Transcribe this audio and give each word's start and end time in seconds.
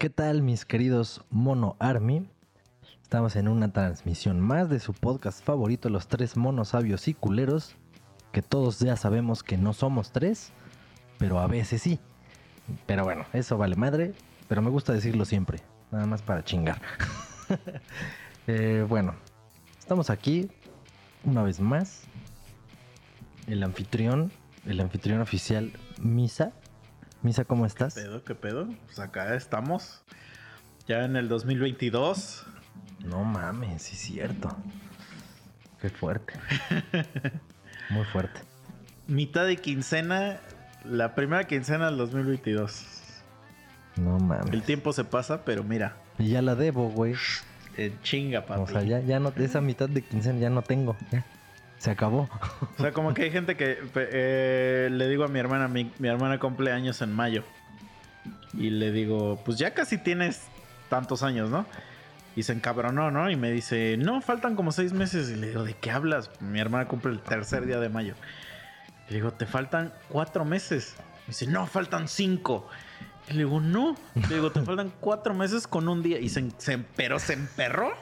¿Qué 0.00 0.08
tal 0.08 0.40
mis 0.40 0.64
queridos 0.64 1.22
Mono 1.28 1.76
Army? 1.78 2.26
Estamos 3.02 3.36
en 3.36 3.48
una 3.48 3.70
transmisión 3.70 4.40
más 4.40 4.70
de 4.70 4.80
su 4.80 4.94
podcast 4.94 5.44
favorito, 5.44 5.90
Los 5.90 6.08
Tres 6.08 6.38
Monos 6.38 6.68
Sabios 6.68 7.06
y 7.06 7.12
Culeros, 7.12 7.76
que 8.32 8.40
todos 8.40 8.78
ya 8.78 8.96
sabemos 8.96 9.42
que 9.42 9.58
no 9.58 9.74
somos 9.74 10.10
tres, 10.10 10.52
pero 11.18 11.38
a 11.38 11.46
veces 11.48 11.82
sí. 11.82 12.00
Pero 12.86 13.04
bueno, 13.04 13.26
eso 13.34 13.58
vale 13.58 13.76
madre, 13.76 14.14
pero 14.48 14.62
me 14.62 14.70
gusta 14.70 14.94
decirlo 14.94 15.26
siempre, 15.26 15.58
nada 15.90 16.06
más 16.06 16.22
para 16.22 16.42
chingar. 16.44 16.80
Eh, 18.46 18.86
bueno, 18.88 19.14
estamos 19.78 20.08
aquí 20.08 20.50
una 21.24 21.42
vez 21.42 21.60
más. 21.60 22.04
El 23.46 23.62
anfitrión, 23.62 24.32
el 24.64 24.80
anfitrión 24.80 25.20
oficial, 25.20 25.72
Misa. 26.00 26.52
Misa, 27.22 27.44
¿cómo 27.44 27.66
estás? 27.66 27.94
¿Qué 27.94 28.02
pedo? 28.02 28.24
¿Qué 28.24 28.34
pedo? 28.34 28.68
Pues 28.86 28.98
acá 28.98 29.34
estamos. 29.34 30.02
Ya 30.86 31.04
en 31.04 31.16
el 31.16 31.28
2022. 31.28 32.46
No 33.04 33.24
mames, 33.24 33.82
sí 33.82 33.94
es 33.94 34.00
cierto. 34.00 34.56
Qué 35.80 35.90
fuerte. 35.90 36.34
Muy 37.90 38.04
fuerte. 38.06 38.40
Mitad 39.06 39.46
de 39.46 39.56
quincena, 39.56 40.40
la 40.84 41.14
primera 41.14 41.44
quincena 41.44 41.86
del 41.86 41.98
2022. 41.98 42.86
No 43.96 44.18
mames. 44.18 44.52
El 44.52 44.62
tiempo 44.62 44.92
se 44.92 45.04
pasa, 45.04 45.44
pero 45.44 45.64
mira, 45.64 45.96
Y 46.18 46.30
ya 46.30 46.42
la 46.42 46.54
debo, 46.54 46.88
güey. 46.90 47.14
en 47.76 48.00
chinga, 48.02 48.46
papi. 48.46 48.62
O 48.62 48.66
sea, 48.66 48.82
ya, 48.82 49.00
ya 49.00 49.20
no, 49.20 49.32
esa 49.36 49.60
mitad 49.60 49.88
de 49.88 50.02
quincena 50.02 50.38
ya 50.38 50.50
no 50.50 50.62
tengo. 50.62 50.96
Ya. 51.10 51.24
Se 51.80 51.90
acabó. 51.90 52.28
O 52.78 52.82
sea, 52.82 52.92
como 52.92 53.14
que 53.14 53.22
hay 53.22 53.30
gente 53.30 53.56
que 53.56 53.78
eh, 53.94 54.88
le 54.92 55.08
digo 55.08 55.24
a 55.24 55.28
mi 55.28 55.38
hermana, 55.38 55.66
mi, 55.66 55.90
mi 55.98 56.08
hermana 56.08 56.38
cumple 56.38 56.72
años 56.72 57.00
en 57.02 57.12
mayo. 57.12 57.42
Y 58.52 58.70
le 58.70 58.92
digo, 58.92 59.40
pues 59.44 59.58
ya 59.58 59.72
casi 59.72 59.96
tienes 59.96 60.42
tantos 60.90 61.22
años, 61.22 61.48
¿no? 61.48 61.66
Y 62.36 62.42
se 62.42 62.52
encabronó, 62.52 63.10
¿no? 63.10 63.30
Y 63.30 63.36
me 63.36 63.50
dice, 63.50 63.96
no, 63.96 64.20
faltan 64.20 64.56
como 64.56 64.72
seis 64.72 64.92
meses. 64.92 65.30
Y 65.30 65.36
le 65.36 65.48
digo, 65.48 65.64
¿de 65.64 65.74
qué 65.74 65.90
hablas? 65.90 66.30
Mi 66.40 66.60
hermana 66.60 66.86
cumple 66.86 67.12
el 67.12 67.20
tercer 67.20 67.64
día 67.64 67.80
de 67.80 67.88
mayo. 67.88 68.14
Y 69.08 69.12
le 69.12 69.16
digo, 69.16 69.32
te 69.32 69.46
faltan 69.46 69.92
cuatro 70.08 70.44
meses. 70.44 70.96
Me 71.26 71.28
dice, 71.28 71.46
no, 71.46 71.66
faltan 71.66 72.08
cinco. 72.08 72.68
Y 73.30 73.34
le 73.34 73.38
digo, 73.44 73.60
no. 73.60 73.96
Le 74.28 74.34
digo, 74.34 74.50
te 74.50 74.60
faltan 74.62 74.92
cuatro 75.00 75.32
meses 75.34 75.66
con 75.68 75.88
un 75.88 76.02
día. 76.02 76.18
Y 76.18 76.28
se, 76.28 76.50
se 76.58 76.78
se 77.18 77.32
emperró. 77.32 77.92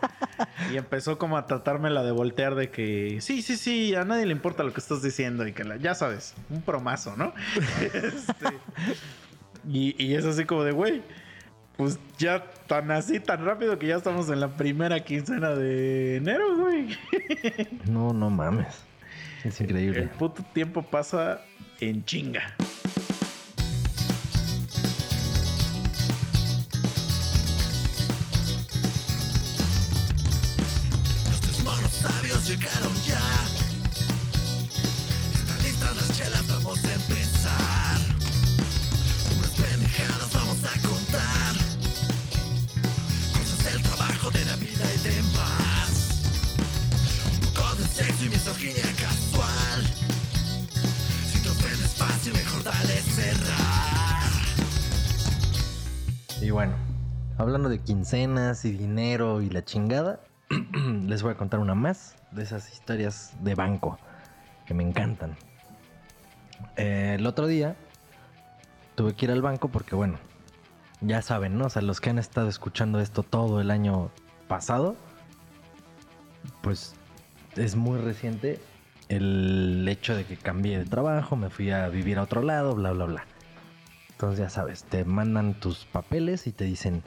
Y 0.72 0.76
empezó 0.76 1.18
como 1.18 1.36
a 1.36 1.46
tratármela 1.46 2.02
de 2.02 2.12
voltear 2.12 2.54
de 2.54 2.70
que 2.70 3.18
sí, 3.20 3.42
sí, 3.42 3.56
sí, 3.56 3.94
a 3.94 4.04
nadie 4.04 4.24
le 4.26 4.32
importa 4.32 4.62
lo 4.62 4.72
que 4.72 4.80
estás 4.80 5.02
diciendo 5.02 5.46
y 5.46 5.52
que 5.52 5.64
la- 5.64 5.76
ya 5.76 5.94
sabes, 5.94 6.34
un 6.50 6.62
promazo, 6.62 7.14
¿no? 7.16 7.32
Este, 7.92 8.46
y, 9.68 10.02
y 10.02 10.14
es 10.14 10.24
así 10.24 10.44
como 10.46 10.64
de, 10.64 10.72
güey, 10.72 11.02
pues 11.76 11.98
ya 12.18 12.44
tan 12.66 12.90
así, 12.90 13.20
tan 13.20 13.44
rápido 13.44 13.78
que 13.78 13.86
ya 13.86 13.96
estamos 13.96 14.30
en 14.30 14.40
la 14.40 14.56
primera 14.56 15.00
quincena 15.04 15.50
de 15.50 16.16
enero, 16.16 16.56
güey. 16.56 16.96
No, 17.86 18.12
no 18.12 18.30
mames. 18.30 18.84
Es 19.44 19.60
El 19.60 19.66
increíble. 19.66 20.08
puto 20.18 20.42
tiempo 20.54 20.82
pasa 20.82 21.42
en 21.80 22.04
chinga. 22.04 22.56
Llegaron 32.48 32.94
ya. 33.06 33.20
Están 35.34 35.62
listas 35.62 35.96
las 35.96 36.16
chelas, 36.16 36.48
vamos 36.48 36.82
a 36.82 36.94
empezar. 36.94 37.98
Unas 39.36 39.50
pendejadas 39.50 40.32
vamos 40.32 40.56
a 40.64 40.88
contar. 40.88 41.54
Cosas 43.34 43.64
del 43.64 43.82
trabajo, 43.82 44.30
de 44.30 44.44
la 44.46 44.56
vida 44.56 44.86
y 44.94 44.98
demás. 45.08 46.22
Un 47.34 47.52
poco 47.52 47.74
de 47.74 47.86
sexo 47.86 48.24
y 48.24 48.28
misoginia 48.30 48.94
casual. 48.96 49.82
Si 51.30 51.42
te 51.42 51.50
ofendes 51.50 51.90
fácil, 51.96 52.32
mejor 52.32 52.64
dale 52.64 53.02
cerrar. 53.14 54.32
Y 56.40 56.48
bueno, 56.48 56.72
hablando 57.36 57.68
de 57.68 57.78
quincenas 57.82 58.64
y 58.64 58.72
dinero 58.72 59.42
y 59.42 59.50
la 59.50 59.62
chingada, 59.66 60.22
les 61.06 61.22
voy 61.22 61.32
a 61.32 61.36
contar 61.36 61.60
una 61.60 61.74
más 61.74 62.16
de 62.30 62.42
esas 62.42 62.72
historias 62.72 63.32
de 63.40 63.54
banco 63.54 63.98
que 64.66 64.74
me 64.74 64.82
encantan. 64.82 65.36
Eh, 66.76 67.16
el 67.18 67.26
otro 67.26 67.46
día 67.46 67.76
tuve 68.94 69.14
que 69.14 69.26
ir 69.26 69.30
al 69.30 69.42
banco 69.42 69.68
porque, 69.68 69.94
bueno, 69.94 70.18
ya 71.00 71.22
saben, 71.22 71.58
¿no? 71.58 71.66
O 71.66 71.70
sea, 71.70 71.82
los 71.82 72.00
que 72.00 72.10
han 72.10 72.18
estado 72.18 72.48
escuchando 72.48 73.00
esto 73.00 73.22
todo 73.22 73.60
el 73.60 73.70
año 73.70 74.10
pasado, 74.48 74.96
pues 76.62 76.94
es 77.56 77.76
muy 77.76 77.98
reciente 77.98 78.60
el 79.08 79.86
hecho 79.88 80.14
de 80.14 80.24
que 80.24 80.36
cambié 80.36 80.78
de 80.78 80.84
trabajo, 80.84 81.36
me 81.36 81.50
fui 81.50 81.70
a 81.70 81.88
vivir 81.88 82.18
a 82.18 82.22
otro 82.22 82.42
lado, 82.42 82.74
bla, 82.74 82.92
bla, 82.92 83.04
bla. 83.04 83.24
Entonces 84.10 84.40
ya 84.40 84.50
sabes, 84.50 84.84
te 84.84 85.04
mandan 85.04 85.54
tus 85.54 85.84
papeles 85.84 86.46
y 86.46 86.52
te 86.52 86.64
dicen, 86.64 87.02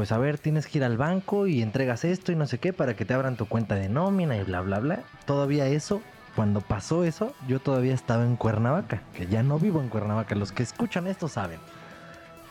pues 0.00 0.12
a 0.12 0.16
ver, 0.18 0.38
tienes 0.38 0.66
que 0.66 0.78
ir 0.78 0.84
al 0.84 0.96
banco 0.96 1.46
y 1.46 1.60
entregas 1.60 2.06
esto 2.06 2.32
y 2.32 2.34
no 2.34 2.46
sé 2.46 2.56
qué 2.56 2.72
para 2.72 2.96
que 2.96 3.04
te 3.04 3.12
abran 3.12 3.36
tu 3.36 3.44
cuenta 3.44 3.74
de 3.74 3.90
nómina 3.90 4.34
y 4.38 4.42
bla, 4.44 4.62
bla, 4.62 4.78
bla. 4.78 5.00
Todavía 5.26 5.66
eso, 5.66 6.00
cuando 6.34 6.62
pasó 6.62 7.04
eso, 7.04 7.34
yo 7.46 7.60
todavía 7.60 7.92
estaba 7.92 8.24
en 8.24 8.36
Cuernavaca, 8.36 9.02
que 9.14 9.26
ya 9.26 9.42
no 9.42 9.58
vivo 9.58 9.78
en 9.82 9.90
Cuernavaca. 9.90 10.34
Los 10.36 10.52
que 10.52 10.62
escuchan 10.62 11.06
esto 11.06 11.28
saben. 11.28 11.60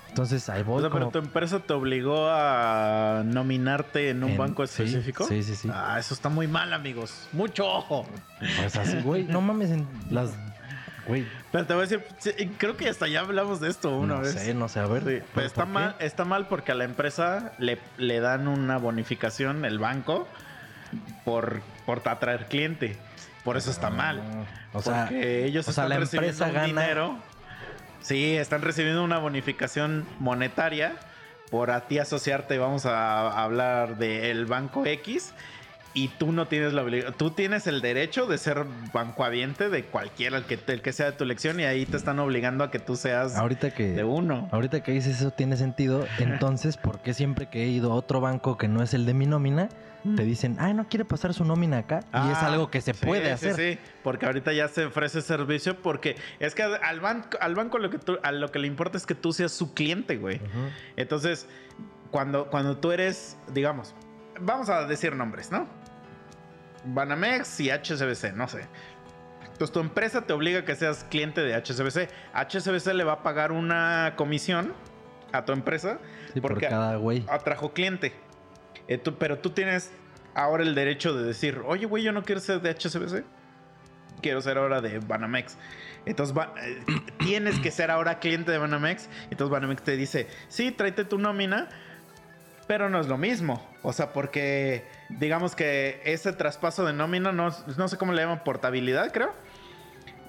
Entonces 0.10 0.48
ahí 0.48 0.62
O 0.62 0.66
voy. 0.66 0.82
sea, 0.82 0.92
pero 0.92 1.10
tu 1.10 1.18
empresa 1.18 1.60
te 1.60 1.74
obligó 1.74 2.28
a 2.30 3.24
nominarte 3.26 4.10
en 4.12 4.24
un 4.24 4.30
En- 4.32 4.38
banco 4.38 4.68
sí, 4.68 4.84
específico. 4.84 5.24
sí, 5.24 5.42
sí, 5.42 5.56
sí. 5.56 5.72
Ah, 5.74 5.98
eso 6.00 6.14
está 6.14 6.30
muy 6.30 6.46
mal, 6.48 6.72
amigos. 6.72 7.28
Mucho 7.32 7.66
ojo. 7.68 8.06
Pues 8.60 8.76
así, 8.76 9.02
güey, 9.02 9.24
no 9.24 9.42
mames 9.42 9.72
en 9.72 9.88
las... 10.12 10.38
Güey, 11.10 11.28
Pero 11.52 11.66
te 11.66 11.74
voy 11.74 11.84
a 11.84 11.88
decir, 11.88 12.06
creo 12.58 12.78
que 12.78 12.88
hasta 12.88 13.08
ya 13.08 13.20
hablamos 13.22 13.60
de 13.60 13.70
esto 13.70 13.90
una 13.98 14.16
no 14.16 14.22
vez. 14.22 14.34
sé, 14.34 14.54
no 14.54 14.70
sé, 14.70 14.80
a 14.80 14.86
ver. 14.86 15.02
Sí, 15.02 15.06
¿pero 15.10 15.26
pero 15.36 15.48
está 15.48 15.64
qué? 15.64 15.70
mal, 15.70 15.96
está 16.00 16.24
mal 16.26 16.48
porque 16.48 16.72
a 16.72 16.76
la 16.76 16.86
empresa 16.86 17.52
le, 17.58 17.78
le 17.98 18.20
dan 18.22 18.48
una 18.48 18.78
bonificación, 18.78 19.66
el 19.66 19.80
banco, 19.80 20.28
por, 21.26 21.62
por 21.86 22.08
atraer 22.08 22.46
cliente. 22.46 22.96
Por 23.44 23.58
eso 23.58 23.72
está 23.72 23.90
mal. 23.90 24.22
Ah, 24.22 24.44
O 24.74 24.82
sea, 24.82 25.06
porque 25.06 25.46
ellos 25.46 25.68
o 25.68 25.72
sea, 25.72 25.84
están 25.86 25.90
la 25.90 26.00
recibiendo 26.00 26.32
empresa 26.32 26.46
un 26.48 26.54
gana- 26.54 26.66
dinero. 26.68 27.18
Sí, 28.02 28.36
están 28.38 28.62
recibiendo 28.62 29.04
una 29.04 29.18
bonificación 29.18 30.06
monetaria 30.20 30.94
por 31.52 31.72
a 31.72 31.82
ti 31.88 32.00
asociarte. 32.00 32.58
Vamos 32.58 32.86
a 32.86 33.42
hablar 33.44 33.98
del 33.98 34.46
banco 34.46 34.86
X. 34.86 35.34
Y 35.94 36.10
tú 36.10 36.32
no 36.32 36.48
tienes 36.48 36.74
la 36.74 36.84
obligación. 36.84 37.16
Tú 37.18 37.32
tienes 37.32 37.66
el 37.66 37.82
derecho 37.82 38.28
de 38.28 38.38
ser 38.38 38.64
bancohabiente 38.94 39.70
de 39.70 39.86
cualquiera, 39.86 40.38
el 40.38 40.44
que, 40.46 40.60
el 40.68 40.82
que 40.82 40.94
sea 40.94 41.08
de 41.08 41.12
tu 41.14 41.24
elección. 41.24 41.60
Y 41.60 41.64
ahí 41.64 41.86
te 41.86 41.98
están 41.98 42.20
obligando 42.20 42.64
a 42.64 42.70
que 42.72 42.78
tú 42.80 42.96
seas 42.96 43.36
ahorita 43.36 43.72
que... 43.74 43.88
de 43.94 44.04
uno. 44.04 44.48
Ahorita 44.52 44.84
que 44.84 44.92
dices 44.92 45.20
eso 45.20 45.32
tiene 45.32 45.58
sentido. 45.58 46.06
Entonces, 46.20 46.78
¿por 46.78 47.02
qué 47.02 47.14
siempre 47.14 47.50
que 47.50 47.64
he 47.64 47.68
ido 47.68 47.92
a 47.92 47.96
otro 47.96 48.22
banco 48.22 48.58
que 48.58 48.68
no 48.68 48.84
es 48.84 48.94
el 48.94 49.06
de 49.08 49.14
mi 49.16 49.26
nómina, 49.26 49.70
te 50.16 50.24
dicen, 50.24 50.56
ay, 50.60 50.74
no 50.74 50.88
quiere 50.88 51.04
pasar 51.06 51.34
su 51.34 51.44
nómina 51.44 51.80
acá? 51.80 52.00
y 52.14 52.32
es 52.32 52.38
Ah, 52.38 52.48
algo 52.54 52.70
que 52.72 52.80
se 52.82 52.94
sí, 52.94 53.06
puede 53.06 53.26
sí, 53.26 53.32
hacer. 53.50 53.56
Sí, 53.56 53.80
porque 54.04 54.28
ahorita 54.28 54.54
ya 54.54 54.68
se 54.68 54.86
ofrece 54.86 55.22
servicio 55.22 55.82
porque 55.82 56.16
es 56.40 56.54
que 56.56 56.64
al 56.64 57.00
banco, 57.02 57.38
al 57.42 57.56
banco 57.56 57.80
lo 57.80 57.90
que 57.90 57.98
tú- 57.98 58.20
a 58.24 58.32
lo 58.32 58.50
que 58.52 58.60
le 58.60 58.68
importa 58.68 58.98
es 58.98 59.06
que 59.06 59.16
tú 59.16 59.34
seas 59.34 59.52
su 59.52 59.74
cliente, 59.74 60.18
güey. 60.18 60.40
Entonces, 60.98 61.48
cuando, 62.12 62.46
cuando 62.50 62.78
tú 62.78 62.92
eres, 62.92 63.38
digamos, 63.54 63.94
vamos 64.40 64.70
a 64.70 64.86
decir 64.88 65.16
nombres, 65.18 65.52
¿no? 65.52 65.68
Banamex 66.94 67.60
y 67.60 67.70
HSBC, 67.72 68.34
no 68.36 68.48
sé. 68.48 68.66
Entonces 69.44 69.72
tu 69.74 69.80
empresa 69.80 70.22
te 70.26 70.34
obliga 70.34 70.60
a 70.60 70.66
que 70.66 70.76
seas 70.76 71.04
cliente 71.10 71.42
de 71.42 71.54
HSBC. 71.56 72.10
HSBC 72.34 72.94
le 72.94 73.04
va 73.04 73.14
a 73.14 73.24
pagar 73.24 73.52
una 73.52 74.14
comisión 74.16 74.74
a 75.34 75.44
tu 75.46 75.52
empresa 75.52 76.00
Sí, 76.34 76.40
por 76.42 76.52
porque 76.52 76.68
cada 76.68 76.96
güey. 76.96 77.26
atrajo 77.30 77.74
cliente. 77.74 78.14
Eh, 78.88 78.98
tú- 78.98 79.18
pero 79.18 79.40
tú 79.40 79.50
tienes 79.52 79.92
ahora 80.34 80.64
el 80.64 80.76
derecho 80.76 81.14
de 81.14 81.24
decir, 81.24 81.62
oye, 81.66 81.86
güey, 81.86 82.04
yo 82.04 82.12
no 82.12 82.24
quiero 82.24 82.40
ser 82.42 82.62
de 82.62 82.70
HSBC. 82.70 83.24
Quiero 84.22 84.42
ser 84.42 84.58
ahora 84.58 84.82
de 84.82 85.00
Banamex. 85.00 85.58
Entonces 86.06 86.36
va- 86.38 86.54
eh, 86.62 86.82
tienes 87.20 87.60
que 87.60 87.72
ser 87.72 87.92
ahora 87.92 88.20
cliente 88.20 88.52
de 88.52 88.58
Banamex. 88.58 89.10
Entonces 89.30 89.50
Banamex 89.52 89.82
te 89.84 89.96
dice, 89.98 90.28
sí, 90.48 90.72
tráete 90.72 91.04
tu 91.06 91.18
nómina, 91.18 91.68
pero 92.70 92.88
no 92.88 93.00
es 93.00 93.08
lo 93.08 93.18
mismo. 93.18 93.68
O 93.82 93.94
sea, 93.94 94.14
porque 94.14 94.86
digamos 95.10 95.56
que 95.56 96.04
ese 96.06 96.34
traspaso 96.34 96.86
de 96.86 96.94
nómina, 96.94 97.32
no, 97.32 97.50
no 97.78 97.88
sé 97.88 97.98
cómo 97.98 98.14
le 98.14 98.22
llaman, 98.22 98.44
portabilidad, 98.44 99.12
creo. 99.12 99.34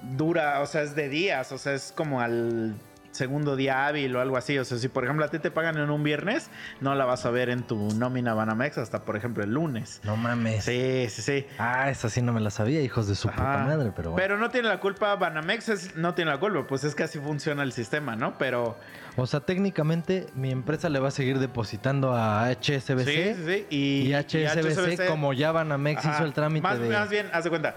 Dura, 0.01 0.59
o 0.61 0.65
sea, 0.65 0.81
es 0.81 0.95
de 0.95 1.07
días, 1.07 1.51
o 1.51 1.59
sea, 1.59 1.73
es 1.73 1.93
como 1.95 2.19
al 2.19 2.73
segundo 3.11 3.55
día 3.55 3.85
hábil 3.87 4.15
o 4.15 4.21
algo 4.21 4.37
así. 4.37 4.57
O 4.57 4.65
sea, 4.65 4.77
si 4.77 4.87
por 4.87 5.03
ejemplo 5.03 5.25
a 5.25 5.29
ti 5.29 5.39
te 5.39 5.51
pagan 5.51 5.77
en 5.77 5.89
un 5.89 6.03
viernes, 6.03 6.49
no 6.79 6.95
la 6.95 7.05
vas 7.05 7.25
a 7.25 7.31
ver 7.31 7.49
en 7.49 7.63
tu 7.63 7.77
nómina 7.95 8.33
Banamex 8.33 8.77
hasta 8.77 9.03
por 9.05 9.15
ejemplo 9.15 9.43
el 9.43 9.53
lunes. 9.53 10.01
No 10.03 10.15
mames. 10.17 10.63
Sí, 10.65 11.07
sí, 11.09 11.21
sí. 11.21 11.45
Ah, 11.59 11.89
esa 11.89 12.09
sí 12.09 12.21
no 12.21 12.33
me 12.33 12.41
la 12.41 12.49
sabía, 12.49 12.81
hijos 12.81 13.07
de 13.07 13.15
su 13.15 13.29
puta 13.29 13.43
madre, 13.65 13.91
pero 13.95 14.11
bueno. 14.11 14.15
Pero 14.21 14.37
no 14.37 14.49
tiene 14.49 14.67
la 14.69 14.79
culpa, 14.79 15.15
Banamex 15.15 15.69
es- 15.69 15.95
no 15.95 16.13
tiene 16.13 16.31
la 16.31 16.39
culpa, 16.39 16.65
pues 16.67 16.83
es 16.83 16.95
que 16.95 17.03
así 17.03 17.19
funciona 17.19 17.63
el 17.63 17.71
sistema, 17.73 18.15
¿no? 18.15 18.37
Pero 18.37 18.77
O 19.17 19.27
sea, 19.27 19.41
técnicamente 19.41 20.27
mi 20.35 20.51
empresa 20.51 20.87
le 20.89 20.99
va 20.99 21.09
a 21.09 21.11
seguir 21.11 21.39
depositando 21.39 22.13
a 22.15 22.49
HSBC. 22.49 23.05
sí, 23.05 23.33
sí, 23.35 23.43
sí. 23.45 23.65
Y, 23.69 24.01
Y 24.09 24.13
HSBC, 24.13 25.07
como 25.07 25.33
ya 25.33 25.51
Banamex 25.51 26.05
Ajá. 26.05 26.15
hizo 26.15 26.25
el 26.25 26.33
trámite 26.33 26.63
más, 26.67 26.79
de... 26.79 26.89
más 26.89 27.09
bien, 27.09 27.27
haz 27.33 27.43
de 27.43 27.49
cuenta. 27.49 27.75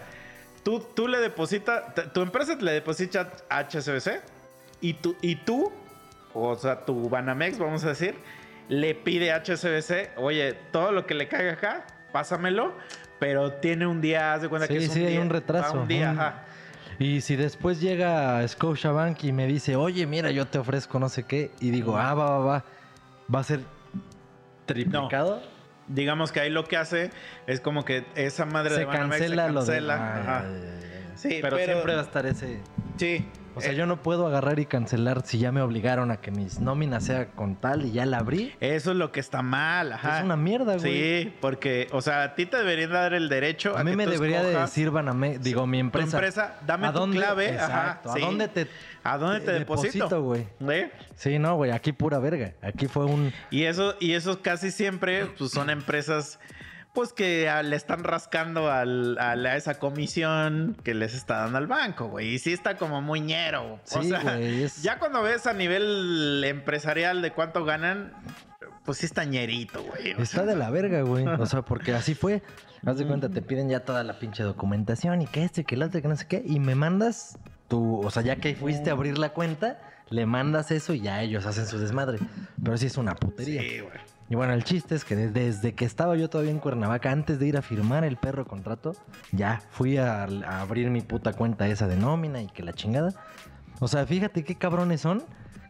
Tú, 0.62 0.80
tú 0.94 1.08
le 1.08 1.18
depositas, 1.18 1.82
tu 2.14 2.22
empresa 2.22 2.54
le 2.58 2.72
deposita 2.72 3.30
a 3.50 3.58
HSBC 3.68 4.22
y 4.88 4.94
tú, 4.94 5.16
y 5.22 5.36
tú, 5.36 5.72
o 6.34 6.54
sea, 6.56 6.84
tu 6.84 7.08
Banamex, 7.08 7.58
vamos 7.58 7.84
a 7.84 7.88
decir, 7.88 8.14
le 8.68 8.94
pide 8.94 9.32
a 9.32 9.42
HSBC, 9.42 10.10
oye, 10.16 10.52
todo 10.72 10.92
lo 10.92 11.06
que 11.06 11.14
le 11.14 11.26
caiga 11.28 11.52
acá, 11.52 11.86
pásamelo, 12.12 12.74
pero 13.18 13.52
tiene 13.54 13.86
un 13.86 14.00
día, 14.00 14.34
haz 14.34 14.42
de 14.42 14.48
cuenta 14.48 14.66
Sí, 14.66 14.74
que 14.74 14.78
es 14.84 14.88
un 14.88 14.94
sí, 14.94 15.04
hay 15.04 15.12
día, 15.12 15.20
un 15.20 15.30
retraso, 15.30 15.80
Un 15.80 15.88
día, 15.88 16.10
un- 16.10 16.18
ajá. 16.20 16.42
Y 16.98 17.22
si 17.22 17.34
después 17.36 17.80
llega 17.80 18.46
Scotiabank 18.46 19.24
y 19.24 19.32
me 19.32 19.46
dice, 19.46 19.74
oye, 19.74 20.06
mira, 20.06 20.30
yo 20.30 20.46
te 20.46 20.58
ofrezco 20.58 20.98
no 21.00 21.08
sé 21.08 21.24
qué, 21.24 21.50
y 21.60 21.70
digo, 21.70 21.96
ah, 21.96 22.14
va, 22.14 22.38
va, 22.38 22.44
va, 22.44 22.64
va 23.34 23.38
a 23.40 23.44
ser 23.44 23.60
triplicado. 24.66 25.42
Digamos 25.88 26.30
que 26.32 26.40
ahí 26.40 26.50
lo 26.50 26.64
que 26.64 26.76
hace 26.76 27.10
es 27.46 27.60
como 27.60 27.84
que 27.84 28.04
esa 28.14 28.46
madre 28.46 28.70
de 28.72 28.76
se 28.80 28.84
Banamex 28.84 29.18
cancela 29.20 29.46
se 29.46 29.52
lo 29.52 29.60
de... 29.64 29.66
cancela. 29.66 30.14
Ay, 30.14 30.20
ajá. 30.22 30.44
Sí, 31.16 31.38
pero, 31.42 31.56
pero- 31.56 31.72
siempre 31.72 31.94
va 31.94 32.00
a 32.00 32.04
estar 32.04 32.26
ese... 32.26 32.60
Sí. 32.96 33.26
O 33.56 33.60
sea, 33.60 33.72
Eh, 33.72 33.76
yo 33.76 33.86
no 33.86 34.02
puedo 34.02 34.26
agarrar 34.26 34.58
y 34.58 34.66
cancelar 34.66 35.24
si 35.26 35.38
ya 35.38 35.52
me 35.52 35.60
obligaron 35.60 36.10
a 36.10 36.16
que 36.18 36.30
mis 36.30 36.58
nóminas 36.60 37.04
sea 37.04 37.26
con 37.26 37.56
tal 37.56 37.84
y 37.86 37.92
ya 37.92 38.04
la 38.06 38.18
abrí. 38.18 38.52
Eso 38.60 38.90
es 38.90 38.96
lo 38.96 39.12
que 39.12 39.20
está 39.20 39.42
mal, 39.42 39.92
ajá. 39.92 40.18
Es 40.18 40.24
una 40.24 40.36
mierda, 40.36 40.76
güey. 40.76 41.22
Sí, 41.24 41.34
porque, 41.40 41.88
o 41.92 42.02
sea, 42.02 42.22
a 42.24 42.34
ti 42.34 42.46
te 42.46 42.56
deberían 42.56 42.90
dar 42.92 43.14
el 43.14 43.28
derecho 43.28 43.76
a, 43.76 43.80
A 43.80 43.84
mí 43.84 43.90
que 43.92 43.96
me 43.96 44.04
tú 44.06 44.10
debería 44.10 44.42
de 44.42 44.58
decir 44.58 44.90
Banamex, 44.90 45.42
digo, 45.42 45.66
mi 45.66 45.78
tu 45.78 45.80
empresa. 45.82 46.16
empresa, 46.16 46.56
dame 46.66 46.88
¿A 46.88 46.92
tu 46.92 46.98
dónde? 47.00 47.16
clave, 47.16 47.48
Exacto, 47.50 48.08
ajá, 48.08 48.10
¿A 48.10 48.14
sí. 48.14 48.20
dónde 48.20 48.48
te 48.48 48.66
¿A 49.06 49.18
dónde 49.18 49.40
te 49.40 49.52
deposito? 49.52 50.22
güey? 50.22 50.46
¿Eh? 50.68 50.90
Sí, 51.14 51.38
no, 51.38 51.56
güey, 51.56 51.70
aquí 51.70 51.92
pura 51.92 52.18
verga. 52.18 52.54
Aquí 52.62 52.88
fue 52.88 53.04
un... 53.04 53.32
Y 53.50 53.64
eso, 53.64 53.94
y 54.00 54.14
eso 54.14 54.40
casi 54.40 54.70
siempre, 54.70 55.26
pues 55.26 55.50
son 55.50 55.68
empresas, 55.68 56.40
pues 56.94 57.12
que 57.12 57.48
ah, 57.48 57.62
le 57.62 57.76
están 57.76 58.04
rascando 58.04 58.70
al, 58.70 59.18
al- 59.18 59.44
a 59.46 59.56
esa 59.56 59.78
comisión 59.78 60.76
que 60.84 60.94
les 60.94 61.14
está 61.14 61.38
dando 61.38 61.58
al 61.58 61.66
banco, 61.66 62.06
güey. 62.08 62.34
Y 62.34 62.38
sí 62.38 62.52
está 62.52 62.76
como 62.76 63.02
muy 63.02 63.20
ñero. 63.20 63.74
o 63.74 63.80
Sí, 63.84 64.08
sea, 64.08 64.22
güey, 64.22 64.62
es- 64.62 64.82
ya 64.82 64.98
cuando 64.98 65.22
ves 65.22 65.46
a 65.46 65.52
nivel 65.52 66.42
empresarial 66.44 67.20
de 67.20 67.32
cuánto 67.32 67.64
ganan, 67.64 68.12
pues 68.84 68.98
sí 68.98 69.06
está 69.06 69.24
ñerito, 69.24 69.82
güey. 69.82 70.12
O 70.14 70.22
Está 70.22 70.38
sea, 70.38 70.42
de 70.44 70.56
la 70.56 70.70
verga, 70.70 71.02
güey. 71.02 71.26
O 71.26 71.46
sea, 71.46 71.62
porque 71.66 71.92
así 71.92 72.14
fue. 72.14 72.42
Haz 72.86 72.98
de 72.98 73.06
cuenta, 73.06 73.28
te 73.30 73.40
piden 73.42 73.68
ya 73.70 73.80
toda 73.80 74.04
la 74.04 74.18
pinche 74.18 74.42
documentación 74.42 75.22
y 75.22 75.26
que 75.26 75.42
esto 75.42 75.62
y 75.62 75.64
que 75.64 75.74
el 75.74 75.82
otro 75.82 75.98
y 75.98 76.02
que 76.02 76.08
no 76.08 76.16
sé 76.16 76.26
qué. 76.26 76.42
Y 76.46 76.60
me 76.60 76.74
mandas 76.74 77.38
tu... 77.68 78.00
O 78.02 78.10
sea, 78.10 78.22
ya 78.22 78.36
que 78.36 78.54
fuiste 78.54 78.90
a 78.90 78.92
abrir 78.92 79.16
la 79.16 79.30
cuenta, 79.30 79.80
le 80.10 80.26
mandas 80.26 80.70
eso 80.70 80.92
y 80.92 81.00
ya 81.00 81.22
ellos 81.22 81.46
hacen 81.46 81.66
su 81.66 81.78
desmadre. 81.78 82.18
Pero 82.62 82.76
sí 82.76 82.86
es 82.86 82.98
una 82.98 83.14
putería. 83.16 83.62
Sí, 83.62 83.80
güey. 83.80 83.98
Y 84.34 84.36
bueno, 84.36 84.52
el 84.52 84.64
chiste 84.64 84.96
es 84.96 85.04
que 85.04 85.14
de- 85.14 85.30
desde 85.30 85.74
que 85.76 85.84
estaba 85.84 86.16
yo 86.16 86.28
todavía 86.28 86.50
en 86.50 86.58
Cuernavaca, 86.58 87.12
antes 87.12 87.38
de 87.38 87.46
ir 87.46 87.56
a 87.56 87.62
firmar 87.62 88.02
el 88.02 88.16
perro 88.16 88.44
contrato, 88.44 88.96
ya 89.30 89.62
fui 89.70 89.96
a, 89.96 90.24
a 90.24 90.60
abrir 90.60 90.90
mi 90.90 91.02
puta 91.02 91.34
cuenta 91.34 91.68
esa 91.68 91.86
de 91.86 91.94
nómina 91.96 92.42
y 92.42 92.48
que 92.48 92.64
la 92.64 92.72
chingada. 92.72 93.14
O 93.78 93.86
sea, 93.86 94.04
fíjate 94.06 94.42
qué 94.42 94.56
cabrones 94.56 95.02
son, 95.02 95.22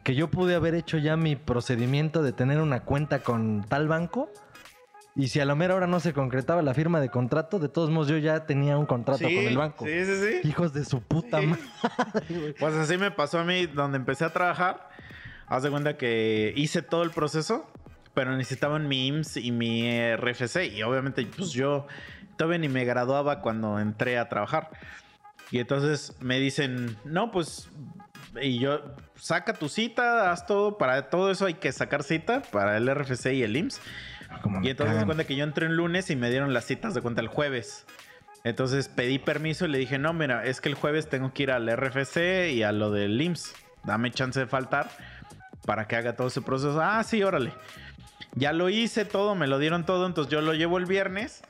que 0.03 0.15
yo 0.15 0.31
pude 0.31 0.55
haber 0.55 0.75
hecho 0.75 0.97
ya 0.97 1.15
mi 1.15 1.37
procedimiento 1.37 2.23
de 2.23 2.33
tener 2.33 2.59
una 2.63 2.81
cuenta 2.85 3.19
con 3.19 3.67
tal 3.69 3.87
banco. 3.87 4.31
Y 5.15 5.29
si 5.29 5.41
a 5.41 5.45
la 5.45 5.55
mera 5.55 5.75
hora 5.75 5.87
no 5.87 6.01
se 6.01 6.15
concretaba 6.15 6.63
la 6.63 6.73
firma 6.73 7.03
de 7.03 7.11
contrato, 7.11 7.59
de 7.59 7.69
todos 7.69 7.91
modos 7.91 8.09
yo 8.09 8.17
ya 8.17 8.47
tenía 8.47 8.79
un 8.79 8.87
contrato 8.87 9.19
Sí, 9.29 9.35
con 9.37 9.45
el 9.45 9.59
banco. 9.59 9.85
Sí, 9.85 10.07
sí, 10.07 10.13
sí. 10.43 10.49
Hijos 10.49 10.73
de 10.73 10.87
su 10.87 11.03
puta 11.03 11.39
Sí. 11.43 11.49
madre. 11.49 12.55
Pues 12.59 12.75
así 12.77 12.97
me 12.97 13.11
pasó 13.11 13.41
a 13.41 13.45
mí 13.45 13.67
donde 13.67 13.99
empecé 13.99 14.25
a 14.25 14.31
trabajar. 14.33 14.89
Haz 15.49 15.65
de 15.65 15.71
cuenta 15.71 15.99
que 15.99 16.55
hice 16.57 16.81
todo 16.81 17.03
el 17.03 17.11
proceso, 17.11 17.71
pero 18.15 18.37
necesitaban 18.37 18.89
mi 18.89 19.09
IMSS 19.09 19.39
y 19.39 19.53
mi 19.53 20.17
RFC. 20.17 20.73
Y 20.73 20.83
obviamente, 20.83 21.27
pues 21.37 21.51
yo 21.51 21.87
todavía 22.37 22.59
ni 22.59 22.69
me 22.69 22.85
graduaba 22.85 23.41
cuando 23.41 23.79
entré 23.79 24.19
a 24.19 24.29
trabajar. 24.29 24.71
Y 25.51 25.59
entonces 25.59 26.17
me 26.21 26.39
dicen, 26.39 26.97
no, 27.05 27.31
pues. 27.31 27.69
Y 28.41 28.59
yo, 28.59 28.81
saca 29.17 29.55
tu 29.55 29.69
cita, 29.69 30.33
haz 30.33 30.47
todo. 30.47 30.79
Para 30.79 31.11
todo 31.11 31.31
eso 31.31 31.47
hay 31.47 31.55
que 31.55 31.71
sacar 31.73 32.03
cita 32.03 32.43
para 32.43 32.77
el 32.77 32.93
RFC 32.93 33.27
y 33.35 33.43
el 33.43 33.57
IMSS. 33.57 33.81
Como 34.43 34.61
me 34.61 34.67
Y 34.67 34.71
entonces 34.71 34.99
se 34.99 35.05
cuenta 35.05 35.25
que 35.25 35.37
yo 35.37 35.45
entré 35.45 35.67
el 35.67 35.77
lunes 35.77 36.11
y 36.11 36.17
me 36.17 36.31
dieron 36.31 36.53
las 36.53 36.65
citas 36.65 36.95
de 36.95 37.01
cuenta 37.01 37.21
el 37.21 37.29
jueves. 37.29 37.87
Entonces 38.43 38.89
pedí 38.89 39.19
permiso 39.19 39.65
y 39.65 39.69
le 39.69 39.79
dije, 39.79 39.99
no, 39.99 40.13
mira, 40.13 40.45
es 40.45 40.61
que 40.61 40.69
el 40.69 40.75
jueves 40.75 41.09
tengo 41.09 41.33
que 41.33 41.45
ir 41.45 41.51
al 41.51 41.69
RFC 41.75 42.51
y 42.53 42.63
a 42.63 42.73
lo 42.73 42.91
del 42.91 43.21
IMSS. 43.21 43.55
Dame 43.85 44.11
chance 44.11 44.41
de 44.41 44.47
faltar 44.47 44.91
para 45.65 45.87
que 45.87 45.97
haga 45.97 46.15
todo 46.15 46.29
ese 46.29 46.43
proceso. 46.43 46.81
Ah, 46.81 47.03
sí, 47.05 47.23
órale. 47.23 47.53
Ya 48.35 48.53
lo 48.53 48.69
hice 48.69 49.05
todo, 49.05 49.35
me 49.35 49.47
lo 49.47 49.59
dieron 49.59 49.87
todo, 49.87 50.07
entonces 50.07 50.31
yo 50.33 50.41
lo 50.41 50.55
llevo 50.55 50.79
el 50.79 50.87
viernes 50.87 51.43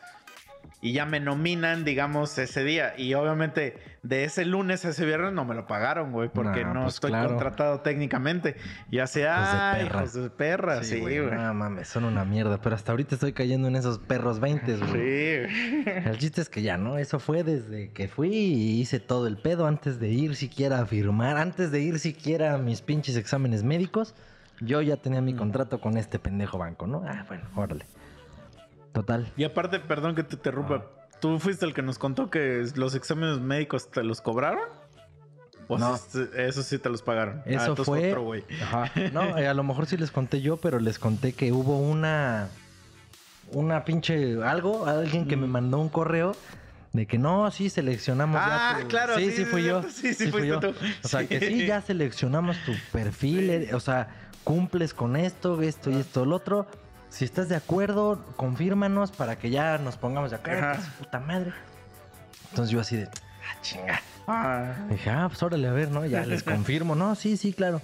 y 0.84 0.92
ya 0.92 1.06
me 1.06 1.18
nominan, 1.18 1.82
digamos, 1.82 2.36
ese 2.36 2.62
día. 2.62 2.92
Y 2.98 3.14
obviamente 3.14 3.78
de 4.02 4.24
ese 4.24 4.44
lunes 4.44 4.84
a 4.84 4.90
ese 4.90 5.06
viernes 5.06 5.32
no 5.32 5.46
me 5.46 5.54
lo 5.54 5.66
pagaron, 5.66 6.12
güey, 6.12 6.28
porque 6.28 6.62
No, 6.62 6.74
no, 6.74 6.82
pues 6.82 6.96
estoy 6.96 7.10
claro. 7.10 7.30
contratado 7.30 7.80
técnicamente. 7.80 8.56
Y 8.90 8.98
ah, 8.98 9.06
perra". 9.78 10.00
hijos 10.00 10.12
de 10.12 10.28
perra, 10.28 10.84
sí, 10.84 11.00
güey. 11.00 11.20
No 11.20 11.54
mames, 11.54 11.88
son 11.88 12.04
una 12.04 12.26
mierda. 12.26 12.60
Pero 12.60 12.74
hasta 12.74 12.92
ahorita 12.92 13.14
estoy 13.14 13.32
cayendo 13.32 13.68
en 13.68 13.76
esos 13.76 13.98
perros 13.98 14.40
20, 14.40 14.76
güey. 14.76 14.92
Sí. 14.92 15.90
El 16.04 16.18
chiste 16.18 16.42
es 16.42 16.50
que 16.50 16.60
ya, 16.60 16.76
¿no? 16.76 16.98
Eso 16.98 17.18
fue 17.18 17.44
desde 17.44 17.90
que 17.92 18.06
fui 18.06 18.28
y 18.28 18.80
hice 18.82 19.00
todo 19.00 19.26
el 19.26 19.38
pedo 19.38 19.66
antes 19.66 19.98
de 20.00 20.10
ir 20.10 20.36
siquiera 20.36 20.80
a 20.80 20.84
firmar, 20.84 21.38
antes 21.38 21.70
de 21.70 21.80
ir 21.80 21.98
siquiera 21.98 22.52
a 22.52 22.58
mis 22.58 22.82
pinches 22.82 23.16
exámenes 23.16 23.62
médicos. 23.62 24.14
Yo 24.60 24.80
ya 24.82 24.96
tenía 24.96 25.20
mi 25.20 25.34
contrato 25.34 25.80
con 25.80 25.96
este 25.96 26.18
pendejo 26.18 26.58
banco, 26.58 26.86
¿no? 26.86 27.02
Ah, 27.06 27.24
bueno, 27.28 27.44
órale. 27.56 27.86
Total. 28.92 29.30
Y 29.36 29.44
aparte, 29.44 29.80
perdón 29.80 30.14
que 30.14 30.22
te 30.22 30.36
interrumpa, 30.36 30.86
¿tú 31.20 31.38
fuiste 31.40 31.66
el 31.66 31.74
que 31.74 31.82
nos 31.82 31.98
contó 31.98 32.30
que 32.30 32.64
los 32.76 32.94
exámenes 32.94 33.40
médicos 33.40 33.90
te 33.90 34.04
los 34.04 34.20
cobraron? 34.20 34.68
¿O 35.66 35.78
No. 35.78 35.96
sí- 35.96 36.28
eso 36.36 36.62
sí 36.62 36.78
te 36.78 36.88
los 36.90 37.02
pagaron? 37.02 37.38
Ah, 37.40 37.42
Eso 37.46 37.74
fue. 37.76 38.10
otro, 38.10 38.22
güey. 38.22 38.44
Ajá. 38.62 38.90
No, 39.12 39.36
eh, 39.38 39.48
a 39.48 39.54
lo 39.54 39.64
mejor 39.64 39.86
sí 39.86 39.96
les 39.96 40.10
conté 40.10 40.40
yo, 40.40 40.56
pero 40.58 40.78
les 40.78 40.98
conté 40.98 41.32
que 41.32 41.52
hubo 41.52 41.78
una. 41.78 42.48
Una 43.52 43.84
pinche. 43.84 44.42
Algo, 44.42 44.86
alguien 44.86 45.26
que 45.26 45.36
me 45.36 45.46
Mm. 45.46 45.50
mandó 45.50 45.78
un 45.78 45.88
correo. 45.88 46.36
De 46.92 47.06
que 47.06 47.18
no, 47.18 47.50
sí 47.50 47.70
seleccionamos 47.70 48.40
Ah, 48.40 48.74
ya 48.76 48.82
tu- 48.82 48.88
claro, 48.88 49.16
Sí, 49.16 49.30
sí, 49.32 49.36
sí, 49.38 49.44
fui 49.46 49.62
sí, 49.62 49.66
yo. 49.68 49.82
sí, 49.82 50.14
sí, 50.14 50.30
fuiste 50.30 50.56
tú. 50.58 50.74
O 51.02 51.08
sea, 51.08 51.26
que 51.26 51.40
sí, 51.40 51.46
Sí. 51.62 51.66
ya 51.66 51.80
seleccionamos 51.80 52.56
tu 52.64 52.72
perfil. 52.92 53.50
eh, 53.50 53.74
O 53.74 53.80
sea, 53.80 54.06
cumples 54.44 54.94
con 54.94 55.16
esto, 55.16 55.60
esto 55.62 55.90
y 55.90 55.96
esto, 55.96 56.22
el 56.22 56.32
otro. 56.32 56.66
Si 57.08 57.24
estás 57.24 57.48
de 57.48 57.56
acuerdo, 57.56 58.24
confírmanos 58.36 59.10
para 59.12 59.36
que 59.38 59.50
ya 59.50 59.78
nos 59.78 59.96
pongamos 59.96 60.30
de 60.30 60.36
acuerdo. 60.36 60.62
Ajá. 60.66 60.76
que 60.76 60.82
su 60.82 60.90
puta 60.92 61.20
madre. 61.20 61.52
Entonces 62.50 62.70
yo 62.72 62.80
así 62.80 62.96
de. 62.96 63.04
Ah, 63.06 63.60
chinga. 63.62 64.00
Ah, 64.26 64.74
Dije, 64.88 65.10
ah, 65.10 65.26
pues 65.28 65.42
órale, 65.42 65.68
a 65.68 65.72
ver, 65.72 65.90
¿no? 65.90 66.04
Ya 66.06 66.24
les 66.26 66.42
confirmo. 66.44 66.94
No, 66.94 67.14
sí, 67.14 67.36
sí, 67.36 67.52
claro. 67.52 67.80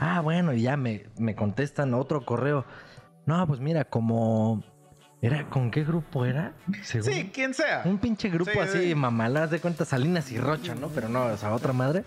Ah, 0.00 0.20
bueno, 0.20 0.52
y 0.52 0.62
ya 0.62 0.76
me, 0.76 1.06
me 1.18 1.34
contestan 1.34 1.94
otro 1.94 2.24
correo. 2.24 2.64
No, 3.26 3.46
pues 3.46 3.60
mira, 3.60 3.84
como... 3.84 4.62
¿Era 5.20 5.48
con 5.50 5.72
qué 5.72 5.82
grupo 5.82 6.24
era? 6.24 6.52
Según- 6.84 7.12
sí, 7.12 7.30
quien 7.34 7.52
sea. 7.52 7.82
Un 7.84 7.98
pinche 7.98 8.28
grupo 8.28 8.52
Sí, 8.52 8.58
así, 8.60 8.82
sí. 8.90 8.94
mamalas 8.94 9.50
de 9.50 9.58
cuenta, 9.60 9.84
Salinas 9.84 10.30
y 10.30 10.38
Rocha, 10.38 10.76
¿no? 10.76 10.86
Pero 10.90 11.08
no, 11.08 11.24
o 11.24 11.36
sea, 11.36 11.52
otra 11.52 11.72
madre. 11.72 12.04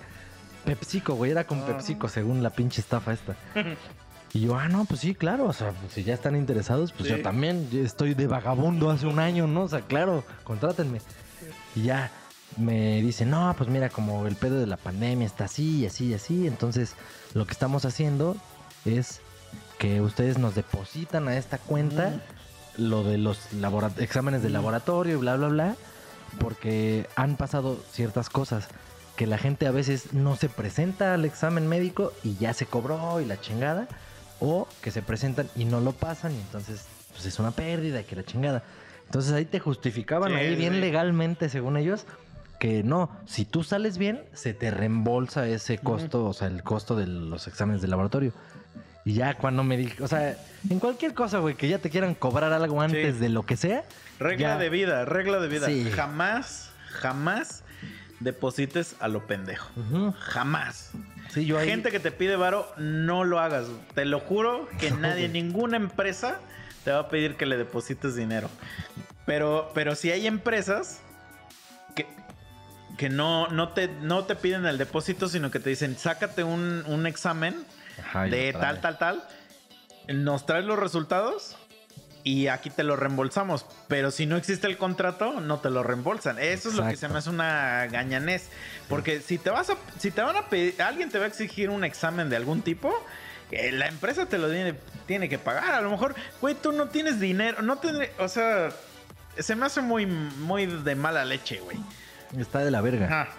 Pepsico, 0.65 1.15
güey, 1.15 1.32
era 1.32 1.46
con 1.46 1.60
Ah. 1.62 1.65
Pepsico, 1.68 2.08
según 2.10 2.44
la 2.44 2.50
pinche 2.51 2.82
estafa 2.82 3.13
esta. 3.13 3.36
Y 4.34 4.39
yo, 4.39 4.56
ah, 4.58 4.70
no, 4.70 4.86
pues 4.86 5.01
sí, 5.01 5.13
claro, 5.13 5.44
o 5.48 5.51
sea, 5.51 5.72
pues 5.74 5.91
si 5.91 6.03
ya 6.06 6.13
están 6.13 6.38
interesados, 6.38 6.94
pues 6.94 7.10
Sí. 7.10 7.18
yo 7.18 7.22
también 7.22 7.70
yo 7.70 7.82
estoy 7.82 8.13
de 8.13 8.27
vagabundo 8.27 8.89
hace 8.89 9.06
un 9.06 9.20
año, 9.20 9.46
¿no? 9.46 9.63
O 9.63 9.68
sea, 9.68 9.82
claro, 9.82 10.24
contrátenme. 10.46 11.01
Y 11.75 11.84
ya 11.84 12.10
me 12.56 13.01
dicen, 13.01 13.30
no, 13.30 13.53
pues 13.58 13.70
mira, 13.70 13.89
como 13.89 14.25
el 14.27 14.38
pedo 14.38 14.58
de 14.58 14.68
la 14.68 14.77
pandemia 14.77 15.25
está 15.27 15.44
así 15.46 15.86
así 15.86 16.06
y 16.06 16.13
así, 16.13 16.48
entonces 16.48 16.96
lo 17.34 17.46
que 17.46 17.51
estamos 17.51 17.84
haciendo 17.84 18.38
es 18.86 19.20
que 19.80 20.00
ustedes 20.00 20.38
nos 20.38 20.56
depositan 20.56 21.27
a 21.27 21.36
esta 21.36 21.58
cuenta 21.58 22.13
lo 22.77 23.03
de 23.03 23.18
los 23.18 23.38
exámenes 23.98 24.44
de 24.44 24.50
laboratorio 24.50 25.15
y 25.15 25.20
bla, 25.20 25.36
bla, 25.36 25.50
bla, 25.50 25.75
porque 26.39 27.06
han 27.18 27.36
pasado 27.36 27.84
ciertas 27.91 28.30
cosas 28.30 28.70
que 29.22 29.28
la 29.28 29.38
gente 29.38 29.68
a 29.68 29.72
veces 29.72 30.13
no 30.13 30.36
se 30.36 30.50
presenta 30.50 31.13
al 31.13 31.25
examen 31.25 31.68
médico 31.68 32.12
y 32.24 32.38
ya 32.38 32.56
se 32.56 32.66
cobró 32.66 33.22
y 33.22 33.25
la 33.25 33.40
chingada, 33.40 33.88
o 34.40 34.68
que 34.82 34.90
se 34.90 35.04
presentan 35.04 35.48
y 35.56 35.66
no 35.66 35.80
lo 35.80 35.92
pasan 35.92 36.32
y 36.32 36.40
entonces 36.40 36.88
pues 37.12 37.28
es 37.28 37.38
una 37.38 37.51
pérdida 37.51 38.01
y 38.01 38.04
que 38.06 38.16
la 38.16 38.24
chingada. 38.24 38.63
Entonces 39.06 39.32
ahí 39.34 39.46
te 39.46 39.60
justificaban 39.60 40.32
Sí, 40.32 40.38
ahí 40.40 40.56
bien 40.56 40.74
sí. 40.74 40.80
legalmente 40.80 41.50
según 41.50 41.78
ellos 41.78 42.08
que 42.60 42.82
no, 42.82 43.12
si 43.28 43.46
tú 43.46 43.63
sales 43.63 44.00
bien, 44.00 44.24
se 44.34 44.56
te 44.56 44.72
reembolsa 44.72 45.46
ese 45.48 45.78
costo, 45.78 46.25
o 46.25 46.34
sea, 46.34 46.48
el 46.48 46.63
costo 46.63 46.96
de 46.96 47.06
los 47.06 47.48
exámenes 47.48 47.84
de 47.84 47.90
laboratorio. 47.90 48.34
Y 49.06 49.13
ya 49.13 49.36
cuando 49.36 49.63
me 49.63 49.78
dije, 49.78 50.01
o 50.01 50.08
sea, 50.08 50.36
en 50.68 50.80
cualquier 50.80 51.13
cosa, 51.13 51.38
güey, 51.38 51.54
que 51.54 51.68
ya 51.68 51.78
te 51.78 51.92
quieran 51.92 52.16
cobrar 52.16 52.51
algo 52.54 52.82
antes 52.82 53.20
de 53.20 53.30
lo 53.30 53.46
que 53.46 53.56
sea. 53.56 53.84
Regla 54.18 54.56
ya- 54.56 54.58
de 54.58 54.70
vida, 54.70 55.06
regla 55.06 55.38
de 55.40 55.48
vida. 55.48 55.68
Jamás, 55.96 56.72
jamás 56.90 57.63
deposites 58.22 58.96
a 59.00 59.08
lo 59.08 59.28
pendejo. 59.28 59.70
Jamás. 60.20 60.92
Sí, 61.30 61.46
yo 61.46 61.58
ahí. 61.58 61.68
Gente 61.68 61.92
que 61.92 62.00
te 62.00 62.12
pide 62.12 62.36
varo, 62.36 62.72
no 62.78 63.24
lo 63.24 63.40
hagas. 63.40 63.68
Te 63.94 64.06
lo 64.06 64.20
juro 64.20 64.68
que 64.80 64.92
nadie, 64.92 65.28
ninguna 65.28 65.78
empresa 65.78 66.40
te 66.84 66.92
va 66.92 67.00
a 67.00 67.10
pedir 67.10 67.36
que 67.36 67.46
le 67.46 67.58
deposites 67.58 68.16
dinero. 68.16 68.50
Pero, 69.25 69.72
pero 69.74 69.96
si 69.96 70.12
hay 70.12 70.28
empresas 70.28 71.01
que, 71.96 72.08
que 72.98 73.10
no, 73.10 73.48
no, 73.48 73.70
te, 73.70 73.88
no 73.88 74.25
te 74.25 74.36
piden 74.36 74.66
el 74.66 74.78
depósito, 74.78 75.28
sino 75.28 75.51
que 75.51 75.60
te 75.60 75.70
dicen, 75.70 75.98
sácate 75.98 76.44
un, 76.44 76.84
un 76.88 77.06
examen 77.06 77.56
Ajá, 78.00 78.24
de 78.24 78.54
tal, 78.54 78.82
tal, 78.82 78.98
tal. 78.98 79.24
Nos 80.08 80.46
traes 80.46 80.66
los 80.66 80.80
resultados 80.80 81.56
y 82.24 82.48
aquí 82.48 82.70
te 82.70 82.84
lo 82.84 82.96
reembolsamos. 82.96 83.66
Pero 83.88 84.12
si 84.12 84.25
no 84.25 84.38
existe 84.38 84.68
el 84.68 84.78
contrato, 84.78 85.40
no 85.40 85.60
te 85.60 85.70
lo 85.70 85.84
reembolsan. 85.84 86.40
Eso 86.40 86.70
es 86.70 86.75
lo 86.75 86.88
que 86.88 86.96
se 86.96 87.08
me 87.08 87.18
hace 87.18 87.30
una 87.30 87.88
gañanés. 87.88 88.50
Porque 88.90 89.22
si 89.22 89.38
te 89.38 89.50
vas 89.50 89.70
a, 89.70 89.78
si 90.00 90.12
te 90.12 90.22
van 90.22 90.36
a 90.36 90.48
pedir, 90.48 90.82
alguien 90.82 91.10
te 91.10 91.18
va 91.18 91.25
a 91.25 91.28
exigir 91.28 91.70
un 91.70 91.84
examen 91.84 92.30
de 92.30 92.36
algún 92.36 92.62
tipo, 92.62 92.94
eh, 93.51 93.72
la 93.72 93.88
empresa 93.88 94.25
te 94.25 94.38
lo 94.38 94.50
tiene, 94.50 94.75
tiene 95.06 95.30
que 95.30 95.38
pagar. 95.38 95.74
A 95.74 95.82
lo 95.82 95.90
mejor, 95.90 96.16
güey, 96.40 96.56
tú 96.56 96.72
no 96.72 96.88
tienes 96.90 97.20
dinero, 97.20 97.62
no 97.62 97.78
tendré, 97.78 98.13
o 98.20 98.28
sea, 98.28 98.70
se 99.38 99.56
me 99.56 99.66
hace 99.66 99.82
muy, 99.82 100.06
muy 100.06 100.66
de 100.66 100.96
mala 100.96 101.25
leche, 101.25 101.60
güey. 101.60 101.78
Está 102.38 102.60
de 102.60 102.72
la 102.72 102.82
verga. 102.82 103.06
Ajá. 103.06 103.30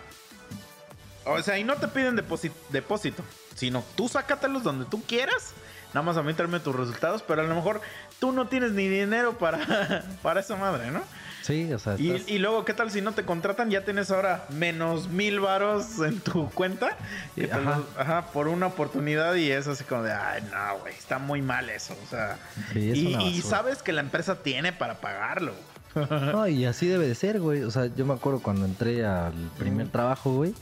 O 1.25 1.41
sea, 1.43 1.59
y 1.59 1.65
no 1.65 1.77
te 1.77 1.89
piden 1.89 2.17
depósito, 2.17 3.23
sino 3.55 3.85
tú 3.95 4.09
sácatelos 4.09 4.62
donde 4.62 4.85
tú 4.87 5.03
quieras. 5.05 5.55
Nada 5.95 6.03
más 6.03 6.17
a 6.17 6.23
mí 6.23 6.35
tráeme 6.35 6.59
tus 6.59 6.75
resultados, 6.75 7.23
pero 7.23 7.43
a 7.43 7.45
lo 7.45 7.55
mejor 7.55 7.81
tú 8.23 8.31
no 8.31 8.47
tienes 8.47 8.71
ni 8.71 8.87
dinero 8.87 9.37
para, 9.37 10.05
para 10.23 10.38
esa 10.38 10.55
madre, 10.55 10.93
¿no? 10.93 11.00
Sí, 11.43 11.73
o 11.73 11.79
sea, 11.81 11.97
Y, 11.99 12.12
estás- 12.12 12.31
y 12.31 12.38
luego, 12.38 12.64
¿qué 12.64 12.73
tal 12.73 12.93
si 12.93 13.00
no 13.00 13.11
te 13.11 13.25
contratan? 13.25 13.69
Ya 13.69 13.85
tienes 13.85 14.12
ahora 14.12 14.45
menos 14.50 15.09
mil 15.09 15.41
varos 15.41 15.99
en 15.99 16.21
tu 16.21 16.49
cuenta. 16.50 16.97
te 17.35 17.50
Ajá. 17.52 17.79
los- 17.79 17.99
ajá, 17.99 18.26
por 18.26 18.47
una 18.47 18.67
oportunidad 18.69 19.35
y 19.35 19.50
es 19.50 19.67
así 19.67 19.83
como 19.83 20.05
de, 20.05 20.12
ay, 20.12 20.41
no, 20.52 20.79
güey, 20.79 20.95
está 20.95 21.19
muy 21.19 21.43
mal 21.43 21.69
eso. 21.69 21.97
O 22.00 22.09
sea, 22.09 22.38
Sí, 22.73 22.93
es 22.93 22.97
y, 22.97 23.17
y 23.17 23.43
sabes 23.43 23.83
que 23.83 23.91
la 23.93 24.02
empresa 24.02 24.37
tiene 24.37 24.73
para 24.73 25.00
pagarlo. 25.00 25.52
No, 25.97 26.47
y 26.47 26.64
así 26.64 26.87
debe 26.87 27.09
de 27.09 27.17
ser, 27.17 27.41
güey. 27.41 27.64
O 27.64 27.73
sea, 27.73 27.87
yo 27.87 28.07
me 28.07 28.14
acuerdo 28.14 28.38
cuando 28.41 28.64
entré 28.64 29.05
al 29.05 29.33
primer 29.59 29.88
trabajo, 29.88 30.33
güey. 30.33 30.55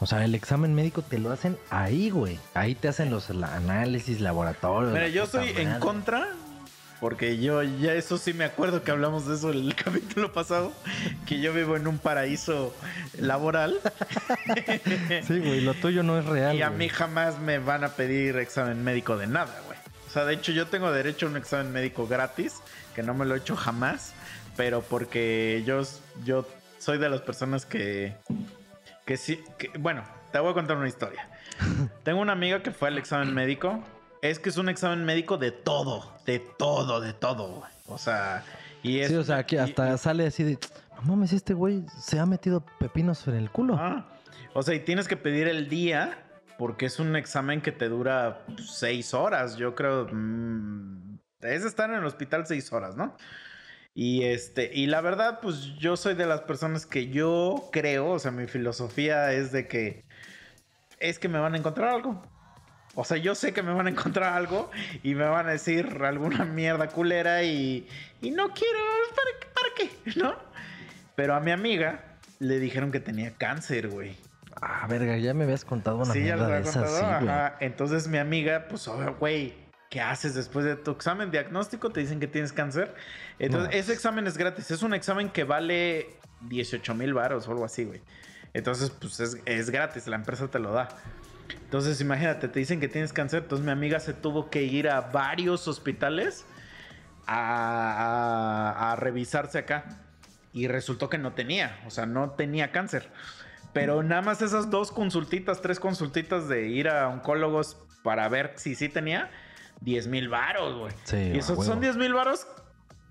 O 0.00 0.06
sea, 0.06 0.24
el 0.24 0.34
examen 0.34 0.74
médico 0.74 1.02
te 1.02 1.18
lo 1.18 1.30
hacen 1.30 1.58
ahí, 1.70 2.08
güey. 2.08 2.40
Ahí 2.54 2.74
te 2.74 2.88
hacen 2.88 3.10
los 3.10 3.28
análisis, 3.30 4.20
laboratorios. 4.22 4.92
Mira, 4.94 5.04
la 5.06 5.12
yo 5.12 5.24
estoy 5.24 5.50
en 5.50 5.78
contra, 5.78 6.26
porque 7.02 7.36
yo 7.38 7.64
ya 7.64 7.94
eso 7.94 8.16
sí 8.16 8.32
me 8.32 8.44
acuerdo 8.44 8.84
que 8.84 8.92
hablamos 8.92 9.26
de 9.26 9.34
eso 9.34 9.50
el 9.50 9.74
capítulo 9.84 10.32
pasado, 10.32 10.72
que 11.26 11.40
yo 11.40 11.52
vivo 11.52 11.74
en 11.76 11.88
un 11.88 11.98
paraíso 11.98 12.72
laboral 13.18 13.80
Sí, 15.26 15.38
güey, 15.40 15.60
lo 15.62 15.74
tuyo 15.74 16.04
no 16.04 16.16
es 16.18 16.24
real. 16.26 16.54
y 16.56 16.62
a 16.62 16.68
güey. 16.68 16.78
mí 16.78 16.88
jamás 16.88 17.40
me 17.40 17.58
van 17.58 17.82
a 17.82 17.88
pedir 17.88 18.36
examen 18.36 18.84
médico 18.84 19.16
de 19.18 19.26
nada, 19.26 19.60
güey. 19.66 19.76
O 20.08 20.10
sea, 20.12 20.24
de 20.24 20.34
hecho 20.34 20.52
yo 20.52 20.68
tengo 20.68 20.92
derecho 20.92 21.26
a 21.26 21.30
un 21.30 21.36
examen 21.36 21.72
médico 21.72 22.06
gratis, 22.06 22.54
que 22.94 23.02
no 23.02 23.14
me 23.14 23.24
lo 23.24 23.34
he 23.34 23.38
hecho 23.38 23.56
jamás, 23.56 24.12
pero 24.56 24.82
porque 24.82 25.64
yo, 25.66 25.82
yo 26.24 26.46
soy 26.78 26.98
de 26.98 27.08
las 27.10 27.22
personas 27.22 27.66
que, 27.66 28.14
que 29.06 29.16
sí, 29.16 29.40
que- 29.58 29.70
bueno, 29.76 30.04
te 30.30 30.38
voy 30.38 30.52
a 30.52 30.54
contar 30.54 30.76
una 30.76 30.86
historia. 30.88 31.28
Tengo 32.04 32.20
una 32.20 32.32
amiga 32.32 32.62
que 32.62 32.70
fue 32.70 32.88
al 32.88 32.98
examen 32.98 33.34
médico. 33.34 33.82
Es 34.22 34.38
que 34.38 34.48
es 34.48 34.56
un 34.56 34.68
examen 34.68 35.04
médico 35.04 35.36
de 35.36 35.50
todo, 35.50 36.16
de 36.24 36.38
todo, 36.38 37.00
de 37.00 37.12
todo, 37.12 37.56
güey. 37.56 37.70
O 37.88 37.98
sea, 37.98 38.44
y 38.82 39.00
es. 39.00 39.08
Sí, 39.08 39.16
o 39.16 39.24
sea, 39.24 39.44
que 39.44 39.56
y- 39.56 39.58
hasta 39.58 39.98
sale 39.98 40.26
así 40.26 40.44
de. 40.44 40.58
No 40.96 41.02
mames, 41.16 41.32
este 41.32 41.52
güey 41.54 41.84
se 42.00 42.18
ha 42.20 42.26
metido 42.26 42.64
pepinos 42.78 43.26
en 43.26 43.34
el 43.34 43.50
culo. 43.50 43.76
Ah, 43.78 44.06
o 44.54 44.62
sea, 44.62 44.74
y 44.74 44.80
tienes 44.80 45.08
que 45.08 45.16
pedir 45.16 45.48
el 45.48 45.68
día 45.68 46.22
porque 46.56 46.86
es 46.86 47.00
un 47.00 47.16
examen 47.16 47.60
que 47.60 47.72
te 47.72 47.88
dura 47.88 48.44
pues, 48.46 48.70
seis 48.70 49.12
horas. 49.12 49.56
Yo 49.56 49.74
creo. 49.74 50.06
mm, 50.12 51.18
es 51.40 51.64
estar 51.64 51.90
en 51.90 51.96
el 51.96 52.04
hospital 52.04 52.46
seis 52.46 52.72
horas, 52.72 52.96
¿no? 52.96 53.16
Y 53.94 54.22
este, 54.22 54.70
y 54.72 54.86
la 54.86 55.00
verdad, 55.00 55.40
pues 55.42 55.74
yo 55.78 55.96
soy 55.96 56.14
de 56.14 56.24
las 56.26 56.42
personas 56.42 56.86
que 56.86 57.08
yo 57.08 57.68
creo, 57.72 58.10
o 58.12 58.18
sea, 58.20 58.30
mi 58.30 58.46
filosofía 58.46 59.32
es 59.32 59.50
de 59.52 59.66
que 59.66 60.04
es 61.00 61.18
que 61.18 61.28
me 61.28 61.40
van 61.40 61.54
a 61.54 61.58
encontrar 61.58 61.88
algo. 61.88 62.22
O 62.94 63.04
sea, 63.04 63.16
yo 63.16 63.34
sé 63.34 63.52
que 63.54 63.62
me 63.62 63.72
van 63.72 63.86
a 63.86 63.90
encontrar 63.90 64.34
algo 64.34 64.70
y 65.02 65.14
me 65.14 65.24
van 65.24 65.46
a 65.48 65.52
decir 65.52 65.98
alguna 66.04 66.44
mierda 66.44 66.88
culera 66.88 67.42
y, 67.42 67.88
y 68.20 68.30
no 68.30 68.50
quiero, 68.52 68.78
¿para, 69.16 69.30
qué- 69.40 69.46
¿para 69.54 69.68
qué? 70.14 70.18
¿No? 70.20 70.34
Pero 71.16 71.34
a 71.34 71.40
mi 71.40 71.50
amiga 71.52 72.04
le 72.38 72.58
dijeron 72.58 72.92
que 72.92 73.00
tenía 73.00 73.32
cáncer, 73.32 73.88
güey. 73.88 74.16
Ah, 74.60 74.86
verga, 74.88 75.16
ya 75.16 75.32
me 75.32 75.44
habías 75.44 75.64
contado 75.64 75.96
una 75.98 76.12
Sí, 76.12 76.24
ya 76.24 76.36
de 76.36 76.60
esas, 76.60 76.74
contado. 76.74 76.98
sí. 76.98 77.04
Ajá. 77.28 77.56
Entonces 77.60 78.08
mi 78.08 78.18
amiga, 78.18 78.66
pues, 78.68 78.86
oh, 78.88 79.16
güey, 79.18 79.54
¿qué 79.88 80.00
haces 80.00 80.34
después 80.34 80.64
de 80.66 80.76
tu 80.76 80.90
examen 80.90 81.30
diagnóstico? 81.30 81.90
Te 81.90 82.00
dicen 82.00 82.20
que 82.20 82.26
tienes 82.26 82.52
cáncer. 82.52 82.94
Entonces, 83.38 83.70
No. 83.72 83.76
ese 83.78 83.92
examen 83.94 84.26
es 84.26 84.36
gratis. 84.36 84.70
Es 84.70 84.82
un 84.82 84.92
examen 84.94 85.30
que 85.30 85.44
vale 85.44 86.08
18 86.42 86.94
mil 86.94 87.14
baros 87.14 87.48
o 87.48 87.52
algo 87.52 87.64
así, 87.64 87.84
güey. 87.84 88.02
Entonces, 88.54 88.90
pues 88.90 89.18
es, 89.20 89.38
es 89.46 89.70
gratis, 89.70 90.06
la 90.06 90.16
empresa 90.16 90.46
te 90.48 90.58
lo 90.58 90.72
da. 90.72 90.88
Entonces, 91.64 92.00
imagínate, 92.00 92.48
te 92.48 92.58
dicen 92.58 92.80
que 92.80 92.88
tienes 92.88 93.12
cáncer. 93.12 93.42
Entonces, 93.44 93.64
mi 93.64 93.72
amiga 93.72 94.00
se 94.00 94.12
tuvo 94.14 94.50
que 94.50 94.62
ir 94.62 94.88
a 94.88 95.00
varios 95.00 95.66
hospitales 95.68 96.44
a, 97.26 98.72
a- 98.76 98.92
a 98.92 98.96
revisarse 98.96 99.58
acá. 99.58 99.84
Y 100.52 100.68
resultó 100.68 101.08
que 101.08 101.16
no 101.16 101.32
tenía, 101.32 101.80
o 101.86 101.90
sea, 101.90 102.04
no 102.04 102.30
tenía 102.32 102.72
cáncer. 102.72 103.08
Pero 103.72 104.02
nada 104.02 104.20
más 104.20 104.42
esas 104.42 104.68
dos 104.70 104.92
consultitas, 104.92 105.62
tres 105.62 105.80
consultitas 105.80 106.46
de 106.46 106.66
ir 106.68 106.88
a 106.88 107.08
oncólogos 107.08 107.78
para 108.02 108.28
ver 108.28 108.52
si 108.56 108.74
sí 108.74 108.90
tenía, 108.90 109.30
10 109.80 110.08
mil 110.08 110.28
varos, 110.28 110.76
güey. 110.78 110.92
Sí, 111.04 111.16
y 111.34 111.38
esos 111.38 111.56
son 111.64 111.80
10 111.80 111.96
mil 111.96 112.12
varos 112.12 112.46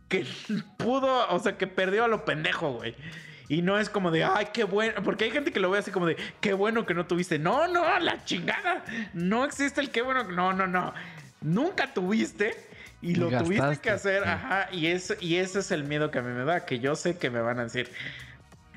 que 0.07 0.25
pudo, 0.77 1.27
o 1.29 1.39
sea, 1.39 1.57
que 1.57 1.65
perdió 1.65 2.03
a 2.03 2.07
lo 2.07 2.25
pendejo, 2.25 2.73
güey. 2.73 2.95
Y 3.51 3.61
no 3.61 3.77
es 3.77 3.89
como 3.89 4.11
de, 4.11 4.23
ay, 4.23 4.47
qué 4.53 4.63
bueno, 4.63 5.03
porque 5.03 5.25
hay 5.25 5.31
gente 5.31 5.51
que 5.51 5.59
lo 5.59 5.69
ve 5.69 5.79
así 5.79 5.91
como 5.91 6.05
de, 6.05 6.15
qué 6.39 6.53
bueno 6.53 6.85
que 6.85 6.93
no 6.93 7.05
tuviste. 7.05 7.37
No, 7.37 7.67
no, 7.67 7.99
la 7.99 8.23
chingada. 8.23 8.85
No 9.13 9.43
existe 9.43 9.81
el 9.81 9.89
qué 9.89 10.01
bueno. 10.01 10.23
No, 10.23 10.53
no, 10.53 10.67
no. 10.67 10.93
Nunca 11.41 11.93
tuviste 11.93 12.55
y 13.01 13.15
lo 13.15 13.27
tuviste 13.27 13.55
gastaste. 13.55 13.81
que 13.81 13.89
hacer. 13.89 14.23
Ajá. 14.23 14.69
Y, 14.71 14.87
es, 14.87 15.17
y 15.19 15.35
ese 15.35 15.59
es 15.59 15.71
el 15.71 15.83
miedo 15.83 16.11
que 16.11 16.19
a 16.19 16.21
mí 16.21 16.31
me 16.31 16.45
da, 16.45 16.65
que 16.65 16.79
yo 16.79 16.95
sé 16.95 17.17
que 17.17 17.29
me 17.29 17.41
van 17.41 17.59
a 17.59 17.63
decir. 17.63 17.91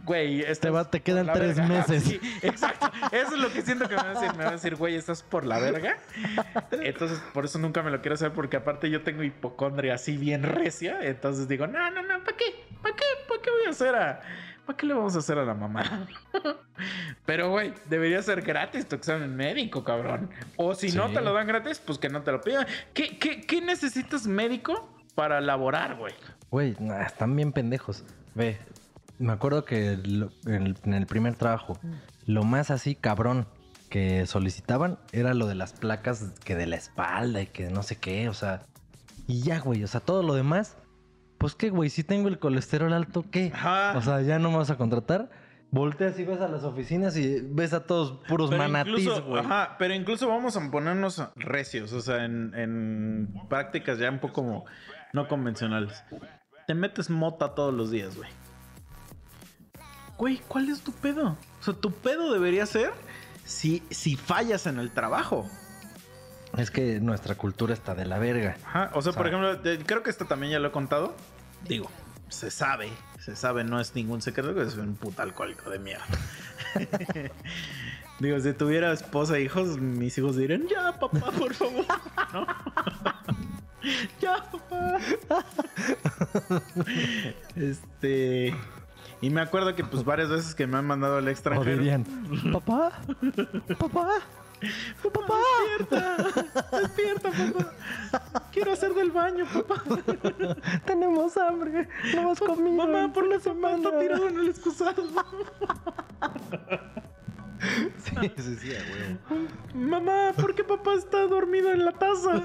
Güey, 0.03 0.41
estás 0.41 0.59
Te 0.61 0.71
va- 0.71 0.91
te 0.91 0.99
por 0.99 1.05
quedan 1.05 1.33
tres 1.33 1.57
verga". 1.57 1.69
meses. 1.89 2.03
Sí, 2.03 2.21
exacto. 2.43 2.91
Eso 3.13 3.37
es 3.37 3.39
lo 3.41 3.53
que 3.53 3.63
siento 3.63 3.89
que 3.89 3.95
me 3.95 4.03
van 4.03 4.17
a 4.17 4.21
decir. 4.21 4.33
Me 4.33 4.39
van 4.39 4.49
a 4.49 4.57
decir, 4.57 4.75
güey, 4.75 4.97
estás 4.97 5.23
por 5.23 5.47
la 5.47 5.61
verga. 5.61 5.97
Entonces, 6.73 7.21
por 7.33 7.45
eso 7.45 7.59
nunca 7.61 7.83
me 7.83 7.91
lo 7.93 8.01
quiero 8.01 8.15
hacer, 8.17 8.33
porque 8.33 8.57
aparte 8.57 8.91
yo 8.91 9.03
tengo 9.03 9.23
hipocondria 9.23 9.95
así 9.95 10.17
bien 10.17 10.43
recia. 10.43 10.99
Entonces 11.03 11.47
digo, 11.49 11.67
no, 11.69 11.91
no, 11.93 12.03
no, 12.03 12.25
¿para 12.25 12.37
qué? 12.37 12.45
¿Para 12.83 12.97
qué? 12.97 13.05
¿Para 13.29 13.41
qué 13.41 13.51
voy 13.51 13.67
a 13.67 13.71
hacer 13.71 13.95
a.? 13.95 14.21
¿Para 14.67 14.77
qué 14.77 14.87
le 14.87 14.95
vamos 14.95 15.15
a 15.15 15.19
hacer 15.19 15.39
a 15.39 15.45
la 15.45 15.55
mamá? 15.55 16.07
Pero, 17.27 17.51
güey, 17.51 17.73
debería 17.89 18.23
ser 18.23 18.43
gratis 18.43 18.87
tu 18.89 18.97
examen 18.97 19.35
médico, 19.37 19.85
cabrón. 19.85 20.31
O 20.57 20.75
si 20.75 20.93
no 20.93 21.11
te 21.11 21.21
lo 21.21 21.33
dan 21.33 21.47
gratis, 21.47 21.81
pues 21.85 21.99
que 21.99 22.09
no 22.09 22.23
te 22.23 22.33
lo 22.33 22.41
pidan. 22.41 22.67
¿Qué, 22.93 23.19
qué, 23.19 23.41
qué 23.43 23.61
necesitas 23.61 24.27
médico 24.27 24.89
para 25.15 25.41
laborar, 25.41 25.97
güey? 25.97 26.15
Güey, 26.51 26.77
nah, 26.81 27.03
están 27.03 27.35
bien 27.37 27.53
pendejos. 27.53 28.05
Ve, 28.35 28.59
me 29.19 29.33
acuerdo 29.33 29.65
que 29.65 29.99
lo- 30.03 30.31
en, 30.47 30.77
en 30.85 30.95
el 30.95 31.07
primer 31.07 31.35
trabajo, 31.37 31.79
lo 32.27 32.43
más 32.45 32.71
así 32.71 32.95
cabrón 32.95 33.47
que 33.91 34.27
solicitaban 34.27 34.99
era 35.13 35.35
lo 35.35 35.47
de 35.47 35.55
las 35.55 35.73
placas 35.73 36.33
que 36.45 36.57
de 36.57 36.67
la 36.67 36.77
espalda 36.77 37.41
y 37.43 37.47
que 37.47 37.71
no 37.71 37.83
sé 37.83 37.97
qué, 37.97 38.29
o 38.29 38.35
sea. 38.35 38.63
Y 39.27 39.41
ya, 39.43 39.61
güey, 39.61 39.83
o 39.85 39.87
sea, 39.87 40.01
todo 40.01 40.23
lo 40.23 40.35
demás, 40.35 40.77
pues 41.45 41.57
qué, 41.57 41.69
güey, 41.69 41.91
si 41.91 42.03
tengo 42.03 42.29
el 42.29 42.39
colesterol 42.39 42.91
alto, 42.95 43.23
¿qué? 43.31 43.53
Ajá. 43.53 43.99
O 43.99 44.01
sea, 44.01 44.23
ya 44.23 44.39
no 44.39 44.51
me 44.51 44.57
vas 44.57 44.71
a 44.71 44.79
contratar. 44.79 45.29
Volteas 45.71 46.19
y 46.19 46.25
ves 46.25 46.41
a 46.41 46.49
las 46.49 46.65
oficinas 46.65 47.19
y 47.19 47.39
ves 47.43 47.75
a 47.75 47.85
todos 47.85 48.13
puros 48.27 48.49
Pero 48.49 48.63
manatís, 48.63 49.11
güey. 49.21 49.45
ajá, 49.45 49.77
pero 49.79 49.93
incluso 49.93 50.27
vamos 50.27 50.57
a 50.57 50.71
ponernos 50.71 51.23
recios, 51.37 51.93
o 51.93 52.01
sea, 52.01 52.25
en, 52.25 52.55
en 52.55 53.35
prácticas 53.51 53.99
ya 53.99 54.11
un 54.11 54.21
poco 54.21 54.33
como 54.37 54.65
no 55.13 55.29
convencionales. 55.29 56.03
Te 56.67 56.73
metes 56.73 57.11
mota 57.11 57.55
todos 57.55 57.75
los 57.75 57.91
días, 57.91 58.17
güey. 58.17 58.31
Güey, 60.17 60.41
¿cuál 60.49 60.71
es 60.71 60.81
tu 60.81 60.93
pedo? 60.93 61.37
O 61.61 61.63
sea, 61.63 61.75
tu 61.75 61.91
pedo 61.91 62.33
debería 62.33 62.65
ser 62.65 62.91
si, 63.45 63.83
si 63.91 64.17
fallas 64.17 64.67
en 64.67 64.79
el 64.79 64.93
trabajo. 64.93 65.45
Es 66.57 66.71
que 66.71 67.01
nuestra 67.01 67.35
cultura 67.35 67.75
está 67.75 67.95
de 67.95 68.07
la 68.07 68.19
verga. 68.19 68.57
Ajá, 68.65 68.91
o 68.95 69.03
sea, 69.03 69.13
por 69.13 69.27
ejemplo, 69.27 69.61
creo 69.85 70.03
que 70.03 70.09
esto 70.09 70.25
también 70.25 70.53
ya 70.53 70.59
lo 70.59 70.69
he 70.69 70.73
contado. 70.73 71.15
Digo, 71.67 71.91
se 72.29 72.51
sabe, 72.51 72.89
se 73.19 73.37
sabe, 73.37 73.65
no 73.65 73.81
es 73.81 73.95
ningún 73.95 74.21
secreto 74.23 74.55
que 74.55 74.69
soy 74.71 74.81
un 74.81 74.97
puto 74.97 75.23
alcohólico 75.23 75.71
de 75.71 75.79
mierda. 75.79 76.05
Digo, 78.21 78.39
si 78.41 78.53
tuviera 78.53 78.93
esposa 78.93 79.37
e 79.39 79.43
hijos, 79.43 79.79
mis 79.79 80.17
hijos 80.19 80.37
dirían, 80.37 80.69
ya, 80.69 80.93
papá, 80.99 81.31
por 81.33 81.53
favor. 81.55 81.85
¿No? 82.33 82.47
ya, 84.21 84.37
papá. 84.51 84.99
este. 87.57 88.55
Y 89.21 89.31
me 89.31 89.41
acuerdo 89.41 89.75
que, 89.75 89.85
pues, 89.85 90.05
varias 90.05 90.29
veces 90.29 90.55
que 90.55 90.67
me 90.67 90.77
han 90.77 90.87
mandado 90.87 91.17
al 91.17 91.27
O 91.27 91.31
extranjero. 91.31 91.79
dirían, 91.79 92.05
papá, 92.53 92.93
papá, 93.79 94.09
papá. 95.13 95.39
Despierta, 95.79 96.17
despierta, 96.81 97.31
papá. 97.31 97.73
Quiero 98.53 98.73
hacer 98.73 98.95
del 98.95 99.11
baño, 99.11 99.47
papá. 99.53 99.83
Tenemos 100.85 101.37
hambre, 101.37 101.89
no 102.15 102.21
hemos 102.21 102.41
comido. 102.41 102.87
Mamá, 102.87 103.13
¿por 103.13 103.29
qué 103.29 103.39
papá 103.39 103.75
está 103.75 103.91
semana". 103.91 103.99
tirado 103.99 104.29
en 104.29 104.39
el 104.39 104.49
excusado? 104.49 105.05
Sí, 107.99 108.33
sí, 108.37 108.57
sí, 108.57 108.71
huevo. 108.71 109.49
Mamá, 109.75 110.33
¿por 110.37 110.55
qué 110.55 110.63
papá 110.65 110.95
está 110.95 111.27
dormido 111.27 111.73
en 111.73 111.85
la 111.85 111.93
taza? 111.93 112.43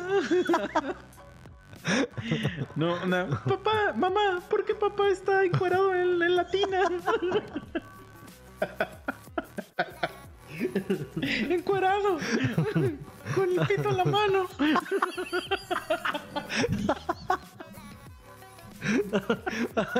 No, 2.75 3.05
no. 3.05 3.29
Papá, 3.45 3.93
mamá, 3.95 4.41
¿por 4.49 4.65
qué 4.65 4.75
papá 4.75 5.07
está 5.09 5.43
encuerado 5.43 5.93
en, 5.95 6.21
en 6.21 6.35
la 6.35 6.47
tina? 6.47 6.81
Encuerado. 11.49 12.17
Con 13.35 13.49
el 13.49 13.67
pito 13.67 13.89
en 13.89 13.97
la 13.97 14.05
mano. 14.05 14.47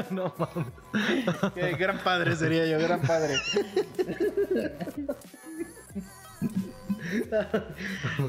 No 0.10 0.34
mames. 0.38 1.54
Qué 1.54 1.72
gran 1.74 2.00
padre 2.00 2.34
sería 2.38 2.66
yo, 2.66 2.80
gran 2.80 3.02
padre. 3.02 3.36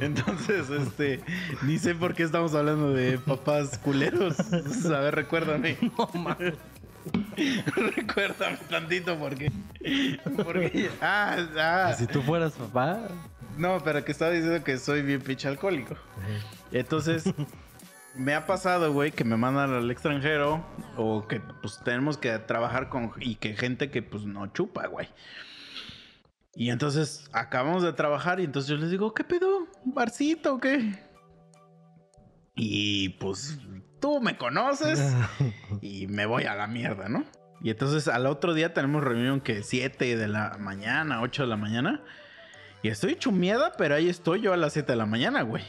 Entonces, 0.00 0.68
este, 0.70 1.20
ni 1.62 1.78
sé 1.78 1.94
por 1.94 2.14
qué 2.14 2.24
estamos 2.24 2.54
hablando 2.54 2.92
de 2.92 3.18
papás 3.18 3.78
culeros. 3.78 4.36
A 4.50 5.00
ver, 5.00 5.14
recuérdame. 5.14 5.76
recuérdame 7.96 8.58
tantito 8.68 9.18
porque. 9.18 9.50
porque 10.44 10.90
ah, 11.00 11.46
ah. 11.56 11.94
Si 11.96 12.06
tú 12.06 12.22
fueras 12.22 12.52
papá. 12.52 13.08
No, 13.56 13.80
pero 13.82 14.04
que 14.04 14.12
estaba 14.12 14.30
diciendo 14.30 14.62
que 14.64 14.78
soy 14.78 15.02
bien 15.02 15.20
pinche 15.20 15.48
alcohólico. 15.48 15.96
Entonces, 16.72 17.24
me 18.14 18.34
ha 18.34 18.46
pasado, 18.46 18.92
güey, 18.92 19.12
que 19.12 19.24
me 19.24 19.36
mandan 19.36 19.72
al 19.72 19.90
extranjero 19.90 20.64
o 20.96 21.26
que 21.26 21.40
pues 21.40 21.80
tenemos 21.84 22.16
que 22.16 22.38
trabajar 22.38 22.88
con 22.88 23.12
y 23.20 23.36
que 23.36 23.54
gente 23.56 23.90
que 23.90 24.02
pues 24.02 24.24
no 24.24 24.46
chupa, 24.48 24.86
güey. 24.86 25.08
Y 26.54 26.70
entonces 26.70 27.28
acabamos 27.32 27.82
de 27.82 27.92
trabajar 27.92 28.40
y 28.40 28.44
entonces 28.44 28.68
yo 28.68 28.76
les 28.76 28.90
digo, 28.90 29.14
¿qué 29.14 29.24
pedo? 29.24 29.68
¿Un 29.84 29.94
barcito 29.94 30.54
o 30.54 30.58
qué? 30.58 30.98
Y 32.56 33.10
pues 33.20 33.58
tú 34.00 34.20
me 34.20 34.36
conoces 34.36 35.00
y 35.80 36.06
me 36.06 36.26
voy 36.26 36.44
a 36.44 36.54
la 36.54 36.66
mierda, 36.66 37.08
¿no? 37.08 37.24
Y 37.62 37.70
entonces 37.70 38.08
al 38.08 38.26
otro 38.26 38.54
día 38.54 38.72
tenemos 38.72 39.04
reunión 39.04 39.40
que 39.40 39.62
7 39.62 40.16
de 40.16 40.28
la 40.28 40.56
mañana, 40.58 41.20
8 41.22 41.42
de 41.42 41.48
la 41.48 41.56
mañana. 41.56 42.00
Y 42.82 42.88
estoy 42.88 43.12
hecho 43.12 43.30
mierda, 43.32 43.72
pero 43.76 43.94
ahí 43.94 44.08
estoy 44.08 44.40
yo 44.40 44.54
a 44.54 44.56
las 44.56 44.72
7 44.72 44.92
de 44.92 44.96
la 44.96 45.04
mañana, 45.06 45.42
güey. 45.42 45.62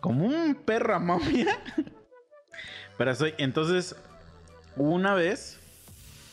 Como 0.00 0.24
un 0.26 0.54
perra 0.54 0.98
momia. 1.00 1.58
Pero 2.96 3.10
estoy. 3.10 3.34
Entonces, 3.38 3.96
una 4.76 5.14
vez 5.14 5.58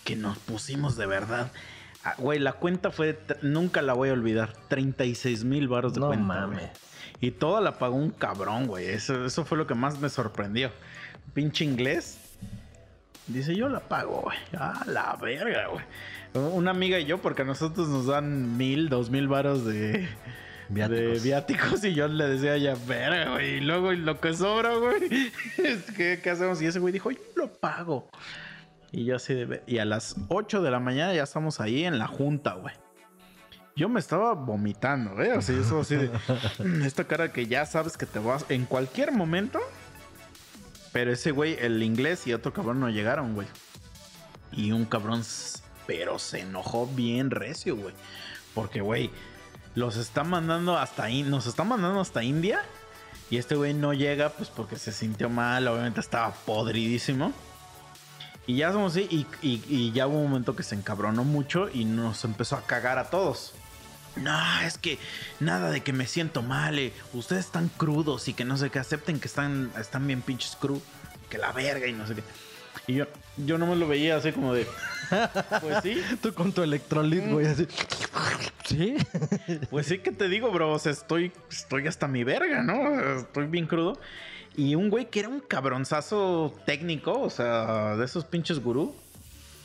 que 0.04 0.16
nos 0.16 0.38
pusimos 0.38 0.96
de 0.96 1.08
verdad. 1.08 1.52
ah, 2.04 2.14
Güey, 2.20 2.38
la 2.38 2.54
cuenta 2.54 2.92
fue. 2.92 3.18
Nunca 3.42 3.82
la 3.82 3.94
voy 3.94 4.10
a 4.10 4.14
olvidar. 4.14 4.54
36 4.68 5.44
mil 5.44 5.68
baros 5.68 5.94
de 5.96 6.02
No 6.02 6.08
cuenta. 6.08 6.24
mames. 6.26 6.70
Y 7.20 7.32
toda 7.32 7.62
la 7.62 7.80
pagó 7.80 7.96
un 7.96 8.12
cabrón, 8.12 8.68
güey. 8.68 8.88
Eso, 8.90 9.26
eso 9.26 9.44
fue 9.46 9.58
lo 9.58 9.66
que 9.66 9.74
más 9.74 10.00
me 10.00 10.10
sorprendió. 10.10 10.72
Pinche 11.34 11.64
inglés. 11.64 12.18
Dice, 13.28 13.56
yo 13.56 13.70
la 13.70 13.80
pago, 13.80 14.22
güey. 14.24 14.38
Ah, 14.58 14.84
la 14.88 15.16
verga, 15.22 15.68
güey. 15.68 15.86
Una 16.54 16.72
amiga 16.72 17.00
y 17.00 17.06
yo, 17.06 17.20
porque 17.20 17.42
a 17.44 17.46
nosotros 17.46 17.88
nos 17.90 18.08
dan 18.08 18.58
mil, 18.58 18.90
dos 18.90 19.10
mil 19.10 19.28
varos 19.28 19.66
de, 19.66 20.08
Viáticos. 20.70 21.00
de 21.00 21.20
viáticos. 21.20 21.84
Y 21.84 21.94
yo 21.94 22.08
le 22.08 22.28
decía 22.28 22.58
ya, 22.58 22.76
verga, 22.88 23.32
güey. 23.34 23.58
Y 23.58 23.62
luego 23.62 23.94
y 23.94 23.98
lo 23.98 24.20
que 24.20 24.34
sobra, 24.34 24.76
güey. 24.76 25.32
¿qué 25.96 26.30
hacemos? 26.30 26.62
Y 26.62 26.66
ese 26.66 26.80
güey 26.80 26.92
dijo, 26.94 27.12
yo 27.12 27.20
lo 27.36 27.52
pago. 27.54 28.10
Y 28.92 29.06
yo 29.06 29.16
así 29.16 29.34
de... 29.34 29.62
Y 29.68 29.78
a 29.78 29.86
las 29.86 30.16
8 30.28 30.62
de 30.62 30.72
la 30.72 30.80
mañana 30.80 31.14
ya 31.14 31.24
estamos 31.24 31.62
ahí 31.62 31.86
en 31.86 31.98
la 31.98 32.08
junta, 32.08 32.54
güey. 32.56 32.74
Yo 33.78 33.88
me 33.88 34.02
estaba 34.02 34.34
vomitando, 34.34 35.22
¿eh? 35.22 35.32
Así, 35.32 35.54
eso 35.54 35.80
así 35.80 35.96
de... 35.96 36.10
"Mm, 36.60 36.84
Esta 36.84 37.06
cara 37.06 37.32
que 37.32 37.46
ya 37.48 37.66
sabes 37.66 37.96
que 37.96 38.06
te 38.06 38.20
vas 38.20 38.46
en 38.50 38.66
cualquier 38.66 39.14
momento. 39.14 39.60
Pero 40.92 41.12
ese 41.12 41.32
güey, 41.32 41.58
el 41.60 41.82
inglés 41.84 42.28
y 42.28 42.34
otro 42.34 42.54
cabrón 42.54 42.80
no 42.80 42.90
llegaron, 42.90 43.34
güey. 43.34 43.48
Y 44.52 44.72
un 44.72 44.86
cabrón, 44.86 45.24
pero 45.88 46.20
se 46.20 46.42
enojó 46.42 46.88
bien 46.88 47.32
recio, 47.32 47.78
güey. 47.78 47.96
Porque, 48.54 48.82
güey, 48.82 49.10
los 49.76 49.96
está 49.96 50.24
mandando 50.24 50.78
hasta 50.78 51.08
nos 51.10 51.48
está 51.48 51.64
mandando 51.64 52.02
hasta 52.02 52.24
India. 52.24 52.62
Y 53.30 53.38
este 53.38 53.56
güey 53.56 53.74
no 53.74 53.94
llega, 53.94 54.30
pues 54.30 54.50
porque 54.50 54.76
se 54.76 54.92
sintió 54.92 55.30
mal, 55.30 55.68
obviamente 55.68 56.02
estaba 56.02 56.34
podridísimo. 56.34 57.32
Y 58.46 58.58
ya 58.58 58.74
somos 58.74 58.92
así, 58.94 59.26
y 59.42 59.92
ya 59.94 60.08
hubo 60.08 60.18
un 60.18 60.30
momento 60.30 60.56
que 60.56 60.64
se 60.64 60.76
encabronó 60.76 61.24
mucho 61.24 61.70
y 61.70 61.86
nos 61.86 62.26
empezó 62.26 62.58
a 62.58 62.62
cagar 62.66 62.98
a 62.98 63.10
todos. 63.10 63.54
No, 64.16 64.62
es 64.62 64.78
que 64.78 64.98
nada 65.40 65.72
de 65.72 65.82
que 65.82 65.94
me 65.94 66.06
siento 66.06 66.42
mal, 66.42 66.78
eh. 66.80 66.94
ustedes 67.14 67.46
están 67.46 67.70
crudos 67.70 68.28
y 68.28 68.34
que 68.34 68.44
no 68.44 68.58
sé 68.58 68.70
qué, 68.70 68.80
acepten 68.80 69.20
que 69.20 69.28
están, 69.28 69.72
están 69.80 70.06
bien 70.06 70.22
pinches 70.22 70.56
crudos, 70.56 70.84
que 71.30 71.38
la 71.38 71.52
verga 71.52 71.88
y 71.88 71.94
no 71.94 72.06
sé 72.06 72.16
qué. 72.16 72.24
Y 72.88 72.96
yo, 72.96 73.06
yo 73.38 73.58
no 73.58 73.68
me 73.68 73.76
lo 73.76 73.88
veía 73.88 74.18
así 74.18 74.32
como 74.32 74.54
de, 74.54 74.68
pues 75.62 75.78
sí, 75.84 76.02
Tú 76.22 76.34
con 76.34 76.52
tu 76.52 76.64
electrolit, 76.64 77.30
güey, 77.30 77.48
así. 77.48 77.68
¿Sí? 78.66 78.96
Pues 79.70 79.88
sí 79.88 80.00
que 80.00 80.12
te 80.12 80.28
digo, 80.28 80.52
bro. 80.52 80.72
O 80.72 80.80
sea, 80.80 80.92
estoy, 80.92 81.32
estoy 81.50 81.88
hasta 81.88 82.08
mi 82.08 82.24
verga, 82.24 82.64
¿no? 82.64 83.20
Estoy 83.20 83.48
bien 83.48 83.68
crudo. 83.68 84.00
Y 84.56 84.76
un 84.76 84.90
güey 84.90 85.10
que 85.10 85.20
era 85.20 85.30
un 85.30 85.40
cabronzazo 85.40 86.54
técnico, 86.66 87.20
o 87.20 87.30
sea, 87.30 87.96
de 87.96 88.06
esos 88.06 88.26
pinches 88.26 88.60
gurú. 88.60 88.96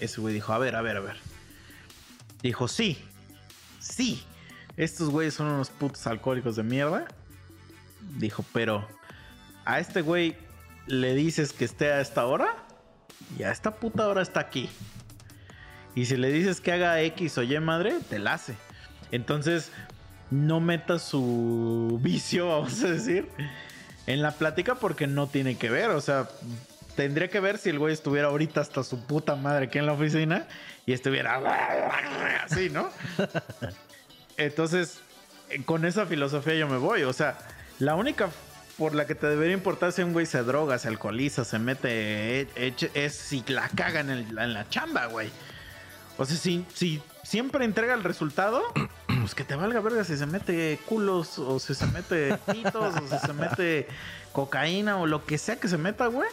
Ese 0.00 0.20
güey 0.20 0.34
dijo, 0.34 0.52
a 0.52 0.58
ver, 0.58 0.76
a 0.76 0.82
ver, 0.82 0.96
a 0.96 1.00
ver. 1.00 1.16
Dijo, 2.42 2.68
sí, 2.68 2.98
sí. 3.80 4.22
Estos 4.76 5.08
güeyes 5.08 5.34
son 5.34 5.46
unos 5.46 5.70
putos 5.70 6.06
alcohólicos 6.06 6.56
de 6.56 6.62
mierda. 6.62 7.06
Dijo, 8.18 8.44
pero 8.52 8.86
a 9.64 9.80
este 9.80 10.02
güey 10.02 10.36
le 10.86 11.14
dices 11.14 11.52
que 11.52 11.64
esté 11.64 11.92
a 11.92 12.00
esta 12.00 12.26
hora 12.26 12.54
y 13.38 13.42
a 13.42 13.50
esta 13.50 13.76
puta 13.76 14.06
hora 14.06 14.22
está 14.22 14.40
aquí. 14.40 14.68
Y 15.94 16.04
si 16.06 16.16
le 16.16 16.30
dices 16.30 16.60
que 16.60 16.72
haga 16.72 17.00
X 17.00 17.38
o 17.38 17.42
Y 17.42 17.58
madre, 17.58 17.94
te 18.08 18.18
la 18.18 18.34
hace. 18.34 18.54
Entonces, 19.10 19.72
no 20.30 20.60
metas 20.60 21.02
su 21.02 21.98
vicio, 22.02 22.48
vamos 22.48 22.82
a 22.84 22.88
decir, 22.88 23.28
en 24.06 24.22
la 24.22 24.32
plática 24.32 24.74
porque 24.74 25.06
no 25.06 25.26
tiene 25.26 25.56
que 25.56 25.70
ver. 25.70 25.90
O 25.90 26.00
sea, 26.02 26.28
tendría 26.96 27.28
que 27.28 27.40
ver 27.40 27.56
si 27.56 27.70
el 27.70 27.78
güey 27.78 27.94
estuviera 27.94 28.28
ahorita 28.28 28.60
hasta 28.60 28.84
su 28.84 29.06
puta 29.06 29.36
madre 29.36 29.66
aquí 29.66 29.78
en 29.78 29.86
la 29.86 29.92
oficina 29.92 30.46
y 30.84 30.92
estuviera 30.92 31.40
así, 32.44 32.68
¿no? 32.68 32.90
Entonces, 34.36 35.00
eh, 35.50 35.62
con 35.64 35.84
esa 35.84 36.06
filosofía 36.06 36.54
yo 36.54 36.68
me 36.68 36.76
voy. 36.78 37.02
O 37.04 37.12
sea, 37.12 37.38
la 37.78 37.94
única 37.94 38.28
por 38.78 38.94
la 38.94 39.06
que 39.06 39.14
te 39.14 39.26
debería 39.26 39.54
importar 39.54 39.92
si 39.92 40.02
un 40.02 40.12
güey 40.12 40.26
se 40.26 40.42
droga, 40.42 40.78
se 40.78 40.88
alcoholiza, 40.88 41.44
se 41.44 41.58
mete, 41.58 42.42
eh, 42.56 42.74
es 42.94 43.14
si 43.14 43.42
la 43.48 43.68
caga 43.70 44.00
en, 44.00 44.10
el- 44.10 44.38
en 44.38 44.52
la 44.52 44.68
chamba, 44.68 45.06
güey. 45.06 45.30
O 46.18 46.24
sea, 46.26 46.36
si, 46.36 46.64
si 46.74 47.02
siempre 47.22 47.64
entrega 47.64 47.94
el 47.94 48.04
resultado, 48.04 48.62
pues 49.20 49.34
que 49.34 49.44
te 49.44 49.54
valga 49.56 49.80
verga 49.80 50.04
si 50.04 50.16
se 50.16 50.26
mete 50.26 50.78
culos 50.86 51.38
o 51.38 51.58
si 51.58 51.74
se 51.74 51.86
mete 51.86 52.36
pitos 52.52 52.94
o 52.96 53.08
si 53.08 53.18
se 53.26 53.32
mete 53.32 53.86
cocaína 54.32 54.98
o 54.98 55.06
lo 55.06 55.24
que 55.24 55.38
sea 55.38 55.56
que 55.56 55.68
se 55.68 55.78
meta, 55.78 56.06
güey. 56.08 56.28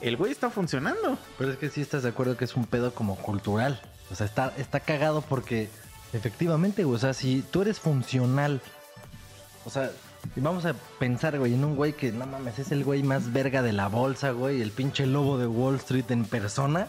El 0.00 0.16
güey 0.16 0.32
está 0.32 0.48
funcionando. 0.50 1.18
Pero 1.38 1.50
es 1.52 1.58
que 1.58 1.68
sí 1.68 1.80
estás 1.80 2.04
de 2.04 2.08
acuerdo 2.08 2.36
que 2.36 2.44
es 2.44 2.54
un 2.56 2.64
pedo 2.66 2.94
como 2.94 3.16
cultural. 3.16 3.80
O 4.10 4.14
sea, 4.14 4.26
está, 4.26 4.52
está 4.56 4.80
cagado 4.80 5.20
porque 5.22 5.68
efectivamente, 6.12 6.84
güey, 6.84 6.96
o 6.96 6.98
sea, 6.98 7.14
si 7.14 7.42
tú 7.50 7.62
eres 7.62 7.78
funcional, 7.80 8.60
o 9.64 9.70
sea, 9.70 9.90
y 10.36 10.40
vamos 10.40 10.66
a 10.66 10.74
pensar, 10.98 11.38
güey, 11.38 11.54
en 11.54 11.64
un 11.64 11.76
güey 11.76 11.92
que, 11.92 12.12
no 12.12 12.26
mames, 12.26 12.58
es 12.58 12.72
el 12.72 12.84
güey 12.84 13.02
más 13.02 13.32
verga 13.32 13.62
de 13.62 13.72
la 13.72 13.88
bolsa, 13.88 14.30
güey, 14.32 14.60
el 14.60 14.70
pinche 14.70 15.06
lobo 15.06 15.38
de 15.38 15.46
Wall 15.46 15.76
Street 15.76 16.10
en 16.10 16.24
persona, 16.24 16.88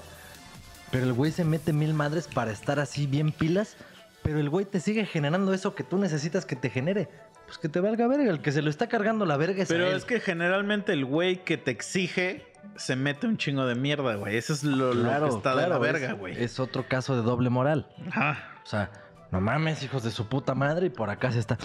pero 0.91 1.05
el 1.05 1.13
güey 1.13 1.31
se 1.31 1.45
mete 1.45 1.71
mil 1.73 1.93
madres 1.93 2.27
para 2.27 2.51
estar 2.51 2.79
así 2.79 3.07
bien 3.07 3.31
pilas, 3.31 3.77
pero 4.23 4.39
el 4.39 4.49
güey 4.49 4.65
te 4.65 4.79
sigue 4.79 5.05
generando 5.05 5.53
eso 5.53 5.73
que 5.75 5.83
tú 5.83 5.97
necesitas 5.97 6.45
que 6.45 6.55
te 6.55 6.69
genere. 6.69 7.09
Pues 7.45 7.57
que 7.57 7.67
te 7.69 7.79
valga 7.81 8.07
verga, 8.07 8.29
el 8.31 8.41
que 8.41 8.51
se 8.53 8.61
lo 8.61 8.69
está 8.69 8.87
cargando 8.87 9.25
la 9.25 9.35
verga 9.35 9.63
es 9.63 9.69
a 9.69 9.73
Pero 9.73 9.87
él. 9.87 9.95
es 9.97 10.05
que 10.05 10.19
generalmente 10.21 10.93
el 10.93 11.03
güey 11.05 11.43
que 11.43 11.57
te 11.57 11.71
exige 11.71 12.45
se 12.77 12.95
mete 12.95 13.27
un 13.27 13.37
chingo 13.37 13.65
de 13.65 13.75
mierda, 13.75 14.15
güey. 14.15 14.37
Eso 14.37 14.53
es 14.53 14.63
lo, 14.63 14.93
lo 14.93 15.09
que 15.29 15.35
está 15.35 15.49
de 15.55 15.61
la 15.63 15.65
claro, 15.67 15.79
verga, 15.81 16.11
es- 16.11 16.17
güey. 16.17 16.41
Es 16.41 16.59
otro 16.61 16.87
caso 16.87 17.13
de 17.15 17.23
doble 17.23 17.49
moral. 17.49 17.87
Ajá. 18.09 18.37
O 18.63 18.69
sea, 18.69 18.91
no 19.31 19.41
mames, 19.41 19.81
hijos 19.83 20.03
de 20.03 20.11
su 20.11 20.27
puta 20.27 20.53
madre, 20.55 20.87
y 20.87 20.89
por 20.89 21.09
acá 21.09 21.31
se 21.31 21.39
está 21.39 21.57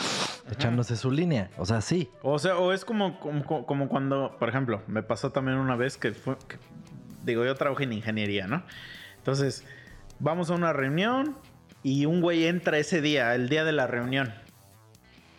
echándose 0.51 0.97
su 0.97 1.11
línea. 1.11 1.51
O 1.59 1.67
sea, 1.67 1.81
sí. 1.81 2.09
O 2.23 2.39
sea, 2.39 2.57
o 2.59 2.73
es 2.73 2.85
como, 2.85 3.19
como, 3.21 3.67
como 3.67 3.89
cuando, 3.89 4.37
por 4.39 4.49
ejemplo, 4.49 4.83
me 4.87 5.03
pasó 5.03 5.33
también 5.33 5.59
una 5.59 5.77
vez 5.77 5.97
que 5.97 6.13
fue, 6.13 6.37
que- 6.49 6.59
digo, 7.25 7.45
yo 7.45 7.55
trabajé 7.57 7.85
en 7.85 7.93
ingeniería, 7.93 8.47
¿no? 8.47 8.63
Entonces, 9.19 9.65
vamos 10.21 10.51
a 10.51 10.55
una 10.55 10.73
reunión 10.73 11.37
y 11.83 12.07
un 12.07 12.21
güey 12.21 12.47
entra 12.47 12.79
ese 12.79 13.01
día, 13.01 13.35
el 13.35 13.49
día 13.49 13.65
de 13.65 13.73
la 13.73 13.87
reunión. 13.87 14.33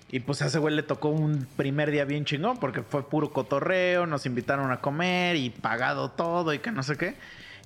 Y 0.09 0.21
pues 0.21 0.41
a 0.41 0.45
ese 0.45 0.59
güey 0.59 0.73
le 0.73 0.83
tocó 0.83 1.09
un 1.09 1.47
primer 1.57 1.91
día 1.91 2.05
bien 2.05 2.23
chingón 2.23 2.57
porque 2.59 2.81
fue 2.81 3.09
puro 3.09 3.31
cotorreo, 3.31 4.05
nos 4.05 4.25
invitaron 4.25 4.71
a 4.71 4.79
comer 4.79 5.35
y 5.35 5.49
pagado 5.49 6.11
todo 6.11 6.53
y 6.53 6.59
que 6.59 6.71
no 6.71 6.81
sé 6.83 6.95
qué. 6.97 7.15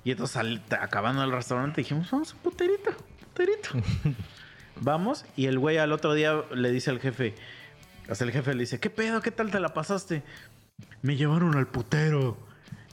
Y 0.04 0.10
entonces 0.12 0.36
al- 0.36 0.62
acabando 0.80 1.22
el 1.22 1.30
restaurante 1.30 1.80
dijimos, 1.82 2.10
vamos 2.10 2.32
a 2.34 2.42
puterito, 2.42 2.90
puterito. 3.32 3.68
Vamos 4.80 5.24
y 5.36 5.46
el 5.46 5.58
güey 5.58 5.78
al 5.78 5.92
otro 5.92 6.14
día 6.14 6.42
le 6.54 6.70
dice 6.70 6.90
al 6.90 7.00
jefe, 7.00 7.34
sea, 8.14 8.26
el 8.26 8.32
jefe 8.32 8.54
le 8.54 8.60
dice, 8.60 8.80
¿qué 8.80 8.90
pedo? 8.90 9.20
¿Qué 9.20 9.30
tal 9.30 9.50
te 9.50 9.60
la 9.60 9.74
pasaste? 9.74 10.22
Me 11.02 11.16
llevaron 11.16 11.56
al 11.56 11.66
putero. 11.66 12.36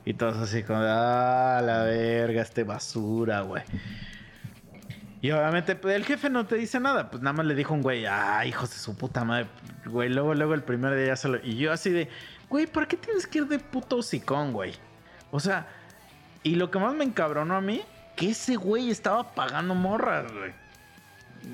Y 0.06 0.14
todos 0.14 0.38
así 0.38 0.64
como, 0.64 0.80
ah, 0.82 1.62
la 1.64 1.84
verga, 1.84 2.42
este 2.42 2.64
basura, 2.64 3.42
güey. 3.42 3.64
Y 5.22 5.32
obviamente 5.32 5.76
pues, 5.76 5.96
el 5.96 6.06
jefe 6.06 6.30
no 6.30 6.46
te 6.46 6.56
dice 6.56 6.80
nada, 6.80 7.12
pues 7.12 7.22
nada 7.22 7.34
más 7.34 7.46
le 7.46 7.54
dijo 7.54 7.74
un 7.74 7.82
güey, 7.82 8.06
ah, 8.06 8.46
hijos 8.46 8.70
de 8.70 8.78
su 8.78 8.96
puta 8.96 9.26
madre, 9.26 9.48
güey. 9.86 10.10
Luego, 10.10 10.34
luego 10.34 10.54
el 10.54 10.64
primer 10.64 10.96
día 10.96 11.08
ya 11.08 11.16
se 11.16 11.28
lo... 11.28 11.44
Y 11.44 11.58
yo 11.58 11.74
así 11.74 11.90
de, 11.90 12.08
güey, 12.50 12.68
¿para 12.68 12.88
qué 12.88 12.98
tienes 12.98 13.28
que 13.28 13.40
ir 13.40 13.48
de 13.48 13.60
puto 13.60 13.98
hocicón, 13.98 14.54
güey? 14.54 14.74
O 15.32 15.40
sea, 15.40 15.68
y 16.44 16.56
lo 16.56 16.72
que 16.72 16.80
más 16.80 16.96
me 16.96 17.04
encabronó 17.04 17.56
a 17.56 17.62
mí, 17.62 17.82
que 18.16 18.30
ese 18.30 18.56
güey 18.56 18.90
estaba 18.90 19.36
pagando 19.36 19.76
morras, 19.76 20.32
güey. 20.32 20.54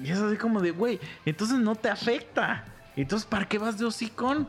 Y 0.03 0.11
es 0.11 0.19
así 0.19 0.37
como 0.37 0.61
de, 0.61 0.71
güey, 0.71 0.99
entonces 1.25 1.57
no 1.57 1.75
te 1.75 1.89
afecta. 1.89 2.65
Entonces, 2.95 3.25
¿para 3.25 3.45
qué 3.45 3.57
vas 3.57 3.77
de 3.77 3.85
hocicón? 3.85 4.47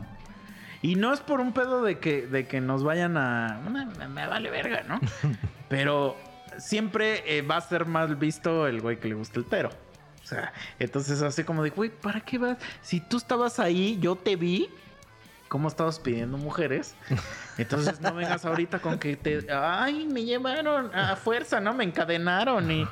Y 0.83 0.95
no 0.95 1.13
es 1.13 1.21
por 1.21 1.41
un 1.41 1.53
pedo 1.53 1.83
de 1.83 1.99
que, 1.99 2.27
de 2.27 2.47
que 2.47 2.61
nos 2.61 2.85
vayan 2.85 3.17
a... 3.17 3.61
Me, 3.71 4.09
me 4.09 4.27
vale 4.27 4.51
verga, 4.51 4.83
¿no? 4.83 5.01
Pero 5.69 6.17
siempre 6.59 7.39
eh, 7.39 7.43
va 7.43 7.57
a 7.57 7.61
ser 7.61 7.87
mal 7.87 8.17
visto 8.17 8.67
el 8.67 8.81
güey 8.81 8.99
que 8.99 9.09
le 9.09 9.15
gusta 9.15 9.39
el 9.39 9.47
tero. 9.47 9.71
O 10.23 10.27
sea, 10.27 10.53
entonces 10.79 11.23
así 11.23 11.45
como 11.45 11.63
de, 11.63 11.71
güey, 11.71 11.91
¿para 11.91 12.21
qué 12.21 12.39
vas? 12.39 12.59
Si 12.83 13.01
tú 13.01 13.17
estabas 13.17 13.61
ahí, 13.61 13.99
yo 14.01 14.17
te 14.17 14.37
vi. 14.37 14.69
¿Cómo 15.49 15.69
estabas 15.69 16.01
pidiendo 16.01 16.39
mujeres? 16.39 16.95
Entonces 17.59 18.01
no 18.01 18.15
vengas 18.15 18.45
ahorita 18.45 18.81
con 18.81 18.99
que 18.99 19.17
te... 19.17 19.47
Ay, 19.53 20.07
me 20.07 20.25
llevaron 20.25 20.95
a 20.95 21.15
fuerza, 21.17 21.61
¿no? 21.61 21.73
Me 21.73 21.85
encadenaron 21.85 22.71
y... 22.71 22.89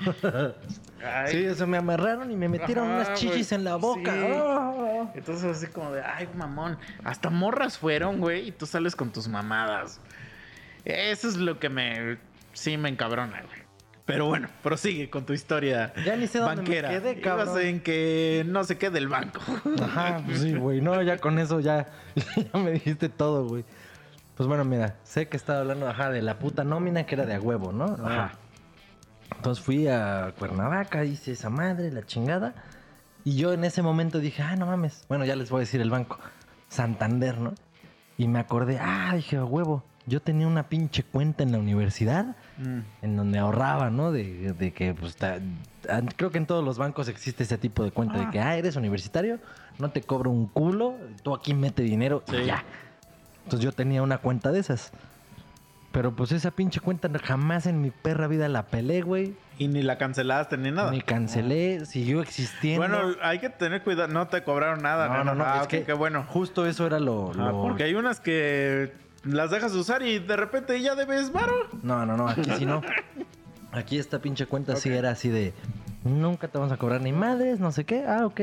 Ay, 1.04 1.32
Sí, 1.32 1.44
eso 1.44 1.66
me 1.66 1.76
amarraron 1.76 2.30
y 2.30 2.36
me 2.36 2.48
metieron 2.48 2.90
Ajá, 2.90 3.08
unas 3.08 3.20
chichis 3.20 3.52
en 3.52 3.64
la 3.64 3.76
boca. 3.76 4.12
Sí. 4.12 4.32
Ah. 4.32 5.10
Entonces 5.14 5.56
así 5.56 5.66
como 5.66 5.92
de, 5.92 6.02
ay, 6.02 6.28
mamón, 6.34 6.78
hasta 7.02 7.28
morras 7.28 7.76
fueron, 7.76 8.20
güey, 8.20 8.48
y 8.48 8.52
tú 8.52 8.66
sales 8.66 8.96
con 8.96 9.12
tus 9.12 9.28
mamadas. 9.28 10.00
Eso 10.84 11.28
es 11.28 11.36
lo 11.36 11.58
que 11.58 11.68
me, 11.68 12.18
sí 12.52 12.76
me 12.76 12.88
encabrona, 12.88 13.42
güey. 13.42 13.63
Pero 14.06 14.26
bueno, 14.26 14.48
prosigue 14.62 15.08
con 15.08 15.24
tu 15.24 15.32
historia 15.32 15.94
Ya 16.04 16.14
ni 16.16 16.26
sé 16.26 16.38
dónde 16.38 16.56
me 16.56 16.62
banquera. 16.62 16.90
quedé, 16.90 17.12
Ibas 17.12 17.22
cabrón. 17.22 17.60
en 17.60 17.80
que 17.80 18.44
no 18.46 18.62
se 18.64 18.76
quede 18.76 18.98
el 18.98 19.08
banco. 19.08 19.40
Ajá, 19.82 20.20
pues 20.26 20.40
sí, 20.40 20.52
güey. 20.54 20.80
No, 20.82 21.00
ya 21.02 21.16
con 21.18 21.38
eso 21.38 21.60
ya, 21.60 21.86
ya 22.52 22.58
me 22.60 22.72
dijiste 22.72 23.08
todo, 23.08 23.46
güey. 23.48 23.64
Pues 24.36 24.46
bueno, 24.46 24.64
mira, 24.64 24.96
sé 25.04 25.28
que 25.28 25.36
estaba 25.36 25.60
hablando, 25.60 25.88
ajá, 25.88 26.10
de 26.10 26.20
la 26.20 26.38
puta 26.38 26.64
nómina 26.64 27.06
que 27.06 27.14
era 27.14 27.24
de 27.24 27.34
a 27.34 27.40
huevo, 27.40 27.72
¿no? 27.72 27.84
Ajá. 28.04 28.32
Entonces 29.36 29.64
fui 29.64 29.88
a 29.88 30.34
Cuernavaca, 30.38 31.04
hice 31.04 31.32
esa 31.32 31.48
madre, 31.50 31.90
la 31.90 32.04
chingada. 32.04 32.54
Y 33.24 33.36
yo 33.36 33.52
en 33.54 33.64
ese 33.64 33.80
momento 33.80 34.18
dije, 34.18 34.42
ah, 34.42 34.54
no 34.56 34.66
mames. 34.66 35.06
Bueno, 35.08 35.24
ya 35.24 35.34
les 35.34 35.48
voy 35.50 35.58
a 35.58 35.60
decir 35.60 35.80
el 35.80 35.90
banco. 35.90 36.18
Santander, 36.68 37.38
¿no? 37.38 37.54
Y 38.18 38.28
me 38.28 38.38
acordé, 38.38 38.78
ah, 38.80 39.12
dije, 39.14 39.36
a 39.38 39.44
huevo. 39.44 39.82
Yo 40.06 40.20
tenía 40.20 40.46
una 40.46 40.68
pinche 40.68 41.02
cuenta 41.04 41.42
en 41.42 41.52
la 41.52 41.58
universidad 41.58 42.36
Mm. 42.58 42.78
en 43.02 43.16
donde 43.16 43.38
ahorraba, 43.38 43.90
¿no? 43.90 44.12
De, 44.12 44.52
de 44.52 44.72
que, 44.72 44.94
pues, 44.94 45.16
ta- 45.16 45.38
ah, 45.90 46.00
creo 46.16 46.30
que 46.30 46.38
en 46.38 46.46
todos 46.46 46.64
los 46.64 46.78
bancos 46.78 47.08
existe 47.08 47.42
ese 47.42 47.58
tipo 47.58 47.82
de 47.82 47.90
cuenta 47.90 48.18
de 48.18 48.30
que, 48.30 48.38
ah, 48.40 48.56
eres 48.56 48.76
universitario, 48.76 49.38
no 49.78 49.90
te 49.90 50.02
cobro 50.02 50.30
un 50.30 50.46
culo, 50.46 50.94
tú 51.22 51.34
aquí 51.34 51.52
mete 51.54 51.82
dinero 51.82 52.22
y 52.32 52.46
ya. 52.46 52.62
Entonces 53.44 53.64
yo 53.64 53.72
tenía 53.72 54.02
una 54.02 54.18
cuenta 54.18 54.52
de 54.52 54.60
esas. 54.60 54.92
Pero 55.92 56.10
pues 56.16 56.32
esa 56.32 56.50
pinche 56.50 56.80
cuenta 56.80 57.08
jamás 57.22 57.66
en 57.66 57.80
mi 57.80 57.90
perra 57.92 58.26
vida 58.26 58.48
la 58.48 58.64
pelé, 58.66 59.02
güey. 59.02 59.34
Y 59.58 59.68
ni 59.68 59.80
la 59.82 59.96
cancelaste 59.96 60.56
ni 60.56 60.72
nada. 60.72 60.90
Ni 60.90 61.00
cancelé, 61.00 61.86
siguió 61.86 62.20
existiendo. 62.20 62.80
Bueno, 62.86 63.14
hay 63.22 63.38
que 63.38 63.48
tener 63.48 63.82
cuidado, 63.82 64.08
no 64.08 64.26
te 64.26 64.42
cobraron 64.42 64.82
nada. 64.82 65.06
no, 65.08 65.22
no, 65.22 65.34
no, 65.36 65.44
Ah, 65.44 65.60
es 65.62 65.68
que 65.68 65.84
qué 65.84 65.92
bueno. 65.92 66.24
justo 66.28 66.66
eso 66.66 66.84
era 66.86 66.98
lo... 66.98 67.30
Ah, 67.38 67.50
lo- 67.52 67.62
porque 67.62 67.84
hay 67.84 67.94
unas 67.94 68.18
que 68.18 68.92
las 69.24 69.50
dejas 69.50 69.72
de 69.72 69.78
usar 69.80 70.02
y 70.02 70.18
de 70.18 70.36
repente 70.36 70.80
ya 70.80 70.94
debes 70.94 71.32
varo. 71.32 71.54
No, 71.82 72.04
no, 72.06 72.16
no, 72.16 72.28
aquí 72.28 72.50
sí 72.58 72.66
no. 72.66 72.82
Aquí 73.72 73.98
esta 73.98 74.20
pinche 74.20 74.46
cuenta 74.46 74.76
sí 74.76 74.88
Ok. 74.90 74.94
era 74.96 75.10
así 75.10 75.28
de 75.28 75.52
nunca 76.04 76.48
te 76.48 76.58
vamos 76.58 76.70
a 76.72 76.76
cobrar 76.76 77.00
ni 77.00 77.12
madres, 77.12 77.60
no 77.60 77.72
sé 77.72 77.84
qué. 77.84 78.04
Ah, 78.06 78.26
ok. 78.26 78.40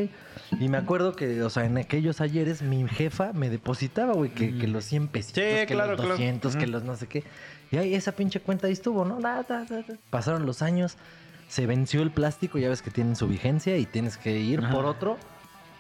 Y 0.60 0.68
me 0.68 0.78
acuerdo 0.78 1.16
que, 1.16 1.44
o 1.44 1.50
sea, 1.50 1.66
en 1.66 1.78
aquellos 1.78 2.20
ayeres 2.20 2.62
mi 2.64 2.88
jefa 2.88 3.32
me 3.34 3.50
depositaba, 3.50 4.14
güey, 4.14 4.32
que, 4.32 4.58
que 4.58 4.68
los 4.68 4.84
100 4.86 5.08
pesitos, 5.10 5.44
Sí, 5.44 5.50
que 5.68 5.74
claro, 5.74 5.92
los 5.92 6.00
claro. 6.02 6.16
200, 6.16 6.56
que 6.56 6.68
los 6.68 6.84
no 6.84 6.96
sé 6.96 7.08
qué. 7.08 7.24
Y 7.72 7.78
ahí 7.78 7.94
esa 7.94 8.12
pinche 8.14 8.40
cuenta 8.42 8.68
ahí 8.68 8.74
estuvo, 8.74 9.06
¿no? 9.06 9.20
Da, 9.22 9.44
da, 9.44 9.64
da, 9.66 9.78
da. 9.84 9.96
Pasaron 10.10 10.46
los 10.46 10.62
años, 10.64 10.98
se 11.48 11.68
venció 11.68 12.02
el 12.02 12.12
plástico, 12.12 12.58
ya 12.58 12.68
ves 12.68 12.82
que 12.82 12.90
tienen 12.92 13.16
su 13.16 13.28
vigencia 13.28 13.78
y 13.78 13.86
tienes 13.86 14.18
que 14.18 14.40
ir 14.40 14.68
por 14.72 14.86
otro. 14.86 15.18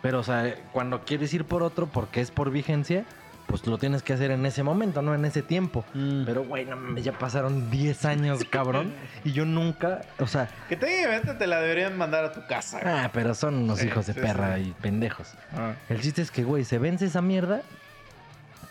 Pero, 0.03 0.19
o 0.19 0.23
sea, 0.23 0.55
cuando 0.71 1.01
quieres 1.03 1.33
ir 1.33 1.45
por 1.45 1.63
otro 1.63 1.87
porque 1.87 2.21
es 2.21 2.31
por 2.31 2.51
vigencia, 2.51 3.05
pues 3.51 3.67
lo 3.67 3.77
tienes 3.77 4.01
que 4.01 4.13
hacer 4.13 4.31
en 4.31 4.45
ese 4.45 4.63
momento, 4.63 5.01
no 5.01 5.13
en 5.13 5.25
ese 5.25 5.41
tiempo. 5.43 5.83
Mm. 5.93 6.23
Pero, 6.25 6.43
güey, 6.45 6.65
no 6.65 6.75
mames, 6.77 7.03
ya 7.03 7.11
pasaron 7.11 7.69
10 7.69 8.05
años, 8.05 8.39
cabrón. 8.49 8.93
y 9.25 9.33
yo 9.33 9.45
nunca, 9.45 10.01
o 10.19 10.25
sea, 10.25 10.49
Que 10.69 10.77
técnicamente 10.77 11.33
te 11.33 11.45
la 11.47 11.59
deberían 11.59 11.97
mandar 11.97 12.23
a 12.23 12.31
tu 12.31 12.47
casa. 12.47 12.79
güey. 12.81 12.91
ah, 12.93 13.11
pero 13.13 13.35
son 13.35 13.55
unos 13.55 13.79
Sí, 13.79 13.87
hijos 13.87 14.07
de 14.07 14.13
sí, 14.13 14.19
perra 14.21 14.55
sí. 14.55 14.61
y 14.77 14.81
pendejos. 14.81 15.33
Ah. 15.53 15.73
El 15.89 15.99
chiste 16.01 16.21
es 16.21 16.31
que, 16.31 16.43
güey, 16.43 16.63
se 16.63 16.79
vence 16.79 17.05
esa 17.05 17.21
mierda. 17.21 17.61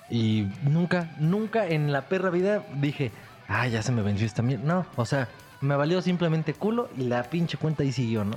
Y 0.08 0.48
nunca, 0.64 1.10
nunca 1.18 1.66
en 1.66 1.92
la 1.92 2.08
perra 2.08 2.30
vida 2.30 2.64
dije, 2.74 3.12
ah, 3.48 3.68
ya 3.68 3.82
se 3.82 3.92
me 3.92 4.02
venció 4.02 4.26
esta 4.26 4.42
mierda. 4.42 4.64
No, 4.64 4.86
o 4.96 5.04
sea, 5.06 5.28
me 5.60 5.76
valió 5.76 6.02
simplemente 6.02 6.54
culo 6.54 6.88
y 6.96 7.02
la 7.04 7.22
pinche 7.24 7.56
cuenta 7.58 7.82
ahí 7.84 7.92
siguió, 7.92 8.24
¿no? 8.24 8.36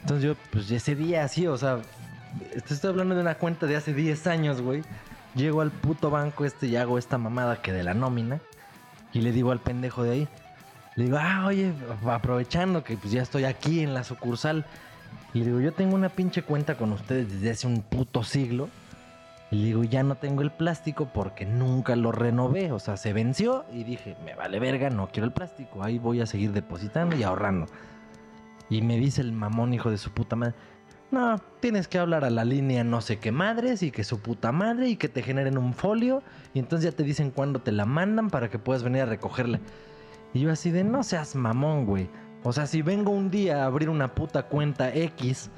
Entonces 0.00 0.24
yo, 0.24 0.34
pues 0.50 0.70
ese 0.70 0.94
día 0.94 1.24
así, 1.24 1.46
o 1.46 1.56
sea, 1.56 1.78
te 2.66 2.74
estoy 2.74 2.90
hablando 2.90 3.14
de 3.14 3.22
una 3.22 3.36
cuenta 3.36 3.66
de 3.66 3.76
hace 3.76 3.94
10 3.94 4.26
años, 4.26 4.60
güey. 4.60 4.82
Llego 5.34 5.60
al 5.60 5.70
puto 5.70 6.10
banco 6.10 6.44
este 6.44 6.66
y 6.66 6.76
hago 6.76 6.98
esta 6.98 7.18
mamada 7.18 7.62
que 7.62 7.72
de 7.72 7.82
la 7.82 7.94
nómina. 7.94 8.40
Y 9.12 9.20
le 9.20 9.32
digo 9.32 9.52
al 9.52 9.60
pendejo 9.60 10.02
de 10.02 10.10
ahí, 10.10 10.28
le 10.96 11.04
digo, 11.04 11.18
ah, 11.20 11.46
oye, 11.46 11.72
aprovechando 12.06 12.84
que 12.84 12.96
pues 12.96 13.12
ya 13.12 13.22
estoy 13.22 13.44
aquí 13.44 13.80
en 13.80 13.94
la 13.94 14.04
sucursal. 14.04 14.66
Le 15.32 15.44
digo, 15.44 15.60
yo 15.60 15.72
tengo 15.72 15.94
una 15.94 16.08
pinche 16.08 16.42
cuenta 16.42 16.76
con 16.76 16.92
ustedes 16.92 17.32
desde 17.32 17.50
hace 17.50 17.66
un 17.66 17.82
puto 17.82 18.22
siglo. 18.22 18.68
Y 19.52 19.56
le 19.56 19.64
digo, 19.66 19.84
ya 19.84 20.02
no 20.02 20.14
tengo 20.16 20.42
el 20.42 20.50
plástico 20.50 21.10
porque 21.12 21.44
nunca 21.44 21.96
lo 21.96 22.12
renové. 22.12 22.70
O 22.72 22.78
sea, 22.78 22.96
se 22.96 23.12
venció 23.12 23.64
y 23.72 23.84
dije, 23.84 24.16
me 24.24 24.34
vale 24.34 24.60
verga, 24.60 24.90
no 24.90 25.08
quiero 25.08 25.26
el 25.26 25.32
plástico. 25.32 25.82
Ahí 25.82 25.98
voy 25.98 26.20
a 26.20 26.26
seguir 26.26 26.52
depositando 26.52 27.16
y 27.16 27.22
ahorrando. 27.22 27.66
Y 28.68 28.82
me 28.82 28.96
dice 28.98 29.20
el 29.20 29.32
mamón, 29.32 29.74
hijo 29.74 29.90
de 29.90 29.98
su 29.98 30.12
puta 30.12 30.36
madre. 30.36 30.54
No, 31.10 31.40
tienes 31.58 31.88
que 31.88 31.98
hablar 31.98 32.24
a 32.24 32.30
la 32.30 32.44
línea 32.44 32.84
no 32.84 33.00
sé 33.00 33.18
qué 33.18 33.32
madres 33.32 33.82
y 33.82 33.90
que 33.90 34.04
su 34.04 34.20
puta 34.20 34.52
madre 34.52 34.88
y 34.88 34.96
que 34.96 35.08
te 35.08 35.22
generen 35.22 35.58
un 35.58 35.74
folio. 35.74 36.22
Y 36.54 36.60
entonces 36.60 36.90
ya 36.90 36.96
te 36.96 37.02
dicen 37.02 37.32
cuándo 37.32 37.60
te 37.60 37.72
la 37.72 37.84
mandan 37.84 38.30
para 38.30 38.48
que 38.48 38.60
puedas 38.60 38.84
venir 38.84 39.02
a 39.02 39.06
recogerla. 39.06 39.58
Y 40.32 40.40
yo 40.40 40.52
así 40.52 40.70
de, 40.70 40.84
no 40.84 41.02
seas 41.02 41.34
mamón, 41.34 41.84
güey. 41.84 42.08
O 42.44 42.52
sea, 42.52 42.66
si 42.66 42.82
vengo 42.82 43.10
un 43.10 43.30
día 43.30 43.62
a 43.62 43.66
abrir 43.66 43.90
una 43.90 44.14
puta 44.14 44.44
cuenta 44.44 44.94
X 44.94 45.50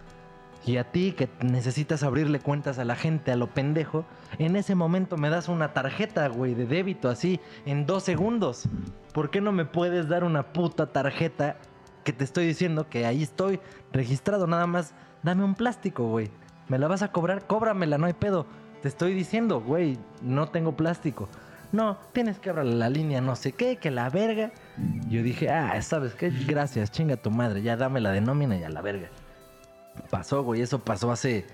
y 0.65 0.79
a 0.79 0.91
ti 0.91 1.13
que 1.13 1.29
necesitas 1.41 2.03
abrirle 2.03 2.41
cuentas 2.41 2.79
a 2.79 2.85
la 2.85 2.97
gente 2.97 3.31
a 3.31 3.37
lo 3.37 3.49
pendejo, 3.49 4.07
en 4.39 4.57
ese 4.57 4.75
momento 4.75 5.19
me 5.19 5.29
das 5.29 5.49
una 5.49 5.75
tarjeta, 5.75 6.27
güey, 6.29 6.55
de 6.55 6.65
débito 6.65 7.11
así, 7.11 7.41
en 7.67 7.85
dos 7.85 8.05
segundos. 8.05 8.69
¿Por 9.13 9.31
qué 9.31 9.43
no 9.43 9.53
me 9.53 9.67
puedes 9.67 10.09
dar 10.09 10.25
una 10.25 10.55
puta 10.55 10.87
tarjeta 10.87 11.57
que 12.05 12.15
te 12.15 12.25
estoy 12.25 12.47
diciendo 12.47 12.89
que 12.89 13.05
ahí 13.05 13.23
estoy 13.23 13.61
registrado 13.93 14.47
nada 14.47 14.67
más? 14.67 14.95
Dame 15.23 15.45
un 15.45 15.55
plástico, 15.55 16.09
güey. 16.09 16.31
¿Me 16.69 16.79
la 16.79 16.89
vas 16.89 17.03
a 17.03 17.13
cobrar? 17.13 17.47
Cóbramela, 17.47 17.99
no 17.99 18.07
hay 18.07 18.13
pedo. 18.13 18.47
Te 18.83 18.89
estoy 18.89 19.15
diciendo, 19.15 19.61
güey, 19.61 19.99
no 20.23 20.49
tengo 20.49 20.77
plástico. 20.77 21.29
No, 21.71 21.97
tienes 22.13 22.39
que 22.39 22.51
abrir 22.51 22.67
la 22.67 22.91
línea 22.91 23.21
no 23.21 23.35
sé 23.37 23.53
qué, 23.53 23.77
que 23.77 23.91
la 23.91 24.11
verga. 24.11 24.53
Yo 25.09 25.23
dije, 25.23 25.51
ah, 25.51 25.81
¿sabes 25.81 26.15
qué? 26.15 26.31
Gracias, 26.47 26.91
chinga 26.91 27.17
tu 27.17 27.31
madre, 27.31 27.63
ya 27.63 27.77
dame 27.77 28.01
la 28.01 28.11
de 28.11 28.21
nómina 28.21 28.57
y 28.57 28.65
a 28.65 28.69
la 28.69 28.83
verga. 28.83 29.09
Pasó, 30.11 30.43
güey, 30.43 30.61
eso 30.61 30.79
pasó 30.79 31.11
hace 31.11 31.47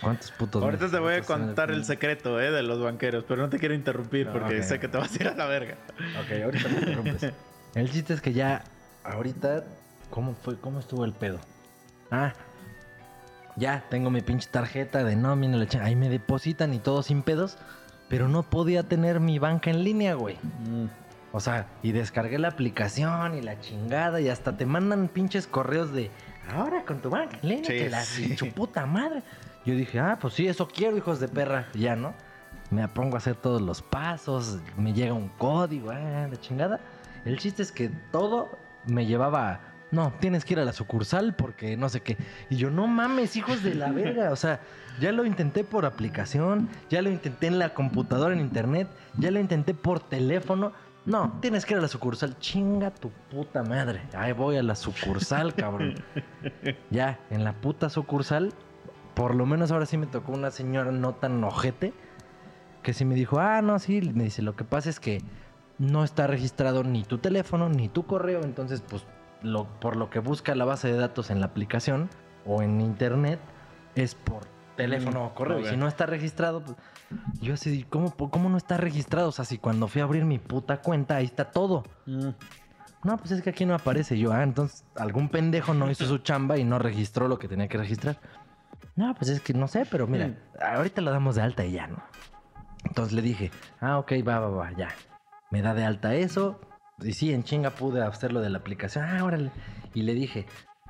¿Cuántos 0.00 0.30
putos 0.32 0.62
Ahorita 0.62 0.84
meses? 0.84 0.92
te 0.92 0.98
voy 0.98 1.14
a 1.14 1.22
¿Cuántos 1.22 1.48
contar 1.48 1.70
el 1.70 1.84
secreto 1.84 2.40
eh, 2.40 2.50
de 2.50 2.62
los 2.62 2.82
banqueros, 2.82 3.24
pero 3.28 3.42
no 3.42 3.50
te 3.50 3.58
quiero 3.58 3.74
interrumpir 3.74 4.28
porque 4.28 4.62
sé 4.62 4.80
que 4.80 4.88
te 4.88 4.96
vas 4.96 5.12
a 5.12 5.16
ir 5.16 5.28
a 5.28 5.34
la 5.34 5.46
verga. 5.46 5.74
Ok, 6.22 6.42
ahorita 6.42 6.68
me 6.68 6.78
interrumpes. 6.78 7.32
El 7.74 7.88
chiste 7.88 8.14
es 8.14 8.20
que 8.20 8.32
ya, 8.32 8.64
ahorita, 9.04 9.64
¿cómo 10.10 10.34
fue? 10.34 10.58
¿Cómo 10.58 10.80
estuvo 10.80 11.04
el 11.04 11.12
pedo? 11.12 11.38
Ah, 12.10 12.32
ya 13.60 13.84
tengo 13.90 14.10
mi 14.10 14.22
pinche 14.22 14.48
tarjeta 14.50 15.04
de 15.04 15.14
nómina, 15.14 15.56
la 15.56 15.66
chingada. 15.66 15.88
Ahí 15.88 15.94
me 15.94 16.08
depositan 16.08 16.74
y 16.74 16.78
todo 16.80 17.02
sin 17.04 17.22
pedos, 17.22 17.58
pero 18.08 18.28
no 18.28 18.42
podía 18.42 18.82
tener 18.82 19.20
mi 19.20 19.38
banca 19.38 19.70
en 19.70 19.84
línea, 19.84 20.14
güey. 20.14 20.36
O 21.32 21.38
sea, 21.38 21.66
y 21.82 21.92
descargué 21.92 22.38
la 22.38 22.48
aplicación 22.48 23.36
y 23.36 23.42
la 23.42 23.60
chingada 23.60 24.20
y 24.20 24.28
hasta 24.28 24.56
te 24.56 24.66
mandan 24.66 25.06
pinches 25.06 25.46
correos 25.46 25.92
de 25.92 26.10
ahora 26.52 26.84
con 26.84 27.00
tu 27.00 27.10
banca 27.10 27.38
en 27.42 27.48
línea, 27.48 27.64
Sí, 27.66 27.72
que 27.78 27.90
la 27.90 28.02
sí. 28.02 28.36
su 28.36 28.48
puta 28.48 28.84
madre. 28.86 29.22
Yo 29.64 29.74
dije, 29.74 30.00
ah, 30.00 30.18
pues 30.20 30.34
sí, 30.34 30.48
eso 30.48 30.66
quiero, 30.66 30.96
hijos 30.96 31.20
de 31.20 31.28
perra. 31.28 31.68
Ya, 31.74 31.94
¿no? 31.94 32.14
Me 32.70 32.88
pongo 32.88 33.14
a 33.16 33.18
hacer 33.18 33.34
todos 33.36 33.60
los 33.60 33.82
pasos, 33.82 34.58
me 34.76 34.92
llega 34.92 35.12
un 35.12 35.28
código, 35.28 35.90
ah, 35.90 36.26
la 36.30 36.36
chingada. 36.40 36.80
El 37.24 37.38
chiste 37.38 37.62
es 37.62 37.70
que 37.70 37.90
todo 38.10 38.48
me 38.86 39.04
llevaba 39.06 39.60
no, 39.90 40.12
tienes 40.20 40.44
que 40.44 40.54
ir 40.54 40.60
a 40.60 40.64
la 40.64 40.72
sucursal 40.72 41.34
porque 41.34 41.76
no 41.76 41.88
sé 41.88 42.00
qué. 42.00 42.16
Y 42.48 42.56
yo, 42.56 42.70
no 42.70 42.86
mames, 42.86 43.36
hijos 43.36 43.62
de 43.62 43.74
la 43.74 43.90
verga. 43.92 44.30
O 44.30 44.36
sea, 44.36 44.60
ya 45.00 45.12
lo 45.12 45.24
intenté 45.24 45.64
por 45.64 45.84
aplicación, 45.84 46.68
ya 46.88 47.02
lo 47.02 47.10
intenté 47.10 47.48
en 47.48 47.58
la 47.58 47.74
computadora, 47.74 48.34
en 48.34 48.40
internet, 48.40 48.88
ya 49.18 49.30
lo 49.30 49.40
intenté 49.40 49.74
por 49.74 50.00
teléfono. 50.00 50.72
No, 51.06 51.38
tienes 51.40 51.64
que 51.64 51.74
ir 51.74 51.78
a 51.78 51.82
la 51.82 51.88
sucursal. 51.88 52.38
Chinga 52.38 52.90
tu 52.90 53.10
puta 53.30 53.62
madre. 53.62 54.02
Ahí 54.14 54.32
voy 54.32 54.56
a 54.56 54.62
la 54.62 54.76
sucursal, 54.76 55.54
cabrón. 55.56 55.94
Ya, 56.90 57.18
en 57.30 57.42
la 57.42 57.54
puta 57.54 57.88
sucursal, 57.88 58.52
por 59.14 59.34
lo 59.34 59.46
menos 59.46 59.72
ahora 59.72 59.86
sí 59.86 59.96
me 59.96 60.06
tocó 60.06 60.32
una 60.32 60.50
señora 60.50 60.92
no 60.92 61.14
tan 61.14 61.42
ojete 61.42 61.92
que 62.82 62.92
sí 62.92 63.04
me 63.04 63.14
dijo, 63.14 63.38
ah, 63.38 63.60
no, 63.60 63.78
sí, 63.78 64.00
me 64.14 64.24
dice, 64.24 64.42
lo 64.42 64.56
que 64.56 64.64
pasa 64.64 64.88
es 64.88 65.00
que 65.00 65.22
no 65.78 66.04
está 66.04 66.26
registrado 66.26 66.84
ni 66.84 67.04
tu 67.04 67.18
teléfono 67.18 67.68
ni 67.68 67.88
tu 67.88 68.06
correo, 68.06 68.42
entonces 68.42 68.82
pues 68.86 69.04
lo, 69.42 69.64
por 69.80 69.96
lo 69.96 70.10
que 70.10 70.18
busca 70.18 70.54
la 70.54 70.64
base 70.64 70.88
de 70.92 70.98
datos 70.98 71.30
en 71.30 71.40
la 71.40 71.46
aplicación 71.46 72.08
o 72.46 72.62
en 72.62 72.80
internet 72.80 73.40
es 73.94 74.14
por 74.14 74.44
teléfono 74.76 75.20
Mm, 75.20 75.26
o 75.26 75.34
correo. 75.34 75.58
ok. 75.58 75.64
Y 75.64 75.68
si 75.70 75.76
no 75.76 75.86
está 75.88 76.06
registrado, 76.06 76.62
pues 76.64 76.76
yo 77.40 77.54
así, 77.54 77.84
¿cómo, 77.88 78.14
¿cómo 78.16 78.48
no 78.48 78.56
está 78.56 78.76
registrado? 78.76 79.28
O 79.28 79.32
sea, 79.32 79.44
si 79.44 79.58
cuando 79.58 79.88
fui 79.88 80.00
a 80.00 80.04
abrir 80.04 80.24
mi 80.24 80.38
puta 80.38 80.78
cuenta, 80.80 81.16
ahí 81.16 81.24
está 81.26 81.50
todo. 81.50 81.84
No, 82.06 83.16
pues 83.16 83.30
es 83.30 83.42
que 83.42 83.50
aquí 83.50 83.64
no 83.66 83.74
aparece 83.74 84.18
yo. 84.18 84.32
Ah, 84.32 84.42
entonces 84.42 84.84
algún 84.96 85.28
pendejo 85.28 85.72
no 85.74 85.90
hizo 85.90 86.04
su 86.06 86.18
chamba 86.18 86.58
y 86.58 86.64
no 86.64 86.78
registró 86.78 87.28
lo 87.28 87.38
que 87.38 87.48
tenía 87.48 87.66
que 87.68 87.78
registrar. 87.78 88.18
No, 88.96 89.14
pues 89.14 89.30
es 89.30 89.40
que 89.40 89.54
no 89.54 89.68
sé, 89.68 89.86
pero 89.90 90.06
mira, 90.06 90.28
Mm. 90.28 90.36
ahorita 90.76 91.00
lo 91.00 91.10
damos 91.10 91.36
de 91.36 91.42
alta 91.42 91.64
y 91.64 91.72
ya, 91.72 91.86
¿no? 91.86 92.02
Entonces 92.84 93.12
le 93.14 93.22
dije, 93.22 93.50
ah, 93.80 93.98
ok, 93.98 94.12
va, 94.26 94.38
va, 94.40 94.48
va, 94.48 94.72
ya. 94.72 94.88
Me 95.50 95.62
da 95.62 95.74
de 95.74 95.84
alta 95.84 96.14
eso. 96.14 96.60
Y 97.02 97.12
sí, 97.12 97.32
en 97.32 97.44
chinga 97.44 97.70
pude 97.70 98.02
hacerlo 98.02 98.40
de 98.40 98.50
la 98.50 98.58
aplicación. 98.58 99.04
Ah, 99.04 99.24
órale. 99.24 99.50
Y 99.94 100.02
le 100.02 100.14
dije, 100.14 100.46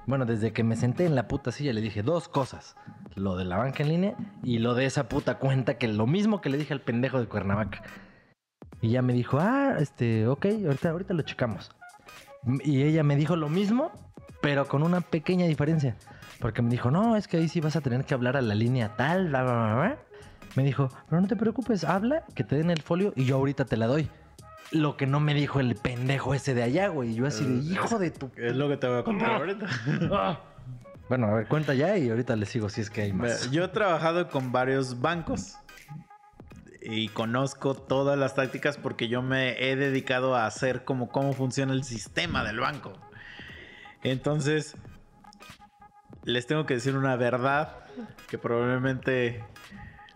bueno, 0.07 0.27
desde 0.27 0.53
que 0.53 0.65
me 0.65 0.77
senté 0.77 1.07
en 1.07 1.15
la 1.15 1.29
puta 1.29 1.53
silla 1.53 1.73
le 1.73 1.81
dije 1.81 2.03
dos 2.03 2.29
cosas. 2.29 2.77
Lo 3.15 3.37
de 3.37 3.45
la 3.45 3.57
banca 3.57 3.83
en 3.83 3.89
línea 3.89 4.15
y 4.43 4.59
lo 4.59 4.75
de 4.75 4.87
esa 4.87 5.09
puta 5.09 5.39
cuenta, 5.39 5.79
que 5.79 5.89
lo 5.89 6.07
mismo 6.07 6.41
que 6.41 6.51
le 6.51 6.59
dije 6.59 6.73
al 6.73 6.81
pendejo 6.81 7.21
de 7.21 7.27
Cuernavaca. 7.27 7.83
Y 8.81 8.91
ya 8.91 9.03
me 9.03 9.13
dijo, 9.13 9.39
ah, 9.41 9.77
este, 9.79 10.27
ok, 10.27 10.47
ahorita, 10.67 10.91
ahorita 10.91 11.15
lo 11.15 11.23
checamos. 11.23 11.71
Y 12.65 12.83
ella 12.83 13.03
me 13.03 13.17
dijo 13.17 13.37
lo 13.37 13.49
mismo, 13.49 13.93
pero 14.41 14.67
con 14.67 14.83
una 14.83 15.01
pequeña 15.03 15.47
diferencia. 15.47 15.97
Porque 16.41 16.63
me 16.63 16.71
dijo, 16.71 16.91
no, 16.91 17.17
es 17.17 17.29
que 17.29 17.37
ahí 17.37 17.49
sí 17.49 17.61
vas 17.61 17.77
a 17.77 17.83
tener 17.83 18.05
que 18.05 18.15
hablar 18.15 18.37
a 18.37 18.41
la 18.41 18.55
línea 18.55 18.97
tal, 18.97 19.29
bla, 19.29 19.43
bla, 19.43 19.75
bla. 19.75 19.99
Me 20.57 20.65
dijo, 20.65 20.89
pero 21.09 21.21
no 21.21 21.29
te 21.29 21.37
preocupes, 21.37 21.85
habla, 21.85 22.25
que 22.35 22.43
te 22.43 22.57
den 22.57 22.71
el 22.71 22.81
folio 22.81 23.13
y 23.15 23.27
yo 23.27 23.37
ahorita 23.37 23.67
te 23.67 23.77
la 23.77 23.87
doy. 23.87 24.09
Lo 24.73 24.97
que 24.97 25.07
no 25.07 25.21
me 25.21 25.35
dijo 25.35 25.61
el 25.61 25.75
pendejo 25.75 26.35
ese 26.35 26.55
de 26.55 26.63
allá, 26.63 26.89
güey. 26.89 27.11
Y 27.11 27.15
yo 27.15 27.27
así 27.27 27.45
de, 27.45 27.73
hijo 27.73 27.99
de 27.99 28.11
tu... 28.11 28.31
Es 28.37 28.55
lo 28.55 28.69
que 28.69 28.77
te 28.77 28.87
voy 28.87 28.99
a 28.99 29.05
contar 29.05 29.31
ahorita. 29.33 29.67
Bueno, 31.11 31.27
a 31.27 31.35
ver, 31.35 31.49
cuenta 31.49 31.75
ya 31.75 31.99
y 31.99 32.09
ahorita 32.09 32.37
le 32.37 32.47
sigo 32.47 32.69
si 32.69 32.83
es 32.83 32.89
que 32.89 33.03
hay 33.03 33.13
más. 33.13 33.51
Yo 33.51 33.65
he 33.65 33.69
trabajado 33.69 34.29
con 34.29 34.53
varios 34.53 35.01
bancos 35.01 35.57
y 36.81 37.09
conozco 37.09 37.75
todas 37.75 38.17
las 38.17 38.37
tácticas 38.37 38.77
porque 38.77 39.09
yo 39.09 39.21
me 39.21 39.61
he 39.61 39.75
dedicado 39.75 40.37
a 40.37 40.47
hacer 40.47 40.85
como 40.85 41.09
cómo 41.09 41.33
funciona 41.33 41.73
el 41.73 41.83
sistema 41.83 42.45
del 42.45 42.61
banco. 42.61 42.93
Entonces, 44.05 44.77
les 46.23 46.47
tengo 46.47 46.65
que 46.65 46.75
decir 46.75 46.97
una 46.97 47.17
verdad 47.17 47.79
que 48.29 48.39
probablemente 48.39 49.43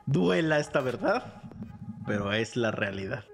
duela 0.07 0.61
esta 0.61 0.81
verdad, 0.81 1.43
pero 2.07 2.33
es 2.33 2.57
la 2.57 2.71
realidad. 2.71 3.25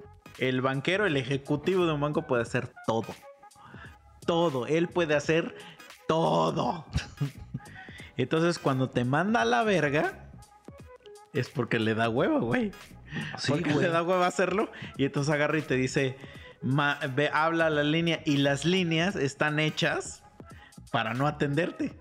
El 0.41 0.61
banquero, 0.63 1.07
el 1.07 1.17
ejecutivo 1.17 1.87
de 1.87 1.93
un 1.93 2.01
banco 2.01 2.27
puede 2.27 2.43
hacer 2.43 2.73
todo. 2.87 3.07
Todo. 4.27 4.67
Él 4.67 4.89
puede 4.89 5.15
hacer 5.15 5.55
todo. 6.09 6.87
Entonces, 8.17 8.59
cuando 8.59 8.91
te 8.91 9.05
manda 9.05 9.43
a 9.43 9.45
la 9.45 9.63
verga, 9.63 10.31
es 11.33 11.49
porque 11.49 11.79
le 11.79 11.95
da 11.95 12.09
hueva, 12.09 12.41
güey. 12.41 12.73
Sí, 13.39 13.53
porque 13.53 13.73
güey. 13.73 13.85
le 13.87 13.91
da 13.93 14.03
hueva 14.03 14.27
hacerlo. 14.27 14.71
Y 14.97 15.05
entonces 15.05 15.33
agarra 15.33 15.59
y 15.59 15.63
te 15.63 15.75
dice, 15.75 16.17
"Ma- 16.63 16.99
ve, 17.15 17.31
habla 17.33 17.69
la 17.71 17.83
línea. 17.83 18.21
Y 18.25 18.39
las 18.39 18.65
líneas 18.65 19.17
están 19.17 19.59
hechas 19.61 20.23
para 20.91 21.13
no 21.15 21.27
atenderte. 21.27 21.99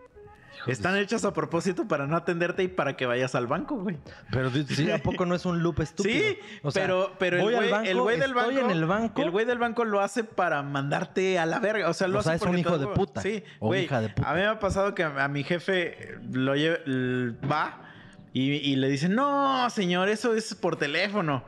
Están 0.68 0.98
hechas 0.98 1.26
a 1.26 1.34
propósito 1.34 1.88
para 1.88 2.06
no 2.08 2.16
atenderte 2.18 2.64
y 2.64 2.68
para 2.68 2.96
que 2.98 3.06
vayas 3.06 3.34
al 3.36 3.48
banco, 3.48 3.76
güey. 3.78 3.98
Pero 4.32 4.50
sí, 4.52 4.92
¿a 4.92 4.98
poco 4.98 5.26
no 5.26 5.34
es 5.36 5.46
un 5.46 5.64
loop 5.64 5.80
estúpido? 5.82 6.14
Sí, 6.20 6.38
O 6.64 6.72
sea, 6.72 6.84
pero, 6.84 7.14
pero 7.18 7.38
el 7.38 7.44
voy 7.44 7.54
al 7.54 7.60
güey 7.62 7.72
banco, 7.72 7.90
el 7.90 8.02
güey 8.02 8.20
del 8.20 8.30
estoy 8.32 8.56
banco. 8.56 8.60
en 8.66 8.72
el 8.72 8.86
banco. 8.86 9.22
El 9.22 9.32
güey 9.32 9.46
del 9.46 9.58
banco 9.58 9.86
lo 9.86 10.02
hace 10.02 10.24
para 10.24 10.62
mandarte 10.64 11.40
a 11.40 11.46
la 11.46 11.60
verga. 11.60 11.90
O 11.90 11.94
sea, 11.94 12.08
lo 12.08 12.20
O 12.20 12.24
sea, 12.24 12.34
hace 12.34 12.46
es 12.46 12.50
un 12.52 12.58
hijo 12.58 12.78
de 12.78 12.88
puta, 12.88 13.22
Sí, 13.22 13.44
o 13.60 13.68
güey. 13.68 13.86
hija 13.86 14.02
de 14.02 14.10
puta. 14.10 14.30
A 14.30 14.34
mí 14.34 14.42
me 14.42 14.48
ha 14.48 14.60
pasado 14.60 14.94
que 14.96 15.04
a 15.04 15.28
mi 15.28 15.44
jefe 15.44 16.16
lo 16.32 16.56
lle- 16.56 16.82
l- 16.86 17.36
va 17.48 17.82
y, 18.34 18.52
y 18.52 18.76
le 18.76 18.90
dice, 18.90 19.10
no, 19.10 19.70
señor, 19.70 20.10
eso 20.10 20.36
es 20.36 20.54
por 20.56 20.76
teléfono. 20.76 21.44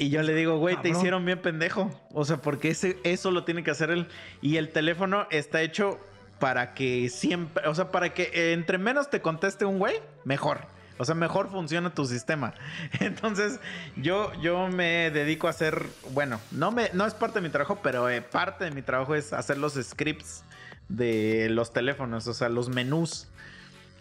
Y 0.00 0.10
yo 0.10 0.22
le 0.22 0.32
digo, 0.34 0.58
güey, 0.58 0.76
te 0.80 0.90
hicieron 0.90 1.24
bien 1.24 1.42
pendejo. 1.42 1.90
O 2.14 2.24
sea, 2.24 2.36
porque 2.40 2.70
ese, 2.70 2.98
eso 3.02 3.32
lo 3.32 3.42
tiene 3.44 3.64
que 3.64 3.72
hacer 3.72 3.90
él. 3.90 4.06
Y 4.40 4.56
el 4.56 4.68
teléfono 4.70 5.26
está 5.30 5.60
hecho 5.60 5.98
para 6.38 6.74
que 6.74 7.08
siempre, 7.08 7.66
o 7.68 7.74
sea, 7.74 7.90
para 7.90 8.14
que 8.14 8.52
entre 8.52 8.78
menos 8.78 9.10
te 9.10 9.20
conteste 9.20 9.64
un 9.64 9.78
güey, 9.78 10.00
mejor. 10.24 10.66
O 10.98 11.04
sea, 11.04 11.14
mejor 11.14 11.48
funciona 11.48 11.94
tu 11.94 12.04
sistema. 12.06 12.54
Entonces, 13.00 13.60
yo, 13.96 14.32
yo 14.40 14.68
me 14.68 15.10
dedico 15.10 15.46
a 15.46 15.50
hacer, 15.50 15.86
bueno, 16.10 16.40
no, 16.50 16.72
me, 16.72 16.90
no 16.92 17.06
es 17.06 17.14
parte 17.14 17.40
de 17.40 17.42
mi 17.42 17.50
trabajo, 17.50 17.78
pero 17.82 18.10
eh, 18.10 18.20
parte 18.20 18.64
de 18.64 18.72
mi 18.72 18.82
trabajo 18.82 19.14
es 19.14 19.32
hacer 19.32 19.58
los 19.58 19.74
scripts 19.74 20.42
de 20.88 21.48
los 21.50 21.72
teléfonos, 21.72 22.26
o 22.26 22.34
sea, 22.34 22.48
los 22.48 22.68
menús. 22.68 23.28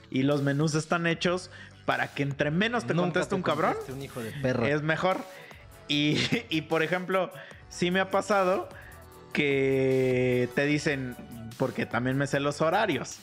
Y 0.10 0.24
los 0.24 0.42
menús 0.42 0.74
están 0.74 1.06
hechos 1.06 1.52
para 1.86 2.14
que 2.14 2.24
entre 2.24 2.50
menos 2.50 2.86
te 2.86 2.94
Nunca 2.94 3.06
conteste 3.06 3.36
un 3.36 3.44
cabrón, 3.44 3.74
conteste 3.74 3.94
un 3.94 4.02
hijo 4.02 4.22
de 4.22 4.32
perra. 4.32 4.68
es 4.70 4.82
mejor. 4.82 5.18
Y, 5.88 6.18
y, 6.50 6.62
por 6.64 6.82
ejemplo, 6.82 7.32
sí 7.70 7.92
me 7.92 8.00
ha 8.00 8.10
pasado 8.10 8.70
que 9.34 10.50
te 10.56 10.66
dicen, 10.66 11.16
porque 11.58 11.86
también 11.86 12.18
me 12.18 12.28
sé 12.28 12.40
los 12.40 12.62
horarios. 12.62 13.18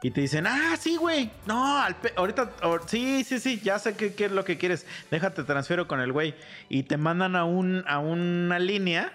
Y 0.00 0.12
te 0.12 0.20
dicen, 0.20 0.46
ah, 0.46 0.76
sí, 0.78 0.96
güey. 0.96 1.30
No, 1.46 1.78
al 1.78 1.96
pe- 1.96 2.12
ahorita, 2.16 2.52
sí, 2.86 3.24
sí, 3.24 3.40
sí, 3.40 3.60
ya 3.64 3.80
sé 3.80 3.96
qué, 3.96 4.14
qué 4.14 4.26
es 4.26 4.30
lo 4.32 4.44
que 4.44 4.56
quieres. 4.56 4.86
Déjate, 5.10 5.42
transfiero 5.42 5.88
con 5.88 6.00
el 6.00 6.12
güey. 6.12 6.36
Y 6.68 6.84
te 6.84 6.96
mandan 6.96 7.34
a, 7.34 7.44
un, 7.44 7.82
a 7.88 7.98
una 7.98 8.60
línea 8.60 9.12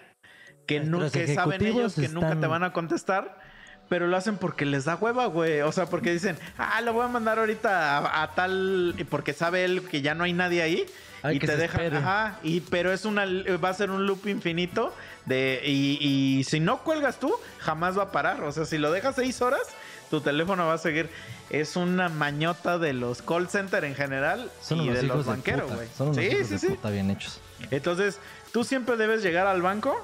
que, 0.68 0.82
Nuestros 0.82 1.26
que 1.26 1.34
saben 1.34 1.66
ellos 1.66 1.96
que 1.96 2.10
nunca 2.10 2.38
te 2.38 2.48
van 2.48 2.64
a 2.66 2.74
contestar. 2.74 3.42
Pero 3.90 4.08
lo 4.08 4.18
hacen 4.18 4.38
porque 4.38 4.66
les 4.66 4.86
da 4.86 4.96
hueva, 4.96 5.28
güey. 5.28 5.62
O 5.62 5.72
sea, 5.72 5.86
porque 5.86 6.12
dicen, 6.12 6.38
ah, 6.58 6.82
lo 6.82 6.94
voy 6.94 7.06
a 7.06 7.10
mandar 7.10 7.40
ahorita 7.40 8.00
a, 8.00 8.24
a 8.24 8.36
tal. 8.36 8.96
Porque 9.10 9.34
sabe 9.34 9.64
él 9.66 9.84
que 9.88 10.02
ya 10.02 10.16
no 10.16 10.24
hay 10.26 10.34
nadie 10.34 10.62
ahí. 10.64 10.86
Ay, 11.22 11.38
y 11.38 11.40
te 11.40 11.56
dejan. 11.56 11.96
Ajá. 11.96 12.40
Y, 12.44 12.62
pero 12.62 12.92
es 12.92 13.06
una. 13.06 13.26
Va 13.64 13.70
a 13.70 13.74
ser 13.74 13.92
un 13.92 14.06
loop 14.06 14.28
infinito. 14.28 14.94
De, 15.26 15.62
y, 15.64 15.98
y 16.02 16.44
si 16.44 16.60
no 16.60 16.84
cuelgas 16.84 17.20
tú, 17.20 17.34
jamás 17.60 17.98
va 17.98 18.04
a 18.04 18.12
parar. 18.12 18.44
O 18.44 18.52
sea, 18.52 18.66
si 18.66 18.78
lo 18.78 18.92
dejas 18.92 19.16
seis 19.16 19.42
horas, 19.42 19.62
tu 20.10 20.22
teléfono 20.22 20.68
va 20.68 20.74
a 20.74 20.78
seguir. 20.78 21.10
Es 21.50 21.76
una 21.76 22.10
mañota 22.10 22.78
de 22.78 22.94
los 22.94 23.22
call 23.22 23.48
center 23.48 23.84
en 23.84 23.96
general 23.96 24.50
Son 24.62 24.80
y 24.80 24.90
unos 24.90 24.96
de 24.96 25.04
los 25.04 25.26
banqueros, 25.26 25.72
güey. 25.72 25.88
Sí, 26.16 26.22
hijos 26.36 26.48
sí, 26.48 26.54
de 26.54 26.60
sí. 26.60 26.68
puta 26.68 26.90
bien 26.90 27.10
hechos. 27.12 27.40
Entonces, 27.72 28.20
tú 28.52 28.64
siempre 28.64 28.98
debes 28.98 29.24
llegar 29.24 29.48
al 29.48 29.62
banco 29.62 30.04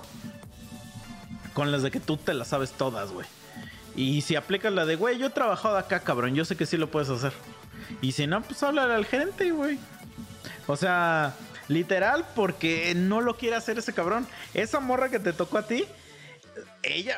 con 1.53 1.71
las 1.71 1.83
de 1.83 1.91
que 1.91 1.99
tú 1.99 2.17
te 2.17 2.33
las 2.33 2.49
sabes 2.49 2.71
todas, 2.71 3.11
güey. 3.11 3.27
Y 3.95 4.21
si 4.21 4.35
aplicas 4.35 4.71
la 4.71 4.85
de, 4.85 4.95
güey, 4.95 5.17
yo 5.17 5.27
he 5.27 5.29
trabajado 5.29 5.77
acá, 5.77 5.99
cabrón, 6.01 6.35
yo 6.35 6.45
sé 6.45 6.55
que 6.55 6.65
sí 6.65 6.77
lo 6.77 6.89
puedes 6.89 7.09
hacer. 7.09 7.33
Y 8.01 8.13
si 8.13 8.27
no, 8.27 8.41
pues 8.41 8.61
háblale 8.63 8.93
al 8.93 9.05
gerente, 9.05 9.51
güey. 9.51 9.79
O 10.67 10.77
sea, 10.77 11.33
literal, 11.69 12.25
porque 12.35 12.93
no 12.95 13.21
lo 13.21 13.37
quiere 13.37 13.55
hacer 13.55 13.77
ese 13.77 13.93
cabrón. 13.93 14.27
Esa 14.53 14.81
morra 14.81 15.07
que 15.09 15.19
te 15.19 15.31
tocó 15.31 15.57
a 15.59 15.65
ti, 15.65 15.85
ella, 16.83 17.17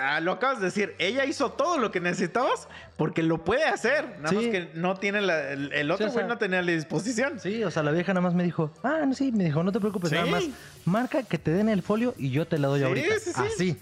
ah, 0.00 0.20
lo 0.20 0.32
acabas 0.32 0.58
de 0.60 0.66
decir, 0.66 0.94
ella 0.98 1.24
hizo 1.24 1.50
todo 1.52 1.78
lo 1.78 1.90
que 1.90 2.00
necesitabas 2.00 2.68
porque 2.96 3.22
lo 3.22 3.44
puede 3.44 3.64
hacer. 3.64 4.16
Nada 4.18 4.28
Sí. 4.30 4.34
más 4.36 4.44
que 4.46 4.70
no 4.74 4.96
tiene 4.96 5.20
la, 5.20 5.50
el, 5.50 5.72
el 5.72 5.90
otro 5.90 6.06
Sí, 6.06 6.10
o 6.10 6.12
güey 6.12 6.24
sea- 6.24 6.28
no 6.34 6.38
tenía 6.38 6.62
la 6.62 6.72
disposición. 6.72 7.40
Sí, 7.40 7.62
o 7.64 7.70
sea, 7.70 7.82
la 7.82 7.90
vieja 7.90 8.12
nada 8.14 8.22
más 8.22 8.34
me 8.34 8.44
dijo, 8.44 8.70
ah, 8.82 9.00
no, 9.06 9.14
sí, 9.14 9.32
me 9.32 9.44
dijo, 9.44 9.62
no 9.62 9.72
te 9.72 9.80
preocupes, 9.80 10.10
Sí. 10.10 10.16
nada 10.16 10.26
más 10.30 10.44
marca 10.84 11.22
que 11.22 11.38
te 11.38 11.50
den 11.50 11.68
el 11.68 11.82
folio 11.82 12.14
y 12.16 12.30
yo 12.30 12.46
te 12.46 12.58
la 12.58 12.68
doy 12.68 12.82
ahorita. 12.82 13.14
sí, 13.18 13.32
sí. 13.34 13.40
Así. 13.54 13.80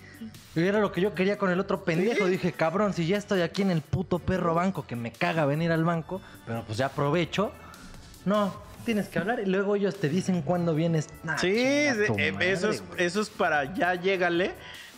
Y 0.56 0.62
era 0.66 0.80
lo 0.80 0.90
que 0.92 1.00
yo 1.00 1.14
quería 1.14 1.38
con 1.38 1.50
el 1.50 1.60
otro 1.60 1.84
pendejo. 1.84 2.26
Dije, 2.26 2.52
cabrón, 2.52 2.92
si 2.94 3.06
ya 3.06 3.16
estoy 3.16 3.42
aquí 3.42 3.62
en 3.62 3.70
el 3.70 3.82
puto 3.82 4.18
perro 4.18 4.54
banco 4.54 4.86
que 4.86 4.96
me 4.96 5.12
caga 5.12 5.44
venir 5.44 5.70
al 5.72 5.84
banco, 5.84 6.20
pero 6.46 6.64
pues 6.64 6.78
ya 6.78 6.86
aprovecho. 6.86 7.52
No, 8.24 8.52
tienes 8.84 9.08
que 9.08 9.18
hablar 9.18 9.40
y 9.40 9.46
luego 9.46 9.76
ellos 9.76 9.96
te 9.96 10.08
dicen 10.08 10.42
cuándo 10.42 10.74
vienes. 10.74 11.08
Nah, 11.22 11.38
Sí, 11.38 11.52
eh, 11.54 12.32
madre, 12.32 12.52
eso, 12.52 12.70
es, 12.70 12.82
eso 12.96 13.20
es 13.20 13.30
para 13.30 13.72
ya 13.74 13.94
llégale 13.94 14.52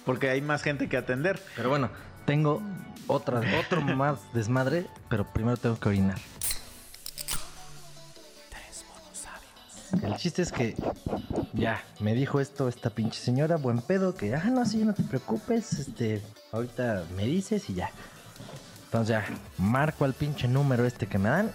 porque 0.04 0.30
hay 0.30 0.40
más 0.40 0.62
gente 0.62 0.88
que 0.88 0.96
atender. 0.96 1.40
Pero 1.56 1.68
bueno, 1.68 1.90
tengo 2.24 2.62
otra, 3.06 3.40
otro 3.60 3.80
más 3.96 4.18
desmadre, 4.32 4.86
pero 5.08 5.24
primero 5.24 5.56
tengo 5.56 5.78
que 5.78 5.88
orinar. 5.88 6.18
El 10.02 10.16
chiste 10.16 10.40
es 10.40 10.52
que 10.52 10.74
ya 11.52 11.82
me 12.00 12.14
dijo 12.14 12.40
esto 12.40 12.66
esta 12.66 12.90
pinche 12.90 13.20
señora, 13.20 13.56
buen 13.56 13.82
pedo, 13.82 14.14
que 14.14 14.34
ah, 14.34 14.44
no, 14.50 14.64
sí, 14.64 14.78
no 14.78 14.94
te 14.94 15.02
preocupes, 15.02 15.74
este, 15.74 16.22
ahorita 16.50 17.04
me 17.14 17.26
dices 17.26 17.68
y 17.68 17.74
ya. 17.74 17.90
Entonces 18.84 19.16
ya, 19.16 19.24
marco 19.58 20.04
al 20.04 20.14
pinche 20.14 20.48
número 20.48 20.86
este 20.86 21.06
que 21.06 21.18
me 21.18 21.28
dan 21.28 21.52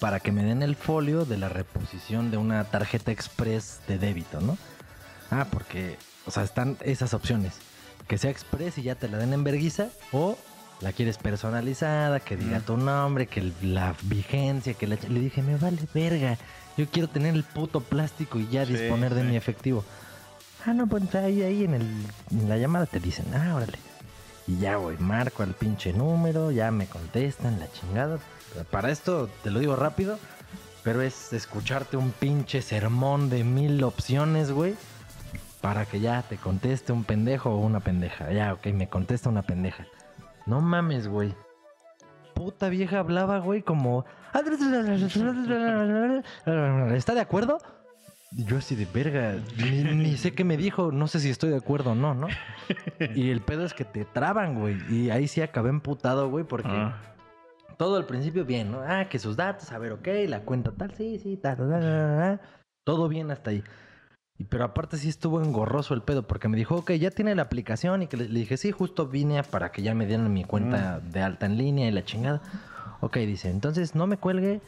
para 0.00 0.20
que 0.20 0.32
me 0.32 0.44
den 0.44 0.62
el 0.62 0.76
folio 0.76 1.24
de 1.24 1.38
la 1.38 1.48
reposición 1.48 2.30
de 2.30 2.36
una 2.36 2.64
tarjeta 2.64 3.12
express 3.12 3.80
de 3.88 3.98
débito, 3.98 4.40
¿no? 4.40 4.58
Ah, 5.30 5.46
porque, 5.50 5.96
o 6.26 6.30
sea, 6.30 6.42
están 6.42 6.76
esas 6.82 7.14
opciones. 7.14 7.54
Que 8.06 8.18
sea 8.18 8.30
express 8.30 8.78
y 8.78 8.82
ya 8.82 8.94
te 8.94 9.08
la 9.08 9.18
den 9.18 9.32
en 9.32 9.42
verguiza 9.42 9.88
o 10.12 10.36
la 10.80 10.92
quieres 10.92 11.16
personalizada, 11.18 12.20
que 12.20 12.36
diga 12.36 12.60
tu 12.60 12.76
nombre, 12.76 13.26
que 13.26 13.52
la 13.62 13.94
vigencia, 14.02 14.74
que 14.74 14.86
la... 14.86 14.96
Le 15.08 15.20
dije, 15.20 15.42
me 15.42 15.56
vale 15.56 15.78
verga. 15.94 16.36
Yo 16.76 16.86
quiero 16.88 17.08
tener 17.08 17.34
el 17.34 17.42
puto 17.42 17.80
plástico 17.80 18.38
y 18.38 18.46
ya 18.48 18.66
Sí, 18.66 18.74
disponer 18.74 19.14
de 19.14 19.22
sí. 19.22 19.26
mi 19.28 19.36
efectivo. 19.36 19.84
Ah, 20.66 20.74
no, 20.74 20.86
pues 20.86 21.12
ahí, 21.14 21.42
ahí 21.42 21.64
en, 21.64 21.74
el, 21.74 21.86
en 22.30 22.48
la 22.48 22.58
llamada 22.58 22.86
te 22.86 23.00
dicen, 23.00 23.24
ah, 23.34 23.54
órale. 23.54 23.78
Y 24.46 24.58
ya, 24.58 24.76
voy, 24.76 24.96
marco 24.98 25.42
al 25.42 25.54
pinche 25.54 25.92
número, 25.92 26.50
ya 26.52 26.70
me 26.70 26.86
contestan, 26.86 27.58
la 27.58 27.72
chingada. 27.72 28.18
Para 28.70 28.90
esto, 28.90 29.28
te 29.42 29.50
lo 29.50 29.60
digo 29.60 29.76
rápido, 29.76 30.18
pero 30.82 31.02
es 31.02 31.32
escucharte 31.32 31.96
un 31.96 32.10
pinche 32.12 32.62
sermón 32.62 33.28
de 33.30 33.44
mil 33.44 33.82
opciones, 33.84 34.50
güey. 34.52 34.74
Para 35.60 35.84
que 35.84 36.00
ya 36.00 36.22
te 36.22 36.36
conteste 36.36 36.92
un 36.92 37.04
pendejo 37.04 37.50
o 37.50 37.58
una 37.58 37.80
pendeja. 37.80 38.32
Ya, 38.32 38.52
ok, 38.52 38.66
me 38.68 38.88
contesta 38.88 39.28
una 39.28 39.42
pendeja. 39.42 39.86
No 40.46 40.60
mames, 40.60 41.08
güey. 41.08 41.34
Puta 42.34 42.68
vieja 42.68 42.98
hablaba, 43.00 43.38
güey, 43.38 43.62
como... 43.62 44.04
¿Está 46.94 47.14
de 47.14 47.20
acuerdo? 47.20 47.58
Yo 48.32 48.58
así 48.58 48.74
de 48.74 48.86
verga, 48.86 49.36
ni, 49.56 49.82
ni 49.82 50.16
sé 50.16 50.34
qué 50.34 50.44
me 50.44 50.56
dijo, 50.56 50.92
no 50.92 51.06
sé 51.08 51.20
si 51.20 51.30
estoy 51.30 51.50
de 51.50 51.56
acuerdo 51.56 51.92
o 51.92 51.94
no, 51.94 52.12
¿no? 52.14 52.26
Y 53.14 53.30
el 53.30 53.40
pedo 53.40 53.64
es 53.64 53.72
que 53.72 53.84
te 53.84 54.04
traban, 54.04 54.58
güey. 54.60 54.76
Y 54.90 55.10
ahí 55.10 55.26
sí 55.28 55.40
acabé 55.40 55.70
emputado, 55.70 56.28
güey, 56.28 56.44
porque 56.44 56.68
Ah. 56.70 57.00
Todo 57.76 57.96
al 57.96 58.06
principio 58.06 58.44
bien, 58.44 58.72
¿no? 58.72 58.80
Ah, 58.80 59.08
que 59.08 59.18
sus 59.18 59.36
datos, 59.36 59.72
a 59.72 59.78
ver, 59.78 59.92
ok, 59.92 60.08
la 60.28 60.40
cuenta 60.40 60.72
tal, 60.72 60.94
sí, 60.94 61.18
sí, 61.18 61.36
ta, 61.36 61.56
ta, 61.56 61.68
ta, 61.68 62.40
todo 62.84 63.08
bien 63.08 63.30
hasta 63.30 63.50
ahí. 63.50 63.62
Y, 64.38 64.44
pero 64.44 64.64
aparte 64.64 64.96
sí 64.96 65.08
estuvo 65.08 65.42
engorroso 65.42 65.94
el 65.94 66.02
pedo, 66.02 66.26
porque 66.26 66.48
me 66.48 66.56
dijo, 66.56 66.76
ok, 66.76 66.92
ya 66.92 67.10
tiene 67.10 67.34
la 67.34 67.42
aplicación, 67.42 68.02
y 68.02 68.06
que 68.06 68.16
le, 68.16 68.28
le 68.28 68.40
dije, 68.40 68.56
sí, 68.56 68.70
justo 68.70 69.06
vine 69.06 69.42
para 69.42 69.72
que 69.72 69.82
ya 69.82 69.94
me 69.94 70.06
dieran 70.06 70.32
mi 70.32 70.44
cuenta 70.44 71.00
de 71.00 71.22
alta 71.22 71.46
en 71.46 71.56
línea 71.56 71.88
y 71.88 71.92
la 71.92 72.04
chingada. 72.04 72.42
Ok, 73.00 73.18
dice, 73.18 73.50
entonces 73.50 73.94
no 73.94 74.06
me 74.06 74.16
cuelgue, 74.16 74.60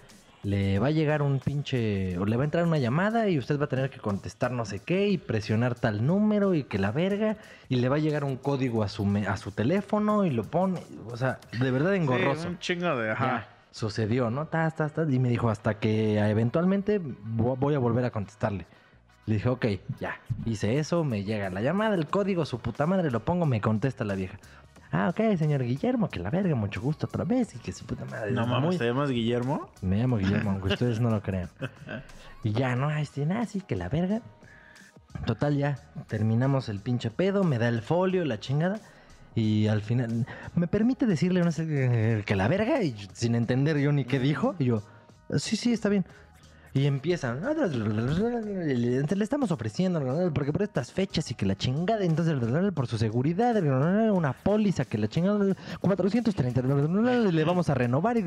le 0.45 0.79
va 0.79 0.87
a 0.89 0.91
llegar 0.91 1.21
un 1.23 1.41
pinche, 1.41 2.17
o 2.19 2.25
le 2.25 2.37
va 2.37 2.43
a 2.43 2.47
entrar 2.47 2.65
una 2.65 2.79
llamada 2.79 3.29
y 3.29 3.39
usted 3.39 3.59
va 3.61 3.65
a 3.65 3.69
tener 3.69 3.91
que 3.91 3.99
contestar 3.99 4.51
no 4.53 4.65
sé 4.65 4.79
qué 4.81 5.09
y 5.09 5.19
presionar 5.19 5.75
tal 5.75 6.07
número 6.07 6.55
y 6.55 6.65
que 6.65 6.79
la 6.79 6.93
verga, 6.93 7.37
y 7.69 7.77
le 7.77 7.89
va 7.89 7.97
a 7.97 7.99
llegar 7.99 8.25
un 8.25 8.37
código 8.37 8.83
a 8.83 8.89
su, 8.89 9.05
me- 9.05 9.27
a 9.27 9.37
su 9.37 9.51
teléfono 9.51 10.25
y 10.25 10.31
lo 10.31 10.45
pone, 10.45 10.81
o 11.07 11.17
sea, 11.17 11.39
de 11.61 11.71
verdad 11.71 11.95
engorroso. 11.95 12.43
Sí, 12.43 12.49
un 12.49 12.59
chingo 12.59 12.97
de... 12.97 13.11
Ajá. 13.11 13.27
Ya, 13.27 13.49
sucedió, 13.71 14.31
¿no? 14.31 14.47
Tas, 14.47 14.75
tas, 14.77 14.93
tas, 14.95 15.11
y 15.13 15.19
me 15.19 15.29
dijo 15.29 15.51
hasta 15.51 15.75
que 15.79 16.19
eventualmente 16.19 17.01
vo- 17.01 17.57
voy 17.59 17.75
a 17.75 17.79
volver 17.79 18.05
a 18.05 18.11
contestarle. 18.11 18.67
Le 19.27 19.35
dije, 19.35 19.49
ok, 19.51 19.67
ya, 20.01 20.19
hice 20.47 20.79
eso, 20.79 21.05
me 21.05 21.23
llega 21.25 21.51
la 21.51 21.61
llamada, 21.61 21.95
el 21.95 22.07
código, 22.07 22.47
su 22.47 22.61
puta 22.61 22.87
madre, 22.87 23.11
lo 23.11 23.21
pongo, 23.25 23.45
me 23.45 23.61
contesta 23.61 24.05
la 24.05 24.15
vieja. 24.15 24.39
Ah, 24.91 25.09
ok, 25.11 25.37
señor 25.37 25.63
Guillermo, 25.63 26.09
que 26.09 26.19
la 26.19 26.31
verga, 26.31 26.55
mucho 26.55 26.81
gusto 26.81 27.07
otra 27.07 27.25
vez 27.25 27.55
y 27.55 27.59
que 27.59 27.73
su 27.73 27.85
puta 27.85 28.05
madre. 28.07 28.33
No 28.33 28.47
muy- 28.47 28.51
mames, 28.61 28.79
¿te 28.79 28.87
llamas 28.87 29.11
Guillermo? 29.11 29.69
Me 29.83 29.97
llamo 29.99 30.17
Guillermo, 30.19 30.51
aunque 30.53 30.69
ustedes 30.69 31.01
no 31.01 31.11
lo 31.11 31.23
crean. 31.23 31.49
Y 32.45 32.53
ya, 32.53 32.77
¿no? 32.77 32.89
Este, 32.91 33.27
nada, 33.27 33.45
sí, 33.47 33.61
que 33.61 33.75
la 33.75 33.89
verga. 33.89 34.23
Total, 35.27 35.57
ya, 35.57 35.79
terminamos 36.07 36.69
el 36.69 36.79
pinche 36.79 37.11
pedo, 37.11 37.43
me 37.43 37.59
da 37.59 37.69
el 37.69 37.83
folio, 37.83 38.25
la 38.25 38.39
chingada. 38.39 38.81
Y 39.35 39.67
al 39.67 39.83
final, 39.83 40.25
¿me 40.55 40.69
permite 40.69 41.07
decirle 41.07 41.41
no 41.43 41.51
sé, 41.51 41.67
eh, 41.69 42.23
que 42.25 42.37
la 42.37 42.47
verga? 42.47 42.81
Y 42.83 42.95
sin 43.13 43.35
entender 43.35 43.79
yo 43.79 43.91
ni 43.93 44.05
qué 44.05 44.21
dijo. 44.21 44.55
Y 44.61 44.67
yo, 44.67 44.83
sí, 45.37 45.57
sí, 45.57 45.73
está 45.73 45.89
bien. 45.89 46.05
Y 46.75 46.87
empiezan, 46.87 47.41
le 47.43 49.25
estamos 49.25 49.51
ofreciendo, 49.51 50.01
porque 50.35 50.53
por 50.53 50.63
estas 50.63 50.93
fechas 50.93 51.31
y 51.31 51.35
que 51.35 51.47
la 51.47 51.57
chingada, 51.57 52.05
entonces 52.05 52.37
por 52.73 52.87
su 52.87 52.99
seguridad, 52.99 53.57
una 54.13 54.33
póliza 54.33 54.85
que 54.85 54.99
la 54.99 55.09
chingada, 55.09 55.57
430, 55.81 56.63
le 56.63 57.45
vamos 57.45 57.71
a 57.71 57.75
renovar 57.75 58.19
y 58.19 58.25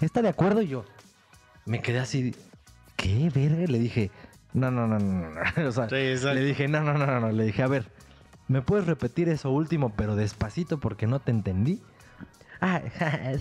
está 0.00 0.22
de 0.22 0.28
acuerdo 0.28 0.62
y 0.62 0.68
yo 0.68 0.84
me 1.64 1.80
quedé 1.80 2.00
así, 2.00 2.34
¿qué 2.96 3.30
verga? 3.34 3.66
Le 3.70 3.78
dije, 3.78 4.10
no, 4.52 4.70
no, 4.70 4.86
no, 4.86 4.98
no, 4.98 5.30
no, 5.30 5.68
o 5.68 5.72
sea, 5.72 5.88
Sí, 5.88 5.96
le 5.96 6.44
dije, 6.44 6.68
no, 6.68 6.82
no, 6.82 6.94
no, 6.94 7.20
no, 7.20 7.32
le 7.32 7.44
dije, 7.44 7.62
a 7.62 7.68
ver, 7.68 7.86
¿me 8.48 8.62
puedes 8.62 8.86
repetir 8.86 9.28
eso 9.28 9.50
último 9.50 9.92
pero 9.96 10.16
despacito 10.16 10.80
porque 10.80 11.06
no 11.06 11.20
te 11.20 11.30
entendí? 11.30 11.80
Ah, 12.64 12.80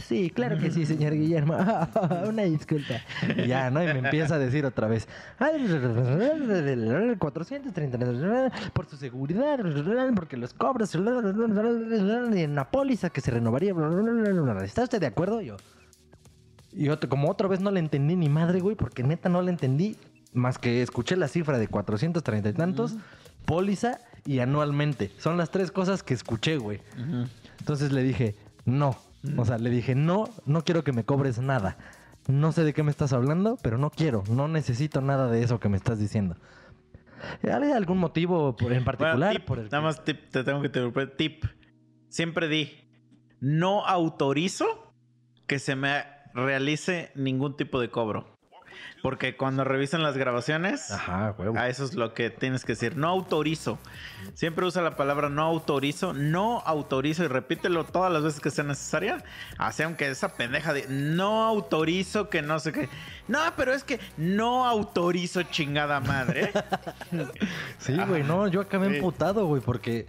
sí, 0.07 0.31
claro 0.31 0.57
que 0.57 0.71
sí, 0.71 0.84
señor 0.84 1.13
Guillermo. 1.13 1.55
Una 2.27 2.41
disculpa. 2.41 2.95
Y 3.38 3.47
Ya, 3.47 3.69
¿no? 3.69 3.84
Y 3.84 3.86
me 3.86 3.99
empieza 3.99 4.34
a 4.34 4.39
decir 4.39 4.65
otra 4.65 4.88
vez. 4.88 5.07
430 7.19 8.51
por 8.73 8.88
su 8.88 8.97
seguridad, 8.97 9.60
porque 10.15 10.38
los 10.38 10.55
cobros 10.55 10.95
y 10.95 10.97
en 10.97 12.51
una 12.51 12.71
póliza 12.71 13.12
que 13.12 13.21
se 13.21 13.29
renovaría. 13.29 13.75
¿Está 14.63 14.84
usted 14.84 14.99
de 14.99 15.05
acuerdo? 15.05 15.39
Yo. 15.41 15.55
Y 16.73 16.89
otro, 16.89 17.07
como 17.07 17.29
otra 17.29 17.47
vez 17.47 17.60
no 17.60 17.69
le 17.69 17.79
entendí 17.79 18.15
ni 18.15 18.27
madre, 18.27 18.60
güey, 18.60 18.75
porque 18.75 19.03
neta 19.03 19.29
no 19.29 19.43
le 19.43 19.51
entendí. 19.51 19.97
Más 20.34 20.57
que 20.57 20.81
escuché 20.81 21.15
la 21.15 21.27
cifra 21.27 21.60
de 21.60 21.67
430 21.67 22.49
y 22.49 22.53
tantos, 22.53 22.95
póliza 23.45 23.99
y 24.25 24.39
anualmente. 24.39 25.12
Son 25.19 25.38
las 25.38 25.51
tres 25.51 25.71
cosas 25.71 26.01
que 26.01 26.15
escuché, 26.15 26.57
güey. 26.57 26.81
Entonces 27.60 27.91
le 27.91 28.01
dije, 28.01 28.36
no. 28.65 28.97
O 29.38 29.45
sea, 29.45 29.57
le 29.57 29.69
dije, 29.69 29.93
no, 29.95 30.25
no 30.45 30.63
quiero 30.63 30.84
que 30.84 30.91
me 30.93 31.03
cobres 31.03 31.39
nada. 31.39 31.77
No 32.27 32.51
sé 32.51 32.63
de 32.63 32.73
qué 32.73 32.84
me 32.84 32.91
estás 32.91 33.13
hablando, 33.13 33.57
pero 33.62 33.77
no 33.77 33.89
quiero. 33.89 34.23
No 34.29 34.47
necesito 34.47 35.01
nada 35.01 35.29
de 35.29 35.43
eso 35.43 35.60
que 35.60 35.69
me 35.69 35.77
estás 35.77 35.99
diciendo. 35.99 36.38
¿Hay 37.43 37.71
algún 37.71 37.99
motivo 37.99 38.55
en 38.62 38.84
particular? 38.84 39.17
Bueno, 39.17 39.31
tip, 39.34 39.45
por 39.45 39.60
el 39.60 39.65
nada 39.65 39.77
que- 39.77 39.84
más 39.86 40.03
tip, 40.03 40.29
te 40.31 40.43
tengo 40.43 40.62
que 40.62 40.67
interrumpir. 40.67 41.15
Tip. 41.17 41.45
Siempre 42.10 42.47
di, 42.47 42.71
no 43.39 43.86
autorizo 43.86 44.65
que 45.47 45.60
se 45.60 45.75
me 45.75 46.03
realice 46.34 47.12
ningún 47.15 47.55
tipo 47.57 47.79
de 47.79 47.89
cobro. 47.91 48.31
Porque 49.02 49.36
cuando 49.36 49.63
revisan 49.63 50.04
las 50.04 50.15
grabaciones, 50.15 50.91
Ajá, 50.91 51.34
huevo. 51.38 51.58
a 51.58 51.67
eso 51.70 51.84
es 51.84 51.96
lo 51.96 52.13
que 52.13 52.30
tienes 52.30 52.63
que 52.65 52.74
decir. 52.74 52.96
No 52.98 53.08
autorizo. 53.08 53.80
Siempre 54.36 54.65
usa 54.65 54.82
la 54.84 54.96
palabra 54.96 55.30
no 55.30 55.41
autorizo. 55.44 56.13
No 56.13 56.60
autorizo 56.65 57.24
y 57.24 57.28
repítelo 57.28 57.84
todas 57.84 58.12
las 58.13 58.22
veces 58.24 58.39
que 58.39 58.52
sea 58.52 58.63
necesaria. 58.63 59.24
Así 59.58 59.82
aunque 59.84 60.08
esa 60.10 60.36
pendeja 60.36 60.74
de 60.74 60.86
no 60.88 61.44
autorizo 61.46 62.30
que 62.30 62.41
no 62.44 62.60
sé 62.60 62.72
qué. 62.74 62.89
No, 63.28 63.39
pero 63.58 63.74
es 63.74 63.84
que 63.84 64.00
no 64.17 64.65
autorizo 64.67 65.44
chingada 65.44 66.00
madre. 66.00 66.52
Sí, 67.80 67.98
güey, 68.08 68.24
no, 68.24 68.48
yo 68.48 68.62
acabé 68.62 68.89
Sí. 68.89 68.96
emputado, 68.98 69.46
güey, 69.46 69.62
porque. 69.62 70.08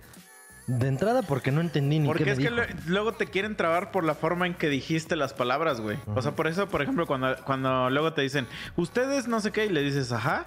De 0.69 0.87
entrada, 0.87 1.23
porque 1.23 1.51
no 1.51 1.61
entendí 1.61 1.99
ni 1.99 2.07
Porque 2.07 2.25
qué 2.25 2.31
es 2.31 2.39
me 2.39 2.45
que 2.45 2.51
dijo. 2.51 2.79
luego 2.87 3.13
te 3.13 3.27
quieren 3.27 3.57
trabar 3.57 3.91
por 3.91 4.05
la 4.05 4.15
forma 4.15 4.47
en 4.47 4.55
que 4.55 4.69
dijiste 4.69 5.17
las 5.17 5.35
palabras, 5.35 5.81
güey. 5.81 5.99
O 6.15 6.23
sea, 6.23 6.33
por 6.33 6.47
eso, 6.47 6.69
por 6.69 6.83
ejemplo, 6.83 7.07
cuando, 7.07 7.37
cuando 7.45 7.91
luego 7.91 8.13
te 8.13 8.23
dicen, 8.23 8.47
ustedes 8.77 9.27
no 9.27 9.41
sé 9.41 9.51
qué, 9.51 9.67
y 9.67 9.71
le 9.71 9.83
dices, 9.83 10.13
ajá, 10.13 10.47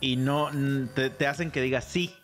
y 0.00 0.16
no, 0.16 0.50
te, 0.94 1.10
te 1.10 1.26
hacen 1.28 1.50
que 1.52 1.60
digas 1.62 1.84
sí. 1.84 2.14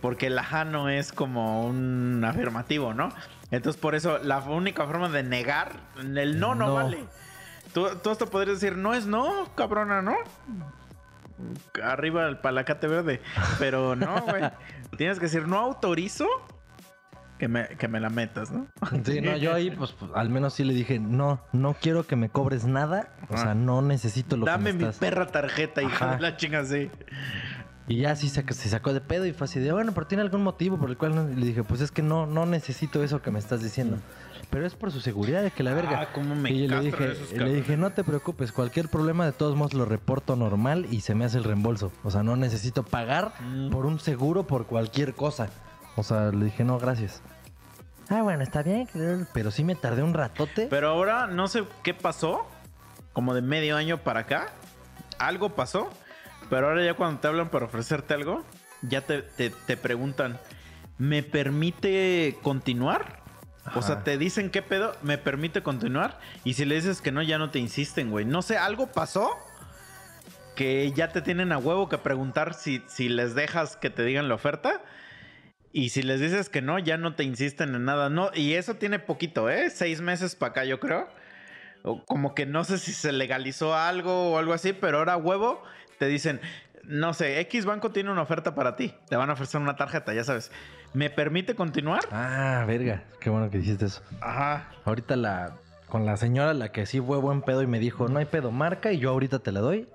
Porque 0.00 0.26
el 0.26 0.38
ajá 0.38 0.64
no 0.64 0.88
es 0.88 1.12
como 1.12 1.64
un 1.64 2.22
afirmativo, 2.24 2.92
¿no? 2.92 3.10
Entonces, 3.50 3.80
por 3.80 3.94
eso, 3.94 4.18
la 4.18 4.38
única 4.40 4.84
forma 4.86 5.08
de 5.08 5.22
negar, 5.22 5.76
el 5.98 6.38
no 6.40 6.54
no, 6.54 6.66
No. 6.66 6.74
vale. 6.74 7.04
Tú, 7.72 7.86
tú 8.02 8.10
hasta 8.10 8.26
podrías 8.26 8.60
decir, 8.60 8.76
no 8.76 8.94
es 8.94 9.06
no, 9.06 9.48
cabrona, 9.54 10.02
¿no? 10.02 10.16
Arriba 11.82 12.26
el 12.28 12.38
palacate 12.38 12.86
verde. 12.86 13.20
Pero 13.58 13.96
no, 13.96 14.22
güey. 14.22 14.42
Tienes 14.96 15.18
que 15.18 15.26
decir, 15.26 15.48
no 15.48 15.58
autorizo 15.58 16.26
que 17.38 17.48
me, 17.48 17.68
que 17.68 17.88
me 17.88 18.00
la 18.00 18.10
metas, 18.10 18.52
¿no? 18.52 18.66
Sí, 19.04 19.20
no, 19.20 19.36
yo 19.36 19.52
ahí, 19.52 19.70
pues, 19.70 19.92
pues, 19.92 20.10
al 20.14 20.30
menos 20.30 20.54
sí 20.54 20.64
le 20.64 20.72
dije, 20.72 20.98
no, 20.98 21.40
no 21.52 21.74
quiero 21.74 22.06
que 22.06 22.16
me 22.16 22.28
cobres 22.28 22.64
nada. 22.64 23.08
O 23.28 23.36
sea, 23.36 23.54
no 23.54 23.82
necesito 23.82 24.36
lo 24.36 24.46
Dame 24.46 24.70
que 24.70 24.72
me 24.74 24.78
mi 24.78 24.84
estás... 24.84 24.98
perra 24.98 25.26
tarjeta, 25.26 25.82
hija 25.82 26.04
Ajá. 26.06 26.16
de 26.16 26.22
la 26.22 26.36
chinga, 26.36 26.64
sí. 26.64 26.90
Y 27.86 27.98
ya 27.98 28.16
sí 28.16 28.28
se, 28.28 28.44
se 28.52 28.68
sacó 28.68 28.94
de 28.94 29.00
pedo 29.00 29.26
y 29.26 29.32
fue 29.32 29.44
así 29.46 29.60
de, 29.60 29.72
bueno, 29.72 29.92
pero 29.92 30.06
tiene 30.06 30.22
algún 30.22 30.42
motivo 30.42 30.78
por 30.78 30.88
el 30.88 30.96
cual 30.96 31.14
no... 31.14 31.28
Y 31.28 31.34
le 31.34 31.46
dije, 31.46 31.64
pues 31.64 31.80
es 31.80 31.90
que 31.90 32.02
no, 32.02 32.24
no 32.26 32.46
necesito 32.46 33.02
eso 33.02 33.20
que 33.20 33.30
me 33.30 33.38
estás 33.38 33.62
diciendo. 33.62 33.98
Pero 34.54 34.66
es 34.68 34.74
por 34.76 34.92
su 34.92 35.00
seguridad 35.00 35.42
de 35.42 35.50
que 35.50 35.64
la 35.64 35.74
verga. 35.74 36.00
Ah, 36.02 36.08
cómo 36.14 36.36
me 36.36 36.48
y 36.52 36.68
yo 36.68 36.76
le 36.76 36.80
dije, 36.84 37.10
esos 37.10 37.32
le 37.32 37.52
dije, 37.52 37.76
no 37.76 37.90
te 37.92 38.04
preocupes, 38.04 38.52
cualquier 38.52 38.88
problema 38.88 39.26
de 39.26 39.32
todos 39.32 39.56
modos 39.56 39.74
lo 39.74 39.84
reporto 39.84 40.36
normal 40.36 40.86
y 40.92 41.00
se 41.00 41.16
me 41.16 41.24
hace 41.24 41.38
el 41.38 41.44
reembolso. 41.44 41.90
O 42.04 42.12
sea, 42.12 42.22
no 42.22 42.36
necesito 42.36 42.84
pagar 42.84 43.32
Mm. 43.40 43.70
por 43.70 43.84
un 43.84 43.98
seguro 43.98 44.46
por 44.46 44.66
cualquier 44.66 45.14
cosa. 45.14 45.48
O 45.96 46.04
sea, 46.04 46.30
le 46.30 46.44
dije, 46.44 46.62
no, 46.62 46.78
gracias. 46.78 47.20
Ah, 48.08 48.22
bueno, 48.22 48.44
está 48.44 48.62
bien, 48.62 48.86
pero 49.32 49.50
sí 49.50 49.64
me 49.64 49.74
tardé 49.74 50.04
un 50.04 50.14
ratote. 50.14 50.68
Pero 50.70 50.88
ahora 50.88 51.26
no 51.26 51.48
sé 51.48 51.64
qué 51.82 51.92
pasó. 51.92 52.46
Como 53.12 53.34
de 53.34 53.42
medio 53.42 53.76
año 53.76 53.98
para 54.04 54.20
acá. 54.20 54.52
Algo 55.18 55.50
pasó. 55.56 55.90
Pero 56.48 56.68
ahora 56.68 56.84
ya 56.84 56.94
cuando 56.94 57.20
te 57.20 57.26
hablan 57.26 57.48
para 57.48 57.64
ofrecerte 57.64 58.14
algo, 58.14 58.44
ya 58.82 59.00
te, 59.00 59.22
te- 59.22 59.50
te 59.50 59.76
preguntan, 59.76 60.38
¿me 60.96 61.24
permite 61.24 62.38
continuar? 62.42 63.23
O 63.74 63.82
sea, 63.82 64.04
te 64.04 64.18
dicen 64.18 64.50
qué 64.50 64.62
pedo, 64.62 64.94
¿me 65.02 65.16
permite 65.16 65.62
continuar? 65.62 66.18
Y 66.44 66.54
si 66.54 66.64
le 66.64 66.74
dices 66.74 67.00
que 67.00 67.12
no, 67.12 67.22
ya 67.22 67.38
no 67.38 67.50
te 67.50 67.58
insisten, 67.58 68.10
güey. 68.10 68.24
No 68.24 68.42
sé, 68.42 68.58
algo 68.58 68.92
pasó 68.92 69.30
que 70.54 70.92
ya 70.92 71.08
te 71.08 71.22
tienen 71.22 71.50
a 71.52 71.58
huevo 71.58 71.88
que 71.88 71.98
preguntar 71.98 72.54
si, 72.54 72.82
si 72.86 73.08
les 73.08 73.34
dejas 73.34 73.76
que 73.76 73.90
te 73.90 74.04
digan 74.04 74.28
la 74.28 74.34
oferta. 74.34 74.82
Y 75.72 75.88
si 75.88 76.02
les 76.02 76.20
dices 76.20 76.48
que 76.48 76.62
no, 76.62 76.78
ya 76.78 76.98
no 76.98 77.16
te 77.16 77.24
insisten 77.24 77.74
en 77.74 77.84
nada. 77.84 78.08
No, 78.10 78.30
y 78.32 78.54
eso 78.54 78.74
tiene 78.74 79.00
poquito, 79.00 79.50
¿eh? 79.50 79.70
Seis 79.70 80.00
meses 80.00 80.36
para 80.36 80.50
acá, 80.50 80.64
yo 80.64 80.78
creo. 80.78 81.08
O 81.82 82.04
como 82.04 82.34
que 82.34 82.46
no 82.46 82.64
sé 82.64 82.78
si 82.78 82.92
se 82.92 83.12
legalizó 83.12 83.74
algo 83.74 84.30
o 84.30 84.38
algo 84.38 84.52
así, 84.52 84.72
pero 84.72 84.98
ahora 84.98 85.14
a 85.14 85.16
huevo 85.16 85.62
te 85.98 86.06
dicen, 86.06 86.40
no 86.84 87.12
sé, 87.12 87.40
X 87.40 87.64
banco 87.64 87.90
tiene 87.90 88.10
una 88.10 88.22
oferta 88.22 88.54
para 88.54 88.76
ti. 88.76 88.94
Te 89.08 89.16
van 89.16 89.30
a 89.30 89.32
ofrecer 89.32 89.60
una 89.60 89.74
tarjeta, 89.74 90.14
ya 90.14 90.22
sabes. 90.22 90.52
¿Me 90.94 91.10
permite 91.10 91.54
continuar? 91.54 92.02
Ah, 92.12 92.64
verga, 92.66 93.02
qué 93.20 93.28
bueno 93.28 93.50
que 93.50 93.58
dijiste 93.58 93.86
eso. 93.86 94.00
Ajá. 94.20 94.68
Ahorita 94.84 95.16
la 95.16 95.52
con 95.88 96.06
la 96.06 96.16
señora 96.16 96.54
la 96.54 96.72
que 96.72 96.86
sí 96.86 97.00
fue 97.00 97.18
buen 97.18 97.42
pedo 97.42 97.62
y 97.62 97.66
me 97.68 97.78
dijo, 97.78 98.08
no 98.08 98.18
hay 98.18 98.24
pedo, 98.24 98.50
marca 98.50 98.90
y 98.92 98.98
yo 98.98 99.10
ahorita 99.10 99.40
te 99.40 99.52
la 99.52 99.60
doy. 99.60 99.88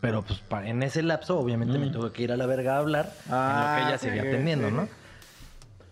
Pero 0.00 0.22
pues 0.22 0.38
pa- 0.40 0.66
en 0.66 0.82
ese 0.82 1.02
lapso 1.02 1.38
obviamente 1.38 1.78
me 1.78 1.86
Mm. 1.86 1.92
tuve 1.92 2.12
que 2.12 2.22
ir 2.22 2.32
a 2.32 2.36
la 2.36 2.46
verga 2.46 2.76
a 2.76 2.78
hablar 2.78 3.12
Ah, 3.30 3.52
en 3.54 3.60
lo 3.60 3.74
que 3.74 3.88
ella 3.88 3.98
sí, 3.98 4.06
seguía 4.06 4.22
sí. 4.22 4.28
atendiendo, 4.28 4.70
¿no? 4.70 4.88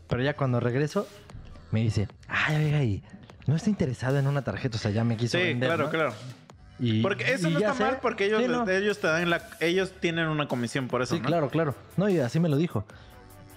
Pero 0.09 0.23
ya 0.23 0.35
cuando 0.37 0.61
regreso 0.61 1.09
me 1.71 1.81
dice, 1.81 2.09
ay, 2.29 2.57
oiga, 2.67 2.83
y 2.83 3.03
no 3.47 3.57
está 3.57 3.69
interesado 3.71 4.19
en 4.19 4.27
una 4.27 4.43
tarjeta, 4.43 4.77
o 4.77 4.81
sea, 4.81 4.91
ya 4.91 5.05
me 5.05 5.17
quiso 5.17 5.37
Sí, 5.39 5.45
vender, 5.45 5.69
claro, 5.71 5.85
¿no? 5.85 5.91
claro. 5.91 6.13
Y, 6.79 7.03
Porque 7.03 7.33
eso 7.33 7.49
y 7.49 7.55
no 7.55 7.59
ya 7.61 7.69
está 7.71 7.79
sé. 7.79 7.85
mal 7.85 7.99
porque 8.01 8.27
ellos, 8.27 8.43
Sí, 8.43 8.49
no. 8.49 8.69
ellos 8.69 9.01
te 9.01 9.07
dan 9.07 9.29
la... 9.31 9.43
Ellos 9.61 9.93
tienen 10.01 10.29
una 10.29 10.47
comisión 10.49 10.89
por 10.89 11.03
eso, 11.03 11.15
Sí, 11.15 11.21
¿no? 11.21 11.27
claro, 11.27 11.49
claro. 11.49 11.75
No, 11.97 12.09
y 12.09 12.19
así 12.21 12.39
me 12.39 12.49
lo 12.51 12.57
dijo. 12.59 12.85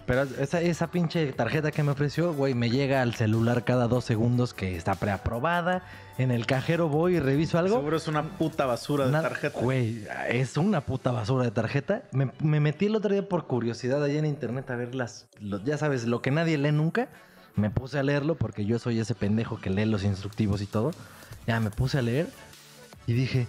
Pero 0.10 0.24
esa, 0.24 0.60
esa 0.60 0.88
pinche 0.90 1.32
tarjeta 1.34 1.70
que 1.70 1.84
me 1.84 1.92
ofreció, 1.92 2.34
güey, 2.34 2.56
me 2.56 2.72
llega 2.72 3.04
al 3.04 3.14
celular 3.14 3.64
cada 3.64 3.88
dos 3.88 4.06
segundos 4.06 4.56
que 4.56 4.76
está 4.76 4.96
preaprobada. 4.96 5.84
En 6.18 6.32
el 6.32 6.48
cajero 6.48 6.90
voy 6.90 7.18
y 7.18 7.20
reviso 7.20 7.60
algo. 7.60 7.76
Seguro 7.76 7.98
es 7.98 8.08
una 8.08 8.24
puta 8.24 8.66
basura 8.66 9.04
de 9.04 9.12
Una- 9.12 9.22
tarjeta. 9.22 9.60
Güey, 9.60 10.04
es 10.30 10.58
una 10.58 10.82
puta 10.82 11.12
basura 11.12 11.44
de 11.44 11.52
tarjeta. 11.52 12.02
Me, 12.12 12.32
me 12.40 12.60
metí 12.60 12.88
el 12.88 12.96
otro 12.96 13.14
día 13.14 13.30
por 13.30 13.46
curiosidad 13.46 14.04
ahí 14.04 14.18
en 14.18 14.26
internet 14.26 14.68
a 14.72 14.76
ver 14.76 14.96
las... 14.96 15.28
lo- 15.40 15.64
ya 15.64 15.78
sabes, 15.78 16.06
lo 16.06 16.24
que 16.24 16.32
nadie 16.32 16.58
lee 16.58 16.72
nunca. 16.72 17.10
Me 17.56 17.70
puse 17.70 18.00
a 18.00 18.04
leerlo 18.04 18.34
porque 18.34 18.66
yo 18.66 18.80
soy 18.80 19.00
ese 19.00 19.14
pendejo 19.14 19.62
que 19.62 19.70
lee 19.70 19.86
los 19.86 20.04
instructivos 20.04 20.64
y 20.64 20.66
todo. 20.66 20.92
Ya 21.46 21.60
me 21.60 21.70
puse 21.70 22.00
a 22.00 22.02
leer 22.02 22.28
y 23.06 23.14
dije... 23.14 23.46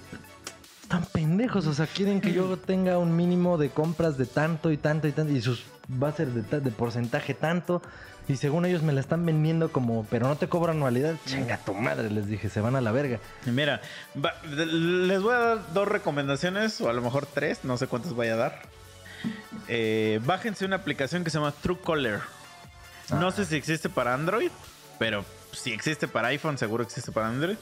Están 0.90 1.04
pendejos, 1.06 1.68
o 1.68 1.72
sea, 1.72 1.86
quieren 1.86 2.20
que 2.20 2.32
yo 2.32 2.56
tenga 2.56 2.98
un 2.98 3.14
mínimo 3.14 3.58
de 3.58 3.70
compras 3.70 4.18
de 4.18 4.26
tanto 4.26 4.72
y 4.72 4.76
tanto 4.76 5.06
y 5.06 5.12
tanto. 5.12 5.32
Y 5.32 5.40
sus 5.40 5.62
va 6.02 6.08
a 6.08 6.12
ser 6.12 6.26
de, 6.30 6.42
ta- 6.42 6.58
de 6.58 6.72
porcentaje 6.72 7.32
tanto. 7.32 7.80
Y 8.26 8.34
según 8.36 8.66
ellos 8.66 8.82
me 8.82 8.92
la 8.92 8.98
están 9.00 9.24
vendiendo 9.24 9.70
como, 9.70 10.04
pero 10.10 10.26
no 10.26 10.34
te 10.36 10.48
cobran 10.48 10.78
anualidad. 10.78 11.14
Chinga 11.26 11.58
tu 11.58 11.74
madre, 11.74 12.10
les 12.10 12.26
dije, 12.26 12.48
se 12.48 12.60
van 12.60 12.74
a 12.74 12.80
la 12.80 12.90
verga. 12.90 13.20
Mira, 13.46 13.80
va- 14.16 14.34
les 14.42 15.22
voy 15.22 15.32
a 15.32 15.38
dar 15.38 15.72
dos 15.72 15.86
recomendaciones, 15.86 16.80
o 16.80 16.90
a 16.90 16.92
lo 16.92 17.02
mejor 17.02 17.24
tres, 17.24 17.60
no 17.62 17.76
sé 17.76 17.86
cuántas 17.86 18.16
vaya 18.16 18.32
a 18.34 18.38
dar. 18.38 18.62
Eh, 19.68 20.18
bájense 20.24 20.64
una 20.64 20.74
aplicación 20.74 21.22
que 21.22 21.30
se 21.30 21.38
llama 21.38 21.52
Truecaller. 21.52 22.18
No 23.10 23.28
Ah. 23.28 23.32
sé 23.32 23.44
si 23.44 23.54
existe 23.54 23.88
para 23.88 24.12
Android, 24.12 24.50
pero 24.98 25.24
si 25.52 25.72
existe 25.72 26.08
para 26.08 26.28
iPhone, 26.28 26.58
seguro 26.58 26.82
existe 26.82 27.12
para 27.12 27.28
Android. 27.28 27.58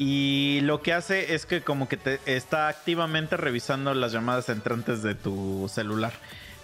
Y 0.00 0.60
lo 0.62 0.80
que 0.80 0.92
hace 0.92 1.34
es 1.34 1.44
que 1.44 1.60
como 1.62 1.88
que 1.88 1.96
te 1.96 2.20
está 2.24 2.68
activamente 2.68 3.36
revisando 3.36 3.92
las 3.94 4.12
llamadas 4.12 4.48
entrantes 4.48 5.02
de 5.02 5.16
tu 5.16 5.68
celular. 5.68 6.12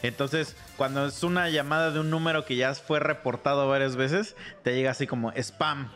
Entonces, 0.05 0.55
cuando 0.77 1.07
es 1.07 1.25
una 1.25 1.51
llamada 1.51 1.91
de 1.91 1.99
un 1.99 2.11
número 2.11 2.45
que 2.45 2.55
ya 2.55 2.73
fue 2.75 3.01
reportado 3.01 3.69
varias 3.69 3.97
veces, 3.97 4.37
te 4.63 4.77
llega 4.77 4.93
así 4.93 5.09
como 5.09 5.33
spam. 5.33 5.91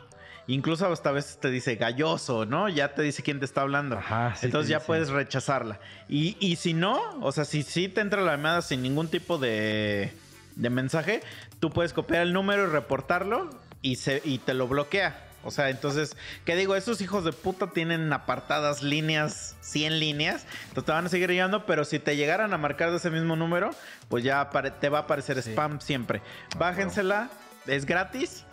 Incluso 0.49 0.91
hasta 0.91 1.11
a 1.11 1.13
veces 1.13 1.39
te 1.39 1.49
dice 1.51 1.77
galloso, 1.77 2.45
¿no? 2.45 2.69
Ya 2.69 2.95
te 2.95 3.03
dice 3.03 3.23
quién 3.23 3.39
te 3.39 3.45
está 3.45 3.61
hablando. 3.61 3.99
Ajá, 3.99 4.35
sí 4.35 4.47
Entonces 4.47 4.69
ya 4.69 4.81
puedes 4.81 5.11
rechazarla. 5.11 5.79
Y, 6.09 6.37
y 6.41 6.57
si 6.57 6.75
no, 6.75 6.99
o 7.21 7.31
sea, 7.31 7.45
si 7.45 7.63
sí 7.63 7.87
te 7.89 8.01
entra 8.01 8.21
la 8.21 8.33
llamada 8.33 8.63
sin 8.63 8.83
ningún 8.83 9.07
tipo 9.07 9.39
de, 9.39 10.13
de 10.57 10.71
mensaje, 10.71 11.21
tú 11.61 11.71
puedes 11.71 11.93
copiar 11.93 12.23
el 12.23 12.33
número 12.33 12.65
y 12.65 12.67
reportarlo 12.67 13.49
y, 13.81 13.97
se, 13.97 14.23
y 14.25 14.39
te 14.39 14.55
lo 14.55 14.67
bloquea. 14.67 15.28
O 15.45 15.51
sea, 15.51 15.71
entonces, 15.71 16.17
¿qué 16.45 16.57
digo? 16.57 16.75
Esos 16.75 17.01
hijos 17.01 17.25
de 17.25 17.33
puta 17.33 17.69
tienen 17.69 18.13
apartadas 18.13 18.83
líneas, 18.83 19.57
100 19.61 20.01
líneas, 20.01 20.47
entonces 20.69 20.85
te 20.85 20.93
van 20.93 21.07
a 21.07 21.09
seguir 21.09 21.31
llegando, 21.31 21.65
pero 21.65 21.85
si 21.85 21.99
te 21.99 22.17
llegaran 22.17 22.53
a 22.53 22.59
marcar 22.59 22.91
de 22.91 22.97
ese 22.97 23.11
mismo 23.11 23.37
número, 23.37 23.71
pues 24.09 24.25
ya 24.25 24.51
te 24.81 24.89
va 24.89 24.99
a 24.99 25.03
aparecer 25.03 25.39
spam 25.39 25.81
siempre. 25.81 26.23
Bájensela, 26.59 27.31
es 27.67 27.87
gratis 27.87 28.45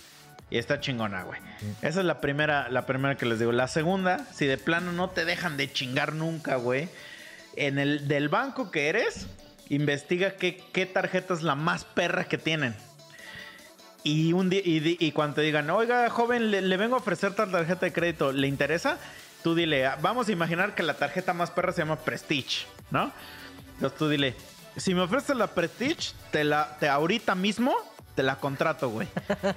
y 0.49 0.57
está 0.57 0.79
chingona, 0.79 1.23
güey. 1.23 1.39
Esa 1.81 2.01
es 2.01 2.05
la 2.05 2.21
primera, 2.21 2.69
la 2.69 2.85
primera 2.85 3.15
que 3.15 3.25
les 3.25 3.39
digo. 3.39 3.51
La 3.51 3.67
segunda, 3.67 4.25
si 4.33 4.45
de 4.45 4.57
plano 4.57 4.91
no 4.91 5.09
te 5.09 5.25
dejan 5.25 5.57
de 5.57 5.71
chingar 5.71 6.13
nunca, 6.13 6.57
güey, 6.57 6.87
en 7.55 7.79
el 7.79 8.07
del 8.07 8.29
banco 8.29 8.69
que 8.69 8.89
eres, 8.89 9.27
investiga 9.69 10.35
qué, 10.35 10.63
qué 10.71 10.85
tarjeta 10.85 11.33
es 11.33 11.41
la 11.41 11.55
más 11.55 11.83
perra 11.83 12.25
que 12.25 12.37
tienen. 12.37 12.75
Y, 14.05 14.33
un 14.33 14.49
día, 14.49 14.61
y, 14.63 15.11
cuando 15.13 15.35
te 15.35 15.41
digan, 15.41 15.67
oiga, 15.69 16.09
joven, 16.11 16.51
le, 16.51 16.61
le 16.61 16.77
vengo 16.77 16.95
a 16.95 16.99
ofrecer 16.99 17.33
tal 17.33 17.51
tarjeta 17.51 17.87
de 17.87 17.91
crédito, 17.91 18.31
¿le 18.31 18.47
interesa? 18.47 18.99
Tú 19.43 19.55
dile, 19.55 19.85
"Ah, 19.87 19.97
vamos 20.01 20.27
a 20.29 20.31
imaginar 20.31 20.75
que 20.75 20.83
la 20.83 20.93
tarjeta 20.93 21.33
más 21.33 21.49
perra 21.49 21.73
se 21.73 21.79
llama 21.81 21.97
Prestige, 21.97 22.67
¿no? 22.91 23.11
Entonces 23.73 23.97
tú 23.97 24.07
dile, 24.07 24.35
si 24.77 24.93
me 24.93 25.01
ofreces 25.01 25.35
la 25.35 25.47
Prestige, 25.47 26.13
te 26.31 26.43
la, 26.43 26.77
te 26.79 26.87
ahorita 26.87 27.33
mismo 27.35 27.75
te 28.15 28.21
la 28.23 28.35
contrato, 28.37 28.89
güey. 28.91 29.07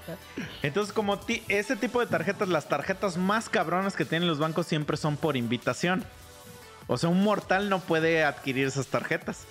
Entonces, 0.63 0.93
como 0.93 1.19
ti- 1.19 1.43
ese 1.49 1.77
tipo 1.77 2.01
de 2.01 2.07
tarjetas, 2.07 2.49
las 2.49 2.69
tarjetas 2.69 3.17
más 3.17 3.49
cabronas 3.49 3.95
que 3.97 4.05
tienen 4.05 4.27
los 4.29 4.39
bancos 4.39 4.67
siempre 4.67 4.97
son 4.97 5.17
por 5.17 5.37
invitación. 5.37 6.05
O 6.87 6.97
sea, 6.97 7.11
un 7.11 7.23
mortal 7.23 7.69
no 7.69 7.81
puede 7.81 8.25
adquirir 8.25 8.67
esas 8.67 8.87
tarjetas. 8.87 9.45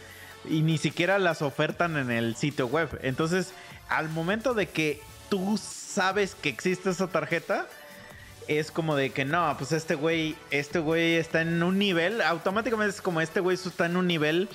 Y 0.49 0.61
ni 0.61 0.77
siquiera 0.77 1.19
las 1.19 1.41
ofertan 1.41 1.97
en 1.97 2.11
el 2.11 2.35
sitio 2.35 2.67
web. 2.67 2.99
Entonces, 3.01 3.53
al 3.89 4.09
momento 4.09 4.53
de 4.53 4.67
que 4.67 5.01
tú 5.29 5.57
sabes 5.57 6.35
que 6.35 6.49
existe 6.49 6.89
esa 6.89 7.07
tarjeta, 7.07 7.67
es 8.47 8.71
como 8.71 8.95
de 8.95 9.09
que 9.09 9.25
no, 9.25 9.55
pues 9.57 9.71
este 9.71 9.95
güey, 9.95 10.35
este 10.51 10.79
güey 10.79 11.15
está 11.15 11.41
en 11.41 11.61
un 11.63 11.77
nivel, 11.77 12.21
automáticamente 12.21 12.95
es 12.95 13.01
como 13.01 13.21
este 13.21 13.39
güey 13.39 13.55
está 13.55 13.85
en 13.85 13.97
un 13.97 14.07
nivel 14.07 14.49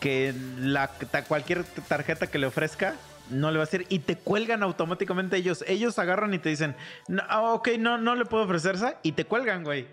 que 0.00 0.34
la, 0.58 0.90
cualquier 1.28 1.64
tarjeta 1.64 2.26
que 2.26 2.38
le 2.38 2.46
ofrezca 2.46 2.96
no 3.30 3.50
le 3.50 3.58
va 3.58 3.62
a 3.62 3.66
hacer 3.66 3.86
y 3.88 4.00
te 4.00 4.16
cuelgan 4.16 4.62
automáticamente 4.62 5.36
ellos. 5.36 5.64
Ellos 5.68 5.98
agarran 5.98 6.34
y 6.34 6.38
te 6.38 6.48
dicen, 6.48 6.74
no, 7.06 7.22
ah, 7.28 7.52
ok, 7.52 7.70
no, 7.78 7.98
no 7.98 8.16
le 8.16 8.24
puedo 8.24 8.44
ofrecer 8.44 8.74
esa 8.74 8.96
y 9.02 9.12
te 9.12 9.24
cuelgan, 9.24 9.62
güey. 9.62 9.86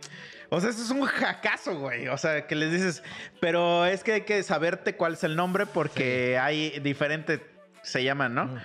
O 0.49 0.59
sea, 0.59 0.71
eso 0.71 0.81
es 0.81 0.89
un 0.89 1.05
jacazo, 1.05 1.77
güey. 1.77 2.07
O 2.07 2.17
sea, 2.17 2.47
que 2.47 2.55
les 2.55 2.71
dices, 2.71 3.03
pero 3.39 3.85
es 3.85 4.03
que 4.03 4.13
hay 4.13 4.21
que 4.21 4.41
saberte 4.41 4.95
cuál 4.95 5.13
es 5.13 5.23
el 5.23 5.35
nombre 5.35 5.67
porque 5.67 6.39
hay 6.39 6.79
diferentes, 6.79 7.39
se 7.84 8.03
llaman, 8.03 8.34
¿no? 8.36 8.45
Mm. 8.45 8.57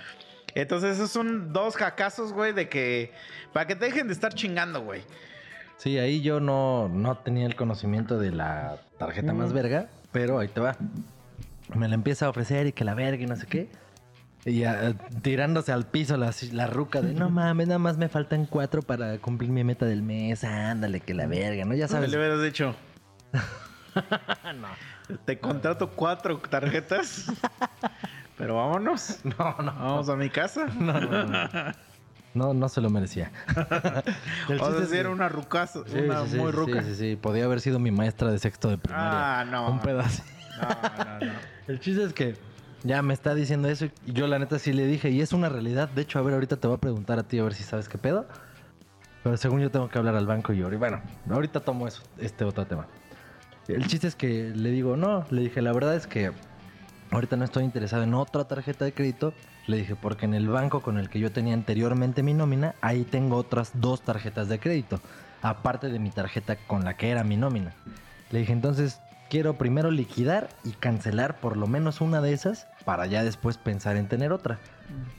Entonces, 0.55 0.95
esos 0.95 1.11
son 1.11 1.51
dos 1.51 1.75
jacazos, 1.75 2.31
güey, 2.31 2.53
de 2.53 2.69
que. 2.69 3.11
Para 3.51 3.67
que 3.67 3.75
te 3.75 3.85
dejen 3.85 4.07
de 4.07 4.13
estar 4.13 4.33
chingando, 4.33 4.81
güey. 4.81 5.03
Sí, 5.77 5.97
ahí 5.97 6.21
yo 6.21 6.39
no, 6.39 6.87
no 6.89 7.17
tenía 7.17 7.45
el 7.45 7.55
conocimiento 7.55 8.17
de 8.17 8.31
la 8.31 8.77
tarjeta 8.97 9.33
más 9.33 9.51
verga, 9.51 9.89
pero 10.11 10.39
ahí 10.39 10.47
te 10.47 10.61
va. 10.61 10.77
Me 11.75 11.87
la 11.89 11.95
empieza 11.95 12.27
a 12.27 12.29
ofrecer 12.29 12.67
y 12.67 12.71
que 12.71 12.85
la 12.85 12.93
verga 12.93 13.21
y 13.21 13.27
no 13.27 13.35
sé 13.35 13.45
qué. 13.47 13.69
Y 14.45 14.63
ah, 14.63 14.93
tirándose 15.23 15.71
al 15.71 15.87
piso 15.87 16.17
la, 16.17 16.31
la 16.51 16.67
ruca 16.67 17.01
de 17.01 17.13
no 17.13 17.29
mames, 17.31 17.67
nada 17.67 17.79
más 17.79 17.97
me 17.97 18.07
faltan 18.07 18.45
cuatro 18.45 18.81
para 18.81 19.17
cumplir 19.17 19.49
mi 19.49 19.63
meta 19.63 19.85
del 19.85 20.03
mes. 20.03 20.43
Ándale, 20.43 21.01
que 21.01 21.13
la 21.13 21.27
verga, 21.27 21.65
¿no? 21.65 21.73
Ya 21.73 21.87
sabes. 21.87 22.09
Le 22.11 22.17
hubieras 22.17 22.41
dicho. 22.41 22.75
Te 25.25 25.39
contrato 25.39 25.91
cuatro 25.91 26.39
tarjetas. 26.39 27.31
Pero 28.37 28.55
vámonos. 28.55 29.19
No, 29.37 29.55
no, 29.61 29.73
Vamos 29.73 30.09
a 30.09 30.15
mi 30.15 30.29
casa. 30.29 30.65
no, 30.79 30.99
no, 30.99 31.25
no. 31.25 31.49
No, 32.33 32.53
no 32.53 32.67
se 32.67 32.81
lo 32.81 32.89
merecía. 32.89 33.31
El 34.49 34.59
O 34.59 34.67
chiste 34.67 34.87
sea, 34.87 34.99
era 34.99 35.09
una 35.09 35.29
rucaza, 35.29 35.79
Sí, 35.87 35.99
una 35.99 36.23
sí, 36.25 36.31
sí, 36.31 36.37
muy 36.37 36.51
sí, 36.51 36.57
ruca. 36.57 36.83
Sí, 36.83 36.95
sí, 36.95 37.15
podía 37.15 37.45
haber 37.45 37.61
sido 37.61 37.79
mi 37.79 37.91
maestra 37.91 38.29
de 38.29 38.39
sexto 38.39 38.69
de 38.69 38.77
primaria. 38.77 39.39
Ah, 39.39 39.45
no. 39.45 39.71
Un 39.71 39.79
pedazo. 39.79 40.23
No, 40.59 40.69
no, 41.05 41.25
no. 41.25 41.33
El 41.67 41.79
chiste 41.79 42.03
es 42.03 42.13
que 42.13 42.35
ya 42.83 43.01
me 43.01 43.13
está 43.13 43.33
diciendo 43.35 43.69
eso 43.69 43.85
y 43.85 44.11
yo 44.11 44.27
la 44.27 44.37
neta 44.37 44.59
sí 44.59 44.73
le 44.73 44.85
dije 44.85 45.09
y 45.09 45.21
es 45.21 45.31
una 45.31 45.47
realidad. 45.49 45.89
De 45.89 46.01
hecho, 46.01 46.19
a 46.19 46.21
ver, 46.23 46.33
ahorita 46.33 46.57
te 46.57 46.67
voy 46.67 46.75
a 46.75 46.79
preguntar 46.79 47.19
a 47.19 47.23
ti 47.23 47.39
a 47.39 47.43
ver 47.43 47.53
si 47.53 47.63
sabes 47.63 47.87
qué 47.87 47.97
pedo. 47.97 48.27
Pero 49.23 49.37
según 49.37 49.61
yo 49.61 49.71
tengo 49.71 49.89
que 49.89 49.97
hablar 49.97 50.15
al 50.15 50.27
banco 50.27 50.53
y 50.53 50.57
yo, 50.57 50.71
y 50.71 50.75
bueno, 50.75 51.01
ahorita 51.31 51.61
tomo 51.61 51.87
eso, 51.87 52.03
este 52.19 52.43
otro 52.43 52.67
tema. 52.67 52.85
El 53.67 53.87
chiste 53.87 54.05
es 54.07 54.15
que 54.15 54.51
le 54.53 54.69
digo, 54.69 54.97
no, 54.97 55.25
le 55.31 55.41
dije, 55.41 55.63
la 55.63 55.73
verdad 55.73 55.95
es 55.95 56.05
que 56.05 56.31
ahorita 57.15 57.35
no 57.37 57.45
estoy 57.45 57.63
interesado 57.63 58.03
en 58.03 58.13
otra 58.13 58.43
tarjeta 58.45 58.85
de 58.85 58.93
crédito. 58.93 59.33
Le 59.67 59.77
dije, 59.77 59.95
porque 59.95 60.25
en 60.25 60.33
el 60.35 60.47
banco 60.47 60.81
con 60.81 60.97
el 60.99 61.09
que 61.09 61.19
yo 61.19 61.31
tenía 61.31 61.53
anteriormente 61.55 62.21
mi 62.21 62.33
nómina, 62.33 62.75
ahí 62.81 63.03
tengo 63.03 63.35
otras 63.37 63.71
dos 63.73 64.01
tarjetas 64.01 64.47
de 64.47 64.59
crédito, 64.59 64.99
aparte 65.41 65.89
de 65.89 65.97
mi 65.97 66.11
tarjeta 66.11 66.55
con 66.55 66.83
la 66.85 66.95
que 66.97 67.09
era 67.09 67.23
mi 67.23 67.35
nómina. 67.37 67.71
Le 68.29 68.39
dije, 68.39 68.53
entonces 68.53 69.01
quiero 69.29 69.57
primero 69.57 69.89
liquidar 69.89 70.49
y 70.63 70.71
cancelar 70.73 71.39
por 71.39 71.57
lo 71.57 71.65
menos 71.65 71.99
una 71.99 72.21
de 72.21 72.33
esas 72.33 72.67
para 72.85 73.07
ya 73.07 73.23
después 73.23 73.57
pensar 73.57 73.95
en 73.97 74.07
tener 74.07 74.31
otra. 74.31 74.59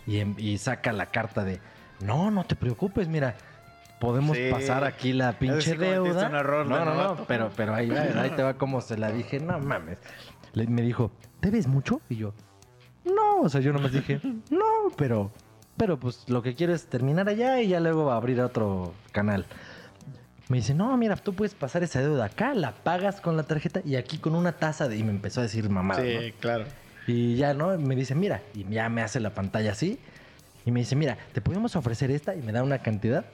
Y, 0.06 0.20
em- 0.20 0.36
y 0.38 0.58
saca 0.58 0.92
la 0.92 1.06
carta 1.06 1.42
de, 1.42 1.60
no, 2.00 2.30
no 2.30 2.44
te 2.44 2.54
preocupes, 2.54 3.08
mira, 3.08 3.34
podemos 3.98 4.36
Sí. 4.36 4.48
pasar 4.50 4.84
aquí 4.84 5.12
la 5.12 5.32
pinche 5.32 5.74
cometiste 5.74 5.86
deuda. 5.92 6.28
un 6.28 6.34
error 6.36 6.66
no, 6.66 6.78
no, 6.78 6.84
no, 6.84 6.94
novato. 6.94 7.24
pero, 7.26 7.50
pero 7.56 7.74
ahí, 7.74 7.90
ahí 7.90 8.30
te 8.36 8.42
va 8.44 8.54
como 8.54 8.80
se 8.80 8.96
la 8.96 9.10
dije, 9.10 9.40
no 9.40 9.58
mames. 9.58 9.98
Le- 10.56 10.66
me 10.66 10.82
dijo, 10.82 11.12
¿te 11.40 11.50
ves 11.50 11.66
mucho? 11.68 12.00
Y 12.08 12.16
yo, 12.16 12.32
no, 13.04 13.42
o 13.42 13.48
sea, 13.48 13.60
yo 13.60 13.72
nomás 13.72 13.92
dije, 13.92 14.20
no, 14.50 14.64
pero, 14.96 15.30
pero 15.76 15.98
pues 16.00 16.24
lo 16.28 16.42
que 16.42 16.54
quiero 16.54 16.74
es 16.74 16.86
terminar 16.86 17.28
allá 17.28 17.60
y 17.60 17.68
ya 17.68 17.78
luego 17.78 18.10
abrir 18.10 18.40
otro 18.40 18.92
canal. 19.12 19.46
Me 20.48 20.56
dice, 20.58 20.74
no, 20.74 20.96
mira, 20.96 21.16
tú 21.16 21.34
puedes 21.34 21.54
pasar 21.54 21.82
esa 21.82 22.00
deuda 22.00 22.24
acá, 22.24 22.54
la 22.54 22.72
pagas 22.72 23.20
con 23.20 23.36
la 23.36 23.42
tarjeta 23.42 23.80
y 23.84 23.96
aquí 23.96 24.18
con 24.18 24.34
una 24.34 24.52
taza 24.52 24.88
de... 24.88 24.96
Y 24.96 25.02
me 25.02 25.10
empezó 25.10 25.40
a 25.40 25.42
decir 25.42 25.68
mamá. 25.68 25.96
Sí, 25.96 26.32
claro. 26.40 26.64
Y 27.08 27.34
ya, 27.36 27.52
¿no? 27.52 27.76
Me 27.78 27.94
dice, 27.96 28.14
mira, 28.14 28.42
y 28.54 28.64
ya 28.64 28.88
me 28.88 29.02
hace 29.02 29.18
la 29.20 29.30
pantalla 29.34 29.72
así. 29.72 29.98
Y 30.64 30.70
me 30.70 30.80
dice, 30.80 30.94
mira, 30.96 31.18
¿te 31.32 31.40
podemos 31.40 31.74
ofrecer 31.76 32.10
esta? 32.12 32.34
Y 32.36 32.42
me 32.42 32.52
da 32.52 32.62
una 32.62 32.78
cantidad. 32.78 33.24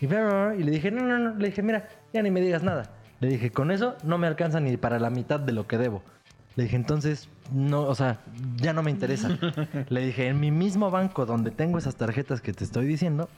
Y, 0.00 0.04
y 0.06 0.62
le 0.62 0.70
dije, 0.70 0.90
no, 0.90 1.02
no, 1.06 1.18
no. 1.18 1.34
Le 1.36 1.48
dije, 1.48 1.62
mira, 1.62 1.88
ya 2.12 2.22
ni 2.22 2.30
me 2.30 2.40
digas 2.42 2.62
nada. 2.62 2.90
Le 3.20 3.28
dije, 3.28 3.50
con 3.50 3.70
eso 3.70 3.96
no 4.04 4.16
me 4.18 4.26
alcanza 4.26 4.60
ni 4.60 4.76
para 4.76 4.98
la 4.98 5.08
mitad 5.10 5.40
de 5.40 5.52
lo 5.52 5.66
que 5.66 5.76
debo. 5.78 6.02
Le 6.58 6.64
dije, 6.64 6.74
entonces, 6.74 7.28
no, 7.52 7.82
o 7.82 7.94
sea, 7.94 8.18
ya 8.56 8.72
no 8.72 8.82
me 8.82 8.90
interesa. 8.90 9.38
le 9.90 10.06
dije, 10.06 10.26
en 10.26 10.40
mi 10.40 10.50
mismo 10.50 10.90
banco 10.90 11.24
donde 11.24 11.52
tengo 11.52 11.78
esas 11.78 11.94
tarjetas 11.94 12.40
que 12.40 12.52
te 12.52 12.64
estoy 12.64 12.84
diciendo, 12.86 13.28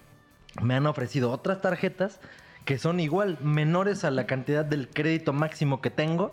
me 0.62 0.74
han 0.74 0.86
ofrecido 0.86 1.30
otras 1.30 1.60
tarjetas 1.60 2.18
que 2.64 2.78
son 2.78 2.98
igual 2.98 3.36
menores 3.42 4.04
a 4.04 4.10
la 4.10 4.24
cantidad 4.24 4.64
del 4.64 4.88
crédito 4.88 5.34
máximo 5.34 5.82
que 5.82 5.90
tengo. 5.90 6.32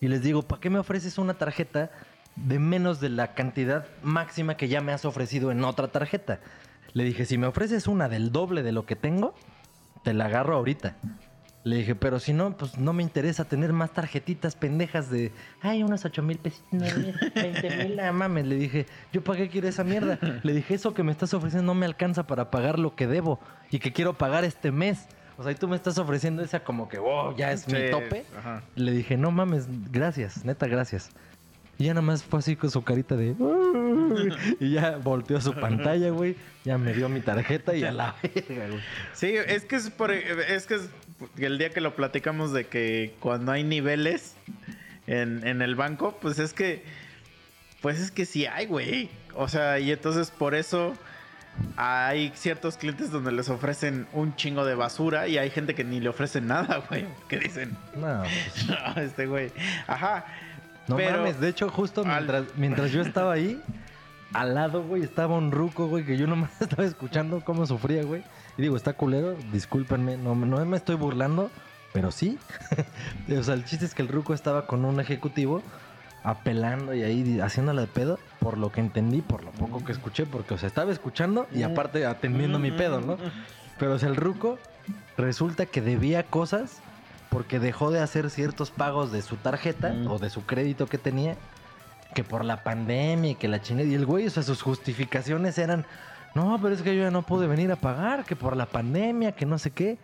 Y 0.00 0.06
les 0.06 0.22
digo, 0.22 0.42
¿para 0.42 0.60
qué 0.60 0.70
me 0.70 0.78
ofreces 0.78 1.18
una 1.18 1.34
tarjeta 1.34 1.90
de 2.36 2.60
menos 2.60 3.00
de 3.00 3.08
la 3.08 3.34
cantidad 3.34 3.88
máxima 4.04 4.56
que 4.56 4.68
ya 4.68 4.80
me 4.80 4.92
has 4.92 5.04
ofrecido 5.04 5.50
en 5.50 5.64
otra 5.64 5.88
tarjeta? 5.88 6.38
Le 6.92 7.02
dije, 7.02 7.24
si 7.24 7.36
me 7.36 7.48
ofreces 7.48 7.88
una 7.88 8.08
del 8.08 8.30
doble 8.30 8.62
de 8.62 8.70
lo 8.70 8.86
que 8.86 8.94
tengo, 8.94 9.34
te 10.04 10.14
la 10.14 10.26
agarro 10.26 10.54
ahorita. 10.54 10.98
Le 11.68 11.76
dije, 11.76 11.94
pero 11.94 12.18
si 12.18 12.32
no, 12.32 12.56
pues 12.56 12.78
no 12.78 12.94
me 12.94 13.02
interesa 13.02 13.44
tener 13.44 13.74
más 13.74 13.92
tarjetitas 13.92 14.56
pendejas 14.56 15.10
de, 15.10 15.32
ay, 15.60 15.82
unos 15.82 16.02
8 16.02 16.22
mil 16.22 16.38
pesitos, 16.38 16.66
20 17.34 17.76
mil, 17.76 17.96
nada 17.96 18.10
mames. 18.10 18.46
Le 18.46 18.54
dije, 18.56 18.86
¿yo 19.12 19.22
para 19.22 19.40
qué 19.40 19.50
quiero 19.50 19.68
esa 19.68 19.84
mierda? 19.84 20.18
Le 20.42 20.54
dije, 20.54 20.74
eso 20.74 20.94
que 20.94 21.02
me 21.02 21.12
estás 21.12 21.34
ofreciendo 21.34 21.74
no 21.74 21.78
me 21.78 21.84
alcanza 21.84 22.26
para 22.26 22.50
pagar 22.50 22.78
lo 22.78 22.96
que 22.96 23.06
debo 23.06 23.38
y 23.70 23.80
que 23.80 23.92
quiero 23.92 24.14
pagar 24.16 24.44
este 24.44 24.72
mes. 24.72 25.08
O 25.36 25.42
sea, 25.42 25.52
y 25.52 25.56
tú 25.56 25.68
me 25.68 25.76
estás 25.76 25.98
ofreciendo 25.98 26.42
esa 26.42 26.64
como 26.64 26.88
que, 26.88 26.98
wow, 26.98 27.36
ya 27.36 27.52
es 27.52 27.68
mi 27.68 27.90
tope. 27.90 28.24
ajá. 28.38 28.62
Le 28.74 28.92
dije, 28.92 29.18
no 29.18 29.30
mames, 29.30 29.68
gracias, 29.92 30.46
neta, 30.46 30.66
gracias. 30.68 31.10
Y 31.76 31.84
ya 31.84 31.94
nada 31.94 32.02
más 32.02 32.24
fue 32.24 32.38
así 32.38 32.56
con 32.56 32.70
su 32.70 32.82
carita 32.82 33.14
de... 33.14 33.36
Y 34.58 34.72
ya 34.72 34.96
volteó 34.96 35.40
su 35.40 35.52
pantalla, 35.54 36.10
güey. 36.10 36.34
Ya 36.64 36.76
me 36.76 36.92
dio 36.92 37.08
mi 37.08 37.20
tarjeta 37.20 37.76
y 37.76 37.84
a 37.84 37.92
la 37.92 38.16
verga, 38.22 38.68
güey. 38.68 38.80
Sí, 39.12 39.28
es 39.28 39.64
que 39.64 39.76
es, 39.76 39.90
por, 39.90 40.10
es 40.10 40.66
que 40.66 40.74
es 40.74 40.90
el 41.38 41.58
día 41.58 41.70
que 41.70 41.80
lo 41.80 41.94
platicamos 41.96 42.52
de 42.52 42.66
que 42.66 43.14
cuando 43.20 43.52
hay 43.52 43.64
niveles 43.64 44.34
en, 45.06 45.46
en 45.46 45.62
el 45.62 45.74
banco, 45.74 46.18
pues 46.20 46.38
es 46.38 46.52
que, 46.52 46.84
pues 47.80 47.98
es 48.00 48.10
que 48.10 48.24
sí 48.26 48.46
hay, 48.46 48.66
güey. 48.66 49.10
O 49.34 49.48
sea, 49.48 49.78
y 49.78 49.90
entonces 49.92 50.30
por 50.30 50.54
eso 50.54 50.94
hay 51.76 52.32
ciertos 52.34 52.76
clientes 52.76 53.10
donde 53.10 53.32
les 53.32 53.48
ofrecen 53.48 54.06
un 54.12 54.36
chingo 54.36 54.64
de 54.64 54.74
basura 54.74 55.26
y 55.28 55.38
hay 55.38 55.50
gente 55.50 55.74
que 55.74 55.84
ni 55.84 56.00
le 56.00 56.08
ofrecen 56.08 56.46
nada, 56.46 56.82
güey. 56.88 57.04
Que 57.28 57.38
dicen, 57.38 57.76
No, 57.96 58.22
pues, 58.54 58.66
no, 58.68 59.02
este 59.02 59.26
güey. 59.26 59.50
Ajá. 59.86 60.24
no 60.86 60.96
pero- 60.96 61.18
mames. 61.18 61.40
De 61.40 61.48
hecho, 61.48 61.68
justo 61.68 62.02
al- 62.02 62.06
mientras, 62.08 62.44
mientras 62.56 62.92
yo 62.92 63.00
estaba 63.02 63.32
ahí, 63.32 63.60
al 64.32 64.54
lado, 64.54 64.82
güey, 64.82 65.02
estaba 65.02 65.36
un 65.36 65.50
ruco, 65.52 65.86
güey, 65.88 66.04
que 66.04 66.16
yo 66.16 66.26
nomás 66.26 66.50
estaba 66.60 66.84
escuchando 66.84 67.40
cómo 67.44 67.66
sufría, 67.66 68.02
güey. 68.04 68.22
Y 68.58 68.62
digo, 68.62 68.76
está 68.76 68.92
culero, 68.92 69.36
discúlpenme, 69.52 70.16
no, 70.16 70.34
no 70.34 70.64
me 70.66 70.76
estoy 70.76 70.96
burlando, 70.96 71.50
pero 71.92 72.10
sí. 72.10 72.38
o 73.38 73.42
sea, 73.42 73.54
el 73.54 73.64
chiste 73.64 73.86
es 73.86 73.94
que 73.94 74.02
el 74.02 74.08
ruco 74.08 74.34
estaba 74.34 74.66
con 74.66 74.84
un 74.84 75.00
ejecutivo 75.00 75.62
apelando 76.24 76.92
y 76.92 77.04
ahí 77.04 77.40
haciéndola 77.40 77.82
de 77.82 77.86
pedo, 77.86 78.18
por 78.40 78.58
lo 78.58 78.72
que 78.72 78.80
entendí, 78.80 79.22
por 79.22 79.44
lo 79.44 79.52
poco 79.52 79.84
que 79.84 79.92
escuché, 79.92 80.26
porque, 80.26 80.54
o 80.54 80.58
sea, 80.58 80.66
estaba 80.66 80.92
escuchando 80.92 81.46
y 81.54 81.62
aparte 81.62 82.04
atendiendo 82.04 82.58
mi 82.58 82.72
pedo, 82.72 83.00
¿no? 83.00 83.16
Pero, 83.78 83.94
o 83.94 83.98
sea, 83.98 84.08
el 84.08 84.16
ruco 84.16 84.58
resulta 85.16 85.66
que 85.66 85.80
debía 85.80 86.24
cosas 86.24 86.80
porque 87.30 87.60
dejó 87.60 87.90
de 87.92 88.00
hacer 88.00 88.30
ciertos 88.30 88.70
pagos 88.70 89.12
de 89.12 89.22
su 89.22 89.36
tarjeta 89.36 89.90
Mm. 89.92 90.08
o 90.08 90.18
de 90.18 90.30
su 90.30 90.44
crédito 90.44 90.86
que 90.86 90.98
tenía, 90.98 91.36
que 92.14 92.24
por 92.24 92.44
la 92.44 92.64
pandemia 92.64 93.30
y 93.32 93.34
que 93.36 93.46
la 93.48 93.62
chingada. 93.62 93.88
Y 93.88 93.94
el 93.94 94.04
güey, 94.06 94.26
o 94.26 94.30
sea, 94.30 94.42
sus 94.42 94.62
justificaciones 94.62 95.58
eran, 95.58 95.84
no, 96.34 96.58
pero 96.62 96.74
es 96.74 96.82
que 96.82 96.94
yo 96.94 97.02
ya 97.02 97.10
no 97.10 97.22
pude 97.22 97.46
venir 97.46 97.70
a 97.72 97.76
pagar, 97.76 98.24
que 98.24 98.36
por 98.36 98.56
la 98.56 98.66
pandemia, 98.66 99.32
que 99.32 99.46
no 99.46 99.58
sé 99.58 99.70
qué. 99.70 99.98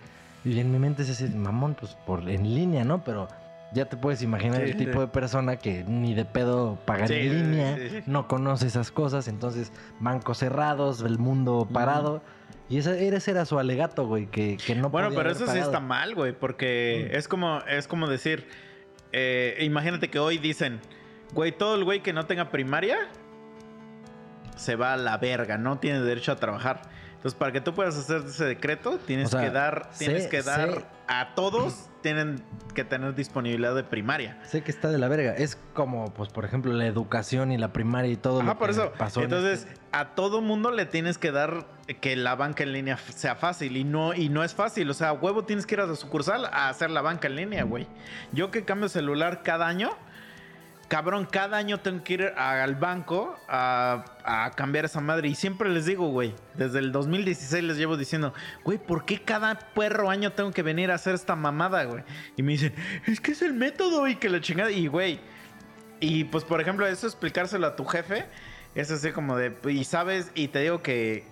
Y 0.44 0.58
en 0.60 0.70
mi 0.72 0.78
mente 0.78 1.02
es 1.02 1.08
ese 1.08 1.28
mamón, 1.30 1.74
pues 1.74 1.96
por 2.06 2.28
en 2.28 2.54
línea, 2.54 2.84
¿no? 2.84 3.02
Pero 3.04 3.28
ya 3.72 3.86
te 3.86 3.96
puedes 3.96 4.22
imaginar 4.22 4.62
Sí, 4.62 4.70
el 4.70 4.76
tipo 4.76 4.92
sí. 4.92 4.98
de 5.00 5.06
persona 5.08 5.56
que 5.56 5.84
ni 5.84 6.14
de 6.14 6.24
pedo 6.24 6.78
pagar 6.84 7.08
Sí, 7.08 7.14
en 7.14 7.50
línea, 7.50 7.78
no 8.06 8.28
conoce 8.28 8.66
esas 8.66 8.90
cosas, 8.90 9.26
entonces 9.26 9.72
bancos 10.00 10.38
cerrados, 10.38 11.00
el 11.02 11.18
mundo 11.18 11.66
parado. 11.72 12.22
Y 12.68 12.78
ese, 12.78 13.08
ese 13.08 13.30
era 13.30 13.44
su 13.44 13.58
alegato, 13.58 14.06
güey, 14.06 14.26
que, 14.26 14.56
que 14.64 14.74
no 14.74 14.90
Bueno, 14.90 15.08
podía 15.08 15.18
pero 15.18 15.30
haber 15.30 15.42
eso 15.42 15.52
sí 15.52 15.58
está 15.58 15.80
mal, 15.80 16.14
güey, 16.14 16.32
porque 16.32 17.10
es 17.12 17.26
como 17.28 17.60
es 17.68 17.88
como 17.88 18.06
decir, 18.08 18.46
eh, 19.12 19.58
imagínate 19.60 20.08
que 20.08 20.18
hoy 20.18 20.38
dicen, 20.38 20.80
güey, 21.32 21.52
todo 21.52 21.74
el 21.74 21.84
güey 21.84 22.00
que 22.02 22.12
no 22.12 22.26
tenga 22.26 22.50
primaria 22.50 22.98
se 24.56 24.76
va 24.76 24.92
a 24.94 24.96
la 24.96 25.16
verga, 25.18 25.58
no 25.58 25.78
tiene 25.78 26.00
derecho 26.00 26.32
a 26.32 26.36
trabajar. 26.36 26.82
Entonces, 27.16 27.38
para 27.38 27.52
que 27.52 27.62
tú 27.62 27.72
puedas 27.74 27.96
hacer 27.96 28.22
ese 28.26 28.44
decreto, 28.44 28.98
tienes 28.98 29.28
O 29.28 29.30
sea, 29.38 29.40
que 29.40 29.50
dar, 29.50 29.88
tienes 29.98 30.24
sé- 30.24 30.28
que 30.28 30.42
dar 30.42 30.70
sé- 30.72 30.84
a 31.08 31.34
todos 31.34 31.88
tienen 32.02 32.42
que 32.74 32.84
tener 32.84 33.14
disponibilidad 33.14 33.74
de 33.74 33.82
primaria. 33.82 34.38
Sé 34.44 34.62
que 34.62 34.70
está 34.70 34.90
de 34.90 34.98
la 34.98 35.08
verga. 35.08 35.32
Es 35.34 35.56
como, 35.72 36.12
pues, 36.12 36.28
por 36.28 36.44
ejemplo, 36.44 36.70
la 36.74 36.84
educación 36.86 37.50
y 37.50 37.56
la 37.56 37.72
primaria 37.72 38.10
y 38.12 38.16
todo 38.16 38.40
Ajá, 38.42 38.52
lo 38.52 38.58
por 38.58 38.66
que 38.68 38.72
eso. 38.72 38.92
pasó. 38.98 39.20
en 39.20 39.24
Entonces, 39.24 39.60
este- 39.66 39.80
a 39.92 40.14
todo 40.14 40.42
mundo 40.42 40.70
le 40.70 40.84
tienes 40.84 41.16
que 41.16 41.32
dar 41.32 41.64
que 42.02 42.14
la 42.14 42.34
banca 42.34 42.62
en 42.62 42.72
línea 42.74 42.98
sea 42.98 43.36
fácil 43.36 43.78
y 43.78 43.84
no 43.84 44.12
y 44.12 44.28
no 44.28 44.44
es 44.44 44.52
fácil, 44.54 44.90
o 44.90 44.94
sea, 44.94 45.08
a 45.10 45.12
huevo 45.14 45.44
tienes 45.44 45.64
que 45.66 45.76
ir 45.76 45.80
a 45.80 45.86
la 45.86 45.94
sucursal 45.96 46.44
a 46.46 46.68
hacer 46.68 46.90
la 46.90 47.00
banca 47.00 47.28
en 47.28 47.36
línea, 47.36 47.64
güey. 47.64 47.86
Yo 48.32 48.50
que 48.50 48.64
cambio 48.66 48.88
celular 48.90 49.42
cada 49.42 49.66
año, 49.66 49.90
cabrón, 50.88 51.26
cada 51.30 51.56
año 51.56 51.80
tengo 51.80 52.04
que 52.04 52.14
ir 52.14 52.22
al 52.36 52.74
banco 52.74 53.38
a, 53.48 54.04
a 54.24 54.50
cambiar 54.52 54.84
esa 54.84 55.00
madre 55.00 55.28
y 55.28 55.34
siempre 55.34 55.70
les 55.70 55.86
digo, 55.86 56.08
güey, 56.08 56.34
desde 56.54 56.78
el 56.78 56.92
2016 56.92 57.64
les 57.64 57.76
llevo 57.76 57.96
diciendo, 57.96 58.34
güey, 58.64 58.78
¿por 58.78 59.04
qué 59.04 59.22
cada 59.22 59.58
perro 59.74 60.10
año 60.10 60.32
tengo 60.32 60.52
que 60.52 60.62
venir 60.62 60.90
a 60.90 60.94
hacer 60.94 61.14
esta 61.14 61.36
mamada, 61.36 61.84
güey? 61.84 62.04
Y 62.36 62.42
me 62.42 62.52
dicen, 62.52 62.74
es 63.06 63.20
que 63.20 63.32
es 63.32 63.42
el 63.42 63.54
método 63.54 64.06
y 64.08 64.16
que 64.16 64.28
la 64.28 64.40
chingada 64.40 64.70
y 64.70 64.86
güey, 64.86 65.20
y 66.00 66.24
pues, 66.24 66.44
por 66.44 66.60
ejemplo, 66.60 66.86
eso 66.86 67.06
explicárselo 67.06 67.66
a 67.66 67.76
tu 67.76 67.84
jefe 67.86 68.26
es 68.74 68.90
así 68.90 69.12
como 69.12 69.36
de. 69.36 69.56
Y 69.70 69.84
sabes, 69.84 70.30
y 70.34 70.48
te 70.48 70.60
digo 70.60 70.82
que 70.82 71.24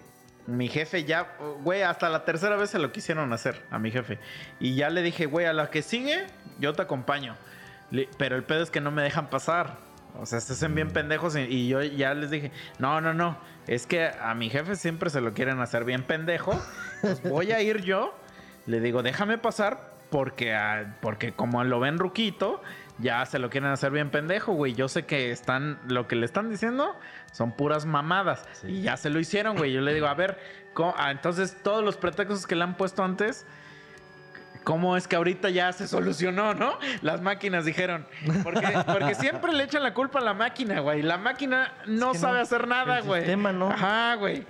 mi 0.47 0.69
jefe 0.69 1.05
ya, 1.05 1.37
güey, 1.63 1.83
hasta 1.83 2.09
la 2.09 2.25
tercera 2.25 2.57
vez 2.57 2.71
se 2.71 2.79
lo 2.79 2.93
quisieron 2.93 3.33
hacer 3.33 3.63
a 3.71 3.79
mi 3.79 3.91
jefe. 3.91 4.19
Y 4.61 4.75
ya 4.75 4.91
le 4.91 5.03
dije, 5.03 5.27
güey, 5.27 5.47
a 5.47 5.53
la 5.53 5.71
que 5.71 5.83
sigue, 5.83 6.27
yo 6.59 6.73
te 6.73 6.83
acompaño. 6.83 7.37
Pero 8.19 8.37
el 8.37 8.45
pedo 8.45 8.63
es 8.63 8.71
que 8.71 8.81
no 8.81 8.91
me 8.91 9.03
dejan 9.03 9.29
pasar. 9.31 9.77
O 10.19 10.27
sea, 10.27 10.41
se 10.41 10.53
hacen 10.53 10.75
bien 10.75 10.91
pendejos 10.91 11.37
y, 11.37 11.41
y 11.41 11.69
yo 11.69 11.83
ya 11.83 12.13
les 12.15 12.31
dije, 12.31 12.53
no, 12.79 13.01
no, 13.01 13.15
no, 13.15 13.39
es 13.67 13.87
que 13.87 14.09
a 14.21 14.35
mi 14.35 14.51
jefe 14.51 14.77
siempre 14.77 15.09
se 15.09 15.23
lo 15.23 15.33
quieren 15.33 15.59
hacer 15.61 15.85
bien 15.85 16.03
pendejo. 16.03 16.53
Pues 17.01 17.23
voy 17.23 17.53
a 17.53 17.63
ir 17.63 17.81
yo, 17.83 18.15
le 18.67 18.81
digo, 18.81 19.03
déjame 19.03 19.39
pasar 19.39 19.91
porque, 20.11 20.55
ah, 20.55 20.97
porque 21.01 21.33
como 21.33 21.65
lo 21.65 21.81
ven 21.81 21.97
ruquito, 21.99 22.63
ya 22.99 23.25
se 23.25 23.39
lo 23.39 23.49
quieren 23.49 23.71
hacer 23.71 23.91
bien 23.91 24.11
pendejo, 24.11 24.53
güey. 24.53 24.75
Yo 24.75 24.87
sé 24.89 25.07
que 25.07 25.31
están, 25.31 25.81
lo 25.89 26.07
que 26.07 26.17
le 26.17 26.27
están 26.27 26.51
diciendo 26.51 26.95
son 27.33 27.53
puras 27.57 27.87
mamadas. 27.87 28.47
Sí. 28.53 28.67
Y 28.69 28.83
ya 28.83 28.99
se 28.99 29.09
lo 29.09 29.19
hicieron, 29.19 29.57
güey. 29.57 29.73
Yo 29.73 29.81
le 29.81 29.95
digo, 29.95 30.09
a 30.09 30.15
ver, 30.15 30.39
¿cómo- 30.75 30.95
ah, 30.99 31.11
entonces 31.11 31.57
todos 31.63 31.83
los 31.83 31.97
pretextos 31.97 32.47
que 32.47 32.55
le 32.55 32.65
han 32.65 32.77
puesto 32.77 33.03
antes, 33.03 33.47
¿cómo 34.65 34.97
es 34.97 35.09
que 35.09 35.17
ahorita 35.17 35.51
ya 35.51 35.73
se 35.73 35.87
solucionó, 35.89 36.55
no? 36.55 36.79
Las 37.03 37.21
máquinas 37.21 37.65
dijeron. 37.65 38.07
Porque, 38.43 38.67
porque 38.87 39.15
siempre 39.15 39.53
le 39.53 39.65
echan 39.65 39.83
la 39.83 39.95
culpa 39.95 40.19
a 40.19 40.23
la 40.23 40.35
máquina, 40.35 40.81
güey. 40.81 41.03
La 41.03 41.19
máquina 41.19 41.73
no 41.87 42.13
que 42.13 42.19
sabe 42.19 42.37
no. 42.39 42.43
hacer 42.43 42.67
nada, 42.69 42.99
El 42.99 43.05
güey. 43.05 43.21
sistema, 43.23 43.53
¿no? 43.53 43.71
Ajá, 43.71 44.15
güey. 44.17 44.45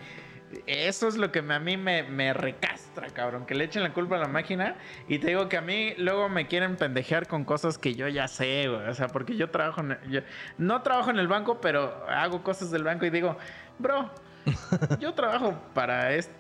Eso 0.66 1.08
es 1.08 1.16
lo 1.16 1.32
que 1.32 1.40
me- 1.40 1.54
a 1.54 1.58
mí 1.58 1.78
me, 1.78 2.02
me 2.02 2.34
recastra, 2.34 3.08
cabrón. 3.08 3.46
Que 3.46 3.54
le 3.54 3.64
echen 3.64 3.82
la 3.82 3.94
culpa 3.94 4.16
a 4.16 4.18
la 4.18 4.28
máquina. 4.28 4.74
Y 5.08 5.18
te 5.18 5.28
digo 5.28 5.48
que 5.48 5.56
a 5.56 5.62
mí 5.62 5.94
luego 5.96 6.28
me 6.28 6.46
quieren 6.46 6.76
pendejear 6.76 7.26
con 7.26 7.44
cosas 7.44 7.78
que 7.78 7.94
yo 7.94 8.06
ya 8.08 8.28
sé, 8.28 8.68
güey. 8.68 8.86
O 8.86 8.94
sea, 8.94 9.08
porque 9.08 9.34
yo 9.36 9.48
trabajo 9.48 9.80
en... 9.80 9.98
yo- 10.10 10.20
no 10.58 10.82
trabajo 10.82 11.08
en 11.10 11.18
el 11.18 11.26
banco, 11.26 11.60
pero 11.62 12.04
hago 12.06 12.42
cosas 12.42 12.70
del 12.70 12.84
banco 12.84 13.06
y 13.06 13.10
digo, 13.10 13.38
bro, 13.78 14.10
yo 15.00 15.14
trabajo 15.14 15.58
para 15.72 16.12
este 16.12 16.34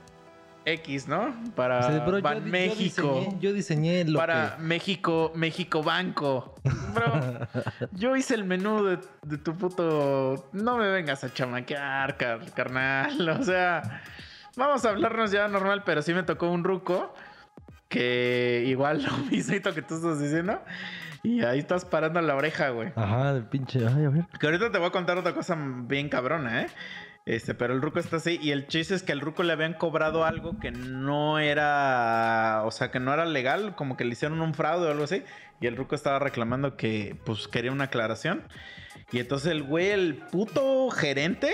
X, 0.64 1.08
¿no? 1.08 1.34
Para 1.56 1.78
O 1.80 1.82
sea, 1.82 1.98
bro, 2.04 2.18
yo 2.18 2.22
Ban 2.22 2.38
di- 2.38 2.44
yo 2.46 2.50
México. 2.52 3.20
diseñé- 3.20 3.38
Yo 3.40 3.52
diseñé 3.52 4.04
lo 4.04 4.18
para 4.18 4.56
que... 4.56 4.62
México, 4.62 5.32
México 5.34 5.82
Banco. 5.82 6.54
Bro, 6.94 7.48
yo 7.92 8.16
hice 8.16 8.34
el 8.34 8.44
menú 8.44 8.84
de, 8.84 8.98
de 9.22 9.38
tu 9.38 9.54
puto. 9.56 10.48
No 10.52 10.76
me 10.76 10.88
vengas 10.88 11.24
a 11.24 11.32
chamaquear, 11.32 12.16
car- 12.16 12.52
carnal. 12.52 13.28
O 13.40 13.42
sea, 13.44 14.02
vamos 14.56 14.84
a 14.84 14.90
hablarnos 14.90 15.30
ya 15.32 15.48
normal, 15.48 15.82
pero 15.84 16.02
sí 16.02 16.12
me 16.14 16.22
tocó 16.22 16.50
un 16.50 16.64
ruco 16.64 17.14
que 17.88 18.64
igual 18.66 19.02
lo 19.02 19.16
mismito 19.30 19.74
que 19.74 19.82
tú 19.82 19.96
estás 19.96 20.20
diciendo. 20.20 20.60
Y 21.24 21.44
ahí 21.44 21.60
estás 21.60 21.84
parando 21.84 22.20
la 22.20 22.34
oreja, 22.34 22.70
güey. 22.70 22.92
Ajá, 22.96 23.32
del 23.34 23.44
pinche... 23.44 23.78
Ay, 23.86 24.04
a 24.06 24.08
ver. 24.08 24.24
Que 24.40 24.46
ahorita 24.46 24.72
te 24.72 24.78
voy 24.78 24.88
a 24.88 24.90
contar 24.90 25.18
otra 25.18 25.32
cosa 25.34 25.56
bien 25.56 26.08
cabrona, 26.08 26.62
¿eh? 26.62 26.66
Este, 27.24 27.54
pero 27.54 27.74
el 27.74 27.82
ruco 27.82 27.98
está 27.98 28.16
así. 28.16 28.38
Y 28.42 28.50
el 28.50 28.66
chiste 28.66 28.94
es 28.94 29.02
que 29.02 29.12
al 29.12 29.20
ruco 29.20 29.42
le 29.42 29.52
habían 29.52 29.74
cobrado 29.74 30.24
algo 30.24 30.58
que 30.58 30.70
no 30.70 31.38
era. 31.38 32.62
O 32.64 32.70
sea, 32.70 32.90
que 32.90 33.00
no 33.00 33.12
era 33.14 33.26
legal. 33.26 33.74
Como 33.76 33.96
que 33.96 34.04
le 34.04 34.12
hicieron 34.12 34.40
un 34.40 34.54
fraude 34.54 34.88
o 34.88 34.90
algo 34.90 35.04
así. 35.04 35.22
Y 35.60 35.66
el 35.66 35.76
ruco 35.76 35.94
estaba 35.94 36.18
reclamando 36.18 36.76
que, 36.76 37.16
pues, 37.24 37.46
quería 37.48 37.72
una 37.72 37.84
aclaración. 37.84 38.42
Y 39.12 39.20
entonces 39.20 39.52
el 39.52 39.62
güey, 39.62 39.90
el 39.90 40.16
puto 40.16 40.90
gerente, 40.90 41.52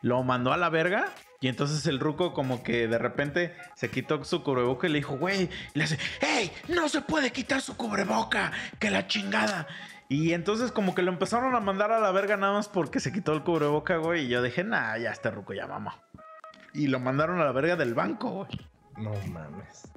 lo 0.00 0.22
mandó 0.22 0.52
a 0.52 0.56
la 0.56 0.70
verga. 0.70 1.12
Y 1.40 1.48
entonces 1.48 1.86
el 1.86 2.00
ruco 2.00 2.32
como 2.32 2.62
que 2.62 2.88
de 2.88 2.96
repente 2.96 3.54
se 3.74 3.90
quitó 3.90 4.24
su 4.24 4.42
cubreboca 4.42 4.86
y 4.86 4.90
le 4.90 4.98
dijo, 5.00 5.18
güey, 5.18 5.50
le 5.74 5.84
hace, 5.84 5.98
¡Ey! 6.22 6.50
No 6.68 6.88
se 6.88 7.02
puede 7.02 7.32
quitar 7.32 7.60
su 7.60 7.76
cubreboca, 7.76 8.50
que 8.78 8.90
la 8.90 9.06
chingada. 9.06 9.66
Y 10.08 10.32
entonces 10.32 10.70
como 10.70 10.94
que 10.94 11.02
lo 11.02 11.10
empezaron 11.10 11.54
a 11.54 11.60
mandar 11.60 11.90
a 11.92 12.00
la 12.00 12.12
verga 12.12 12.36
nada 12.36 12.52
más 12.52 12.68
porque 12.68 13.00
se 13.00 13.12
quitó 13.12 13.32
el 13.32 13.42
cubreboca, 13.42 13.96
güey. 13.96 14.26
Y 14.26 14.28
yo 14.28 14.42
dije, 14.42 14.64
nah, 14.64 14.96
ya 14.98 15.10
este 15.10 15.30
ruco 15.30 15.54
ya 15.54 15.66
mamá. 15.66 16.02
Y 16.72 16.88
lo 16.88 17.00
mandaron 17.00 17.40
a 17.40 17.44
la 17.44 17.52
verga 17.52 17.76
del 17.76 17.94
banco, 17.94 18.30
güey. 18.30 18.50
No 18.96 19.12
mames. 19.32 19.88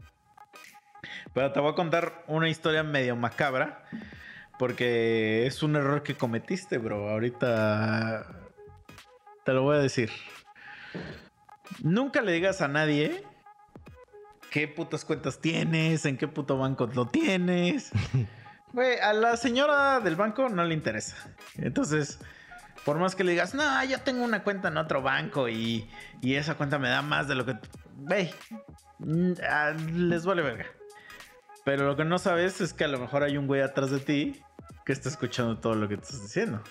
Pero 1.34 1.51
te 1.51 1.60
voy 1.60 1.72
a 1.72 1.76
contar 1.76 2.24
una 2.28 2.49
historia 2.49 2.84
medio 2.84 3.16
macabra. 3.16 3.84
Porque 4.58 5.45
es 5.45 5.62
un 5.62 5.76
error 5.76 6.01
que 6.01 6.16
cometiste, 6.16 6.78
bro. 6.78 7.10
Ahorita 7.10 8.26
te 9.43 9.53
lo 9.53 9.64
voy 9.64 9.78
a 9.78 9.80
decir. 9.80 10.10
Nunca 11.84 12.22
le 12.22 12.32
digas 12.32 12.62
a 12.62 12.68
nadie 12.68 13.24
qué 14.49 14.68
putas 14.68 15.05
cuentas 15.05 15.39
tienes, 15.39 16.05
en 16.05 16.18
qué 16.18 16.28
puto 16.28 16.58
banco 16.58 16.89
lo 16.93 17.05
tienes. 17.08 17.91
Güey, 18.74 18.99
a 18.99 19.13
la 19.13 19.38
señora 19.38 19.99
del 19.99 20.15
banco 20.15 20.49
no 20.49 20.63
le 20.65 20.74
interesa. 20.74 21.15
Entonces, 21.55 22.20
por 22.86 22.97
más 22.99 23.15
que 23.15 23.24
le 23.24 23.32
digas, 23.32 23.53
no, 23.53 23.84
yo 23.86 23.99
tengo 24.01 24.24
una 24.24 24.43
cuenta 24.43 24.68
en 24.68 24.78
otro 24.78 25.01
banco 25.01 25.49
y, 25.49 25.89
y 26.22 26.36
esa 26.36 26.55
cuenta 26.55 26.80
me 26.80 26.89
da 26.89 27.01
más 27.01 27.28
de 27.28 27.36
lo 27.36 27.45
que... 27.45 27.57
Güey, 27.95 28.34
les 28.99 30.26
vale 30.26 30.41
verga. 30.41 30.65
Pero 31.63 31.86
lo 31.86 31.95
que 31.95 32.05
no 32.05 32.18
sabes 32.18 32.61
es 32.61 32.74
que 32.74 32.86
a 32.86 32.88
lo 32.88 32.99
mejor 32.99 33.24
hay 33.24 33.38
un 33.38 33.47
güey 33.47 33.61
atrás 33.61 33.91
de 33.91 33.99
ti 33.99 34.41
que 34.86 34.93
está 34.93 35.09
escuchando 35.09 35.57
todo 35.57 35.76
lo 35.76 35.88
que 35.88 35.95
estás 35.95 36.22
diciendo. 36.22 36.61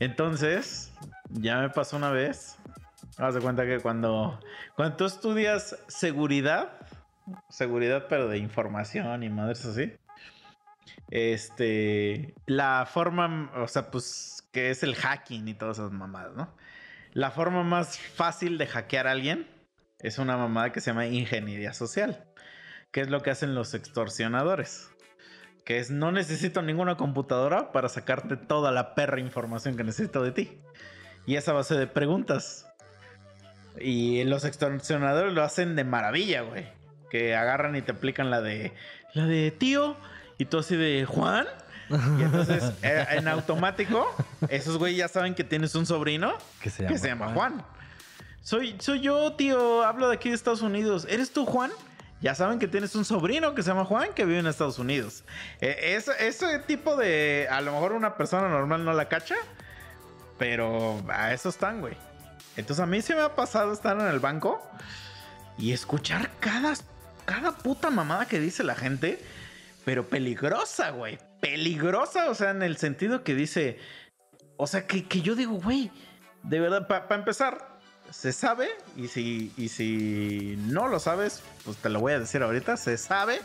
Entonces, 0.00 0.92
ya 1.30 1.58
me 1.60 1.70
pasó 1.70 1.96
una 1.96 2.10
vez. 2.10 2.56
Haz 3.16 3.34
de 3.34 3.40
cuenta 3.40 3.64
que 3.64 3.80
cuando, 3.80 4.40
cuando 4.76 4.96
tú 4.96 5.04
estudias 5.04 5.76
seguridad, 5.88 6.72
seguridad 7.48 8.06
pero 8.08 8.28
de 8.28 8.38
información 8.38 9.22
y 9.22 9.28
madres 9.28 9.64
así, 9.64 9.92
este, 11.10 12.34
la 12.46 12.86
forma, 12.86 13.50
o 13.56 13.68
sea, 13.68 13.90
pues 13.90 14.48
que 14.52 14.70
es 14.70 14.82
el 14.82 14.94
hacking 14.94 15.48
y 15.48 15.54
todas 15.54 15.78
esas 15.78 15.92
mamadas, 15.92 16.34
¿no? 16.34 16.54
La 17.12 17.30
forma 17.30 17.62
más 17.62 17.98
fácil 17.98 18.58
de 18.58 18.66
hackear 18.66 19.06
a 19.06 19.12
alguien 19.12 19.48
es 20.00 20.18
una 20.18 20.36
mamada 20.36 20.72
que 20.72 20.80
se 20.80 20.90
llama 20.90 21.06
ingeniería 21.06 21.72
social. 21.72 22.24
¿Qué 22.92 23.00
es 23.00 23.10
lo 23.10 23.22
que 23.22 23.30
hacen 23.30 23.54
los 23.54 23.74
extorsionadores? 23.74 24.90
Que 25.64 25.78
es 25.78 25.90
no 25.90 26.12
necesito 26.12 26.62
ninguna 26.62 26.96
computadora 26.96 27.72
para 27.72 27.88
sacarte 27.88 28.36
toda 28.36 28.72
la 28.72 28.94
perra 28.94 29.20
información 29.20 29.76
que 29.76 29.84
necesito 29.84 30.22
de 30.22 30.32
ti. 30.32 30.60
Y 31.26 31.36
esa 31.36 31.52
base 31.52 31.76
de 31.76 31.86
preguntas. 31.86 32.66
Y 33.80 34.24
los 34.24 34.44
extorsionadores 34.44 35.32
lo 35.34 35.42
hacen 35.42 35.76
de 35.76 35.84
maravilla, 35.84 36.42
güey. 36.42 36.66
Que 37.10 37.36
agarran 37.36 37.76
y 37.76 37.82
te 37.82 37.92
aplican 37.92 38.30
la 38.30 38.40
de. 38.40 38.72
La 39.12 39.26
de 39.26 39.50
tío. 39.50 39.96
Y 40.38 40.44
tú 40.44 40.58
así 40.58 40.76
de 40.76 41.04
Juan. 41.04 41.46
Y 41.90 42.22
entonces, 42.22 42.72
eh, 42.82 43.06
en 43.10 43.28
automático, 43.28 44.06
esos 44.48 44.78
güey 44.78 44.96
ya 44.96 45.08
saben 45.08 45.34
que 45.34 45.44
tienes 45.44 45.74
un 45.74 45.86
sobrino 45.86 46.34
Que 46.62 46.70
se 46.70 46.78
que 46.78 46.84
llama, 46.84 46.98
se 46.98 47.08
llama 47.08 47.34
Juan. 47.34 47.64
Soy, 48.42 48.76
soy 48.78 49.00
yo, 49.00 49.32
tío. 49.34 49.84
Hablo 49.84 50.08
de 50.08 50.14
aquí 50.14 50.28
de 50.30 50.34
Estados 50.34 50.62
Unidos. 50.62 51.06
¿Eres 51.10 51.32
tú, 51.32 51.44
Juan? 51.44 51.70
Ya 52.20 52.34
saben 52.34 52.58
que 52.58 52.66
tienes 52.66 52.94
un 52.94 53.04
sobrino 53.04 53.54
que 53.54 53.62
se 53.62 53.68
llama 53.68 53.84
Juan 53.84 54.08
que 54.14 54.24
vive 54.24 54.38
en 54.38 54.46
Estados 54.46 54.78
Unidos. 54.78 55.24
Eh, 55.60 55.94
ese, 55.96 56.12
ese 56.26 56.58
tipo 56.60 56.96
de. 56.96 57.46
A 57.50 57.60
lo 57.60 57.72
mejor 57.72 57.92
una 57.92 58.16
persona 58.16 58.48
normal 58.48 58.84
no 58.84 58.92
la 58.92 59.08
cacha. 59.08 59.36
Pero 60.38 61.02
a 61.08 61.32
eso 61.32 61.48
están, 61.48 61.80
güey. 61.80 61.96
Entonces 62.56 62.82
a 62.82 62.86
mí 62.86 63.02
se 63.02 63.14
me 63.14 63.22
ha 63.22 63.34
pasado 63.34 63.72
estar 63.72 63.98
en 64.00 64.06
el 64.06 64.20
banco 64.20 64.62
y 65.58 65.72
escuchar 65.72 66.30
cada, 66.40 66.74
cada 67.24 67.52
puta 67.52 67.90
mamada 67.90 68.26
que 68.26 68.40
dice 68.40 68.64
la 68.64 68.74
gente. 68.74 69.22
Pero 69.88 70.06
peligrosa, 70.06 70.90
güey. 70.90 71.18
Peligrosa, 71.40 72.28
o 72.28 72.34
sea, 72.34 72.50
en 72.50 72.62
el 72.62 72.76
sentido 72.76 73.24
que 73.24 73.34
dice. 73.34 73.78
O 74.58 74.66
sea, 74.66 74.86
que, 74.86 75.08
que 75.08 75.22
yo 75.22 75.34
digo, 75.34 75.54
güey. 75.54 75.90
De 76.42 76.60
verdad, 76.60 76.86
para 76.86 77.14
empezar, 77.14 77.80
se 78.10 78.34
sabe. 78.34 78.68
Y 78.96 79.08
si, 79.08 79.50
y 79.56 79.70
si 79.70 80.56
no 80.66 80.88
lo 80.88 80.98
sabes, 80.98 81.42
pues 81.64 81.78
te 81.78 81.88
lo 81.88 82.00
voy 82.00 82.12
a 82.12 82.20
decir 82.20 82.42
ahorita. 82.42 82.76
Se 82.76 82.98
sabe 82.98 83.40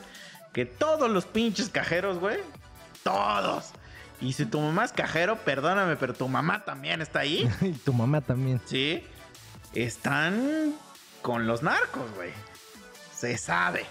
que 0.51 0.65
todos 0.65 1.09
los 1.09 1.25
pinches 1.25 1.69
cajeros, 1.69 2.19
güey. 2.19 2.39
Todos. 3.03 3.71
Y 4.19 4.33
si 4.33 4.45
tu 4.45 4.59
mamá 4.59 4.83
es 4.83 4.91
cajero, 4.91 5.37
perdóname, 5.45 5.95
pero 5.95 6.13
tu 6.13 6.27
mamá 6.27 6.65
también 6.65 7.01
está 7.01 7.19
ahí. 7.19 7.49
y 7.61 7.71
tu 7.71 7.93
mamá 7.93 8.19
también. 8.19 8.59
Sí. 8.65 9.01
Están 9.73 10.73
con 11.21 11.47
los 11.47 11.63
narcos, 11.63 12.13
güey. 12.15 12.33
Se 13.15 13.37
sabe. 13.37 13.85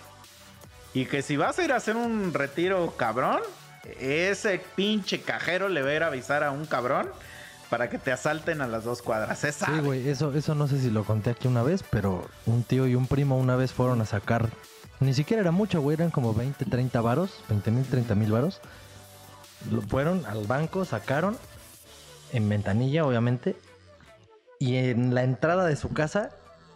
Y 0.94 1.06
que 1.06 1.22
si 1.22 1.36
vas 1.36 1.58
a 1.58 1.64
ir 1.64 1.72
a 1.72 1.76
hacer 1.76 1.96
un 1.96 2.34
retiro 2.34 2.94
cabrón, 2.96 3.40
ese 3.98 4.60
pinche 4.76 5.22
cajero 5.22 5.68
le 5.68 5.82
va 5.82 5.88
a 5.90 5.94
ir 5.94 6.02
a 6.02 6.06
avisar 6.08 6.44
a 6.44 6.50
un 6.50 6.66
cabrón 6.66 7.08
para 7.70 7.88
que 7.88 7.98
te 7.98 8.12
asalten 8.12 8.60
a 8.60 8.66
las 8.68 8.84
dos 8.84 9.00
cuadras. 9.00 9.38
Sí, 9.38 9.80
güey, 9.82 10.06
eso, 10.08 10.32
eso 10.34 10.54
no 10.54 10.68
sé 10.68 10.78
si 10.80 10.90
lo 10.90 11.04
conté 11.04 11.30
aquí 11.30 11.48
una 11.48 11.62
vez, 11.62 11.82
pero 11.88 12.28
un 12.44 12.62
tío 12.64 12.86
y 12.86 12.94
un 12.94 13.06
primo 13.06 13.38
una 13.38 13.56
vez 13.56 13.72
fueron 13.72 14.00
a 14.02 14.04
sacar. 14.04 14.50
Ni 15.00 15.14
siquiera 15.14 15.40
era 15.40 15.50
mucho, 15.50 15.80
güey, 15.80 15.94
eran 15.94 16.10
como 16.10 16.34
20, 16.34 16.66
30 16.66 17.00
varos, 17.00 17.42
20 17.48 17.70
mil, 17.70 17.84
30 17.86 18.14
mil 18.14 18.30
varos. 18.30 18.60
Lo- 19.70 19.80
Fueron 19.82 20.26
al 20.26 20.46
banco, 20.46 20.84
sacaron 20.84 21.36
en 22.32 22.48
ventanilla, 22.48 23.04
obviamente, 23.06 23.56
y 24.58 24.76
en 24.76 25.14
la 25.14 25.22
entrada 25.24 25.64
de 25.64 25.76
su 25.76 25.92
casa, 25.92 26.30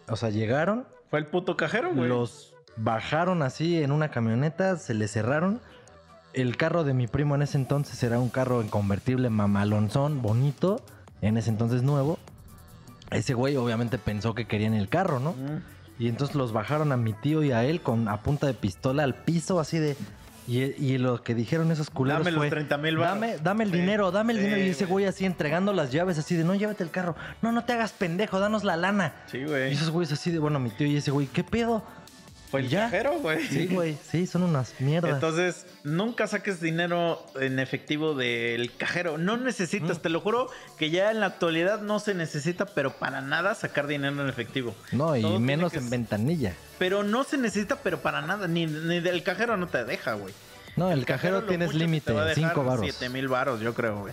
o 0.09 0.17
sea, 0.17 0.31
llegaron, 0.31 0.87
Fue 1.11 1.19
el 1.19 1.27
puto 1.27 1.57
cajero, 1.57 1.93
güey. 1.95 2.09
los 2.09 2.55
bajaron 2.77 3.43
así 3.43 3.83
en 3.83 3.93
una 3.93 4.11
camioneta, 4.11 4.77
se 4.77 4.95
le 4.95 5.09
cerraron. 5.09 5.61
El 6.33 6.57
carro 6.57 6.85
de 6.85 6.93
mi 6.93 7.07
primo 7.07 7.35
en 7.35 7.43
ese 7.43 7.57
entonces 7.57 8.03
era 8.03 8.19
un 8.19 8.29
carro 8.29 8.61
en 8.61 8.69
convertible 8.69 9.31
mamalonzón, 9.31 10.21
bonito, 10.21 10.83
en 11.23 11.39
ese 11.39 11.49
entonces 11.51 11.83
nuevo. 11.83 12.19
Ese 13.11 13.33
güey 13.35 13.57
obviamente 13.57 13.97
pensó 13.99 14.35
que 14.35 14.47
querían 14.47 14.75
el 14.75 14.89
carro, 14.89 15.19
¿no? 15.21 15.33
Mm. 15.33 15.63
Y 15.99 16.09
entonces 16.09 16.37
los 16.37 16.53
bajaron 16.53 16.93
a 16.93 16.99
mi 16.99 17.15
tío 17.15 17.43
y 17.43 17.53
a 17.53 17.65
él 17.65 17.81
con 17.81 18.09
a 18.09 18.19
punta 18.21 18.47
de 18.47 18.53
pistola 18.53 19.03
al 19.05 19.15
piso, 19.15 19.61
así 19.61 19.79
de. 19.79 19.97
Y, 20.49 20.61
y 20.63 20.99
lo 20.99 21.23
que 21.25 21.35
dijeron 21.35 21.73
esos 21.73 21.89
culeros 21.91 22.21
Dame 22.21 22.31
los 22.33 22.39
fue, 22.41 22.51
30 22.51 22.77
mil. 22.79 22.99
Dame, 22.99 23.39
dame 23.43 23.65
el 23.65 23.71
Sí. 23.73 23.79
dinero, 23.79 24.13
dame 24.13 24.33
el 24.35 24.39
Sí, 24.41 24.45
dinero. 24.45 24.63
Y 24.65 24.69
ese 24.69 24.85
güey. 24.85 25.07
así 25.07 25.25
entregando 25.25 25.73
las 25.73 25.91
llaves, 25.91 26.19
así 26.19 26.37
de, 26.37 26.45
no, 26.45 26.55
llévate 26.55 26.85
el 26.85 26.91
carro. 26.91 27.17
No, 27.41 27.51
no 27.51 27.65
te 27.65 27.73
hagas 27.73 27.93
pendejo, 27.93 28.39
danos 28.39 28.63
la 28.63 28.77
lana. 28.77 29.15
Sí, 29.27 29.39
Y 29.39 29.45
güey. 29.45 29.73
esos 29.73 29.91
güeyes 29.91 30.13
así 30.13 30.31
de, 30.31 30.39
bueno, 30.39 30.61
mi 30.61 30.69
tío 30.71 30.87
y 30.87 30.97
ese 30.99 31.11
güey, 31.11 31.27
¿qué 31.29 31.43
pedo? 31.43 31.83
Fue 32.51 32.61
el 32.61 32.69
ya. 32.69 32.83
cajero, 32.85 33.19
güey. 33.19 33.45
Sí, 33.47 33.67
güey. 33.67 33.99
Sí, 34.11 34.27
son 34.27 34.43
unas 34.45 34.75
mierdas. 34.81 35.15
Entonces, 35.15 35.67
nunca 35.83 36.27
saques 36.27 36.61
dinero 36.61 37.25
en 37.41 37.59
efectivo 37.59 38.15
del 38.15 38.73
cajero. 38.77 39.19
No 39.19 39.37
necesitas, 39.37 39.99
Mm. 39.99 40.03
te 40.03 40.09
lo 40.11 40.21
juro, 40.21 40.49
que 40.79 40.91
ya 40.91 41.11
en 41.11 41.21
la 41.21 41.27
actualidad 41.27 41.81
no 41.81 41.99
se 41.99 42.15
necesita, 42.15 42.67
pero 42.67 42.93
para 42.99 43.21
nada 43.21 43.55
sacar 43.55 43.87
dinero 43.87 44.23
en 44.23 44.29
efectivo. 44.29 44.75
no, 44.93 45.17
y 45.17 45.23
todo 45.23 45.41
menos 45.41 45.73
que 45.73 45.79
en 45.79 45.91
ventanilla. 45.91 46.55
Pero 46.79 47.03
no 47.03 47.25
se 47.25 47.37
necesita, 47.39 47.77
pero 47.77 48.01
para 48.01 48.23
nada. 48.23 48.47
Ni, 48.47 48.67
ni 48.67 49.01
del 49.01 49.23
cajero 49.23 49.57
no 49.57 49.67
te 49.67 49.85
deja, 49.85 50.13
güey. 50.15 50.33
No, 50.77 50.93
el, 50.93 51.05
cajero, 51.07 51.45
tienes 51.45 51.75
límite, 51.75 52.07
te 52.07 52.13
va 52.13 52.23
a 52.23 52.25
dejar 52.27 52.51
5 52.51 52.63
varos. 52.65 52.83
7 52.85 53.09
mil 53.09 53.29
varos, 53.29 53.61
yo 53.61 53.73
creo, 53.75 54.01
güey. 54.01 54.13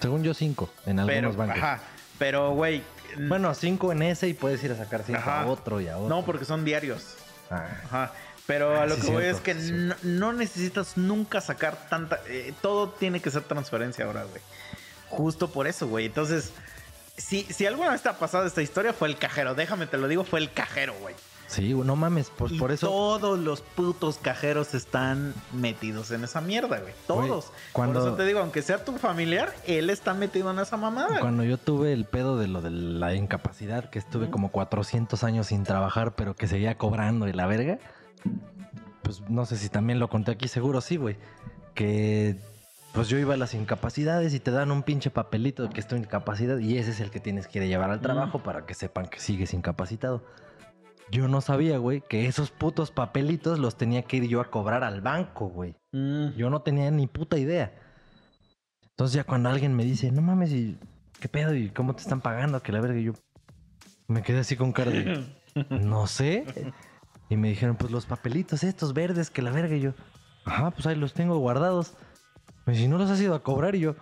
Según 0.00 0.22
yo, 0.22 0.34
5 0.34 0.70
en 0.86 1.00
algunos 1.00 1.34
Pero, 1.34 1.36
bancos. 1.36 1.56
ajá. 1.56 1.80
Pero, 2.18 2.52
güey. 2.52 2.82
Bueno, 3.28 3.52
5 3.54 3.92
en 3.92 4.02
ese 4.02 4.28
y 4.28 4.34
puedes 4.34 4.62
ir 4.62 4.70
a 4.72 4.76
sacar 4.76 5.02
5 5.04 5.18
Ajá. 5.18 5.42
a 5.42 5.46
otro 5.46 5.80
y 5.80 5.88
a 5.88 5.96
otro. 5.98 6.08
No, 6.14 6.24
porque 6.24 6.44
son 6.44 6.64
diarios. 6.64 7.16
Ah, 7.50 7.68
Ajá. 7.84 8.12
Pero 8.46 8.76
Ah, 8.76 8.82
a 8.82 8.86
lo 8.86 8.94
sí, 8.96 9.00
que 9.02 9.06
voy 9.10 9.22
cierto, 9.24 9.36
es 9.38 9.42
que 9.42 9.54
sí, 9.60 9.72
no, 9.72 9.96
no 10.02 10.32
necesitas 10.32 10.96
nunca 10.96 11.40
sacar 11.40 11.88
tanta. 11.88 12.20
eh, 12.28 12.54
todo 12.62 12.90
tiene 12.90 13.20
que 13.20 13.30
ser 13.30 13.42
transferencia 13.42 14.04
ahora, 14.04 14.24
güey. 14.24 14.40
Justo 15.08 15.50
por 15.50 15.66
eso, 15.66 15.88
güey. 15.88 16.06
Entonces, 16.06 16.52
si, 17.16 17.42
si 17.44 17.66
alguna 17.66 17.90
vez 17.90 18.02
te 18.02 18.08
ha 18.08 18.18
pasado 18.18 18.46
esta 18.46 18.62
historia, 18.62 18.92
fue 18.92 19.08
el 19.08 19.16
cajero. 19.18 19.54
Déjame, 19.54 19.86
te 19.86 19.96
lo 19.98 20.06
digo, 20.06 20.22
fue 20.24 20.38
el 20.38 20.52
cajero, 20.52 20.94
güey. 21.00 21.14
Sí, 21.46 21.74
no 21.74 21.96
mames, 21.96 22.30
pues 22.36 22.52
Y 22.52 22.58
por 22.58 22.72
eso. 22.72 22.88
Todos 22.88 23.38
los 23.38 23.60
putos 23.62 24.18
cajeros 24.18 24.74
están 24.74 25.34
metidos 25.52 26.10
en 26.10 26.24
esa 26.24 26.40
mierda, 26.40 26.78
güey. 26.80 26.92
Todos. 27.06 27.52
cuando- 27.72 28.00
Por 28.00 28.08
eso 28.08 28.16
te 28.16 28.24
digo, 28.26 28.40
aunque 28.40 28.62
sea 28.62 28.84
tu 28.84 28.92
familiar, 28.98 29.54
él 29.66 29.90
está 29.90 30.14
metido 30.14 30.50
en 30.50 30.58
esa 30.58 30.76
mamada. 30.76 31.20
Cuando 31.20 31.44
yo 31.44 31.58
tuve 31.58 31.92
el 31.92 32.04
pedo 32.04 32.36
de 32.38 32.48
lo 32.48 32.60
de 32.62 32.70
la 32.70 33.14
incapacidad, 33.14 33.90
que 33.90 33.98
estuve 33.98 34.30
como 34.30 34.50
400 34.50 35.24
años 35.24 35.48
sin 35.48 35.64
trabajar, 35.64 36.14
pero 36.14 36.34
que 36.34 36.46
seguía 36.48 36.76
cobrando 36.78 37.28
y 37.28 37.32
la 37.32 37.46
verga, 37.46 37.78
pues 39.02 39.20
no 39.28 39.46
sé 39.46 39.56
si 39.56 39.68
también 39.68 39.98
lo 39.98 40.08
conté 40.08 40.32
aquí, 40.32 40.48
seguro 40.48 40.80
sí, 40.80 40.96
güey. 40.96 41.16
Que 41.74 42.36
pues 42.92 43.08
yo 43.08 43.18
iba 43.18 43.34
a 43.34 43.36
las 43.36 43.52
incapacidades 43.52 44.32
y 44.32 44.40
te 44.40 44.50
dan 44.50 44.70
un 44.70 44.82
pinche 44.82 45.10
papelito 45.10 45.64
de 45.64 45.68
que 45.68 45.80
es 45.80 45.86
tu 45.86 45.96
incapacidad 45.96 46.56
y 46.58 46.78
ese 46.78 46.92
es 46.92 47.00
el 47.00 47.10
que 47.10 47.20
tienes 47.20 47.46
que 47.46 47.58
ir 47.58 47.64
a 47.64 47.66
llevar 47.68 47.90
al 47.90 48.00
trabajo 48.00 48.38
para 48.42 48.64
que 48.64 48.72
sepan 48.72 49.06
que 49.06 49.20
sigues 49.20 49.52
incapacitado. 49.52 50.22
Yo 51.10 51.28
no 51.28 51.40
sabía, 51.40 51.78
güey, 51.78 52.02
que 52.08 52.26
esos 52.26 52.50
putos 52.50 52.90
papelitos 52.90 53.58
los 53.58 53.76
tenía 53.76 54.02
que 54.02 54.16
ir 54.16 54.24
yo 54.28 54.40
a 54.40 54.50
cobrar 54.50 54.82
al 54.82 55.00
banco, 55.00 55.46
güey. 55.48 55.76
Mm. 55.92 56.30
Yo 56.36 56.50
no 56.50 56.62
tenía 56.62 56.90
ni 56.90 57.06
puta 57.06 57.38
idea. 57.38 57.72
Entonces 58.90 59.14
ya 59.14 59.24
cuando 59.24 59.48
alguien 59.48 59.74
me 59.74 59.84
dice, 59.84 60.10
no 60.10 60.22
mames, 60.22 60.50
¿y 60.52 60.78
qué 61.20 61.28
pedo? 61.28 61.54
¿Y 61.54 61.70
cómo 61.70 61.94
te 61.94 62.02
están 62.02 62.20
pagando? 62.20 62.62
Que 62.62 62.72
la 62.72 62.80
verga, 62.80 62.98
yo 62.98 63.12
me 64.08 64.22
quedé 64.22 64.40
así 64.40 64.56
con 64.56 64.72
cara 64.72 64.90
de, 64.90 65.24
no 65.70 66.06
sé. 66.06 66.44
Y 67.28 67.36
me 67.36 67.48
dijeron, 67.48 67.76
pues 67.76 67.92
los 67.92 68.06
papelitos 68.06 68.64
estos 68.64 68.92
verdes, 68.94 69.30
que 69.30 69.42
la 69.42 69.50
verga, 69.50 69.76
y 69.76 69.80
yo, 69.80 69.92
ajá, 70.44 70.70
pues 70.70 70.86
ahí 70.86 70.96
los 70.96 71.12
tengo 71.12 71.36
guardados. 71.38 71.94
Me 72.64 72.72
dice, 72.72 72.88
¿no 72.88 72.98
los 72.98 73.10
has 73.10 73.20
ido 73.20 73.34
a 73.34 73.42
cobrar? 73.42 73.74
Y 73.76 73.80
yo, 73.80 73.96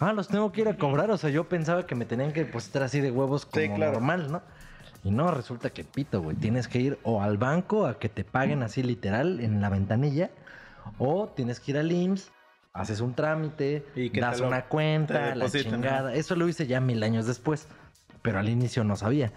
ah, 0.00 0.12
los 0.12 0.28
tengo 0.28 0.52
que 0.52 0.62
ir 0.62 0.68
a 0.68 0.76
cobrar. 0.76 1.10
O 1.10 1.16
sea, 1.16 1.30
yo 1.30 1.48
pensaba 1.48 1.86
que 1.86 1.94
me 1.94 2.04
tenían 2.04 2.32
que 2.32 2.44
depositar 2.44 2.82
así 2.82 3.00
de 3.00 3.10
huevos 3.10 3.46
como 3.46 3.62
Sí, 3.62 3.70
claro. 3.74 3.92
normal, 3.92 4.30
¿no? 4.32 4.42
Y 5.04 5.10
no, 5.10 5.30
resulta 5.32 5.70
que 5.70 5.82
pito, 5.84 6.22
güey. 6.22 6.36
Tienes 6.36 6.68
que 6.68 6.78
ir 6.80 6.98
o 7.02 7.22
al 7.22 7.36
banco 7.38 7.86
a 7.86 7.98
que 7.98 8.08
te 8.08 8.24
paguen 8.24 8.62
así 8.62 8.82
literal 8.82 9.40
en 9.40 9.60
la 9.60 9.68
ventanilla, 9.68 10.30
o 10.98 11.28
tienes 11.28 11.58
que 11.60 11.72
ir 11.72 11.78
al 11.78 11.90
IMSS, 11.90 12.30
haces 12.72 13.00
un 13.00 13.14
trámite, 13.14 13.84
Y 13.96 14.10
que 14.10 14.20
das 14.20 14.40
lo- 14.40 14.46
una 14.48 14.66
cuenta, 14.66 15.34
la 15.34 15.50
chingada. 15.50 16.14
Eso 16.14 16.36
lo 16.36 16.48
hice 16.48 16.66
ya 16.66 16.80
mil 16.80 17.02
años 17.02 17.26
después, 17.26 17.66
pero 18.22 18.38
al 18.38 18.48
inicio 18.48 18.84
no 18.84 18.94
sabía. 18.96 19.32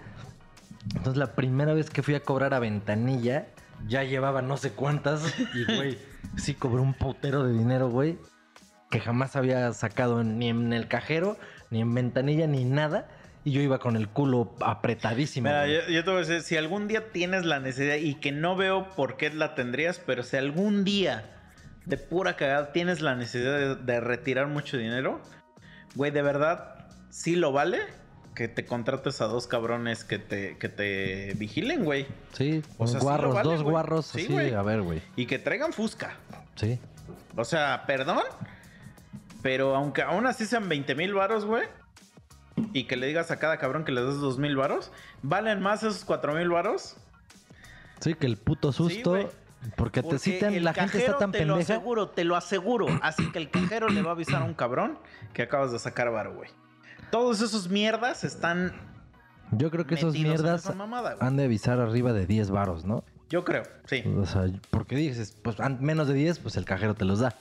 Entonces 0.95 1.17
la 1.17 1.33
primera 1.33 1.73
vez 1.73 1.89
que 1.89 2.03
fui 2.03 2.13
a 2.15 2.19
cobrar 2.21 2.53
a 2.53 2.59
ventanilla, 2.59 3.47
ya 3.87 4.03
llevaba 4.03 4.41
no 4.43 4.57
sé 4.57 4.71
cuántas 4.71 5.33
y, 5.55 5.65
güey, 5.75 5.97
sí 6.37 6.53
cobré 6.53 6.81
un 6.81 6.93
putero 6.93 7.43
de 7.43 7.53
dinero, 7.53 7.89
güey, 7.89 8.19
que 8.91 8.99
jamás 8.99 9.35
había 9.35 9.73
sacado 9.73 10.23
ni 10.23 10.49
en 10.49 10.71
el 10.73 10.87
cajero, 10.87 11.37
ni 11.71 11.81
en 11.81 11.93
ventanilla, 11.93 12.45
ni 12.45 12.65
nada. 12.65 13.07
Y 13.45 13.51
yo 13.51 13.61
iba 13.61 13.77
con 13.79 13.95
el 13.95 14.09
culo 14.09 14.53
apretadísimo. 14.59 15.47
Mira, 15.47 15.67
yo, 15.67 15.87
yo 15.87 16.03
te 16.03 16.09
voy 16.09 16.17
a 16.17 16.25
decir, 16.25 16.41
si 16.41 16.57
algún 16.57 16.87
día 16.87 17.11
tienes 17.11 17.45
la 17.45 17.59
necesidad 17.59 17.95
y 17.95 18.15
que 18.15 18.31
no 18.33 18.55
veo 18.57 18.89
por 18.95 19.15
qué 19.17 19.29
la 19.29 19.55
tendrías, 19.55 20.01
pero 20.05 20.23
si 20.23 20.35
algún 20.35 20.83
día 20.83 21.31
de 21.85 21.97
pura 21.97 22.35
cagada 22.35 22.71
tienes 22.73 23.01
la 23.01 23.15
necesidad 23.15 23.57
de, 23.59 23.75
de 23.75 23.99
retirar 24.01 24.47
mucho 24.47 24.77
dinero, 24.77 25.21
güey, 25.93 26.09
de 26.11 26.23
verdad, 26.23 26.87
sí 27.11 27.35
lo 27.35 27.51
vale 27.51 27.79
que 28.33 28.47
te 28.49 28.65
contrates 28.65 29.21
a 29.21 29.25
dos 29.27 29.47
cabrones 29.47 30.03
que 30.03 30.17
te, 30.19 30.57
que 30.57 30.67
te 30.67 31.33
vigilen, 31.37 31.85
güey. 31.85 32.05
Sí, 32.33 32.61
O 32.79 32.87
sí 32.87 32.97
guarros, 32.99 33.33
vale, 33.35 33.47
dos 33.49 33.61
güey. 33.61 33.71
guarros, 33.71 34.05
Sí, 34.07 34.21
así, 34.23 34.33
güey. 34.33 34.53
a 34.55 34.61
ver, 34.63 34.81
güey. 34.81 35.01
Y 35.15 35.25
que 35.27 35.37
traigan 35.39 35.71
fusca. 35.71 36.17
Sí. 36.55 36.79
O 37.37 37.45
sea, 37.45 37.83
perdón, 37.85 38.23
pero 39.41 39.75
aunque 39.75 40.01
aún 40.01 40.25
así 40.27 40.45
sean 40.45 40.67
20 40.67 40.95
mil 40.95 41.13
varos, 41.13 41.45
güey. 41.45 41.63
Y 42.75 42.83
que 42.83 42.97
le 42.97 43.07
digas 43.07 43.31
a 43.31 43.37
cada 43.37 43.57
cabrón 43.57 43.85
que 43.85 43.93
le 43.93 44.03
des 44.03 44.19
2 44.19 44.37
mil 44.37 44.57
varos, 44.57 44.91
¿valen 45.23 45.61
más 45.61 45.81
esos 45.83 46.03
4 46.03 46.33
mil 46.33 46.49
varos? 46.49 46.97
Sí, 48.01 48.15
que 48.15 48.27
el 48.27 48.35
puto 48.35 48.73
susto. 48.73 49.31
porque 49.77 50.03
te 50.03 50.19
citan, 50.19 50.61
la 50.61 50.73
gente 50.73 50.97
está 50.97 51.17
tan 51.17 51.31
te 51.31 51.45
lo 51.45 51.55
pendeja. 51.55 51.75
aseguro, 51.75 52.09
te 52.09 52.25
lo 52.25 52.35
aseguro. 52.35 52.87
Así 53.01 53.31
que 53.31 53.37
el 53.37 53.49
cajero 53.49 53.87
le 53.87 54.01
va 54.01 54.09
a 54.09 54.13
avisar 54.13 54.41
a 54.41 54.45
un 54.45 54.53
cabrón 54.53 54.99
que 55.31 55.43
acabas 55.43 55.71
de 55.71 55.79
sacar 55.79 56.11
varo, 56.11 56.33
güey. 56.35 56.49
Todos 57.11 57.39
esos 57.39 57.69
mierdas 57.69 58.25
están 58.25 58.73
Yo 59.51 59.71
creo 59.71 59.87
que 59.87 59.95
esos 59.95 60.13
mierdas 60.13 60.75
mamada, 60.75 61.15
han 61.21 61.37
de 61.37 61.45
avisar 61.45 61.79
arriba 61.79 62.11
de 62.11 62.25
10 62.25 62.51
varos, 62.51 62.83
¿no? 62.83 63.05
Yo 63.29 63.45
creo, 63.45 63.63
sí. 63.85 64.03
O 64.17 64.25
sea, 64.25 64.47
porque 64.69 64.97
dices, 64.97 65.33
pues 65.41 65.55
menos 65.79 66.09
de 66.09 66.13
10, 66.13 66.39
pues 66.39 66.57
el 66.57 66.65
cajero 66.65 66.93
te 66.93 67.05
los 67.05 67.19
da. 67.19 67.35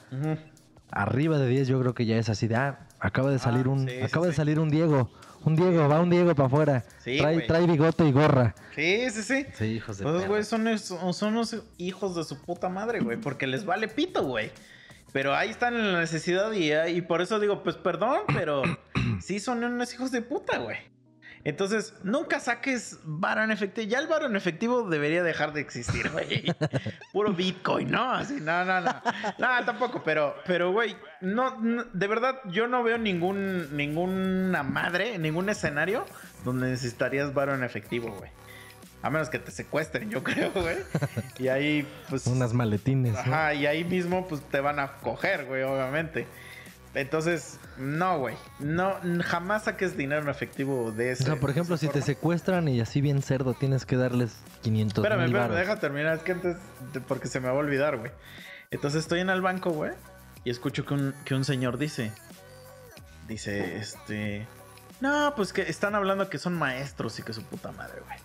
Arriba 0.93 1.39
de 1.39 1.49
10 1.49 1.66
yo 1.66 1.80
creo 1.80 1.93
que 1.93 2.07
ya 2.07 2.18
es 2.18 2.28
así 2.28 2.47
de, 2.47 2.55
ah, 2.55 2.87
acaba 3.07 3.30
de 3.30 3.38
salir 3.38 3.66
Ah, 3.66 3.70
un, 3.70 3.88
sí, 3.88 3.94
sí, 3.96 4.02
acaba 4.02 4.26
de 4.26 4.32
sí. 4.32 4.36
salir 4.36 4.59
un 4.59 4.70
Diego. 4.70 5.11
Un 5.44 5.57
Diego, 5.57 5.86
va 5.88 6.00
un 6.00 6.09
Diego 6.09 6.34
para 6.34 6.46
afuera. 6.46 6.84
Sí, 7.05 7.18
trae, 7.18 7.34
güey. 7.34 7.46
trae 7.46 7.66
bigote 7.66 8.07
y 8.09 8.12
gorra. 8.12 8.55
Sí, 8.74 9.11
sí, 9.11 9.22
sí. 9.22 9.46
Sí, 9.55 9.64
hijos 9.66 9.98
de 9.98 10.05
Esos 10.05 10.16
perra. 10.16 10.28
güeyes 10.28 10.48
son, 10.48 11.12
son 11.14 11.28
unos 11.34 11.57
hijos 11.76 12.16
de 12.16 12.24
su 12.24 12.40
puta 12.40 12.68
madre, 12.70 13.00
güey, 13.00 13.18
porque 13.18 13.46
les 13.46 13.64
vale 13.66 13.88
pito, 13.88 14.24
güey. 14.24 14.50
Pero 15.12 15.34
ahí 15.34 15.50
están 15.50 15.74
en 15.74 15.92
la 15.92 16.00
necesidad 16.00 16.50
y, 16.52 16.72
y 16.72 17.02
por 17.02 17.20
eso 17.20 17.38
digo, 17.40 17.62
pues 17.62 17.76
perdón, 17.76 18.20
pero 18.34 18.62
sí 19.20 19.38
son 19.38 19.62
unos 19.62 19.92
hijos 19.92 20.11
de 20.11 20.22
puta, 20.22 20.59
güey. 20.59 20.78
Entonces, 21.45 21.92
nunca 22.03 22.40
saques 22.40 22.99
varo 23.05 23.42
en 23.45 23.51
efectivo. 23.51 23.86
Ya 23.86 23.99
el 23.99 24.07
varo 24.07 24.26
en 24.26 24.34
efectivo 24.36 24.88
debería 24.88 25.22
dejar 25.22 25.53
de 25.53 25.61
existir, 25.61 26.11
güey. 26.11 26.45
Puro 27.12 27.34
Bitcoin, 27.34 27.90
¿no? 27.90 28.12
Así, 28.12 28.38
no, 28.40 28.64
no, 28.64 28.80
no. 28.80 28.95
No, 29.38 29.64
tampoco, 29.66 30.03
pero, 30.03 30.34
pero, 30.47 30.72
güey, 30.72 30.97
no, 31.20 31.61
no- 31.61 31.84
de 31.84 32.07
verdad, 32.07 32.40
yo 32.47 32.66
no 32.66 32.82
veo 32.82 32.97
ningún, 32.97 33.76
ninguna 33.76 34.62
madre, 34.62 35.18
ningún 35.18 35.51
escenario 35.51 36.07
donde 36.45 36.68
necesitarías 36.70 37.34
varo 37.34 37.55
en 37.55 37.62
efectivo, 37.62 38.11
güey. 38.11 38.30
A 39.03 39.11
menos 39.11 39.28
que 39.28 39.38
te 39.38 39.51
secuestren, 39.51 40.09
yo 40.09 40.22
creo, 40.24 40.51
güey. 40.53 40.78
Y 41.38 41.49
ahí, 41.49 41.86
pues. 42.09 42.26
Unas 42.26 42.55
maletines. 42.55 43.12
¿no? 43.12 43.18
Ajá, 43.20 43.53
y 43.53 43.66
ahí 43.66 43.84
mismo, 43.84 44.26
pues 44.26 44.40
te 44.40 44.61
van 44.61 44.78
a 44.78 44.92
coger, 44.95 45.45
güey, 45.45 45.62
obviamente. 45.62 46.26
Entonces, 46.95 47.59
no, 47.76 48.18
güey. 48.20 48.36
No, 48.61 48.95
jamás 49.24 49.64
saques 49.64 49.97
dinero 49.97 50.22
en 50.22 50.28
efectivo 50.28 50.92
de 50.92 51.09
O 51.09 51.12
ese. 51.12 51.24
sea, 51.24 51.36
por 51.36 51.51
ejemplo, 51.51 51.76
si 51.76 51.88
te 51.88 52.01
secuestran 52.03 52.68
y 52.68 52.80
así 52.80 53.01
bien 53.01 53.20
cerdo, 53.20 53.55
tienes 53.55 53.84
que 53.84 53.97
darles 53.97 54.36
500 54.62 55.05
Espérame, 55.05 55.24
espérame, 55.26 55.55
deja 55.57 55.80
terminar. 55.80 56.16
Es 56.16 56.22
que 56.22 56.32
antes, 56.32 56.57
de- 56.92 57.01
porque 57.01 57.26
se 57.28 57.40
me 57.40 57.49
va 57.49 57.55
a 57.55 57.59
olvidar, 57.59 57.97
güey. 57.99 58.12
Entonces 58.70 59.01
estoy 59.01 59.20
en 59.20 59.30
el 59.30 59.40
banco, 59.42 59.70
güey. 59.70 59.90
Y 60.45 60.51
escucho 60.51 60.84
que 60.86 60.95
un, 60.95 61.14
que 61.24 61.34
un 61.34 61.45
señor 61.45 61.78
dice. 61.78 62.12
Dice, 63.28 63.76
este. 63.78 64.47
No, 65.01 65.32
pues 65.34 65.53
que 65.53 65.62
están 65.62 65.95
hablando 65.95 66.28
que 66.30 66.38
son 66.38 66.55
maestros 66.55 67.18
y 67.18 67.22
que 67.22 67.32
su 67.32 67.42
puta 67.42 67.72
madre, 67.72 68.01
güey. 68.07 68.18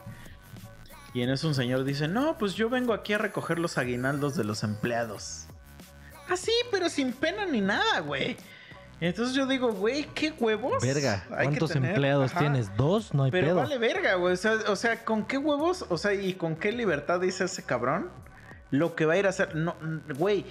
Y 1.13 1.23
en 1.23 1.31
eso 1.31 1.47
un 1.47 1.55
señor 1.55 1.83
dice, 1.85 2.07
no, 2.07 2.37
pues 2.37 2.53
yo 2.53 2.69
vengo 2.69 2.93
aquí 2.93 3.13
a 3.13 3.17
recoger 3.17 3.57
los 3.57 3.77
aguinaldos 3.79 4.35
de 4.35 4.43
los 4.43 4.63
empleados. 4.63 5.45
Ah, 6.29 6.37
sí, 6.37 6.51
pero 6.71 6.89
sin 6.89 7.13
pena 7.13 7.45
ni 7.47 7.61
nada, 7.61 8.01
güey. 8.01 8.37
Entonces 9.01 9.33
yo 9.35 9.45
digo, 9.45 9.71
güey, 9.71 10.03
¿qué 10.13 10.31
huevos? 10.37 10.83
Verga, 10.83 11.23
¿cuántos 11.29 11.75
empleados 11.75 12.31
Ajá. 12.31 12.41
tienes? 12.41 12.75
¿Dos? 12.75 13.13
No 13.13 13.23
hay 13.23 13.31
Pero 13.31 13.47
pedo. 13.47 13.55
vale 13.57 13.77
verga, 13.77 14.15
güey. 14.15 14.33
O 14.33 14.37
sea, 14.37 14.57
o 14.67 14.75
sea, 14.75 15.05
¿con 15.05 15.25
qué 15.25 15.37
huevos? 15.37 15.85
O 15.89 15.97
sea, 15.97 16.13
¿y 16.13 16.33
con 16.33 16.55
qué 16.55 16.71
libertad 16.71 17.21
dice 17.21 17.45
ese 17.45 17.63
cabrón? 17.63 18.09
Lo 18.71 18.95
que 18.95 19.05
va 19.05 19.13
a 19.13 19.17
ir 19.17 19.25
a 19.25 19.29
hacer. 19.29 19.55
No, 19.55 19.75
güey. 20.17 20.45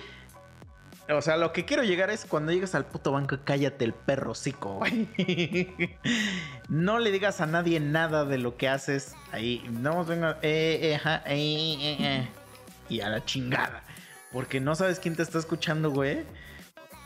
O 1.10 1.22
sea, 1.22 1.38
lo 1.38 1.52
que 1.54 1.64
quiero 1.64 1.84
llegar 1.84 2.10
es 2.10 2.26
cuando 2.26 2.52
llegues 2.52 2.74
al 2.74 2.84
puto 2.84 3.12
banco, 3.12 3.38
cállate 3.42 3.84
el 3.86 3.94
perro 3.94 4.34
güey. 4.60 5.08
no 6.68 6.98
le 6.98 7.10
digas 7.10 7.40
a 7.40 7.46
nadie 7.46 7.80
nada 7.80 8.26
de 8.26 8.36
lo 8.36 8.58
que 8.58 8.68
haces 8.68 9.14
ahí. 9.32 9.64
No, 9.70 10.04
venga, 10.04 10.38
eh, 10.42 10.78
eh, 10.82 10.94
ajá, 10.96 11.22
eh, 11.24 11.76
eh, 11.80 11.96
eh. 12.00 12.28
Y 12.90 13.00
a 13.00 13.08
la 13.08 13.24
chingada. 13.24 13.82
Porque 14.32 14.60
no 14.60 14.74
sabes 14.74 14.98
quién 14.98 15.16
te 15.16 15.22
está 15.22 15.38
escuchando, 15.38 15.90
güey. 15.90 16.24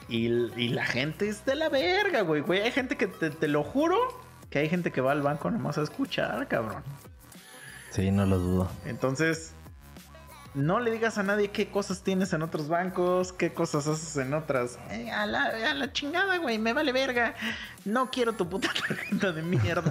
Y, 0.09 0.27
y 0.61 0.69
la 0.69 0.85
gente 0.85 1.29
es 1.29 1.45
de 1.45 1.55
la 1.55 1.69
verga, 1.69 2.23
güey. 2.23 2.41
güey. 2.43 2.61
Hay 2.61 2.73
gente 2.73 2.97
que 2.97 3.07
te, 3.07 3.31
te 3.31 3.49
lo 3.49 3.63
juro 3.63 3.97
que 4.51 4.59
hay 4.59 4.69
gente 4.69 4.93
que 4.93 5.01
va 5.01 5.13
al 5.13 5.23
banco 5.23 5.51
nomás 5.51 5.79
a 5.79 5.83
escuchar, 5.83 6.47
cabrón. 6.47 6.83
Sí, 7.91 8.11
no 8.11 8.27
lo 8.27 8.39
dudo. 8.39 8.71
Entonces, 8.85 9.55
no 10.55 10.81
le 10.81 10.91
digas 10.91 11.17
a 11.17 11.23
nadie 11.23 11.51
qué 11.51 11.69
cosas 11.69 12.03
tienes 12.03 12.33
en 12.35 12.43
otros 12.43 12.69
bancos, 12.69 13.33
qué 13.33 13.55
cosas 13.55 13.87
haces 13.87 14.17
en 14.19 14.35
otras. 14.35 14.79
Eh, 14.91 15.11
a, 15.11 15.25
la, 15.27 15.45
a 15.45 15.75
la 15.75 15.93
chingada, 15.93 16.37
güey, 16.37 16.59
me 16.59 16.75
vale 16.75 16.93
verga. 16.93 17.35
No 17.87 18.11
quiero 18.11 18.35
tu 18.35 18.49
puta 18.49 18.69
tarjeta 18.89 19.33
de 19.33 19.43
mierda. 19.43 19.91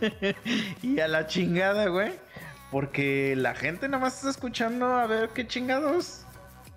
y 0.82 1.00
a 1.00 1.08
la 1.08 1.26
chingada, 1.26 1.88
güey. 1.88 2.12
Porque 2.70 3.34
la 3.36 3.54
gente 3.54 3.88
nada 3.88 4.02
más 4.02 4.16
está 4.16 4.30
escuchando 4.30 4.86
a 4.86 5.06
ver 5.06 5.30
qué 5.30 5.46
chingados. 5.46 6.24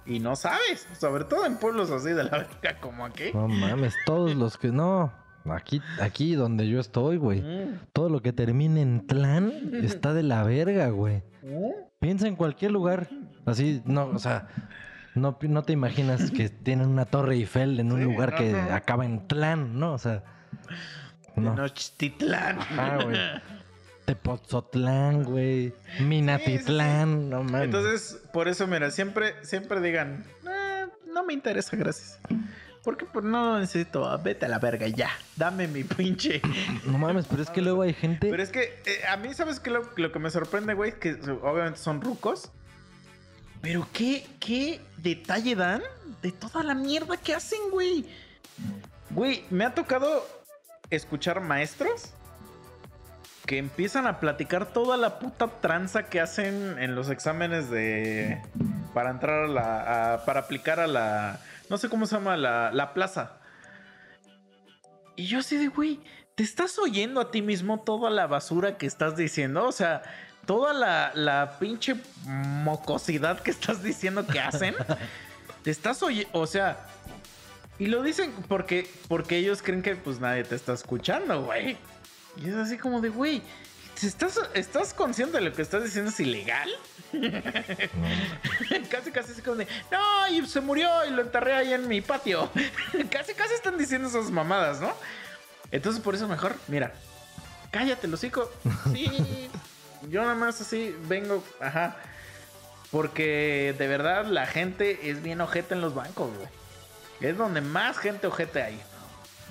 Y 0.06 0.20
no 0.20 0.36
sabes, 0.36 0.88
sobre 1.00 1.24
todo 1.24 1.46
en 1.46 1.58
pueblos 1.58 1.90
así 1.92 2.10
de 2.10 2.24
la 2.26 2.32
verga 2.32 2.80
como 2.82 3.06
aquí. 3.06 3.26
No 3.34 3.48
mames, 3.48 3.96
todos 4.06 4.36
los 4.36 4.58
que 4.58 4.70
no. 4.70 5.14
Aquí, 5.46 5.82
aquí 6.02 6.36
donde 6.36 6.68
yo 6.70 6.80
estoy, 6.80 7.18
güey. 7.18 7.42
Mm. 7.42 7.80
Todo 7.92 8.10
lo 8.10 8.22
que 8.22 8.32
termine 8.34 8.82
en 8.82 9.00
clan 9.00 9.52
está 9.84 10.14
de 10.14 10.24
la 10.24 10.44
verga, 10.44 10.90
güey. 10.90 11.24
Mm. 11.42 11.72
Piensa 12.00 12.28
en 12.28 12.36
cualquier 12.36 12.72
lugar. 12.72 13.10
Así, 13.46 13.82
no, 13.86 14.06
o 14.08 14.20
sea, 14.20 14.48
no, 15.16 15.38
no 15.42 15.64
te 15.64 15.74
imaginas 15.74 16.32
que 16.32 16.50
tienen 16.50 16.88
una 16.90 17.06
torre 17.06 17.36
Eiffel 17.36 17.80
en 17.80 17.92
un 17.92 18.00
Sí, 18.00 18.06
lugar 18.06 18.32
no, 18.32 18.38
que 18.38 18.52
no. 18.54 18.74
acaba 18.74 19.06
en 19.06 19.20
clan, 19.20 19.78
¿no? 19.80 19.94
O 19.94 19.98
sea, 19.98 20.24
no. 21.36 21.52
Tenochtitlán. 21.56 22.60
Ah, 22.78 23.00
güey. 23.04 23.18
Tepozotlán, 24.06 25.24
güey. 25.24 25.74
Minatitlán, 26.00 27.30
no 27.30 27.44
mames. 27.44 27.64
Entonces, 27.64 28.20
por 28.32 28.48
eso, 28.48 28.68
mira, 28.68 28.92
siempre, 28.92 29.36
siempre 29.44 29.82
digan, 29.82 30.26
"Ah, 30.46 30.88
no 31.14 31.24
me 31.24 31.34
interesa, 31.34 31.76
gracias. 31.78 32.20
Porque 32.84 33.06
pues, 33.06 33.24
no 33.24 33.60
necesito, 33.60 34.06
ah, 34.06 34.18
vete 34.18 34.46
a 34.46 34.50
la 34.50 34.60
verga 34.60 34.88
ya, 34.88 35.10
dame 35.38 35.68
mi 35.68 35.84
pinche. 35.84 36.42
No 36.86 36.98
mames, 36.98 37.26
pero 37.30 37.42
es 37.42 37.50
que 37.50 37.62
luego 37.62 37.84
hay 37.84 37.94
gente. 37.94 38.30
Pero 38.30 38.44
es 38.44 38.50
que 38.50 38.82
eh, 38.86 39.06
a 39.10 39.16
mí, 39.18 39.34
¿sabes 39.34 39.60
qué? 39.62 39.70
Lo, 39.70 39.90
lo 39.96 40.12
que 40.12 40.20
me 40.20 40.30
sorprende, 40.30 40.74
güey, 40.74 41.00
que 41.00 41.14
obviamente 41.42 41.80
son 41.80 42.02
rucos. 42.02 42.52
Pero 43.62 43.88
qué, 43.94 44.28
qué 44.42 44.82
detalle 44.98 45.56
dan 45.56 45.82
de 46.22 46.34
toda 46.34 46.64
la 46.64 46.76
mierda 46.76 47.16
que 47.16 47.34
hacen, 47.34 47.60
güey. 47.72 48.06
Güey, 49.12 49.46
me 49.50 49.64
ha 49.64 49.74
tocado 49.74 50.28
escuchar 50.90 51.40
maestros 51.40 52.14
que 53.46 53.58
empiezan 53.58 54.08
a 54.08 54.20
platicar 54.20 54.68
toda 54.68 54.96
la 54.98 55.20
puta 55.20 55.48
tranza 55.48 56.04
que 56.04 56.22
hacen 56.22 56.78
en 56.80 56.96
los 56.96 57.10
exámenes 57.10 57.70
de. 57.70 58.42
para 58.94 59.10
entrar 59.10 59.46
a 59.46 59.48
la. 59.48 60.24
para 60.26 60.42
aplicar 60.42 60.80
a 60.80 60.88
la. 60.88 61.40
no 61.70 61.78
sé 61.78 61.90
cómo 61.90 62.06
se 62.06 62.16
llama, 62.16 62.38
la, 62.38 62.72
la 62.72 62.94
plaza. 62.94 63.38
Y 65.16 65.26
yo 65.28 65.40
así 65.40 65.58
de, 65.58 65.68
güey, 65.68 66.00
¿te 66.36 66.44
estás 66.44 66.80
oyendo 66.80 67.20
a 67.20 67.32
ti 67.32 67.42
mismo 67.42 67.82
toda 67.82 68.10
la 68.10 68.28
basura 68.28 68.78
que 68.78 68.86
estás 68.86 69.16
diciendo? 69.16 69.68
O 69.68 69.72
sea, 69.72 70.02
toda 70.46 70.74
la, 70.74 71.12
la 71.14 71.58
pinche 71.60 71.96
mocosidad 72.26 73.40
que 73.42 73.52
estás 73.52 73.84
diciendo 73.84 74.26
que 74.26 74.40
hacen. 74.40 74.76
¿Te 75.64 75.72
estás 75.72 76.02
oyendo? 76.02 76.30
O 76.34 76.48
sea, 76.48 76.78
y 77.78 77.88
lo 77.88 78.04
dicen 78.04 78.34
porque, 78.48 78.90
porque 79.08 79.38
ellos 79.38 79.62
creen 79.62 79.82
que 79.82 79.96
pues 79.96 80.20
nadie 80.20 80.44
te 80.44 80.56
está 80.56 80.74
escuchando, 80.74 81.44
güey. 81.44 81.78
Y 82.38 82.50
es 82.50 82.56
así 82.56 82.78
como 82.78 83.02
de, 83.02 83.10
güey, 83.10 83.42
¿estás, 84.02 84.40
¿estás 84.54 84.94
consciente 84.94 85.38
de 85.38 85.44
lo 85.44 85.54
que 85.54 85.62
estás 85.62 85.84
diciendo 85.84 86.10
es 86.10 86.20
ilegal? 86.20 86.70
casi, 88.90 89.12
casi 89.12 89.32
así 89.34 89.42
como 89.42 89.58
de, 89.58 89.68
no, 89.92 90.28
y 90.30 90.46
se 90.48 90.62
murió 90.62 91.06
y 91.06 91.12
lo 91.12 91.22
enterré 91.22 91.54
ahí 91.54 91.74
en 91.74 91.88
mi 91.88 92.02
patio. 92.02 92.50
casi, 93.10 93.34
casi 93.34 93.54
están 93.54 93.78
diciendo 93.78 94.08
esas 94.08 94.32
mamadas, 94.32 94.82
¿no? 94.82 94.92
Entonces 95.72 96.02
por 96.02 96.16
eso 96.16 96.28
mejor, 96.28 96.56
mira, 96.68 96.94
cállate, 97.72 98.08
los 98.08 98.20
hocico. 98.20 98.52
Sí, 98.92 99.50
yo 100.10 100.22
nada 100.22 100.36
más 100.36 100.62
así 100.62 100.96
vengo, 101.08 101.44
ajá. 101.60 101.98
Porque 102.92 103.74
de 103.78 103.88
verdad 103.88 104.26
la 104.26 104.46
gente 104.46 105.10
es 105.10 105.24
bien 105.24 105.42
ojete 105.42 105.74
en 105.74 105.82
los 105.82 105.96
bancos, 105.96 106.32
güey. 106.36 106.48
Es 107.22 107.38
donde 107.38 107.62
más 107.62 107.98
gente 107.98 108.28
ojete 108.28 108.62
hay. 108.62 108.82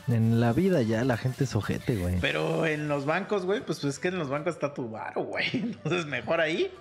En 0.09 0.40
la 0.40 0.53
vida 0.53 0.82
ya 0.82 1.05
la 1.05 1.16
gente 1.16 1.44
es 1.44 1.55
ojete, 1.55 1.96
güey. 1.96 2.18
Pero 2.20 2.66
en 2.66 2.88
los 2.88 3.05
bancos, 3.07 3.44
güey, 3.44 3.61
pues, 3.61 3.78
pues 3.80 3.94
es 3.94 3.98
que 4.00 4.09
en 4.09 4.18
los 4.18 4.28
bancos 4.28 4.55
está 4.55 4.74
tu 4.74 4.90
varo, 4.90 5.22
güey. 5.24 5.46
Entonces 5.53 6.07
mejor 6.07 6.40
ahí. 6.40 6.72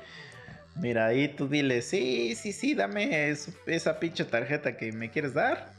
Mira, 0.76 1.08
ahí 1.08 1.28
tú 1.28 1.48
dile, 1.48 1.82
sí, 1.82 2.34
sí, 2.36 2.54
sí, 2.54 2.74
dame 2.74 3.30
es- 3.30 3.50
esa 3.66 4.00
pinche 4.00 4.24
tarjeta 4.26 4.78
que 4.78 4.92
me 4.92 5.12
quieres 5.12 5.34
dar. 5.34 5.72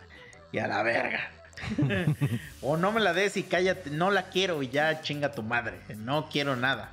Y 0.53 0.59
a 0.59 0.69
la 0.69 0.83
verga. 0.83 1.31
o 2.63 2.77
no 2.77 2.93
me 2.93 3.01
la 3.01 3.13
des 3.13 3.37
y 3.37 3.43
cállate, 3.43 3.91
no 3.91 4.11
la 4.11 4.29
quiero 4.29 4.63
y 4.63 4.69
ya 4.69 5.01
chinga 5.01 5.33
tu 5.33 5.43
madre. 5.43 5.79
No 5.97 6.29
quiero 6.31 6.57
nada. 6.57 6.93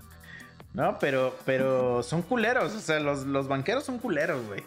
No, 0.74 0.98
pero, 1.00 1.38
pero 1.46 2.04
son 2.04 2.22
culeros. 2.22 2.74
O 2.74 2.80
sea, 2.80 3.00
los, 3.00 3.26
los 3.26 3.48
banqueros 3.48 3.84
son 3.86 3.98
culeros, 4.00 4.46
güey. 4.48 4.64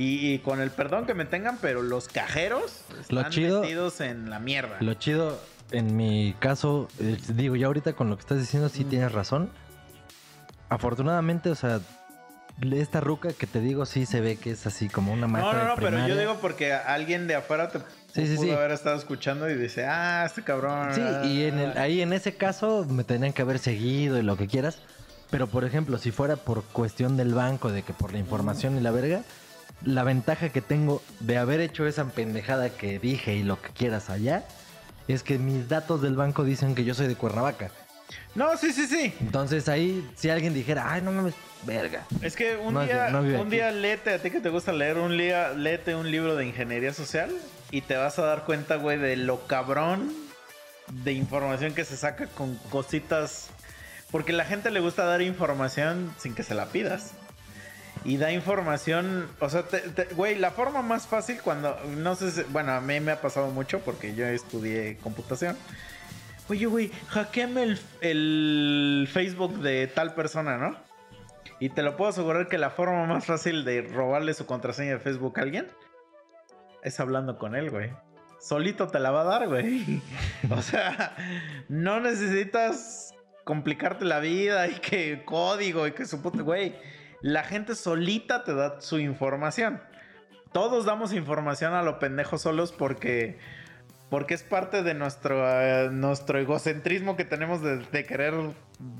Y, 0.00 0.32
y 0.34 0.38
con 0.38 0.60
el 0.60 0.70
perdón 0.70 1.06
que 1.06 1.14
me 1.14 1.24
tengan, 1.24 1.58
pero 1.60 1.82
los 1.82 2.06
cajeros 2.06 2.82
Lo 3.08 3.18
están 3.20 3.32
chido- 3.32 3.60
metidos 3.62 4.00
en 4.00 4.30
la 4.30 4.38
mierda. 4.38 4.76
Lo 4.78 4.94
chido, 4.94 5.40
en 5.72 5.96
mi 5.96 6.36
caso, 6.38 6.88
eh, 7.00 7.16
digo, 7.30 7.56
ya 7.56 7.66
ahorita 7.66 7.94
con 7.94 8.08
lo 8.08 8.16
que 8.16 8.20
estás 8.20 8.38
diciendo, 8.38 8.68
sí 8.68 8.84
Mm. 8.84 8.88
tienes 8.90 9.12
razón. 9.12 9.50
Afortunadamente, 10.68 11.50
o 11.50 11.54
sea, 11.56 11.80
esta 12.72 13.00
ruca 13.00 13.32
que 13.32 13.48
te 13.48 13.60
digo, 13.60 13.86
sí 13.86 14.06
se 14.06 14.20
ve 14.20 14.36
que 14.36 14.52
es 14.52 14.66
así 14.68 14.88
como 14.88 15.12
una 15.12 15.22
No, 15.26 15.32
maestra 15.32 15.52
no, 15.54 15.62
de 15.62 15.68
no, 15.68 15.74
pero 15.76 16.06
yo 16.06 16.16
digo 16.16 16.36
porque 16.40 16.72
alguien 16.72 17.26
de 17.26 17.34
afuera 17.34 17.68
te 17.70 17.80
Sí, 18.12 18.26
sí, 18.26 18.36
pudo 18.36 18.46
sí. 18.46 18.50
haber 18.52 18.70
estado 18.70 18.96
escuchando 18.96 19.50
y 19.50 19.54
dice, 19.56 19.84
ah, 19.86 20.24
este 20.26 20.42
cabrón. 20.44 20.94
Sí, 20.94 21.02
y 21.28 21.44
en 21.44 21.58
el- 21.58 21.76
ah". 21.76 21.82
ahí 21.82 22.02
en 22.02 22.12
ese 22.12 22.34
caso 22.36 22.86
me 22.88 23.02
tenían 23.04 23.32
que 23.32 23.42
haber 23.42 23.58
seguido 23.58 24.16
y 24.18 24.22
lo 24.22 24.36
que 24.36 24.46
quieras. 24.46 24.78
Pero, 25.30 25.46
por 25.46 25.64
ejemplo, 25.64 25.98
si 25.98 26.10
fuera 26.10 26.36
por 26.36 26.62
cuestión 26.64 27.16
del 27.16 27.34
banco, 27.34 27.70
de 27.72 27.82
que 27.82 27.92
por 27.92 28.12
la 28.12 28.18
información 28.18 28.76
y 28.76 28.80
la 28.80 28.90
verga, 28.92 29.22
la 29.84 30.02
ventaja 30.04 30.48
que 30.50 30.60
tengo 30.60 31.02
de 31.20 31.38
haber 31.38 31.60
hecho 31.60 31.86
esa 31.86 32.04
pendejada 32.06 32.70
que 32.70 32.98
dije 32.98 33.34
y 33.34 33.42
lo 33.42 33.60
que 33.60 33.70
quieras 33.70 34.10
allá, 34.10 34.44
es 35.06 35.22
que 35.22 35.38
mis 35.38 35.68
datos 35.68 36.02
del 36.02 36.16
banco 36.16 36.44
dicen 36.44 36.74
que 36.74 36.84
yo 36.84 36.94
soy 36.94 37.06
de 37.06 37.14
Cuernavaca. 37.16 37.70
No, 38.34 38.56
sí, 38.56 38.72
sí, 38.72 38.86
sí. 38.86 39.14
Entonces 39.20 39.68
ahí, 39.68 40.06
si 40.16 40.30
alguien 40.30 40.54
dijera, 40.54 40.92
ay, 40.92 41.02
no 41.02 41.12
mames, 41.12 41.34
verga. 41.64 42.04
Es 42.22 42.36
que 42.36 42.56
un 42.56 42.74
No 42.74 42.84
día, 42.84 43.08
no 43.10 43.20
un 43.20 43.34
aquí. 43.34 43.50
día 43.50 43.70
léete, 43.70 44.14
a 44.14 44.18
ti 44.18 44.30
que 44.30 44.40
te 44.40 44.48
gusta 44.48 44.72
leer, 44.72 44.98
un 44.98 45.16
día 45.16 45.50
léete 45.50 45.94
un 45.94 46.10
libro 46.10 46.36
de 46.36 46.46
ingeniería 46.46 46.92
social 46.92 47.30
y 47.70 47.82
te 47.82 47.96
vas 47.96 48.18
a 48.18 48.22
dar 48.22 48.44
cuenta, 48.44 48.76
güey, 48.76 48.98
de 48.98 49.16
lo 49.16 49.46
cabrón 49.46 50.12
de 51.04 51.12
información 51.12 51.74
que 51.74 51.84
se 51.84 51.96
saca 51.96 52.26
con 52.28 52.56
cositas. 52.70 53.48
Porque 54.10 54.32
la 54.32 54.44
gente 54.46 54.70
le 54.70 54.80
gusta 54.80 55.04
dar 55.04 55.20
información 55.20 56.10
sin 56.18 56.34
que 56.34 56.42
se 56.42 56.54
la 56.54 56.66
pidas. 56.66 57.12
Y 58.04 58.16
da 58.16 58.32
información, 58.32 59.28
o 59.40 59.48
sea, 59.50 59.64
te- 59.64 60.04
güey, 60.14 60.36
la 60.36 60.50
forma 60.52 60.82
más 60.82 61.06
fácil 61.06 61.40
cuando, 61.42 61.76
no 61.96 62.14
sé, 62.14 62.30
si- 62.30 62.42
bueno, 62.50 62.72
a 62.72 62.80
mí 62.80 63.00
me 63.00 63.12
ha 63.12 63.20
pasado 63.20 63.48
mucho 63.50 63.80
porque 63.80 64.14
yo 64.14 64.26
estudié 64.26 64.96
computación. 64.98 65.56
Oye, 66.48 66.66
güey, 66.66 66.90
hackeame 67.08 67.62
el, 67.62 67.80
el 68.00 69.08
Facebook 69.12 69.58
de 69.60 69.86
tal 69.88 70.14
persona, 70.14 70.56
¿no? 70.56 70.76
Y 71.60 71.70
te 71.70 71.82
lo 71.82 71.96
puedo 71.96 72.10
asegurar 72.10 72.48
que 72.48 72.56
la 72.56 72.70
forma 72.70 73.04
más 73.06 73.26
fácil 73.26 73.64
de 73.64 73.82
robarle 73.82 74.32
su 74.32 74.46
contraseña 74.46 74.92
de 74.92 75.00
Facebook 75.00 75.38
a 75.38 75.42
alguien 75.42 75.66
es 76.84 77.00
hablando 77.00 77.36
con 77.36 77.54
él, 77.56 77.70
güey. 77.70 77.90
Solito 78.40 78.86
te 78.86 79.00
la 79.00 79.10
va 79.10 79.22
a 79.22 79.24
dar, 79.24 79.48
güey. 79.48 80.00
O 80.50 80.62
sea, 80.62 81.16
no 81.68 81.98
necesitas 82.00 83.12
complicarte 83.44 84.04
la 84.04 84.20
vida 84.20 84.68
y 84.68 84.74
que 84.74 85.22
código 85.24 85.86
y 85.86 85.92
que 85.92 86.06
su 86.06 86.22
puta, 86.22 86.42
güey. 86.42 86.74
La 87.20 87.44
gente 87.44 87.74
solita 87.74 88.44
te 88.44 88.54
da 88.54 88.80
su 88.80 88.98
información. 88.98 89.80
Todos 90.52 90.84
damos 90.84 91.12
información 91.12 91.74
a 91.74 91.82
lo 91.82 91.98
pendejo 91.98 92.38
solos 92.38 92.72
porque 92.72 93.38
porque 94.10 94.34
es 94.34 94.42
parte 94.42 94.82
de 94.82 94.94
nuestro, 94.94 95.46
eh, 95.46 95.90
nuestro 95.90 96.38
egocentrismo 96.38 97.16
que 97.16 97.24
tenemos 97.24 97.60
de, 97.62 98.04
querer 98.06 98.34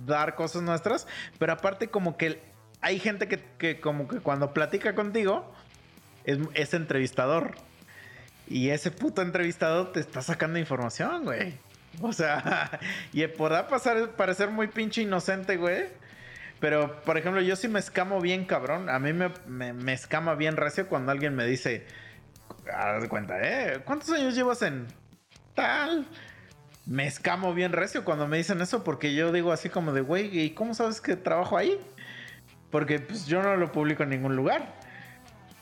dar 0.04 0.34
cosas 0.34 0.62
nuestras. 0.62 1.06
Pero 1.38 1.52
aparte 1.52 1.88
como 1.88 2.16
que 2.16 2.42
hay 2.80 2.98
gente 2.98 3.26
que, 3.26 3.42
que 3.58 3.80
como 3.80 4.06
que 4.06 4.18
cuando 4.18 4.52
platica 4.52 4.94
contigo 4.94 5.50
es, 6.24 6.38
es 6.54 6.74
entrevistador. 6.74 7.54
Y 8.46 8.70
ese 8.70 8.90
puto 8.90 9.22
entrevistador 9.22 9.92
te 9.92 10.00
está 10.00 10.22
sacando 10.22 10.58
información, 10.58 11.24
güey. 11.24 11.54
O 12.02 12.12
sea, 12.12 12.78
y 13.12 13.26
podrá 13.26 13.66
pasar, 13.66 14.10
parecer 14.10 14.50
muy 14.50 14.68
pinche 14.68 15.02
inocente, 15.02 15.56
güey. 15.56 15.86
Pero, 16.60 17.00
por 17.02 17.16
ejemplo, 17.16 17.40
yo 17.40 17.54
sí 17.56 17.68
me 17.68 17.78
escamo 17.78 18.20
bien, 18.20 18.44
cabrón. 18.44 18.88
A 18.88 18.98
mí 18.98 19.12
me, 19.12 19.30
me, 19.46 19.92
escama 19.92 20.34
bien 20.34 20.56
recio 20.56 20.88
cuando 20.88 21.12
alguien 21.12 21.36
me 21.36 21.44
dice, 21.44 21.86
haz 22.74 23.02
de 23.02 23.08
cuenta, 23.08 23.38
¿eh? 23.40 23.80
¿Cuántos 23.84 24.10
años 24.10 24.34
llevas 24.34 24.62
en 24.62 24.86
tal? 25.54 26.06
Me 26.86 27.06
escamo 27.06 27.54
bien 27.54 27.72
recio 27.72 28.04
cuando 28.04 28.26
me 28.26 28.38
dicen 28.38 28.60
eso 28.60 28.82
porque 28.82 29.14
yo 29.14 29.30
digo 29.30 29.52
así 29.52 29.68
como 29.68 29.92
de, 29.92 30.00
güey, 30.00 30.36
¿y 30.40 30.50
cómo 30.50 30.74
sabes 30.74 31.00
que 31.00 31.16
trabajo 31.16 31.56
ahí? 31.56 31.78
Porque 32.70 32.98
pues 32.98 33.26
yo 33.26 33.42
no 33.42 33.56
lo 33.56 33.70
publico 33.70 34.02
en 34.02 34.10
ningún 34.10 34.34
lugar. 34.34 34.74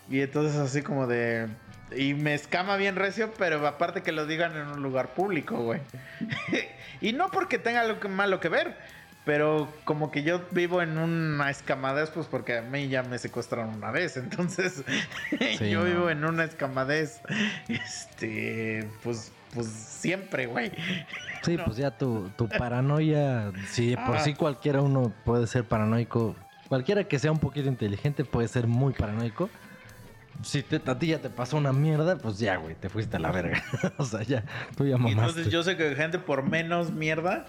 Y 0.09 0.20
entonces 0.20 0.57
así 0.57 0.82
como 0.82 1.07
de... 1.07 1.49
Y 1.94 2.14
me 2.14 2.34
escama 2.34 2.76
bien 2.76 2.97
recio, 2.97 3.32
pero 3.38 3.64
aparte 3.66 4.03
que 4.03 4.12
lo 4.12 4.26
digan 4.26 4.57
en 4.57 4.66
un 4.66 4.82
lugar 4.82 5.14
público, 5.14 5.57
güey. 5.59 5.80
y 7.01 7.12
no 7.12 7.30
porque 7.30 7.59
tenga 7.59 7.80
algo 7.80 8.09
malo 8.09 8.40
que 8.40 8.49
ver, 8.49 8.76
Pero 9.27 9.68
como 9.85 10.11
que 10.12 10.22
yo 10.22 10.41
vivo 10.53 10.81
en 10.81 10.97
una 10.99 11.51
escamadez, 11.51 12.11
pues 12.11 12.27
porque 12.29 12.59
a 12.59 12.62
mí 12.62 12.87
ya 12.89 13.03
me 13.03 13.18
secuestraron 13.18 13.74
una 13.74 13.91
vez. 13.91 14.16
Entonces, 14.16 14.85
Sí, 15.59 15.68
yo 15.68 15.81
no. 15.81 15.85
vivo 15.85 16.09
en 16.11 16.24
una 16.24 16.45
escamadez. 16.45 17.20
Este, 17.68 18.89
pues, 19.03 19.33
pues 19.53 19.66
siempre, 19.66 20.47
güey. 20.47 20.70
Sí, 21.43 21.57
No. 21.57 21.64
pues 21.64 21.77
ya 21.77 21.91
tu, 21.91 22.31
tu 22.37 22.49
paranoia, 22.49 23.53
si 23.68 23.97
por 23.97 24.16
Ah. 24.16 24.20
sí 24.20 24.35
cualquiera 24.35 24.81
uno 24.81 25.12
puede 25.24 25.47
ser 25.47 25.64
paranoico, 25.64 26.37
cualquiera 26.68 27.05
que 27.05 27.18
sea 27.18 27.33
un 27.33 27.39
poquito 27.41 27.68
inteligente 27.68 28.24
puede 28.24 28.49
ser 28.49 28.66
muy 28.66 28.93
paranoico. 28.93 29.51
Si 30.43 30.62
te, 30.62 30.80
a 30.91 30.99
ti 30.99 31.09
ya 31.09 31.18
te 31.18 31.30
pasó 31.30 31.57
una 31.57 31.72
mierda, 31.72 32.16
pues 32.18 32.39
ya, 32.39 32.57
güey, 32.57 32.74
te 32.74 32.89
fuiste 32.89 33.16
a 33.16 33.20
la 33.20 33.30
verga. 33.30 33.62
o 33.97 34.05
sea, 34.05 34.22
ya, 34.22 34.45
tú 34.76 34.87
ya 34.87 34.97
mamaste. 34.97 35.20
entonces 35.20 35.53
yo 35.53 35.62
sé 35.62 35.76
que 35.76 35.95
gente 35.95 36.18
por 36.18 36.43
menos 36.43 36.91
mierda 36.91 37.47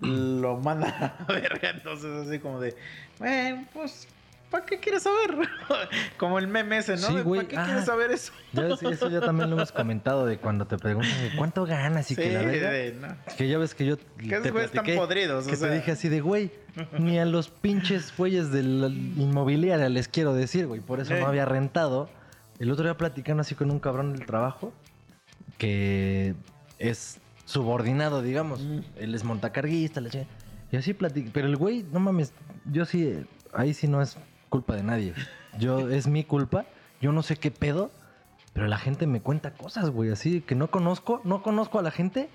lo 0.00 0.58
manda 0.58 0.88
a 0.88 1.32
la 1.32 1.40
verga. 1.40 1.70
Entonces 1.70 2.26
así 2.26 2.38
como 2.38 2.60
de, 2.60 2.76
bueno, 3.18 3.66
pues, 3.72 4.08
¿para 4.50 4.66
qué 4.66 4.78
quieres 4.78 5.04
saber? 5.04 5.36
como 6.18 6.38
el 6.38 6.48
meme 6.48 6.78
ese, 6.78 6.96
¿no? 6.96 7.08
Sí. 7.08 7.14
¿Para 7.24 7.48
qué 7.48 7.56
Ah. 7.56 7.64
quieres 7.64 7.84
saber 7.84 8.10
eso? 8.10 8.32
Ya 8.52 8.62
ves, 8.62 8.82
eso 8.82 9.08
ya 9.08 9.20
también 9.20 9.48
lo 9.50 9.56
hemos 9.56 9.72
comentado 9.72 10.26
de 10.26 10.38
cuando 10.38 10.66
te 10.66 10.76
preguntan 10.76 11.12
de 11.22 11.36
cuánto 11.36 11.64
ganas 11.66 12.10
y 12.10 12.14
sí, 12.14 12.20
que 12.22 12.32
la 12.32 12.40
de, 12.42 12.92
no. 13.00 13.08
Que 13.36 13.48
ya 13.48 13.58
ves 13.58 13.74
que 13.74 13.86
yo 13.86 13.94
esos 13.94 14.06
te 14.42 14.50
güeyes 14.50 14.66
están 14.66 14.84
platiqué 14.84 14.96
podridos, 14.96 15.46
que 15.46 15.52
o 15.54 15.56
sea. 15.56 15.68
te 15.68 15.74
dije 15.76 15.92
así 15.92 16.08
de, 16.08 16.20
güey, 16.20 16.50
ni 16.98 17.18
a 17.18 17.24
los 17.24 17.48
pinches 17.48 18.12
güeyes 18.16 18.50
de 18.50 18.62
la 18.62 18.88
inmobiliaria 18.88 19.88
les 19.88 20.08
quiero 20.08 20.34
decir, 20.34 20.66
güey. 20.66 20.80
Por 20.80 21.00
eso 21.00 21.14
Eh. 21.14 21.20
no 21.20 21.26
había 21.26 21.44
rentado. 21.44 22.10
El 22.58 22.70
otro 22.70 22.84
día 22.84 22.96
platicando 22.96 23.40
así 23.40 23.54
con 23.54 23.70
un 23.70 23.78
cabrón 23.78 24.12
del 24.12 24.26
trabajo 24.26 24.72
que 25.58 26.34
es 26.78 27.18
subordinado, 27.44 28.22
digamos. 28.22 28.60
Mm. 28.62 28.80
Él 28.96 29.14
es 29.14 29.24
montacarguista, 29.24 30.00
chingada. 30.08 30.30
Y 30.72 30.76
así 30.76 30.94
platicé. 30.94 31.30
Pero 31.32 31.46
el 31.48 31.56
güey, 31.56 31.84
no 31.92 32.00
mames, 32.00 32.32
yo 32.64 32.84
sí, 32.84 33.24
ahí 33.52 33.74
sí 33.74 33.88
no 33.88 34.00
es 34.02 34.16
culpa 34.50 34.76
de 34.76 34.82
nadie. 34.82 35.14
Yo, 35.58 35.88
es 35.88 36.06
mi 36.06 36.24
culpa. 36.24 36.66
Yo 37.00 37.12
no 37.12 37.22
sé 37.22 37.36
qué 37.36 37.50
pedo. 37.50 37.90
Pero 38.52 38.66
la 38.66 38.78
gente 38.78 39.06
me 39.06 39.20
cuenta 39.20 39.52
cosas, 39.52 39.90
güey, 39.90 40.10
así 40.10 40.40
que 40.40 40.54
no 40.56 40.70
conozco, 40.70 41.20
no 41.24 41.42
conozco 41.42 41.78
a 41.78 41.82
la 41.82 41.90
gente. 41.90 42.28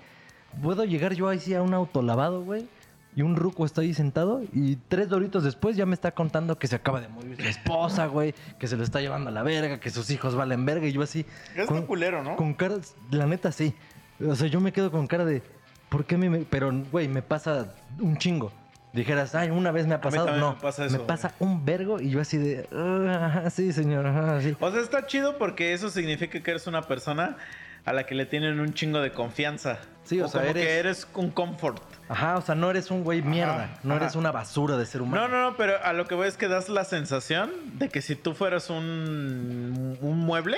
Puedo 0.62 0.84
llegar 0.84 1.14
yo 1.14 1.28
ahí 1.28 1.38
sí 1.38 1.54
a 1.54 1.62
un 1.62 1.74
autolavado, 1.74 2.42
güey. 2.42 2.68
Y 3.14 3.22
un 3.22 3.36
ruco 3.36 3.64
está 3.64 3.80
ahí 3.80 3.94
sentado 3.94 4.42
y 4.52 4.76
tres 4.76 5.08
doritos 5.08 5.42
después 5.42 5.74
ya 5.74 5.86
me 5.86 5.94
está 5.94 6.12
contando 6.12 6.58
que 6.58 6.66
se 6.66 6.76
acaba 6.76 7.00
de 7.00 7.08
morir 7.08 7.40
su 7.40 7.48
esposa, 7.48 8.06
güey, 8.06 8.34
que 8.58 8.66
se 8.66 8.76
lo 8.76 8.82
está 8.82 9.00
llevando 9.00 9.30
a 9.30 9.32
la 9.32 9.42
verga, 9.42 9.80
que 9.80 9.88
sus 9.88 10.10
hijos 10.10 10.34
valen 10.34 10.66
verga 10.66 10.86
y 10.86 10.92
yo 10.92 11.00
así 11.00 11.24
Es 11.54 11.66
con, 11.66 11.78
muy 11.78 11.86
culero, 11.86 12.22
¿no? 12.22 12.36
con 12.36 12.52
cara, 12.52 12.76
la 13.10 13.24
neta 13.24 13.52
sí. 13.52 13.74
O 14.20 14.34
sea, 14.34 14.48
yo 14.48 14.60
me 14.60 14.70
quedo 14.70 14.90
con 14.90 15.06
cara 15.06 15.24
de 15.24 15.42
¿por 15.88 16.04
qué 16.04 16.18
me 16.18 16.40
pero 16.40 16.70
güey, 16.92 17.08
me 17.08 17.22
pasa 17.22 17.74
un 17.98 18.18
chingo. 18.18 18.52
Dijeras, 18.96 19.34
"Ay, 19.34 19.50
una 19.50 19.70
vez 19.70 19.86
me 19.86 19.94
ha 19.94 20.00
pasado." 20.00 20.36
no, 20.36 20.54
me 20.54 20.60
pasa 20.60 20.86
eso, 20.86 20.98
me 20.98 21.04
pasa 21.04 21.32
un 21.38 21.64
vergo 21.64 22.00
y 22.00 22.10
yo 22.10 22.20
así 22.20 22.36
de, 22.38 22.68
"Ah, 22.72 23.48
sí, 23.50 23.72
señor, 23.72 24.06
sí." 24.42 24.56
O 24.58 24.70
sea, 24.72 24.80
está 24.80 25.06
chido 25.06 25.38
porque 25.38 25.72
eso 25.72 25.90
significa 25.90 26.42
que 26.42 26.50
eres 26.50 26.66
una 26.66 26.82
persona 26.82 27.36
a 27.84 27.92
la 27.92 28.04
que 28.04 28.16
le 28.16 28.26
tienen 28.26 28.58
un 28.58 28.74
chingo 28.74 29.00
de 29.00 29.12
confianza. 29.12 29.78
Sí, 30.02 30.20
o 30.20 30.26
sea, 30.28 30.40
como 30.40 30.54
que 30.54 30.60
eres- 30.62 30.78
eres 31.04 31.08
un 31.14 31.30
comfort. 31.30 31.82
Ajá, 32.08 32.36
o 32.36 32.40
sea, 32.40 32.54
no 32.54 32.70
eres 32.70 32.90
un 32.90 33.04
güey 33.04 33.22
mierda, 33.22 33.54
Ajá, 33.64 33.78
no 33.84 33.94
ajá. 33.94 34.04
eres 34.04 34.16
una 34.16 34.32
basura 34.32 34.76
de 34.76 34.86
ser 34.86 35.02
humano. 35.02 35.28
No, 35.28 35.28
no, 35.36 35.50
no, 35.50 35.56
pero 35.56 35.74
a 35.84 35.92
lo 35.92 36.06
que 36.06 36.14
voy 36.16 36.26
es 36.28 36.36
que 36.36 36.48
das 36.48 36.68
la 36.68 36.84
sensación 36.84 37.50
de 37.74 37.88
que 37.88 38.00
si 38.02 38.16
tú 38.16 38.34
fueras 38.34 38.70
un, 38.70 39.98
un 40.00 40.18
mueble, 40.18 40.56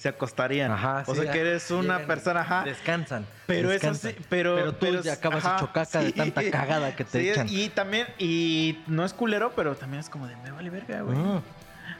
se 0.00 0.08
acostarían. 0.08 0.72
Ajá, 0.72 1.04
o 1.06 1.14
sí, 1.14 1.20
sea, 1.20 1.30
que 1.30 1.40
eres 1.40 1.70
una 1.70 1.94
llegan, 1.98 2.06
persona, 2.06 2.40
ajá. 2.40 2.64
Descansan. 2.64 3.26
Pero 3.46 3.68
es 3.68 3.74
descansan. 3.74 4.12
así, 4.12 4.24
pero, 4.30 4.54
Pero 4.56 4.72
tú 4.72 4.78
pero 4.80 5.02
ya 5.02 5.12
es- 5.12 5.18
acabas 5.18 5.44
ajá, 5.44 5.56
hecho 5.56 5.72
caca 5.72 6.00
de 6.00 6.06
sí. 6.06 6.12
tanta 6.14 6.50
cagada 6.50 6.96
que 6.96 7.04
te 7.04 7.20
Sí, 7.20 7.28
echan. 7.28 7.46
Y 7.50 7.68
también, 7.68 8.06
y 8.18 8.78
no 8.86 9.04
es 9.04 9.12
culero, 9.12 9.52
pero 9.54 9.74
también 9.76 10.00
es 10.00 10.08
como 10.08 10.26
de 10.26 10.36
me 10.36 10.50
vale 10.50 10.70
verga, 10.70 11.02
güey. 11.02 11.18
Mm. 11.18 11.42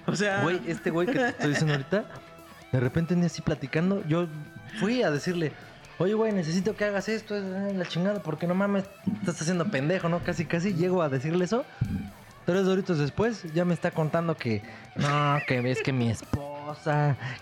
O 0.07 0.17
sea, 0.17 0.41
Güey, 0.43 0.61
este 0.67 0.91
güey 0.91 1.07
que 1.09 1.13
te 1.19 1.29
estoy 1.29 1.51
diciendo 1.51 1.75
ahorita, 1.75 2.05
de 2.73 2.81
repente 2.81 3.15
día 3.15 3.27
así 3.27 3.43
platicando, 3.43 4.03
yo 4.09 4.27
fui 4.79 5.03
a 5.03 5.11
decirle, 5.11 5.53
oye, 5.99 6.15
güey, 6.15 6.33
necesito 6.33 6.75
que 6.75 6.87
hagas 6.87 7.07
esto, 7.11 7.37
es 7.37 7.43
eh, 7.45 7.75
la 7.77 7.85
chingada, 7.85 8.23
porque 8.23 8.47
no 8.47 8.55
mames, 8.55 8.85
estás 9.21 9.43
haciendo 9.43 9.67
pendejo, 9.67 10.09
¿no? 10.09 10.21
Casi, 10.25 10.47
casi 10.47 10.73
llego 10.73 11.03
a 11.03 11.11
decirle 11.11 11.45
eso. 11.45 11.67
Tres 12.47 12.67
horitos 12.67 12.99
después 12.99 13.45
ya 13.53 13.67
me 13.67 13.75
está 13.75 13.91
contando 13.91 14.35
que, 14.37 14.63
no, 14.97 15.39
que 15.47 15.61
ves 15.61 15.83
que 15.83 15.93
mi 15.93 16.11
esposa, 16.11 16.47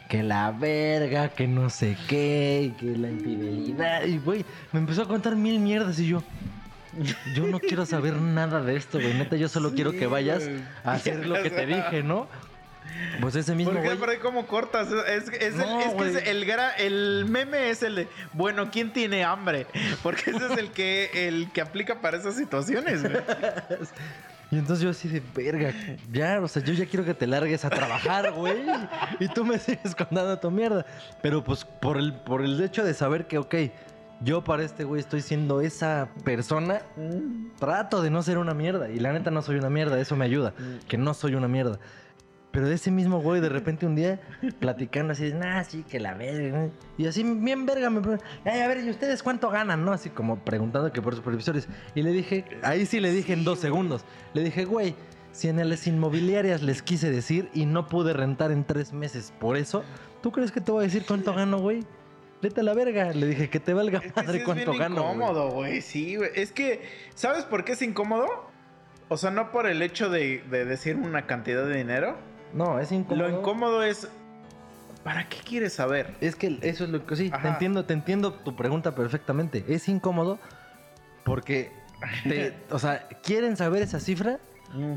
que 0.08 0.22
la 0.22 0.50
verga, 0.52 1.28
que 1.30 1.46
no 1.46 1.70
sé 1.70 1.96
qué, 2.08 2.72
que 2.78 2.86
la 2.96 3.08
infidelidad. 3.08 4.04
Y, 4.04 4.18
güey, 4.18 4.44
me 4.72 4.80
empezó 4.80 5.02
a 5.02 5.08
contar 5.08 5.36
mil 5.36 5.58
mierdas 5.60 5.98
y 5.98 6.08
yo... 6.08 6.22
Yo 7.34 7.46
no 7.46 7.60
quiero 7.60 7.86
saber 7.86 8.14
nada 8.14 8.60
de 8.62 8.74
esto, 8.74 8.98
güey. 8.98 9.14
Neta, 9.14 9.36
yo 9.36 9.48
solo 9.48 9.68
Sí, 9.68 9.76
quiero 9.76 9.92
que 9.92 10.06
vayas 10.08 10.44
güey. 10.48 10.60
a 10.82 10.92
hacer 10.92 11.26
lo 11.26 11.40
que 11.42 11.50
te 11.50 11.66
dije, 11.76 12.02
¿no? 12.02 12.26
Pues 13.20 13.36
ese 13.36 13.54
mismo 13.54 13.72
¿Por 13.74 13.82
qué? 13.82 13.88
güey. 13.94 14.00
Pero 14.00 14.22
¿Cómo 14.22 14.46
cortas? 14.46 14.88
Es, 15.06 15.28
es 15.28 15.54
el- 15.54 15.58
No, 15.58 15.80
es 15.80 15.94
que 15.94 16.08
es 16.18 16.26
el, 16.26 16.44
gra- 16.46 16.72
el 16.78 17.26
meme 17.28 17.70
es 17.70 17.82
el 17.84 17.94
de, 17.94 18.08
bueno, 18.32 18.70
¿quién 18.72 18.92
tiene 18.92 19.22
hambre? 19.22 19.66
Porque 20.02 20.30
ese 20.30 20.46
es 20.46 20.58
el 20.58 20.70
que, 20.72 21.10
el 21.28 21.50
que 21.52 21.60
aplica 21.60 22.00
para 22.00 22.16
esas 22.16 22.34
situaciones, 22.34 23.02
güey. 23.02 23.14
Y 24.50 24.56
entonces 24.56 24.82
yo 24.82 24.90
así 24.90 25.08
de 25.08 25.22
verga, 25.34 25.74
ya, 26.10 26.40
o 26.40 26.48
sea, 26.48 26.62
yo 26.62 26.72
ya 26.72 26.86
quiero 26.86 27.04
que 27.04 27.12
te 27.12 27.26
largues 27.26 27.64
a 27.64 27.70
trabajar, 27.70 28.32
güey. 28.32 28.62
Y 29.20 29.28
tú 29.28 29.44
me 29.44 29.58
sigues 29.58 29.94
contando 29.94 30.38
tu 30.38 30.50
mierda. 30.50 30.86
Pero 31.22 31.44
pues 31.44 31.64
por 31.64 31.98
el, 31.98 32.14
por 32.14 32.42
el 32.42 32.60
hecho 32.62 32.82
de 32.82 32.94
saber 32.94 33.26
que, 33.26 33.36
ok, 33.38 33.54
yo 34.20 34.42
para 34.42 34.64
este 34.64 34.84
güey 34.84 35.00
estoy 35.00 35.20
siendo 35.20 35.60
esa 35.60 36.08
persona, 36.24 36.80
trato 37.58 38.02
de 38.02 38.10
no 38.10 38.22
ser 38.22 38.38
una 38.38 38.54
mierda. 38.54 38.88
Y 38.88 39.00
la 39.00 39.12
neta 39.12 39.30
no 39.30 39.42
soy 39.42 39.56
una 39.56 39.70
mierda, 39.70 40.00
eso 40.00 40.16
me 40.16 40.24
ayuda, 40.24 40.54
que 40.88 40.96
no 40.96 41.12
soy 41.14 41.34
una 41.34 41.48
mierda. 41.48 41.78
Pero 42.50 42.66
de 42.68 42.74
ese 42.76 42.90
mismo 42.90 43.20
güey, 43.20 43.40
de 43.40 43.48
repente 43.50 43.84
un 43.86 43.94
día, 43.94 44.20
platicando 44.58 45.12
así, 45.12 45.32
nah, 45.32 45.62
sí, 45.64 45.84
que 45.88 46.00
la 46.00 46.14
verga. 46.14 46.58
¿no? 46.58 46.70
Y 46.96 47.06
así, 47.06 47.22
bien 47.22 47.66
verga, 47.66 47.90
me 47.90 48.00
preguntan, 48.00 48.26
"Ay, 48.44 48.60
a 48.60 48.68
ver, 48.68 48.78
¿y 48.84 48.90
ustedes 48.90 49.22
cuánto 49.22 49.50
ganan? 49.50 49.84
¿No? 49.84 49.92
Así 49.92 50.08
como 50.10 50.38
preguntando 50.44 50.90
que 50.92 51.02
por 51.02 51.14
supervisores. 51.14 51.68
Y 51.94 52.02
le 52.02 52.10
dije, 52.10 52.44
ahí 52.62 52.86
sí 52.86 53.00
le 53.00 53.12
dije 53.12 53.34
en 53.34 53.44
dos 53.44 53.58
segundos. 53.60 54.04
Le 54.34 54.42
dije, 54.44 54.64
güey, 54.64 54.94
si 55.30 55.48
en 55.48 55.68
las 55.68 55.86
inmobiliarias 55.86 56.62
les 56.62 56.82
quise 56.82 57.10
decir 57.10 57.50
y 57.52 57.66
no 57.66 57.86
pude 57.86 58.12
rentar 58.14 58.50
en 58.50 58.64
tres 58.64 58.92
meses 58.94 59.32
por 59.38 59.56
eso, 59.56 59.84
¿tú 60.22 60.32
crees 60.32 60.50
que 60.50 60.60
te 60.62 60.72
voy 60.72 60.84
a 60.84 60.86
decir 60.86 61.04
cuánto 61.06 61.34
gano, 61.34 61.58
güey? 61.58 61.84
Vete 62.40 62.60
a 62.60 62.64
la 62.64 62.72
verga. 62.72 63.12
Le 63.12 63.26
dije, 63.26 63.50
que 63.50 63.60
te 63.60 63.74
valga 63.74 63.98
Es 63.98 64.12
que 64.12 64.22
madre 64.22 64.38
es 64.38 64.44
cuánto 64.44 64.70
bien 64.70 64.82
gano. 64.82 65.02
güey". 65.02 65.14
incómodo, 65.14 65.50
güey. 65.50 65.80
Sí, 65.82 66.16
güey. 66.16 66.30
Es 66.34 66.52
que, 66.52 66.82
¿sabes 67.14 67.44
por 67.44 67.64
qué 67.64 67.72
es 67.72 67.82
incómodo? 67.82 68.26
O 69.08 69.16
sea, 69.16 69.30
no 69.30 69.50
por 69.52 69.66
el 69.66 69.82
hecho 69.82 70.08
de, 70.08 70.42
de 70.50 70.64
decir 70.64 70.96
una 70.96 71.26
cantidad 71.26 71.66
de 71.66 71.76
dinero. 71.76 72.16
No, 72.52 72.78
es 72.78 72.90
incómodo. 72.92 73.28
Lo 73.28 73.38
incómodo 73.38 73.82
es, 73.82 74.08
¿para 75.04 75.28
qué 75.28 75.38
quieres 75.38 75.72
saber? 75.74 76.14
Es 76.20 76.34
que 76.36 76.58
eso 76.62 76.84
es 76.84 76.90
lo 76.90 77.04
que 77.06 77.16
sí, 77.16 77.30
te 77.30 77.48
entiendo, 77.48 77.84
te 77.84 77.92
entiendo 77.94 78.32
tu 78.32 78.56
pregunta 78.56 78.94
perfectamente. 78.94 79.64
Es 79.68 79.88
incómodo 79.88 80.38
porque 81.24 81.72
te- 82.24 82.54
o 82.70 82.78
sea, 82.78 83.06
quieren 83.22 83.56
saber 83.56 83.82
esa 83.82 84.00
cifra 84.00 84.38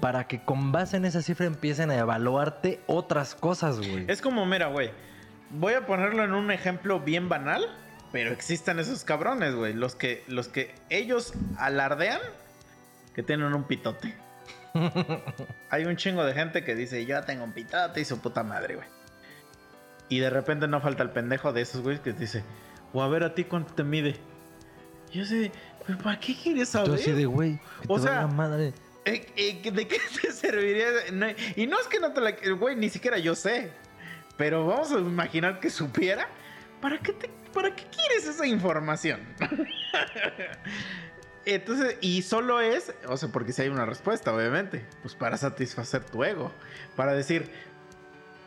para 0.02 0.28
que 0.28 0.44
con 0.44 0.72
base 0.72 0.98
en 0.98 1.06
esa 1.06 1.22
cifra 1.22 1.46
empiecen 1.46 1.92
a 1.92 1.98
evaluarte 1.98 2.82
otras 2.88 3.36
cosas, 3.36 3.78
güey. 3.78 4.06
Es 4.08 4.22
como, 4.22 4.46
mira, 4.46 4.68
güey. 4.68 4.92
Voy 5.50 5.74
a 5.74 5.86
ponerlo 5.86 6.24
en 6.24 6.34
un 6.34 6.52
ejemplo 6.52 7.00
bien 7.00 7.28
banal, 7.30 7.66
pero 8.12 8.32
existen 8.32 8.80
esos 8.80 9.04
cabrones, 9.04 9.56
güey. 9.56 9.74
Los 9.74 9.96
que, 9.96 10.24
los 10.28 10.48
que 10.50 10.74
ellos 10.90 11.34
alardean 11.58 12.20
que 13.16 13.24
tienen 13.24 13.54
un 13.54 13.64
pitote. 13.66 14.14
Hay 15.70 15.86
un 15.86 15.96
chingo 15.96 16.24
de 16.24 16.34
gente 16.34 16.64
que 16.64 16.76
dice, 16.76 17.06
yo 17.06 17.22
tengo 17.24 17.44
un 17.44 17.54
pitote 17.54 18.02
y 18.02 18.06
su 18.06 18.20
puta 18.20 18.44
madre, 18.44 18.76
güey. 18.76 18.88
Y 20.10 20.20
de 20.20 20.30
repente 20.30 20.68
no 20.68 20.82
falta 20.82 21.04
el 21.04 21.10
pendejo 21.12 21.54
de 21.54 21.62
esos 21.62 21.82
güeyes 21.82 22.02
que 22.02 22.14
dice, 22.14 22.44
o 22.94 23.02
a 23.02 23.08
ver 23.08 23.24
a 23.24 23.34
ti 23.34 23.46
cuánto 23.46 23.74
te 23.74 23.84
mide. 23.84 24.16
Yo 25.12 25.26
sé, 25.26 25.52
¿pero 25.86 25.98
para 26.00 26.20
qué 26.20 26.36
quieres 26.36 26.70
saber? 26.70 26.90
Yo 26.90 26.94
así 26.96 27.12
de, 27.12 27.26
güey, 27.26 27.60
O 27.88 28.00
sea, 28.00 28.28
madre. 28.28 28.74
Eh, 29.06 29.26
eh, 29.36 29.72
¿De 29.72 29.88
qué 29.88 29.98
te 30.22 30.32
serviría? 30.32 30.86
No, 31.12 31.28
y 31.56 31.68
no 31.68 31.80
es 31.80 31.88
que 31.88 32.00
no 32.00 32.14
te 32.14 32.22
la... 32.22 32.32
Güey, 32.32 32.76
ni 32.76 32.90
siquiera 32.90 33.18
yo 33.18 33.36
sé. 33.36 33.72
Pero 34.38 34.66
vamos 34.66 34.92
a 34.92 35.00
imaginar 35.00 35.60
que 35.60 35.70
supiera. 35.70 36.28
¿Para 36.82 36.98
qué, 36.98 37.14
te, 37.14 37.30
¿para 37.54 37.76
qué 37.76 37.86
quieres 37.86 38.26
esa 38.28 38.46
información? 38.46 39.22
Entonces, 41.46 41.98
y 42.02 42.22
solo 42.22 42.62
es, 42.62 42.94
o 43.08 43.18
sea, 43.18 43.30
porque 43.30 43.52
si 43.54 43.64
hay 43.64 43.70
una 43.70 43.86
respuesta, 43.86 44.34
obviamente, 44.34 44.86
pues 45.02 45.16
para 45.16 45.38
satisfacer 45.38 46.04
tu 46.04 46.24
ego, 46.24 46.52
para 46.96 47.14
decir, 47.14 47.50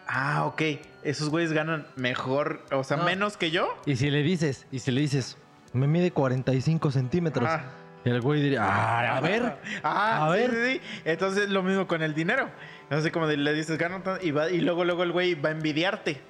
ah, 0.06 0.44
ok, 0.46 0.62
esos 1.02 1.28
güeyes 1.28 1.52
ganan 1.52 1.86
mejor, 1.96 2.64
o 2.72 2.84
sea, 2.84 2.98
No. 2.98 3.04
menos 3.04 3.36
que 3.36 3.50
yo. 3.50 3.68
Y 3.86 3.96
si 3.96 4.10
le 4.10 4.22
dices, 4.22 4.66
y 4.70 4.78
si 4.78 4.90
le 4.92 5.00
dices, 5.00 5.36
me 5.72 5.86
mide 5.88 6.12
45 6.12 6.90
centímetros, 6.92 7.48
Ah. 7.50 7.64
y 8.04 8.10
el 8.10 8.20
güey 8.20 8.40
diría, 8.42 8.62
ah, 8.62 9.16
a 9.16 9.20
ver, 9.20 9.56
Ah, 9.82 10.26
A 10.28 10.32
sí, 10.34 10.38
ver. 10.40 10.50
sí, 10.52 10.56
sí. 10.74 11.00
Entonces 11.04 11.48
lo 11.50 11.62
mismo 11.62 11.86
con 11.88 12.02
el 12.02 12.14
dinero. 12.14 12.48
Así 12.90 13.10
como 13.10 13.26
le 13.26 13.52
dices, 13.54 13.76
gano 13.78 14.02
tanto", 14.02 14.24
y, 14.24 14.30
va, 14.30 14.50
y 14.50 14.60
luego, 14.60 14.84
luego 14.84 15.02
el 15.02 15.10
güey 15.12 15.34
va 15.34 15.48
a 15.48 15.52
envidiarte. 15.52 16.20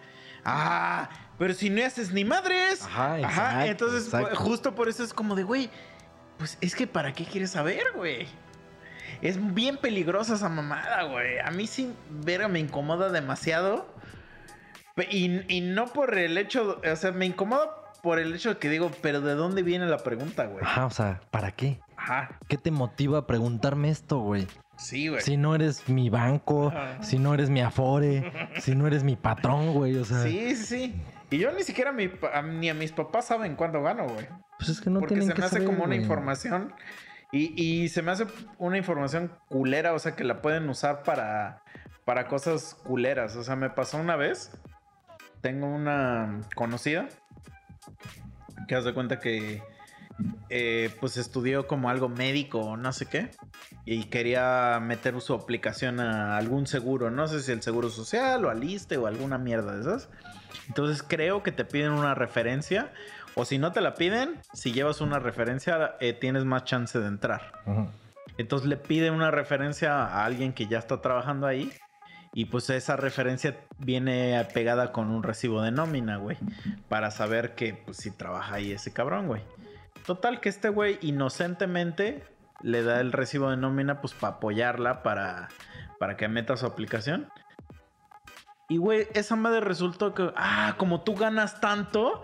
Ah, 0.47 1.09
pero 1.39 1.53
si 1.55 1.69
no 1.71 1.85
haces 1.85 2.13
ni 2.13 2.25
madres. 2.25 2.83
Ajá, 2.83 3.19
exacto, 3.21 3.65
entonces 3.71 4.05
exacto. 4.05 4.37
justo 4.37 4.75
por 4.75 4.89
eso 4.89 5.03
es 5.03 5.13
como 5.13 5.35
de, 5.35 5.43
güey, 5.43 5.69
Pues 6.39 6.59
es 6.61 6.75
que 6.75 6.87
¿para 6.87 7.13
qué 7.13 7.25
quieres 7.25 7.51
saber, 7.51 7.85
güey? 7.95 8.27
Es 9.23 9.55
bien 9.55 9.77
peligrosa 9.77 10.35
esa 10.35 10.49
mamada, 10.49 11.05
güey. 11.05 11.39
A 11.39 11.51
mí 11.51 11.67
sí, 11.67 11.95
verga, 12.11 12.49
me 12.49 12.59
incomoda 12.61 13.11
demasiado. 13.11 13.87
Y, 15.11 15.41
y 15.55 15.61
no 15.61 15.87
por 15.87 16.17
el 16.17 16.39
hecho, 16.39 16.81
o 16.91 16.97
sea, 16.97 17.13
me 17.13 17.27
incomoda 17.27 17.71
por 18.03 18.19
el 18.19 18.35
hecho 18.35 18.51
de 18.51 18.59
que 18.59 18.69
digo, 18.69 18.91
pero 19.03 19.21
¿de 19.21 19.35
dónde 19.35 19.63
viene 19.63 19.87
la 19.87 19.99
pregunta, 19.99 20.45
güey? 20.47 20.65
Ajá, 20.65 20.87
o 20.87 20.91
sea, 20.91 21.21
¿para 21.31 21.51
qué? 21.53 21.81
Ajá, 21.97 22.39
¿Qué 22.49 22.59
te 22.59 22.71
motiva 22.71 23.21
a 23.21 23.27
preguntarme 23.27 23.89
esto, 23.89 24.19
güey? 24.19 24.47
sí, 24.77 25.09
güey. 25.09 25.21
Si 25.23 25.37
no 25.37 25.55
eres 25.55 25.89
mi 25.89 26.11
banco, 26.11 26.69
Ajá. 26.69 27.03
si 27.03 27.19
no 27.19 27.33
eres 27.33 27.49
mi 27.49 27.61
afore, 27.63 28.31
si 28.61 28.75
no 28.75 28.87
eres 28.87 29.05
mi 29.05 29.17
patrón, 29.17 29.73
güey, 29.73 29.97
o 29.97 30.05
sea, 30.05 30.23
Sí, 30.23 30.55
sí, 30.55 30.65
sí. 30.67 30.95
Y 31.31 31.39
yo 31.39 31.53
ni 31.53 31.63
siquiera 31.63 31.93
mi 31.93 32.11
a- 32.33 32.43
ni 32.43 32.69
a 32.71 32.75
mis 32.75 32.93
papás 32.93 33.27
saben 33.27 33.57
cuándo 33.57 33.83
gano, 33.83 34.07
güey. 34.07 34.29
pues 34.59 34.71
es 34.71 34.81
que 34.81 34.91
no 34.91 35.01
porque 35.01 35.15
tienen 35.15 35.29
se 35.29 35.35
que 35.35 35.41
me 35.41 35.47
hace 35.47 35.65
como 35.65 35.85
una 35.85 35.97
información 35.97 36.73
y, 37.33 37.61
y 37.61 37.89
se 37.89 38.03
me 38.03 38.13
hace 38.13 38.27
una 38.59 38.79
información 38.79 39.33
culera, 39.49 39.93
o 39.95 39.99
sea, 39.99 40.15
que 40.15 40.23
la 40.25 40.41
pueden 40.41 40.69
usar 40.69 41.03
para, 41.03 41.63
para 42.05 42.29
cosas 42.29 42.75
culeras. 42.85 43.35
O 43.37 43.43
sea, 43.43 43.57
me 43.57 43.71
pasó 43.71 43.99
una 43.99 44.15
vez, 44.17 44.53
tengo 45.41 45.67
una 45.67 46.41
conocida 46.55 47.09
que 48.69 48.75
haz 48.77 48.85
de 48.85 48.95
cuenta 48.95 49.19
que 49.19 49.63
eh, 50.49 50.95
pues 51.01 51.17
estudió 51.17 51.67
como 51.67 51.91
algo 51.91 52.09
médico 52.09 52.61
o 52.61 52.77
no 52.77 52.93
sé 52.93 53.07
qué 53.07 53.31
y 53.85 54.05
quería 54.05 54.79
meter 54.81 55.21
su 55.21 55.35
aplicación 55.35 56.01
a 56.01 56.37
algún 56.37 56.67
seguro, 56.67 57.11
no 57.11 57.27
sé 57.27 57.41
si 57.41 57.53
el 57.53 57.63
seguro 57.63 57.91
social 57.91 58.45
o 58.45 58.51
al 58.51 58.63
ISSSTE 58.63 58.97
o 58.97 59.07
alguna 59.07 59.39
mierda 59.39 59.75
de 59.75 59.81
esas. 59.81 60.09
Entonces 60.69 61.03
creo 61.03 61.43
que 61.43 61.53
te 61.53 61.65
piden 61.65 61.93
una 61.93 62.15
referencia 62.15 62.93
o 63.35 63.45
si 63.45 63.59
no 63.59 63.73
te 63.73 63.81
la 63.81 63.95
piden, 63.95 64.41
si 64.53 64.73
llevas 64.73 65.01
una 65.01 65.19
referencia 65.19 65.97
eh, 66.01 66.13
tienes 66.13 66.45
más 66.45 66.65
chance 66.65 66.99
de 66.99 67.07
entrar. 67.07 67.53
Ujú. 67.67 67.89
Entonces 68.39 68.69
le 68.69 68.77
piden 68.77 69.15
una 69.15 69.31
referencia 69.31 70.05
a 70.05 70.25
alguien 70.25 70.53
que 70.53 70.67
ya 70.67 70.79
está 70.79 71.01
trabajando 71.01 71.47
ahí. 71.47 71.73
Y 72.37 72.47
pues 72.47 72.69
esa 72.71 72.97
referencia 72.97 73.61
viene 73.79 74.45
pegada 74.53 74.91
con 74.91 75.11
un 75.11 75.23
recibo 75.23 75.63
de 75.63 75.71
nómina, 75.71 76.17
güey. 76.17 76.37
Para 76.89 77.13
saber 77.13 77.55
que 77.55 77.75
pues 77.75 77.99
si 77.99 78.11
trabaja 78.11 78.57
ahí 78.57 78.73
ese 78.73 78.93
cabrón, 78.93 79.29
güey. 79.29 79.43
Total 80.05 80.41
que 80.41 80.49
este 80.49 80.69
güey 80.69 80.99
inocentemente 81.01 82.25
le 82.63 82.83
da 82.83 83.01
el 83.01 83.13
recibo 83.13 83.51
de 83.51 83.57
nómina 83.57 84.01
pues 84.01 84.13
para 84.15 84.35
apoyarla 84.35 85.03
para, 85.03 85.49
para 85.99 86.17
que 86.17 86.29
meta 86.29 86.57
su 86.57 86.67
aplicación. 86.67 87.31
Y 88.69 88.79
güey, 88.79 89.07
esa 89.15 89.37
madre 89.37 89.61
resultó 89.61 90.15
que, 90.15 90.33
ah, 90.37 90.75
como 90.79 91.03
tú 91.03 91.15
ganas 91.15 91.61
tanto. 91.61 92.23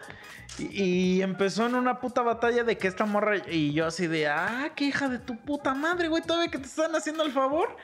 Y, 0.59 1.23
empezó 1.23 1.67
en 1.67 1.75
una 1.75 2.01
puta 2.01 2.23
batalla 2.23 2.65
de 2.65 2.77
que 2.77 2.89
esta 2.89 3.07
morra 3.07 3.37
y 3.49 3.73
yo 3.73 3.87
así 3.87 4.07
de, 4.07 4.29
ah, 4.29 4.73
qué 4.75 4.87
hija 4.87 5.09
de 5.09 5.19
tu 5.19 5.37
puta 5.39 5.75
madre, 5.75 6.09
güey, 6.09 6.23
todavía 6.23 6.51
que 6.51 6.59
te 6.59 6.67
están 6.67 6.95
haciendo 6.95 7.25
el 7.25 7.33
favor. 7.33 7.77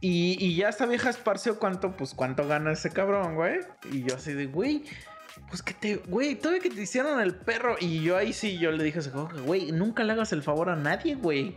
Y, 0.00 0.36
y 0.44 0.56
ya 0.56 0.68
esta 0.68 0.86
vieja 0.86 1.10
esparció 1.10 1.58
cuánto, 1.58 1.96
pues 1.96 2.14
cuánto 2.14 2.46
gana 2.48 2.72
ese 2.72 2.90
cabrón, 2.90 3.36
güey. 3.36 3.60
Y 3.90 4.02
yo 4.02 4.16
así 4.16 4.32
de, 4.32 4.46
güey, 4.46 4.84
pues 5.48 5.62
que 5.62 5.74
te, 5.74 5.96
güey, 5.96 6.34
todavía 6.34 6.62
que 6.62 6.70
te 6.70 6.82
hicieron 6.82 7.20
el 7.20 7.34
perro. 7.34 7.76
Y 7.80 8.02
yo 8.02 8.16
ahí 8.16 8.32
sí, 8.32 8.58
yo 8.58 8.70
le 8.72 8.84
dije 8.84 8.98
a 8.98 9.00
ese 9.00 9.10
güey, 9.10 9.72
nunca 9.72 10.04
le 10.04 10.12
hagas 10.12 10.32
el 10.32 10.42
favor 10.42 10.70
a 10.70 10.76
nadie, 10.76 11.14
güey. 11.14 11.56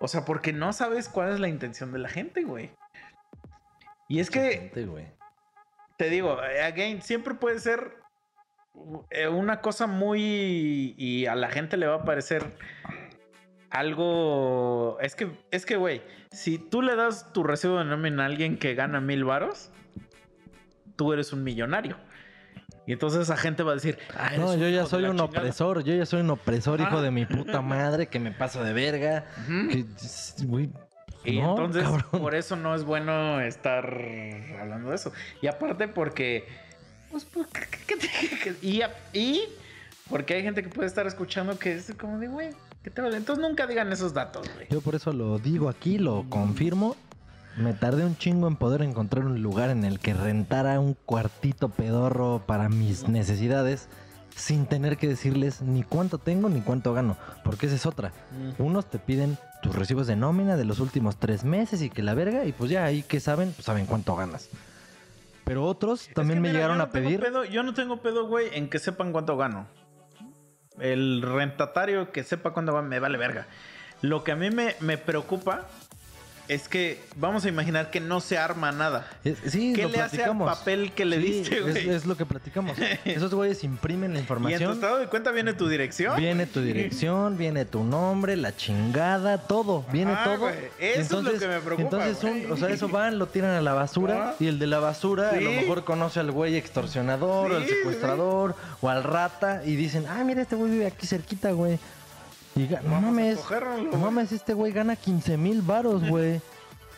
O 0.00 0.08
sea, 0.08 0.24
porque 0.24 0.52
no 0.52 0.72
sabes 0.72 1.08
cuál 1.08 1.32
es 1.32 1.40
la 1.40 1.48
intención 1.48 1.92
de 1.92 1.98
la 1.98 2.08
gente, 2.08 2.42
güey. 2.42 2.70
Y 4.08 4.20
es 4.20 4.30
que 4.30 4.40
Gente, 4.52 4.84
güey. 4.86 5.06
te 5.96 6.08
digo, 6.08 6.38
again, 6.40 7.02
siempre 7.02 7.34
puede 7.34 7.60
ser 7.60 7.96
eh, 9.10 9.28
una 9.28 9.60
cosa 9.60 9.86
muy. 9.86 10.94
Y 10.96 11.26
a 11.26 11.34
la 11.34 11.50
gente 11.50 11.76
le 11.76 11.86
va 11.86 11.96
a 11.96 12.04
parecer 12.04 12.56
algo. 13.70 14.98
Es 15.00 15.14
que, 15.14 15.30
es 15.50 15.66
que, 15.66 15.76
güey, 15.76 16.02
si 16.32 16.58
tú 16.58 16.82
le 16.82 16.96
das 16.96 17.32
tu 17.32 17.44
recibo 17.44 17.78
de 17.78 17.84
nómina 17.84 18.24
a 18.24 18.26
alguien 18.26 18.58
que 18.58 18.74
gana 18.74 19.00
mil 19.00 19.24
varos, 19.24 19.70
tú 20.96 21.12
eres 21.12 21.32
un 21.32 21.44
millonario. 21.44 21.96
Y 22.90 22.92
entonces 22.94 23.20
esa 23.20 23.36
gente 23.36 23.62
va 23.62 23.70
a 23.70 23.74
decir, 23.76 23.96
"Ah, 24.16 24.32
No, 24.36 24.56
yo 24.56 24.68
ya 24.68 24.84
soy 24.84 25.04
un 25.04 25.10
chingada". 25.16 25.26
opresor, 25.26 25.84
yo 25.84 25.94
ya 25.94 26.04
soy 26.06 26.22
un 26.22 26.30
opresor, 26.30 26.80
hijo 26.80 26.98
Ah. 26.98 27.02
de 27.02 27.12
mi 27.12 27.24
puta 27.24 27.60
madre, 27.62 28.08
que 28.08 28.18
me 28.18 28.32
paso 28.32 28.64
de 28.64 28.72
verga. 28.72 29.26
Que, 29.46 29.84
güey, 30.44 30.70
Y 31.24 31.38
no, 31.40 31.50
entonces, 31.50 31.84
cabrón. 31.84 32.20
por 32.20 32.34
eso 32.34 32.56
no 32.56 32.74
es 32.74 32.82
bueno 32.82 33.40
estar 33.42 33.84
hablando 34.60 34.90
de 34.90 34.96
eso. 34.96 35.12
Y 35.40 35.46
aparte 35.46 35.86
porque... 35.86 36.48
Pues, 37.12 37.24
pues, 37.26 37.46
¿qué- 37.46 37.60
qué- 37.86 37.96
qué- 37.96 37.98
qué- 38.60 38.66
y, 38.66 38.82
y 39.16 39.42
porque 40.08 40.34
hay 40.34 40.42
gente 40.42 40.64
que 40.64 40.68
puede 40.68 40.88
estar 40.88 41.06
escuchando 41.06 41.56
que 41.60 41.74
es 41.74 41.94
como 41.96 42.18
de, 42.18 42.26
güey, 42.26 42.50
¿qué 42.82 42.90
te 42.90 43.02
vale? 43.02 43.18
Entonces 43.18 43.40
nunca 43.40 43.68
digan 43.68 43.92
esos 43.92 44.12
datos, 44.14 44.50
güey. 44.56 44.66
Yo 44.68 44.80
por 44.80 44.96
eso 44.96 45.12
lo 45.12 45.38
digo 45.38 45.68
aquí, 45.68 45.96
lo 45.98 46.24
confirmo. 46.28 46.96
Me 47.56 47.72
tardé 47.74 48.04
un 48.04 48.16
chingo 48.16 48.48
en 48.48 48.56
poder 48.56 48.82
encontrar 48.82 49.24
un 49.26 49.42
lugar 49.42 49.70
en 49.70 49.84
el 49.84 49.98
que 49.98 50.14
rentara 50.14 50.78
un 50.80 50.94
cuartito 50.94 51.68
pedorro 51.68 52.42
para 52.46 52.68
mis 52.68 53.08
necesidades 53.08 53.88
sin 54.34 54.66
tener 54.66 54.96
que 54.96 55.08
decirles 55.08 55.60
ni 55.60 55.82
cuánto 55.82 56.18
tengo 56.18 56.48
ni 56.48 56.60
cuánto 56.62 56.94
gano. 56.94 57.16
Porque 57.44 57.66
esa 57.66 57.74
es 57.74 57.84
otra. 57.86 58.12
Unos 58.58 58.86
te 58.88 58.98
piden 58.98 59.36
tus 59.62 59.74
recibos 59.74 60.06
de 60.06 60.16
nómina 60.16 60.56
de 60.56 60.64
los 60.64 60.80
últimos 60.80 61.16
tres 61.18 61.44
meses 61.44 61.82
y 61.82 61.90
que 61.90 62.02
la 62.02 62.14
verga, 62.14 62.44
y 62.46 62.52
pues 62.52 62.70
ya 62.70 62.84
ahí 62.84 63.02
que 63.02 63.20
saben, 63.20 63.52
pues 63.52 63.66
saben 63.66 63.84
cuánto 63.86 64.16
ganas. 64.16 64.48
Pero 65.44 65.64
otros 65.66 66.08
también 66.14 66.38
Es 66.38 66.42
que 66.42 66.42
me 66.42 66.48
mira, 66.48 66.52
llegaron 66.60 66.80
a 66.80 66.90
pedir. 66.90 67.20
pedo- 67.20 67.44
yo 67.44 67.62
no 67.64 67.74
tengo 67.74 68.00
pedo, 68.00 68.26
güey, 68.28 68.46
en 68.54 68.70
que 68.70 68.78
sepan 68.78 69.12
cuánto 69.12 69.36
gano. 69.36 69.66
El 70.78 71.20
rentatario 71.22 72.12
que 72.12 72.22
sepa 72.24 72.52
cuánto 72.52 72.72
gano 72.72 72.88
me 72.88 73.00
vale 73.00 73.18
verga. 73.18 73.46
Lo 74.00 74.24
que 74.24 74.32
a 74.32 74.36
mí 74.36 74.50
me, 74.50 74.76
me 74.80 74.96
preocupa 74.96 75.66
es 76.52 76.68
que 76.68 77.00
vamos 77.16 77.44
a 77.44 77.48
imaginar 77.48 77.90
que 77.92 78.00
no 78.00 78.20
se 78.20 78.36
arma 78.36 78.72
nada. 78.72 79.08
Es- 79.24 79.38
sí, 79.46 79.72
¿Qué 79.74 79.82
lo 79.82 79.88
le 79.90 80.00
hace 80.00 80.16
al 80.16 80.30
platicamos. 80.30 80.58
papel 80.58 80.92
que 80.92 81.04
le 81.04 81.16
Sí, 81.18 81.22
diste, 81.22 81.60
güey? 81.60 81.88
Es, 81.90 82.06
lo 82.06 82.16
que 82.16 82.26
platicamos. 82.26 82.76
Esos 83.04 83.32
güeyes 83.32 83.62
imprimen 83.62 84.12
la 84.12 84.18
Y 84.18 84.22
en 84.22 84.26
tu 84.26 84.32
información. 84.32 84.72
estado 84.72 84.98
de 84.98 85.06
cuenta 85.06 85.30
viene 85.30 85.52
tu 85.54 85.68
dirección. 85.68 86.16
Viene 86.16 86.46
tu 86.46 86.60
dirección, 86.60 87.38
viene 87.38 87.64
tu 87.66 87.84
nombre, 87.84 88.36
la 88.36 88.56
chingada, 88.56 89.38
todo, 89.38 89.84
viene 89.92 90.12
Ah, 90.12 90.22
todo. 90.24 90.38
güey, 90.38 90.54
eso 90.80 91.18
es 91.18 91.24
lo 91.24 91.38
que 91.38 91.46
me 91.46 91.60
preocupa, 91.60 92.04
Entonces, 92.08 92.24
un- 92.24 92.52
o 92.52 92.56
sea, 92.56 92.68
eso 92.70 92.88
van, 92.88 93.18
lo 93.18 93.28
tiran 93.28 93.52
a 93.52 93.60
la 93.60 93.72
basura 93.74 94.30
Ah. 94.30 94.34
y 94.40 94.48
el 94.48 94.58
de 94.58 94.66
la 94.66 94.80
basura 94.80 95.30
a 95.30 95.40
lo 95.40 95.50
Sí. 95.50 95.56
mejor 95.56 95.84
conoce 95.84 96.18
al 96.18 96.32
güey 96.32 96.56
extorsionador, 96.56 97.52
o 97.52 97.56
al 97.56 97.62
Sí, 97.64 97.70
secuestrador, 97.76 98.56
o 98.80 98.88
al 98.88 99.04
rata 99.04 99.62
y 99.64 99.76
dicen, 99.76 100.06
ah, 100.08 100.22
mira, 100.24 100.42
este 100.42 100.56
güey 100.56 100.72
vive 100.72 100.86
aquí 100.86 101.06
cerquita, 101.06 101.52
güey. 101.52 101.78
Y 102.56 102.68
no 102.84 103.00
mames, 103.00 103.38
no 103.92 103.98
mames, 103.98 104.32
este 104.32 104.54
güey 104.54 104.72
gana 104.72 104.96
15 104.96 105.36
mil 105.36 105.62
varos, 105.62 106.06
güey. 106.08 106.40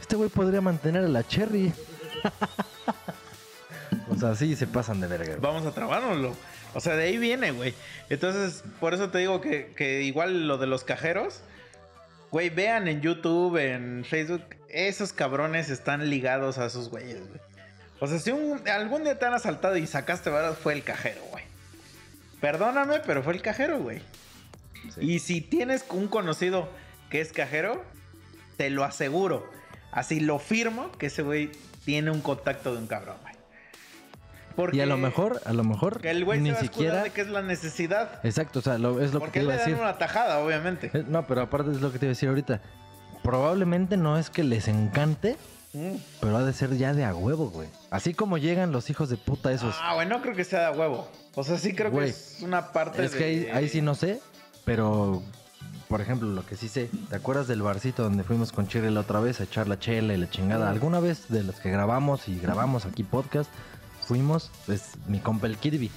Este 0.01 0.17
güey 0.17 0.29
podría 0.31 0.61
mantener 0.61 1.05
a 1.05 1.09
la 1.09 1.23
Cherry. 1.27 1.73
o 4.11 4.17
sea, 4.17 4.35
sí 4.35 4.57
se 4.57 4.67
pasan 4.67 5.01
de 5.01 5.07
verga. 5.07 5.27
güey. 5.37 5.41
Vamos 5.41 5.67
a 5.67 5.73
trabárnoslo. 5.73 6.35
O 6.75 6.81
sea, 6.81 6.97
de 6.97 7.05
ahí 7.05 7.19
viene, 7.19 7.51
güey. 7.53 7.75
Entonces, 8.09 8.65
por 8.81 8.95
eso 8.95 9.11
te 9.11 9.19
digo 9.19 9.41
que, 9.41 9.73
que 9.77 10.03
igual 10.03 10.49
lo 10.49 10.57
de 10.59 10.67
los 10.67 10.85
cajeros, 10.85 11.41
güey, 12.31 12.49
vean 12.51 12.89
en 12.89 13.01
YouTube, 13.03 13.59
en 13.59 14.05
Facebook, 14.09 14.43
esos 14.69 15.13
cabrones 15.13 15.69
están 15.69 16.09
ligados 16.09 16.57
a 16.59 16.67
esos 16.67 16.89
güeyes, 16.89 17.19
güey. 17.29 17.41
O 18.01 18.07
sea, 18.07 18.19
si 18.19 18.31
un- 18.33 18.67
algún 18.69 19.05
día 19.05 19.19
te 19.19 19.27
han 19.27 19.35
asaltado 19.35 19.77
y 19.77 19.87
sacaste 19.87 20.31
varas, 20.31 20.57
fue 20.59 20.73
el 20.73 20.83
cajero, 20.83 21.21
güey. 21.31 21.45
Perdóname, 22.41 23.01
pero 23.07 23.23
fue 23.23 23.35
el 23.35 23.43
cajero, 23.43 23.79
güey. 23.81 24.01
Y 25.01 25.19
si 25.21 25.41
tienes 25.41 25.85
un 25.91 26.09
conocido 26.09 26.69
que 27.11 27.21
es 27.21 27.33
cajero, 27.33 27.83
te 28.57 28.71
lo 28.71 28.85
aseguro. 28.85 29.49
Así 29.91 30.21
lo 30.21 30.39
firmo 30.39 30.91
que 30.93 31.07
ese 31.07 31.23
güey 31.23 31.51
tiene 31.85 32.11
un 32.11 32.21
contacto 32.21 32.73
de 32.73 32.79
un 32.79 32.87
cabrón, 32.87 33.17
güey. 33.23 33.35
Porque 34.57 34.77
Y 34.77 34.81
a 34.81 34.87
lo 34.87 34.99
mejor, 34.99 35.41
a 35.47 35.53
lo 35.55 35.65
mejor, 35.65 36.01
que 36.01 36.11
el 36.11 36.25
güey 36.27 36.41
ni 36.41 36.51
se 36.51 36.53
va 36.55 36.59
a 36.59 36.63
siquiera... 36.63 37.03
de 37.05 37.11
que 37.11 37.23
es 37.23 37.29
la 37.29 37.43
necesidad. 37.43 38.21
Exacto, 38.23 38.59
o 38.59 38.63
sea, 38.63 38.77
lo- 38.79 39.01
es 39.01 39.13
lo 39.13 39.21
que 39.21 39.25
Porque 39.27 39.39
te 39.41 39.45
iba 39.45 39.55
le 39.55 39.55
a 39.55 39.61
dan 39.63 39.71
decir. 39.71 39.83
una 39.83 39.97
tajada, 39.99 40.39
obviamente. 40.41 40.91
Eh, 40.93 41.05
No, 41.09 41.27
pero 41.27 41.41
aparte 41.43 41.71
es 41.71 41.81
lo 41.81 41.91
que 41.91 41.99
te 41.99 42.05
iba 42.07 42.11
a 42.11 42.15
decir 42.15 42.29
ahorita. 42.29 42.61
Probablemente 43.23 43.97
no 43.97 44.19
es 44.19 44.31
que 44.31 44.43
les 44.45 44.69
encante, 44.69 45.37
Mm. 45.75 45.95
pero 46.21 46.37
ha 46.37 46.45
de 46.45 46.53
ser 46.53 46.77
ya 46.77 46.93
de 46.93 47.05
a 47.05 47.15
huevo, 47.15 47.49
güey. 47.49 47.69
Así 47.91 48.13
como 48.13 48.37
llegan 48.37 48.73
los 48.73 48.91
hijos 48.91 49.09
de 49.09 49.17
puta 49.17 49.53
esos. 49.53 49.75
Ah, 49.81 49.95
güey, 49.95 50.07
no 50.07 50.21
creo 50.21 50.35
que 50.37 50.45
sea 50.45 50.71
de 50.71 50.79
huevo. 50.79 51.09
O 51.35 51.45
sea, 51.45 51.57
sí 51.57 51.75
creo 51.75 51.91
Güey, 51.91 52.07
que 52.07 52.11
es 52.11 52.39
una 52.43 52.73
parte 52.73 53.03
es 53.07 53.15
que 53.15 53.25
ahí, 53.25 53.39
de... 53.41 53.53
ahí 53.53 53.69
sí 53.71 53.81
no 53.81 53.95
sé, 53.95 54.21
pero 54.65 55.23
por 55.89 56.01
ejemplo, 56.01 56.29
lo 56.29 56.47
que 56.47 56.57
sí 56.57 56.69
sé, 56.69 56.89
¿te 57.11 57.17
acuerdas 57.17 57.49
del 57.49 57.61
barcito 57.61 58.03
donde 58.03 58.25
fuimos 58.25 58.51
con 58.51 58.67
Chile 58.67 58.91
la 58.91 59.01
otra 59.01 59.21
vez 59.21 59.41
a 59.41 59.45
echar 59.45 59.69
la 59.69 59.79
chela 59.79 60.15
y 60.15 60.17
la 60.17 60.31
chingada? 60.31 60.71
¿Alguna 60.71 61.01
vez 61.01 61.29
de 61.29 61.43
los 61.43 61.57
que 61.57 61.71
grabamos 61.71 62.29
y 62.29 62.39
grabamos 62.39 62.87
aquí 62.87 63.03
podcast, 63.03 63.51
fuimos, 64.07 64.51
pues 64.65 64.93
mi 65.07 65.19
compa 65.21 65.47
el 65.49 65.59
Kirby, 65.59 65.91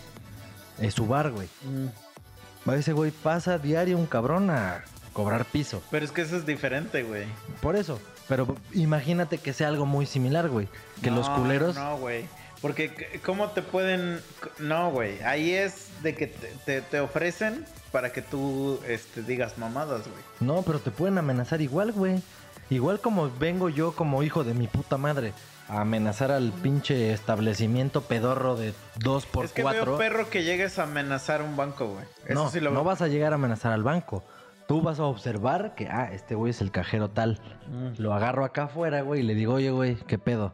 es 0.80 0.94
su 0.96 1.08
bar, 1.08 1.32
güey. 1.32 1.48
Mm. 1.64 2.70
Ese 2.72 2.92
güey 2.94 3.12
pasa 3.12 3.58
diario 3.58 3.98
un 3.98 4.06
cabrón 4.06 4.50
a 4.50 4.84
cobrar 5.14 5.46
piso. 5.46 5.82
Pero 5.92 6.04
es 6.04 6.12
que 6.12 6.24
eso 6.24 6.36
es 6.36 6.46
diferente, 6.46 7.04
güey. 7.04 7.26
Por 7.62 7.76
eso. 7.78 8.00
Pero 8.28 8.58
imagínate 8.74 9.38
que 9.38 9.54
sea 9.54 9.68
algo 9.70 9.86
muy 9.86 10.06
similar, 10.06 10.50
güey. 10.50 10.68
Que 11.02 11.12
los 11.12 11.30
culeros. 11.30 11.76
No, 11.76 11.98
güey. 11.98 12.26
Porque, 12.62 13.20
¿cómo 13.24 13.50
te 13.52 13.62
pueden...? 13.62 14.20
No, 14.60 14.92
güey. 14.92 15.22
Ahí 15.22 15.54
es 15.54 15.90
de 16.02 16.16
que 16.16 16.28
te, 16.28 16.48
te- 16.66 16.82
te 16.82 17.00
ofrecen 17.00 17.64
para 17.96 18.12
que 18.12 18.22
tú 18.22 18.78
este, 18.90 19.22
digas 19.22 19.58
mamadas, 19.58 20.02
güey. 20.02 20.22
No, 20.42 20.64
pero 20.64 20.80
te 20.80 20.92
pueden 20.92 21.18
amenazar 21.18 21.62
igual, 21.62 21.94
güey. 21.94 22.22
Igual 22.70 23.00
como 23.00 23.32
vengo 23.40 23.70
yo 23.70 23.94
como 23.94 24.22
hijo 24.22 24.44
de 24.44 24.54
mi 24.54 24.68
puta 24.68 24.98
madre 24.98 25.32
a 25.70 25.80
amenazar 25.80 26.30
al 26.30 26.52
pinche 26.52 27.14
establecimiento 27.14 28.02
pedorro 28.02 28.58
de 28.58 28.74
2 29.00 29.26
por 29.28 29.46
es 29.46 29.54
que 29.54 29.62
4 29.62 29.86
veo 29.86 29.98
perro 29.98 30.30
que 30.30 30.44
llegues 30.44 30.78
a 30.78 30.84
amenazar 30.84 31.42
un 31.42 31.56
banco, 31.56 31.88
güey. 31.88 32.04
Eso 32.26 32.34
No, 32.34 32.50
sí 32.50 32.60
lo 32.60 32.72
no 32.72 32.84
vas 32.84 33.02
a 33.02 33.08
llegar 33.08 33.32
a 33.32 33.36
amenazar 33.36 33.72
al 33.72 33.84
banco. 33.84 34.26
Tú 34.68 34.82
vas 34.82 35.00
a 35.00 35.06
observar 35.06 35.74
que, 35.76 35.88
ah, 35.88 36.10
este 36.12 36.36
güey 36.36 36.50
es 36.50 36.60
el 36.60 36.72
cajero 36.72 37.12
tal. 37.12 37.40
Mm. 37.68 38.02
Lo 38.02 38.14
agarro 38.14 38.44
acá 38.44 38.64
afuera, 38.64 39.04
güey, 39.04 39.22
y 39.22 39.24
le 39.24 39.36
digo, 39.36 39.54
oye, 39.54 39.72
güey, 39.72 39.96
¿qué 40.06 40.18
pedo? 40.18 40.54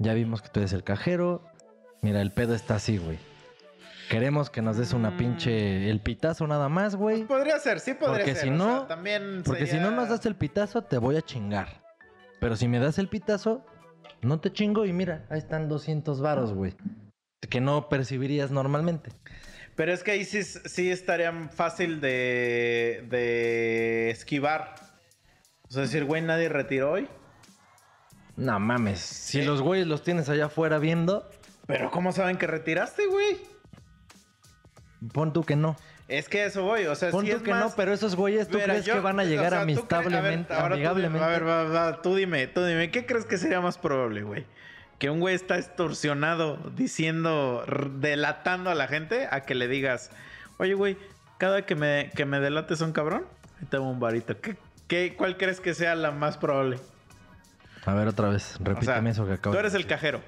Ya 0.00 0.12
vimos 0.12 0.42
que 0.42 0.48
tú 0.48 0.58
eres 0.58 0.72
el 0.72 0.82
cajero. 0.82 1.40
Mira, 2.02 2.20
el 2.20 2.32
pedo 2.32 2.56
está 2.56 2.74
así, 2.74 2.98
güey. 2.98 3.27
Queremos 4.08 4.48
que 4.50 4.62
nos 4.62 4.76
des 4.78 4.92
una 4.92 5.10
Mm. 5.10 5.16
pinche... 5.16 5.90
El 5.90 6.00
pitazo 6.00 6.46
nada 6.46 6.68
más, 6.68 6.94
güey. 6.96 7.24
Podría 7.24 7.58
ser, 7.58 7.80
sí 7.80 7.94
podría 7.94 8.18
Porque 8.18 8.34
ser. 8.34 8.44
si 8.44 8.48
o 8.48 8.52
no- 8.52 8.78
sea, 8.78 8.86
también 8.88 9.42
Porque 9.44 9.66
si 9.66 9.76
no 9.78 9.90
nos 9.90 10.08
das 10.08 10.24
el 10.26 10.34
pitazo, 10.34 10.82
te 10.82 10.96
voy 10.98 11.16
a 11.16 11.22
chingar. 11.22 11.82
Pero 12.40 12.56
si 12.56 12.68
me 12.68 12.78
das 12.78 12.98
el 12.98 13.08
pitazo, 13.08 13.64
no 14.22 14.40
te 14.40 14.52
chingo 14.52 14.86
y 14.86 14.92
mira, 14.92 15.26
ahí 15.28 15.38
están 15.38 15.68
200 15.68 16.20
varos, 16.20 16.54
güey. 16.54 16.74
Que 17.50 17.60
no 17.60 17.88
percibirías 17.88 18.50
normalmente. 18.50 19.10
Pero 19.76 19.92
es 19.92 20.02
que 20.02 20.12
ahí 20.12 20.24
sí, 20.24 20.42
sí 20.42 20.90
estaría 20.90 21.32
fácil 21.50 22.00
de, 22.00 23.04
de 23.10 24.10
esquivar. 24.10 24.74
O 25.68 25.70
sea, 25.72 25.82
decir, 25.82 26.04
güey, 26.04 26.22
nadie 26.22 26.48
retiró 26.48 26.92
hoy. 26.92 27.08
No 28.36 28.58
mames. 28.58 29.00
Si 29.00 29.40
Sí. 29.40 29.44
los 29.44 29.60
güeyes 29.62 29.86
los 29.86 30.02
tienes 30.02 30.28
allá 30.28 30.46
afuera 30.46 30.78
viendo, 30.78 31.28
Pero 31.66 31.90
¿cómo 31.90 32.12
saben 32.12 32.38
que 32.38 32.46
retiraste, 32.46 33.06
güey? 33.06 33.36
Pon 35.12 35.32
tú 35.32 35.42
que 35.44 35.56
no. 35.56 35.76
Es 36.08 36.28
que 36.28 36.46
eso 36.46 36.62
voy, 36.62 36.86
o 36.86 36.94
sea, 36.94 37.10
Pon 37.10 37.24
sí 37.26 37.30
tú 37.30 37.36
es 37.36 37.42
que 37.42 37.50
más... 37.50 37.60
no, 37.60 37.72
pero 37.76 37.92
esos 37.92 38.16
güeyes, 38.16 38.48
¿tú 38.48 38.54
Mira, 38.54 38.68
crees 38.72 38.86
yo- 38.86 38.94
que 38.94 39.00
van 39.00 39.20
a 39.20 39.24
o 39.24 39.26
llegar 39.26 39.50
sea, 39.50 39.60
¿tú 39.60 39.66
crees- 39.66 39.78
a 39.78 39.82
ver, 39.82 40.06
amistablemente, 40.06 40.54
ahora 40.54 40.68
tú 40.68 40.74
amigablemente? 40.74 41.24
a 41.24 41.28
ver, 41.28 41.46
va, 41.46 41.64
va, 41.64 42.00
tú 42.02 42.14
dime, 42.14 42.46
tú 42.46 42.64
dime, 42.64 42.90
¿qué 42.90 43.04
crees 43.04 43.26
que 43.26 43.36
sería 43.36 43.60
más 43.60 43.76
probable, 43.76 44.22
güey? 44.22 44.46
Que 44.98 45.10
un 45.10 45.20
güey 45.20 45.34
está 45.34 45.58
extorsionado 45.58 46.56
diciendo, 46.74 47.62
delatando 48.00 48.70
a 48.70 48.74
la 48.74 48.88
gente, 48.88 49.28
a 49.30 49.42
que 49.42 49.54
le 49.54 49.68
digas, 49.68 50.10
oye, 50.56 50.72
güey, 50.74 50.96
cada 51.36 51.62
que 51.66 51.74
me, 51.74 52.10
que 52.16 52.24
me 52.24 52.40
delates 52.40 52.80
a 52.80 52.84
un 52.86 52.92
cabrón, 52.92 53.26
ahí 53.60 53.66
te 53.66 53.76
hago 53.76 53.88
un 53.90 54.00
varito. 54.00 54.40
¿Qué, 54.40 54.56
qué, 54.88 55.14
¿Cuál 55.14 55.36
crees 55.36 55.60
que 55.60 55.74
sea 55.74 55.94
la 55.94 56.10
más 56.10 56.38
probable? 56.38 56.78
A 57.84 57.92
ver, 57.94 58.08
otra 58.08 58.28
vez, 58.30 58.54
O 58.54 58.64
sea, 58.64 58.74
repíteme 58.74 59.10
eso 59.10 59.26
que 59.26 59.34
acabo 59.34 59.54
tú 59.54 59.60
eres 59.60 59.72
de 59.72 59.78
el 59.78 59.86
cajero. 59.86 60.20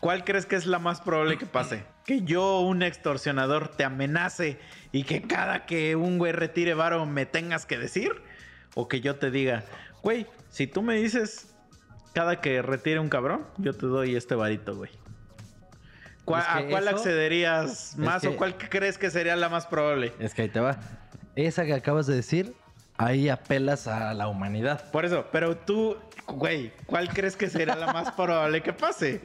¿Cuál 0.00 0.24
crees 0.24 0.46
que 0.46 0.56
es 0.56 0.66
la 0.66 0.78
más 0.78 1.00
probable 1.00 1.36
que 1.36 1.46
pase? 1.46 1.84
Que 2.06 2.22
yo, 2.22 2.60
un 2.60 2.82
extorsionador, 2.82 3.68
te 3.68 3.84
amenace 3.84 4.58
y 4.92 5.04
que 5.04 5.22
cada 5.22 5.66
que 5.66 5.94
un 5.96 6.16
güey 6.18 6.32
retire 6.32 6.72
varo 6.74 7.04
me 7.06 7.26
tengas 7.26 7.66
que 7.66 7.78
decir. 7.78 8.22
O 8.74 8.88
que 8.88 9.00
yo 9.00 9.16
te 9.16 9.30
diga, 9.30 9.64
güey, 10.02 10.26
si 10.48 10.66
tú 10.66 10.80
me 10.82 10.94
dices 10.94 11.54
cada 12.14 12.40
que 12.40 12.62
retire 12.62 12.98
un 12.98 13.08
cabrón, 13.08 13.46
yo 13.58 13.74
te 13.74 13.86
doy 13.86 14.16
este 14.16 14.34
varito, 14.34 14.74
güey. 14.76 14.90
¿Cuál- 16.24 16.42
Es 16.42 16.46
que 16.48 16.52
¿A 16.52 16.68
cuál 16.70 16.84
eso- 16.88 16.96
accederías 16.96 17.94
más 17.98 18.22
que- 18.22 18.28
o 18.28 18.36
cuál 18.36 18.56
crees 18.56 18.96
que 18.98 19.10
sería 19.10 19.36
la 19.36 19.48
más 19.48 19.66
probable? 19.66 20.12
Es 20.18 20.32
que 20.34 20.42
ahí 20.42 20.48
te 20.48 20.60
va. 20.60 20.78
Esa 21.36 21.64
que 21.64 21.74
acabas 21.74 22.06
de 22.06 22.14
decir, 22.14 22.54
ahí 22.96 23.28
apelas 23.28 23.86
a 23.86 24.14
la 24.14 24.28
humanidad. 24.28 24.90
Por 24.92 25.04
eso, 25.04 25.26
pero 25.32 25.56
tú, 25.56 25.96
güey, 26.26 26.72
¿cuál 26.86 27.08
crees 27.08 27.36
que 27.36 27.48
sería 27.50 27.74
la 27.76 27.92
más 27.92 28.10
probable 28.16 28.62
que 28.62 28.72
pase? 28.72 29.20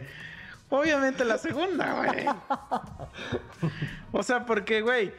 Obviamente 0.79 1.25
la 1.25 1.37
segunda, 1.37 1.93
güey. 1.93 2.25
O 4.11 4.23
sea, 4.23 4.45
porque, 4.45 4.81
güey, 4.81 5.11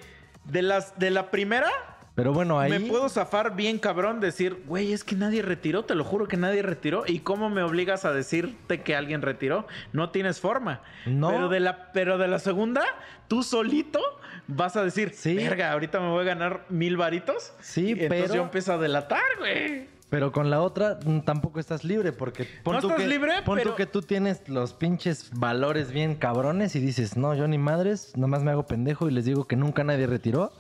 de 0.45 0.63
las 0.63 0.99
de 0.99 1.11
la 1.11 1.31
primera 1.31 1.71
Pero 2.15 2.33
bueno, 2.33 2.59
ahí... 2.59 2.71
me 2.71 2.81
puedo 2.81 3.09
zafar 3.09 3.57
bien 3.57 3.79
cabrón 3.79 4.21
decir, 4.21 4.63
güey, 4.67 4.93
es 4.93 5.05
que 5.05 5.15
nadie 5.17 5.43
retiró, 5.43 5.85
te 5.85 5.95
lo 5.95 6.03
juro 6.05 6.29
que 6.29 6.37
nadie 6.37 6.63
retiró. 6.63 7.05
¿Y 7.07 7.21
cómo 7.21 7.51
me 7.51 7.63
obligas 7.63 8.05
a 8.05 8.13
decirte 8.13 8.81
que 8.83 8.97
alguien 8.97 9.23
retiró? 9.23 9.67
No 9.93 10.11
tienes 10.11 10.41
forma. 10.41 10.81
No. 11.05 11.29
Pero 11.31 11.49
de 11.49 11.61
la, 11.61 11.93
pero 11.93 12.17
de 12.19 12.29
la 12.29 12.39
segunda, 12.39 12.83
tú 13.29 13.43
solito 13.43 14.01
vas 14.49 14.77
a 14.77 14.85
decir, 14.85 15.11
Sí. 15.15 15.35
verga, 15.35 15.73
ahorita 15.73 16.01
me 16.01 16.09
voy 16.09 16.23
a 16.23 16.25
ganar 16.25 16.65
mil 16.69 16.97
varitos. 16.97 17.53
Sí, 17.61 17.89
Y 17.89 17.91
entonces 17.93 18.23
pero- 18.23 18.35
yo 18.37 18.43
empiezo 18.43 18.73
a 18.73 18.79
delatar, 18.79 19.23
güey. 19.39 19.89
Pero 20.09 20.31
con 20.31 20.51
la 20.51 20.61
otra 20.63 20.99
mm, 21.05 21.21
tampoco 21.21 21.59
estás 21.59 21.83
libre 21.83 22.13
porque 22.13 22.47
pon 22.63 22.75
No 22.75 22.81
tú 22.81 22.89
estás 22.89 23.03
que, 23.03 23.09
libre, 23.09 23.43
pon 23.45 23.61
tú 23.63 23.75
que 23.75 23.87
tú 23.87 24.03
tienes 24.03 24.49
los 24.49 24.73
pinches 24.73 25.31
valores 25.35 25.91
bien 25.91 26.15
cabrones 26.15 26.77
y 26.77 26.81
dices, 26.81 27.17
no, 27.17 27.35
yo 27.35 27.49
ni 27.49 27.59
madres, 27.59 28.17
nomás 28.17 28.43
me 28.43 28.53
hago 28.53 28.67
pendejo 28.67 29.09
y 29.09 29.13
les 29.13 29.25
digo 29.25 29.47
que 29.47 29.57
nunca 29.57 29.83
nadie 29.83 30.07
retiró. 30.07 30.53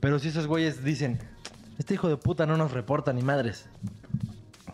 Pero 0.00 0.18
si 0.18 0.28
esos 0.28 0.46
güeyes 0.46 0.84
dicen, 0.84 1.18
este 1.78 1.94
hijo 1.94 2.08
de 2.08 2.16
puta 2.16 2.44
no 2.44 2.56
nos 2.56 2.72
reporta 2.72 3.12
ni 3.12 3.22
madres. 3.22 3.66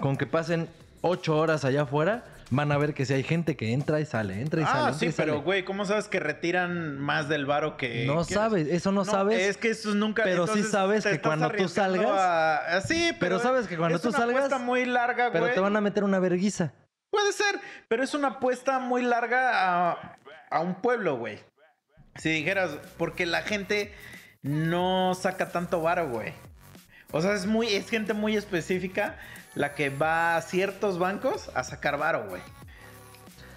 Con 0.01 0.16
que 0.16 0.27
pasen 0.27 0.69
ocho 1.01 1.36
horas 1.36 1.65
allá 1.65 1.82
afuera, 1.82 2.24
van 2.50 2.72
a 2.72 2.78
ver 2.78 2.94
que 2.94 3.04
si 3.04 3.12
hay 3.14 3.22
gente 3.22 3.56
que 3.56 3.72
entra 3.72 4.00
y 4.00 4.06
sale, 4.06 4.40
entra 4.40 4.62
y 4.62 4.64
sale. 4.64 4.90
Ah, 4.90 4.92
sí, 4.94 5.06
y 5.06 5.12
pero 5.12 5.42
güey, 5.42 5.64
¿cómo 5.64 5.84
sabes 5.84 6.08
que 6.08 6.18
retiran 6.20 6.98
más 6.98 7.28
del 7.28 7.44
varo 7.46 7.76
que 7.76 8.06
No 8.06 8.24
sabes, 8.24 8.68
eso 8.68 8.90
no 8.92 9.04
sabes. 9.04 9.40
Es 9.40 9.56
que 9.56 9.70
eso 9.70 9.94
nunca. 9.94 10.22
Pero 10.24 10.46
sí 10.46 10.62
sabes 10.62 11.04
que 11.04 11.20
cuando 11.20 11.50
tú 11.50 11.68
salgas- 11.68 12.06
a- 12.10 12.76
a- 12.76 12.80
sí, 12.80 13.08
pero, 13.20 13.36
Pero 13.36 13.38
sabes 13.40 13.66
que 13.66 13.76
cuando 13.76 13.96
es 13.96 14.02
tú 14.02 14.08
una 14.08 14.18
salgas- 14.18 14.36
apuesta 14.46 14.58
muy 14.58 14.84
larga, 14.86 15.28
güey. 15.28 15.42
Pero 15.42 15.54
te 15.54 15.60
van 15.60 15.76
a 15.76 15.80
meter 15.80 16.04
una 16.04 16.18
verguiza. 16.18 16.72
Puede 17.10 17.32
ser, 17.32 17.58
pero 17.88 18.02
es 18.02 18.14
una 18.14 18.28
apuesta 18.28 18.78
muy 18.78 19.02
larga 19.02 19.90
a, 19.90 20.16
a 20.50 20.60
un 20.60 20.74
pueblo, 20.76 21.16
güey. 21.16 21.38
Si 22.16 22.28
dijeras, 22.30 22.78
porque 22.96 23.26
la 23.26 23.42
gente 23.42 23.92
no 24.42 25.14
saca 25.14 25.50
tanto 25.50 25.80
varo, 25.82 26.08
güey. 26.08 26.32
O 27.12 27.22
sea, 27.22 27.32
es 27.34 27.46
muy, 27.46 27.68
es 27.68 27.88
gente 27.88 28.12
muy 28.12 28.36
específica 28.36 29.16
la 29.59 29.74
que 29.74 29.90
va 29.90 30.36
a 30.36 30.43
ciertos 30.43 30.98
bancos 30.98 31.51
a 31.55 31.64
sacar 31.64 31.98
varo, 31.98 32.26
güey. 32.28 32.40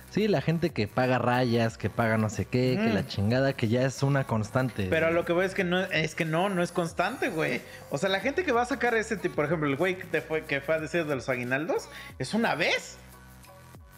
Sí, 0.09 0.27
la 0.27 0.41
gente 0.41 0.71
que 0.71 0.87
paga 0.87 1.19
rayas, 1.19 1.77
que 1.77 1.89
paga 1.89 2.17
no 2.17 2.29
sé 2.29 2.43
qué, 2.45 2.75
que 2.75 2.89
Mm. 2.89 2.93
la 2.95 3.07
chingada, 3.07 3.53
que 3.53 3.69
ya 3.69 3.83
es 3.83 4.03
una 4.03 4.25
constante. 4.25 4.87
Pero 4.89 5.11
lo 5.11 5.23
que 5.23 5.31
voy 5.31 5.45
es 5.45 5.53
que 5.53 5.63
no 5.63 5.79
es 5.79 6.15
que 6.15 6.25
no, 6.25 6.49
no 6.49 6.61
es 6.63 6.71
constante, 6.73 7.29
güey. 7.29 7.61
O 7.91 7.97
sea, 7.97 8.09
la 8.09 8.19
gente 8.19 8.43
que 8.43 8.51
va 8.51 8.63
a 8.63 8.65
sacar 8.65 8.93
ese 8.95 9.15
tipo, 9.15 9.35
por 9.35 9.45
ejemplo, 9.45 9.69
el 9.69 9.77
güey 9.77 9.97
que, 9.97 10.03
te 10.05 10.21
fue, 10.21 10.43
que 10.43 10.59
fue 10.59 10.75
a 10.75 10.79
decir 10.79 11.05
de 11.05 11.15
los 11.15 11.29
aguinaldos, 11.29 11.87
es 12.19 12.33
una 12.33 12.55
vez. 12.55 12.97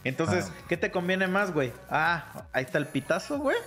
Entonces, 0.03 0.51
Ah. 0.51 0.63
¿qué 0.67 0.77
te 0.77 0.91
conviene 0.91 1.27
más, 1.27 1.51
güey? 1.51 1.71
Ah, 1.89 2.43
ahí 2.51 2.65
está 2.65 2.77
el 2.77 2.85
pitazo, 2.87 3.39
güey. 3.39 3.57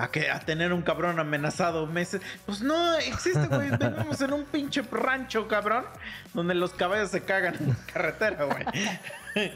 A, 0.00 0.12
que, 0.12 0.30
a 0.30 0.38
tener 0.38 0.72
un 0.72 0.82
cabrón 0.82 1.18
amenazado 1.18 1.88
meses. 1.88 2.22
Pues 2.46 2.60
no 2.62 2.94
existe, 2.98 3.48
güey. 3.48 3.68
Vivimos 3.78 4.20
en 4.20 4.32
un 4.32 4.44
pinche 4.44 4.82
rancho, 4.82 5.48
cabrón. 5.48 5.84
Donde 6.34 6.54
los 6.54 6.72
caballos 6.72 7.10
se 7.10 7.22
cagan 7.22 7.56
en 7.58 7.70
la 7.70 7.76
carretera, 7.92 8.44
güey. 8.44 9.50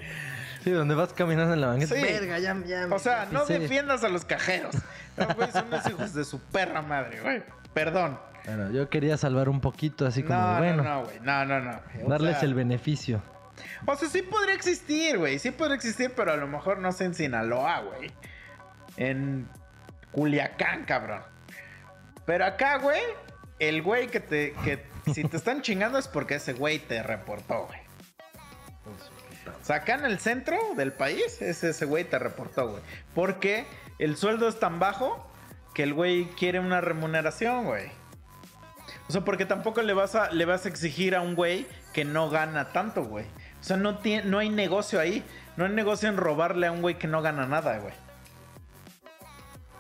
Sí, 0.65 0.71
donde 0.71 0.97
vas 0.97 1.13
caminando 1.13 1.55
en 1.55 1.61
la 1.61 1.69
banqueta. 1.69 1.95
Sí. 1.95 2.03
Verga, 2.03 2.41
ya, 2.41 2.57
ya 2.67 2.89
O 2.91 2.99
sea, 2.99 3.29
no 3.31 3.43
pisé". 3.43 3.61
defiendas 3.61 4.03
a 4.03 4.09
los 4.09 4.25
cajeros. 4.25 4.75
No, 5.17 5.29
güey, 5.35 5.51
son 5.53 5.71
los 5.71 5.87
hijos 5.89 6.13
de 6.13 6.25
su 6.25 6.41
perra 6.41 6.83
madre, 6.83 7.21
güey. 7.21 7.43
Perdón. 7.73 8.19
Bueno, 8.45 8.73
yo 8.73 8.89
quería 8.91 9.17
salvar 9.17 9.49
un 9.49 9.61
poquito, 9.61 10.07
así 10.07 10.25
como, 10.25 10.41
no, 10.41 10.59
bueno, 10.59 10.83
no, 10.83 10.83
no, 10.83 11.05
güey. 11.05 11.21
No, 11.21 11.45
no, 11.45 11.61
no. 11.61 11.81
O 12.05 12.09
darles 12.09 12.39
sea, 12.39 12.49
el 12.49 12.55
beneficio. 12.55 13.23
O 13.87 13.95
sea, 13.95 14.09
sí 14.09 14.23
podría 14.23 14.55
existir, 14.55 15.19
güey. 15.19 15.39
Sí 15.39 15.53
podría 15.53 15.77
existir, 15.77 16.13
pero 16.17 16.33
a 16.33 16.37
lo 16.37 16.49
mejor 16.49 16.79
no 16.79 16.91
sé 16.91 17.05
en 17.05 17.15
Sinaloa, 17.15 17.81
güey. 17.83 18.11
En 18.97 19.49
Culiacán, 20.13 20.85
cabrón. 20.85 21.23
Pero 22.25 22.45
acá, 22.45 22.79
güey, 22.79 23.03
el 23.59 23.83
güey 23.83 24.09
que 24.09 24.21
te. 24.21 24.53
que 24.65 24.85
si 25.13 25.25
te 25.25 25.37
están 25.37 25.63
chingando 25.63 25.99
es 25.99 26.07
porque 26.07 26.37
ese 26.37 26.53
güey 26.53 26.79
te 26.79 27.03
reportó, 27.03 27.67
güey. 27.67 27.81
O 29.61 29.65
sea, 29.65 29.77
acá 29.77 29.95
en 29.95 30.05
el 30.05 30.19
centro 30.19 30.57
del 30.77 30.93
país, 30.93 31.41
es 31.43 31.65
ese 31.65 31.85
güey 31.85 32.05
te 32.05 32.19
reportó, 32.19 32.69
güey. 32.69 32.83
Porque 33.15 33.65
el 33.99 34.17
sueldo 34.17 34.49
es 34.49 34.59
tan 34.59 34.79
bajo 34.79 35.29
que 35.75 35.83
el 35.83 35.95
güey 35.95 36.27
quiere 36.39 36.61
una 36.61 36.81
remuneración, 36.81 37.65
güey. 37.65 37.91
O 39.09 39.13
sea, 39.13 39.23
porque 39.23 39.47
tampoco 39.47 39.83
le 39.83 39.95
vas 39.95 40.15
a, 40.15 40.31
le 40.31 40.45
vas 40.45 40.65
a 40.65 40.69
exigir 40.69 41.15
a 41.15 41.21
un 41.21 41.35
güey 41.35 41.67
que 41.93 42.05
no 42.05 42.31
gana 42.31 42.73
tanto, 42.73 43.05
güey. 43.05 43.27
O 43.61 43.65
sea, 43.65 43.77
no, 43.77 44.01
no 44.25 44.39
hay 44.39 44.49
negocio 44.49 45.01
ahí. 45.01 45.25
No 45.57 45.65
hay 45.65 45.73
negocio 45.73 46.09
en 46.09 46.17
robarle 46.17 46.67
a 46.67 46.73
un 46.73 46.81
güey 46.81 46.99
que 46.99 47.09
no 47.09 47.21
gana 47.21 47.47
nada, 47.47 47.79
güey. 47.79 47.93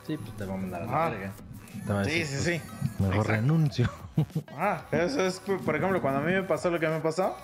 Sí, 0.06 0.16
pues 0.16 0.36
te 0.36 0.44
va 0.44 0.54
a 0.54 0.56
mandar 0.56 0.82
a 0.82 0.86
la 0.86 1.08
verga. 1.10 1.32
Te 1.86 1.92
va 1.92 2.00
a 2.00 2.04
Sí, 2.04 2.24
sí, 2.24 2.36
sí. 2.38 2.60
pues, 2.98 3.00
Mejor 3.00 3.14
Exacto. 3.26 3.32
renuncio. 3.32 3.90
Ah, 4.56 4.84
eso 4.92 5.24
es, 5.26 5.40
por 5.40 5.74
ejemplo, 5.76 6.02
cuando 6.02 6.20
a 6.20 6.22
mí 6.22 6.32
me 6.32 6.42
pasó 6.42 6.70
lo 6.70 6.78
que 6.78 6.88
me 6.88 7.00
pasó. 7.00 7.36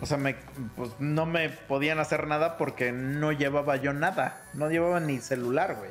O 0.00 0.06
sea, 0.06 0.16
me, 0.16 0.34
pues 0.76 0.90
no 0.98 1.26
me 1.26 1.50
podían 1.50 1.98
hacer 1.98 2.26
nada 2.26 2.56
porque 2.56 2.90
no 2.90 3.32
llevaba 3.32 3.76
yo 3.76 3.92
nada. 3.92 4.42
No 4.54 4.70
llevaba 4.70 4.98
ni 4.98 5.18
celular, 5.18 5.76
güey. 5.76 5.90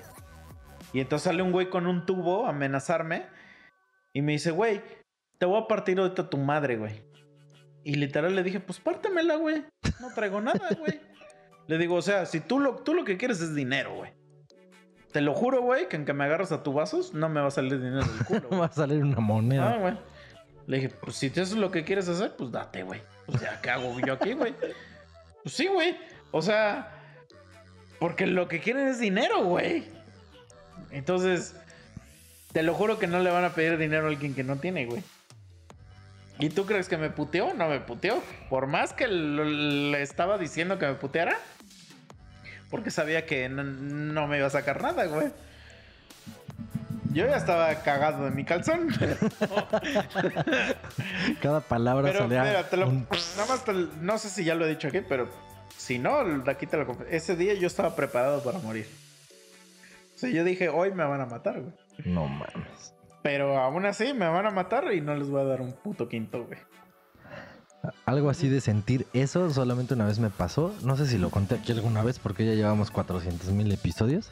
Y 0.94 1.00
entonces 1.00 1.26
sale 1.26 1.44
un 1.44 1.52
güey 1.52 1.70
con 1.70 1.86
un 1.86 2.06
tubo 2.06 2.48
a 2.48 2.50
amenazarme. 2.50 3.28
Y 4.12 4.22
me 4.24 4.32
dice, 4.34 4.50
güey, 4.52 4.82
te 5.38 5.46
voy 5.46 5.62
a 5.62 5.68
partir 5.68 6.00
ahorita 6.00 6.30
tu 6.30 6.38
madre, 6.38 6.78
güey. 6.78 7.04
Y 7.84 7.96
literal 7.96 8.36
le 8.36 8.44
dije, 8.44 8.60
pues 8.60 8.80
pártemela, 8.80 9.36
güey. 9.36 9.64
No 10.02 10.12
traigo 10.14 10.42
nada, 10.42 10.68
güey. 10.78 11.00
le 11.68 11.78
digo, 11.78 11.96
o 11.96 12.02
sea, 12.02 12.26
si 12.26 12.40
tú 12.40 12.60
lo, 12.60 12.78
tú 12.78 12.94
lo 12.96 13.06
que 13.06 13.16
quieres 13.16 13.40
es 13.42 13.54
dinero, 13.56 13.96
güey. 13.96 14.12
Te 15.12 15.22
lo 15.22 15.34
juro, 15.34 15.62
güey, 15.62 15.88
que 15.90 15.96
en 15.96 16.06
que 16.06 16.14
me 16.14 16.24
agarras 16.26 16.52
a 16.52 16.62
tu 16.62 16.72
vasos 16.74 17.14
no 17.14 17.30
me 17.30 17.42
va 17.42 17.48
a 17.48 17.52
salir 17.52 17.80
dinero 17.82 18.06
del 18.06 18.26
culo. 18.26 18.48
güey. 18.50 18.60
Va 18.62 18.66
a 18.68 18.72
salir 18.72 19.04
una 19.04 19.18
Ah, 19.18 19.22
moneda. 19.22 19.78
güey. 19.78 19.94
Le 20.68 20.78
dije, 20.78 20.90
pues 20.90 21.16
si 21.16 21.28
eso 21.28 21.42
es 21.42 21.54
lo 21.54 21.72
que 21.72 21.84
quieres 21.84 22.08
hacer, 22.10 22.36
pues 22.38 22.52
date, 22.52 22.84
güey. 22.84 23.02
Pues 23.26 23.42
ya, 23.42 23.60
¿qué 23.62 23.72
hago 23.72 24.00
yo 24.06 24.14
aquí, 24.14 24.34
güey? 24.34 24.54
Pues 25.44 25.56
sí, 25.56 25.66
güey. 25.68 25.98
O 26.32 26.42
sea, 26.44 26.92
porque 28.00 28.28
lo 28.28 28.48
que 28.48 28.60
quieren 28.60 28.88
es 28.88 29.00
dinero, 29.00 29.44
güey. 29.46 29.84
Entonces, 30.92 31.56
te 32.52 32.62
lo 32.62 32.74
juro 32.76 33.00
que 33.00 33.08
no 33.08 33.20
le 33.20 33.32
van 33.32 33.44
a 33.46 33.50
pedir 33.54 33.78
dinero 33.80 34.06
a 34.06 34.10
alguien 34.10 34.36
que 34.36 34.44
no 34.44 34.58
tiene, 34.58 34.86
güey. 34.86 35.02
¿Y 36.38 36.50
tú 36.50 36.66
crees 36.66 36.88
que 36.88 36.98
me 36.98 37.10
puteó? 37.10 37.54
No 37.56 37.68
me 37.68 37.80
puteó. 37.80 38.22
Por 38.50 38.68
más 38.68 38.94
que 38.94 39.08
le 39.08 40.02
estaba 40.04 40.38
diciendo 40.38 40.78
que 40.80 40.86
me 40.88 40.94
puteara, 40.94 41.36
porque 42.70 42.92
sabía 42.92 43.26
que 43.26 43.50
no, 43.50 43.64
no 43.64 44.28
me 44.28 44.38
iba 44.38 44.48
a 44.48 44.52
sacar 44.52 44.82
nada, 44.82 45.06
güey. 45.06 45.28
Yo 47.12 47.26
ya 47.26 47.38
estaba 47.38 47.74
cagado 47.82 48.26
de 48.26 48.32
mi 48.32 48.46
calzón. 48.46 48.90
Cada 51.42 51.62
palabra 51.62 52.04
Pero, 52.12 52.20
salía. 52.20 52.44
mira, 52.44 52.70
te 52.70 52.78
lo- 52.78 52.88
un- 52.88 53.08
nada 53.38 53.48
más 53.48 53.66
te- 53.66 53.74
no 54.02 54.18
sé 54.18 54.30
si 54.30 54.44
ya 54.44 54.56
lo 54.56 54.66
he 54.66 54.70
dicho 54.70 54.88
aquí, 54.88 55.02
pero 55.02 55.30
si 55.76 55.98
no, 56.00 56.20
aquí 56.48 56.68
te 56.68 56.78
lo. 56.78 56.98
Ese 57.10 57.36
día 57.36 57.54
yo 57.56 57.68
estaba 57.68 57.96
preparado 57.96 58.44
para 58.44 58.60
morir. 58.60 58.88
O 60.16 60.20
sea, 60.20 60.30
yo 60.30 60.44
dije, 60.44 60.70
hoy 60.70 60.92
me 60.92 61.04
van 61.04 61.22
a 61.22 61.26
matar, 61.26 61.62
güey. 61.62 61.74
No 62.06 62.28
mames. 62.28 62.94
Pero 63.22 63.58
aún 63.58 63.86
así 63.86 64.14
me 64.14 64.28
van 64.28 64.46
a 64.46 64.52
matar 64.52 64.94
y 64.94 65.02
no 65.02 65.16
les 65.16 65.30
voy 65.30 65.42
a 65.42 65.46
dar 65.46 65.62
un 65.62 65.74
puto 65.74 66.08
quinto, 66.08 66.46
güey. 66.46 66.60
Algo 68.06 68.30
así 68.30 68.50
de 68.50 68.60
sentir 68.60 69.08
eso 69.14 69.50
solamente 69.52 69.94
una 69.94 70.06
vez 70.06 70.20
me 70.20 70.30
pasó. 70.30 70.74
No 70.84 70.98
sé 70.98 71.08
si 71.08 71.18
lo 71.18 71.30
conté 71.30 71.56
aquí 71.56 71.72
alguna 71.72 72.04
vez 72.04 72.20
porque 72.20 72.46
ya 72.46 72.54
llevamos 72.54 72.92
400 72.92 73.50
mil 73.50 73.72
episodios. 73.72 74.30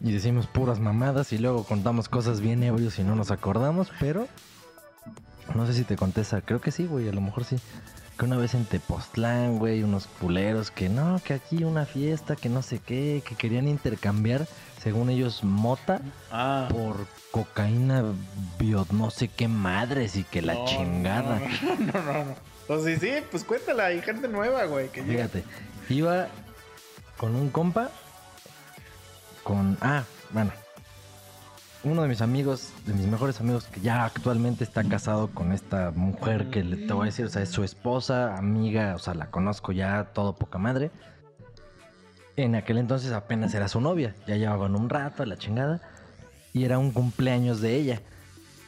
Y 0.00 0.12
decimos 0.12 0.46
puras 0.46 0.78
mamadas 0.78 1.32
y 1.32 1.38
luego 1.38 1.64
contamos 1.64 2.08
cosas 2.08 2.40
bien 2.40 2.62
ebrios 2.62 2.98
y 2.98 3.02
no 3.02 3.16
nos 3.16 3.30
acordamos, 3.30 3.90
pero... 3.98 4.28
No 5.54 5.66
sé 5.66 5.74
si 5.74 5.84
te 5.84 5.96
conté 5.96 6.22
esa. 6.22 6.40
Creo 6.40 6.60
que 6.60 6.70
sí, 6.70 6.86
güey. 6.86 7.08
A 7.08 7.12
lo 7.12 7.20
mejor 7.20 7.44
sí. 7.44 7.56
Que 8.18 8.24
una 8.24 8.36
vez 8.36 8.54
en 8.54 8.64
Tepoztlán, 8.64 9.58
güey, 9.58 9.82
unos 9.82 10.06
culeros 10.06 10.70
que 10.70 10.88
no, 10.88 11.20
que 11.22 11.34
aquí 11.34 11.64
una 11.64 11.84
fiesta, 11.84 12.34
que 12.34 12.48
no 12.48 12.62
sé 12.62 12.78
qué, 12.78 13.22
que 13.26 13.34
querían 13.34 13.68
intercambiar, 13.68 14.46
según 14.86 15.10
ellos, 15.10 15.42
mota 15.42 16.00
Ah. 16.30 16.68
por 16.70 17.08
cocaína 17.32 18.04
bio 18.56 18.86
no 18.92 19.10
sé 19.10 19.26
qué 19.26 19.48
madres 19.48 20.14
y 20.14 20.22
que 20.22 20.42
la 20.42 20.64
chingada. 20.64 21.40
No, 21.40 21.76
no, 21.76 22.02
no. 22.02 22.24
no. 22.26 22.34
Pues 22.68 22.84
sí, 22.84 22.96
sí, 22.96 23.14
pues 23.28 23.42
cuéntala. 23.42 23.86
Hay 23.86 24.00
gente 24.00 24.28
nueva, 24.28 24.64
güey. 24.66 24.88
Que 24.90 25.02
llega. 25.02 25.26
Fíjate, 25.26 25.44
iba 25.88 26.28
con 27.16 27.34
un 27.34 27.50
compa, 27.50 27.90
con... 29.42 29.76
Ah, 29.80 30.04
bueno. 30.30 30.52
Uno 31.82 32.02
de 32.02 32.08
mis 32.08 32.20
amigos, 32.20 32.70
de 32.86 32.94
mis 32.94 33.08
mejores 33.08 33.40
amigos, 33.40 33.64
que 33.64 33.80
ya 33.80 34.04
actualmente 34.04 34.62
está 34.62 34.84
casado 34.84 35.30
con 35.34 35.50
esta 35.50 35.90
mujer 35.96 36.48
que 36.50 36.62
le 36.62 36.76
te 36.76 36.92
voy 36.92 37.02
a 37.02 37.06
decir, 37.06 37.24
o 37.24 37.28
sea, 37.28 37.42
es 37.42 37.50
su 37.50 37.64
esposa, 37.64 38.36
amiga, 38.36 38.94
o 38.94 39.00
sea, 39.00 39.14
la 39.14 39.32
conozco 39.32 39.72
ya 39.72 40.04
todo 40.12 40.36
poca 40.36 40.58
madre. 40.58 40.92
En 42.36 42.54
aquel 42.54 42.78
entonces 42.78 43.12
apenas 43.12 43.54
era 43.54 43.68
su 43.68 43.80
novia, 43.80 44.14
ya 44.26 44.36
llevaban 44.36 44.76
un 44.76 44.88
rato 44.88 45.22
a 45.22 45.26
la 45.26 45.38
chingada, 45.38 45.80
y 46.52 46.64
era 46.64 46.78
un 46.78 46.90
cumpleaños 46.90 47.60
de 47.60 47.76
ella. 47.76 48.02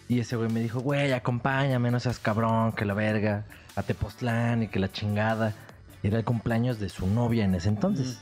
Y 0.08 0.20
ese 0.20 0.36
güey 0.36 0.50
me 0.50 0.60
dijo, 0.60 0.80
güey, 0.80 1.12
acompáñame, 1.12 1.90
no 1.90 2.00
seas 2.00 2.18
cabrón, 2.18 2.72
que 2.72 2.86
la 2.86 2.94
verga, 2.94 3.44
a 3.76 3.82
Tepoztlán 3.82 4.62
y 4.62 4.68
que 4.68 4.78
la 4.78 4.90
chingada. 4.90 5.54
Era 6.02 6.16
el 6.16 6.24
cumpleaños 6.24 6.78
de 6.78 6.88
su 6.88 7.06
novia 7.06 7.44
en 7.44 7.54
ese 7.54 7.68
entonces. 7.68 8.20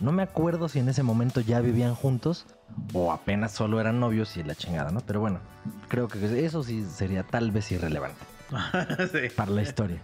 No 0.00 0.12
me 0.12 0.22
acuerdo 0.22 0.68
si 0.68 0.78
en 0.78 0.88
ese 0.88 1.02
momento 1.02 1.40
ya 1.40 1.60
vivían 1.60 1.94
juntos 1.94 2.46
o 2.92 3.12
apenas 3.12 3.52
solo 3.52 3.80
eran 3.80 3.98
novios 3.98 4.36
y 4.36 4.44
la 4.44 4.54
chingada, 4.54 4.90
¿no? 4.90 5.00
Pero 5.00 5.20
bueno, 5.20 5.40
creo 5.88 6.08
que 6.08 6.44
eso 6.44 6.62
sí 6.62 6.84
sería 6.84 7.24
tal 7.24 7.50
vez 7.50 7.72
irrelevante 7.72 8.20
sí. 9.12 9.34
para 9.34 9.50
la 9.50 9.62
historia. 9.62 10.00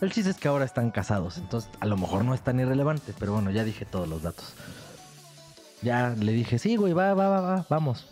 El 0.00 0.12
chiste 0.12 0.30
es 0.30 0.36
que 0.36 0.48
ahora 0.48 0.64
están 0.64 0.90
casados, 0.90 1.38
entonces 1.38 1.70
a 1.80 1.86
lo 1.86 1.96
mejor 1.96 2.24
no 2.24 2.34
es 2.34 2.42
tan 2.42 2.60
irrelevante, 2.60 3.14
pero 3.18 3.32
bueno, 3.32 3.50
ya 3.50 3.64
dije 3.64 3.86
todos 3.86 4.08
los 4.08 4.22
datos. 4.22 4.54
Ya 5.80 6.10
le 6.10 6.32
dije, 6.32 6.58
sí, 6.58 6.76
güey, 6.76 6.92
va, 6.92 7.14
va, 7.14 7.28
va, 7.28 7.40
va, 7.40 7.66
vamos. 7.70 8.06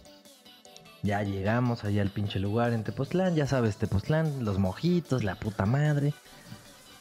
Ya 1.02 1.23
llegamos 1.23 1.85
allá 1.85 2.01
al 2.01 2.09
pinche 2.09 2.39
lugar 2.39 2.73
en 2.73 2.85
Tepoztlán, 2.85 3.35
ya 3.35 3.47
sabes, 3.47 3.77
Tepoztlán, 3.77 4.47
los 4.47 4.59
mojitos, 4.59 5.23
la 5.24 5.35
puta 5.35 5.66
madre. 5.66 6.15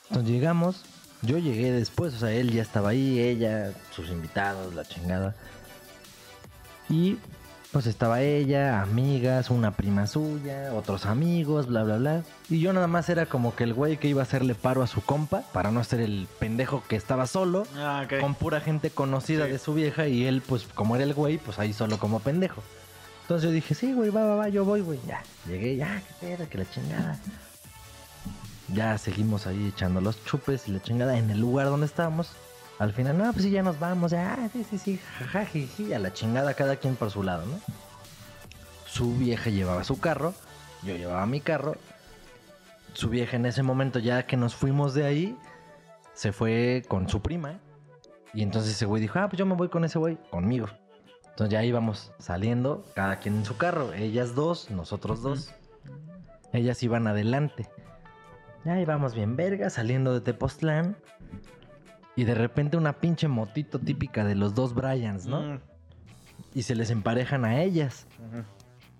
Entonces 0.10 0.30
llegamos, 0.30 0.84
yo 1.22 1.38
llegué 1.38 1.72
después, 1.72 2.14
o 2.15 2.19
sea, 2.19 2.31
él 2.31 2.51
ya 2.51 2.61
estaba 2.61 2.89
ahí, 2.89 3.19
ella, 3.19 3.72
sus 3.91 4.10
invitados, 4.10 4.76
la 4.76 4.84
chingada. 4.84 5.35
Y 6.89 7.18
pues 7.73 7.87
estaba 7.87 8.21
ella, 8.21 8.81
amigas, 8.81 9.49
una 9.49 9.71
prima 9.71 10.05
suya, 10.07 10.71
otros 10.75 11.05
amigos, 11.07 11.65
bla, 11.67 11.83
bla, 11.83 11.97
bla. 11.97 12.23
Y 12.49 12.59
yo 12.61 12.71
nada 12.71 12.87
más 12.87 13.09
era 13.09 13.25
como 13.25 13.55
que 13.55 13.63
el 13.65 13.73
güey 13.73 13.97
que 13.97 14.07
iba 14.07 14.21
a 14.21 14.23
hacerle 14.23 14.53
paro 14.55 14.83
a 14.83 14.87
su 14.87 15.01
compa 15.01 15.41
para 15.51 15.71
no 15.71 15.83
ser 15.83 15.99
el 15.99 16.27
pendejo 16.39 16.83
que 16.87 16.95
estaba 16.95 17.25
solo 17.27 17.65
Ah, 17.75 18.05
con 18.21 18.35
pura 18.35 18.61
gente 18.61 18.91
conocida 18.91 19.45
Sí. 19.47 19.51
de 19.53 19.57
su 19.59 19.73
vieja 19.73 20.07
y 20.07 20.23
él, 20.25 20.41
pues 20.47 20.63
como 20.75 20.95
era 20.95 21.03
el 21.03 21.13
güey, 21.15 21.39
pues 21.39 21.57
ahí 21.59 21.73
solo 21.73 21.97
como 21.97 22.19
pendejo. 22.19 22.61
Entonces 23.23 23.49
yo 23.49 23.51
dije, 23.51 23.73
sí, 23.73 23.91
güey, 23.93 24.11
va, 24.11 24.23
va, 24.25 24.35
va, 24.35 24.49
yo 24.49 24.63
voy, 24.65 24.81
güey. 24.81 24.99
Ya, 25.07 25.23
llegué, 25.47 25.75
ya, 25.75 26.01
qué 26.19 26.27
pedo, 26.27 26.47
que 26.49 26.57
la 26.59 26.69
chingada. 26.69 27.19
Ya 28.67 28.97
seguimos 28.97 29.45
ahí 29.47 29.67
echando 29.67 29.99
los 29.99 30.23
chupes 30.25 30.67
y 30.67 30.71
la 30.71 30.81
chingada 30.81 31.17
en 31.17 31.29
el 31.29 31.39
lugar 31.39 31.67
donde 31.67 31.85
estábamos. 31.85 32.29
Al 32.84 32.91
final, 32.91 33.18
no, 33.18 33.31
pues 33.31 33.45
sí, 33.45 33.49
ya 33.49 33.64
nos 33.64 33.80
vamos, 33.80 34.11
ya, 34.11 34.34
ah, 34.34 34.49
sí, 34.51 34.65
sí, 34.69 34.77
sí, 34.77 34.99
jaja, 35.18 35.45
jiji, 35.45 35.93
a 35.93 35.99
la 35.99 36.11
chingada 36.11 36.53
cada 36.53 36.76
quien 36.76 36.97
por 36.97 37.11
su 37.11 37.23
lado, 37.23 37.45
¿no? 37.45 37.57
Su 38.85 39.15
vieja 39.15 39.49
llevaba 39.49 39.85
su 39.85 40.01
carro, 40.01 40.34
yo 40.84 40.93
llevaba 40.93 41.26
mi 41.26 41.39
carro. 41.39 41.77
Su 42.91 43.07
vieja 43.07 43.38
en 43.38 43.45
ese 43.45 43.64
momento, 43.64 43.99
ya 43.99 44.26
que 44.26 44.35
nos 44.35 44.53
fuimos 44.53 44.93
de 44.93 45.05
ahí, 45.05 45.38
se 46.14 46.34
fue 46.34 46.84
con 46.89 47.07
su 47.07 47.22
prima. 47.22 47.61
Y 48.34 48.43
entonces 48.43 48.73
ese 48.73 48.85
güey 48.85 49.01
dijo, 49.01 49.18
ah, 49.18 49.30
pues 49.30 49.39
yo 49.39 49.45
me 49.45 49.55
voy 49.55 49.69
con 49.69 49.85
ese 49.85 49.97
güey, 49.97 50.18
conmigo. 50.30 50.68
Entonces 51.30 51.53
ya 51.53 51.64
íbamos 51.64 52.11
saliendo, 52.19 52.84
cada 52.95 53.19
quien 53.19 53.35
en 53.38 53.45
su 53.45 53.55
carro. 53.55 53.93
Ellas 53.93 54.35
dos, 54.35 54.69
nosotros 54.72 55.22
dos. 55.22 55.53
Ellas 56.51 56.84
iban 56.84 57.07
adelante. 57.07 57.69
Ya 58.65 58.77
íbamos 58.77 59.15
bien 59.15 59.38
verga, 59.38 59.69
saliendo 59.69 60.14
de 60.14 60.19
Tepoztlán. 60.19 60.97
Y 62.15 62.26
de 62.26 62.35
repente 62.35 62.77
una 62.77 62.94
pinche 62.94 63.27
motito 63.27 63.80
típica 63.80 64.23
de 64.23 64.35
los 64.35 64.53
dos 64.53 64.73
Bryans, 64.73 65.26
¿no? 65.26 65.41
Mm, 65.41 65.60
Y 66.53 66.64
se 66.64 66.76
les 66.76 66.91
emparejan 66.91 67.45
a 67.45 67.61
ellas. 67.61 68.06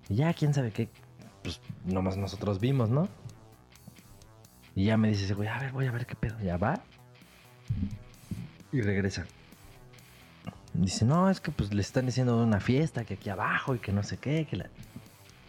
Y 0.10 0.16
ya, 0.16 0.34
quién 0.34 0.54
sabe 0.54 0.72
qué. 0.72 0.90
Pues 1.44 1.62
nomás 1.86 2.18
nosotros 2.18 2.60
vimos, 2.60 2.90
¿no? 2.90 3.08
Y 4.76 4.86
ya 4.86 4.98
me 4.98 5.10
dice 5.10 5.26
ese 5.26 5.34
güey, 5.36 5.48
a 5.48 5.60
ver, 5.60 5.72
voy 5.72 5.86
a 5.86 5.92
ver 5.92 6.06
qué 6.06 6.16
pedo. 6.16 6.40
Ya 6.40 6.58
va. 6.58 6.82
Y 8.72 8.82
regresa. 8.82 9.26
Dice, 10.74 11.06
no, 11.06 11.30
es 11.30 11.40
que 11.40 11.52
pues 11.52 11.72
le 11.72 11.82
están 11.82 12.08
diciendo 12.08 12.42
una 12.42 12.60
fiesta 12.60 13.06
que 13.06 13.14
aquí 13.14 13.30
abajo 13.30 13.76
y 13.76 13.80
que 13.80 13.94
no 13.94 14.02
sé 14.02 14.18
qué, 14.18 14.48
que 14.48 14.56
la... 14.58 14.70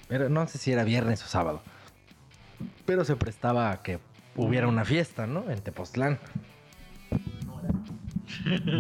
Pero 0.09 0.29
no 0.29 0.47
sé 0.47 0.59
si 0.59 0.71
era 0.71 0.85
viernes 0.85 1.25
o 1.25 1.27
sábado. 1.29 1.63
Pero 2.85 3.07
se 3.07 3.17
prestaba 3.17 3.71
a 3.71 3.83
que 3.83 3.99
hubiera 4.37 4.69
una 4.69 4.85
fiesta, 4.85 5.27
¿no? 5.27 5.51
En 5.51 5.61
Tepoztlán. 5.63 6.19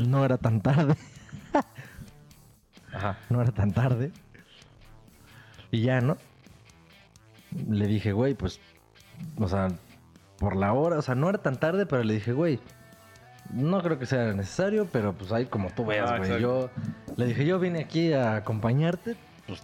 No 0.06 0.24
era 0.24 0.36
tan 0.39 0.60
tarde. 0.60 0.94
Ajá, 2.93 3.18
no 3.28 3.43
era 3.43 3.51
tan 3.52 3.72
tarde. 3.72 4.12
Y 5.70 5.82
ya, 5.82 6.01
¿no? 6.01 6.16
Le 7.68 7.86
dije, 7.86 8.12
güey, 8.12 8.35
pues, 8.35 8.60
o 9.39 9.48
sea, 9.48 9.68
por 10.39 10.56
la 10.56 10.72
hora, 10.72 10.98
o 10.98 11.02
sea, 11.02 11.14
no 11.14 11.28
era 11.28 11.39
tan 11.39 11.59
tarde, 11.59 11.86
pero 11.86 12.02
le 12.05 12.14
dije, 12.14 12.32
güey, 12.32 12.60
no 13.52 13.82
creo 13.82 13.98
que 13.98 14.06
sea 14.06 14.32
necesario, 14.32 14.86
pero 14.90 15.12
pues 15.12 15.32
ahí 15.32 15.47
como 15.47 15.70
tú 15.70 15.85
veas, 15.85 16.10
Ah, 16.10 16.18
güey. 16.18 16.31
exacto. 16.31 16.40
yo 16.40 17.14
le 17.16 17.26
dije, 17.26 17.44
yo 17.44 17.59
vine 17.59 17.81
aquí 17.81 18.12
a 18.12 18.36
acompañarte, 18.36 19.16
pues 19.47 19.62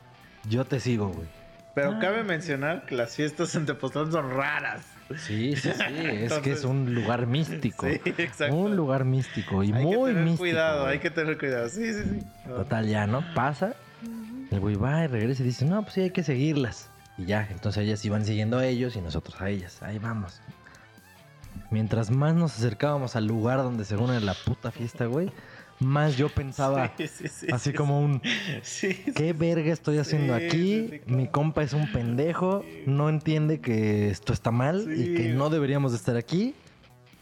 yo 0.48 0.64
te 0.64 0.80
sigo, 0.80 1.08
güey. 1.08 1.28
Pero 1.74 1.92
Ah. 1.92 1.98
cabe 2.00 2.24
mencionar 2.24 2.84
que 2.86 2.96
las 2.96 3.14
fiestas 3.14 3.54
en 3.54 3.66
Tepoztlán 3.66 4.10
son 4.10 4.30
raras. 4.30 4.84
Sí, 5.18 5.56
sí, 5.56 5.70
sí, 5.72 5.94
es 6.06 6.32
que 6.34 6.52
es 6.52 6.64
un 6.64 6.94
lugar 6.94 7.26
místico. 7.26 7.86
Sí, 7.86 8.00
exacto. 8.18 8.54
Un 8.54 8.76
lugar 8.76 9.04
místico 9.04 9.62
y 9.62 9.72
hay 9.72 9.84
muy 9.84 9.96
que 9.96 10.06
tener 10.06 10.24
místico. 10.24 10.38
cuidado, 10.38 10.86
hay 10.86 10.98
que 10.98 11.10
tener 11.10 11.38
cuidado. 11.38 11.68
Sí, 11.68 11.92
sí, 11.92 12.02
sí. 12.04 12.26
Total, 12.46 12.86
ya, 12.86 13.06
¿no? 13.06 13.24
Pasa. 13.34 13.74
El 14.50 14.60
güey 14.60 14.76
va 14.76 15.04
y 15.04 15.06
regresa 15.06 15.42
y 15.42 15.46
dice, 15.46 15.64
no, 15.64 15.82
pues 15.82 15.94
sí, 15.94 16.00
hay 16.02 16.10
que 16.10 16.22
seguirlas. 16.22 16.90
Y 17.18 17.26
ya, 17.26 17.46
entonces 17.50 17.84
ellas 17.84 18.04
iban 18.04 18.24
siguiendo 18.24 18.58
a 18.58 18.66
ellos 18.66 18.96
y 18.96 19.00
nosotros 19.00 19.40
a 19.40 19.48
ellas. 19.48 19.82
Ahí 19.82 19.98
vamos. 19.98 20.40
Mientras 21.70 22.10
más 22.10 22.34
nos 22.34 22.56
acercábamos 22.56 23.14
al 23.14 23.26
lugar 23.26 23.58
donde 23.58 23.84
según 23.84 24.10
era 24.10 24.20
la 24.20 24.34
puta 24.34 24.70
fiesta, 24.70 25.06
güey, 25.06 25.30
más 25.80 26.16
yo 26.16 26.28
pensaba 26.28 26.92
Sí, 26.96 27.08
sí, 27.08 27.28
sí, 27.28 27.46
así 27.52 27.70
sí, 27.70 27.76
como 27.76 28.00
un. 28.00 28.20
¿qué 29.16 29.32
verga 29.32 29.72
estoy 29.72 29.98
haciendo 29.98 30.34
aquí? 30.34 30.86
claro. 30.88 31.02
Mi 31.06 31.26
compa 31.26 31.62
es 31.62 31.72
un 31.72 31.90
pendejo, 31.90 32.64
no 32.86 33.08
entiende 33.08 33.60
que 33.60 34.10
esto 34.10 34.32
está 34.32 34.50
mal 34.50 34.86
y 34.94 35.14
que 35.14 35.28
no 35.30 35.50
deberíamos 35.50 35.92
de 35.92 35.98
estar 35.98 36.16
aquí. 36.16 36.54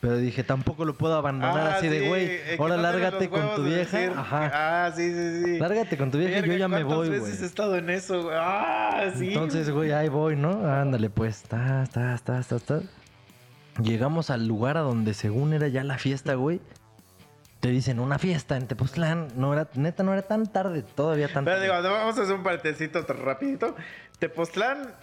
Pero 0.01 0.17
dije, 0.17 0.45
tampoco 0.45 0.85
lo 0.85 0.95
puedo 0.95 1.17
abandonar 1.17 1.73
Ah, 1.73 1.75
así 1.77 1.89
de, 1.89 2.07
güey, 2.07 2.27
eh, 2.27 2.57
ahora 2.61 2.77
no 2.77 2.83
lárgate 2.83 3.29
con 3.29 3.57
tu 3.57 3.65
de 3.65 3.75
vieja. 3.75 3.99
Ajá. 4.17 4.51
Ah, 4.55 4.93
sí, 4.95 5.13
sí, 5.13 5.43
sí. 5.45 5.59
Lárgate 5.59 5.97
con 5.97 6.13
tu 6.13 6.19
vieja 6.19 6.39
y 6.39 6.49
yo 6.49 6.57
ya 6.57 6.69
me 6.69 6.85
¿cuántas 6.85 6.97
voy, 6.99 7.09
veces 7.09 7.31
güey. 7.31 7.43
he 7.43 7.47
estado 7.47 7.77
en 7.77 7.91
eso, 7.91 8.23
güey? 8.23 8.37
Ah, 8.39 9.11
sí. 9.17 9.29
Entonces, 9.29 9.71
güey, 9.71 9.91
ahí 9.91 10.09
voy, 10.09 10.37
¿no? 10.37 10.65
Ándale, 10.73 11.11
pues, 11.11 11.43
ta, 11.43 11.85
ta, 11.93 12.17
ta, 12.23 12.41
ta, 12.45 12.59
ta. 12.61 12.81
Llegamos 13.83 14.31
al 14.31 14.47
lugar 14.47 14.77
a 14.77 14.81
donde 14.83 15.15
según 15.15 15.53
era 15.53 15.67
ya 15.67 15.83
la 15.83 15.99
fiesta, 15.99 16.35
güey. 16.35 16.61
Te 17.61 17.69
dicen 17.69 17.99
una 17.99 18.19
fiesta 18.19 18.57
en 18.57 18.69
Tepoztlán. 18.69 19.29
No 19.35 19.53
era, 19.53 19.69
neta, 19.75 20.03
no 20.05 20.13
era 20.13 20.23
tan 20.23 20.47
tarde, 20.47 20.83
todavía 20.83 21.27
tan 21.33 21.45
Pero 21.45 21.57
tarde. 21.57 21.67
digo, 21.83 21.95
vamos 21.95 22.17
a 22.19 22.23
hacer 22.23 22.35
un 22.35 22.43
partecito 22.45 23.03
rapidito. 23.03 23.75
Tepoztlán, 24.21 24.95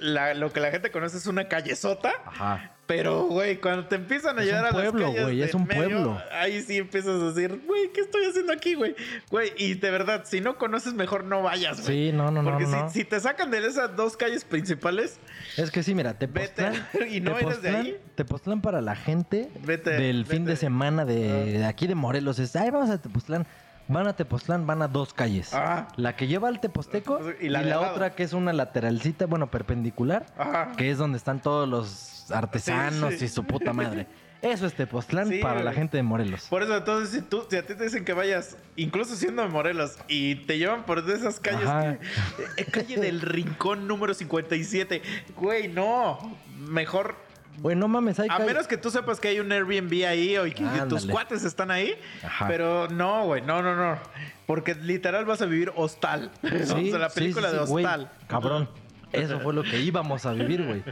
la- 0.00 0.34
lo 0.34 0.52
que 0.52 0.60
la 0.60 0.70
gente 0.70 0.90
conoce 0.90 1.16
es 1.18 1.26
una 1.26 1.48
callezota. 1.48 2.12
Ajá. 2.26 2.72
Pero, 2.86 3.26
güey, 3.28 3.58
cuando 3.60 3.86
te 3.86 3.94
empiezan 3.94 4.36
a 4.36 4.40
Es 4.40 4.46
llegar 4.48 4.62
a 4.64 4.72
las 4.72 4.72
pueblo, 4.72 5.06
calles 5.06 5.22
güey, 5.22 5.36
de 5.38 5.44
es 5.44 5.54
un 5.54 5.64
medio, 5.64 5.82
pueblo. 5.82 6.22
Ahí 6.32 6.60
sí 6.60 6.78
empiezas 6.78 7.22
a 7.22 7.30
decir, 7.30 7.62
güey, 7.64 7.92
¿qué 7.92 8.00
estoy 8.00 8.24
haciendo 8.24 8.52
aquí, 8.52 8.74
güey? 8.74 8.96
Güey, 9.30 9.52
y 9.58 9.74
de 9.74 9.90
verdad, 9.92 10.24
si 10.24 10.40
no 10.40 10.58
conoces, 10.58 10.94
mejor 10.94 11.22
no 11.22 11.40
vayas, 11.44 11.82
güey. 11.82 12.10
Sí, 12.10 12.12
no, 12.12 12.32
no, 12.32 12.42
no, 12.42 12.50
Porque 12.50 12.66
no. 12.66 12.90
si, 12.90 12.98
si 12.98 13.04
te 13.04 13.20
sacan 13.20 13.52
de 13.52 13.64
esas 13.64 13.94
dos 13.94 14.16
calles 14.16 14.44
principales, 14.44 15.20
Es 15.56 15.70
que 15.70 15.84
sí, 15.84 15.94
mira, 15.94 16.14
Vete, 16.14 16.26
Tepoztlán. 16.26 16.74
y 17.12 17.20
no 17.20 17.38
eres 17.38 17.62
de 17.62 17.68
ahí. 17.68 17.96
Tepoztlán 18.16 18.60
para 18.60 18.80
la 18.80 18.96
gente 18.96 19.48
Vete, 19.62 19.90
del 19.90 20.26
fin 20.26 20.44
de 20.44 20.56
semana 20.56 21.04
de, 21.04 21.30
Ah. 21.30 21.58
de 21.60 21.64
aquí 21.66 21.86
de 21.86 21.94
Morelos 21.94 22.40
es, 22.40 22.56
ay, 22.56 22.70
vamos 22.70 22.90
a 22.90 23.00
Tepoztlán. 23.00 23.46
Van 23.90 24.06
a 24.06 24.14
Tepoztlán, 24.14 24.66
van 24.66 24.82
a 24.82 24.88
dos 24.88 25.12
calles. 25.12 25.52
Ah. 25.52 25.88
La 25.96 26.14
que 26.14 26.26
lleva 26.28 26.48
al 26.48 26.60
Teposteco 26.60 27.18
Y 27.40 27.46
y 27.46 27.48
la 27.48 27.80
otra 27.80 28.14
que 28.14 28.22
es 28.22 28.32
una 28.32 28.52
lateralcita, 28.52 29.26
bueno, 29.26 29.50
perpendicular, 29.50 30.26
ajá. 30.38 30.72
que 30.76 30.90
es 30.90 30.98
donde 30.98 31.18
están 31.18 31.40
todos 31.42 31.68
los 31.68 32.30
artesanos 32.30 33.14
Sí, 33.14 33.18
sí. 33.20 33.24
y 33.24 33.28
su 33.28 33.44
puta 33.44 33.72
madre. 33.72 34.06
Eso 34.42 34.64
es 34.66 34.74
Tepoztlán 34.74 35.28
Sí, 35.28 35.40
para 35.40 35.62
la 35.62 35.72
gente 35.72 35.96
de 35.98 36.02
Morelos. 36.02 36.46
Por 36.48 36.62
eso, 36.62 36.74
entonces, 36.76 37.10
si, 37.10 37.20
tú, 37.20 37.44
si 37.50 37.56
a 37.56 37.66
ti 37.66 37.74
te 37.74 37.84
dicen 37.84 38.04
que 38.06 38.14
vayas, 38.14 38.56
incluso 38.76 39.14
siendo 39.16 39.42
de 39.42 39.48
Morelos, 39.48 39.98
y 40.08 40.36
te 40.46 40.56
llevan 40.56 40.84
por 40.84 41.00
esas 41.10 41.40
calles, 41.40 41.68
Ajá. 41.68 41.98
que- 41.98 42.62
eh, 42.62 42.64
calle 42.64 42.96
del 43.00 43.20
Rincón 43.20 43.86
número 43.86 44.14
57, 44.14 45.02
güey, 45.36 45.68
no, 45.68 46.38
mejor, 46.56 47.16
Güey, 47.60 47.76
no 47.76 47.88
mames, 47.88 48.18
hay 48.18 48.28
a 48.30 48.38
menos 48.38 48.66
que 48.66 48.76
tú 48.76 48.90
sepas 48.90 49.20
que 49.20 49.28
hay 49.28 49.40
un 49.40 49.52
Airbnb 49.52 50.06
ahí 50.06 50.36
o 50.38 50.44
que, 50.44 50.64
tus 50.88 51.06
cuates 51.06 51.44
están 51.44 51.70
ahí, 51.70 51.94
Ajá. 52.22 52.46
pero 52.48 52.88
no, 52.88 53.26
güey, 53.26 53.42
no, 53.42 53.62
no, 53.62 53.76
no, 53.76 53.98
porque 54.46 54.74
literal 54.74 55.24
vas 55.26 55.42
a 55.42 55.46
vivir 55.46 55.70
hostal, 55.76 56.30
o 56.42 56.48
sea, 56.48 56.98
la 56.98 57.10
película 57.10 57.50
sí, 57.50 57.54
sí, 57.56 57.60
de 57.60 57.66
güey, 57.66 57.84
hostal. 57.84 58.10
cabrón. 58.26 58.68
Eso 59.12 59.40
fue 59.40 59.52
lo 59.52 59.64
que 59.64 59.80
íbamos 59.80 60.24
a 60.24 60.32
vivir, 60.32 60.64
güey. 60.64 60.84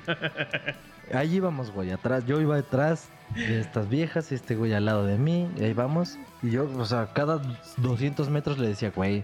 Ahí 1.14 1.36
íbamos, 1.36 1.70
güey, 1.70 1.92
atrás. 1.92 2.26
Yo 2.26 2.40
iba 2.40 2.56
detrás 2.56 3.10
de 3.34 3.60
estas 3.60 3.88
viejas 3.88 4.32
y 4.32 4.34
este 4.34 4.56
güey 4.56 4.74
al 4.74 4.86
lado 4.86 5.06
de 5.06 5.16
mí. 5.18 5.48
Y 5.56 5.62
ahí 5.62 5.72
vamos. 5.72 6.18
Y 6.42 6.50
yo, 6.50 6.68
o 6.78 6.84
sea, 6.84 7.12
cada 7.14 7.40
200 7.76 8.28
metros 8.28 8.58
le 8.58 8.66
decía, 8.66 8.90
güey, 8.90 9.22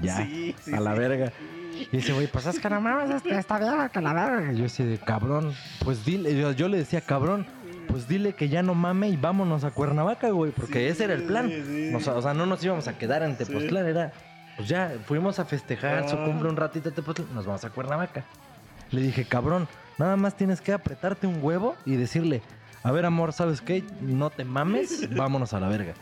ya, 0.00 0.16
Sí, 0.16 0.54
sí, 0.62 0.74
a 0.74 0.80
la 0.80 0.94
sí. 0.94 0.98
verga. 0.98 1.32
Y 1.90 1.96
dice, 1.96 2.12
güey, 2.12 2.26
pues 2.26 2.46
es 2.46 2.58
que 2.60 2.68
no 2.70 2.80
mames, 2.80 3.10
es 3.10 3.22
que 3.22 3.36
está 3.36 3.58
vieja 3.58 3.88
que 3.88 4.00
la 4.00 4.12
verga. 4.12 4.52
Y 4.52 4.56
yo 4.58 4.66
así 4.66 4.82
de, 4.84 4.98
cabrón, 4.98 5.54
pues 5.84 6.04
dile, 6.04 6.36
yo, 6.38 6.52
yo 6.52 6.68
le 6.68 6.78
decía, 6.78 7.00
cabrón, 7.00 7.46
pues 7.88 8.06
dile 8.08 8.34
que 8.34 8.48
ya 8.48 8.62
no 8.62 8.74
mame 8.74 9.08
y 9.08 9.16
vámonos 9.16 9.64
a 9.64 9.70
Cuernavaca, 9.70 10.30
güey, 10.30 10.52
porque 10.52 10.80
Sí, 10.80 10.84
ese 10.86 11.04
era 11.04 11.14
el 11.14 11.24
plan. 11.24 11.48
sí, 11.48 11.62
sí. 11.66 11.94
O, 11.94 12.00
sea, 12.00 12.14
o 12.14 12.34
no 12.34 12.46
nos 12.46 12.62
íbamos 12.64 12.88
a 12.88 12.96
quedar 12.98 13.22
en 13.22 13.36
Tepoztlán, 13.36 13.86
era, 13.86 14.12
pues 14.56 14.68
ya, 14.68 14.92
fuimos 15.06 15.38
a 15.38 15.44
festejar 15.44 16.08
su 16.08 16.16
Ah. 16.16 16.24
cumple 16.24 16.48
un 16.48 16.56
ratito 16.56 16.90
a 16.90 16.92
Tepoztlán, 16.92 17.34
nos 17.34 17.46
vamos 17.46 17.64
a 17.64 17.70
Cuernavaca. 17.70 18.24
Le 18.90 19.00
dije, 19.02 19.24
cabrón, 19.24 19.68
nada 19.98 20.16
más 20.16 20.36
tienes 20.36 20.60
que 20.60 20.72
apretarte 20.72 21.26
un 21.26 21.38
huevo 21.42 21.74
y 21.86 21.96
decirle, 21.96 22.42
a 22.82 22.90
ver, 22.92 23.06
amor, 23.06 23.32
¿sabes 23.32 23.60
qué? 23.60 23.82
No 24.00 24.30
te 24.30 24.44
mames, 24.44 25.08
vámonos 25.16 25.52
a 25.54 25.60
la 25.60 25.68
verga. 25.68 25.94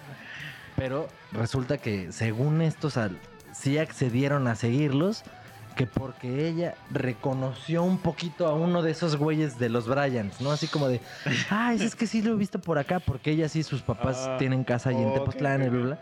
Pero 0.77 1.09
resulta 1.33 1.79
que, 1.79 2.11
según 2.13 2.63
estos, 2.63 2.97
al- 2.97 3.19
sí 3.53 3.79
accedieron 3.79 4.47
a 4.47 4.55
seguirlos, 4.55 5.25
que 5.81 5.87
porque 5.87 6.47
ella 6.47 6.75
reconoció 6.91 7.83
un 7.83 7.97
poquito 7.97 8.47
a 8.47 8.53
uno 8.53 8.83
de 8.83 8.91
esos 8.91 9.17
güeyes 9.17 9.59
de 9.59 9.71
los 9.71 9.89
Bryans, 9.89 10.39
¿no? 10.43 10.51
Así 10.53 10.67
como 10.67 10.89
de, 10.89 11.01
ay, 11.49 11.83
es 11.83 11.97
que 11.97 12.07
sí 12.07 12.21
lo 12.21 12.33
he 12.35 12.37
visto 12.37 12.61
por 12.61 12.79
acá, 12.79 13.01
porque 13.01 13.31
ella 13.31 13.49
sí, 13.49 13.63
sus 13.63 13.81
papás 13.81 14.27
Ah, 14.29 14.37
tienen 14.39 14.63
casa 14.63 14.91
ahí 14.91 14.97
en 14.97 15.15
Tepoztlán 15.15 15.63
y 15.63 15.69
bla, 15.71 15.83
bla. 15.87 15.99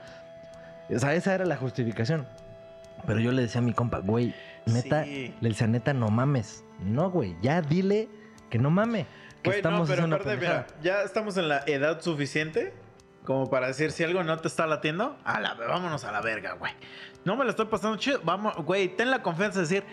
O 0.96 0.98
sea, 0.98 1.14
esa 1.14 1.32
era 1.32 1.44
la 1.44 1.56
justificación. 1.56 2.26
Pero 3.06 3.20
yo 3.20 3.30
le 3.30 3.42
decía 3.42 3.60
a 3.60 3.62
mi 3.62 3.72
compa, 3.72 4.00
güey, 4.00 4.34
neta, 4.66 5.04
Sí. 5.04 5.32
le 5.40 5.48
decía, 5.50 5.68
neta, 5.68 5.94
no 5.94 6.08
mames. 6.08 6.64
No, 6.80 7.08
güey, 7.12 7.36
ya 7.40 7.62
dile 7.62 8.08
que 8.50 8.58
no 8.58 8.70
mame. 8.70 9.06
Que 9.44 9.50
Güey, 9.50 9.62
no, 9.62 9.68
estamos 9.68 9.88
pero 9.88 10.00
haciendo 10.02 10.16
una 10.16 10.24
aparte, 10.24 10.40
mira, 10.40 10.66
ya 10.82 11.02
estamos 11.02 11.36
en 11.36 11.48
la 11.48 11.62
edad 11.68 12.00
suficiente 12.00 12.72
como 13.28 13.50
para 13.50 13.66
decir 13.66 13.92
si 13.92 14.02
algo 14.02 14.24
no 14.24 14.38
te 14.38 14.48
está 14.48 14.66
latiendo, 14.66 15.18
a 15.22 15.38
la, 15.38 15.52
vámonos 15.52 16.02
a 16.04 16.12
la 16.12 16.22
verga, 16.22 16.54
güey. 16.54 16.72
No 17.26 17.36
me 17.36 17.44
lo 17.44 17.50
estoy 17.50 17.66
pasando 17.66 17.98
chido, 17.98 18.22
vamos, 18.24 18.56
güey, 18.64 18.88
ten 18.96 19.10
la 19.10 19.22
confianza 19.22 19.56
de 19.56 19.66
decir 19.66 19.84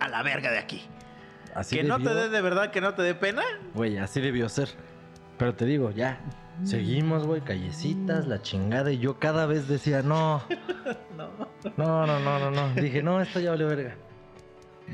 a 0.00 0.08
la 0.08 0.22
verga 0.22 0.50
de 0.50 0.58
aquí. 0.58 0.82
Así 1.54 1.76
que 1.76 1.82
no 1.82 1.98
te 1.98 2.12
dé 2.12 2.28
de 2.28 2.42
verdad, 2.42 2.70
que 2.70 2.82
no 2.82 2.92
te 2.92 3.00
dé 3.00 3.14
pena. 3.14 3.42
Güey, 3.72 3.96
así 3.96 4.20
debió 4.20 4.50
ser. 4.50 4.68
Pero 5.38 5.54
te 5.54 5.64
digo, 5.64 5.92
ya. 5.92 6.20
Seguimos, 6.62 7.26
güey, 7.26 7.40
callecitas, 7.40 8.26
la 8.26 8.42
chingada. 8.42 8.92
Y 8.92 8.98
yo 8.98 9.18
cada 9.18 9.46
vez 9.46 9.66
decía, 9.66 10.02
no, 10.02 10.42
No. 11.16 11.30
no, 11.78 12.06
no, 12.06 12.20
no, 12.20 12.38
no, 12.38 12.50
no. 12.50 12.74
Dije, 12.74 13.02
no, 13.02 13.22
esto 13.22 13.40
ya 13.40 13.48
valió 13.48 13.66
verga. 13.66 13.96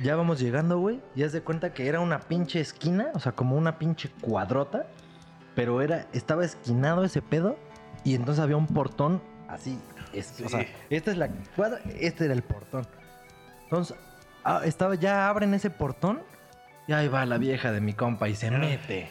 Ya 0.01 0.15
vamos 0.15 0.39
llegando, 0.39 0.79
güey. 0.79 1.01
Y 1.17 1.25
haz 1.25 1.33
de 1.33 1.41
cuenta 1.41 1.75
que 1.75 1.89
era 1.89 1.99
una 1.99 2.21
pinche 2.21 2.61
esquina, 2.61 3.09
o 3.15 3.19
sea, 3.19 3.33
como 3.33 3.57
una 3.57 3.81
pinche 3.81 4.11
cuadrota. 4.21 4.87
Pero 5.59 5.83
era, 5.83 6.07
estaba 6.13 6.45
esquinado 6.45 7.03
ese 7.03 7.21
pedo. 7.21 7.57
Y 8.05 8.15
entonces 8.15 8.41
había 8.41 8.57
un 8.57 8.69
portón 8.69 9.21
así. 9.49 9.77
es- 10.13 10.41
O 10.41 10.49
sea, 10.49 10.65
esta 10.89 11.11
es 11.11 11.17
la 11.17 11.29
cuadra, 11.57 11.81
este 11.99 12.27
era 12.27 12.35
el 12.35 12.43
portón. 12.43 12.87
Entonces, 13.65 13.97
ah, 14.45 14.61
estaba, 14.65 14.95
ya 14.95 15.29
abren 15.29 15.53
ese 15.55 15.69
portón. 15.69 16.21
Y 16.87 16.93
ahí 16.93 17.09
va 17.09 17.27
la 17.27 17.39
vieja 17.39 17.73
de 17.73 17.81
mi 17.81 17.93
compa 17.93 18.29
y 18.29 18.37
se 18.37 18.53
mete. 18.53 19.11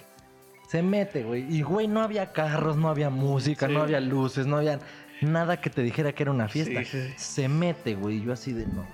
Se 0.69 0.81
mete, 0.81 1.23
güey. 1.23 1.53
Y, 1.53 1.63
güey, 1.63 1.89
no 1.89 2.01
había 2.01 2.31
carros, 2.31 2.77
no 2.77 2.87
había 2.87 3.09
música, 3.09 3.67
Sí. 3.67 3.73
no 3.73 3.81
había 3.81 3.99
luces, 3.99 4.47
no 4.47 4.55
había 4.57 4.79
nada 5.21 5.59
que 5.59 5.69
te 5.69 5.81
dijera 5.81 6.13
que 6.13 6.23
era 6.23 6.31
una 6.31 6.47
fiesta. 6.47 6.81
Sí. 6.85 7.13
Se 7.17 7.49
mete, 7.49 7.95
güey. 7.95 8.21
Yo 8.21 8.31
así 8.31 8.53
de 8.53 8.65
no. 8.67 8.85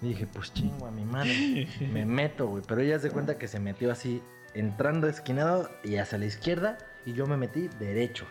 Y 0.00 0.08
dije, 0.08 0.26
pues 0.26 0.52
chingo 0.54 0.86
a 0.86 0.90
mi 0.90 1.04
madre. 1.04 1.68
Me 1.92 2.06
meto, 2.06 2.46
güey. 2.48 2.62
Pero 2.66 2.80
ella 2.80 2.98
se 2.98 3.10
cuenta 3.10 3.36
que 3.36 3.46
se 3.48 3.60
metió 3.60 3.92
así, 3.92 4.22
entrando 4.54 5.08
esquinado 5.08 5.70
y 5.84 5.96
hacia 5.96 6.18
la 6.18 6.26
izquierda. 6.26 6.78
Y 7.04 7.12
yo 7.12 7.26
me 7.26 7.36
metí 7.36 7.68
derecho. 7.78 8.26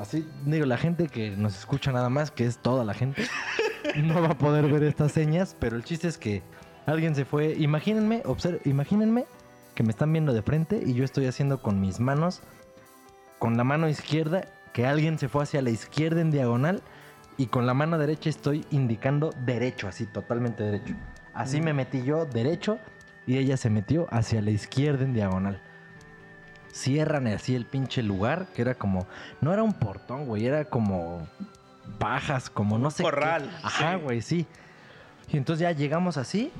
Así, 0.00 0.26
digo, 0.44 0.66
la 0.66 0.76
gente 0.76 1.08
que 1.08 1.30
nos 1.30 1.58
escucha 1.58 1.92
nada 1.92 2.08
más, 2.08 2.30
que 2.30 2.46
es 2.46 2.58
toda 2.58 2.84
la 2.84 2.94
gente, 2.94 3.24
no 3.96 4.22
va 4.22 4.28
a 4.28 4.38
poder 4.38 4.70
ver 4.70 4.84
estas 4.84 5.12
señas. 5.12 5.56
Pero 5.58 5.76
el 5.76 5.84
chiste 5.84 6.08
es 6.08 6.16
que 6.16 6.42
alguien 6.86 7.14
se 7.14 7.24
fue. 7.24 7.54
Imagínense, 7.58 8.22
imagínense 8.64 9.26
que 9.74 9.82
me 9.82 9.90
están 9.90 10.12
viendo 10.12 10.32
de 10.32 10.42
frente 10.42 10.82
y 10.84 10.94
yo 10.94 11.04
estoy 11.04 11.26
haciendo 11.26 11.62
con 11.62 11.80
mis 11.80 12.00
manos, 12.00 12.42
con 13.38 13.56
la 13.56 13.64
mano 13.64 13.88
izquierda, 13.88 14.42
que 14.72 14.86
alguien 14.86 15.18
se 15.18 15.28
fue 15.28 15.42
hacia 15.42 15.62
la 15.62 15.70
izquierda 15.70 16.20
en 16.20 16.30
diagonal 16.30 16.82
y 17.36 17.46
con 17.46 17.66
la 17.66 17.74
mano 17.74 17.98
derecha 17.98 18.28
estoy 18.28 18.66
indicando 18.70 19.30
derecho, 19.44 19.88
así 19.88 20.06
totalmente 20.06 20.62
derecho. 20.62 20.94
Así 21.32 21.60
me 21.60 21.72
metí 21.72 22.02
yo 22.02 22.26
derecho 22.26 22.78
y 23.30 23.38
ella 23.38 23.56
se 23.56 23.70
metió 23.70 24.08
hacia 24.10 24.42
la 24.42 24.50
izquierda 24.50 25.04
en 25.04 25.14
diagonal. 25.14 25.62
Cierran 26.72 27.28
así 27.28 27.54
el 27.54 27.64
pinche 27.64 28.02
lugar, 28.02 28.48
que 28.56 28.62
era 28.62 28.74
como, 28.74 29.06
no 29.40 29.52
era 29.52 29.62
un 29.62 29.72
portón, 29.72 30.26
güey, 30.26 30.46
era 30.46 30.64
como 30.64 31.28
pajas, 32.00 32.50
como 32.50 32.76
no 32.76 32.90
sé. 32.90 32.96
qué. 32.96 33.02
corral, 33.04 33.56
Ajá, 33.62 33.94
sí. 33.94 34.00
güey, 34.02 34.20
sí. 34.20 34.46
Y 35.28 35.36
entonces 35.36 35.62
ya 35.62 35.70
llegamos 35.70 36.16
así, 36.16 36.50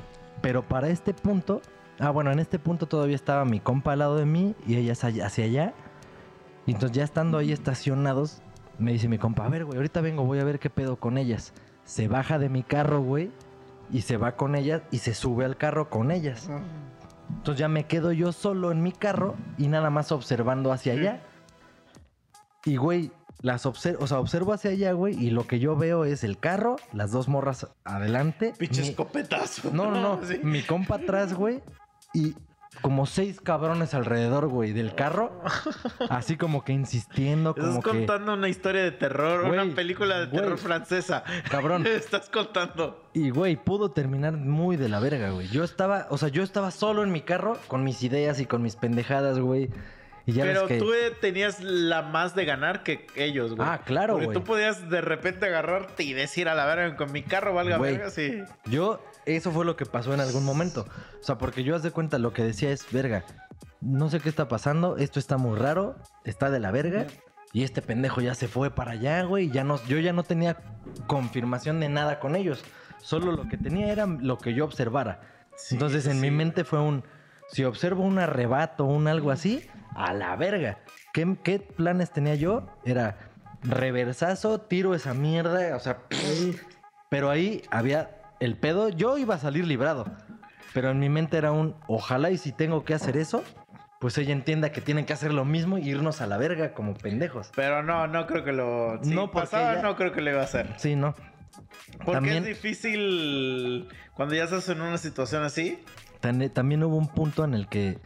pero 0.42 0.62
para 0.62 0.90
este 0.90 1.12
punto, 1.12 1.60
ah, 1.98 2.10
bueno, 2.10 2.30
en 2.30 2.38
este 2.38 2.60
punto 2.60 2.86
todavía 2.86 3.16
estaba 3.16 3.44
mi 3.44 3.58
compa 3.58 3.94
al 3.94 3.98
lado 3.98 4.16
de 4.16 4.26
mí 4.26 4.54
y 4.64 4.76
ella 4.76 4.92
hacia 4.92 5.44
allá. 5.44 5.74
Y 6.66 6.70
entonces 6.70 6.96
ya 6.96 7.02
estando 7.02 7.38
ahí 7.38 7.50
estacionados, 7.50 8.42
me 8.78 8.92
dice 8.92 9.08
mi 9.08 9.18
compa, 9.18 9.44
a 9.44 9.48
ver, 9.48 9.64
güey, 9.64 9.76
ahorita 9.76 10.02
vengo, 10.02 10.24
voy 10.24 10.38
a 10.38 10.44
ver 10.44 10.60
qué 10.60 10.70
pedo 10.70 11.00
con 11.00 11.18
ellas. 11.18 11.52
Se 11.84 12.06
baja 12.06 12.38
de 12.38 12.48
mi 12.48 12.62
carro, 12.62 13.00
güey, 13.00 13.32
y 13.92 14.02
se 14.02 14.16
va 14.16 14.36
con 14.36 14.54
ellas 14.54 14.82
y 14.90 14.98
se 14.98 15.14
sube 15.14 15.44
al 15.44 15.56
carro 15.56 15.90
con 15.90 16.10
ellas. 16.10 16.48
Entonces 17.28 17.58
ya 17.60 17.68
me 17.68 17.84
quedo 17.86 18.12
yo 18.12 18.32
solo 18.32 18.72
en 18.72 18.82
mi 18.82 18.92
carro 18.92 19.36
y 19.58 19.68
nada 19.68 19.90
más 19.90 20.12
observando 20.12 20.72
hacia 20.72 20.92
allá. 20.94 21.22
Y, 22.64 22.76
güey, 22.76 23.10
las 23.40 23.64
observo, 23.66 24.04
o 24.04 24.06
sea, 24.06 24.18
observo 24.20 24.52
hacia 24.52 24.70
allá, 24.72 24.92
güey, 24.92 25.14
y 25.14 25.30
lo 25.30 25.46
que 25.46 25.58
yo 25.60 25.76
veo 25.76 26.04
es 26.04 26.24
el 26.24 26.38
carro, 26.38 26.76
las 26.92 27.10
dos 27.10 27.28
morras 27.28 27.66
adelante. 27.84 28.52
Pinche 28.58 28.82
mi- 28.82 28.88
escopetazo. 28.88 29.70
no, 29.72 29.90
no, 29.90 30.00
no. 30.16 30.20
Sí. 30.26 30.40
Mi 30.42 30.62
compa 30.62 30.96
atrás, 30.96 31.32
güey. 31.34 31.62
Y 32.12 32.34
como 32.82 33.04
seis 33.04 33.40
cabrones 33.40 33.94
alrededor, 33.94 34.48
güey, 34.48 34.72
del 34.72 34.94
carro. 34.94 35.42
Así 36.08 36.36
como 36.36 36.64
que 36.64 36.72
insistiendo, 36.72 37.50
Estás 37.50 37.64
como 37.66 37.82
que. 37.82 37.90
contando 37.90 38.34
una 38.34 38.48
historia 38.48 38.82
de 38.82 38.92
terror, 38.92 39.46
Güey, 39.48 39.58
una 39.60 39.74
película 39.74 40.20
de 40.20 40.26
terror 40.28 40.56
francesa. 40.56 41.24
Cabrón. 41.50 41.86
Estás 41.86 42.30
contando. 42.30 43.04
Y, 43.12 43.30
güey, 43.30 43.56
pudo 43.56 43.90
terminar 43.90 44.34
muy 44.36 44.76
de 44.76 44.88
la 44.88 45.00
verga, 45.00 45.30
güey. 45.30 45.48
Yo 45.48 45.64
estaba, 45.64 46.06
o 46.10 46.16
sea, 46.18 46.28
yo 46.28 46.42
estaba 46.42 46.70
solo 46.70 47.02
en 47.02 47.12
mi 47.12 47.22
carro 47.22 47.58
con 47.66 47.84
mis 47.84 48.02
ideas 48.02 48.40
y 48.40 48.46
con 48.46 48.62
mis 48.62 48.76
pendejadas, 48.76 49.38
güey. 49.38 49.68
Y 50.26 50.32
ya 50.32 50.44
Pero 50.44 50.66
que... 50.66 50.78
tú 50.78 50.92
tenías 51.20 51.60
la 51.60 52.02
más 52.02 52.34
de 52.36 52.44
ganar 52.44 52.82
que 52.84 53.06
ellos, 53.16 53.54
güey. 53.56 53.66
Ah, 53.68 53.80
claro, 53.84 54.12
Porque 54.12 54.26
güey. 54.26 54.38
tú 54.38 54.44
podías 54.44 54.88
de 54.88 55.00
repente 55.00 55.46
agarrarte 55.46 56.04
y 56.04 56.12
decir 56.12 56.48
a 56.48 56.54
la 56.54 56.66
verga 56.66 56.94
con 56.96 57.10
mi 57.10 57.22
carro 57.22 57.52
valga 57.54 57.78
Güey. 57.78 57.92
verga, 57.96 58.10
sí. 58.10 58.42
Yo, 58.66 59.02
eso 59.26 59.50
fue 59.52 59.64
lo 59.64 59.76
que 59.76 59.86
pasó 59.86 60.14
en 60.14 60.20
algún 60.20 60.44
momento. 60.44 60.86
O 61.20 61.24
sea, 61.24 61.38
porque 61.38 61.64
yo 61.64 61.76
haz 61.76 61.82
de 61.82 61.90
cuenta, 61.90 62.18
lo 62.18 62.32
que 62.32 62.42
decía 62.42 62.70
es, 62.70 62.90
verga, 62.90 63.24
no 63.80 64.10
sé 64.10 64.20
qué 64.20 64.28
está 64.28 64.48
pasando, 64.48 64.96
esto 64.96 65.18
está 65.18 65.36
muy 65.36 65.58
raro, 65.58 65.96
está 66.24 66.50
de 66.50 66.60
la 66.60 66.70
verga. 66.70 67.06
Y 67.52 67.64
este 67.64 67.82
pendejo 67.82 68.20
ya 68.20 68.34
se 68.34 68.46
fue 68.46 68.70
para 68.70 68.92
allá, 68.92 69.22
güey. 69.24 69.50
Ya 69.50 69.64
no, 69.64 69.82
yo 69.86 69.98
ya 69.98 70.12
no 70.12 70.22
tenía 70.22 70.56
confirmación 71.06 71.80
de 71.80 71.88
nada 71.88 72.20
con 72.20 72.36
ellos. 72.36 72.62
Solo 72.98 73.32
lo 73.32 73.48
que 73.48 73.56
tenía 73.56 73.90
era 73.92 74.06
lo 74.06 74.38
que 74.38 74.54
yo 74.54 74.64
observara. 74.64 75.20
Sí, 75.56 75.74
Entonces 75.74 76.06
en 76.06 76.20
mi 76.20 76.30
mente 76.30 76.64
fue 76.64 76.80
un, 76.80 77.02
si 77.48 77.64
observo 77.64 78.04
un 78.04 78.18
arrebato, 78.18 78.84
un 78.84 79.08
algo 79.08 79.30
así, 79.30 79.68
a 79.96 80.12
la 80.12 80.36
verga. 80.36 80.78
¿Qué, 81.12 81.36
qué 81.42 81.58
planes 81.58 82.12
tenía 82.12 82.36
yo? 82.36 82.66
Era 82.84 83.30
reversazo, 83.62 84.60
tiro 84.60 84.94
esa 84.94 85.12
mierda, 85.12 85.76
o 85.76 85.80
sea, 85.80 85.98
pero 87.10 87.30
ahí 87.30 87.62
había 87.70 88.19
el 88.40 88.56
pedo, 88.56 88.88
yo 88.88 89.16
iba 89.18 89.34
a 89.34 89.38
salir 89.38 89.66
librado. 89.66 90.06
Pero 90.74 90.90
en 90.90 90.98
mi 91.00 91.08
mente 91.08 91.36
era 91.36 91.52
un, 91.52 91.74
ojalá 91.88 92.30
y 92.30 92.38
si 92.38 92.52
tengo 92.52 92.84
que 92.84 92.94
hacer 92.94 93.16
eso, 93.16 93.42
pues 94.00 94.16
ella 94.18 94.32
entienda 94.32 94.70
que 94.72 94.80
tienen 94.80 95.04
que 95.04 95.12
hacer 95.12 95.32
lo 95.32 95.44
mismo 95.44 95.78
y 95.78 95.88
irnos 95.88 96.20
a 96.20 96.26
la 96.26 96.36
verga 96.38 96.72
como 96.74 96.94
pendejos. 96.94 97.50
Pero 97.56 97.82
no, 97.82 98.06
no 98.06 98.26
creo 98.26 98.44
que 98.44 98.52
lo. 98.52 98.98
Si 99.02 99.10
No, 99.14 99.30
pasaba, 99.30 99.82
no 99.82 99.96
creo 99.96 100.12
que 100.12 100.20
lo 100.20 100.30
iba 100.30 100.40
a 100.40 100.44
hacer. 100.44 100.74
Sí, 100.78 100.94
¿no? 100.96 101.14
Porque 101.98 102.12
También- 102.12 102.36
es 102.38 102.44
difícil 102.46 103.88
cuando 104.14 104.34
ya 104.34 104.44
estás 104.44 104.68
en 104.68 104.80
una 104.80 104.96
situación 104.98 105.42
así. 105.42 105.82
También 106.20 106.82
hubo 106.84 106.96
un 106.96 107.08
punto 107.08 107.44
en 107.44 107.54
el 107.54 107.66
que 107.68 107.98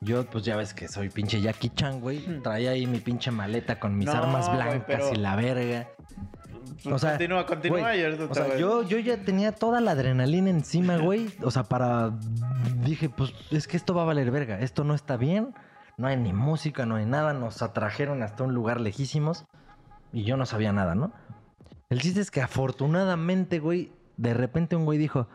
yo, 0.00 0.26
pues 0.26 0.44
ya 0.44 0.56
ves 0.56 0.74
que 0.74 0.88
soy 0.88 1.08
pinche 1.08 1.40
Jackie 1.40 1.70
Chan, 1.70 2.00
güey. 2.00 2.40
Traía 2.42 2.72
ahí 2.72 2.86
mi 2.86 2.98
pinche 2.98 3.30
maleta 3.30 3.78
con 3.80 3.96
mis. 3.96 4.06
No, 4.06 4.12
armas 4.12 4.52
blancas 4.52 4.84
pero- 4.86 5.12
y 5.12 5.16
la 5.16 5.34
verga. 5.36 5.88
O 6.90 6.98
sea, 6.98 7.12
continúa, 7.12 7.46
continúa 7.46 7.90
O 8.30 8.34
sea, 8.34 8.56
yo, 8.56 8.82
yo 8.82 8.98
ya 8.98 9.18
tenía 9.18 9.52
toda 9.52 9.80
la 9.80 9.92
adrenalina 9.92 10.50
encima, 10.50 10.96
güey. 10.96 11.32
O 11.42 11.50
sea, 11.50 11.64
para. 11.64 12.12
Dije, 12.84 13.08
pues 13.08 13.32
es 13.50 13.66
que 13.66 13.76
esto 13.76 13.94
va 13.94 14.02
a 14.02 14.06
valer 14.06 14.30
verga. 14.30 14.58
Esto 14.60 14.84
no 14.84 14.94
está 14.94 15.16
bien. 15.16 15.54
No 15.96 16.08
hay 16.08 16.16
ni 16.16 16.32
música, 16.32 16.86
no 16.86 16.96
hay 16.96 17.06
nada. 17.06 17.32
Nos 17.32 17.62
atrajeron 17.62 18.22
hasta 18.22 18.44
un 18.44 18.54
lugar 18.54 18.80
lejísimos. 18.80 19.44
Y 20.12 20.24
yo 20.24 20.36
no 20.36 20.46
sabía 20.46 20.72
nada, 20.72 20.94
¿no? 20.94 21.12
El 21.88 22.00
chiste 22.00 22.20
es 22.20 22.30
que 22.30 22.40
afortunadamente, 22.40 23.58
güey, 23.58 23.92
de 24.16 24.34
repente 24.34 24.76
un 24.76 24.84
güey 24.84 24.98
dijo: 24.98 25.28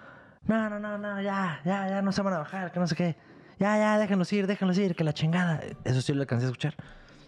No, 0.44 0.70
no, 0.70 0.80
no, 0.80 0.98
no, 0.98 1.22
ya, 1.22 1.62
ya, 1.66 1.88
ya 1.88 2.02
no 2.02 2.12
se 2.12 2.22
van 2.22 2.34
a 2.34 2.40
bajar, 2.40 2.72
que 2.72 2.80
no 2.80 2.88
sé 2.88 2.96
qué. 2.96 3.16
Ya, 3.60 3.78
ya, 3.78 3.98
déjenlos 3.98 4.32
ir, 4.34 4.46
déjenlos 4.46 4.78
ir, 4.78 4.96
que 4.96 5.04
la 5.04 5.14
chingada. 5.14 5.62
Eso 5.84 6.02
sí 6.02 6.14
lo 6.14 6.22
alcancé 6.22 6.46
a 6.46 6.50
escuchar. 6.50 6.76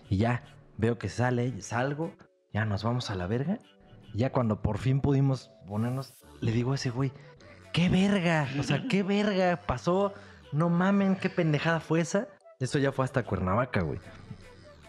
Y 0.09 0.17
ya, 0.17 0.43
veo 0.77 0.97
que 0.97 1.09
sale, 1.09 1.61
salgo, 1.61 2.13
ya 2.53 2.65
nos 2.65 2.83
vamos 2.83 3.09
a 3.09 3.15
la 3.15 3.27
verga. 3.27 3.59
Ya 4.13 4.31
cuando 4.31 4.61
por 4.61 4.77
fin 4.77 5.01
pudimos 5.01 5.51
ponernos, 5.67 6.13
le 6.41 6.51
digo 6.51 6.71
a 6.71 6.75
ese 6.75 6.89
güey, 6.89 7.11
¿qué 7.73 7.89
verga? 7.89 8.47
O 8.59 8.63
sea, 8.63 8.83
¿qué 8.89 9.03
verga 9.03 9.59
pasó? 9.65 10.13
No 10.51 10.69
mamen, 10.69 11.15
qué 11.15 11.29
pendejada 11.29 11.79
fue 11.79 12.01
esa. 12.01 12.27
Eso 12.59 12.79
ya 12.79 12.91
fue 12.91 13.05
hasta 13.05 13.23
Cuernavaca, 13.23 13.81
güey. 13.81 13.99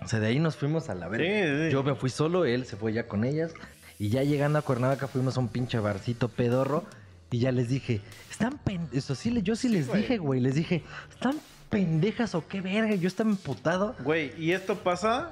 O 0.02 0.08
sea, 0.08 0.18
de 0.18 0.28
ahí 0.28 0.38
nos 0.38 0.56
fuimos 0.56 0.88
a 0.88 0.94
la 0.94 1.08
verga. 1.08 1.26
Sí, 1.26 1.66
sí. 1.66 1.72
Yo 1.72 1.82
me 1.82 1.94
fui 1.94 2.10
solo, 2.10 2.44
él 2.44 2.64
se 2.64 2.76
fue 2.76 2.92
ya 2.92 3.06
con 3.06 3.24
ellas. 3.24 3.52
Y 3.98 4.08
ya 4.08 4.22
llegando 4.22 4.58
a 4.58 4.62
Cuernavaca 4.62 5.06
fuimos 5.08 5.36
a 5.36 5.40
un 5.40 5.48
pinche 5.48 5.78
barcito 5.78 6.28
pedorro. 6.28 6.84
Y 7.30 7.38
ya 7.38 7.52
les 7.52 7.68
dije, 7.68 8.00
están 8.30 8.58
pendejos. 8.58 8.96
Eso 8.96 9.14
sí, 9.14 9.42
yo 9.42 9.54
sí 9.54 9.68
les 9.68 9.86
güey. 9.86 10.00
dije, 10.02 10.18
güey. 10.18 10.40
Les 10.40 10.54
dije, 10.54 10.82
¿están 11.10 11.36
pendejas 11.68 12.34
o 12.34 12.48
qué 12.48 12.60
verga? 12.60 12.94
Yo 12.94 13.06
estaba 13.06 13.30
emputado. 13.30 13.94
Güey, 14.02 14.32
y 14.42 14.52
esto 14.52 14.76
pasa 14.76 15.30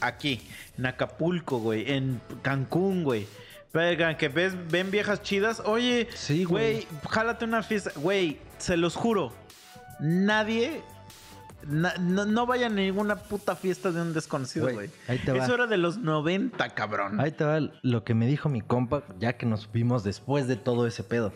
aquí, 0.00 0.40
en 0.76 0.86
Acapulco, 0.86 1.58
güey, 1.58 1.90
en 1.92 2.20
Cancún, 2.42 3.04
güey. 3.04 3.26
Vengan, 3.72 4.16
que 4.16 4.28
ves, 4.28 4.54
ven 4.70 4.90
viejas 4.90 5.22
chidas. 5.22 5.60
Oye, 5.64 6.08
Sí, 6.14 6.44
güey. 6.44 6.86
jálate 7.10 7.44
una 7.44 7.62
fiesta. 7.62 7.92
Güey, 7.96 8.38
se 8.58 8.76
los 8.76 8.94
juro. 8.96 9.32
Nadie. 10.00 10.82
na- 11.66 11.94
no, 11.98 12.24
no 12.24 12.46
vayan 12.46 12.72
a 12.72 12.76
ninguna 12.76 13.16
puta 13.16 13.56
fiesta 13.56 13.90
de 13.90 14.00
un 14.00 14.14
desconocido, 14.14 14.72
Güey. 14.72 14.90
Eso 15.08 15.54
era 15.54 15.66
de 15.66 15.76
los 15.76 15.98
90, 15.98 16.68
cabrón. 16.74 17.20
Ahí 17.20 17.32
te 17.32 17.44
va 17.44 17.58
lo 17.82 18.04
que 18.04 18.14
me 18.14 18.26
dijo 18.26 18.48
mi 18.48 18.60
compa, 18.60 19.02
ya 19.18 19.34
que 19.36 19.44
nos 19.44 19.70
vimos 19.72 20.04
después 20.04 20.46
de 20.46 20.56
todo 20.56 20.86
ese 20.86 21.02
pedo. 21.02 21.32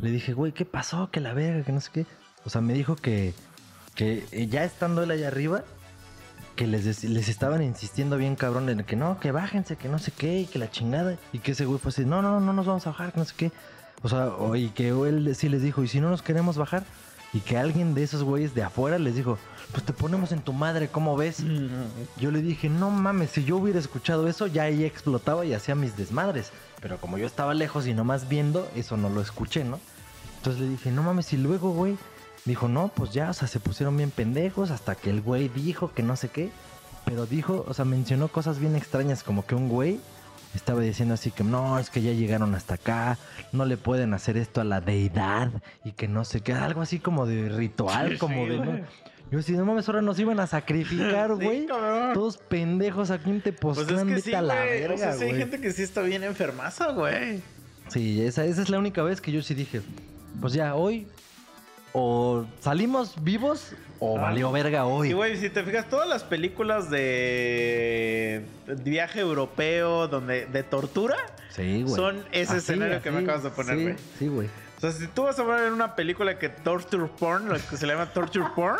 Le 0.00 0.10
dije, 0.10 0.32
güey, 0.32 0.52
¿qué 0.52 0.64
pasó? 0.64 1.10
Que 1.10 1.20
la 1.20 1.34
verga, 1.34 1.64
que 1.64 1.72
no 1.72 1.80
sé 1.80 1.90
qué. 1.92 2.06
O 2.44 2.48
sea, 2.50 2.60
me 2.60 2.72
dijo 2.74 2.94
que, 2.96 3.34
que 3.96 4.24
ya 4.48 4.64
estando 4.64 5.02
él 5.02 5.10
allá 5.10 5.28
arriba, 5.28 5.64
que 6.56 6.66
les, 6.66 7.04
les 7.04 7.28
estaban 7.28 7.62
insistiendo 7.62 8.16
bien 8.16 8.34
cabrón 8.34 8.68
en 8.68 8.82
que 8.84 8.96
no, 8.96 9.20
que 9.20 9.30
bájense, 9.30 9.76
que 9.76 9.88
no 9.88 9.98
sé 9.98 10.10
qué, 10.10 10.40
y 10.40 10.46
que 10.46 10.58
la 10.58 10.70
chingada. 10.70 11.16
Y 11.32 11.38
que 11.38 11.52
ese 11.52 11.64
güey 11.66 11.78
fue 11.78 11.90
así, 11.90 12.04
no, 12.04 12.22
no, 12.22 12.40
no 12.40 12.52
nos 12.52 12.66
vamos 12.66 12.86
a 12.86 12.90
bajar, 12.90 13.12
que 13.12 13.18
no 13.20 13.24
sé 13.24 13.34
qué. 13.36 13.52
O 14.02 14.08
sea, 14.08 14.28
o- 14.28 14.56
y 14.56 14.70
que 14.70 14.88
él 14.88 15.34
sí 15.36 15.48
les 15.48 15.62
dijo, 15.62 15.82
y 15.84 15.88
si 15.88 16.00
no 16.00 16.10
nos 16.10 16.22
queremos 16.22 16.56
bajar, 16.58 16.84
y 17.32 17.40
que 17.40 17.58
alguien 17.58 17.94
de 17.94 18.02
esos 18.02 18.22
güeyes 18.22 18.54
de 18.54 18.62
afuera 18.62 18.98
les 18.98 19.14
dijo, 19.14 19.38
pues 19.72 19.84
te 19.84 19.92
ponemos 19.92 20.32
en 20.32 20.40
tu 20.40 20.52
madre, 20.52 20.88
¿cómo 20.88 21.16
ves? 21.16 21.42
Yo 22.18 22.30
le 22.30 22.40
dije, 22.40 22.68
no 22.68 22.90
mames, 22.90 23.30
si 23.30 23.44
yo 23.44 23.56
hubiera 23.56 23.78
escuchado 23.78 24.26
eso, 24.28 24.46
ya 24.46 24.62
ahí 24.62 24.84
explotaba 24.84 25.44
y 25.44 25.52
hacía 25.52 25.74
mis 25.74 25.96
desmadres. 25.96 26.50
Pero 26.80 26.98
como 26.98 27.18
yo 27.18 27.26
estaba 27.26 27.52
lejos 27.54 27.86
y 27.86 27.94
nomás 27.94 28.28
viendo, 28.28 28.68
eso 28.74 28.96
no 28.96 29.08
lo 29.10 29.20
escuché, 29.20 29.64
¿no? 29.64 29.78
Entonces 30.38 30.62
le 30.62 30.68
dije, 30.68 30.90
no 30.92 31.02
mames, 31.02 31.32
y 31.32 31.36
luego, 31.36 31.72
güey. 31.72 31.96
Dijo, 32.46 32.68
no, 32.68 32.88
pues 32.88 33.12
ya, 33.12 33.30
o 33.30 33.32
sea, 33.34 33.48
se 33.48 33.60
pusieron 33.60 33.96
bien 33.96 34.10
pendejos 34.10 34.70
hasta 34.70 34.94
que 34.94 35.10
el 35.10 35.20
güey 35.20 35.48
dijo 35.48 35.92
que 35.92 36.02
no 36.02 36.16
sé 36.16 36.28
qué. 36.28 36.50
Pero 37.04 37.26
dijo, 37.26 37.64
o 37.68 37.74
sea, 37.74 37.84
mencionó 37.84 38.28
cosas 38.28 38.58
bien 38.58 38.74
extrañas, 38.76 39.22
como 39.22 39.44
que 39.46 39.54
un 39.54 39.68
güey 39.68 40.00
estaba 40.54 40.80
diciendo 40.80 41.14
así 41.14 41.30
que 41.30 41.44
no, 41.44 41.78
es 41.78 41.90
que 41.90 42.00
ya 42.02 42.12
llegaron 42.12 42.54
hasta 42.54 42.74
acá, 42.74 43.18
no 43.52 43.64
le 43.66 43.76
pueden 43.76 44.14
hacer 44.14 44.36
esto 44.38 44.60
a 44.60 44.64
la 44.64 44.80
deidad 44.80 45.50
y 45.84 45.92
que 45.92 46.08
no 46.08 46.24
sé 46.24 46.40
qué, 46.40 46.52
algo 46.54 46.80
así 46.80 46.98
como 46.98 47.26
de 47.26 47.48
ritual, 47.50 48.12
Sí, 48.12 48.18
como 48.18 48.44
sí, 48.44 48.50
de... 48.50 48.58
¿no? 48.58 48.80
Yo 49.30 49.40
así, 49.40 49.52
no 49.52 49.64
mames, 49.64 49.88
ahora 49.88 50.02
nos 50.02 50.18
iban 50.20 50.38
a 50.40 50.46
sacrificar, 50.46 51.34
güey. 51.34 51.66
Todos 52.14 52.38
pendejos 52.38 53.10
aquí 53.10 53.28
en 53.30 53.40
Pues 53.40 53.56
Tepoztlán, 53.56 53.98
es 53.98 54.04
que 54.06 54.14
vete 54.14 54.22
sí, 54.22 54.34
a 54.34 54.40
la 54.40 54.54
güey. 54.54 54.80
verga, 54.80 54.94
O 54.94 54.98
sea, 54.98 55.12
sí 55.14 55.24
hay 55.24 55.34
gente 55.34 55.60
que 55.60 55.72
sí 55.72 55.82
está 55.82 56.02
bien 56.02 56.22
enfermaza, 56.22 56.92
güey. 56.92 57.42
Sí, 57.88 58.22
esa, 58.22 58.44
esa 58.44 58.62
es 58.62 58.70
la 58.70 58.78
única 58.78 59.02
vez 59.02 59.20
que 59.20 59.32
yo 59.32 59.42
sí 59.42 59.54
dije, 59.54 59.82
pues 60.40 60.52
ya, 60.52 60.74
hoy 60.76 61.06
o 61.98 62.44
salimos 62.60 63.14
vivos 63.24 63.72
o 64.00 64.18
Ah. 64.18 64.22
valió 64.22 64.52
verga 64.52 64.84
hoy. 64.84 65.08
Y 65.08 65.12
güey, 65.14 65.36
si 65.38 65.48
te 65.48 65.62
fijas, 65.64 65.88
todas 65.88 66.06
las 66.06 66.24
películas 66.24 66.90
de 66.90 68.44
viaje 68.84 69.20
europeo, 69.20 70.06
donde 70.08 70.44
de 70.46 70.62
tortura, 70.62 71.16
sí, 71.50 71.82
güey. 71.82 71.94
son 71.94 72.22
ese 72.32 72.50
Así, 72.52 72.58
escenario 72.58 73.00
que 73.00 73.10
me 73.10 73.20
acabas 73.20 73.42
de 73.44 73.50
poner, 73.50 73.76
sí, 73.78 73.82
güey. 73.84 73.96
Sí, 74.18 74.28
güey. 74.28 74.48
O 74.76 74.80
sea, 74.80 74.92
si 74.92 75.06
tú 75.06 75.22
vas 75.22 75.38
a 75.38 75.42
ver 75.44 75.68
en 75.68 75.72
una 75.72 75.94
película 75.96 76.38
que 76.38 76.50
torture 76.50 77.06
porn, 77.18 77.48
lo 77.48 77.54
que 77.54 77.78
se 77.78 77.86
le 77.86 77.94
llama 77.94 78.12
torture 78.12 78.44
porn, 78.54 78.76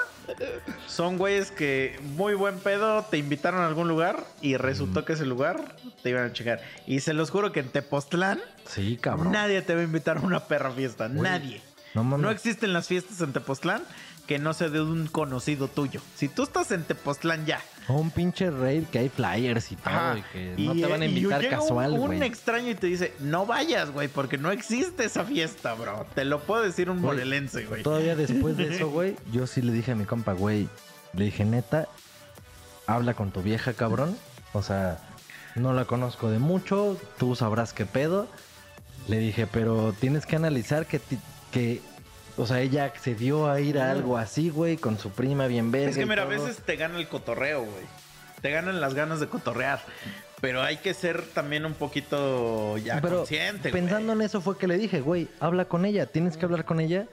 son 0.87 1.17
güeyes 1.17 1.51
que 1.51 1.99
muy 2.03 2.35
buen 2.35 2.59
pedo 2.59 3.03
te 3.05 3.17
invitaron 3.17 3.63
a 3.63 3.67
algún 3.67 3.89
lugar 3.89 4.23
y 4.43 4.59
resultó 4.59 5.07
que 5.07 5.15
ese 5.15 5.25
lugar 5.25 5.75
te 6.03 6.11
iban 6.11 6.25
a 6.25 6.33
chingar. 6.35 6.61
Y 6.87 7.01
se 7.01 7.15
los 7.15 7.31
juro 7.31 7.51
que 7.51 7.61
en 7.61 7.71
Tepoztlán 7.71 8.41
Sí, 8.67 8.99
cabrón. 9.01 9.33
nadie 9.33 9.63
te 9.63 9.75
va 9.75 9.81
a 9.81 9.85
invitar 9.85 10.19
a 10.19 10.21
una 10.21 10.41
perra 10.41 10.71
fiesta, 10.71 11.09
Güey, 11.09 11.23
nadie. 11.23 11.63
No 12.05 12.31
existen 12.31 12.73
las 12.73 12.89
fiestas 12.89 13.21
en 13.21 13.33
Tepoztlán 13.33 13.83
que 14.27 14.39
no 14.39 14.53
sea 14.55 14.69
de 14.69 14.81
un 14.81 15.07
conocido 15.07 15.69
tuyo. 15.69 16.01
Si 16.17 16.29
tú 16.29 16.43
estás 16.43 16.73
en 16.73 16.83
Tepoztlán 16.83 17.47
ya. 17.47 17.61
O 17.89 17.95
un 17.95 18.11
pinche 18.11 18.51
raid 18.51 18.85
que 18.87 18.99
hay 18.99 19.09
flyers 19.09 19.71
y 19.71 19.77
todo 19.77 19.95
Ajá, 19.95 20.19
y 20.19 20.23
que 20.33 20.55
no 20.59 20.75
te 20.75 20.87
van 20.87 21.03
a 21.03 21.07
y 21.07 21.09
invitar 21.09 21.41
llega 21.41 21.59
un- 21.59 21.63
casual, 21.63 21.93
un, 21.93 22.23
extraño 22.25 22.71
y 22.71 22.75
te 22.75 22.89
dice, 22.89 23.15
no 23.21 23.47
vayas, 23.47 23.93
güey, 23.93 24.09
porque 24.09 24.37
no 24.39 24.51
existe 24.51 25.05
esa 25.05 25.25
fiesta, 25.25 25.75
bro. 25.75 26.07
Te 26.15 26.25
lo 26.25 26.41
puedo 26.41 26.63
decir 26.63 26.91
un 26.91 27.01
Güey, 27.01 27.15
morelense, 27.19 27.67
güey. 27.67 27.85
Todavía 27.85 28.17
después 28.17 28.57
de 28.57 28.75
eso, 28.75 28.91
güey, 28.91 29.17
yo 29.33 29.47
sí 29.47 29.63
le 29.63 29.73
dije 29.73 29.93
a 29.93 29.95
mi 29.95 30.05
compa, 30.05 30.33
güey, 30.33 30.69
le 31.13 31.27
dije, 31.27 31.45
neta, 31.45 31.87
habla 32.89 33.15
con 33.15 33.31
tu 33.31 33.43
vieja, 33.43 33.75
cabrón. 33.75 34.17
O 34.53 34.63
sea, 34.63 34.99
no 35.55 35.73
la 35.73 35.85
conozco 35.85 36.31
de 36.31 36.41
mucho, 36.41 36.99
tú 37.19 37.37
sabrás 37.37 37.73
qué 37.73 37.87
pedo. 37.87 38.27
Le 39.07 39.19
dije, 39.19 39.47
pero 39.47 39.95
tienes 40.01 40.27
que 40.27 40.35
analizar 40.35 40.87
que, 40.87 41.01
que 41.57 41.81
o 42.37 42.47
sea, 42.47 42.61
ella 42.61 42.85
accedió 42.85 43.51
a 43.51 43.61
ir 43.61 43.79
a 43.79 43.91
algo 43.91 44.19
así, 44.19 44.51
güey, 44.51 44.77
con 44.77 44.99
su 44.99 45.11
prima 45.11 45.47
bien 45.47 45.71
verga. 45.71 45.91
Es 45.91 45.97
que 45.97 46.05
mira, 46.05 46.23
a 46.23 46.27
veces 46.27 46.59
te 46.59 46.77
gana 46.77 46.99
el 46.99 47.09
cotorreo, 47.09 47.61
güey. 47.61 47.85
Te 48.43 48.51
ganan 48.51 48.81
las 48.81 48.93
ganas 48.95 49.21
de 49.21 49.29
cotorrear. 49.29 49.81
Pero 50.43 50.63
hay 50.63 50.77
que 50.77 50.93
ser 50.93 51.23
también 51.23 51.65
un 51.65 51.73
poquito 51.73 52.77
ya 52.77 53.01
Pero 53.01 53.19
consciente, 53.19 53.71
güey. 53.71 53.83
pensando 53.83 54.13
en 54.13 54.21
eso 54.21 54.43
fue 54.43 54.59
que 54.59 54.67
le 54.67 54.77
dije, 54.77 55.01
güey, 55.01 55.29
habla 55.41 55.65
con 55.65 55.87
ella, 55.87 56.05
tienes 56.05 56.37
que 56.37 56.45
hablar 56.45 56.67
con 56.67 56.79
ella. 56.79 57.07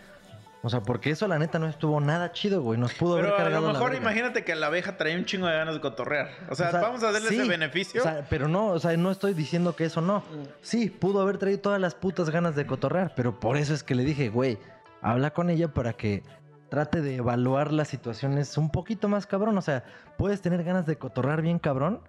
O 0.66 0.70
sea, 0.70 0.82
porque 0.82 1.10
eso 1.10 1.28
la 1.28 1.38
neta 1.38 1.60
no 1.60 1.68
estuvo 1.68 2.00
nada 2.00 2.32
chido, 2.32 2.62
güey. 2.62 2.80
Nos 2.80 2.94
pudo 2.94 3.16
Pero 3.18 3.28
haber 3.28 3.42
a 3.42 3.44
cargado 3.44 3.68
lo 3.68 3.74
la 3.74 3.80
mejor 3.80 3.96
imagínate 3.96 4.46
que 4.46 4.56
la 4.56 4.68
abeja 4.68 4.96
traía 4.96 5.18
un 5.18 5.26
chingo 5.26 5.46
de 5.46 5.58
ganas 5.58 5.76
de 5.76 5.82
cotorrear. 5.82 6.30
O 6.50 6.56
sea, 6.56 6.70
O 6.70 6.72
sea, 6.72 6.82
vamos 6.82 7.04
a 7.04 7.12
darle 7.12 7.28
sí, 7.28 7.38
ese 7.38 7.50
beneficio. 7.50 8.00
O 8.00 8.04
sea, 8.04 8.26
pero 8.30 8.48
no, 8.48 8.68
o 8.68 8.80
sea, 8.80 8.96
no 8.96 9.12
estoy 9.12 9.34
diciendo 9.34 9.76
que 9.76 9.84
eso 9.84 10.00
no. 10.00 10.24
Sí, 10.62 10.90
pudo 10.90 11.22
haber 11.22 11.38
traído 11.38 11.60
todas 11.60 11.82
las 11.82 11.96
putas 11.96 12.30
ganas 12.30 12.56
de 12.56 12.66
cotorrear, 12.66 13.14
pero 13.14 13.42
por 13.42 13.58
eso 13.58 13.74
es 13.74 13.84
que 13.84 13.94
le 13.94 14.06
dije, 14.06 14.30
güey, 14.30 14.58
habla 15.02 15.32
con 15.32 15.50
ella 15.50 15.68
para 15.68 15.92
que 15.92 16.24
trate 16.70 17.02
de 17.02 17.18
evaluar 17.18 17.74
las 17.74 17.90
situaciones 17.90 18.58
un 18.58 18.72
poquito 18.72 19.10
más 19.10 19.28
cabrón. 19.28 19.58
O 19.58 19.62
sea, 19.62 19.84
puedes 20.18 20.42
tener 20.42 20.64
ganas 20.64 20.86
de 20.86 20.98
cotorrear 20.98 21.42
bien 21.42 21.60
cabrón, 21.60 22.00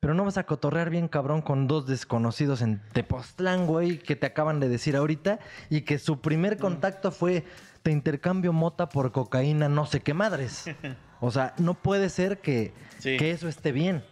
pero 0.00 0.14
no 0.14 0.24
vas 0.24 0.38
a 0.38 0.46
cotorrear 0.46 0.88
bien 0.88 1.08
cabrón 1.08 1.42
con 1.42 1.68
dos 1.68 1.86
desconocidos 1.86 2.62
en 2.62 2.80
Tepoztlán, 2.94 3.66
güey, 3.66 3.98
que 3.98 4.16
te 4.16 4.26
acaban 4.26 4.60
de 4.60 4.70
decir 4.70 4.96
ahorita 4.96 5.40
y 5.68 5.82
que 5.82 5.98
su 5.98 6.22
primer 6.22 6.56
contacto 6.56 7.12
fue 7.12 7.44
te 7.82 7.90
intercambio 7.90 8.52
mota 8.52 8.88
por 8.88 9.12
cocaína, 9.12 9.68
no 9.68 9.86
sé 9.86 10.00
qué 10.00 10.14
madres. 10.14 10.64
O 11.24 11.30
sea, 11.30 11.54
no 11.58 11.74
puede 11.74 12.08
ser 12.10 12.40
que, 12.40 12.74
Sí. 12.98 13.16
que 13.16 13.30
eso 13.30 13.46
esté 13.48 13.70
bien. 13.70 14.02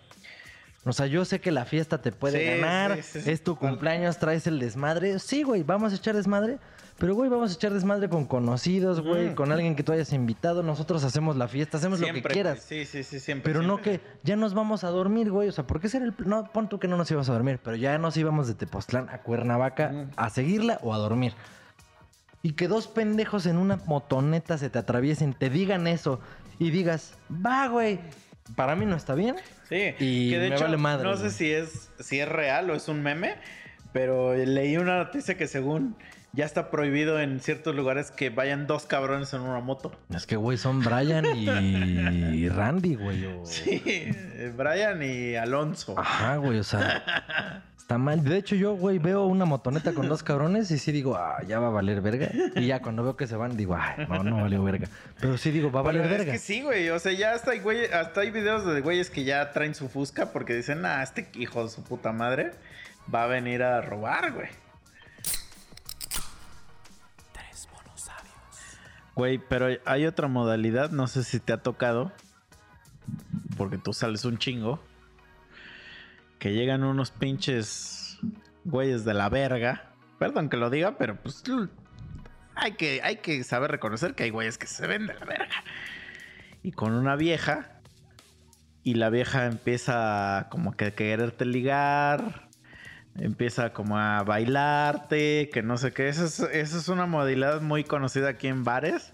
O 0.84 0.92
sea, 0.92 1.06
yo 1.06 1.24
sé 1.24 1.40
que 1.40 1.50
la 1.50 1.64
fiesta 1.64 2.00
te 2.00 2.12
puede 2.12 2.38
Sí, 2.38 2.60
ganar, 2.60 3.02
sí, 3.02 3.18
es 3.26 3.42
tu 3.42 3.56
cumpleaños, 3.56 4.18
traes 4.18 4.46
el 4.46 4.60
desmadre. 4.60 5.18
Sí, 5.18 5.42
güey, 5.42 5.64
vamos 5.64 5.92
a 5.92 5.96
echar 5.96 6.14
desmadre. 6.14 6.58
Pero, 6.98 7.14
güey, 7.16 7.28
vamos 7.28 7.50
a 7.50 7.54
echar 7.54 7.72
desmadre 7.72 8.08
con 8.08 8.26
conocidos, 8.26 9.00
güey, 9.00 9.26
Ujú. 9.26 9.34
con 9.34 9.50
alguien 9.50 9.74
que 9.74 9.82
tú 9.82 9.90
hayas 9.90 10.12
invitado. 10.12 10.62
Nosotros 10.62 11.02
hacemos 11.02 11.34
la 11.36 11.48
fiesta, 11.48 11.78
hacemos 11.78 11.98
lo 11.98 12.06
que 12.12 12.22
quieras. 12.22 12.64
güey. 12.68 12.84
Sí, 12.84 12.98
sí, 12.98 13.02
sí, 13.02 13.18
siempre. 13.18 13.52
Pero 13.52 13.66
no 13.66 13.82
que 13.82 14.00
ya 14.22 14.36
nos 14.36 14.54
vamos 14.54 14.84
a 14.84 14.90
dormir, 14.90 15.32
güey. 15.32 15.48
O 15.48 15.52
sea, 15.52 15.66
¿por 15.66 15.80
qué 15.80 15.88
ser 15.88 16.02
el... 16.02 16.14
No, 16.18 16.44
pon 16.52 16.68
tú 16.68 16.78
que 16.78 16.86
no 16.86 16.96
nos 16.96 17.10
íbamos 17.10 17.28
a 17.28 17.32
dormir, 17.32 17.58
pero 17.64 17.74
ya 17.74 17.98
nos 17.98 18.16
íbamos 18.16 18.46
de 18.46 18.54
Tepoztlán 18.54 19.08
a 19.08 19.22
Cuernavaca 19.22 19.90
Ujú. 19.92 20.10
a 20.16 20.30
seguirla 20.30 20.78
o 20.82 20.94
a 20.94 20.98
dormir. 20.98 21.32
Y 22.42 22.52
que 22.52 22.68
dos 22.68 22.88
pendejos 22.88 23.46
en 23.46 23.56
una 23.58 23.76
motoneta 23.86 24.56
se 24.58 24.70
te 24.70 24.78
atraviesen, 24.78 25.34
te 25.34 25.50
digan 25.50 25.86
eso 25.86 26.20
y 26.58 26.70
digas, 26.70 27.14
va, 27.30 27.68
güey. 27.68 28.00
Para 28.56 28.74
mí 28.74 28.84
no 28.86 28.96
está 28.96 29.14
bien. 29.14 29.36
Sí, 29.68 29.94
Y 30.00 30.30
que 30.30 30.38
de 30.38 30.48
me 30.48 30.54
hecho, 30.56 30.64
vale 30.64 30.76
madre, 30.76 31.04
no 31.08 31.16
sé 31.16 31.30
si 31.30 31.52
es, 31.52 31.90
si 32.00 32.18
es 32.18 32.28
real 32.28 32.68
o 32.70 32.74
es 32.74 32.88
un 32.88 33.02
meme, 33.02 33.36
pero 33.92 34.34
leí 34.34 34.76
una 34.76 34.96
noticia 34.98 35.36
que 35.36 35.46
según 35.46 35.96
ya 36.32 36.44
está 36.46 36.70
prohibido 36.70 37.20
en 37.20 37.40
ciertos 37.40 37.74
lugares 37.76 38.10
que 38.10 38.30
vayan 38.30 38.66
dos 38.66 38.86
cabrones 38.86 39.32
en 39.34 39.42
una 39.42 39.60
moto. 39.60 39.92
Es 40.14 40.26
que, 40.26 40.36
güey, 40.36 40.58
son 40.58 40.80
Brian 40.82 41.24
y 41.36 42.48
Randy, 42.48 42.94
güey. 42.96 43.26
o- 43.26 43.44
Sí, 43.46 43.82
Brian 44.56 45.02
y 45.02 45.36
Alonso. 45.36 45.94
Ajá, 45.98 46.36
güey, 46.36 46.58
o 46.58 46.64
sea, 46.64 47.62
está 47.90 47.98
mal. 47.98 48.22
De 48.22 48.36
hecho, 48.36 48.54
yo, 48.54 48.74
güey, 48.74 49.00
veo 49.00 49.24
una 49.24 49.44
motoneta 49.44 49.92
con 49.92 50.08
dos 50.08 50.22
cabrones 50.22 50.70
y 50.70 50.78
sí 50.78 50.92
digo, 50.92 51.16
ah, 51.16 51.42
ya 51.44 51.58
va 51.58 51.66
a 51.66 51.70
valer 51.70 52.00
verga. 52.00 52.30
Y 52.54 52.68
ya 52.68 52.80
cuando 52.80 53.02
veo 53.02 53.16
que 53.16 53.26
se 53.26 53.34
van, 53.34 53.56
digo, 53.56 53.76
ay, 53.76 54.06
no, 54.08 54.22
no 54.22 54.42
valió 54.42 54.62
verga. 54.62 54.86
Pero 55.18 55.36
sí 55.36 55.50
digo, 55.50 55.72
va 55.72 55.80
a 55.80 55.82
valer 55.82 56.02
Pero 56.02 56.14
verga. 56.14 56.34
Es 56.34 56.40
que 56.40 56.46
sí, 56.46 56.62
güey. 56.62 56.88
O 56.90 57.00
sea, 57.00 57.10
ya 57.10 57.32
hasta 57.32 57.50
hay, 57.50 57.58
güey, 57.58 57.86
hasta 57.86 58.20
hay 58.20 58.30
videos 58.30 58.64
de 58.64 58.80
güeyes 58.80 59.10
que 59.10 59.24
ya 59.24 59.50
traen 59.50 59.74
su 59.74 59.88
fusca 59.88 60.30
porque 60.30 60.54
dicen, 60.54 60.86
ah, 60.86 61.02
este 61.02 61.28
hijo 61.34 61.64
de 61.64 61.70
su 61.70 61.82
puta 61.82 62.12
madre 62.12 62.52
va 63.12 63.24
a 63.24 63.26
venir 63.26 63.64
a 63.64 63.80
robar, 63.80 64.30
güey. 64.34 64.48
Tres 67.32 67.68
monos 67.72 68.00
sabios. 68.00 68.78
Güey, 69.16 69.38
pero 69.38 69.66
hay 69.84 70.06
otra 70.06 70.28
modalidad, 70.28 70.90
no 70.90 71.08
sé 71.08 71.24
si 71.24 71.40
te 71.40 71.52
ha 71.52 71.56
tocado, 71.56 72.12
porque 73.56 73.78
tú 73.78 73.92
sales 73.92 74.24
un 74.24 74.38
chingo, 74.38 74.78
que 76.40 76.54
llegan 76.54 76.82
unos 76.82 77.12
pinches 77.12 78.18
güeyes 78.64 79.04
de 79.04 79.14
la 79.14 79.28
verga. 79.28 79.92
Perdón 80.18 80.48
que 80.48 80.56
lo 80.56 80.70
diga, 80.70 80.96
pero 80.98 81.16
pues 81.16 81.44
hay 82.56 82.72
que, 82.72 83.00
hay 83.04 83.16
que 83.16 83.44
saber 83.44 83.70
reconocer 83.70 84.14
que 84.14 84.24
hay 84.24 84.30
güeyes 84.30 84.58
que 84.58 84.66
se 84.66 84.86
ven 84.86 85.06
de 85.06 85.14
la 85.14 85.24
verga. 85.24 85.62
Y 86.62 86.72
con 86.72 86.94
una 86.94 87.14
vieja, 87.14 87.80
y 88.82 88.94
la 88.94 89.10
vieja 89.10 89.46
empieza 89.46 90.48
como 90.50 90.76
que 90.76 90.86
a 90.86 90.90
quererte 90.94 91.44
ligar, 91.44 92.48
empieza 93.16 93.72
como 93.74 93.98
a 93.98 94.22
bailarte, 94.22 95.50
que 95.52 95.62
no 95.62 95.76
sé 95.76 95.92
qué. 95.92 96.08
Esa 96.08 96.24
es, 96.24 96.40
esa 96.40 96.78
es 96.78 96.88
una 96.88 97.06
modalidad 97.06 97.60
muy 97.60 97.84
conocida 97.84 98.30
aquí 98.30 98.48
en 98.48 98.64
bares. 98.64 99.12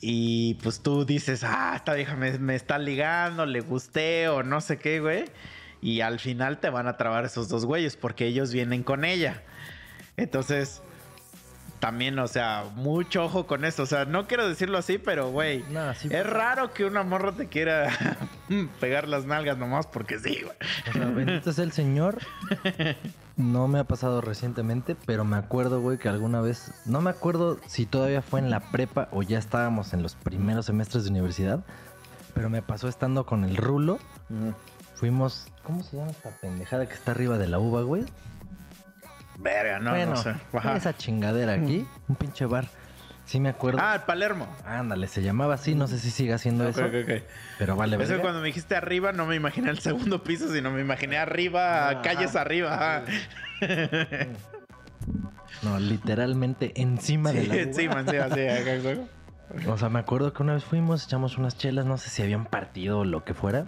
Y 0.00 0.54
pues 0.62 0.80
tú 0.80 1.04
dices, 1.04 1.42
ah, 1.44 1.72
esta 1.74 1.94
vieja 1.94 2.14
me, 2.14 2.54
está 2.54 2.78
ligando, 2.78 3.46
le 3.46 3.60
gusté 3.60 4.28
o 4.28 4.42
no 4.42 4.60
sé 4.60 4.78
qué, 4.78 5.00
güey. 5.00 5.24
Y 5.80 6.00
al 6.00 6.20
final 6.20 6.58
te 6.58 6.70
van 6.70 6.86
a 6.86 6.96
trabar 6.96 7.24
esos 7.24 7.48
dos 7.48 7.64
güeyes 7.64 7.96
porque 7.96 8.26
ellos 8.26 8.52
vienen 8.52 8.82
con 8.82 9.04
ella. 9.04 9.42
Entonces, 10.16 10.82
también, 11.80 12.18
o 12.18 12.26
sea, 12.28 12.64
mucho 12.74 13.24
ojo 13.24 13.46
con 13.46 13.64
eso. 13.64 13.82
O 13.82 13.86
sea, 13.86 14.04
no 14.04 14.26
quiero 14.26 14.48
decirlo 14.48 14.78
así, 14.78 14.98
pero, 14.98 15.30
güey, 15.30 15.64
No, 15.70 15.94
sí, 15.94 16.08
es 16.10 16.26
raro 16.26 16.72
que 16.72 16.84
una 16.84 17.02
morra 17.02 17.32
te 17.32 17.46
quiera 17.48 17.88
pegar 18.80 19.08
las 19.08 19.24
nalgas 19.24 19.58
nomás 19.58 19.86
porque 19.86 20.18
sí, 20.18 20.40
güey. 20.42 20.56
O 20.88 20.92
sea, 20.92 21.06
bendito 21.06 21.52
sea 21.52 21.64
el 21.64 21.72
Señor. 21.72 22.18
No 23.36 23.68
me 23.68 23.78
ha 23.78 23.84
pasado 23.84 24.20
recientemente, 24.20 24.96
pero 25.06 25.24
me 25.24 25.36
acuerdo, 25.36 25.80
güey, 25.80 25.98
que 25.98 26.08
alguna 26.08 26.40
vez, 26.40 26.72
no 26.86 27.00
me 27.00 27.10
acuerdo 27.10 27.58
si 27.68 27.86
todavía 27.86 28.20
fue 28.20 28.40
en 28.40 28.50
la 28.50 28.58
prepa 28.58 29.08
o 29.12 29.22
ya 29.22 29.38
estábamos 29.38 29.92
en 29.92 30.02
los 30.02 30.16
primeros 30.16 30.66
semestres 30.66 31.04
de 31.04 31.10
universidad, 31.10 31.64
pero 32.34 32.50
me 32.50 32.62
pasó 32.62 32.88
estando 32.88 33.26
con 33.26 33.44
el 33.44 33.56
rulo. 33.56 34.00
Fuimos, 34.96 35.46
¿cómo 35.62 35.84
se 35.84 35.96
llama 35.96 36.10
esta 36.10 36.30
pendejada 36.40 36.86
que 36.86 36.94
está 36.94 37.12
arriba 37.12 37.38
de 37.38 37.46
la 37.46 37.60
uva, 37.60 37.82
güey? 37.82 38.04
Verga, 39.38 39.78
no, 39.78 39.90
bueno, 39.90 40.10
no 40.12 40.16
sé. 40.22 40.34
Ajá. 40.52 40.76
esa 40.76 40.96
chingadera 40.96 41.52
aquí, 41.54 41.86
un 42.08 42.16
pinche 42.16 42.44
bar. 42.46 42.66
Sí 43.24 43.40
me 43.40 43.50
acuerdo. 43.50 43.78
Ah, 43.82 43.94
el 43.96 44.00
Palermo. 44.02 44.48
Ándale, 44.64 45.06
se 45.06 45.22
llamaba 45.22 45.54
así, 45.54 45.74
no 45.74 45.86
sé 45.86 45.98
si 45.98 46.10
sigue 46.10 46.32
haciendo 46.32 46.64
Ok, 46.64 46.70
eso, 46.70 46.86
ok, 46.86 46.94
ok. 47.04 47.22
pero 47.58 47.76
vale, 47.76 47.96
Es 47.96 48.02
que 48.02 48.08
verga. 48.08 48.22
cuando 48.22 48.40
me 48.40 48.46
dijiste 48.46 48.74
arriba, 48.74 49.12
no 49.12 49.26
me 49.26 49.36
imaginé 49.36 49.68
el 49.70 49.78
segundo 49.80 50.22
piso, 50.24 50.50
sino 50.52 50.70
me 50.70 50.80
imaginé 50.80 51.18
arriba, 51.18 51.88
Ah, 51.90 52.02
calles 52.02 52.30
ajá. 52.30 52.40
arriba. 52.40 52.74
ajá. 52.96 53.02
No, 55.62 55.78
literalmente 55.78 56.72
encima 56.80 57.32
de 57.32 57.40
Sí, 57.42 57.46
la 57.48 57.54
uva. 57.54 57.62
encima, 57.62 58.00
encima, 58.00 58.28
sí, 58.34 58.46
acá, 58.48 58.90
acá. 58.90 59.70
O 59.70 59.76
sea, 59.78 59.88
me 59.88 59.98
acuerdo 59.98 60.32
que 60.32 60.42
una 60.42 60.54
vez 60.54 60.64
fuimos, 60.64 61.04
echamos 61.04 61.36
unas 61.38 61.56
chelas, 61.56 61.84
no 61.86 61.96
sé 61.98 62.10
si 62.10 62.22
habían 62.22 62.44
partido 62.46 63.00
o 63.00 63.04
lo 63.04 63.24
que 63.24 63.34
fuera. 63.34 63.64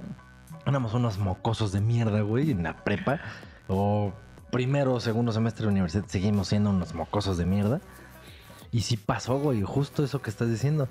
Éramos 0.66 0.94
unos 0.94 1.18
mocosos 1.18 1.72
de 1.72 1.80
mierda, 1.80 2.20
güey, 2.20 2.50
en 2.50 2.62
la 2.62 2.76
prepa. 2.84 3.20
O 3.66 4.12
primero 4.50 4.94
o 4.94 5.00
segundo 5.00 5.32
semestre 5.32 5.66
de 5.66 5.72
universidad 5.72 6.04
seguimos 6.06 6.48
siendo 6.48 6.70
unos 6.70 6.94
mocosos 6.94 7.38
de 7.38 7.46
mierda. 7.46 7.80
Y 8.72 8.82
sí 8.82 8.96
pasó, 8.96 9.38
güey, 9.38 9.62
justo 9.62 10.04
eso 10.04 10.22
que 10.22 10.30
estás 10.30 10.48
diciendo. 10.48 10.88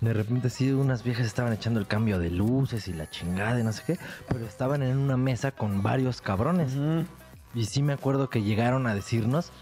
De 0.00 0.12
repente 0.12 0.50
sí, 0.50 0.70
unas 0.72 1.04
viejas 1.04 1.26
estaban 1.26 1.52
echando 1.52 1.78
el 1.78 1.86
cambio 1.86 2.18
de 2.18 2.30
luces 2.30 2.88
y 2.88 2.92
la 2.92 3.08
chingada 3.08 3.60
y 3.60 3.62
no 3.62 3.72
sé 3.72 3.82
qué. 3.86 3.98
Pero 4.28 4.44
estaban 4.46 4.82
en 4.82 4.98
una 4.98 5.16
mesa 5.16 5.52
con 5.52 5.82
varios 5.82 6.20
cabrones. 6.20 6.74
Ujú. 6.74 7.04
Y 7.54 7.66
sí 7.66 7.82
me 7.82 7.92
acuerdo 7.92 8.28
que 8.28 8.42
llegaron 8.42 8.86
a 8.86 8.94
decirnos, 8.94 9.52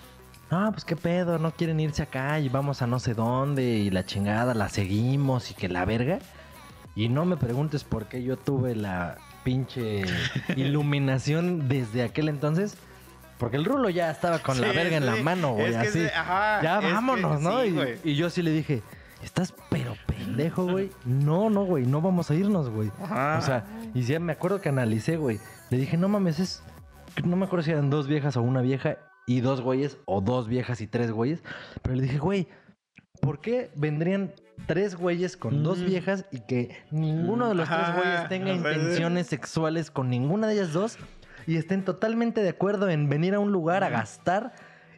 no, 0.50 0.72
pues 0.72 0.84
qué 0.84 0.96
pedo, 0.96 1.38
no 1.38 1.52
quieren 1.52 1.78
irse 1.80 2.02
acá 2.02 2.40
y 2.40 2.48
vamos 2.48 2.82
a 2.82 2.86
no 2.86 2.98
sé 2.98 3.14
dónde 3.14 3.62
y 3.62 3.90
la 3.90 4.04
chingada, 4.04 4.54
la 4.54 4.68
seguimos 4.68 5.50
y 5.50 5.54
que 5.54 5.68
la 5.68 5.84
verga. 5.84 6.18
Y 6.96 7.08
no 7.08 7.24
me 7.24 7.36
preguntes 7.36 7.84
por 7.84 8.06
qué 8.06 8.22
yo 8.22 8.36
tuve 8.36 8.74
la 8.74 9.16
pinche 9.44 10.02
iluminación 10.56 11.68
desde 11.68 12.02
aquel 12.02 12.28
entonces. 12.28 12.76
Porque 13.40 13.56
el 13.56 13.64
rulo 13.64 13.88
ya 13.90 14.10
estaba 14.10 14.38
con 14.38 14.60
la 14.60 14.68
verga 14.70 14.96
en 14.98 15.06
la 15.06 15.16
mano, 15.16 15.54
güey, 15.54 15.74
así. 15.74 16.04
ajá, 16.14 16.62
ya 16.62 16.78
que 16.80 16.92
vámonos, 16.92 17.40
¿no? 17.40 17.62
sí, 17.62 17.74
y, 18.04 18.14
yo 18.14 18.28
sí 18.30 18.42
le 18.42 18.50
dije, 18.52 18.82
estás 19.24 19.54
pero 19.70 19.96
pendejo, 20.06 20.66
güey. 20.66 20.90
No, 21.06 21.48
no, 21.50 21.64
güey, 21.64 21.86
no 21.86 22.00
vamos 22.02 22.30
a 22.30 22.34
irnos, 22.34 22.68
güey. 22.68 22.92
Ajá. 23.02 23.38
O 23.38 23.42
sea, 23.42 23.64
y 23.94 24.02
sí, 24.04 24.16
me 24.18 24.32
acuerdo 24.34 24.60
que 24.60 24.68
analicé, 24.68 25.16
güey. 25.16 25.40
Le 25.70 25.78
dije, 25.78 25.96
no 25.96 26.08
mames, 26.08 26.38
es. 26.38 26.62
No 27.24 27.34
me 27.36 27.46
acuerdo 27.46 27.64
si 27.64 27.70
eran 27.72 27.90
dos 27.90 28.06
viejas 28.06 28.36
o 28.36 28.42
una 28.42 28.60
vieja 28.60 28.98
y 29.26 29.40
dos 29.40 29.62
güeyes, 29.62 29.96
o 30.04 30.20
dos 30.20 30.46
viejas 30.46 30.80
y 30.82 30.86
tres 30.86 31.10
güeyes. 31.10 31.42
Pero 31.82 31.96
le 31.96 32.02
dije, 32.02 32.18
güey, 32.18 32.46
¿por 33.22 33.40
qué 33.40 33.70
vendrían 33.74 34.32
tres 34.66 34.96
güeyes 34.96 35.36
con 35.38 35.62
dos 35.62 35.78
Mm. 35.78 35.86
viejas 35.86 36.26
y 36.30 36.40
que 36.40 36.76
ninguno 36.90 37.48
de 37.48 37.54
los 37.54 37.68
tres 37.68 37.94
güeyes 37.96 38.28
tenga 38.28 38.52
intenciones 38.52 39.28
sexuales 39.28 39.90
con 39.90 40.10
ninguna 40.10 40.46
de 40.46 40.54
ellas 40.54 40.72
dos 40.74 40.98
y 41.46 41.56
estén 41.56 41.84
totalmente 41.84 42.42
de 42.42 42.50
acuerdo 42.50 42.88
en 42.88 43.08
venir 43.08 43.34
a 43.34 43.38
un 43.38 43.52
lugar 43.52 43.84
a 43.84 43.88
gastar 43.88 44.52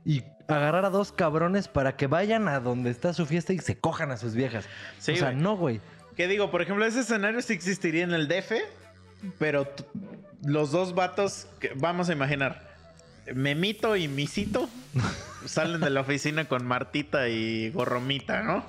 y 0.05 0.25
agarrar 0.49 0.85
a 0.85 0.91
dos 0.91 1.13
cabrones 1.13 1.69
para 1.69 1.97
que 1.97 2.07
vayan 2.07 2.49
a 2.49 2.61
donde 2.61 2.91
está 2.91 3.13
su 3.15 3.27
fiesta 3.27 3.53
y 3.53 3.59
se 3.59 3.79
cojan 3.79 4.11
a 4.11 4.17
sus 4.17 4.35
viejas? 4.35 4.67
Sí, 4.99 5.13
o 5.13 5.17
sea, 5.17 5.31
güey. 5.31 5.43
no, 5.43 5.57
güey. 5.57 5.81
¿Qué 6.17 6.29
digo? 6.29 6.51
Por 6.51 6.63
ejemplo, 6.63 6.85
ese 6.85 7.01
escenario 7.01 7.41
sí 7.43 7.53
existiría 7.53 8.05
en 8.05 8.13
el 8.13 8.29
DF, 8.29 8.53
pero 9.39 9.67
los 10.45 10.71
dos 10.71 10.95
vatos, 10.95 11.47
que, 11.59 11.73
vamos 11.75 12.09
a 12.09 12.13
imaginar, 12.13 12.73
Memito 13.35 13.97
y 13.97 14.09
Misito 14.09 14.69
salen 15.47 15.81
de 15.81 15.91
la 15.91 16.01
oficina 16.01 16.45
con 16.47 16.67
Martita 16.67 17.29
y 17.29 17.71
Gorromita, 17.71 18.43
¿no? 18.43 18.65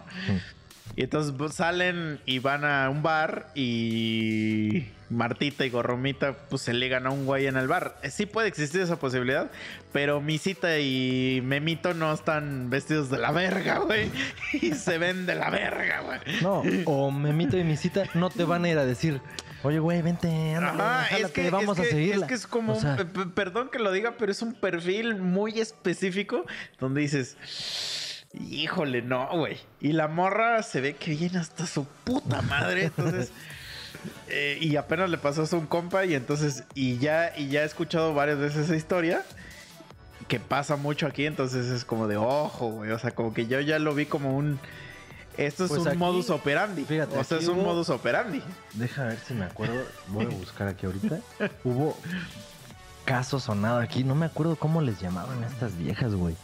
Y 0.95 1.03
entonces 1.03 1.33
pues, 1.37 1.55
salen 1.55 2.19
y 2.25 2.39
van 2.39 2.65
a 2.65 2.89
un 2.89 3.01
bar 3.01 3.47
y 3.55 4.85
Martita 5.09 5.65
y 5.65 5.69
Gorromita 5.69 6.33
pues 6.49 6.61
se 6.61 6.73
ligan 6.73 7.07
a 7.07 7.09
un 7.09 7.25
güey 7.25 7.47
en 7.47 7.57
el 7.57 7.67
bar. 7.67 7.97
Eh, 8.03 8.09
Sí 8.11 8.25
puede 8.25 8.47
existir 8.47 8.81
esa 8.81 8.97
posibilidad, 8.99 9.49
pero 9.91 10.21
Misita 10.21 10.79
y 10.79 11.41
Memito 11.43 11.93
no 11.93 12.13
están 12.13 12.69
vestidos 12.69 13.09
de 13.09 13.17
la 13.17 13.31
verga, 13.31 13.79
güey. 13.79 14.11
Y 14.53 14.73
se 14.73 14.97
ven 14.97 15.25
de 15.25 15.35
la 15.35 15.49
verga, 15.49 16.01
güey. 16.01 16.19
No, 16.41 16.63
o 16.85 17.11
Memito 17.11 17.57
y 17.57 17.63
Misita 17.63 18.03
no 18.13 18.29
te 18.29 18.43
van 18.43 18.65
a 18.65 18.69
ir 18.69 18.77
a 18.77 18.85
decir, 18.85 19.19
oye, 19.63 19.79
güey, 19.79 20.01
vente, 20.01 20.27
ándale, 20.55 20.83
Ajá, 20.83 21.17
es 21.17 21.31
que, 21.31 21.49
vamos 21.49 21.79
es 21.79 21.87
a 21.87 21.89
seguirla. 21.89 22.25
Es 22.25 22.29
que 22.29 22.35
es 22.35 22.45
como, 22.47 22.73
O 22.73 22.79
sea, 22.79 22.97
eh, 22.99 23.05
perdón 23.33 23.69
que 23.71 23.79
lo 23.79 23.91
diga, 23.91 24.15
pero 24.17 24.31
es 24.31 24.41
un 24.41 24.53
perfil 24.53 25.15
muy 25.15 25.59
específico 25.59 26.45
donde 26.79 27.01
dices, 27.01 27.37
Híjole, 28.33 29.01
no, 29.01 29.29
güey. 29.37 29.57
Y 29.79 29.93
la 29.93 30.07
morra 30.07 30.63
se 30.63 30.81
ve 30.81 30.95
que 30.95 31.11
viene 31.11 31.39
hasta 31.39 31.65
su 31.67 31.85
puta 32.03 32.41
madre. 32.41 32.85
Entonces. 32.85 33.31
eh, 34.27 34.57
y 34.59 34.75
apenas 34.75 35.09
le 35.09 35.17
pasó 35.17 35.43
a 35.43 35.55
un 35.59 35.67
compa. 35.67 36.05
Y 36.05 36.15
entonces. 36.15 36.63
Y 36.73 36.97
ya, 36.97 37.33
y 37.37 37.49
ya 37.49 37.61
he 37.61 37.65
escuchado 37.65 38.13
varias 38.13 38.39
veces 38.39 38.65
esa 38.65 38.75
historia. 38.75 39.21
Que 40.27 40.39
pasa 40.39 40.75
mucho 40.77 41.05
aquí. 41.05 41.25
Entonces 41.25 41.67
es 41.67 41.85
como 41.85 42.07
de 42.07 42.17
ojo, 42.17 42.69
güey. 42.69 42.91
O 42.91 42.99
sea, 42.99 43.11
como 43.11 43.33
que 43.33 43.45
yo 43.47 43.59
ya 43.59 43.77
lo 43.79 43.93
vi 43.93 44.05
como 44.07 44.35
un. 44.35 44.59
Esto 45.37 45.63
es 45.65 45.69
Pues 45.69 45.81
un 45.81 45.87
aquí- 45.89 45.97
modus 45.97 46.29
operandi. 46.29 46.85
fíjate, 46.85 47.17
o 47.17 47.23
sea, 47.23 47.39
es 47.39 47.47
un 47.47 47.57
hubo- 47.59 47.63
modus 47.65 47.89
operandi. 47.89 48.41
Deja 48.73 49.03
ver 49.05 49.17
si 49.17 49.33
me 49.33 49.45
acuerdo. 49.45 49.81
Voy 50.09 50.25
a 50.25 50.29
buscar 50.37 50.67
aquí 50.67 50.85
ahorita. 50.85 51.19
Hubo 51.63 51.97
caso 53.05 53.39
sonado 53.39 53.79
aquí. 53.79 54.03
No 54.03 54.13
me 54.15 54.25
acuerdo 54.27 54.55
cómo 54.55 54.81
les 54.81 54.99
llamaban 55.01 55.43
a 55.43 55.47
estas 55.47 55.75
viejas, 55.77 56.13
güey. 56.13 56.35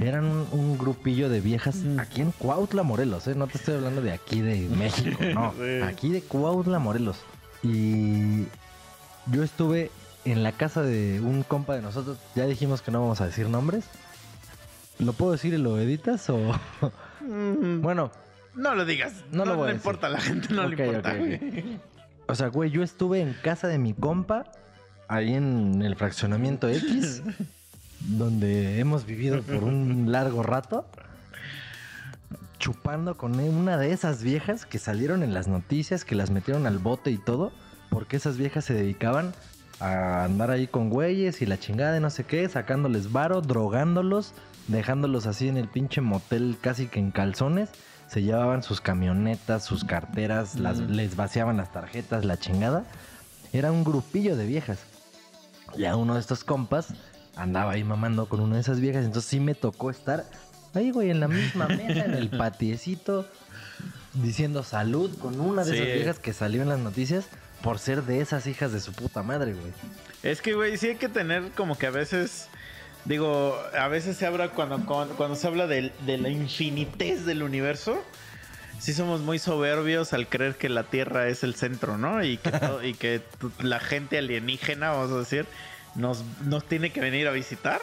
Eran 0.00 0.24
un, 0.24 0.46
un 0.52 0.78
grupillo 0.78 1.28
de 1.28 1.40
viejas 1.40 1.76
aquí 1.98 2.20
en 2.20 2.30
Cuautla, 2.32 2.82
Morelos, 2.82 3.26
¿eh? 3.28 3.34
No 3.34 3.46
te 3.46 3.58
estoy 3.58 3.74
hablando 3.74 4.00
de 4.02 4.12
aquí 4.12 4.40
de 4.40 4.68
México, 4.68 5.18
no. 5.34 5.52
Sí. 5.58 5.82
Aquí 5.82 6.10
de 6.10 6.22
Cuautla, 6.22 6.78
Morelos. 6.78 7.18
Y 7.62 8.44
yo 9.26 9.42
estuve 9.42 9.90
en 10.24 10.42
la 10.42 10.52
casa 10.52 10.82
de 10.82 11.20
un 11.20 11.42
compa 11.42 11.74
de 11.74 11.82
nosotros. 11.82 12.18
Ya 12.34 12.46
dijimos 12.46 12.82
que 12.82 12.90
no 12.90 13.00
vamos 13.00 13.20
a 13.20 13.26
decir 13.26 13.48
nombres. 13.48 13.84
¿Lo 14.98 15.12
puedo 15.12 15.32
decir 15.32 15.52
y 15.54 15.58
lo 15.58 15.78
editas 15.78 16.28
o...? 16.30 16.38
Mm, 17.20 17.80
bueno, 17.82 18.10
No 18.54 18.74
lo 18.74 18.84
digas. 18.84 19.12
No 19.30 19.44
No, 19.44 19.52
lo 19.52 19.56
voy 19.56 19.64
a 19.64 19.66
le 19.66 19.72
decir. 19.74 19.86
importa 19.86 20.06
a 20.06 20.10
la 20.10 20.20
gente, 20.20 20.48
no 20.54 20.66
le 20.68 20.82
importa. 20.84 21.14
O 22.28 22.34
sea, 22.34 22.48
güey, 22.48 22.70
yo 22.70 22.82
estuve 22.82 23.20
en 23.20 23.34
casa 23.42 23.68
de 23.68 23.78
mi 23.78 23.92
compa, 23.94 24.44
ahí 25.08 25.34
en 25.34 25.82
el 25.82 25.96
fraccionamiento 25.96 26.68
X, 26.68 27.22
donde 28.00 28.78
hemos 28.78 29.06
vivido 29.06 29.42
por 29.42 29.64
un 29.64 30.06
largo 30.12 30.42
rato, 30.42 30.86
chupando 32.58 33.16
con 33.16 33.38
una 33.38 33.76
de 33.76 33.92
esas 33.92 34.22
viejas 34.22 34.66
que 34.66 34.78
salieron 34.78 35.22
en 35.22 35.34
las 35.34 35.46
noticias, 35.48 36.04
que 36.04 36.14
las 36.14 36.30
metieron 36.30 36.66
al 36.66 36.78
bote 36.78 37.10
y 37.10 37.18
todo, 37.18 37.52
porque 37.90 38.16
esas 38.16 38.36
viejas 38.36 38.64
se 38.64 38.74
dedicaban 38.74 39.32
a 39.78 40.24
andar 40.24 40.50
ahí 40.50 40.66
con 40.66 40.88
güeyes 40.88 41.42
y 41.42 41.46
la 41.46 41.58
chingada 41.58 41.92
de 41.92 42.00
no 42.00 42.10
sé 42.10 42.24
qué, 42.24 42.48
sacándoles 42.48 43.12
varo, 43.12 43.42
drogándolos, 43.42 44.32
dejándolos 44.68 45.26
así 45.26 45.48
en 45.48 45.58
el 45.58 45.68
pinche 45.68 46.00
motel 46.00 46.56
casi 46.60 46.86
que 46.86 46.98
en 46.98 47.10
calzones. 47.10 47.68
Se 48.08 48.22
llevaban 48.22 48.62
sus 48.62 48.80
camionetas, 48.80 49.64
sus 49.64 49.84
carteras, 49.84 50.54
las, 50.58 50.78
Mm. 50.80 50.90
les 50.92 51.16
vaciaban 51.16 51.56
las 51.56 51.72
tarjetas, 51.72 52.24
la 52.24 52.38
chingada. 52.38 52.84
Era 53.52 53.72
un 53.72 53.82
grupillo 53.84 54.36
de 54.36 54.46
viejas. 54.46 54.78
Ya 55.76 55.96
uno 55.96 56.14
de 56.14 56.20
estos 56.20 56.44
compas 56.44 56.94
andaba 57.36 57.72
ahí 57.72 57.84
mamando 57.84 58.26
con 58.28 58.40
una 58.40 58.56
de 58.56 58.60
esas 58.62 58.80
viejas. 58.80 59.04
Entonces 59.04 59.30
sí 59.30 59.38
me 59.40 59.54
tocó 59.54 59.90
estar 59.90 60.24
ahí, 60.74 60.90
güey, 60.90 61.10
en 61.10 61.20
la 61.20 61.28
misma 61.28 61.68
mesa, 61.68 62.04
en 62.04 62.14
el 62.14 62.28
patiecito, 62.30 63.26
diciendo 64.14 64.62
salud 64.62 65.16
con 65.18 65.40
una 65.40 65.64
de 65.64 65.72
Sí. 65.72 65.76
esas 65.78 65.94
viejas 65.94 66.18
que 66.18 66.32
salió 66.32 66.62
en 66.62 66.68
las 66.68 66.78
noticias 66.78 67.26
por 67.62 67.78
ser 67.78 68.02
de 68.04 68.20
esas 68.20 68.46
hijas 68.46 68.72
de 68.72 68.80
su 68.80 68.92
puta 68.92 69.22
madre, 69.22 69.52
güey. 69.54 69.72
Es 70.22 70.40
que, 70.42 70.54
güey, 70.54 70.76
sí 70.76 70.88
hay 70.88 70.96
que 70.96 71.08
tener 71.08 71.50
como 71.52 71.76
que 71.78 71.86
a 71.86 71.90
veces. 71.90 72.48
Digo, 73.04 73.56
a 73.78 73.86
veces 73.88 74.16
se 74.16 74.26
habla 74.26 74.48
cuando, 74.48 74.84
cuando, 74.84 75.14
cuando 75.14 75.36
se 75.36 75.46
habla 75.46 75.66
de, 75.68 75.92
de 76.04 76.18
la 76.18 76.28
infinitez 76.28 77.24
del 77.24 77.42
universo. 77.44 78.02
Sí 78.80 78.92
somos 78.92 79.20
muy 79.20 79.38
soberbios 79.38 80.12
al 80.12 80.26
creer 80.28 80.56
que 80.56 80.68
la 80.68 80.82
Tierra 80.82 81.28
es 81.28 81.42
el 81.44 81.54
centro, 81.54 81.96
¿no? 81.98 82.22
Y 82.24 82.36
que, 82.36 82.50
todo- 82.50 82.84
y 82.84 82.94
que 82.94 83.22
la 83.60 83.78
gente 83.80 84.18
alienígena, 84.18 84.90
vamos 84.90 85.12
a 85.12 85.18
decir, 85.18 85.46
nos, 85.96 86.24
nos 86.44 86.64
tiene 86.64 86.90
que 86.90 87.00
venir 87.00 87.28
a 87.28 87.30
visitar. 87.30 87.80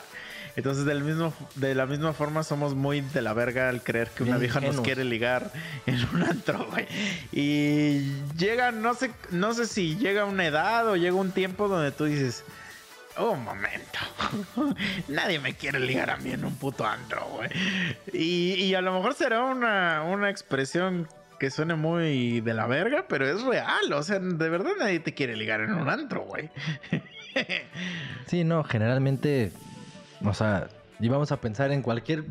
Entonces, 0.55 0.85
del 0.85 1.03
mismo, 1.03 1.33
de 1.55 1.73
la 1.73 1.87
misma 1.87 2.13
forma, 2.13 2.43
somos 2.43 2.75
muy 2.75 3.01
de 3.01 3.21
la 3.23 3.33
verga 3.33 3.69
al 3.69 3.81
creer 3.81 4.09
que 4.09 4.21
una 4.21 4.37
vieja 4.37 4.59
nos 4.61 4.81
quiere 4.81 5.03
ligar 5.03 5.51
en 5.87 6.07
un 6.13 6.21
antro, 6.23 6.67
güey. 6.69 6.85
Y 7.31 8.13
llega, 8.37 8.71
no 8.71 8.93
sé, 8.93 9.11
no 9.31 9.53
sé 9.55 9.65
si 9.65 9.97
llega 9.97 10.25
una 10.25 10.45
edad 10.45 10.87
o 10.87 10.95
llega 10.95 11.15
un 11.15 11.31
tiempo 11.31 11.67
donde 11.67 11.91
tú 11.91 12.05
dices, 12.05 12.43
un 13.17 13.43
momento, 13.43 13.99
nadie 15.07 15.39
me 15.39 15.55
quiere 15.55 15.79
ligar 15.79 16.11
a 16.11 16.17
mí 16.17 16.31
en 16.31 16.45
un 16.45 16.55
puto 16.55 16.85
antro, 16.85 17.25
güey. 17.31 17.49
Y, 18.11 18.53
y 18.63 18.75
a 18.75 18.81
lo 18.81 18.93
mejor 18.93 19.15
será 19.15 19.43
una, 19.43 20.03
una 20.03 20.29
expresión 20.29 21.07
que 21.39 21.51
suene 21.51 21.75
muy 21.75 22.41
de 22.41 22.53
la 22.53 22.67
verga, 22.67 23.05
pero 23.09 23.27
es 23.27 23.41
real. 23.41 23.91
O 23.91 24.03
sea, 24.03 24.19
de 24.19 24.49
verdad 24.49 24.71
nadie 24.79 24.99
te 24.99 25.13
quiere 25.13 25.35
ligar 25.35 25.61
en 25.61 25.73
un 25.73 25.89
antro, 25.89 26.21
güey. 26.21 26.49
Sí, 28.27 28.43
no, 28.43 28.63
generalmente, 28.63 29.51
o 30.23 30.33
sea, 30.33 30.67
y 30.99 31.07
vamos 31.09 31.31
a 31.31 31.37
pensar 31.41 31.71
en 31.71 31.81
cualquier 31.81 32.25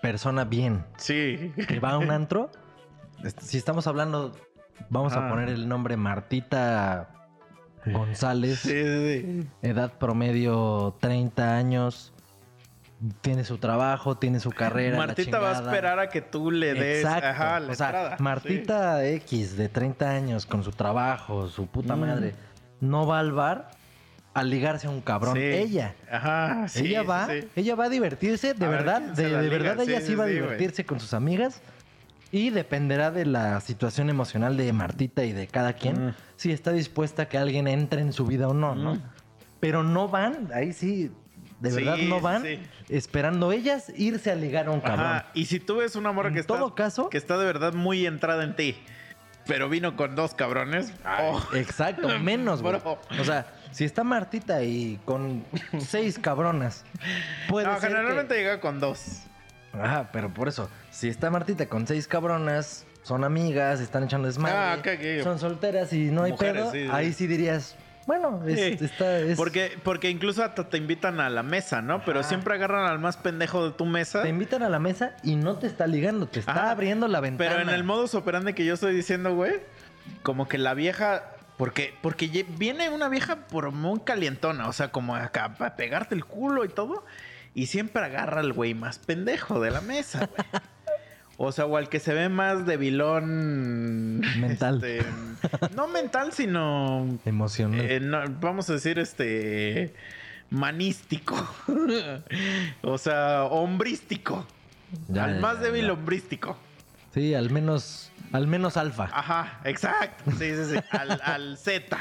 persona 0.00 0.44
bien 0.44 0.84
Sí. 0.96 1.52
que 1.68 1.80
va 1.80 1.92
a 1.92 1.98
un 1.98 2.10
antro. 2.10 2.50
est- 3.24 3.40
Si 3.40 3.56
estamos 3.56 3.86
hablando, 3.86 4.36
vamos 4.90 5.14
a 5.14 5.26
Ah. 5.26 5.30
poner 5.30 5.48
el 5.48 5.68
nombre 5.68 5.96
Martita 5.96 7.08
González. 7.86 8.58
Sí, 8.60 8.70
sí, 8.70 9.22
sí. 9.42 9.48
edad 9.62 9.92
promedio 9.98 10.96
30 11.00 11.56
años, 11.56 12.12
tiene 13.22 13.44
su 13.44 13.58
trabajo, 13.58 14.16
tiene 14.18 14.38
su 14.40 14.50
carrera. 14.50 14.98
la 14.98 15.06
Martita 15.06 15.38
va 15.38 15.50
a 15.50 15.52
esperar 15.62 15.98
a 15.98 16.08
que 16.08 16.20
tú 16.22 16.50
le 16.50 16.74
des 16.74 17.04
Exacto. 17.04 17.26
ajá, 17.28 17.60
la 17.60 17.72
o 17.72 17.74
sea, 17.74 17.86
entrada. 17.88 18.16
Martita 18.20 19.04
X 19.06 19.56
de 19.56 19.68
30 19.68 20.10
años 20.10 20.46
con 20.46 20.62
su 20.64 20.72
trabajo, 20.72 21.48
su 21.48 21.66
puta 21.66 21.96
Mm. 21.96 22.00
madre, 22.00 22.34
no 22.80 23.06
va 23.06 23.18
al 23.20 23.32
bar 23.32 23.70
a 24.38 24.42
ligarse 24.44 24.86
a 24.86 24.90
un 24.90 25.00
cabrón. 25.00 25.34
Sí. 25.36 25.42
Ella. 25.42 25.94
Ajá, 26.10 26.68
sí, 26.68 26.86
ella 26.86 27.02
va, 27.02 27.26
sí. 27.26 27.48
ella 27.56 27.74
va 27.74 27.84
a 27.84 27.88
divertirse, 27.88 28.54
de 28.54 28.66
A 28.66 28.68
verdad, 28.68 29.00
de, 29.00 29.48
verdad 29.48 29.80
ella 29.80 30.00
Sí, 30.00 30.14
va 30.14 30.24
a 30.24 30.26
güey. 30.26 30.40
divertirse 30.40 30.84
con 30.84 31.00
sus 31.00 31.14
amigas 31.14 31.60
y 32.32 32.50
dependerá 32.50 33.10
de 33.10 33.24
la 33.24 33.60
situación 33.60 34.10
emocional 34.10 34.56
de 34.56 34.72
Martita 34.72 35.24
y 35.24 35.32
de 35.32 35.46
cada 35.46 35.72
quien 35.74 36.08
Mm. 36.08 36.14
si 36.36 36.52
está 36.52 36.72
dispuesta 36.72 37.22
a 37.22 37.28
que 37.28 37.38
alguien 37.38 37.66
entre 37.68 38.00
en 38.00 38.12
su 38.12 38.26
vida 38.26 38.48
o 38.48 38.54
no, 38.54 38.74
¿no? 38.74 38.96
Mm. 38.96 39.02
Pero 39.60 39.82
no 39.82 40.08
van, 40.08 40.50
ahí 40.54 40.72
sí, 40.74 41.10
de 41.60 41.70
verdad 41.72 41.96
no 41.96 42.20
van 42.20 42.44
esperando 42.90 43.52
ellas 43.52 43.90
irse 43.96 44.30
a 44.30 44.34
ligar 44.34 44.66
a 44.66 44.70
un 44.72 44.80
cabrón. 44.80 45.06
Ajá, 45.06 45.26
y 45.32 45.46
si 45.46 45.60
tú 45.60 45.76
ves 45.76 45.96
una 45.96 46.12
morra 46.12 46.28
En 46.28 46.34
que 46.34 46.40
está, 46.40 46.54
todo 46.58 46.74
caso- 46.74 47.08
que 47.08 47.16
está 47.16 47.38
de 47.38 47.46
verdad 47.46 47.72
muy 47.72 48.04
entrada 48.04 48.44
en 48.44 48.54
ti, 48.54 48.76
pero 49.46 49.68
vino 49.70 49.96
con 49.96 50.14
dos 50.14 50.34
cabrones, 50.34 50.92
oh, 51.22 51.40
Exacto, 51.54 52.08
menos, 52.20 52.60
güey. 52.60 52.76
O 53.18 53.24
sea, 53.24 53.46
si 53.76 53.84
está 53.84 54.04
Martita 54.04 54.62
y 54.62 54.98
con 55.04 55.44
seis 55.86 56.18
cabronas, 56.18 56.82
puede 57.46 57.66
no, 57.66 57.72
ser 57.78 57.90
que- 57.90 57.96
generalmente 57.96 58.34
llega 58.36 58.58
con 58.58 58.80
dos. 58.80 59.22
Ajá, 59.74 60.08
pero 60.12 60.32
por 60.32 60.48
eso, 60.48 60.70
si 60.90 61.08
está 61.08 61.28
Martita 61.30 61.66
con 61.66 61.86
seis 61.86 62.08
cabronas, 62.08 62.86
son 63.02 63.22
amigas, 63.22 63.80
están 63.80 64.04
echando 64.04 64.26
desmadre, 64.28 64.56
Ah, 64.56 64.76
ok, 64.78 65.18
ok. 65.18 65.22
son 65.24 65.38
solteras 65.38 65.92
y 65.92 66.06
no 66.10 66.22
hay 66.22 66.32
Mujeres, 66.32 66.54
pedo, 66.62 66.72
sí, 66.72 66.84
sí. 66.84 66.88
ahí 66.90 67.12
sí 67.12 67.26
dirías, 67.26 67.76
bueno, 68.06 68.40
es, 68.46 68.78
Sí, 68.78 68.84
está, 68.84 69.18
es- 69.18 69.36
Porque, 69.36 69.78
porque 69.84 70.08
incluso 70.08 70.42
hasta 70.42 70.66
te 70.70 70.78
invitan 70.78 71.20
a 71.20 71.28
la 71.28 71.42
mesa, 71.42 71.82
¿no? 71.82 72.02
Pero 72.06 72.22
siempre 72.22 72.54
agarran 72.54 72.86
al 72.86 72.98
más 72.98 73.18
pendejo 73.18 73.66
de 73.68 73.72
tu 73.76 73.84
mesa. 73.84 74.22
te 74.22 74.30
invitan 74.30 74.62
a 74.62 74.70
la 74.70 74.78
mesa 74.78 75.14
y 75.22 75.36
no 75.36 75.56
te 75.56 75.66
está 75.66 75.86
ligando, 75.86 76.26
te 76.26 76.40
está 76.40 76.52
Ajá, 76.52 76.70
abriendo 76.70 77.06
la 77.08 77.20
ventana. 77.20 77.50
Pero 77.50 77.62
en 77.62 77.68
el 77.68 77.84
modus 77.84 78.14
operandi 78.14 78.54
que 78.54 78.64
yo 78.64 78.72
estoy 78.74 78.94
diciendo, 78.94 79.34
güey, 79.34 79.52
como 80.22 80.48
que 80.48 80.56
la 80.56 80.72
vieja. 80.72 81.24
Porque, 81.56 81.94
porque 82.02 82.44
viene 82.58 82.90
una 82.90 83.08
vieja 83.08 83.46
por 83.46 83.72
muy 83.72 84.00
calientona, 84.00 84.68
o 84.68 84.72
sea, 84.72 84.92
como 84.92 85.16
acá 85.16 85.54
para 85.54 85.76
pegarte 85.76 86.14
el 86.14 86.24
culo 86.24 86.64
y 86.64 86.68
todo. 86.68 87.04
Y 87.54 87.66
siempre 87.66 88.04
agarra 88.04 88.40
al 88.40 88.52
güey 88.52 88.74
más 88.74 88.98
pendejo 88.98 89.60
de 89.60 89.70
la 89.70 89.80
mesa, 89.80 90.26
güey. 90.26 90.62
O 91.38 91.52
sea, 91.52 91.66
o 91.66 91.76
al 91.76 91.88
que 91.88 92.00
se 92.00 92.14
ve 92.14 92.28
más 92.28 92.64
debilón. 92.64 94.20
Mental. 94.40 94.82
este, 94.82 95.06
no 95.74 95.86
mental, 95.86 96.32
sino. 96.32 97.18
Emocional. 97.26 97.80
eh, 97.80 98.00
no, 98.00 98.22
vamos 98.40 98.70
a 98.70 98.74
decir, 98.74 98.98
este. 98.98 99.92
Manístico. 100.48 101.36
o 102.82 102.96
sea, 102.96 103.44
hombrístico. 103.44 104.46
Ya, 105.08 105.24
al 105.24 105.34
ya, 105.34 105.40
más 105.40 105.56
ya, 105.58 105.64
débil 105.64 105.90
hombrístico. 105.90 106.56
Sí, 107.12 107.34
al 107.34 107.50
menos, 107.50 108.10
al 108.32 108.46
menos 108.46 108.76
alfa. 108.76 109.08
Ajá, 109.12 109.60
exacto. 109.64 110.30
Sí, 110.32 110.50
sí, 110.54 110.64
sí. 110.74 110.76
Al, 110.90 111.20
al 111.24 111.58
Z. 111.58 111.96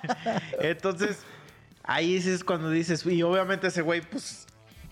Entonces, 0.60 1.22
ahí 1.84 2.16
es 2.16 2.44
cuando 2.44 2.70
dices, 2.70 3.04
y 3.06 3.22
obviamente 3.22 3.68
ese 3.68 3.82
güey, 3.82 4.00
pues, 4.02 4.46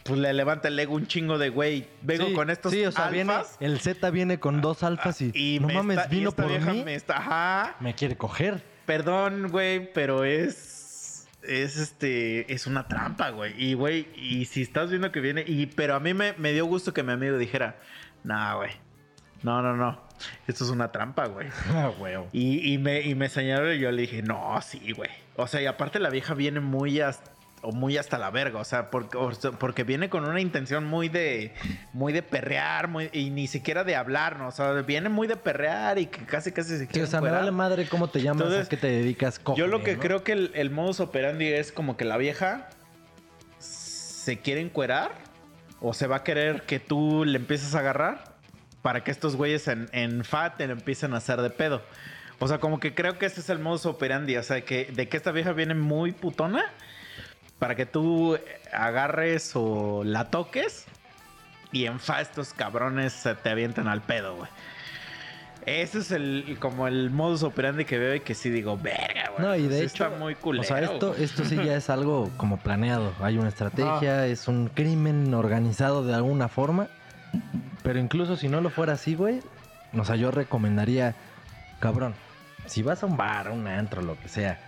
pues 0.05 0.19
le 0.19 0.33
levanta 0.33 0.69
el 0.69 0.79
ego 0.79 0.95
un 0.95 1.07
chingo 1.07 1.39
de 1.39 1.49
güey. 1.51 1.89
Vengo 2.03 2.27
Sí, 2.29 2.33
con 2.35 2.51
estos 2.51 2.73
Sí, 2.73 2.85
o 2.85 2.93
sea, 2.93 3.09
viene, 3.09 3.33
alfas, 3.33 3.57
el 3.61 3.81
Z 3.81 4.11
viene 4.11 4.39
con 4.39 4.61
dos 4.61 4.83
alfas 4.83 5.21
y, 5.21 5.59
no 5.61 5.69
me 5.69 5.75
mames, 5.75 5.99
está- 5.99 6.15
y 6.15 6.19
vino 6.19 6.33
por 6.33 6.47
mí, 6.61 6.83
me 6.85 6.95
está, 6.95 7.17
ajá. 7.19 7.77
me 7.81 7.95
quiere 7.95 8.17
coger. 8.17 8.63
Perdón, 8.87 9.49
güey, 9.51 9.93
pero 9.93 10.25
es. 10.25 11.27
Es 11.43 11.77
este. 11.77 12.51
Es 12.53 12.67
una 12.67 12.89
trampa, 12.89 13.29
güey. 13.31 13.53
Y, 13.63 13.75
güey, 13.75 14.09
y 14.15 14.47
si 14.47 14.63
estás 14.63 14.89
viendo 14.89 15.13
que 15.13 15.21
viene. 15.21 15.45
Y, 15.47 15.67
pero 15.67 15.95
a 15.95 16.01
mí 16.01 16.15
me, 16.15 16.33
me 16.39 16.53
dio 16.53 16.65
gusto 16.65 16.95
que 16.95 17.03
mi 17.03 17.13
amigo 17.13 17.37
dijera: 17.37 17.77
Nah, 18.23 18.55
güey. 18.57 18.71
No, 19.45 19.63
no, 19.63 19.77
no. 19.77 20.01
Esto 20.49 20.65
es 20.65 20.71
una 20.71 20.91
trampa, 20.91 21.27
güey. 21.27 21.47
Ah, 21.71 21.93
huevo. 21.99 22.29
Y, 22.33 22.73
y 22.73 22.79
me, 22.79 23.03
y 23.03 23.15
me 23.15 23.29
señaló 23.29 23.73
y 23.73 23.79
yo 23.79 23.93
le 23.93 24.03
dije: 24.03 24.23
No, 24.23 24.59
sí, 24.63 24.93
güey. 24.93 25.11
O 25.37 25.47
sea, 25.47 25.63
y 25.63 25.67
aparte 25.67 26.01
la 26.01 26.11
vieja 26.11 26.35
viene 26.35 26.59
muy. 26.61 27.01
as- 27.01 27.23
o 27.67 27.73
muy 27.73 27.97
hasta 27.97 28.19
la 28.19 28.31
verga, 28.31 28.59
o 28.59 28.65
sea, 28.65 28.91
porque, 28.91 29.17
o 29.17 29.31
porque 29.59 29.85
viene 29.85 30.11
con 30.11 30.23
una 30.29 30.39
intención 30.39 30.85
muy 30.85 31.09
de 31.09 31.55
muy 31.95 32.13
de 32.13 32.23
perrear, 32.23 32.89
muy, 32.89 33.09
y 33.11 33.31
ni 33.31 33.47
siquiera 33.47 33.85
de 33.85 33.97
hablar, 33.97 34.39
¿no? 34.39 34.49
O 34.49 34.51
sea, 34.51 34.73
viene 34.83 35.09
muy 35.09 35.27
de 35.27 35.37
perrear 35.37 35.99
y 35.99 36.05
que 36.05 36.27
casi 36.27 36.53
casi 36.53 36.73
se 36.73 36.81
Sí, 36.81 36.87
quiere 36.89 37.05
o 37.05 37.11
sea, 37.11 37.23
me 37.23 37.31
vale 37.31 37.51
madre 37.53 37.87
cómo 37.89 38.09
te 38.09 38.21
llamas, 38.21 38.43
Entonces, 38.43 38.67
a 38.67 38.69
qué 38.69 38.77
te 38.77 38.89
dedicas, 38.89 39.41
Yo 39.57 39.67
lo 39.67 39.83
que 39.83 39.95
¿no? 39.95 40.01
creo 40.03 40.23
que 40.23 40.33
el, 40.33 40.51
el 40.55 40.69
modus 40.71 41.01
operandi 41.01 41.47
es 41.47 41.73
como 41.73 41.97
que 41.97 42.05
la 42.05 42.19
vieja 42.19 42.69
se 43.59 44.41
quiere 44.41 44.61
encuerar 44.61 45.13
o 45.81 45.95
se 45.95 46.07
va 46.07 46.17
a 46.17 46.23
querer 46.23 46.63
que 46.63 46.81
tú 46.81 47.25
le 47.25 47.39
empieces 47.39 47.75
a 47.75 47.79
agarrar 47.79 48.34
para 48.85 49.03
que 49.03 49.11
estos 49.11 49.35
güeyes 49.35 49.67
en, 49.69 49.89
en 49.93 50.27
FAT 50.27 50.59
te 50.59 50.67
lo 50.67 50.75
empiecen 50.75 51.15
a 51.15 51.17
hacer 51.17 51.41
de 51.41 51.49
pedo. 51.49 51.81
O 52.39 52.47
sea, 52.47 52.59
como 52.59 52.81
que 52.81 52.95
creo 52.95 53.19
que 53.19 53.25
ese 53.25 53.41
es 53.41 53.49
el 53.49 53.59
modus 53.59 53.87
operandi. 53.87 54.37
O 54.37 54.43
sea, 54.43 54.61
que, 54.61 54.93
de 54.93 55.09
que 55.09 55.17
esta 55.17 55.33
vieja 55.33 55.53
viene 55.53 55.73
muy 55.73 56.13
putona 56.13 56.67
para 57.59 57.77
que 57.77 57.87
tú 57.87 58.39
agarres 58.75 59.53
o 59.55 60.03
la 60.05 60.27
toques 60.27 60.85
y 61.73 61.87
en 61.87 61.99
FA 61.99 62.21
estos 62.21 62.53
cabrones 62.53 63.15
se 63.15 63.35
te 63.35 63.49
avientan 63.49 63.89
al 63.89 64.03
pedo, 64.03 64.37
güey. 64.37 64.51
Ese 65.65 66.01
es 66.01 66.11
el 66.11 66.59
como 66.61 66.87
el 66.87 67.09
modus 67.09 67.43
operandi 67.43 67.87
que 67.87 67.99
veo 67.99 68.15
y 68.17 68.21
que 68.21 68.35
sí 68.35 68.51
digo, 68.51 68.77
verga, 68.77 69.31
güey. 69.31 69.49
No, 69.49 69.57
y 69.57 69.67
de 69.67 69.79
sí 69.79 69.85
hecho, 69.87 70.05
está 70.05 70.11
muy 70.11 70.35
culero. 70.35 70.63
o 70.63 70.67
sea, 70.67 70.81
esto, 70.81 71.15
esto 71.15 71.43
sí 71.47 71.57
ya 71.57 71.75
es 71.75 71.89
algo 71.89 72.31
como 72.37 72.59
planeado. 72.59 73.15
Hay 73.23 73.39
una 73.39 73.49
estrategia, 73.49 74.27
es 74.27 74.47
un 74.47 74.69
crimen 74.69 75.33
organizado 75.33 76.05
de 76.05 76.13
alguna 76.13 76.49
forma. 76.49 76.89
Pero 77.83 77.99
incluso 77.99 78.37
si 78.37 78.49
no 78.49 78.61
lo 78.61 78.71
fuera 78.71 78.95
así, 78.95 79.15
güey, 79.15 79.41
o 79.97 80.05
sea, 80.05 80.17
yo 80.17 80.31
recomendaría, 80.31 81.15
cabrón, 81.81 82.15
si 82.67 82.83
vas 82.83 83.03
a 83.03 83.07
un 83.07 83.17
bar, 83.17 83.49
a 83.49 83.53
un 83.53 83.67
antro, 83.67 84.03
lo 84.03 84.19
que 84.19 84.29
sea, 84.29 84.59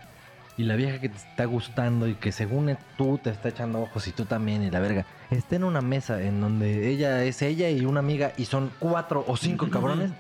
y 0.59 0.65
la 0.65 0.77
vieja 0.77 1.01
que 1.01 1.09
te 1.09 1.17
está 1.17 1.45
gustando 1.45 2.09
y 2.09 2.15
que 2.15 2.33
según 2.33 2.77
tú 2.97 3.19
te 3.19 3.31
está 3.31 3.49
echando 3.51 3.81
ojos 3.81 4.07
y 4.09 4.13
tú 4.13 4.25
también 4.25 4.63
y 4.63 4.71
la 4.71 4.81
verga, 4.81 5.05
esté 5.31 5.57
en 5.57 5.65
una 5.65 5.81
mesa 5.81 6.21
en 6.23 6.41
donde 6.41 6.89
ella 6.89 7.25
es 7.25 7.43
ella 7.43 7.69
y 7.71 7.85
una 7.85 8.01
amiga 8.01 8.33
y 8.37 8.45
son 8.47 8.71
cuatro 8.79 9.25
o 9.27 9.37
cinco 9.37 9.69
cabrones, 9.71 10.11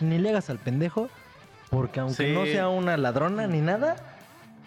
ni 0.00 0.18
le 0.18 0.30
hagas 0.30 0.50
al 0.50 0.58
pendejo, 0.58 1.08
porque 1.70 2.00
aunque 2.00 2.26
Sí. 2.28 2.32
no 2.32 2.44
sea 2.46 2.68
una 2.68 2.96
ladrona 2.96 3.46
ni 3.46 3.60
nada, 3.60 3.96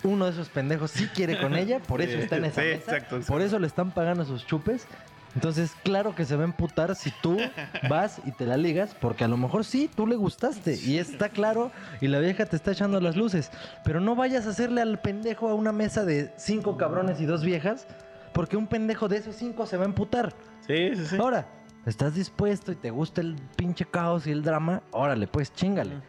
uno 0.03 0.25
de 0.25 0.31
esos 0.31 0.49
pendejos 0.49 0.91
sí 0.91 1.07
quiere 1.13 1.39
con 1.39 1.55
ella, 1.57 1.79
por 1.79 2.01
eso 2.01 2.17
está 2.17 2.37
en 2.37 2.45
esa 2.45 2.61
sí, 2.61 2.67
mesa, 2.67 2.77
exacto, 2.77 3.15
exacto. 3.17 3.33
por 3.33 3.41
eso 3.41 3.59
le 3.59 3.67
están 3.67 3.91
pagando 3.91 4.25
sus 4.25 4.45
chupes. 4.45 4.87
Entonces, 5.35 5.71
claro 5.83 6.15
que 6.15 6.25
se 6.25 6.35
va 6.35 6.41
a 6.41 6.45
emputar 6.45 6.95
si 6.95 7.11
tú 7.21 7.37
vas 7.89 8.21
y 8.25 8.31
te 8.31 8.45
la 8.45 8.57
ligas, 8.57 8.95
porque 8.99 9.23
a 9.23 9.27
lo 9.27 9.37
mejor 9.37 9.63
sí, 9.63 9.89
tú 9.93 10.07
le 10.07 10.15
gustaste 10.15 10.75
y 10.75 10.97
está 10.97 11.29
claro 11.29 11.71
y 12.01 12.07
la 12.07 12.19
vieja 12.19 12.45
te 12.45 12.55
está 12.55 12.71
echando 12.71 12.99
las 12.99 13.15
luces. 13.15 13.51
Pero 13.83 13.99
no 13.99 14.15
vayas 14.15 14.47
a 14.47 14.49
hacerle 14.49 14.81
al 14.81 14.99
pendejo 14.99 15.49
a 15.49 15.53
una 15.53 15.71
mesa 15.71 16.05
de 16.05 16.31
cinco 16.37 16.77
cabrones 16.77 17.21
y 17.21 17.25
dos 17.25 17.43
viejas, 17.43 17.87
porque 18.33 18.57
un 18.57 18.67
pendejo 18.67 19.07
de 19.07 19.17
esos 19.17 19.35
cinco 19.35 19.65
se 19.65 19.77
va 19.77 19.83
a 19.83 19.87
emputar. 19.87 20.33
Sí, 20.67 20.95
sí, 20.95 21.05
sí. 21.05 21.17
Ahora, 21.19 21.47
¿estás 21.85 22.15
dispuesto 22.15 22.71
y 22.71 22.75
te 22.75 22.91
gusta 22.91 23.21
el 23.21 23.35
pinche 23.55 23.85
caos 23.85 24.27
y 24.27 24.31
el 24.31 24.43
drama? 24.43 24.81
Órale, 24.91 25.27
pues 25.27 25.53
chingale. 25.53 26.01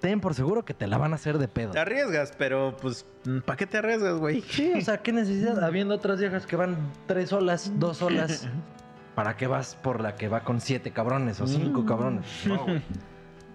Ten 0.00 0.20
por 0.20 0.34
seguro 0.34 0.64
que 0.64 0.74
te 0.74 0.86
la 0.86 0.98
van 0.98 1.12
a 1.12 1.16
hacer 1.16 1.38
de 1.38 1.48
pedo. 1.48 1.70
Te 1.72 1.78
arriesgas, 1.78 2.32
pero 2.36 2.76
pues, 2.80 3.06
¿para 3.44 3.56
qué 3.56 3.66
te 3.66 3.78
arriesgas, 3.78 4.16
güey? 4.18 4.42
Sí, 4.42 4.72
o 4.76 4.80
sea, 4.80 4.98
¿qué 4.98 5.12
necesidad? 5.12 5.62
Habiendo 5.64 5.94
otras 5.94 6.18
viejas 6.20 6.46
que 6.46 6.56
van 6.56 6.76
tres 7.06 7.32
olas, 7.32 7.72
dos 7.76 8.02
olas, 8.02 8.48
¿para 9.14 9.36
qué 9.36 9.46
vas 9.46 9.76
por 9.76 10.00
la 10.00 10.14
que 10.16 10.28
va 10.28 10.40
con 10.44 10.60
siete 10.60 10.90
cabrones 10.90 11.40
o 11.40 11.46
cinco 11.46 11.84
cabrones? 11.86 12.26
No, 12.46 12.64
güey. 12.64 12.82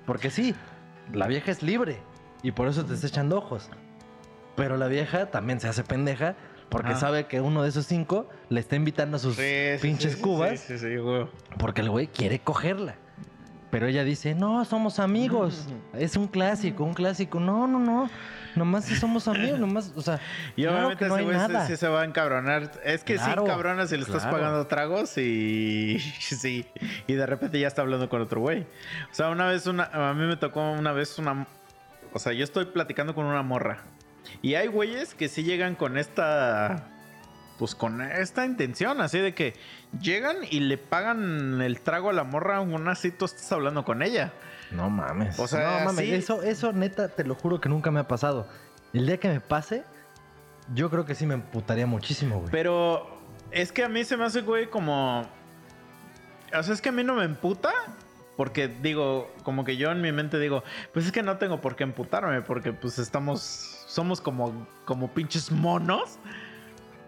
Porque 0.05 0.29
sí, 0.31 0.55
la 1.13 1.27
vieja 1.27 1.51
es 1.51 1.61
libre 1.61 1.97
y 2.41 2.51
por 2.51 2.67
eso 2.67 2.85
te 2.85 2.93
está 2.93 3.07
echando 3.07 3.37
ojos. 3.37 3.69
Pero 4.55 4.75
la 4.77 4.87
vieja 4.87 5.27
también 5.27 5.59
se 5.59 5.67
hace 5.67 5.83
pendeja 5.83 6.35
porque 6.69 6.93
sabe 6.95 7.25
que 7.27 7.41
uno 7.41 7.63
de 7.63 7.69
esos 7.69 7.85
cinco 7.85 8.27
le 8.49 8.59
está 8.59 8.75
invitando 8.75 9.17
a 9.17 9.19
sus 9.19 9.35
Sí, 9.35 9.43
pinches 9.81 10.11
sí, 10.11 10.17
sí, 10.17 10.23
cubas 10.23 10.59
Sí, 10.59 10.77
sí, 10.77 10.87
sí, 10.89 10.97
güey. 10.97 11.27
porque 11.57 11.81
el 11.81 11.89
güey 11.89 12.07
quiere 12.07 12.39
cogerla. 12.39 12.95
Pero 13.71 13.87
ella 13.87 14.03
dice, 14.03 14.33
no, 14.33 14.65
somos 14.65 14.99
amigos. 14.99 15.67
Es 15.93 16.15
un 16.17 16.27
clásico, 16.27 16.83
un 16.83 16.93
clásico. 16.93 17.39
No, 17.39 17.67
no, 17.67 17.79
no. 17.79 18.09
Nomás 18.55 18.85
si 18.85 18.95
somos 18.95 19.27
amigos, 19.27 19.59
nomás, 19.59 19.93
o 19.95 20.01
sea, 20.01 20.19
Y 20.55 20.63
claro 20.63 20.77
obviamente 20.77 21.03
que 21.03 21.07
no 21.09 21.15
ese 21.15 21.19
hay 21.19 21.25
güey 21.25 21.37
nada. 21.37 21.67
sí 21.67 21.77
se 21.77 21.87
va 21.87 22.01
a 22.01 22.05
encabronar. 22.05 22.71
Es 22.83 23.03
que 23.03 23.15
Claro, 23.15 23.43
sí, 23.43 23.47
cabronas, 23.47 23.89
si 23.89 23.95
le 23.95 24.01
estás 24.01 24.23
claro. 24.23 24.37
pagando 24.37 24.67
tragos 24.67 25.17
y 25.19 25.99
sí. 26.19 26.65
Y 27.05 27.13
de 27.13 27.25
repente 27.27 27.59
ya 27.59 27.67
está 27.67 27.83
hablando 27.83 28.09
con 28.09 28.21
otro 28.21 28.41
güey. 28.41 28.61
O 29.11 29.13
sea, 29.13 29.29
una 29.29 29.47
vez 29.47 29.67
una, 29.67 29.83
a 29.93 30.13
mí 30.15 30.25
me 30.25 30.35
tocó 30.35 30.71
una 30.71 30.91
vez 30.91 31.19
una, 31.19 31.45
o 32.11 32.17
sea, 32.19 32.33
yo 32.33 32.43
estoy 32.43 32.65
platicando 32.65 33.13
con 33.13 33.25
una 33.25 33.43
morra. 33.43 33.83
Y 34.41 34.55
hay 34.55 34.67
güeyes 34.67 35.13
que 35.13 35.27
sí 35.27 35.43
llegan 35.43 35.75
con 35.75 35.97
esta, 35.97 36.87
pues 37.59 37.75
con 37.75 38.01
esta 38.01 38.45
intención, 38.45 39.01
así 39.01 39.19
de 39.19 39.35
que 39.35 39.53
llegan 40.01 40.37
y 40.49 40.61
le 40.61 40.77
pagan 40.77 41.61
el 41.61 41.81
trago 41.81 42.09
a 42.09 42.13
la 42.13 42.23
morra, 42.23 42.55
aún 42.55 42.87
así 42.87 43.11
tú 43.11 43.25
estás 43.25 43.51
hablando 43.51 43.83
con 43.83 44.01
ella. 44.01 44.31
No 44.71 44.89
mames. 44.89 45.37
O 45.37 45.45
sea, 45.45 45.79
no 45.79 45.85
mames. 45.87 46.05
sí. 46.05 46.13
Eso, 46.13 46.41
eso 46.41 46.71
neta, 46.71 47.09
te 47.09 47.25
lo 47.25 47.35
juro 47.35 47.59
que 47.59 47.67
nunca 47.67 47.91
me 47.91 47.99
ha 47.99 48.07
pasado. 48.07 48.47
El 48.93 49.05
día 49.05 49.17
que 49.17 49.27
me 49.27 49.41
pase, 49.41 49.83
yo 50.73 50.89
creo 50.89 51.05
que 51.05 51.15
sí 51.15 51.25
me 51.25 51.33
emputaría 51.33 51.85
muchísimo, 51.85 52.39
güey. 52.39 52.49
Pero 52.49 53.19
es 53.51 53.73
que 53.73 53.83
a 53.83 53.89
mí 53.89 54.05
se 54.05 54.15
me 54.15 54.23
hace, 54.23 54.41
güey, 54.41 54.69
como. 54.69 55.21
O 56.57 56.63
sea, 56.63 56.73
es 56.73 56.81
que 56.81 56.89
a 56.89 56.91
mí 56.93 57.03
no 57.03 57.15
me 57.15 57.25
emputa. 57.25 57.73
Porque 58.37 58.69
digo, 58.69 59.29
como 59.43 59.65
que 59.65 59.75
yo 59.75 59.91
en 59.91 59.99
mi 59.99 60.13
mente 60.13 60.39
digo, 60.39 60.63
pues 60.93 61.05
es 61.05 61.11
que 61.11 61.23
no 61.23 61.37
tengo 61.37 61.59
por 61.59 61.75
qué 61.75 61.83
emputarme. 61.83 62.41
Porque 62.41 62.71
pues 62.71 62.99
estamos. 62.99 63.41
Somos 63.85 64.21
como, 64.21 64.65
como 64.85 65.13
pinches 65.13 65.51
monos. 65.51 66.19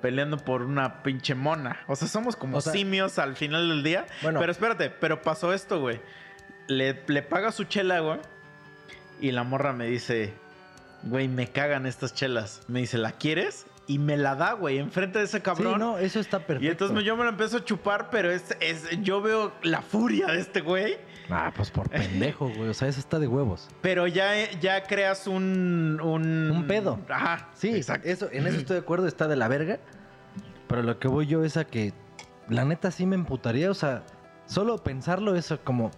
Peleando 0.01 0.37
por 0.37 0.63
una 0.63 1.03
pinche 1.03 1.35
mona. 1.35 1.79
O 1.87 1.95
sea, 1.95 2.07
somos 2.07 2.35
como 2.35 2.57
O 2.57 2.61
sea- 2.61 2.73
simios 2.73 3.19
al 3.19 3.35
final 3.35 3.69
del 3.69 3.83
día. 3.83 4.05
Bueno. 4.21 4.39
Pero 4.39 4.51
espérate, 4.51 4.89
pero 4.89 5.21
pasó 5.21 5.53
esto, 5.53 5.79
güey. 5.79 5.99
Le, 6.67 7.01
le 7.07 7.21
paga 7.21 7.51
su 7.51 7.65
chela, 7.65 7.99
güey. 7.99 8.19
Y 9.19 9.31
la 9.31 9.43
morra 9.43 9.73
me 9.73 9.85
dice, 9.85 10.33
güey, 11.03 11.27
me 11.27 11.47
cagan 11.47 11.85
estas 11.85 12.13
chelas. 12.15 12.63
Me 12.67 12.79
dice, 12.79 12.97
¿la 12.97 13.11
quieres? 13.11 13.67
Y 13.87 13.99
me 13.99 14.15
la 14.17 14.35
da, 14.35 14.53
güey, 14.53 14.77
enfrente 14.79 15.19
de 15.19 15.25
ese 15.25 15.37
sí, 15.37 15.43
cabrón. 15.43 15.79
no, 15.79 15.97
eso 15.97 16.19
está 16.19 16.39
perfecto. 16.39 16.65
y 16.65 16.69
entonces 16.69 17.03
yo 17.03 17.17
me 17.17 17.23
la 17.23 17.31
empiezo 17.31 17.57
a 17.57 17.65
chupar, 17.65 18.09
pero 18.09 18.31
es, 18.31 18.55
es, 18.61 18.87
yo 19.01 19.21
veo 19.21 19.51
la 19.63 19.81
furia 19.81 20.27
de 20.27 20.39
este 20.39 20.61
güey. 20.61 20.97
Ah, 21.29 21.51
pues 21.55 21.71
por 21.71 21.89
pendejo, 21.89 22.49
güey. 22.49 22.69
O 22.69 22.73
sea, 22.73 22.87
eso 22.87 22.99
está 22.99 23.19
de 23.19 23.27
huevos. 23.27 23.69
Pero 23.81 24.07
ya, 24.07 24.49
ya 24.59 24.83
creas 24.83 25.27
un, 25.27 25.99
un... 26.03 26.51
Un 26.51 26.67
pedo. 26.67 26.99
Ajá. 27.09 27.49
Sí, 27.53 27.75
exacto. 27.75 28.07
Eso, 28.07 28.29
en 28.31 28.47
eso 28.47 28.57
estoy 28.57 28.75
de 28.75 28.81
acuerdo, 28.81 29.07
está 29.07 29.27
de 29.27 29.35
la 29.35 29.47
verga. 29.47 29.79
Pero 30.67 30.83
lo 30.83 30.99
que 30.99 31.07
voy 31.07 31.27
yo 31.27 31.43
es 31.43 31.57
a 31.57 31.65
que 31.65 31.93
la 32.49 32.65
neta 32.65 32.91
sí 32.91 33.05
me 33.05 33.15
emputaría. 33.15 33.69
O 33.71 33.73
sea, 33.73 34.03
solo 34.45 34.77
pensarlo 34.77 35.35
eso 35.35 35.59
como. 35.63 35.91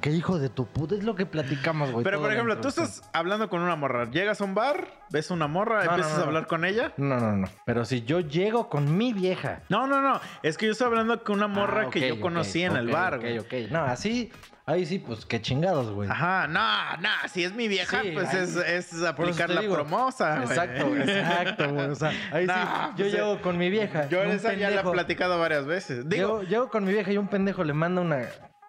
Qué 0.00 0.10
hijo 0.10 0.38
de 0.38 0.48
tu 0.48 0.66
puta. 0.66 0.94
Es 0.94 1.02
lo 1.02 1.16
que 1.16 1.26
platicamos, 1.26 1.90
güey. 1.90 2.04
Pero, 2.04 2.20
por 2.20 2.32
ejemplo, 2.32 2.56
tú 2.58 2.68
estás 2.68 3.02
hablando 3.12 3.50
con 3.50 3.62
una 3.62 3.74
morra. 3.74 4.08
Llegas 4.10 4.40
a 4.40 4.44
un 4.44 4.54
bar, 4.54 4.86
ves 5.10 5.30
una 5.32 5.48
morra, 5.48 5.84
No, 5.84 5.90
empiezas 5.90 6.18
no, 6.18 6.22
a 6.22 6.26
hablar 6.26 6.46
con 6.46 6.64
ella. 6.64 6.92
No, 6.96 7.18
no, 7.18 7.32
no. 7.36 7.48
Pero 7.66 7.84
si 7.84 8.02
yo 8.02 8.20
llego 8.20 8.68
con 8.68 8.96
mi 8.96 9.12
vieja. 9.12 9.62
No, 9.68 9.88
no, 9.88 10.00
no. 10.00 10.20
Es 10.44 10.56
que 10.56 10.66
yo 10.66 10.72
estoy 10.72 10.86
hablando 10.86 11.24
con 11.24 11.36
una 11.36 11.48
morra 11.48 11.86
Ah, 11.86 11.90
que 11.90 11.98
ok, 12.00 12.06
yo 12.06 12.14
ok, 12.14 12.20
conocí 12.20 12.62
en 12.62 12.76
el 12.76 12.86
ok, 12.88 12.92
bar, 12.94 13.14
ok, 13.14 13.20
güey. 13.22 13.38
ok. 13.40 13.52
No, 13.72 13.80
así. 13.82 14.30
Ahí 14.64 14.86
sí, 14.86 15.00
pues 15.00 15.26
qué 15.26 15.42
chingados, 15.42 15.90
güey. 15.90 16.08
Ajá, 16.08 16.46
no, 16.46 16.96
no, 17.00 17.08
si 17.28 17.42
es 17.42 17.52
mi 17.52 17.66
vieja, 17.66 18.00
Sí, 18.00 18.12
pues 18.14 18.28
ahí- 18.32 18.44
es, 18.44 18.54
es 18.94 19.02
aplicar 19.02 19.50
la 19.50 19.60
digo. 19.62 19.74
promosa. 19.74 20.36
güey. 20.36 20.44
Exacto, 20.48 20.96
exacto, 20.96 21.72
güey. 21.74 21.86
O 21.88 21.94
sea, 21.96 22.12
ahí 22.30 22.46
No, 22.46 22.54
sí. 22.54 22.60
Yo 22.90 22.94
pues, 22.98 23.12
llego 23.12 23.42
con 23.42 23.58
mi 23.58 23.68
vieja. 23.70 24.08
Yo 24.08 24.22
esa 24.22 24.52
ya 24.54 24.70
la 24.70 24.82
he 24.82 24.84
platicado 24.84 25.40
varias 25.40 25.66
veces. 25.66 26.08
Digo, 26.08 26.38
Llego, 26.38 26.42
llego 26.48 26.68
con 26.68 26.84
mi 26.84 26.92
vieja 26.92 27.10
y 27.10 27.18
un 27.18 27.26
pendejo 27.26 27.64
le 27.64 27.72
manda 27.72 28.00
una 28.02 28.20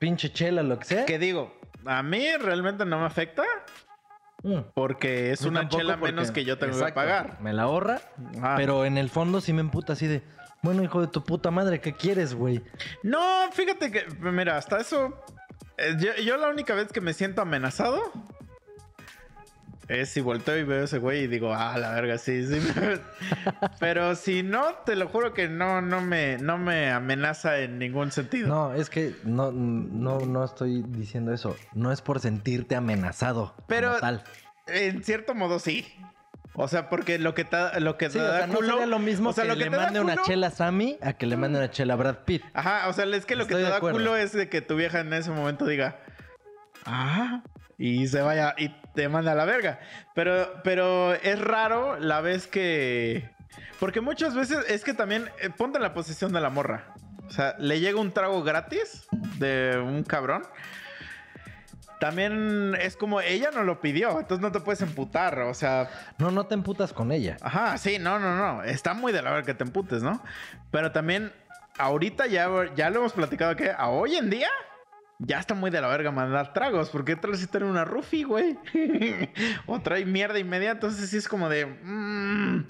pinche 0.04 0.34
chela, 0.34 0.64
lo 0.64 0.78
que 0.80 0.86
sea. 0.86 1.06
que 1.06 1.18
digo, 1.18 1.58
a 1.86 2.04
mí 2.04 2.26
realmente 2.38 2.84
no 2.86 3.00
me 3.00 3.06
afecta 3.06 3.44
Mm. 4.44 4.60
porque 4.74 5.32
es 5.32 5.44
una 5.44 5.70
chela 5.70 5.98
porque- 5.98 6.12
menos 6.14 6.32
que 6.32 6.44
yo 6.44 6.58
tengo 6.58 6.74
que 6.74 6.80
Exacto, 6.80 6.96
pagar. 6.96 7.40
Me 7.40 7.54
la 7.54 7.64
ahorra, 7.64 8.02
Ah. 8.42 8.56
pero 8.58 8.84
en 8.84 8.98
el 8.98 9.10
fondo 9.10 9.40
sí 9.40 9.54
me 9.54 9.62
emputa 9.62 9.94
así 9.94 10.06
de, 10.08 10.22
bueno, 10.62 10.84
hijo 10.84 11.00
de 11.00 11.08
tu 11.08 11.24
puta 11.24 11.50
madre, 11.52 11.80
¿qué 11.80 11.94
quieres, 11.94 12.34
güey? 12.36 12.62
No, 13.04 13.20
fíjate 13.54 13.90
que, 13.92 14.06
mira, 14.20 14.58
hasta 14.58 14.80
eso. 14.82 15.18
eh, 15.78 15.96
yo, 15.98 16.14
yo 16.22 16.36
la 16.38 16.50
única 16.50 16.76
vez 16.76 16.92
que 16.92 17.00
me 17.02 17.14
siento 17.14 17.42
amenazado 17.42 18.00
es 19.88 20.10
si 20.10 20.22
volteo 20.22 20.58
y 20.58 20.64
veo 20.64 20.84
ese 20.86 20.98
güey 20.98 21.24
y 21.24 21.28
digo, 21.28 21.54
ah, 21.54 21.78
la 21.78 21.92
verga, 21.92 22.18
sí, 22.18 22.46
sí. 22.48 22.60
Pero 23.80 24.16
si 24.16 24.44
no, 24.44 24.76
te 24.86 24.96
lo 24.96 25.08
juro 25.10 25.34
que 25.34 25.48
no, 25.50 25.82
no 25.82 26.02
me, 26.02 26.38
no 26.38 26.58
me 26.58 26.92
amenaza 26.92 27.60
en 27.60 27.80
ningún 27.80 28.12
sentido. 28.12 28.48
No, 28.48 28.74
es 28.74 28.90
que 28.90 29.16
no, 29.24 29.52
no, 29.52 30.20
no 30.20 30.44
estoy 30.44 30.84
diciendo 30.88 31.34
eso. 31.34 31.56
No 31.74 31.92
es 31.92 32.02
por 32.02 32.20
sentirte 32.20 32.76
amenazado. 32.76 33.56
Pero- 33.68 34.00
tal. 34.00 34.24
En 34.68 35.04
cierto 35.04 35.36
modo 35.36 35.60
sí. 35.60 35.86
O 36.56 36.68
sea, 36.68 36.88
porque 36.88 37.18
lo 37.20 37.34
que 37.34 37.44
te, 37.46 37.80
lo 37.82 37.98
que 37.98 38.10
Sí, 38.10 38.20
te 38.20 38.24
o 38.24 38.28
da 38.28 38.38
sea, 38.38 38.48
no 38.48 38.54
culo. 38.54 38.68
sería 38.70 38.86
lo 38.86 39.00
mismo 39.00 39.32
o 39.32 39.34
sea, 39.34 39.44
que, 39.44 39.50
lo 39.50 39.56
le 39.56 39.66
te 39.66 39.70
da 39.72 39.84
mande 39.86 40.00
una 40.00 40.18
chela 40.22 40.48
a 40.48 40.52
Sammy 40.52 40.98
a 41.02 41.14
que 41.14 41.26
le 41.26 41.36
mande 41.36 41.58
una 41.58 41.72
chela 41.72 41.96
a 41.96 41.98
Brad 41.98 42.18
Pitt. 42.26 42.44
Ajá, 42.54 42.88
o 42.90 42.94
sea, 42.94 43.06
es 43.06 43.26
que 43.26 43.36
lo 43.36 43.48
que 43.48 43.56
te 43.56 43.62
da 43.64 43.78
acuerdo. 43.78 43.98
culo 43.98 44.16
es 44.16 44.32
de 44.34 44.50
que 44.50 44.62
tu 44.62 44.76
vieja 44.76 45.00
en 45.00 45.12
ese 45.14 45.32
momento 45.32 45.66
diga, 45.66 46.00
ah, 46.86 47.42
y 47.78 48.08
se 48.08 48.22
vaya 48.22 48.54
y 48.58 48.70
te 48.94 49.10
manda 49.10 49.32
a 49.32 49.36
la 49.36 49.46
verga. 49.46 49.80
Pero, 50.14 50.62
pero 50.64 51.14
es 51.14 51.40
raro 51.40 52.00
la 52.00 52.22
vez 52.22 52.48
que, 52.48 53.30
Porque 53.80 54.02
muchas 54.02 54.36
veces 54.36 54.66
es 54.70 54.84
que 54.84 54.94
también 54.94 55.30
eh, 55.42 55.50
ponte 55.50 55.78
en 55.78 55.84
la 55.84 55.94
posición 55.94 56.32
de 56.34 56.42
la 56.42 56.50
morra. 56.50 56.94
O 57.28 57.32
sea, 57.32 57.56
le 57.58 57.80
llega 57.80 58.00
un 58.00 58.12
trago 58.12 58.44
gratis 58.44 59.08
de 59.40 59.82
un 59.84 60.04
cabrón. 60.04 60.44
También 62.00 62.76
es 62.82 62.98
como 62.98 63.22
ella 63.22 63.50
no 63.54 63.64
lo 63.64 63.80
pidió, 63.80 64.20
entonces 64.20 64.42
no 64.42 64.52
te 64.52 64.60
puedes 64.60 64.82
emputar. 64.82 65.40
O 65.40 65.54
sea, 65.54 65.90
No, 66.18 66.32
no 66.32 66.46
te 66.46 66.54
emputas 66.54 66.92
con 66.92 67.12
ella. 67.14 67.38
Ajá, 67.42 67.78
sí, 67.78 67.98
no, 67.98 68.20
no, 68.20 68.36
no. 68.36 68.64
Está 68.64 68.94
muy 68.94 69.14
de 69.14 69.22
la 69.22 69.32
verga 69.32 69.46
que 69.46 69.54
te 69.54 69.64
emputes, 69.64 70.04
¿no? 70.04 70.22
Pero 70.70 70.92
también, 70.92 71.32
ahorita 71.78 72.28
ya, 72.28 72.50
ya 72.76 72.90
lo 72.90 73.00
hemos 73.00 73.14
platicado 73.14 73.56
que 73.56 73.72
a 73.72 73.88
hoy 73.88 74.18
en 74.18 74.30
día 74.30 74.50
ya 75.26 75.40
está 75.40 75.54
muy 75.54 75.72
de 75.72 75.82
la 75.82 75.88
verga 75.88 76.12
mandar 76.12 76.54
tragos. 76.54 76.90
Porque 76.90 77.16
tal 77.16 77.32
vez 77.32 77.48
trae 77.50 77.64
una 77.64 77.86
rufi, 77.86 78.24
güey. 78.24 78.58
o 79.66 79.82
trae 79.82 80.06
mierda 80.06 80.40
y 80.40 80.44
media. 80.44 80.72
Entonces 80.72 81.10
sí 81.10 81.18
es 81.18 81.28
como 81.28 81.50
de. 81.50 81.66
mm. 81.66 82.68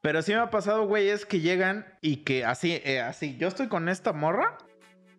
Pero 0.00 0.20
sí 0.20 0.32
me 0.32 0.38
ha 0.38 0.50
pasado, 0.50 0.86
güey, 0.86 1.08
es 1.08 1.24
que 1.24 1.40
llegan 1.40 1.86
y 2.00 2.16
que 2.18 2.44
así, 2.44 2.80
eh, 2.84 3.00
así. 3.00 3.36
Yo 3.36 3.46
estoy 3.46 3.68
con 3.68 3.88
esta 3.88 4.12
morra. 4.12 4.58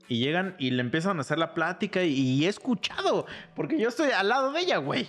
Y 0.09 0.19
llegan 0.19 0.55
y 0.59 0.71
le 0.71 0.81
empiezan 0.81 1.17
a 1.17 1.21
hacer 1.21 1.39
la 1.39 1.53
plática 1.53 2.03
y 2.03 2.45
he 2.45 2.49
escuchado. 2.49 3.25
Porque 3.55 3.79
yo 3.79 3.87
estoy 3.87 4.11
al 4.11 4.27
lado 4.27 4.51
de 4.51 4.59
ella, 4.59 4.77
güey. 4.77 5.07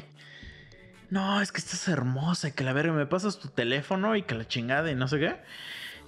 No, 1.10 1.40
es 1.40 1.52
que 1.52 1.58
estás 1.58 1.86
hermosa 1.88 2.48
y 2.48 2.52
que 2.52 2.64
la 2.64 2.72
verga 2.72 2.92
me 2.92 3.06
pasas 3.06 3.38
tu 3.38 3.48
teléfono 3.48 4.16
y 4.16 4.22
que 4.22 4.34
la 4.34 4.46
chingada 4.46 4.90
y 4.90 4.94
no 4.94 5.08
sé 5.08 5.18
qué. 5.18 5.36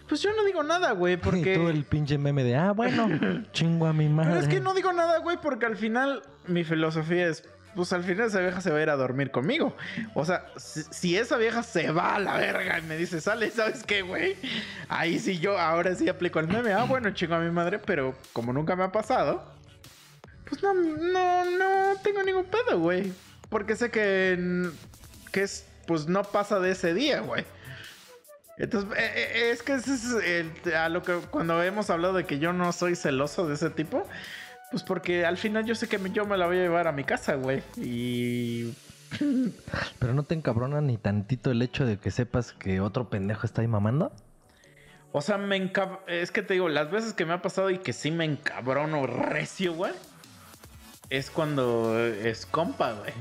Pues 0.09 0.23
yo 0.23 0.31
no 0.35 0.45
digo 0.45 0.63
nada, 0.63 0.93
güey, 0.93 1.15
Y 1.15 1.17
porque... 1.17 1.55
tú 1.55 1.69
el 1.69 1.85
pinche 1.85 2.19
meme 2.19 2.45
de, 2.45 2.57
ah, 2.57 2.73
bueno, 2.73 3.09
chingo 3.53 3.87
a 3.87 3.93
mi 3.93 4.09
madre. 4.09 4.31
Pero 4.31 4.43
es 4.43 4.49
que 4.49 4.61
no 4.61 4.75
digo 4.75 4.93
nada, 4.93 5.19
güey, 5.19 5.39
porque 5.41 5.67
al 5.67 5.77
final 5.77 6.23
mi 6.47 6.65
filosofía 6.65 7.29
es, 7.29 7.45
pues 7.75 7.93
al 7.93 8.05
final 8.05 8.29
esa 8.29 8.41
vieja 8.41 8.61
se 8.61 8.71
va 8.71 8.79
a 8.79 8.83
ir 8.83 8.91
a 8.91 8.97
dormir 8.97 9.31
conmigo. 9.31 9.77
O 10.15 10.25
sea, 10.25 10.47
si, 10.57 10.83
si 10.91 11.17
esa 11.17 11.37
vieja 11.37 11.63
se 11.63 11.91
va 11.91 12.15
a 12.15 12.21
la 12.21 12.37
verga 12.37 12.79
y 12.79 12.83
me 12.83 12.97
dice, 12.97 13.21
sale, 13.21 13.51
¿sabes 13.51 13.85
qué, 13.85 14.03
güey? 14.03 14.37
Ahí 14.89 15.19
sí 15.19 15.39
yo 15.39 15.59
ahora 15.59 15.95
sí 15.95 16.09
aplico 16.09 16.41
el 16.41 16.49
meme. 16.49 16.73
Ah, 16.73 16.85
bueno, 16.85 17.11
chingo 17.11 17.35
a 17.35 17.41
mi 17.41 17.51
madre, 17.51 17.79
pero 17.79 18.15
como 18.33 18.53
nunca 18.53 18.77
me 18.77 18.85
ha 18.85 18.93
pasado, 18.93 19.45
pues 20.49 20.63
no, 20.63 20.73
no, 20.73 21.45
no 21.45 21.97
tengo 22.03 22.23
ningún 22.23 22.47
pedo, 22.47 22.79
güey. 22.79 23.13
Porque 23.49 23.77
sé 23.77 23.91
que, 23.91 24.71
que 25.33 25.43
es, 25.43 25.67
pues 25.87 26.07
no 26.07 26.23
pasa 26.25 26.59
de 26.61 26.71
ese 26.71 26.95
día, 26.95 27.21
güey. 27.21 27.45
Entonces, 28.59 28.91
eh, 28.99 29.13
eh, 29.35 29.51
es 29.53 29.63
que 29.63 29.75
ese 29.75 29.95
es 29.95 30.05
el- 30.65 30.75
a 30.75 30.89
lo 30.89 31.03
que 31.03 31.15
cuando 31.31 31.63
hemos 31.63 31.91
hablado 31.91 32.15
de 32.15 32.25
que 32.25 32.39
yo 32.39 32.53
no 32.53 32.73
soy 32.73 32.97
celoso 32.97 33.47
de 33.47 33.55
ese 33.55 33.71
tipo, 33.71 34.07
pues 34.71 34.83
porque 34.83 35.27
al 35.27 35.37
final 35.37 35.65
yo 35.65 35.75
sé 35.75 35.89
que 35.89 35.99
yo 36.13 36.25
me 36.27 36.37
la 36.37 36.47
voy 36.47 36.59
a 36.59 36.63
llevar 36.63 36.89
a 36.89 36.93
mi 36.93 37.05
casa, 37.05 37.35
güey. 37.35 37.63
Y 37.77 38.73
Pero 39.99 40.15
no 40.15 40.23
te 40.25 40.35
encabrona 40.35 40.81
ni 40.81 40.97
tantito 40.97 41.51
el 41.51 41.63
hecho 41.63 41.87
de 41.87 41.99
que 41.99 42.11
sepas 42.11 42.53
que 42.53 42.81
otro 42.81 43.09
pendejo 43.09 43.47
está 43.47 43.63
ahí 43.63 43.69
mamando. 43.69 44.13
O 45.13 45.23
sea, 45.23 45.39
me 45.39 45.57
encab... 45.57 46.01
Es 46.09 46.31
que 46.31 46.43
te 46.43 46.55
digo, 46.55 46.69
las 46.69 46.91
veces 46.91 47.13
que 47.13 47.25
me 47.25 47.33
ha 47.33 47.41
pasado 47.43 47.71
y 47.71 47.79
que 47.79 47.93
sí 47.93 48.11
me 48.11 48.25
encabrono 48.25 49.07
recio, 49.07 49.73
güey. 49.75 49.93
Es 51.09 51.31
cuando 51.31 51.99
es 51.99 52.45
compa, 52.47 52.93
güey. 52.93 53.13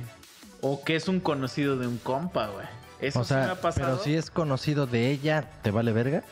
O 0.62 0.84
que 0.84 0.96
es 0.96 1.08
un 1.08 1.20
conocido 1.20 1.78
de 1.78 1.88
un 1.88 1.98
compa, 1.98 2.48
güey. 2.48 2.66
Eso 3.02 3.20
o 3.20 3.24
sí 3.24 3.34
me 3.34 3.44
sea, 3.44 3.52
ha 3.52 3.56
pasado. 3.56 3.88
pero 3.88 4.04
si 4.04 4.16
es 4.16 4.30
conocido 4.30 4.88
de 4.88 5.10
ella, 5.12 5.44
¿te 5.62 5.72
vale 5.72 5.92
verga? 5.92 6.24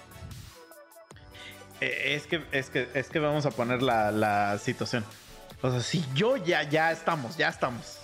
Eh, 1.81 2.15
es, 2.15 2.27
que, 2.27 2.43
es, 2.51 2.69
que, 2.69 2.89
es 2.93 3.09
que 3.09 3.19
vamos 3.19 3.45
a 3.45 3.51
poner 3.51 3.81
la, 3.81 4.11
la 4.11 4.57
situación. 4.57 5.03
O 5.61 5.71
sea, 5.71 5.81
si 5.81 6.05
yo 6.13 6.37
ya, 6.37 6.63
ya 6.63 6.91
estamos, 6.91 7.37
ya 7.37 7.49
estamos. 7.49 7.97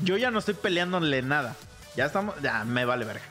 Yo 0.00 0.16
ya 0.16 0.30
no 0.30 0.38
estoy 0.38 0.54
peleándole 0.54 1.22
nada. 1.22 1.54
Ya 1.96 2.06
estamos, 2.06 2.34
ya 2.42 2.64
me 2.64 2.84
vale 2.84 3.04
verga. 3.04 3.22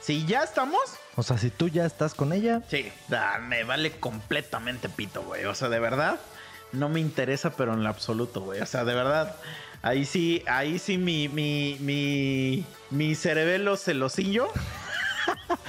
Si 0.00 0.24
ya 0.26 0.42
estamos, 0.44 0.80
O 1.16 1.22
sea, 1.22 1.36
si 1.38 1.50
tú 1.50 1.68
ya 1.68 1.84
estás 1.84 2.14
con 2.14 2.32
ella, 2.32 2.62
Sí, 2.68 2.92
da, 3.08 3.38
me 3.38 3.64
vale 3.64 3.92
completamente 3.98 4.88
pito, 4.88 5.22
güey. 5.22 5.44
O 5.46 5.54
sea, 5.54 5.68
de 5.68 5.80
verdad, 5.80 6.18
no 6.72 6.88
me 6.88 7.00
interesa, 7.00 7.50
pero 7.56 7.72
en 7.74 7.82
lo 7.82 7.88
absoluto, 7.88 8.40
güey. 8.42 8.60
O 8.60 8.66
sea, 8.66 8.84
de 8.84 8.94
verdad, 8.94 9.34
ahí 9.86 10.04
sí, 10.04 10.42
ahí 10.48 10.78
sí 10.78 10.98
mi, 10.98 11.28
mi, 11.28 11.76
mi, 11.80 12.64
mi 12.90 13.14
cerebelo 13.14 13.76
celosillo. 13.76 14.48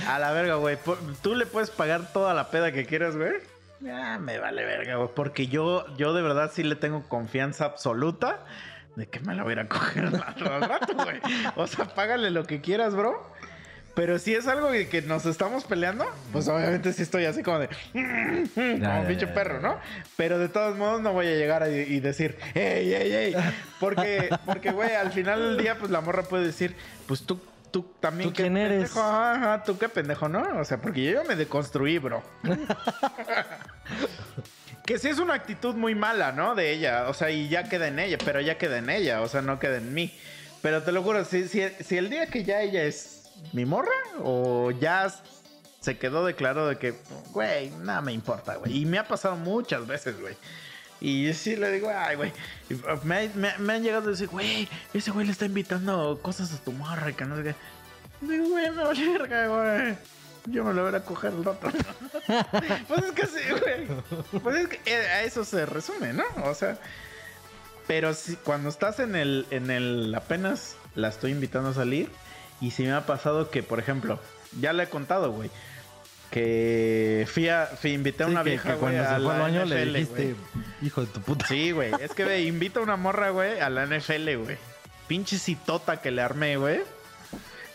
A 0.08 0.18
la 0.20 0.32
verga, 0.32 0.56
güey. 0.56 0.78
Tú 1.22 1.36
le 1.36 1.46
puedes 1.46 1.70
pagar 1.70 2.12
toda 2.12 2.34
la 2.34 2.50
peda 2.50 2.72
que 2.72 2.86
quieras, 2.86 3.16
güey. 3.16 3.34
Ya, 3.80 4.18
me 4.18 4.40
vale 4.40 4.66
verga, 4.66 4.96
güey. 4.96 5.10
Porque 5.14 5.48
yo, 5.48 5.86
yo 5.98 6.14
de 6.14 6.24
verdad 6.24 6.52
sí 6.54 6.64
le 6.64 6.76
tengo 6.76 7.08
confianza 7.08 7.66
absoluta 7.66 8.44
de 8.96 9.08
que 9.08 9.20
me 9.20 9.36
la 9.36 9.44
voy 9.44 9.52
a 9.52 9.54
ir 9.54 9.60
a 9.60 9.68
coger 9.68 10.06
al 10.08 10.14
rato, 10.62 10.96
güey. 10.96 11.20
O 11.56 11.68
sea, 11.68 11.86
págale 11.86 12.32
lo 12.32 12.44
que 12.46 12.62
quieras, 12.62 12.96
bro. 12.96 13.32
Pero 13.98 14.20
si 14.20 14.36
es 14.36 14.48
algo 14.48 14.70
que 14.72 15.02
nos 15.08 15.26
estamos 15.26 15.64
peleando, 15.66 16.06
pues 16.32 16.48
obviamente 16.48 16.94
sí 16.94 17.02
estoy 17.02 17.26
así 17.26 17.42
como 17.42 17.58
de. 17.60 17.68
como 17.68 18.06
Ya, 18.56 18.72
un 18.72 18.80
ya, 19.02 19.06
pinche 19.08 19.28
perro, 19.28 19.60
¿no? 19.60 19.80
Pero 20.16 20.38
de 20.38 20.50
todos 20.50 20.78
modos 20.78 21.02
no 21.02 21.14
voy 21.14 21.26
a 21.26 21.32
llegar 21.36 21.64
a- 21.64 21.70
y 21.70 22.00
decir, 22.00 22.38
¡ey, 22.54 22.94
ey, 22.94 23.12
ey! 23.12 23.36
Porque, 23.80 24.30
porque, 24.46 24.72
güey, 24.72 24.94
al 24.94 25.12
final 25.12 25.40
del 25.40 25.58
día, 25.58 25.80
pues 25.80 25.90
la 25.90 26.02
morra 26.02 26.24
puede 26.24 26.46
decir, 26.46 26.76
pues 27.08 27.24
tú. 27.24 27.42
Tú 27.70 27.86
también 28.00 28.30
¿Tú 28.30 28.34
qué 28.36 28.44
quién 28.44 28.56
eres? 28.56 28.96
ajá, 28.96 29.34
ajá, 29.34 29.64
tú 29.66 29.78
qué 29.78 29.90
pendejo, 29.90 30.30
¿no? 30.30 30.42
O 30.58 30.64
sea, 30.64 30.78
porque 30.78 31.04
yo 31.04 31.22
ya 31.22 31.28
me 31.28 31.36
deconstruí, 31.36 31.98
bro. 31.98 32.24
que 34.86 34.98
sí 34.98 35.10
es 35.10 35.20
una 35.20 35.34
actitud 35.34 35.76
muy 35.76 35.94
mala, 35.94 36.32
¿no? 36.32 36.56
De 36.56 36.72
ella, 36.72 37.10
o 37.10 37.14
sea, 37.14 37.30
y 37.30 37.50
ya 37.50 37.64
queda 37.64 37.90
en 37.90 38.00
ella, 38.00 38.18
pero 38.24 38.40
ya 38.40 38.58
queda 38.58 38.78
en 38.78 38.90
ella, 38.90 39.22
o 39.22 39.28
sea, 39.28 39.42
no 39.42 39.60
queda 39.60 39.78
en 39.78 39.94
mí. 39.94 40.18
Pero 40.62 40.82
te 40.84 40.94
lo 40.94 41.04
juro, 41.04 41.26
si, 41.26 41.50
si, 41.50 41.62
si 41.82 41.98
el 41.98 42.10
día 42.10 42.28
que 42.28 42.46
ya 42.46 42.62
ella 42.62 42.84
es 42.84 43.17
mi 43.54 43.66
morra, 43.66 43.92
o 44.24 44.72
ya 44.72 45.14
se 45.80 45.98
quedó 45.98 46.26
de 46.26 46.36
de 46.68 46.78
que, 46.78 46.96
güey, 47.32 47.70
nada 47.70 48.02
me 48.02 48.12
importa, 48.14 48.56
güey. 48.56 48.78
Y 48.82 48.86
me 48.86 48.98
ha 49.00 49.08
pasado 49.08 49.36
muchas 49.36 49.88
veces, 49.88 50.20
güey. 50.20 50.36
Y 51.00 51.32
sí 51.34 51.56
le 51.56 51.72
digo, 51.72 51.90
ay, 51.96 52.16
güey. 52.16 52.34
Uh, 52.72 53.06
Me, 53.06 53.30
me- 53.36 53.74
han 53.74 53.84
llegado 53.84 54.08
a 54.08 54.12
decir, 54.12 54.28
güey, 54.28 54.68
ese 54.94 55.12
güey 55.12 55.26
le 55.28 55.32
está 55.32 55.46
invitando 55.46 56.20
cosas 56.22 56.52
a 56.54 56.58
tu 56.64 56.72
morra 56.72 57.10
y 57.12 57.14
que 57.14 57.26
no 57.26 57.38
sé 57.38 57.44
qué. 57.44 57.56
Digo, 58.22 58.50
güey, 58.50 58.72
me 58.72 58.84
vale 58.84 59.10
verga, 59.18 59.48
güey. 59.48 59.96
Yo 60.48 60.64
me 60.64 60.74
lo 60.74 60.86
voy 60.86 60.96
a 60.96 61.04
coger 61.04 61.34
el 61.34 61.44
rato. 61.44 61.70
pues 62.88 63.04
es 63.04 63.12
que 63.12 63.26
sí, 63.28 63.40
güey. 63.52 64.42
Pues 64.42 64.56
es 64.56 64.68
que 64.70 64.80
eh, 64.92 65.08
a 65.08 65.24
eso 65.24 65.44
se 65.46 65.66
resume, 65.66 66.14
¿no? 66.14 66.24
O 66.46 66.54
sea. 66.56 66.80
Pero 67.86 68.14
si, 68.14 68.36
cuando 68.38 68.70
estás 68.70 69.00
en 69.00 69.16
el, 69.16 69.46
en 69.52 69.70
el. 69.70 70.14
apenas 70.16 70.76
la 70.96 71.10
estoy 71.10 71.32
invitando 71.32 71.70
a 71.70 71.74
salir. 71.74 72.10
Y 72.62 72.72
si 72.72 72.84
me 72.84 72.92
ha 72.94 73.06
pasado 73.06 73.50
que, 73.50 73.64
por 73.64 73.80
ejemplo, 73.80 74.20
ya 74.60 74.74
le 74.74 74.84
he 74.84 74.88
contado, 74.88 75.32
güey. 75.32 75.50
Que 76.32 77.26
fui 77.32 77.48
a. 77.48 77.68
Fui, 77.68 77.94
invité 77.94 78.24
a 78.24 78.28
Sí, 78.28 78.32
una 78.34 78.44
que- 78.44 78.50
vieja, 78.52 78.74
que 78.74 78.80
cuando 78.80 79.02
a 79.02 79.04
se 79.04 79.08
fue 79.10 79.16
al 79.16 79.24
la 79.40 79.44
baño 79.44 79.66
le 79.66 79.86
dijiste, 79.86 80.36
hijo 80.82 81.02
de 81.02 81.08
tu 81.08 81.22
puta. 81.22 81.48
Sí, 81.48 81.72
güey. 81.72 81.92
Es 82.02 82.14
que 82.14 82.26
ve, 82.26 82.42
invita 82.44 82.80
a 82.80 82.84
una 82.84 82.98
morra, 82.98 83.30
güey, 83.30 83.60
a 83.60 83.70
la 83.70 83.86
NFL, 83.86 84.36
güey. 84.38 84.58
Pinche 85.08 85.38
citota 85.40 86.02
que 86.02 86.12
le 86.12 86.22
armé, 86.22 86.58
güey. 86.58 86.82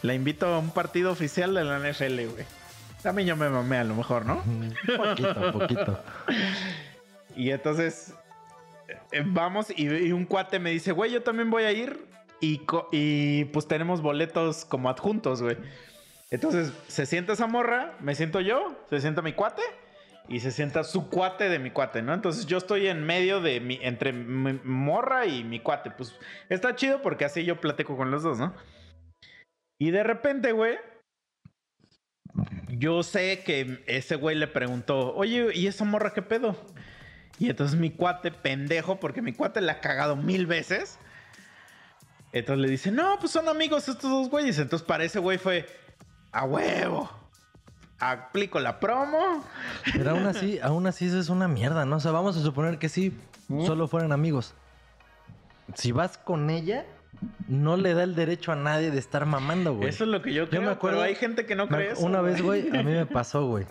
La 0.02 0.14
invito 0.14 0.46
a 0.46 0.58
un 0.58 0.70
partido 0.70 1.12
oficial 1.12 1.54
de 1.54 1.64
la 1.64 1.78
NFL, 1.78 2.26
güey. 2.26 2.44
También 3.02 3.26
yo 3.28 3.36
me 3.36 3.48
mamé 3.48 3.78
a 3.78 3.84
lo 3.84 3.94
mejor, 3.94 4.26
¿no? 4.26 4.42
Poquito, 4.96 5.52
poquito. 5.52 6.04
Y 7.34 7.50
entonces 7.50 8.12
eh, 9.10 9.22
vamos 9.24 9.68
y, 9.74 9.86
y 9.88 10.12
un 10.12 10.26
cuate 10.26 10.58
me 10.58 10.68
dice, 10.70 10.92
güey, 10.92 11.10
yo 11.10 11.22
también 11.22 11.50
voy 11.50 11.62
a 11.62 11.72
ir. 11.72 11.98
Y, 12.44 13.44
pues 13.52 13.68
tenemos 13.68 14.02
boletos 14.02 14.64
como 14.64 14.90
adjuntos, 14.90 15.40
güey. 15.40 15.56
Entonces 16.32 16.72
se 16.88 17.06
sienta 17.06 17.34
esa 17.34 17.46
morra, 17.46 17.96
me 18.00 18.16
siento 18.16 18.40
yo, 18.40 18.84
se 18.90 19.00
sienta 19.00 19.22
mi 19.22 19.32
cuate 19.32 19.62
y 20.28 20.40
se 20.40 20.50
sienta 20.50 20.82
su 20.82 21.08
cuate 21.08 21.48
de 21.48 21.60
mi 21.60 21.70
cuate, 21.70 22.02
¿no? 22.02 22.12
Entonces 22.12 22.46
yo 22.46 22.58
estoy 22.58 22.88
en 22.88 23.04
medio 23.04 23.40
de 23.40 23.60
mi, 23.60 23.78
entre 23.82 24.12
mi 24.12 24.58
morra 24.64 25.26
y 25.26 25.44
mi 25.44 25.60
cuate. 25.60 25.92
Pues 25.92 26.18
está 26.48 26.74
chido 26.74 27.00
porque 27.00 27.24
así 27.24 27.44
yo 27.44 27.60
platico 27.60 27.96
con 27.96 28.10
los 28.10 28.24
dos, 28.24 28.40
¿no? 28.40 28.52
Y 29.78 29.92
de 29.92 30.02
repente, 30.02 30.50
güey, 30.50 30.78
yo 32.70 33.04
sé 33.04 33.44
que 33.44 33.84
ese 33.86 34.16
güey 34.16 34.36
le 34.36 34.48
preguntó, 34.48 35.14
oye, 35.14 35.50
¿y 35.54 35.68
esa 35.68 35.84
morra 35.84 36.12
qué 36.12 36.22
pedo? 36.22 36.56
Y 37.38 37.50
entonces 37.50 37.78
mi 37.78 37.90
cuate, 37.90 38.32
pendejo, 38.32 38.98
porque 38.98 39.22
mi 39.22 39.32
cuate 39.32 39.60
le 39.60 39.70
ha 39.70 39.80
cagado 39.80 40.16
mil 40.16 40.46
veces. 40.46 40.98
Entonces 42.32 42.62
le 42.62 42.70
dice, 42.70 42.90
no, 42.90 43.18
pues 43.20 43.30
son 43.32 43.48
amigos 43.48 43.88
estos 43.88 44.10
dos 44.10 44.30
güeyes. 44.30 44.58
Entonces 44.58 44.86
para 44.86 45.04
ese 45.04 45.18
güey 45.18 45.38
fue, 45.38 45.66
a 46.32 46.44
huevo. 46.44 47.10
Aplico 47.98 48.58
la 48.58 48.80
promo. 48.80 49.44
Pero 49.92 50.10
aún 50.10 50.26
así, 50.26 50.58
aún 50.62 50.86
así 50.86 51.06
eso 51.06 51.18
es 51.20 51.28
una 51.28 51.46
mierda, 51.46 51.84
¿no? 51.84 51.96
O 51.96 52.00
sea, 52.00 52.10
vamos 52.10 52.36
a 52.36 52.40
suponer 52.42 52.78
que 52.78 52.88
sí, 52.88 53.16
solo 53.66 53.86
fueran 53.86 54.12
amigos. 54.12 54.54
Si 55.74 55.92
vas 55.92 56.18
con 56.18 56.50
ella, 56.50 56.84
no 57.46 57.76
le 57.76 57.94
da 57.94 58.02
el 58.02 58.14
derecho 58.14 58.50
a 58.52 58.56
nadie 58.56 58.90
de 58.90 58.98
estar 58.98 59.24
mamando, 59.26 59.74
güey. 59.74 59.88
Eso 59.88 60.04
es 60.04 60.10
lo 60.10 60.20
que 60.22 60.32
yo 60.32 60.48
creo. 60.48 60.62
me 60.62 60.68
acuerdo- 60.70 60.98
pero 60.98 61.02
hay 61.08 61.14
gente 61.14 61.46
que 61.46 61.54
no 61.54 61.68
cree 61.68 61.92
eso. 61.92 62.02
Una 62.02 62.20
vez, 62.22 62.42
güey, 62.42 62.68
a 62.76 62.82
mí 62.82 62.92
me 62.92 63.06
pasó, 63.06 63.46
güey. 63.46 63.66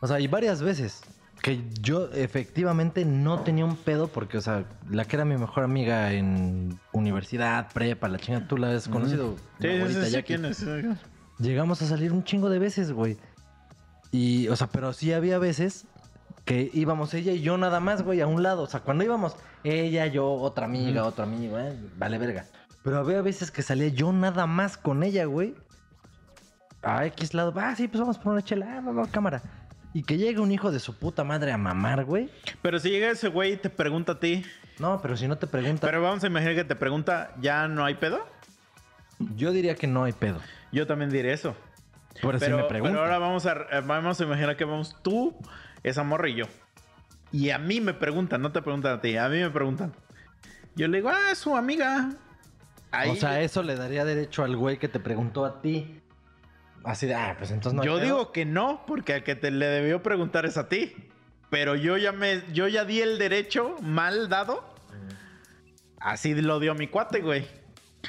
O 0.00 0.06
sea, 0.06 0.20
y 0.20 0.26
varias 0.26 0.60
veces. 0.60 1.00
Que 1.42 1.64
yo 1.80 2.08
efectivamente 2.12 3.04
no 3.04 3.40
tenía 3.40 3.64
un 3.64 3.76
pedo 3.76 4.06
porque, 4.06 4.38
o 4.38 4.40
sea, 4.40 4.64
la 4.88 5.04
que 5.04 5.16
era 5.16 5.24
mi 5.24 5.36
mejor 5.36 5.64
amiga 5.64 6.12
en 6.12 6.78
universidad, 6.92 7.72
prepa, 7.72 8.08
la 8.08 8.18
chinga, 8.18 8.46
tú 8.46 8.56
la 8.56 8.70
has 8.70 8.88
conocido. 8.88 9.36
Sí, 9.60 9.68
sí, 9.88 10.10
sí. 10.10 10.22
¿quién 10.22 10.44
es? 10.44 10.64
Llegamos 11.38 11.82
a 11.82 11.86
salir 11.86 12.12
un 12.12 12.22
chingo 12.22 12.48
de 12.48 12.60
veces, 12.60 12.92
güey. 12.92 13.18
Y, 14.12 14.46
o 14.48 14.56
sea, 14.56 14.68
pero 14.68 14.92
sí 14.92 15.12
había 15.12 15.38
veces 15.38 15.86
que 16.44 16.70
íbamos 16.72 17.14
ella 17.14 17.32
y 17.32 17.40
yo 17.40 17.56
nada 17.58 17.80
más, 17.80 18.02
güey, 18.02 18.20
a 18.20 18.26
un 18.26 18.42
lado. 18.42 18.62
O 18.62 18.66
sea, 18.66 18.80
cuando 18.80 19.02
íbamos 19.04 19.36
ella, 19.64 20.06
yo, 20.06 20.30
otra 20.30 20.66
amiga, 20.66 21.04
otro 21.04 21.24
amigo, 21.24 21.58
eh, 21.58 21.76
vale 21.98 22.18
verga. 22.18 22.44
Pero 22.82 22.98
había 22.98 23.22
veces 23.22 23.50
que 23.50 23.62
salía 23.62 23.88
yo 23.88 24.12
nada 24.12 24.46
más 24.46 24.76
con 24.76 25.02
ella, 25.02 25.24
güey. 25.24 25.54
A 26.82 27.06
X 27.06 27.32
lado, 27.32 27.52
ah, 27.56 27.74
sí, 27.76 27.86
pues 27.86 28.00
vamos 28.00 28.18
por 28.18 28.32
una 28.32 28.42
chela, 28.42 28.66
ah, 28.76 28.82
vamos, 28.84 29.08
cámara. 29.08 29.40
Y 29.94 30.02
que 30.04 30.16
llegue 30.16 30.40
un 30.40 30.50
hijo 30.52 30.72
de 30.72 30.80
su 30.80 30.94
puta 30.98 31.22
madre 31.24 31.52
a 31.52 31.58
mamar, 31.58 32.04
güey. 32.04 32.30
Pero 32.62 32.78
si 32.78 32.90
llega 32.90 33.10
ese 33.10 33.28
güey 33.28 33.52
y 33.52 33.56
te 33.56 33.68
pregunta 33.70 34.12
a 34.12 34.20
ti. 34.20 34.44
No, 34.78 35.00
pero 35.02 35.16
si 35.16 35.28
no 35.28 35.36
te 35.36 35.46
pregunta, 35.46 35.86
Pero 35.86 36.00
vamos 36.00 36.24
a 36.24 36.26
imaginar 36.26 36.54
que 36.54 36.64
te 36.64 36.74
pregunta, 36.76 37.34
¿ya 37.40 37.68
no 37.68 37.84
hay 37.84 37.94
pedo? 37.94 38.26
yo 39.36 39.52
diría 39.52 39.76
que 39.76 39.86
no 39.86 40.02
hay 40.04 40.12
pedo. 40.12 40.40
Yo 40.72 40.86
también 40.86 41.10
diré 41.10 41.32
eso. 41.32 41.54
Pero, 42.20 42.38
si 42.38 42.44
Pero, 42.46 42.56
me 42.56 42.64
pero 42.64 42.98
ahora 43.00 43.18
vamos 43.18 43.46
a, 43.46 43.52
eh, 43.70 43.80
vamos 43.86 44.20
a 44.20 44.24
imaginar 44.24 44.56
que 44.56 44.64
vamos 44.64 44.96
tú, 45.02 45.34
esa 45.82 46.02
morra 46.02 46.28
y 46.28 46.34
yo. 46.34 46.46
Y 47.30 47.50
a 47.50 47.58
mí 47.58 47.80
me 47.80 47.94
preguntan, 47.94 48.42
no 48.42 48.50
te 48.52 48.60
preguntan 48.62 48.94
a 48.98 49.00
ti, 49.00 49.16
a 49.16 49.28
mí 49.28 49.38
me 49.38 49.50
preguntan. 49.50 49.92
Yo 50.74 50.88
le 50.88 50.98
digo, 50.98 51.08
ah, 51.10 51.30
es 51.32 51.38
su 51.38 51.56
amiga. 51.56 52.10
Ahí- 52.90 53.10
O 53.10 53.14
sea, 53.16 53.40
eso 53.40 53.62
le 53.62 53.76
daría 53.76 54.04
derecho 54.04 54.42
al 54.44 54.56
güey 54.56 54.78
que 54.78 54.88
te 54.88 55.00
preguntó 55.00 55.44
a 55.46 55.62
ti. 55.62 56.01
Así 56.84 57.06
de, 57.06 57.14
ah, 57.14 57.34
pues 57.38 57.50
entonces 57.50 57.74
no 57.76 57.84
yo 57.84 57.94
pedo. 57.96 58.04
digo 58.04 58.32
que 58.32 58.44
no, 58.44 58.84
porque 58.86 59.14
al 59.14 59.24
que 59.24 59.34
te 59.36 59.50
le 59.50 59.66
debió 59.66 60.02
preguntar 60.02 60.46
es 60.46 60.56
a 60.56 60.68
ti. 60.68 60.92
Pero 61.50 61.74
yo 61.76 61.96
ya 61.98 62.12
me, 62.12 62.42
yo 62.52 62.66
ya 62.66 62.84
di 62.84 63.00
el 63.00 63.18
derecho 63.18 63.76
mal 63.82 64.28
dado. 64.28 64.64
Así 66.00 66.34
lo 66.34 66.58
dio 66.60 66.74
mi 66.74 66.88
cuate, 66.88 67.20
güey. 67.20 67.46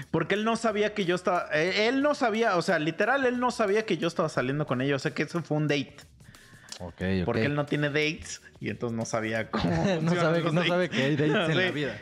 Porque 0.09 0.33
él 0.35 0.43
no 0.43 0.55
sabía 0.55 0.93
que 0.95 1.05
yo 1.05 1.13
estaba. 1.15 1.49
eh, 1.53 1.87
Él 1.87 2.01
no 2.01 2.15
sabía, 2.15 2.55
o 2.57 2.61
sea, 2.63 2.79
literal, 2.79 3.25
él 3.25 3.39
no 3.39 3.51
sabía 3.51 3.85
que 3.85 3.97
yo 3.97 4.07
estaba 4.07 4.27
saliendo 4.29 4.65
con 4.65 4.81
ella. 4.81 4.95
O 4.95 4.99
sea, 4.99 5.13
que 5.13 5.23
eso 5.23 5.41
fue 5.43 5.57
un 5.57 5.67
date. 5.67 5.97
Ok, 6.79 6.93
ok. 7.19 7.25
Porque 7.25 7.45
él 7.45 7.53
no 7.53 7.65
tiene 7.67 7.89
dates 7.89 8.41
y 8.59 8.69
entonces 8.69 8.97
no 8.97 9.05
sabía 9.05 9.51
cómo. 9.51 9.69
no, 10.01 10.15
sabe, 10.15 10.41
no 10.41 10.51
dates. 10.53 10.67
sabe 10.69 10.89
que 10.89 11.03
hay 11.03 11.15
dates 11.15 11.49
en 11.49 11.57
la 11.57 11.67
Sí. 11.67 11.71
vida. 11.73 11.97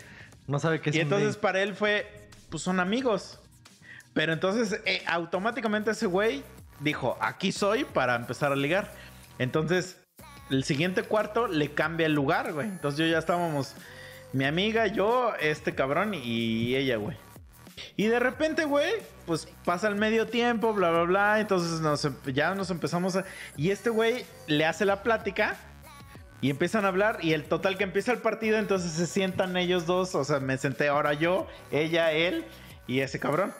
No 0.48 0.60
sabe 0.60 0.80
que 0.80 0.90
es 0.92 0.96
Y 0.96 1.00
un 1.00 1.04
entonces 1.04 1.30
date. 1.30 1.42
para 1.42 1.62
él 1.62 1.74
fue, 1.76 2.30
pues 2.50 2.64
son 2.64 2.80
amigos. 2.80 3.40
Pero 4.14 4.32
entonces 4.34 4.80
eh, 4.86 5.04
automáticamente 5.08 5.92
ese 5.92 6.06
güey 6.06 6.44
dijo, 6.82 7.18
aquí 7.22 7.52
soy 7.52 7.86
para 7.86 8.16
empezar 8.16 8.52
a 8.52 8.56
ligar. 8.56 8.92
Entonces 9.40 9.98
el 10.50 10.64
siguiente 10.64 11.04
cuarto 11.04 11.48
le 11.48 11.74
cambia 11.74 12.06
el 12.06 12.14
lugar, 12.14 12.54
güey. 12.54 12.68
Entonces 12.68 13.00
yo 13.00 13.06
ya 13.06 13.20
estábamos, 13.20 13.76
mi 14.34 14.46
amiga, 14.46 14.88
yo, 14.88 15.34
este 15.40 15.74
cabrón 15.74 16.14
y 16.14 16.76
ella, 16.76 16.98
güey. 16.98 17.18
Y 17.96 18.08
de 18.08 18.20
repente, 18.20 18.66
güey, 18.66 18.92
pues 19.26 19.48
pasa 19.66 19.88
el 19.88 19.96
medio 19.96 20.28
tiempo, 20.28 20.74
bla, 20.74 20.92
bla, 20.92 21.04
bla. 21.04 21.40
Entonces 21.40 21.80
nos 21.82 22.06
em- 22.06 22.16
ya 22.34 22.56
nos 22.56 22.70
empezamos 22.72 23.16
a... 23.16 23.26
Y 23.58 23.72
este 23.72 23.90
güey 23.90 24.26
le 24.48 24.66
hace 24.66 24.86
la 24.86 25.04
plática 25.04 25.56
y 26.42 26.50
empiezan 26.50 26.86
a 26.86 26.90
hablar. 26.90 27.20
Y 27.22 27.34
el 27.34 27.46
total 27.46 27.78
que 27.78 27.84
empieza 27.84 28.12
el 28.12 28.20
partido, 28.20 28.58
entonces 28.58 28.92
se 28.92 29.08
sientan 29.08 29.56
ellos 29.58 29.86
dos. 29.86 30.16
O 30.16 30.24
sea, 30.24 30.40
me 30.40 30.58
senté 30.58 30.88
ahora 30.88 31.14
yo, 31.14 31.48
ella, 31.72 32.12
él 32.12 32.46
y 32.88 33.02
ese 33.02 33.20
cabrón. 33.20 33.54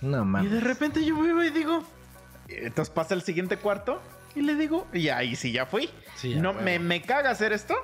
No 0.00 0.22
Y 0.22 0.24
mames. 0.24 0.50
de 0.52 0.60
repente 0.60 1.04
yo 1.04 1.20
veo 1.20 1.42
y 1.44 1.50
digo... 1.50 1.82
Entonces 2.48 2.92
pasa 2.94 3.14
el 3.14 3.22
siguiente 3.22 3.56
cuarto 3.58 4.00
y 4.34 4.42
le 4.42 4.54
digo... 4.54 4.86
Y 4.92 5.08
ahí 5.08 5.36
sí 5.36 5.52
ya 5.52 5.66
fui. 5.66 5.90
Sí, 6.14 6.34
ya 6.34 6.40
no, 6.42 6.50
huevo. 6.50 6.62
me, 6.62 6.78
me 6.78 7.02
caga 7.02 7.30
hacer 7.30 7.52
esto. 7.52 7.74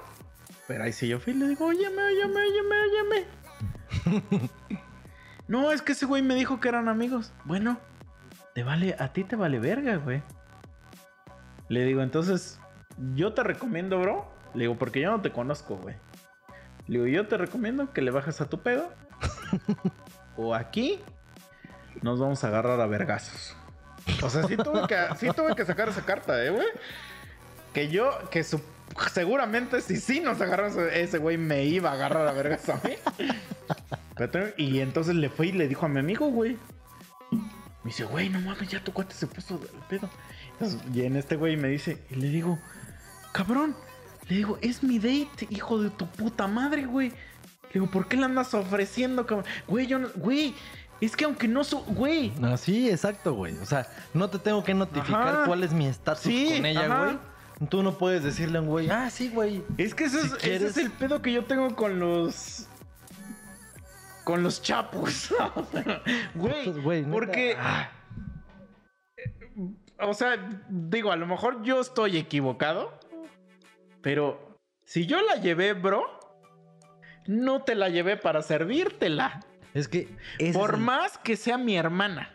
Pero 0.67 0.85
ahí 0.85 0.93
sí 0.93 1.09
yo 1.09 1.21
fui 1.21 1.33
y 1.35 1.37
le 1.37 1.49
digo, 1.49 1.67
óyeme, 1.67 2.03
óyeme, 2.03 2.41
óyeme, 2.41 2.77
óyeme. 4.11 4.49
no, 5.49 5.71
es 5.73 5.83
que 5.83 5.93
ese 5.93 6.07
güey 6.07 6.23
me 6.23 6.35
dijo 6.35 6.61
que 6.61 6.69
eran 6.69 6.89
amigos. 6.89 7.33
Bueno, 7.45 7.79
te 8.55 8.63
vale, 8.63 8.97
a 8.99 9.13
ti 9.13 9.25
te 9.25 9.37
vale 9.37 9.59
verga, 9.59 9.97
güey. 9.97 10.23
Le 11.69 11.85
digo, 11.85 12.03
entonces, 12.03 12.59
yo 13.15 13.35
te 13.35 13.43
recomiendo, 13.43 13.99
bro. 14.01 14.33
Le 14.55 14.63
digo, 14.63 14.77
porque 14.79 15.01
yo 15.01 15.11
no 15.11 15.21
te 15.21 15.33
conozco, 15.33 15.77
güey. 15.77 15.97
Le 16.87 16.99
digo, 16.99 17.07
yo 17.07 17.27
te 17.27 17.37
recomiendo 17.37 17.93
que 17.93 18.01
le 18.03 18.11
bajes 18.11 18.41
a 18.41 18.49
tu 18.49 18.61
pedo. 18.63 18.93
o 20.37 20.55
aquí 20.55 21.01
nos 22.03 22.19
vamos 22.21 22.43
a 22.45 22.49
agarrar 22.49 22.81
a 22.81 22.87
vergazos. 22.87 23.57
O 24.23 24.29
sea, 24.31 24.43
sí 24.47 24.57
tuve 24.57 24.87
que, 24.87 24.97
sí 25.19 25.29
tuve 25.35 25.55
que 25.55 25.65
sacar 25.65 25.89
esa 25.89 26.05
carta, 26.05 26.43
¿eh, 26.45 26.51
güey? 26.51 26.67
Que 27.73 27.89
yo, 27.89 28.11
que 28.31 28.45
su- 28.45 28.61
seguramente 29.13 29.81
si 29.81 29.97
sí 29.97 30.21
nos 30.21 30.41
agarramos, 30.41 30.77
ese 30.77 31.19
güey 31.19 31.39
me 31.39 31.65
iba 31.65 31.91
a 31.91 31.95
agarrar 31.95 32.29
a 32.29 32.33
vergas 32.33 32.69
a 32.69 32.75
mí. 32.87 32.95
Pero 34.17 34.49
Y 34.57 34.81
entonces 34.81 35.15
le 35.17 35.29
fue 35.29 35.49
y 35.49 35.53
le 35.53 35.67
dijo 35.69 35.87
a 35.87 35.89
mi 35.89 35.99
amigo, 36.01 36.29
güey. 36.29 36.57
Me 37.33 37.91
dice, 37.91 38.05
güey, 38.05 38.29
no 38.29 38.41
mames, 38.41 38.69
ya 38.69 38.83
tu 38.83 38.93
cuate 38.93 39.15
se 39.15 39.27
puso 39.27 39.59
del 39.59 39.69
pedo. 39.89 40.09
Entonces, 40.53 40.81
y 40.95 41.03
en 41.03 41.17
este 41.17 41.37
güey 41.37 41.57
me 41.57 41.69
dice, 41.69 41.99
y 42.11 42.15
le 42.15 42.29
digo, 42.29 42.59
cabrón, 43.33 43.75
le 44.29 44.37
digo, 44.37 44.59
es 44.63 44.83
mi 44.83 44.99
date, 44.99 45.47
hijo 45.51 45.83
de 45.83 45.91
tu 45.91 46.07
puta 46.07 46.47
madre, 46.47 46.87
güey. 46.87 47.09
Le 47.09 47.81
digo, 47.81 47.87
¿por 47.89 48.07
qué 48.07 48.17
le 48.17 48.25
andas 48.25 48.55
ofreciendo, 48.55 49.27
cabrón? 49.27 49.47
Güey, 49.67 49.87
yo 49.87 49.99
no, 49.99 50.09
güey, 50.15 50.55
es 51.01 51.17
que 51.17 51.25
aunque 51.25 51.49
no 51.49 51.65
su, 51.65 51.79
güey. 51.81 52.31
No, 52.39 52.57
sí, 52.57 52.89
exacto, 52.91 53.35
güey. 53.35 53.57
O 53.59 53.67
sea, 53.67 53.87
no 54.13 54.29
te 54.31 54.39
tengo 54.39 54.63
que 54.65 54.75
notificar 54.75 55.29
Ajá. 55.29 55.45
cuál 55.47 55.63
es 55.65 55.73
mi 55.73 55.87
estatus 55.87 56.23
Sí, 56.23 56.53
con 56.57 56.67
ella, 56.67 56.85
ajá. 56.87 57.05
güey. 57.05 57.19
Tú 57.69 57.83
no 57.83 57.97
puedes 57.97 58.23
decirle 58.25 58.59
a 58.59 58.61
un 58.63 58.67
güey, 58.69 58.91
ah, 58.91 59.09
sí, 59.11 59.29
güey. 59.31 59.63
Es 59.79 59.95
que 59.95 60.09
Si 60.09 60.17
es, 60.19 60.33
ese 60.45 60.67
es 60.67 60.77
el 60.77 60.91
pedo 60.91 61.23
que 61.23 61.33
yo 61.33 61.45
tengo 61.45 61.75
con 61.77 61.99
los. 62.01 62.69
Con 64.25 64.43
los 64.43 64.63
chapos. 64.63 65.35
Güey. 66.35 66.73
Güey, 66.81 67.05
Porque. 67.05 67.57
ah. 67.59 67.91
O 70.01 70.15
sea, 70.15 70.37
digo, 70.69 71.13
a 71.13 71.17
lo 71.17 71.27
mejor 71.27 71.63
yo 71.63 71.81
estoy 71.81 72.17
equivocado. 72.17 72.99
Pero 74.03 74.57
si 74.85 75.07
yo 75.07 75.21
la 75.23 75.37
llevé, 75.37 75.75
bro. 75.75 76.05
No 77.27 77.63
te 77.63 77.75
la 77.75 77.89
llevé 77.89 78.17
para 78.17 78.43
servírtela. 78.43 79.41
Es 79.75 79.89
que. 79.89 80.09
Por 80.53 80.71
es 80.71 80.75
el- 80.79 80.81
más 80.81 81.19
que 81.19 81.37
sea 81.37 81.59
mi 81.59 81.77
hermana. 81.77 82.31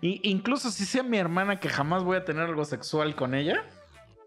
Y 0.00 0.20
incluso 0.28 0.70
si 0.70 0.84
sea 0.84 1.02
mi 1.02 1.16
hermana 1.18 1.58
que 1.60 1.68
jamás 1.70 2.04
voy 2.04 2.16
a 2.18 2.24
tener 2.24 2.44
algo 2.44 2.64
sexual 2.64 3.16
con 3.16 3.34
ella. 3.34 3.64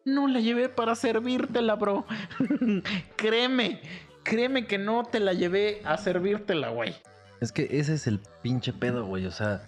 No 0.05 0.27
la 0.27 0.39
llevé 0.39 0.69
para 0.69 0.95
servírtela, 0.95 1.75
bro. 1.75 2.05
créeme. 3.15 3.81
Créeme 4.23 4.65
que 4.67 4.77
no 4.77 5.03
te 5.03 5.19
la 5.19 5.33
llevé 5.33 5.81
a 5.85 5.97
servírtela, 5.97 6.69
güey. 6.69 6.95
Es 7.39 7.51
que 7.51 7.67
ese 7.79 7.93
es 7.93 8.07
el 8.07 8.19
pinche 8.41 8.73
pedo, 8.73 9.05
güey. 9.05 9.25
O 9.25 9.31
sea, 9.31 9.61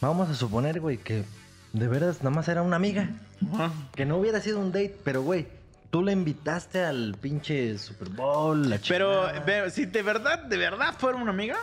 vamos 0.00 0.28
a 0.28 0.34
suponer, 0.34 0.80
güey, 0.80 0.98
que 0.98 1.24
de 1.72 1.88
veras 1.88 2.18
nada 2.18 2.30
más 2.34 2.48
era 2.48 2.62
una 2.62 2.76
amiga. 2.76 3.08
Que 3.94 4.04
no 4.04 4.16
hubiera 4.18 4.40
sido 4.40 4.58
un 4.60 4.72
date, 4.72 4.96
pero, 5.04 5.22
güey, 5.22 5.46
tú 5.90 6.02
la 6.02 6.12
invitaste 6.12 6.84
al 6.84 7.16
pinche 7.20 7.78
Super 7.78 8.10
Bowl, 8.10 8.68
la 8.68 8.78
Pero, 8.86 9.30
pero 9.44 9.70
si 9.70 9.86
de 9.86 10.02
verdad, 10.02 10.40
de 10.44 10.56
verdad 10.56 10.94
fuera 10.98 11.18
una 11.18 11.30
amiga, 11.30 11.56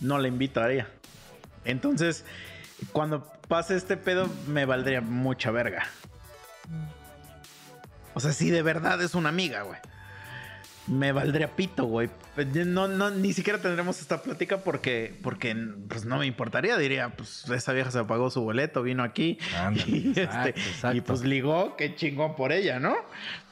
no 0.00 0.18
la 0.18 0.28
invitaría. 0.28 0.88
Entonces, 1.64 2.24
cuando 2.92 3.26
pase 3.48 3.76
este 3.76 3.96
pedo, 3.96 4.28
me 4.46 4.64
valdría 4.64 5.00
mucha 5.00 5.50
verga. 5.50 5.86
O 8.14 8.20
sea, 8.20 8.32
si 8.32 8.50
de 8.50 8.62
verdad 8.62 9.02
es 9.02 9.14
una 9.14 9.28
amiga, 9.28 9.62
güey. 9.62 9.78
Me 10.86 11.10
valdría 11.10 11.56
pito, 11.56 11.84
güey. 11.84 12.08
No, 12.64 12.86
no, 12.86 13.10
ni 13.10 13.32
siquiera 13.32 13.60
tendremos 13.60 14.00
esta 14.00 14.22
plática 14.22 14.58
porque, 14.58 15.18
porque 15.22 15.56
pues 15.88 16.04
no 16.04 16.18
me 16.18 16.26
importaría. 16.26 16.76
Diría, 16.76 17.08
pues 17.10 17.48
esa 17.50 17.72
vieja 17.72 17.90
se 17.90 18.04
pagó 18.04 18.30
su 18.30 18.40
boleto, 18.42 18.82
vino 18.82 19.02
aquí. 19.02 19.38
Ándale, 19.58 19.84
y, 19.88 20.08
exacto, 20.10 20.48
este, 20.48 20.60
exacto. 20.60 20.96
y 20.96 21.00
pues 21.00 21.22
ligó, 21.22 21.76
qué 21.76 21.96
chingón 21.96 22.36
por 22.36 22.52
ella, 22.52 22.78
¿no? 22.78 22.94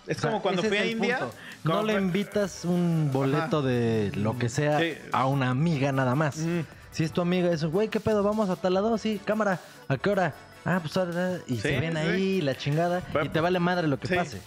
Es 0.07 0.19
O 0.19 0.21
sea, 0.21 0.31
como 0.31 0.43
cuando 0.43 0.63
fui 0.63 0.77
a 0.77 0.87
India. 0.87 1.19
punto. 1.19 1.35
No 1.65 1.83
le 1.83 1.95
invitas 1.95 2.65
un 2.65 3.11
boleto 3.13 3.63
de 3.63 4.13
lo 4.15 4.39
que 4.39 4.49
sea 4.49 4.79
Sí. 4.79 4.95
a 5.13 5.27
una 5.27 5.51
amiga 5.51 5.93
nada 5.93 6.15
más. 6.15 6.37
Mm. 6.39 6.61
Si 6.91 7.05
es 7.05 7.13
tu 7.13 7.21
amiga, 7.23 7.51
eso, 7.51 7.71
güey, 7.71 7.89
¿qué 7.89 8.01
pedo? 8.01 8.23
Vamos 8.23 8.51
a 8.51 8.57
tal 8.57 8.75
lado, 8.75 8.97
sí, 8.99 9.21
cámara. 9.25 9.59
¿A 9.89 9.97
qué 9.97 10.11
hora? 10.11 10.35
Ah, 10.65 10.79
pues 10.81 10.97
ahora. 10.97 11.39
Y 11.47 11.57
se 11.57 11.81
ven 11.81 11.93
sí. 11.95 11.99
ahí, 11.99 12.41
la 12.41 12.57
chingada. 12.57 13.03
Y 13.23 13.29
te 13.31 13.41
vale 13.41 13.59
madre 13.59 13.89
lo 13.89 13.99
que 13.99 14.15
pase. 14.15 14.41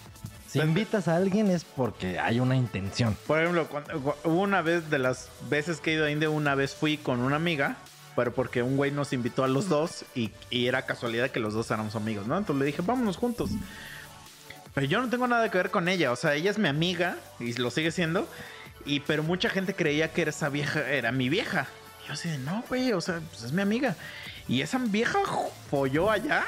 Si 0.46 0.58
Pero- 0.60 0.68
invitas 0.70 1.08
a 1.08 1.16
alguien 1.16 1.50
es 1.50 1.64
porque 1.64 2.18
hay 2.18 2.40
una 2.40 2.56
intención. 2.56 3.14
Por 3.26 3.38
ejemplo, 3.40 3.66
cuando- 3.68 4.16
una 4.24 4.62
vez 4.62 4.88
de 4.88 4.98
las 4.98 5.28
veces 5.50 5.80
que 5.80 5.90
he 5.90 5.94
ido 5.94 6.06
a 6.06 6.10
India, 6.10 6.30
una 6.30 6.54
vez 6.54 6.74
fui 6.74 6.96
con 6.96 7.20
una 7.20 7.36
amiga, 7.36 7.76
pero 8.16 8.32
porque 8.32 8.62
un 8.62 8.76
güey 8.78 8.90
nos 8.90 9.12
invitó 9.12 9.44
a 9.44 9.48
los 9.48 9.68
dos 9.68 10.06
y, 10.14 10.30
y 10.48 10.66
era 10.68 10.86
casualidad 10.86 11.30
que 11.30 11.38
los 11.38 11.52
dos 11.52 11.70
éramos 11.70 11.94
amigos, 11.96 12.26
¿no? 12.26 12.38
Entonces 12.38 12.60
le 12.60 12.64
dije, 12.66 12.80
vámonos 12.80 13.18
juntos. 13.18 13.50
Pero 14.78 14.86
yo 14.86 15.00
no 15.02 15.08
tengo 15.10 15.26
nada 15.26 15.50
que 15.50 15.58
ver 15.58 15.70
con 15.72 15.88
ella, 15.88 16.12
o 16.12 16.14
sea, 16.16 16.36
ella 16.36 16.52
es 16.52 16.58
mi 16.58 16.68
amiga 16.68 17.16
y 17.40 17.52
lo 17.54 17.68
sigue 17.72 17.90
siendo, 17.90 18.28
y 18.86 19.00
pero 19.00 19.24
mucha 19.24 19.50
gente 19.50 19.74
creía 19.74 20.12
que 20.12 20.22
esa 20.22 20.50
vieja 20.50 20.88
era 20.88 21.10
mi 21.10 21.28
vieja. 21.28 21.66
Y 22.04 22.06
yo 22.06 22.12
así 22.12 22.28
de, 22.28 22.38
no, 22.38 22.62
güey, 22.68 22.92
o 22.92 23.00
sea, 23.00 23.18
pues 23.28 23.42
es 23.42 23.50
mi 23.50 23.60
amiga. 23.60 23.96
Y 24.46 24.62
esa 24.62 24.78
vieja 24.78 25.18
folló 25.68 26.12
allá. 26.12 26.44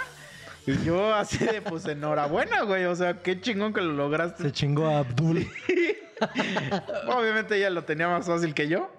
Y 0.65 0.81
yo 0.85 1.13
así 1.13 1.45
de, 1.45 1.61
pues 1.61 1.85
enhorabuena, 1.87 2.63
güey. 2.63 2.85
O 2.85 2.95
sea, 2.95 3.21
qué 3.21 3.41
chingón 3.41 3.73
que 3.73 3.81
lo 3.81 3.95
lograste. 3.95 4.45
Se 4.45 4.53
chingó 4.53 4.87
a 4.87 4.99
Abdul. 5.01 5.49
Obviamente 7.09 7.57
ella 7.57 7.71
lo 7.71 7.83
tenía 7.83 8.07
más 8.09 8.27
fácil 8.27 8.55
que 8.55 8.69
yo. 8.69 8.95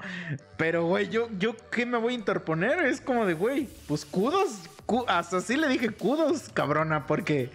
Pero, 0.57 0.85
güey, 0.87 1.07
yo, 1.07 1.29
yo, 1.39 1.55
¿qué 1.71 1.85
me 1.85 1.97
voy 1.97 2.13
a 2.13 2.17
interponer? 2.17 2.79
Es 2.85 2.99
como 2.99 3.25
de, 3.25 3.33
güey, 3.33 3.69
pues 3.87 4.03
kudos. 4.05 4.49
cu- 4.85 5.05
hasta 5.07 5.37
así 5.37 5.55
le 5.55 5.67
dije 5.69 5.89
kudos, 5.91 6.49
cabrona, 6.53 7.07
porque 7.07 7.49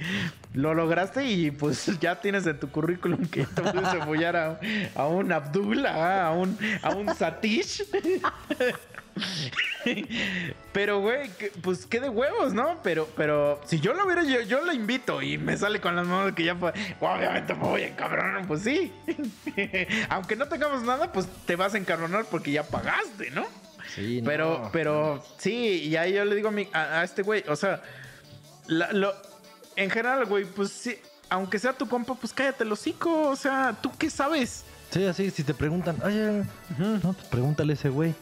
lo 0.57 0.75
lograste 0.75 1.25
y 1.25 1.51
pues 1.53 1.87
ya 2.01 2.21
tienes 2.21 2.47
en 2.47 2.59
tu 2.59 2.69
currículum 2.71 3.27
que 3.27 3.45
te 3.45 3.63
puedes 3.63 3.87
apoyar 3.89 4.37
a, 4.37 4.59
a 4.97 5.07
un 5.07 5.31
Abdul, 5.31 5.87
a, 5.87 6.33
un, 6.33 6.59
a 6.83 6.91
un 6.91 7.15
Satish. 7.15 7.85
Pero, 10.73 11.01
güey, 11.01 11.31
pues 11.63 11.87
qué 11.87 12.01
de 12.01 12.09
huevos, 12.09 12.53
¿no? 12.53 12.81
Pero, 12.83 13.09
pero 13.17 13.61
si 13.65 13.81
yo 13.81 13.95
lo 13.95 14.05
hubiera, 14.05 14.25
yo, 14.25 14.43
yo 14.43 14.65
la 14.65 14.75
invito 14.75 15.23
y 15.23 15.39
me 15.39 15.57
sale 15.57 15.81
con 15.81 15.97
las 15.97 16.07
manos 16.07 16.35
que 16.35 16.45
ya 16.45 16.55
fue. 16.57 16.73
Obviamente 17.01 17.55
me 17.55 17.61
voy 17.63 17.83
a 17.83 17.87
encabronar, 17.89 18.47
pues 18.47 18.63
sí. 18.63 18.93
Aunque 20.11 20.37
no 20.37 20.49
tengamos 20.49 20.83
nada, 20.83 21.13
pues 21.13 21.27
te 21.47 21.57
vas 21.57 21.75
a 21.75 21.79
encabronar 21.79 22.27
porque 22.31 22.51
ya 22.53 22.65
pagaste, 22.65 23.31
¿no? 23.31 23.47
Sí, 23.95 24.21
no. 24.21 24.27
Pero, 24.29 24.71
pero 24.73 25.25
sí, 25.39 25.85
y 25.85 25.97
ahí 25.97 26.13
yo 26.15 26.25
le 26.25 26.35
digo 26.35 26.49
a, 26.49 26.53
mi- 26.53 26.69
a- 26.73 27.01
a 27.01 27.05
este 27.05 27.23
güey, 27.23 27.43
o 27.49 27.57
sea, 27.57 27.81
la- 28.67 28.93
lo, 28.93 29.15
en 29.77 29.91
general, 29.91 30.25
güey, 30.25 30.45
pues 30.45 30.71
sí, 30.71 30.99
aunque 31.29 31.59
sea 31.59 31.73
tu 31.73 31.89
compa, 31.89 32.15
pues 32.15 32.33
cállate 32.33 32.65
el 32.65 32.73
hocico, 32.73 33.29
o 33.29 33.37
sea, 33.37 33.77
¿tú 33.81 33.93
qué 33.99 34.11
sabes? 34.11 34.65
Sí, 34.91 35.05
así, 35.05 35.31
si 35.31 35.45
te 35.45 35.55
preguntan, 35.55 35.97
oye, 36.03 36.45
no, 36.79 37.13
pues 37.13 37.27
pregúntale 37.29 37.73
a 37.73 37.75
ese 37.75 37.89
güey. 37.89 38.15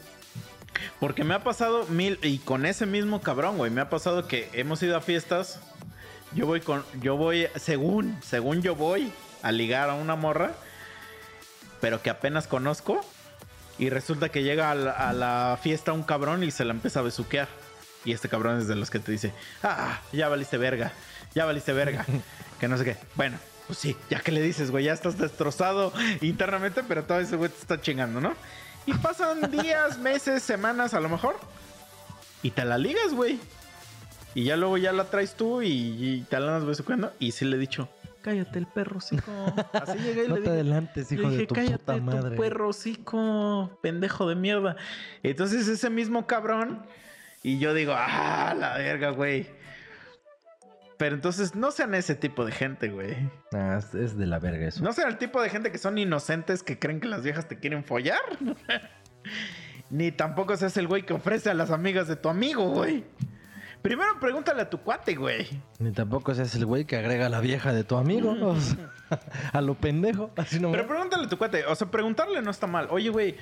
Porque 0.98 1.22
me 1.22 1.34
ha 1.34 1.44
pasado 1.44 1.86
mil, 1.86 2.18
y 2.22 2.38
con 2.38 2.66
ese 2.66 2.86
mismo 2.86 3.20
cabrón, 3.20 3.56
güey, 3.56 3.70
me 3.70 3.80
ha 3.80 3.90
pasado 3.90 4.26
que 4.26 4.50
hemos 4.52 4.82
ido 4.82 4.96
a 4.96 5.00
fiestas, 5.00 5.60
yo 6.34 6.46
voy 6.46 6.60
con, 6.60 6.84
yo 7.00 7.16
voy, 7.16 7.46
según, 7.56 8.18
según 8.22 8.62
yo 8.62 8.74
voy 8.74 9.12
a 9.42 9.52
ligar 9.52 9.90
a 9.90 9.94
una 9.94 10.16
morra, 10.16 10.52
pero 11.80 12.02
que 12.02 12.10
apenas 12.10 12.46
conozco, 12.48 13.00
y 13.78 13.90
resulta 13.90 14.30
que 14.30 14.42
llega 14.42 14.70
a 14.70 14.74
la, 14.74 14.90
a 14.92 15.12
la 15.12 15.58
fiesta 15.62 15.92
un 15.92 16.02
cabrón 16.02 16.42
y 16.42 16.50
se 16.50 16.64
la 16.64 16.72
empieza 16.72 17.00
a 17.00 17.02
besuquear. 17.02 17.48
Y 18.04 18.12
este 18.12 18.28
cabrón 18.28 18.58
es 18.58 18.68
de 18.68 18.76
los 18.76 18.90
que 18.90 18.98
te 18.98 19.12
dice, 19.12 19.32
ah, 19.62 20.00
ya 20.12 20.28
valiste 20.28 20.58
verga, 20.58 20.92
ya 21.34 21.44
valiste 21.44 21.72
verga, 21.72 22.04
que 22.60 22.68
no 22.68 22.78
sé 22.78 22.84
qué. 22.84 22.96
Bueno, 23.14 23.38
pues 23.66 23.78
sí, 23.78 23.96
ya 24.10 24.20
que 24.20 24.32
le 24.32 24.42
dices, 24.42 24.70
güey, 24.70 24.84
ya 24.84 24.92
estás 24.92 25.18
destrozado 25.18 25.92
internamente, 26.20 26.82
pero 26.86 27.04
todo 27.04 27.20
ese 27.20 27.36
güey 27.36 27.50
te 27.50 27.60
está 27.60 27.80
chingando, 27.80 28.20
¿no? 28.20 28.34
Y 28.86 28.94
pasan 28.94 29.50
días, 29.50 29.98
meses, 29.98 30.42
semanas 30.42 30.94
a 30.94 31.00
lo 31.00 31.08
mejor. 31.08 31.36
Y 32.42 32.50
te 32.50 32.64
la 32.64 32.76
ligas, 32.76 33.14
güey. 33.14 33.38
Y 34.34 34.44
ya 34.44 34.56
luego 34.56 34.76
ya 34.76 34.92
la 34.92 35.04
traes 35.04 35.34
tú 35.34 35.62
y, 35.62 35.68
y 35.68 36.26
te 36.28 36.38
la 36.38 36.48
andas 36.48 36.66
besuqueando. 36.66 37.12
Y 37.18 37.32
sí 37.32 37.44
le 37.44 37.56
he 37.56 37.58
dicho, 37.58 37.88
cállate 38.24 38.58
el 38.58 38.66
perro, 38.66 38.98
hocico. 38.98 39.54
Así 39.72 39.98
llegué 39.98 40.24
y 40.24 40.28
No 40.28 40.36
le 40.36 40.40
te 40.42 40.50
dije, 40.50 40.50
adelantes, 40.50 41.10
le 41.10 41.20
hijo 41.20 41.30
de 41.30 41.46
tu 41.46 41.54
cállate 41.54 41.78
puta 41.78 41.96
madre. 41.98 42.36
tu 42.36 42.42
perro, 42.42 42.68
hocico, 42.68 43.78
pendejo 43.82 44.28
de 44.28 44.34
mierda. 44.34 44.76
Entonces 45.22 45.68
ese 45.68 45.90
mismo 45.90 46.26
cabrón. 46.26 46.84
Y 47.42 47.58
yo 47.58 47.74
digo, 47.74 47.94
ah, 47.96 48.54
la 48.58 48.78
verga, 48.78 49.10
güey. 49.10 49.46
Pero 51.04 51.16
entonces 51.16 51.54
no 51.54 51.70
sean 51.70 51.94
ese 51.94 52.14
tipo 52.14 52.46
de 52.46 52.52
gente, 52.52 52.88
güey. 52.88 53.14
Ah, 53.52 53.78
es, 53.78 54.16
de 54.16 54.24
la 54.24 54.38
verga 54.38 54.68
eso. 54.68 54.82
No 54.82 54.94
sean 54.94 55.10
el 55.10 55.18
tipo 55.18 55.42
de 55.42 55.50
gente 55.50 55.70
que 55.70 55.76
son 55.76 55.98
inocentes 55.98 56.62
que 56.62 56.78
creen 56.78 56.98
que 56.98 57.08
las 57.08 57.22
viejas 57.22 57.46
te 57.46 57.58
quieren 57.58 57.84
follar. 57.84 58.22
Ni 59.90 60.12
tampoco 60.12 60.56
seas 60.56 60.74
el 60.78 60.88
güey 60.88 61.04
que 61.04 61.12
ofrece 61.12 61.50
a 61.50 61.54
las 61.54 61.70
amigas 61.70 62.08
de 62.08 62.16
tu 62.16 62.30
amigo, 62.30 62.70
güey. 62.70 63.04
Primero 63.82 64.18
pregúntale 64.18 64.62
a 64.62 64.70
tu 64.70 64.78
cuate, 64.78 65.14
güey. 65.14 65.46
Ni 65.78 65.92
tampoco 65.92 66.34
seas 66.34 66.54
el 66.54 66.64
güey 66.64 66.86
que 66.86 66.96
agrega 66.96 67.26
a 67.26 67.28
la 67.28 67.40
vieja 67.40 67.74
de 67.74 67.84
tu 67.84 67.96
amigo. 67.98 68.34
o 68.40 68.58
sea, 68.58 68.90
a 69.52 69.60
lo 69.60 69.74
pendejo. 69.74 70.30
Así 70.38 70.58
no 70.58 70.72
Pero 70.72 70.86
pregúntale 70.86 71.26
a 71.26 71.28
tu 71.28 71.36
cuate. 71.36 71.66
O 71.66 71.74
sea, 71.74 71.90
preguntarle 71.90 72.40
no 72.40 72.50
está 72.50 72.66
mal. 72.66 72.88
Oye, 72.88 73.10
güey, 73.10 73.36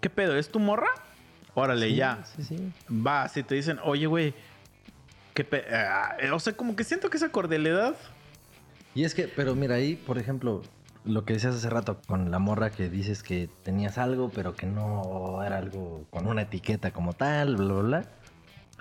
¿qué 0.00 0.08
pedo? 0.08 0.36
¿Es 0.36 0.50
tu 0.50 0.60
morra? 0.60 0.90
Órale, 1.54 1.96
ya. 1.96 2.24
Sí, 2.36 2.44
sí. 2.44 2.72
Va, 2.88 3.26
si 3.26 3.42
te 3.42 3.56
dicen, 3.56 3.80
oye, 3.82 4.06
güey, 4.06 4.34
¿qué 5.34 5.44
pe 5.44 5.64
ah, 5.74 6.16
O 6.32 6.40
sea, 6.40 6.52
como 6.54 6.76
que 6.76 6.84
siento 6.84 7.10
que 7.10 7.16
esa 7.16 7.30
cordialidad. 7.30 7.94
Y 8.94 9.04
es 9.04 9.14
que, 9.14 9.28
pero 9.28 9.54
mira, 9.54 9.76
ahí, 9.76 9.96
por 9.96 10.18
ejemplo, 10.18 10.62
lo 11.04 11.24
que 11.24 11.32
decías 11.34 11.54
hace 11.54 11.70
rato 11.70 12.00
con 12.06 12.30
la 12.30 12.38
morra 12.38 12.70
que 12.70 12.88
dices 12.88 13.22
que 13.22 13.48
tenías 13.64 13.98
algo, 13.98 14.30
pero 14.30 14.54
que 14.54 14.66
no 14.66 15.42
era 15.44 15.58
algo 15.58 16.04
con 16.10 16.26
una 16.26 16.42
etiqueta 16.42 16.90
como 16.92 17.12
tal, 17.14 17.56
bla, 17.56 17.64
bla, 17.72 17.82
bla. 17.82 18.04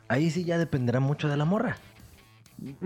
Ahí 0.07 0.29
sí 0.29 0.43
ya 0.43 0.57
dependerá 0.57 0.99
mucho 0.99 1.29
de 1.29 1.37
la 1.37 1.45
morra. 1.45 1.77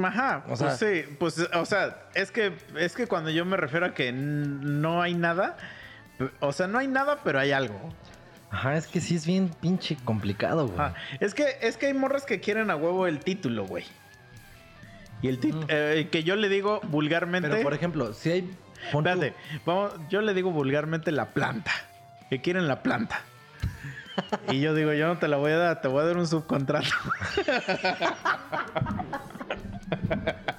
Ajá, 0.01 0.43
O 0.45 0.47
pues 0.49 0.59
sea- 0.59 0.71
sí, 0.77 1.03
pues, 1.19 1.37
o 1.53 1.65
sea, 1.65 2.03
es 2.13 2.31
que, 2.31 2.53
es 2.77 2.95
que 2.95 3.07
cuando 3.07 3.29
yo 3.29 3.43
me 3.43 3.57
refiero 3.57 3.87
a 3.87 3.93
que 3.93 4.11
no 4.13 5.01
hay 5.01 5.15
nada, 5.15 5.57
o 6.39 6.53
sea, 6.53 6.67
no 6.67 6.77
hay 6.77 6.87
nada, 6.87 7.19
pero 7.23 7.39
hay 7.39 7.51
algo. 7.51 7.77
Ajá, 8.51 8.75
es 8.75 8.87
que 8.87 9.01
sí 9.01 9.15
es 9.15 9.25
bien 9.25 9.49
pinche 9.59 9.97
complicado, 10.05 10.67
güey. 10.67 10.79
Ajá. 10.79 10.93
Es 11.19 11.33
que, 11.33 11.57
es 11.61 11.77
que 11.77 11.87
hay 11.87 11.93
morras 11.93 12.25
que 12.25 12.39
quieren 12.39 12.71
a 12.71 12.75
huevo 12.75 13.07
el 13.07 13.19
título, 13.19 13.65
güey. 13.65 13.85
Y 15.21 15.27
el 15.27 15.39
título, 15.39 15.65
Ujú. 15.65 16.09
que 16.11 16.23
yo 16.23 16.35
le 16.35 16.49
digo 16.49 16.79
vulgarmente. 16.83 17.49
Pero, 17.49 17.63
por 17.63 17.73
ejemplo, 17.73 18.13
si 18.13 18.31
hay... 18.31 18.57
Espérate, 18.93 19.33
vamos, 19.65 19.93
yo 20.09 20.21
le 20.21 20.33
digo 20.33 20.51
vulgarmente 20.51 21.11
la 21.11 21.29
planta. 21.29 21.71
Que 22.29 22.41
quieren 22.41 22.67
la 22.67 22.83
planta. 22.83 23.19
Y 24.49 24.61
yo 24.61 24.73
digo, 24.73 24.93
yo 24.93 25.07
no 25.07 25.17
te 25.17 25.27
la 25.27 25.35
voy 25.35 25.51
a 25.51 25.57
dar, 25.57 25.81
te 25.81 25.89
voy 25.89 26.01
a 26.01 26.05
dar 26.05 26.17
un 26.17 26.25
subcontrato. 26.25 26.87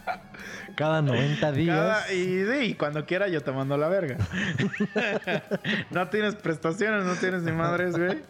Cada 0.77 1.03
90 1.03 1.53
días. 1.53 1.77
Cada- 1.77 2.13
y, 2.13 2.75
cuando 2.75 3.05
quiera 3.07 3.29
yo 3.29 3.43
te 3.43 3.51
mando 3.51 3.77
la 3.77 3.89
verga. 3.89 4.19
no 5.91 6.09
tienes 6.09 6.35
prestaciones, 6.37 7.05
no 7.05 7.15
tienes 7.15 7.43
ni 7.43 7.53
madres, 7.53 7.97
güey. 7.97 8.23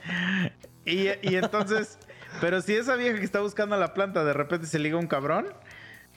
Y, 0.84 1.08
y 1.22 1.36
entonces, 1.36 1.98
pero 2.40 2.60
si 2.62 2.74
esa 2.74 2.96
vieja 2.96 3.18
que 3.18 3.24
está 3.24 3.40
buscando 3.40 3.76
la 3.76 3.92
planta 3.94 4.24
de 4.24 4.32
repente 4.32 4.66
se 4.66 4.78
liga 4.78 4.96
un 4.96 5.08
cabrón, 5.08 5.46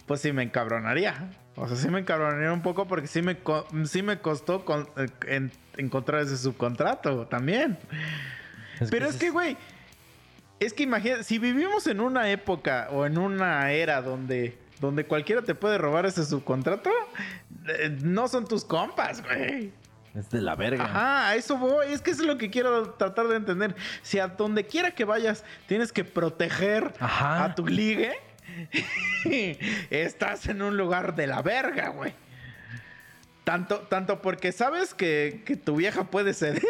pues 0.05 0.21
sí 0.21 0.31
me 0.31 0.43
encabronaría. 0.43 1.29
O 1.55 1.67
sea, 1.67 1.75
sí 1.75 1.89
me 1.89 1.99
encabronaría 1.99 2.53
un 2.53 2.61
poco 2.61 2.87
porque 2.87 3.07
sí 3.07 3.21
me, 3.21 3.37
sí 3.85 4.01
me 4.03 4.19
costó 4.19 4.63
con- 4.65 4.87
eh, 4.97 5.07
en- 5.27 5.51
encontrar 5.77 6.21
ese 6.21 6.37
subcontrato 6.37 7.25
también. 7.27 7.77
Pero 8.89 9.07
es 9.07 9.13
sí 9.15 9.19
que, 9.19 9.29
güey, 9.31 9.57
es 10.59 10.73
que 10.73 10.83
imagínate, 10.83 11.23
si 11.23 11.39
vivimos 11.39 11.87
en 11.87 11.99
una 12.01 12.29
época 12.29 12.87
o 12.91 13.05
en 13.05 13.17
una 13.17 13.71
era 13.71 14.01
donde, 14.01 14.57
donde 14.79 15.05
cualquiera 15.05 15.41
te 15.41 15.55
puede 15.55 15.77
robar 15.77 16.05
ese 16.05 16.25
subcontrato, 16.25 16.89
eh, 17.67 17.97
no 18.01 18.27
son 18.27 18.47
tus 18.47 18.63
compas, 18.63 19.23
güey. 19.23 19.71
Es 20.15 20.29
de 20.29 20.41
la 20.41 20.55
verga. 20.55 20.85
Ajá, 20.85 21.29
a 21.29 21.35
eso 21.35 21.57
voy. 21.57 21.87
Es 21.91 22.01
que 22.01 22.11
eso 22.11 22.21
es 22.23 22.27
lo 22.27 22.37
que 22.37 22.49
quiero 22.49 22.91
tratar 22.91 23.27
de 23.27 23.35
entender. 23.35 23.75
Si 24.01 24.19
a 24.19 24.27
donde 24.27 24.65
quiera 24.65 24.91
que 24.91 25.05
vayas 25.05 25.43
tienes 25.67 25.91
que 25.91 26.03
proteger 26.03 26.93
Ajá. 26.99 27.43
a 27.45 27.55
tu 27.55 27.67
ligue, 27.67 28.13
estás 29.89 30.47
en 30.47 30.61
un 30.61 30.77
lugar 30.77 31.15
de 31.15 31.27
la 31.27 31.41
verga, 31.41 31.89
güey. 31.89 32.13
Tanto, 33.43 33.79
tanto 33.81 34.21
porque 34.21 34.51
sabes 34.51 34.93
que, 34.93 35.43
que 35.45 35.55
tu 35.55 35.75
vieja 35.75 36.05
puede 36.05 36.33
ceder. 36.33 36.63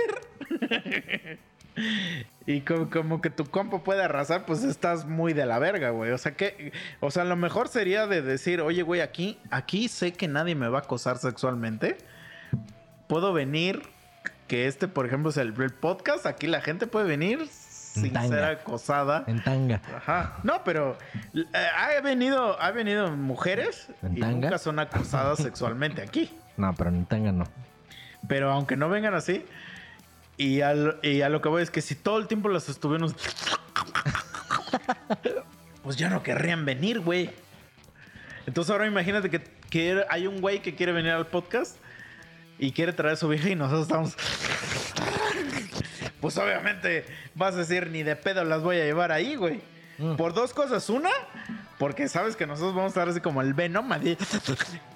Y 2.45 2.61
como, 2.61 2.89
como 2.89 3.21
que 3.21 3.29
tu 3.29 3.45
compa 3.45 3.79
puede 3.83 4.03
arrasar, 4.03 4.45
pues 4.45 4.63
estás 4.63 5.05
muy 5.05 5.33
de 5.33 5.45
la 5.45 5.59
verga, 5.59 5.91
güey. 5.91 6.11
O 6.11 6.17
sea 6.17 6.33
que, 6.33 6.71
o 6.99 7.11
sea, 7.11 7.23
lo 7.23 7.35
mejor 7.35 7.67
sería 7.67 8.07
de 8.07 8.21
decir, 8.21 8.61
oye, 8.61 8.81
güey, 8.81 9.01
aquí, 9.01 9.37
aquí 9.51 9.87
sé 9.87 10.13
que 10.13 10.27
nadie 10.27 10.55
me 10.55 10.67
va 10.67 10.79
a 10.79 10.81
acosar 10.81 11.17
sexualmente. 11.17 11.97
Puedo 13.07 13.33
venir, 13.33 13.83
que 14.47 14.67
este, 14.67 14.87
por 14.87 15.05
ejemplo, 15.05 15.29
es 15.29 15.37
el, 15.37 15.53
el 15.61 15.73
podcast. 15.73 16.25
Aquí 16.25 16.47
la 16.47 16.61
gente 16.61 16.87
puede 16.87 17.05
venir 17.07 17.47
sin 17.49 18.13
tanga. 18.13 18.27
ser 18.29 18.43
acosada. 18.43 19.23
En 19.27 19.43
tanga. 19.43 19.81
Ajá. 19.95 20.37
No, 20.43 20.63
pero 20.63 20.97
eh, 21.33 21.43
ha 21.53 22.01
venido, 22.01 22.59
ha 22.61 22.71
venido 22.71 23.11
mujeres 23.11 23.89
¿En 24.01 24.17
y 24.17 24.19
tanga? 24.21 24.47
nunca 24.47 24.57
son 24.57 24.79
acosadas 24.79 25.39
sexualmente 25.39 26.01
aquí. 26.01 26.31
No, 26.57 26.75
pero 26.75 26.89
en 26.89 27.05
tanga 27.05 27.31
no. 27.31 27.45
Pero 28.27 28.51
aunque 28.51 28.75
no 28.75 28.89
vengan 28.89 29.13
así, 29.13 29.45
y 30.39 30.61
a, 30.61 30.73
lo, 30.73 30.95
y 31.03 31.21
a 31.21 31.27
lo 31.27 31.41
que 31.41 31.49
voy 31.49 31.61
es 31.61 31.69
que 31.69 31.81
si 31.81 31.95
todo 31.95 32.17
el 32.17 32.27
tiempo 32.27 32.47
las 32.49 32.69
estuvieron. 32.69 33.13
Pues 35.83 35.95
ya 35.97 36.09
no 36.09 36.21
querrían 36.21 36.65
venir, 36.65 36.99
güey. 36.99 37.31
Entonces 38.45 38.69
ahora 38.69 38.85
imagínate 38.85 39.29
que, 39.29 39.41
que 39.69 40.05
hay 40.09 40.27
un 40.27 40.39
güey 40.39 40.61
que 40.61 40.75
quiere 40.75 40.91
venir 40.91 41.11
al 41.11 41.25
podcast 41.25 41.77
y 42.59 42.73
quiere 42.73 42.93
traer 42.93 43.13
a 43.13 43.15
su 43.15 43.27
vieja 43.27 43.49
y 43.49 43.55
nosotros 43.55 43.83
estamos. 43.83 44.15
Pues 46.21 46.37
obviamente 46.37 47.05
vas 47.33 47.55
a 47.55 47.59
decir, 47.59 47.89
ni 47.89 48.03
de 48.03 48.15
pedo 48.15 48.43
las 48.43 48.61
voy 48.61 48.77
a 48.77 48.83
llevar 48.83 49.11
ahí, 49.11 49.35
güey. 49.35 49.61
Mm. 49.97 50.15
Por 50.15 50.33
dos 50.33 50.53
cosas. 50.53 50.89
Una, 50.89 51.11
porque 51.79 52.07
sabes 52.07 52.35
que 52.35 52.45
nosotros 52.45 52.75
vamos 52.75 52.89
a 52.89 52.99
estar 52.99 53.09
así 53.09 53.21
como 53.21 53.41
el 53.41 53.53
Venom. 53.53 53.89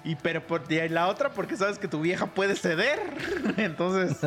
Y 0.04 0.14
pero 0.16 0.46
por 0.46 0.70
y 0.70 0.88
la 0.90 1.08
otra, 1.08 1.30
porque 1.30 1.56
sabes 1.56 1.78
que 1.78 1.88
tu 1.88 2.00
vieja 2.00 2.26
puede 2.26 2.54
ceder. 2.56 3.00
Entonces, 3.56 4.18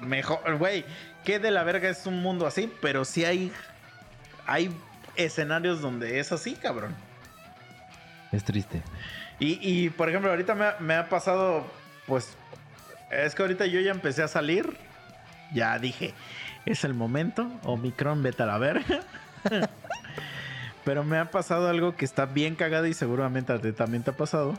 mejor, 0.00 0.56
güey. 0.56 0.84
Que 1.24 1.38
de 1.38 1.50
la 1.50 1.64
verga 1.64 1.88
es 1.88 2.06
un 2.06 2.22
mundo 2.22 2.46
así, 2.46 2.72
pero 2.80 3.04
sí 3.04 3.24
hay. 3.24 3.52
Hay 4.46 4.70
escenarios 5.16 5.80
donde 5.80 6.20
es 6.20 6.30
así, 6.32 6.54
cabrón. 6.54 6.94
Es 8.32 8.44
triste. 8.44 8.82
Y, 9.38 9.58
y, 9.60 9.90
por 9.90 10.08
ejemplo, 10.08 10.30
ahorita 10.30 10.54
me 10.54 10.64
ha, 10.66 10.76
me 10.78 10.94
ha 10.94 11.08
pasado, 11.08 11.66
pues, 12.06 12.36
Es 13.10 13.34
que 13.34 13.42
ahorita 13.42 13.66
yo 13.66 13.80
ya 13.80 13.90
empecé 13.90 14.22
a 14.22 14.28
salir. 14.28 14.76
Ya 15.52 15.78
dije, 15.78 16.14
es 16.64 16.84
el 16.84 16.94
momento. 16.94 17.50
Omicron, 17.64 18.22
vete 18.22 18.42
a 18.42 18.46
la 18.46 18.58
verga. 18.58 19.00
Pero 20.84 21.02
me 21.02 21.18
ha 21.18 21.30
pasado 21.30 21.68
algo 21.68 21.96
que 21.96 22.04
está 22.04 22.26
bien 22.26 22.54
cagado 22.54 22.86
y 22.86 22.94
seguramente 22.94 23.52
a 23.52 23.60
ti 23.60 23.72
también 23.72 24.02
te 24.04 24.10
ha 24.10 24.16
pasado. 24.16 24.54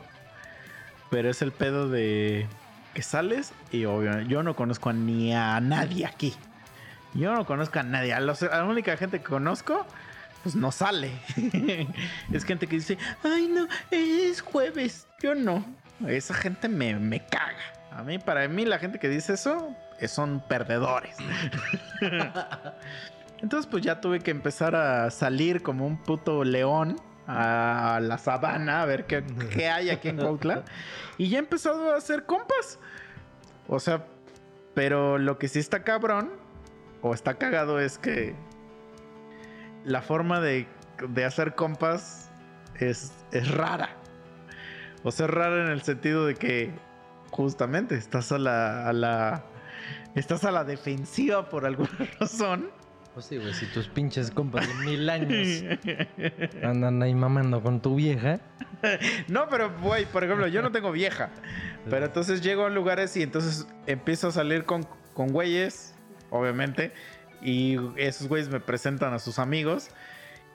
Pero 1.10 1.30
es 1.30 1.40
el 1.40 1.52
pedo 1.52 1.88
de 1.88 2.46
que 2.98 3.02
sales 3.04 3.52
y 3.70 3.84
obviamente 3.84 4.28
yo 4.28 4.42
no 4.42 4.56
conozco 4.56 4.90
a 4.90 4.92
ni 4.92 5.32
a 5.32 5.60
nadie 5.60 6.04
aquí. 6.04 6.34
Yo 7.14 7.32
no 7.32 7.46
conozco 7.46 7.78
a 7.78 7.84
nadie. 7.84 8.12
A, 8.12 8.16
a 8.16 8.20
la 8.20 8.64
única 8.64 8.96
gente 8.96 9.20
que 9.20 9.24
conozco, 9.24 9.86
pues 10.42 10.56
no 10.56 10.72
sale. 10.72 11.12
es 12.32 12.42
gente 12.42 12.66
que 12.66 12.74
dice, 12.74 12.98
ay 13.22 13.46
no, 13.54 13.68
es 13.92 14.40
jueves. 14.40 15.06
Yo 15.22 15.36
no. 15.36 15.64
Esa 16.08 16.34
gente 16.34 16.68
me, 16.68 16.96
me 16.96 17.24
caga. 17.24 17.54
A 17.92 18.02
mí, 18.02 18.18
para 18.18 18.48
mí, 18.48 18.64
la 18.64 18.80
gente 18.80 18.98
que 18.98 19.08
dice 19.08 19.34
eso 19.34 19.76
son 20.08 20.42
perdedores. 20.48 21.14
Entonces, 23.40 23.70
pues 23.70 23.84
ya 23.84 24.00
tuve 24.00 24.18
que 24.18 24.32
empezar 24.32 24.74
a 24.74 25.12
salir 25.12 25.62
como 25.62 25.86
un 25.86 26.02
puto 26.02 26.42
león 26.42 27.00
a 27.28 28.00
la 28.02 28.16
sabana 28.16 28.82
a 28.82 28.86
ver 28.86 29.06
qué, 29.06 29.22
qué 29.52 29.68
hay 29.68 29.90
aquí 29.90 30.08
en 30.08 30.16
Cuautla. 30.16 30.64
Y 31.18 31.28
ya 31.28 31.38
he 31.38 31.40
empezado 31.40 31.92
a 31.92 31.96
hacer 31.96 32.24
compas. 32.26 32.78
O 33.66 33.80
sea, 33.80 34.06
pero 34.74 35.18
lo 35.18 35.36
que 35.36 35.48
sí 35.48 35.58
está 35.58 35.82
cabrón 35.82 36.30
o 37.02 37.12
está 37.12 37.34
cagado 37.34 37.80
es 37.80 37.98
que 37.98 38.36
la 39.84 40.00
forma 40.00 40.40
de, 40.40 40.68
de 41.08 41.24
hacer 41.24 41.56
compas 41.56 42.30
es, 42.76 43.12
es 43.32 43.50
rara. 43.50 43.90
O 45.02 45.10
sea, 45.10 45.26
es 45.26 45.32
rara 45.32 45.64
en 45.64 45.72
el 45.72 45.82
sentido 45.82 46.24
de 46.24 46.36
que 46.36 46.72
justamente 47.30 47.96
estás 47.96 48.32
a 48.32 48.38
la, 48.38 48.88
a 48.88 48.92
la 48.92 49.44
estás 50.14 50.44
a 50.44 50.52
la 50.52 50.64
defensiva 50.64 51.48
por 51.48 51.66
alguna 51.66 51.90
razón. 52.20 52.70
Pues 53.18 53.26
sí, 53.26 53.36
güey, 53.36 53.52
si 53.52 53.66
tus 53.66 53.88
pinches 53.88 54.30
compas 54.30 54.68
de 54.68 54.74
mil 54.74 55.10
años 55.10 55.64
andan 56.62 57.02
ahí 57.02 57.12
mamando 57.16 57.60
con 57.60 57.82
tu 57.82 57.96
vieja. 57.96 58.38
No, 59.26 59.48
pero 59.48 59.76
güey, 59.80 60.06
por 60.06 60.22
ejemplo, 60.22 60.46
yo 60.46 60.62
no 60.62 60.70
tengo 60.70 60.92
vieja. 60.92 61.30
Pero 61.90 62.06
entonces 62.06 62.42
llego 62.42 62.66
a 62.66 62.70
lugares 62.70 63.16
y 63.16 63.24
entonces 63.24 63.66
empiezo 63.88 64.28
a 64.28 64.30
salir 64.30 64.66
con, 64.66 64.86
con 65.14 65.32
güeyes, 65.32 65.96
obviamente. 66.30 66.92
Y 67.42 67.76
esos 67.96 68.28
güeyes 68.28 68.50
me 68.50 68.60
presentan 68.60 69.12
a 69.12 69.18
sus 69.18 69.40
amigos. 69.40 69.88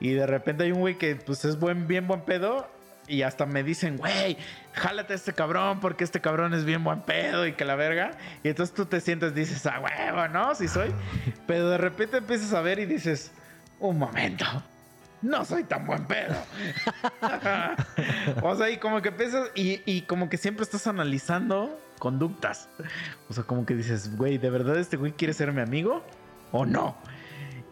Y 0.00 0.14
de 0.14 0.26
repente 0.26 0.64
hay 0.64 0.72
un 0.72 0.80
güey 0.80 0.96
que 0.96 1.16
pues 1.16 1.44
es 1.44 1.60
buen, 1.60 1.86
bien 1.86 2.08
buen 2.08 2.22
pedo. 2.22 2.70
Y 3.06 3.22
hasta 3.22 3.44
me 3.46 3.62
dicen, 3.62 3.96
güey, 3.98 4.38
jálate 4.72 5.12
a 5.12 5.16
este 5.16 5.32
cabrón 5.34 5.80
porque 5.80 6.04
este 6.04 6.20
cabrón 6.20 6.54
es 6.54 6.64
bien 6.64 6.82
buen 6.84 7.02
pedo 7.02 7.46
y 7.46 7.52
que 7.52 7.64
la 7.64 7.74
verga. 7.74 8.12
Y 8.42 8.48
entonces 8.48 8.74
tú 8.74 8.86
te 8.86 9.00
sientes, 9.00 9.34
dices, 9.34 9.66
ah, 9.66 9.80
huevo, 9.80 10.28
¿no? 10.28 10.54
Sí 10.54 10.68
soy. 10.68 10.90
Pero 11.46 11.68
de 11.70 11.78
repente 11.78 12.16
empiezas 12.18 12.52
a 12.54 12.60
ver 12.62 12.78
y 12.78 12.86
dices, 12.86 13.32
un 13.78 13.98
momento. 13.98 14.46
No 15.20 15.44
soy 15.44 15.64
tan 15.64 15.86
buen 15.86 16.06
pedo. 16.06 16.34
o 18.42 18.56
sea, 18.56 18.70
y 18.70 18.78
como 18.78 19.00
que 19.02 19.08
empiezas 19.08 19.50
y, 19.54 19.80
y 19.86 20.02
como 20.02 20.28
que 20.28 20.36
siempre 20.36 20.62
estás 20.64 20.86
analizando 20.86 21.78
conductas. 21.98 22.68
O 23.28 23.32
sea, 23.32 23.44
como 23.44 23.64
que 23.66 23.74
dices, 23.74 24.16
güey, 24.16 24.38
¿de 24.38 24.50
verdad 24.50 24.78
este 24.78 24.96
güey 24.96 25.12
quiere 25.12 25.32
ser 25.32 25.52
mi 25.52 25.60
amigo 25.62 26.04
o 26.52 26.66
no? 26.66 26.96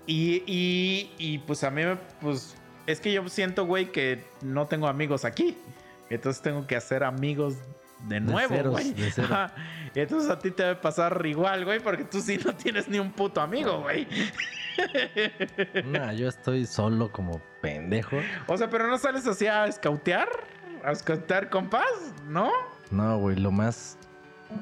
Y, 0.07 0.43
y, 0.47 1.13
y 1.19 1.39
pues 1.39 1.63
a 1.65 1.71
mí, 1.71 1.85
me- 1.85 1.97
pues 2.21 2.57
es 2.87 3.01
que 3.01 3.13
yo 3.13 3.29
siento, 3.29 3.67
güey, 3.67 3.93
que 3.93 4.25
no 4.43 4.67
tengo 4.67 4.87
amigos 4.87 5.25
aquí. 5.25 5.57
Entonces 6.11 6.43
tengo 6.43 6.67
que 6.67 6.77
hacer 6.77 7.05
amigos 7.05 7.57
de 8.09 8.21
nuevo, 8.21 8.55
ceros, 8.55 8.73
güey. 8.73 8.93
de 8.93 9.11
cero. 9.11 9.47
Entonces 9.95 10.31
a 10.31 10.39
ti 10.39 10.51
te 10.51 10.63
debe 10.63 10.77
pasar 10.77 11.25
igual, 11.25 11.65
güey, 11.65 11.81
porque 11.81 12.05
tú 12.05 12.21
sí 12.21 12.39
no 12.45 12.55
tienes 12.55 12.89
ni 12.89 12.99
un 12.99 13.13
puto 13.13 13.41
amigo, 13.41 13.81
güey. 13.81 14.07
Nah, 15.85 16.13
yo 16.13 16.29
estoy 16.29 16.67
solo 16.67 17.13
como 17.13 17.41
pendejo. 17.61 18.17
O 18.47 18.57
sea, 18.57 18.69
pero 18.71 18.87
no 18.89 18.99
sales 18.99 19.27
así 19.27 19.47
a 19.47 19.67
escautear, 19.67 20.29
a 20.85 20.93
escautear 20.93 21.51
compas, 21.51 21.91
¿no? 22.27 22.51
No, 22.91 23.19
güey, 23.19 23.37
lo 23.37 23.51
más 23.51 23.99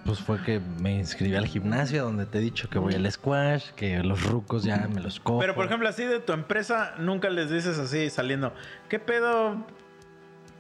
pues 0.05 0.19
fue 0.21 0.43
que 0.43 0.61
me 0.81 0.95
inscribí 0.97 1.35
al 1.37 1.47
gimnasio 1.47 2.05
donde 2.05 2.27
te 2.27 2.39
he 2.39 2.41
dicho 2.41 2.69
que 2.69 2.79
voy 2.79 2.95
al 2.95 3.11
squash, 3.11 3.71
que 3.77 4.03
los 4.03 4.23
rucos 4.25 4.65
ya 4.65 4.89
me 4.93 5.01
los 5.01 5.21
cojo. 5.21 5.41
Pero 5.41 5.55
por 5.55 5.67
ejemplo, 5.67 5.89
así 5.89 6.05
de 6.05 6.21
tu 6.21 6.33
empresa, 6.33 6.95
nunca 6.99 7.29
les 7.31 7.51
dices 7.51 7.79
así 7.79 8.11
saliendo, 8.11 8.53
¿qué 8.89 8.99
pedo? 8.99 9.65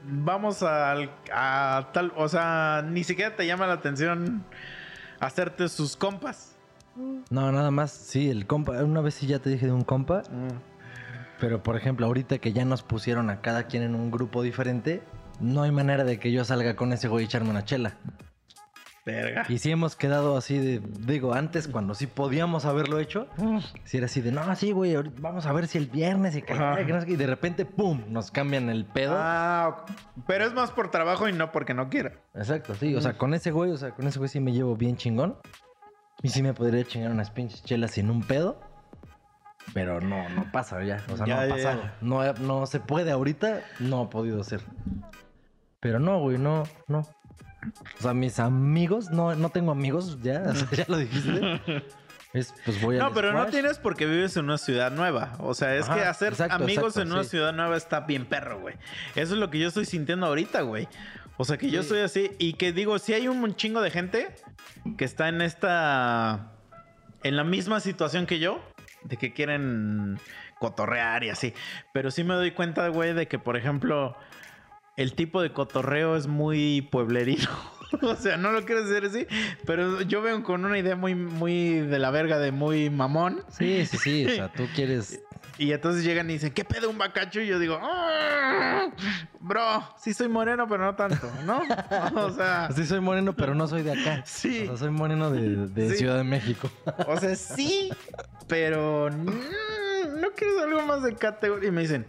Vamos 0.04 0.62
al- 0.62 1.10
a, 1.32 1.88
tal, 1.92 2.12
o 2.16 2.28
sea, 2.28 2.82
ni 2.88 3.04
siquiera 3.04 3.36
te 3.36 3.46
llama 3.46 3.66
la 3.66 3.74
atención 3.74 4.44
hacerte 5.18 5.68
sus 5.68 5.96
compas. 5.96 6.56
No, 7.30 7.52
nada 7.52 7.70
más, 7.70 7.90
sí, 7.92 8.30
el 8.30 8.46
compa, 8.46 8.72
una 8.82 9.00
vez 9.00 9.14
sí 9.14 9.26
ya 9.26 9.38
te 9.38 9.50
dije 9.50 9.66
de 9.66 9.72
un 9.72 9.84
compa, 9.84 10.22
pero 11.38 11.62
por 11.62 11.76
ejemplo, 11.76 12.06
ahorita 12.06 12.38
que 12.38 12.52
ya 12.52 12.64
nos 12.64 12.82
pusieron 12.82 13.30
a 13.30 13.40
cada 13.40 13.64
quien 13.64 13.82
en 13.82 13.94
un 13.94 14.10
grupo 14.10 14.42
diferente, 14.42 15.02
no 15.38 15.62
hay 15.62 15.70
manera 15.70 16.04
de 16.04 16.18
que 16.18 16.32
yo 16.32 16.44
salga 16.44 16.76
con 16.76 16.92
ese 16.92 17.08
güey 17.08 17.24
y 17.24 17.26
echarme 17.26 17.50
una 17.50 17.64
chela. 17.64 17.94
Verga. 19.06 19.44
Y 19.48 19.58
sí 19.58 19.70
hemos 19.70 19.96
quedado 19.96 20.36
así 20.36 20.58
de, 20.58 20.80
digo, 21.00 21.32
antes 21.34 21.68
cuando 21.68 21.94
sí 21.94 22.06
podíamos 22.06 22.64
haberlo 22.66 22.98
hecho, 22.98 23.28
si 23.84 23.96
era 23.96 24.06
así 24.06 24.20
de, 24.20 24.30
no, 24.30 24.54
sí, 24.56 24.72
güey, 24.72 24.94
vamos 25.20 25.46
a 25.46 25.52
ver 25.52 25.66
si 25.68 25.78
el 25.78 25.86
viernes 25.86 26.36
y, 26.36 26.42
que, 26.42 26.52
Ajá. 26.52 26.76
que 26.84 26.92
no 26.92 27.00
sé 27.00 27.06
qué", 27.06 27.12
y 27.12 27.16
de 27.16 27.26
repente, 27.26 27.64
¡pum!, 27.64 28.02
nos 28.08 28.30
cambian 28.30 28.68
el 28.68 28.84
pedo. 28.84 29.14
Ah, 29.16 29.86
pero 30.26 30.44
es 30.44 30.52
más 30.52 30.70
por 30.70 30.90
trabajo 30.90 31.28
y 31.28 31.32
no 31.32 31.50
porque 31.50 31.72
no 31.72 31.88
quiera. 31.88 32.12
Exacto, 32.34 32.74
sí, 32.74 32.94
o 32.94 33.00
sea, 33.00 33.16
con 33.16 33.32
ese 33.34 33.50
güey, 33.50 33.70
o 33.70 33.76
sea, 33.76 33.92
con 33.92 34.06
ese 34.06 34.18
güey 34.18 34.28
sí 34.28 34.38
me 34.40 34.52
llevo 34.52 34.76
bien 34.76 34.96
chingón. 34.96 35.36
Y 36.22 36.28
sí 36.28 36.42
me 36.42 36.52
podría 36.52 36.84
chingar 36.84 37.10
unas 37.10 37.30
pinches 37.30 37.64
chelas 37.64 37.92
sin 37.92 38.10
un 38.10 38.22
pedo. 38.22 38.60
Pero 39.72 40.00
no, 40.02 40.28
no 40.28 40.50
pasa 40.52 40.82
ya. 40.84 41.02
O 41.10 41.16
sea, 41.16 41.24
Ya, 41.26 41.34
no 41.36 41.40
ha 41.40 41.46
ya, 41.46 41.54
pasado. 41.54 41.82
ya. 41.82 41.94
No, 42.02 42.32
no 42.34 42.66
se 42.66 42.80
puede 42.80 43.10
ahorita, 43.10 43.60
no 43.78 44.00
ha 44.02 44.10
podido 44.10 44.42
ser. 44.44 44.60
Pero 45.80 45.98
no, 45.98 46.20
güey, 46.20 46.36
no, 46.36 46.64
no. 46.88 47.06
O 47.98 48.02
sea, 48.02 48.14
mis 48.14 48.38
amigos, 48.38 49.10
no, 49.10 49.34
no 49.34 49.50
tengo 49.50 49.72
amigos 49.72 50.18
ya, 50.22 50.42
o 50.48 50.54
sea, 50.54 50.68
ya 50.70 50.84
lo 50.88 50.96
dijiste. 50.98 51.84
Es, 52.32 52.54
pues 52.64 52.80
voy 52.80 52.96
a. 52.96 53.00
No, 53.00 53.12
pero 53.12 53.32
no 53.32 53.46
tienes 53.46 53.80
porque 53.80 54.06
vives 54.06 54.36
en 54.36 54.44
una 54.44 54.56
ciudad 54.56 54.92
nueva. 54.92 55.32
O 55.40 55.52
sea, 55.52 55.74
es 55.74 55.86
Ajá, 55.88 55.96
que 55.96 56.04
hacer 56.04 56.32
exacto, 56.32 56.54
amigos 56.62 56.90
exacto, 56.90 57.00
en 57.00 57.12
una 57.12 57.24
sí. 57.24 57.30
ciudad 57.30 57.52
nueva 57.52 57.76
está 57.76 58.02
bien 58.02 58.24
perro, 58.24 58.60
güey. 58.60 58.76
Eso 59.16 59.34
es 59.34 59.40
lo 59.40 59.50
que 59.50 59.58
yo 59.58 59.66
estoy 59.66 59.84
sintiendo 59.84 60.26
ahorita, 60.26 60.60
güey. 60.60 60.86
O 61.38 61.44
sea, 61.44 61.58
que 61.58 61.70
yo 61.70 61.82
Sí. 61.82 61.88
soy 61.88 62.00
así 62.02 62.30
y 62.38 62.52
que 62.52 62.72
digo, 62.72 63.00
si 63.00 63.14
hay 63.14 63.26
un 63.26 63.56
chingo 63.56 63.80
de 63.80 63.90
gente 63.90 64.32
que 64.96 65.04
está 65.04 65.28
en 65.28 65.40
esta... 65.42 66.52
En 67.24 67.34
la 67.34 67.42
misma 67.42 67.80
situación 67.80 68.26
que 68.26 68.38
yo, 68.38 68.62
de 69.02 69.16
que 69.16 69.32
quieren 69.32 70.20
cotorrear 70.60 71.24
y 71.24 71.30
así. 71.30 71.52
Pero 71.92 72.12
sí 72.12 72.22
me 72.22 72.34
doy 72.34 72.52
cuenta, 72.52 72.86
güey, 72.88 73.12
de 73.12 73.26
que, 73.26 73.40
por 73.40 73.56
ejemplo, 73.56 74.16
el 74.96 75.14
tipo 75.14 75.40
de 75.42 75.52
cotorreo 75.52 76.16
es 76.16 76.26
muy 76.26 76.82
pueblerino. 76.82 77.48
o 78.02 78.14
sea, 78.16 78.36
no 78.36 78.52
lo 78.52 78.64
quiero 78.64 78.84
decir 78.86 79.04
así, 79.08 79.26
pero 79.66 80.02
yo 80.02 80.22
veo 80.22 80.42
con 80.42 80.64
una 80.64 80.78
idea 80.78 80.96
muy, 80.96 81.14
muy 81.14 81.80
de 81.80 81.98
la 81.98 82.10
verga, 82.10 82.38
de 82.38 82.52
muy 82.52 82.90
mamón. 82.90 83.42
Sí, 83.50 83.84
sí, 83.86 83.98
sí. 83.98 84.26
O 84.26 84.30
sea, 84.30 84.52
tú 84.52 84.66
quieres. 84.74 85.20
Y 85.58 85.72
entonces 85.72 86.04
llegan 86.04 86.30
y 86.30 86.34
dicen, 86.34 86.52
¿qué 86.54 86.64
pedo 86.64 86.88
un 86.88 86.96
bacacho? 86.96 87.38
Y 87.42 87.46
yo 87.46 87.58
digo, 87.58 87.78
"Ah, 87.82 88.88
bro, 89.40 89.62
sí 89.98 90.14
soy 90.14 90.26
moreno, 90.26 90.66
pero 90.66 90.86
no 90.86 90.94
tanto, 90.96 91.30
¿no? 91.44 91.60
O 92.14 92.30
sea, 92.30 92.70
Sí, 92.74 92.86
soy 92.86 93.00
moreno, 93.00 93.34
pero 93.36 93.54
no 93.54 93.68
soy 93.68 93.82
de 93.82 93.92
acá. 93.92 94.22
Sí. 94.24 94.62
O 94.62 94.68
sea, 94.68 94.76
soy 94.78 94.90
moreno 94.90 95.30
de, 95.30 95.66
de 95.66 95.90
Sí. 95.90 95.96
Ciudad 95.98 96.16
de 96.16 96.24
México. 96.24 96.70
o 97.06 97.14
sea, 97.18 97.36
sí, 97.36 97.90
pero 98.48 99.10
mm, 99.10 100.20
no 100.20 100.30
quiero 100.34 100.60
algo 100.62 100.80
más 100.86 101.02
de 101.02 101.14
categoría. 101.14 101.68
Y 101.68 101.72
me 101.72 101.82
dicen, 101.82 102.06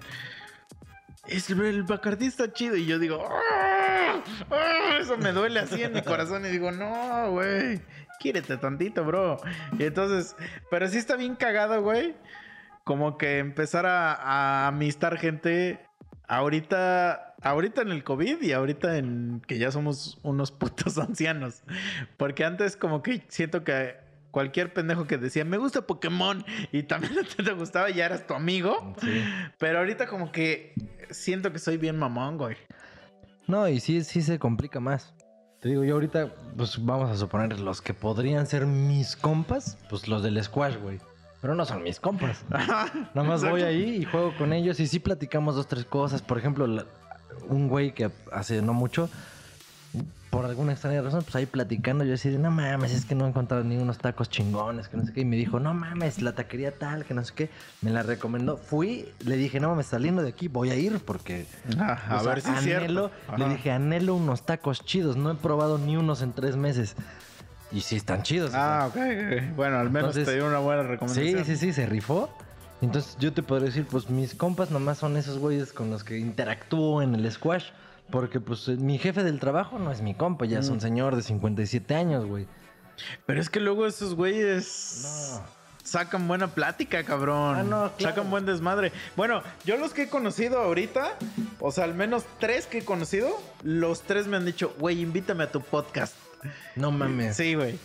es, 1.28 1.50
el 1.50 1.84
Bacardí 1.84 2.28
está 2.28 2.52
chido. 2.52 2.76
Y 2.76 2.86
yo 2.86 3.00
digo, 3.00 3.24
"Ah, 3.30 4.22
ah", 4.52 4.98
eso 5.00 5.18
me 5.18 5.32
duele 5.32 5.60
así 5.60 5.82
en 5.84 5.94
mi 5.94 6.02
corazón. 6.04 6.46
Y 6.46 6.50
digo, 6.50 6.72
no, 6.72 7.32
güey, 7.32 7.82
quiérete 8.20 8.58
tantito, 8.58 9.04
bro. 9.04 9.38
Y 9.78 9.84
entonces, 9.84 10.36
pero 10.70 10.88
sí 10.88 10.98
está 10.98 11.16
bien 11.16 11.36
cagado, 11.36 11.82
güey. 11.82 12.16
Como 12.84 13.18
que 13.18 13.40
empezar 13.40 13.86
a, 13.86 14.14
a 14.16 14.68
amistar 14.68 15.18
gente 15.18 15.80
ahorita, 16.28 17.36
ahorita 17.42 17.82
en 17.84 17.90
el 17.90 18.04
COVID 18.04 18.42
y 18.42 18.54
ahorita 18.54 18.98
en 18.98 19.42
que 19.46 19.58
ya 19.60 19.72
somos 19.72 20.20
unos 20.24 20.52
putos 20.52 20.98
ancianos. 20.98 21.64
Porque 22.18 22.44
antes 22.44 22.76
como 22.76 23.04
que 23.04 23.24
siento 23.28 23.64
que 23.64 23.96
cualquier 24.32 24.74
pendejo 24.74 25.06
que 25.06 25.18
decía, 25.18 25.46
me 25.46 25.58
gusta 25.58 25.82
Pokémon 25.86 26.44
y 26.72 26.84
también 26.84 27.14
a 27.20 27.24
ti 27.36 27.44
te 27.44 27.52
gustaba, 27.54 27.90
ya 27.90 28.06
eras 28.06 28.26
tu 28.26 28.34
amigo. 28.34 28.96
Sí. 29.02 29.24
Pero 29.60 29.80
ahorita 29.80 30.08
como 30.08 30.32
que 30.32 30.74
siento 31.10 31.52
que 31.52 31.60
soy 31.60 31.78
bien 31.78 31.98
mamón, 32.00 32.38
güey. 32.38 32.58
No, 33.48 33.68
y 33.68 33.80
sí, 33.80 34.04
sí 34.04 34.22
se 34.22 34.40
complica 34.40 34.80
más. 34.80 35.14
Te 35.60 35.70
digo, 35.70 35.84
yo 35.84 35.94
ahorita, 35.96 36.34
pues 36.58 36.84
vamos 36.84 37.12
a 37.12 37.18
suponer 37.18 37.60
los 37.60 37.82
que 37.82 37.94
podrían 37.94 38.48
ser 38.48 38.66
mis 38.66 39.16
compas, 39.16 39.78
pues 39.90 40.08
los 40.08 40.24
del 40.24 40.42
squash, 40.44 40.78
güey. 40.78 41.00
Pero 41.42 41.54
no 41.56 41.66
son 41.66 41.84
mis 41.84 42.00
compas. 42.00 42.44
Nada 42.50 43.24
más 43.28 43.44
voy 43.44 43.62
ahí 43.64 43.98
y 44.02 44.06
juego 44.06 44.34
con 44.38 44.54
ellos 44.54 44.80
y 44.80 44.88
sí 44.88 45.00
platicamos 45.00 45.56
dos, 45.56 45.68
tres 45.68 45.86
cosas. 45.86 46.22
Por 46.22 46.38
ejemplo, 46.38 46.66
la- 46.68 46.86
un 47.48 47.68
güey 47.68 47.94
que 47.94 48.10
hace 48.32 48.62
no 48.62 48.74
mucho, 48.74 49.10
por 50.32 50.46
alguna 50.46 50.72
extraña 50.72 51.02
razón, 51.02 51.22
pues 51.24 51.36
ahí 51.36 51.46
platicando, 51.46 52.04
yo 52.06 52.12
decía, 52.12 52.32
no 52.40 52.50
mames, 52.50 52.94
es 52.94 53.06
que 53.06 53.14
no 53.16 53.26
he 53.26 53.30
encontrado 53.30 53.64
ni 53.64 53.78
unos 53.78 53.98
tacos 54.00 54.30
chingones, 54.30 54.88
que 54.88 54.98
no 54.98 55.06
sé 55.06 55.14
qué. 55.14 55.22
Y 55.22 55.26
me 55.26 55.36
dijo, 55.36 55.60
no 55.60 55.74
mames, 55.76 56.22
la 56.22 56.32
taquería 56.34 56.72
tal, 56.72 57.06
que 57.06 57.14
no 57.14 57.24
sé 57.24 57.34
qué. 57.36 57.50
Me 57.82 57.92
la 57.92 58.02
recomendó. 58.02 58.58
Fui, 58.58 59.10
le 59.26 59.36
dije, 59.36 59.60
no 59.60 59.70
mames, 59.70 59.88
saliendo 59.88 60.24
de 60.24 60.30
aquí 60.30 60.48
voy 60.48 60.72
a 60.72 60.76
ir 60.76 61.00
porque. 61.06 61.46
Ah, 61.78 62.00
a 62.10 62.16
o 62.16 62.24
sea, 62.24 62.30
ver 62.34 62.42
si 62.42 62.50
es 62.50 62.62
cierto. 62.62 62.86
anhelo, 62.86 63.12
Le 63.38 63.50
dije, 63.50 63.72
anhelo 63.72 64.16
unos 64.16 64.46
tacos 64.46 64.84
chidos. 64.86 65.18
No 65.18 65.30
he 65.32 65.36
probado 65.36 65.78
ni 65.78 65.98
unos 65.98 66.22
en 66.22 66.32
tres 66.34 66.56
meses. 66.56 66.96
Y 67.74 67.82
sí 67.82 67.98
están 67.98 68.24
chidos. 68.24 68.50
o 68.50 68.54
sea. 68.54 68.84
Ah, 68.84 68.88
ok, 68.88 68.96
ok. 68.96 69.56
Bueno, 69.58 69.78
al 69.80 69.90
menos 69.92 70.16
Entonces- 70.16 70.26
te 70.28 70.36
dio 70.36 70.48
una 70.48 70.60
buena 70.60 70.84
Sí, 70.84 70.88
recomendación. 70.88 71.46
sí, 71.46 71.56
sí, 71.58 71.74
se 71.74 71.86
rifó. 71.86 72.30
Entonces 72.82 73.16
yo 73.20 73.32
te 73.34 73.44
podría 73.44 73.68
decir, 73.68 73.86
pues 73.86 74.10
mis 74.10 74.34
compas 74.34 74.72
nomás 74.72 74.98
son 74.98 75.16
esos 75.18 75.38
güeyes 75.40 75.72
con 75.74 75.90
los 75.92 76.04
que 76.04 76.18
interactúo 76.18 77.02
en 77.02 77.16
el 77.16 77.30
squash. 77.32 77.66
Porque 78.12 78.40
pues 78.40 78.68
eh, 78.68 78.76
mi 78.78 78.98
jefe 78.98 79.24
del 79.24 79.40
trabajo 79.40 79.80
no 79.80 79.92
es 79.92 80.02
mi 80.02 80.14
compa, 80.14 80.46
ya 80.46 80.60
es 80.60 80.70
un 80.70 80.82
señor 80.82 81.16
de 81.16 81.24
57 81.24 81.96
años, 81.96 82.26
güey. 82.26 82.48
Pero 83.26 83.42
es 83.42 83.50
que 83.50 83.60
luego 83.60 83.88
esos 83.88 84.14
güeyes 84.16 85.02
No. 85.38 85.42
sacan 85.84 86.28
buena 86.28 86.48
plática, 86.50 87.04
cabrón. 87.04 87.56
Ah, 87.58 87.64
no, 87.64 87.92
claro. 87.98 88.16
Sacan 88.16 88.30
buen 88.30 88.46
desmadre. 88.46 88.92
Bueno, 89.16 89.42
yo 89.66 89.78
los 89.78 89.94
que 89.94 90.04
he 90.04 90.10
conocido 90.10 90.60
ahorita, 90.60 91.18
o 91.60 91.72
sea, 91.72 91.86
al 91.86 91.96
menos 91.96 92.26
tres 92.40 92.68
que 92.68 92.80
he 92.80 92.86
conocido, 92.86 93.30
los 93.64 94.02
tres 94.02 94.28
me 94.28 94.38
han 94.38 94.46
dicho, 94.46 94.76
güey, 94.78 95.02
invítame 95.02 95.46
a 95.46 95.52
tu 95.52 95.62
podcast. 95.62 96.14
No 96.76 96.92
mames. 96.92 97.36
Sí, 97.38 97.56
güey. 97.56 97.80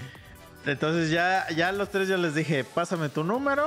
Entonces 0.66 1.10
ya, 1.10 1.46
ya 1.54 1.68
a 1.68 1.72
los 1.72 1.90
tres 1.90 2.08
ya 2.08 2.16
les 2.16 2.34
dije, 2.34 2.64
pásame 2.64 3.08
tu 3.08 3.22
número. 3.22 3.66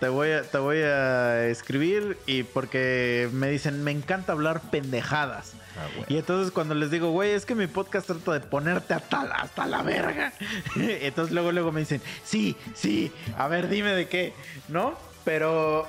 Te 0.00 0.08
voy, 0.08 0.30
a, 0.30 0.42
te 0.42 0.58
voy 0.58 0.78
a 0.78 1.46
escribir 1.46 2.16
y 2.26 2.42
porque 2.42 3.28
me 3.32 3.48
dicen, 3.50 3.82
me 3.84 3.90
encanta 3.90 4.32
hablar 4.32 4.60
pendejadas. 4.70 5.52
Ah, 5.76 5.88
güey. 5.96 6.06
Y 6.08 6.16
entonces 6.18 6.52
cuando 6.52 6.74
les 6.74 6.90
digo, 6.90 7.10
güey, 7.10 7.30
es 7.32 7.44
que 7.46 7.54
mi 7.54 7.66
podcast 7.66 8.06
trata 8.06 8.32
de 8.32 8.40
ponerte 8.40 8.94
hasta 8.94 9.24
la, 9.24 9.34
hasta 9.34 9.66
la 9.66 9.82
verga. 9.82 10.32
entonces 10.76 11.32
luego, 11.34 11.50
luego 11.52 11.72
me 11.72 11.80
dicen, 11.80 12.00
sí, 12.24 12.56
sí, 12.74 13.10
a 13.36 13.48
ver, 13.48 13.68
dime 13.68 13.90
de 13.92 14.08
qué, 14.08 14.32
¿no? 14.68 14.96
Pero, 15.24 15.86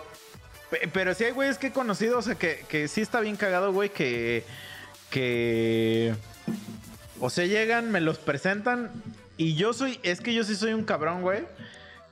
pe- 0.71 0.89
pero 0.91 1.13
sí 1.13 1.25
hay 1.25 1.31
güeyes 1.31 1.57
que 1.57 1.67
he 1.67 1.71
conocido, 1.71 2.17
o 2.19 2.21
sea, 2.21 2.35
que, 2.35 2.65
que 2.67 2.87
sí 2.87 3.01
está 3.01 3.19
bien 3.19 3.35
cagado, 3.35 3.71
güey, 3.73 3.89
que, 3.89 4.43
que, 5.11 6.15
o 7.19 7.29
sea, 7.29 7.45
llegan, 7.45 7.91
me 7.91 8.01
los 8.01 8.17
presentan 8.17 8.91
y 9.37 9.55
yo 9.55 9.73
soy, 9.73 9.99
es 10.03 10.21
que 10.21 10.33
yo 10.33 10.43
sí 10.43 10.55
soy 10.55 10.73
un 10.73 10.83
cabrón, 10.83 11.21
güey, 11.21 11.43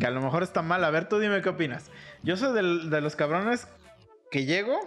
que 0.03 0.07
a 0.07 0.11
lo 0.11 0.19
mejor 0.19 0.43
está 0.43 0.61
mal. 0.61 0.83
A 0.83 0.89
ver, 0.89 1.07
tú 1.07 1.17
dime 1.17 1.41
qué 1.41 1.47
opinas. 1.47 1.85
Yo 2.23 2.35
soy 2.35 2.53
de 2.53 2.99
los 2.99 3.15
cabrones 3.15 3.69
que 4.31 4.43
llego 4.43 4.77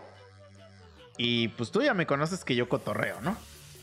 y 1.17 1.49
pues 1.49 1.71
tú 1.71 1.81
ya 1.81 1.95
me 1.95 2.05
conoces 2.05 2.45
que 2.45 2.55
yo 2.55 2.69
cotorreo, 2.69 3.23
¿no? 3.23 3.35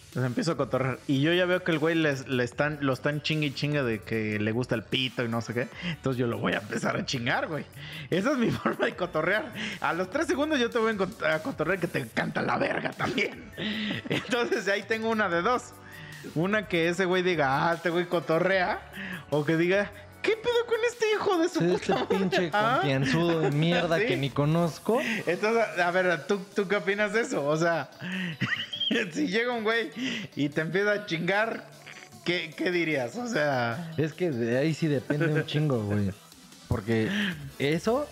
Entonces 0.09 0.27
empiezo 0.27 0.51
a 0.51 0.57
cotorrear. 0.57 0.99
Y 1.07 1.21
yo 1.21 1.33
ya 1.33 1.47
veo 1.47 1.63
que 1.63 1.71
el 1.71 1.79
güey 1.79 1.95
les, 1.95 2.27
le 2.27 2.43
están, 2.43 2.77
lo 2.81 2.93
están 2.93 3.23
chingue 3.23 3.47
y 3.47 3.51
chinga 3.51 3.81
de 3.81 3.97
que 3.97 4.37
le 4.37 4.51
gusta 4.51 4.75
el 4.75 4.83
pito 4.83 5.23
y 5.23 5.27
no 5.27 5.41
sé 5.41 5.55
qué. 5.55 5.69
Entonces 5.85 6.19
yo 6.19 6.27
lo 6.27 6.37
voy 6.37 6.53
a 6.53 6.57
empezar 6.57 6.95
a 6.97 7.03
chingar, 7.03 7.47
güey. 7.47 7.65
Esa 8.11 8.33
es 8.33 8.37
mi 8.37 8.51
forma 8.51 8.85
de 8.85 8.95
cotorrear. 8.95 9.55
A 9.81 9.91
los 9.93 10.11
tres 10.11 10.27
segundos 10.27 10.59
yo 10.59 10.69
te 10.69 10.77
voy 10.77 10.95
a 11.25 11.39
cotorrear 11.39 11.79
que 11.79 11.87
te 11.87 11.97
encanta 11.97 12.43
la 12.43 12.59
verga 12.59 12.91
también. 12.91 13.51
Entonces 14.07 14.67
ahí 14.67 14.83
tengo 14.83 15.09
una 15.09 15.29
de 15.29 15.41
dos. 15.41 15.73
Una 16.35 16.67
que 16.67 16.89
ese 16.89 17.05
güey 17.05 17.23
diga, 17.23 17.71
ah, 17.71 17.73
este 17.73 17.89
güey 17.89 18.05
cotorrea. 18.05 18.79
O 19.31 19.43
que 19.43 19.57
diga, 19.57 19.89
¿qué 20.23 20.31
pedo 20.31 20.65
con 20.65 20.77
este 20.89 21.05
hijo 21.13 21.37
de 21.37 21.49
su 21.49 21.59
Sí, 21.59 21.65
puta 21.65 21.75
este 21.75 21.93
madre?" 21.93 22.07
pinche 22.17 22.49
Ah. 22.53 22.77
confianzudo 22.81 23.39
de 23.41 23.51
mierda 23.51 23.97
Sí. 23.99 24.05
que 24.07 24.17
ni 24.17 24.29
conozco. 24.31 24.99
Entonces, 25.27 25.63
a 25.79 25.91
ver, 25.91 26.25
¿tú, 26.25 26.39
¿tú 26.55 26.67
qué 26.67 26.77
opinas 26.77 27.13
de 27.13 27.21
eso? 27.21 27.45
O 27.45 27.55
sea, 27.57 27.91
si 29.13 29.27
llega 29.27 29.53
un 29.53 29.63
güey 29.63 29.91
y 30.35 30.49
te 30.49 30.61
empieza 30.61 30.91
a 30.93 31.05
chingar, 31.05 31.65
¿qué, 32.25 32.53
qué 32.57 32.71
dirías? 32.71 33.15
O 33.17 33.27
sea, 33.27 33.93
Es 33.97 34.13
que 34.13 34.31
de 34.31 34.57
ahí 34.57 34.73
sí 34.73 34.87
depende 34.87 35.27
un 35.27 35.45
chingo, 35.45 35.79
güey. 35.83 36.11
Porque 36.67 37.09
eso 37.59 38.07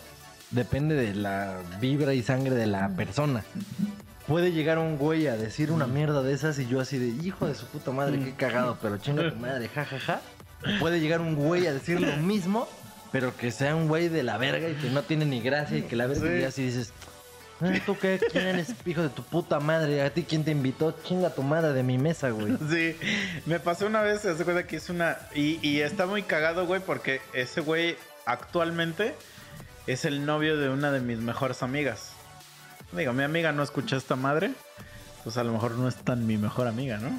depende 0.51 0.93
de 0.95 1.15
la 1.15 1.57
vibra 1.79 2.13
y 2.13 2.21
sangre 2.21 2.53
de 2.55 2.67
la 2.67 2.89
persona. 2.89 3.43
Puede 4.27 4.51
llegar 4.51 4.77
un 4.77 4.97
güey 4.97 5.27
a 5.27 5.35
decir 5.35 5.71
una 5.71 5.87
mierda 5.87 6.21
de 6.21 6.33
esas 6.33 6.59
y 6.59 6.67
yo 6.67 6.79
así 6.79 6.97
de 6.99 7.07
hijo 7.25 7.47
de 7.47 7.55
su 7.55 7.65
puta 7.65 7.91
madre, 7.91 8.19
qué 8.23 8.33
cagado, 8.33 8.77
pero 8.81 8.97
chinga 8.97 9.29
tu 9.31 9.35
madre, 9.37 9.67
jajaja. 9.67 10.21
Puede 10.79 10.99
llegar 10.99 11.21
un 11.21 11.35
güey 11.35 11.65
a 11.67 11.73
decir 11.73 11.99
lo 11.99 12.15
mismo, 12.17 12.67
pero 13.11 13.35
que 13.35 13.51
sea 13.51 13.75
un 13.75 13.87
güey 13.87 14.09
de 14.09 14.23
la 14.23 14.37
verga 14.37 14.69
y 14.69 14.73
que 14.75 14.89
no 14.89 15.03
tiene 15.03 15.25
ni 15.25 15.41
gracia 15.41 15.77
y 15.77 15.81
que 15.83 15.95
la 15.95 16.07
verga 16.07 16.27
Sí. 16.27 16.39
y 16.39 16.43
así 16.43 16.63
dices, 16.65 16.93
"Ah, 17.61 17.71
¿tú 17.85 17.97
qué? 17.99 18.19
¿Quién 18.31 18.47
eres, 18.47 18.73
hijo 18.85 19.01
de 19.01 19.09
tu 19.09 19.23
puta 19.23 19.59
madre? 19.59 20.01
¿A 20.03 20.13
ti 20.13 20.23
quién 20.23 20.43
te 20.43 20.51
invitó? 20.51 20.95
Chinga 21.03 21.31
tu 21.33 21.43
madre 21.43 21.73
de 21.73 21.83
mi 21.83 21.97
mesa, 21.97 22.29
güey. 22.29 22.55
sí, 22.69 22.95
me 23.45 23.59
pasó 23.59 23.87
una 23.87 24.01
vez, 24.01 24.21
se 24.21 24.35
cuenta 24.43 24.65
que 24.67 24.77
es 24.77 24.89
una... 24.89 25.17
Y, 25.35 25.59
y 25.67 25.81
está 25.81 26.05
muy 26.05 26.23
cagado, 26.23 26.65
güey, 26.65 26.81
porque 26.81 27.21
ese 27.33 27.61
güey 27.61 27.95
actualmente 28.25 29.15
es 29.87 30.05
el 30.05 30.25
novio 30.25 30.57
de 30.57 30.69
una 30.69 30.91
de 30.91 30.99
mis 31.01 31.17
mejores 31.19 31.63
amigas. 31.63 32.11
Digo, 32.91 33.13
mi 33.13 33.23
amiga 33.23 33.51
no 33.51 33.63
escucha 33.63 33.95
esta 33.97 34.15
madre, 34.15 34.51
pues 35.23 35.37
a 35.37 35.43
lo 35.43 35.51
mejor 35.53 35.71
no 35.77 35.87
es 35.87 35.95
tan 35.95 36.25
mi 36.27 36.37
mejor 36.37 36.67
amiga, 36.67 36.97
¿no? 36.97 37.09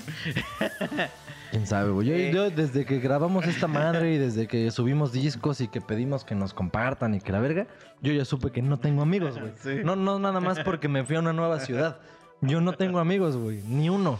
¿Quién 1.51 1.67
sabe, 1.67 1.91
güey? 1.91 2.09
Yo, 2.09 2.17
yo 2.33 2.51
desde 2.51 2.85
que 2.87 2.99
grabamos 2.99 3.47
esta 3.47 3.67
madre 3.67 4.15
y 4.15 4.19
desde 4.19 4.47
que 4.47 4.71
subimos 4.71 5.13
discos 5.13 5.61
y 5.61 5.69
que 5.69 5.81
pedimos 5.81 6.25
que 6.25 6.35
nos 6.35 6.55
compartan 6.55 7.15
y 7.15 7.21
que 7.21 7.31
la 7.33 7.41
verga, 7.41 7.67
yo 8.01 8.13
ya 8.13 8.25
supe 8.25 8.51
que 8.51 8.63
no 8.63 8.79
tengo 8.79 9.03
amigos, 9.03 9.39
güey. 9.39 9.53
Sí. 9.63 9.83
No, 9.85 9.97
no 9.97 10.19
nada 10.19 10.41
más 10.41 10.61
porque 10.61 10.89
me 10.89 11.05
fui 11.05 11.17
a 11.17 11.21
una 11.21 11.33
nueva 11.33 11.61
ciudad. 11.61 11.99
Yo 12.41 12.61
no 12.61 12.73
tengo 12.73 12.99
amigos, 12.99 13.37
güey. 13.37 13.63
Ni 13.69 13.89
uno. 13.89 14.19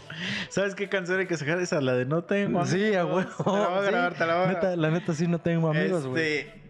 ¿Sabes 0.49 0.75
qué 0.75 0.87
canción 0.87 1.19
hay 1.19 1.27
que 1.27 1.35
sacar? 1.35 1.59
Esa, 1.59 1.81
la 1.81 1.93
de 1.93 2.05
No 2.05 2.23
tengo 2.23 2.65
Sí, 2.65 2.93
a 2.93 3.01
amigos. 3.01 3.27
huevo. 3.37 3.53
Te 3.53 3.59
la 3.59 3.67
voy 3.67 3.77
a 3.77 3.81
Sí. 3.85 3.91
grabar, 3.91 4.13
te 4.13 4.25
la 4.25 4.35
voy 4.35 4.43
a 4.43 4.47
Neta, 4.47 4.59
grabar. 4.61 4.77
la 4.77 4.91
neta 4.91 5.13
sí 5.13 5.27
no 5.27 5.39
tengo 5.39 5.69
amigos, 5.69 6.05
güey. 6.07 6.23
Este, 6.37 6.61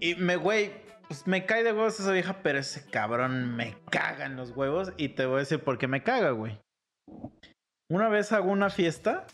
y 0.00 0.14
me, 0.16 0.34
güey, 0.36 0.72
pues 1.08 1.26
me 1.26 1.46
cae 1.46 1.62
de 1.62 1.72
huevos 1.72 1.98
esa 2.00 2.12
vieja, 2.12 2.42
pero 2.42 2.58
ese 2.58 2.84
cabrón 2.90 3.56
me 3.56 3.76
caga 3.90 4.26
en 4.26 4.36
los 4.36 4.50
huevos. 4.50 4.92
Y 4.96 5.10
te 5.10 5.26
voy 5.26 5.36
a 5.36 5.40
decir 5.40 5.60
por 5.60 5.78
qué 5.78 5.86
me 5.86 6.02
caga, 6.02 6.30
güey. 6.30 6.58
Una 7.88 8.08
vez 8.08 8.32
hago 8.32 8.50
una 8.50 8.70
fiesta. 8.70 9.26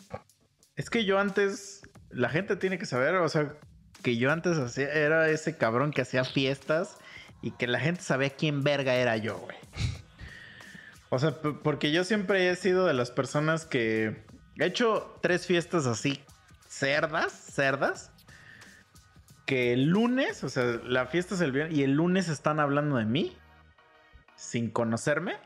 Es 0.77 0.91
que 0.91 1.05
yo 1.05 1.19
antes, 1.19 1.83
la 2.11 2.29
gente 2.29 2.57
tiene 2.57 2.79
que 2.79 2.87
saber, 2.87 3.15
o 3.17 3.29
sea, 3.29 3.55
que 4.03 4.17
yo 4.17 4.31
antes 4.31 4.59
hacía, 4.59 4.91
era 4.93 5.29
ese 5.29 5.57
cabrón 5.57 5.91
que 5.91 6.03
hacía 6.03 6.25
fiestas 6.25 6.99
y 7.41 7.53
que 7.53 7.67
la 7.67 7.81
gente 7.81 8.03
sabía 8.03 8.31
quién 8.31 8.63
verga 8.63 8.95
era 8.95 9.17
yo, 9.17 9.39
güey. 9.39 9.57
O 11.11 11.19
sea, 11.19 11.35
porque 11.63 11.93
yo 11.93 12.05
siempre 12.05 12.49
he 12.49 12.57
sido 12.57 12.87
de 12.87 12.95
las 12.95 13.11
personas 13.11 13.67
que 13.67 14.25
he 14.59 14.65
hecho 14.65 15.19
tres 15.21 15.47
fiestas 15.47 15.87
así, 15.87 16.23
cerdas, 16.69 17.33
cerdas, 17.33 18.12
que 19.53 19.75
el 19.75 19.85
lunes, 19.85 20.45
o 20.45 20.49
sea, 20.49 20.81
la 20.87 21.05
fiesta 21.05 21.35
es 21.35 21.43
el 21.43 21.53
viernes 21.53 21.77
y 21.77 21.83
el 21.83 21.93
lunes 21.93 22.31
están 22.31 22.59
hablando 22.59 22.97
de 22.97 23.05
mí 23.05 23.37
sin 24.35 24.71
conocerme. 24.71 25.37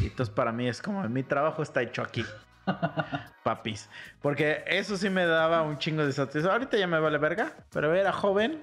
Y 0.00 0.06
entonces 0.06 0.34
para 0.34 0.50
mí 0.50 0.66
es 0.66 0.82
como, 0.82 1.08
mi 1.08 1.22
trabajo 1.22 1.62
está 1.62 1.80
hecho 1.80 2.02
aquí. 2.02 2.24
Papis. 3.44 3.88
Porque 4.20 4.64
eso 4.66 4.96
sí 4.96 5.10
me 5.10 5.26
daba 5.26 5.62
un 5.62 5.78
chingo 5.78 6.04
de 6.04 6.12
satisfacción. 6.12 6.52
Ahorita 6.52 6.76
ya 6.76 6.88
me 6.88 6.98
vale 6.98 7.18
verga, 7.18 7.52
pero 7.72 7.94
era 7.94 8.10
joven. 8.10 8.60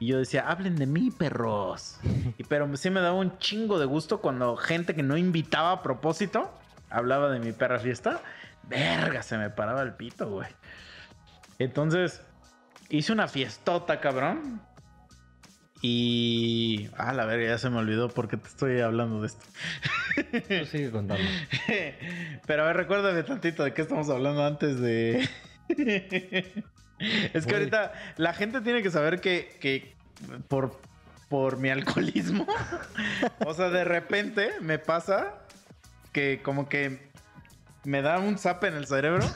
Y 0.00 0.08
yo 0.08 0.18
decía, 0.18 0.48
hablen 0.48 0.74
de 0.74 0.86
mí, 0.86 1.12
perros. 1.12 2.00
Y 2.36 2.42
pero 2.42 2.76
sí 2.76 2.90
me 2.90 3.00
daba 3.00 3.14
un 3.14 3.38
chingo 3.38 3.78
de 3.78 3.86
gusto 3.86 4.20
cuando 4.20 4.56
gente 4.56 4.96
que 4.96 5.04
no 5.04 5.16
invitaba 5.16 5.70
a 5.70 5.82
propósito 5.82 6.52
hablaba 6.90 7.30
de 7.30 7.38
mi 7.38 7.52
perra 7.52 7.78
fiesta. 7.78 8.20
Verga, 8.64 9.22
se 9.22 9.38
me 9.38 9.48
paraba 9.48 9.82
el 9.82 9.92
pito, 9.92 10.28
güey. 10.28 10.48
Entonces, 11.60 12.20
hice 12.88 13.12
una 13.12 13.28
fiestota, 13.28 14.00
cabrón. 14.00 14.60
Y. 15.86 16.88
Ah, 16.96 17.12
la 17.12 17.26
verga, 17.26 17.48
ya 17.48 17.58
se 17.58 17.68
me 17.68 17.76
olvidó 17.76 18.08
porque 18.08 18.38
te 18.38 18.48
estoy 18.48 18.80
hablando 18.80 19.20
de 19.20 19.26
esto. 19.26 19.44
Tú 20.48 20.64
sigue 20.64 20.90
contando. 20.90 21.22
Pero 22.46 22.62
a 22.62 22.66
ver, 22.66 22.76
recuérdame 22.76 23.22
tantito 23.22 23.64
de 23.64 23.74
qué 23.74 23.82
estamos 23.82 24.08
hablando 24.08 24.44
antes 24.44 24.80
de. 24.80 25.28
es 26.98 27.46
que 27.46 27.54
ahorita 27.54 27.92
la 28.16 28.32
gente 28.32 28.60
tiene 28.62 28.82
que 28.82 28.90
saber 28.90 29.20
que, 29.20 29.58
que 29.60 29.94
por, 30.48 30.80
por 31.28 31.58
mi 31.58 31.70
alcoholismo, 31.70 32.46
o 33.46 33.54
sea, 33.54 33.70
de 33.70 33.84
repente 33.84 34.52
me 34.60 34.78
pasa 34.78 35.34
que 36.12 36.40
como 36.42 36.68
que 36.68 37.10
me 37.84 38.00
da 38.00 38.18
un 38.20 38.38
zap 38.38 38.64
en 38.64 38.74
el 38.74 38.86
cerebro 38.86 39.26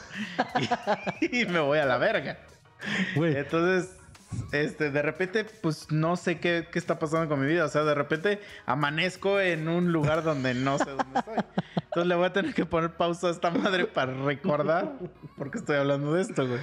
y, 1.21 1.41
y 1.41 1.45
me 1.45 1.59
voy 1.59 1.77
a 1.77 1.85
la 1.85 1.97
verga. 1.97 2.39
Entonces, 3.15 3.99
este, 4.51 4.91
de 4.91 5.01
repente, 5.01 5.43
pues 5.43 5.91
no 5.91 6.15
sé 6.15 6.39
qué, 6.39 6.67
está 6.73 6.99
pasando 6.99 7.27
con 7.27 7.39
mi 7.39 7.47
vida. 7.47 7.65
O 7.65 7.69
sea, 7.69 7.83
de 7.83 7.95
repente 7.95 8.41
amanezco 8.65 9.39
en 9.39 9.67
un 9.67 9.91
lugar 9.91 10.23
donde 10.23 10.53
no 10.53 10.77
sé 10.77 10.85
dónde 10.85 11.19
estoy. 11.19 11.37
Entonces 11.75 12.07
le 12.07 12.15
voy 12.15 12.25
a 12.25 12.33
tener 12.33 12.53
que 12.53 12.65
poner 12.65 12.95
pausa 12.95 13.27
a 13.27 13.31
esta 13.31 13.51
madre 13.51 13.85
para 13.85 14.13
recordar 14.13 14.93
por 15.35 15.51
qué 15.51 15.57
estoy 15.57 15.77
hablando 15.77 16.13
de 16.13 16.21
esto, 16.21 16.47
güey. 16.47 16.61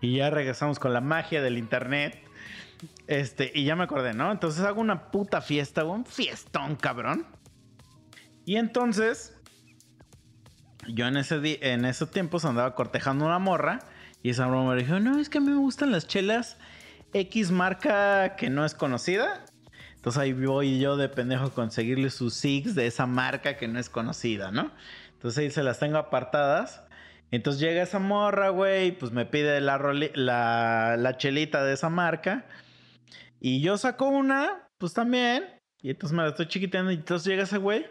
Y 0.00 0.16
ya 0.16 0.30
regresamos 0.30 0.78
con 0.78 0.94
la 0.94 1.00
magia 1.00 1.42
del 1.42 1.58
internet. 1.58 2.18
Este, 3.06 3.52
y 3.54 3.64
ya 3.64 3.76
me 3.76 3.84
acordé, 3.84 4.14
¿no? 4.14 4.32
Entonces 4.32 4.64
hago 4.64 4.80
una 4.80 5.10
puta 5.10 5.42
fiesta, 5.42 5.84
un 5.84 6.06
fiestón, 6.06 6.76
cabrón. 6.76 7.26
Y 8.46 8.56
entonces 8.56 9.36
yo 10.88 11.06
en 11.06 11.18
ese, 11.18 11.58
en 11.60 11.84
esos 11.84 12.10
tiempos 12.10 12.46
andaba 12.46 12.74
cortejando 12.74 13.26
una 13.26 13.38
morra 13.38 13.80
y 14.22 14.30
esa 14.30 14.46
morra 14.46 14.74
me 14.74 14.82
dijo, 14.82 15.00
no, 15.00 15.18
es 15.18 15.28
que 15.28 15.38
a 15.38 15.40
mí 15.40 15.50
me 15.50 15.56
gustan 15.56 15.92
las 15.92 16.06
chelas 16.06 16.58
X 17.12 17.50
marca 17.50 18.36
que 18.36 18.50
no 18.50 18.64
es 18.64 18.74
conocida. 18.74 19.44
Entonces 19.96 20.20
ahí 20.20 20.32
voy 20.32 20.78
yo 20.78 20.96
de 20.96 21.08
pendejo 21.08 21.46
a 21.46 21.54
conseguirle 21.54 22.10
sus 22.10 22.34
SIGs 22.34 22.74
de 22.74 22.86
esa 22.86 23.06
marca 23.06 23.56
que 23.56 23.68
no 23.68 23.78
es 23.78 23.90
conocida, 23.90 24.50
¿no? 24.50 24.70
Entonces 25.12 25.38
ahí 25.38 25.50
se 25.50 25.62
las 25.62 25.78
tengo 25.78 25.98
apartadas. 25.98 26.82
Entonces 27.30 27.60
llega 27.60 27.82
esa 27.82 27.98
morra, 27.98 28.48
güey, 28.48 28.92
pues 28.92 29.12
me 29.12 29.26
pide 29.26 29.60
la, 29.60 29.78
la, 30.14 30.96
la 30.98 31.16
chelita 31.16 31.62
de 31.64 31.74
esa 31.74 31.88
marca. 31.90 32.46
Y 33.40 33.60
yo 33.60 33.76
saco 33.76 34.08
una, 34.08 34.68
pues 34.78 34.94
también. 34.94 35.44
Y 35.82 35.90
entonces 35.90 36.16
me 36.16 36.22
la 36.22 36.30
estoy 36.30 36.48
chiquiteando. 36.48 36.90
Y 36.90 36.96
entonces 36.96 37.26
llega 37.26 37.42
ese 37.44 37.58
güey 37.58 37.86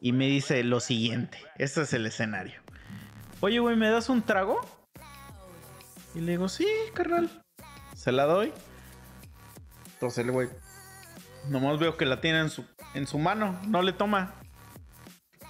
y 0.00 0.12
me 0.12 0.26
dice 0.26 0.62
lo 0.64 0.80
siguiente. 0.80 1.38
Este 1.58 1.82
es 1.82 1.92
el 1.92 2.06
escenario. 2.06 2.60
Oye, 3.40 3.58
güey, 3.58 3.76
¿me 3.76 3.90
das 3.90 4.08
un 4.08 4.22
trago? 4.22 4.60
Y 6.14 6.20
le 6.20 6.32
digo, 6.32 6.48
sí, 6.48 6.66
carnal. 6.94 7.30
Se 7.94 8.12
la 8.12 8.24
doy. 8.24 8.52
Entonces 9.94 10.24
el 10.24 10.32
güey, 10.32 10.48
nomás 11.48 11.78
veo 11.78 11.96
que 11.96 12.06
la 12.06 12.20
tiene 12.20 12.40
en 12.40 12.50
su, 12.50 12.64
en 12.94 13.06
su 13.06 13.18
mano. 13.18 13.60
No 13.66 13.82
le 13.82 13.92
toma. 13.92 14.34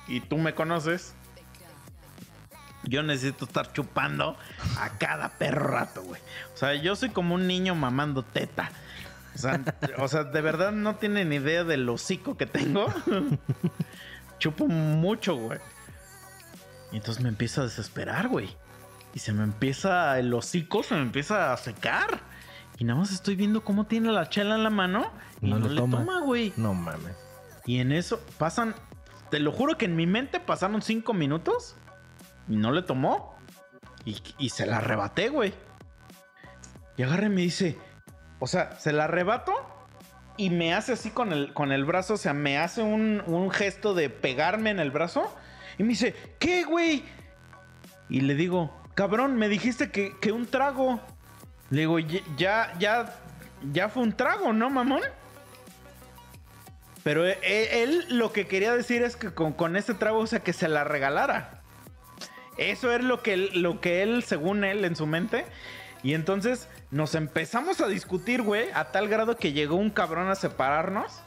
Y 0.09 0.21
tú 0.21 0.37
me 0.37 0.55
conoces. 0.55 1.15
Yo 2.85 3.03
necesito 3.03 3.45
estar 3.45 3.73
chupando 3.73 4.37
a 4.79 4.99
cada 4.99 5.29
perro 5.29 5.69
rato, 5.69 6.03
güey. 6.03 6.21
O 6.55 6.57
sea, 6.57 6.75
yo 6.75 6.97
soy 6.97 7.11
como 7.11 7.35
un 7.35 7.47
niño 7.47 7.75
mamando 7.75 8.25
teta. 8.25 8.73
O 9.35 9.39
sea, 9.39 9.63
o 9.99 10.09
sea, 10.09 10.25
de 10.25 10.41
verdad 10.41 10.73
no 10.73 10.97
tienen 10.97 11.33
idea 11.33 11.63
del 11.63 11.89
hocico 11.89 12.37
que 12.37 12.47
tengo. 12.47 12.93
Chupo 14.39 14.67
mucho, 14.67 15.37
güey. 15.37 15.59
Y 16.91 16.97
entonces 16.97 17.23
me 17.23 17.29
empiezo 17.29 17.61
a 17.61 17.65
desesperar, 17.65 18.29
güey. 18.29 18.57
Y 19.15 19.19
se 19.19 19.33
me 19.33 19.43
empieza, 19.43 20.19
el 20.19 20.33
hocico 20.33 20.83
se 20.83 20.95
me 20.95 21.03
empieza 21.03 21.53
a 21.53 21.57
secar. 21.57 22.21
Y 22.79 22.85
nada 22.85 23.01
más 23.01 23.13
estoy 23.13 23.37
viendo 23.37 23.63
cómo 23.63 23.85
tiene 23.87 24.11
la 24.13 24.29
chela 24.29 24.55
en 24.55 24.63
la 24.65 24.71
mano. 24.71 25.11
Y 25.41 25.51
No 25.51 25.59
no, 25.59 25.69
le 25.69 25.81
toma. 25.81 25.99
toma, 25.99 26.21
güey. 26.21 26.53
No 26.57 26.75
mames. 26.75 27.17
Y 27.67 27.81
en 27.81 27.93
eso 27.93 28.21
pasan, 28.39 28.75
te 29.31 29.39
lo 29.41 29.53
juro 29.53 29.77
que 29.77 29.85
en 29.85 29.97
mi 29.97 30.07
mente 30.07 30.41
pasaron 30.41 30.81
cinco 30.81 31.13
minutos 31.13 31.77
y 32.49 32.57
no 32.57 32.73
le 32.73 32.83
tomó. 32.83 33.37
Y, 34.05 34.23
y 34.39 34.49
se 34.51 34.65
la 34.67 34.79
arrebaté, 34.79 35.29
güey. 35.29 35.53
Y 36.97 37.03
agarra 37.03 37.27
y 37.27 37.31
me 37.31 37.43
dice, 37.43 37.77
o 38.39 38.47
sea, 38.47 38.79
se 38.79 38.93
la 38.93 39.05
arrebato 39.05 39.53
y 40.37 40.49
me 40.51 40.73
hace 40.73 40.93
así 40.93 41.11
con 41.11 41.33
el, 41.33 41.53
con 41.53 41.71
el 41.73 41.85
brazo, 41.85 42.15
o 42.15 42.17
sea, 42.17 42.33
me 42.33 42.57
hace 42.59 42.83
un, 42.83 43.23
un 43.27 43.51
gesto 43.51 43.93
de 43.93 44.09
pegarme 44.09 44.71
en 44.71 44.81
el 44.81 44.91
brazo. 44.91 45.35
Y 45.77 45.83
me 45.83 45.91
dice, 45.91 46.15
¿qué, 46.39 46.65
güey? 46.65 47.05
Y 48.09 48.23
le 48.23 48.35
digo, 48.35 48.75
cabrón, 49.01 49.37
me 49.37 49.49
dijiste 49.49 49.91
que, 49.91 50.15
que 50.21 50.31
un 50.31 50.45
trago. 50.45 51.01
Le 51.71 51.81
digo, 51.81 51.99
"Ya- 51.99 52.21
ya, 52.37 52.75
ya, 52.79 53.15
fue 53.89 54.03
un 54.03 54.13
trago, 54.15 54.53
¿no, 54.53 54.69
mamón? 54.69 55.01
Pero 57.03 57.25
él, 57.27 57.39
él 57.43 58.05
lo 58.11 58.31
que 58.35 58.47
quería 58.47 58.75
decir 58.77 59.03
es 59.03 59.17
que 59.17 59.33
con, 59.33 59.55
con 59.55 59.75
trago, 59.95 60.19
o 60.19 60.27
sea, 60.27 60.41
que 60.41 60.53
se 60.53 60.69
la 60.69 60.85
regalara. 60.85 61.63
Eso 62.59 62.93
es 62.93 63.03
lo 63.03 63.23
que, 63.23 63.39
lo 63.39 63.81
que 63.81 64.03
él, 64.03 64.23
según 64.23 64.65
él, 64.65 64.85
en 64.85 64.95
su 64.97 65.07
mente. 65.07 65.47
Y 66.03 66.13
entonces 66.13 66.69
nos 66.91 67.15
empezamos 67.15 67.81
a 67.81 67.87
discutir, 67.89 68.43
güey, 68.43 68.69
a 68.75 68.93
tal 68.93 69.09
grado 69.09 69.35
que 69.39 69.55
llegó 69.55 69.77
un 69.77 69.89
cabrón 69.89 70.29
a 70.29 70.35
separarnos. 70.35 71.23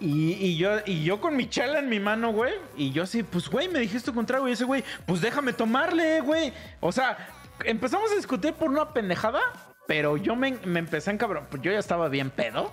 Y, 0.00 0.32
y 0.32 0.56
yo, 0.56 0.78
y 0.86 1.04
yo 1.04 1.20
con 1.20 1.36
mi 1.36 1.48
chela 1.48 1.78
en 1.78 1.88
mi 1.88 2.00
mano, 2.00 2.32
güey. 2.32 2.54
Y 2.76 2.90
yo 2.90 3.02
así, 3.02 3.22
pues, 3.22 3.48
güey, 3.48 3.68
me 3.68 3.80
dijiste 3.80 4.10
un 4.10 4.26
trago. 4.26 4.48
Y 4.48 4.52
ese, 4.52 4.64
güey, 4.64 4.82
pues 5.06 5.20
déjame 5.20 5.52
tomarle, 5.52 6.20
güey. 6.22 6.52
O 6.80 6.90
sea, 6.90 7.28
empezamos 7.64 8.10
a 8.10 8.16
discutir 8.16 8.54
por 8.54 8.70
una 8.70 8.92
pendejada. 8.92 9.40
Pero 9.86 10.16
yo 10.16 10.36
me, 10.36 10.52
me 10.64 10.78
empecé 10.78 11.10
a 11.10 11.18
cabrón. 11.18 11.46
Pues 11.50 11.62
yo 11.62 11.72
ya 11.72 11.78
estaba 11.78 12.08
bien 12.08 12.30
pedo. 12.30 12.72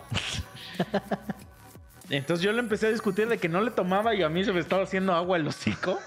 Entonces 2.09 2.43
yo 2.43 2.53
le 2.53 2.59
empecé 2.59 2.87
a 2.87 2.91
discutir 2.91 3.27
de 3.27 3.37
que 3.37 3.49
no 3.49 3.61
le 3.61 3.71
tomaba 3.71 4.15
y 4.15 4.23
a 4.23 4.29
mí 4.29 4.43
se 4.45 4.53
me 4.53 4.59
estaba 4.59 4.83
haciendo 4.83 5.13
agua 5.13 5.37
el 5.37 5.47
hocico. 5.47 5.99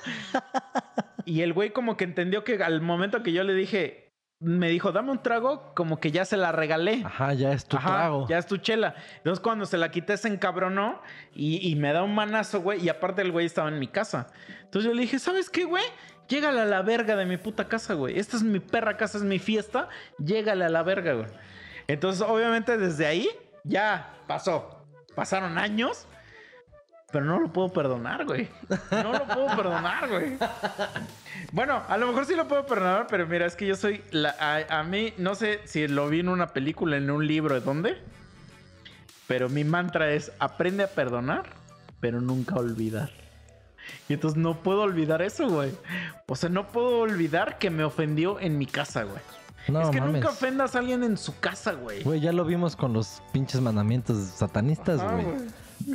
y 1.26 1.42
el 1.42 1.52
güey 1.52 1.70
como 1.70 1.96
que 1.96 2.04
entendió 2.04 2.42
que 2.42 2.62
al 2.62 2.80
momento 2.80 3.22
que 3.22 3.32
yo 3.32 3.44
le 3.44 3.54
dije, 3.54 3.99
me 4.40 4.70
dijo, 4.70 4.90
dame 4.90 5.12
un 5.12 5.22
trago, 5.22 5.72
como 5.74 6.00
que 6.00 6.10
ya 6.10 6.24
se 6.24 6.38
la 6.38 6.50
regalé. 6.50 7.02
Ajá, 7.04 7.34
ya 7.34 7.52
es 7.52 7.66
tu 7.66 7.76
Ajá, 7.76 7.88
trago. 7.90 8.26
Ya 8.26 8.38
es 8.38 8.46
tu 8.46 8.56
chela. 8.56 8.94
Entonces 9.18 9.40
cuando 9.40 9.66
se 9.66 9.76
la 9.76 9.90
quité 9.90 10.16
se 10.16 10.28
encabronó 10.28 11.00
y, 11.34 11.70
y 11.70 11.76
me 11.76 11.92
da 11.92 12.02
un 12.02 12.14
manazo, 12.14 12.62
güey. 12.62 12.82
Y 12.82 12.88
aparte 12.88 13.20
el 13.20 13.32
güey 13.32 13.44
estaba 13.44 13.68
en 13.68 13.78
mi 13.78 13.86
casa. 13.86 14.28
Entonces 14.62 14.88
yo 14.90 14.94
le 14.94 15.02
dije, 15.02 15.18
¿sabes 15.18 15.50
qué, 15.50 15.64
güey? 15.64 15.84
Llégale 16.26 16.60
a 16.60 16.64
la 16.64 16.80
verga 16.80 17.16
de 17.16 17.26
mi 17.26 17.36
puta 17.36 17.68
casa, 17.68 17.92
güey. 17.94 18.18
Esta 18.18 18.38
es 18.38 18.42
mi 18.42 18.60
perra 18.60 18.96
casa, 18.96 19.18
es 19.18 19.24
mi 19.24 19.38
fiesta. 19.38 19.88
Llégale 20.18 20.64
a 20.64 20.68
la 20.70 20.82
verga, 20.82 21.12
güey. 21.12 21.28
Entonces 21.86 22.22
obviamente 22.26 22.78
desde 22.78 23.06
ahí 23.06 23.28
ya 23.64 24.14
pasó. 24.26 24.86
Pasaron 25.14 25.58
años. 25.58 26.06
Pero 27.12 27.24
no 27.24 27.40
lo 27.40 27.52
puedo 27.52 27.68
perdonar, 27.70 28.24
güey. 28.24 28.48
No 28.90 29.12
lo 29.12 29.24
puedo 29.26 29.46
perdonar, 29.56 30.08
güey. 30.08 30.36
Bueno, 31.52 31.82
a 31.88 31.96
lo 31.96 32.06
mejor 32.06 32.24
sí 32.26 32.36
lo 32.36 32.46
puedo 32.46 32.66
perdonar, 32.66 33.06
pero 33.08 33.26
mira, 33.26 33.46
es 33.46 33.56
que 33.56 33.66
yo 33.66 33.74
soy. 33.74 34.02
la- 34.12 34.36
a, 34.38 34.78
a 34.80 34.84
mí, 34.84 35.12
no 35.18 35.34
sé 35.34 35.60
si 35.64 35.88
lo 35.88 36.08
vi 36.08 36.20
en 36.20 36.28
una 36.28 36.48
película, 36.48 36.96
en 36.96 37.10
un 37.10 37.26
libro, 37.26 37.54
¿de 37.54 37.60
dónde? 37.60 37.98
Pero 39.26 39.48
mi 39.48 39.64
mantra 39.64 40.10
es: 40.12 40.30
aprende 40.38 40.84
a 40.84 40.88
perdonar, 40.88 41.44
pero 42.00 42.20
nunca 42.20 42.54
olvidar. 42.56 43.10
Y 44.08 44.12
entonces 44.14 44.38
no 44.38 44.62
puedo 44.62 44.82
olvidar 44.82 45.20
eso, 45.22 45.48
güey. 45.48 45.72
O 46.26 46.36
sea, 46.36 46.48
no 46.48 46.68
puedo 46.68 47.00
olvidar 47.00 47.58
que 47.58 47.70
me 47.70 47.82
ofendió 47.82 48.38
en 48.38 48.56
mi 48.58 48.66
casa, 48.66 49.02
güey. 49.02 49.18
No 49.68 49.82
es 49.82 49.90
que 49.90 50.00
mames. 50.00 50.14
nunca 50.14 50.28
ofendas 50.30 50.74
a 50.74 50.78
alguien 50.78 51.02
en 51.02 51.16
su 51.16 51.38
casa, 51.40 51.72
güey. 51.72 52.02
Güey, 52.02 52.20
ya 52.20 52.32
lo 52.32 52.44
vimos 52.44 52.76
con 52.76 52.92
los 52.92 53.20
pinches 53.32 53.60
mandamientos 53.60 54.16
satanistas, 54.28 55.00
Ajá, 55.00 55.14
güey. 55.14 55.26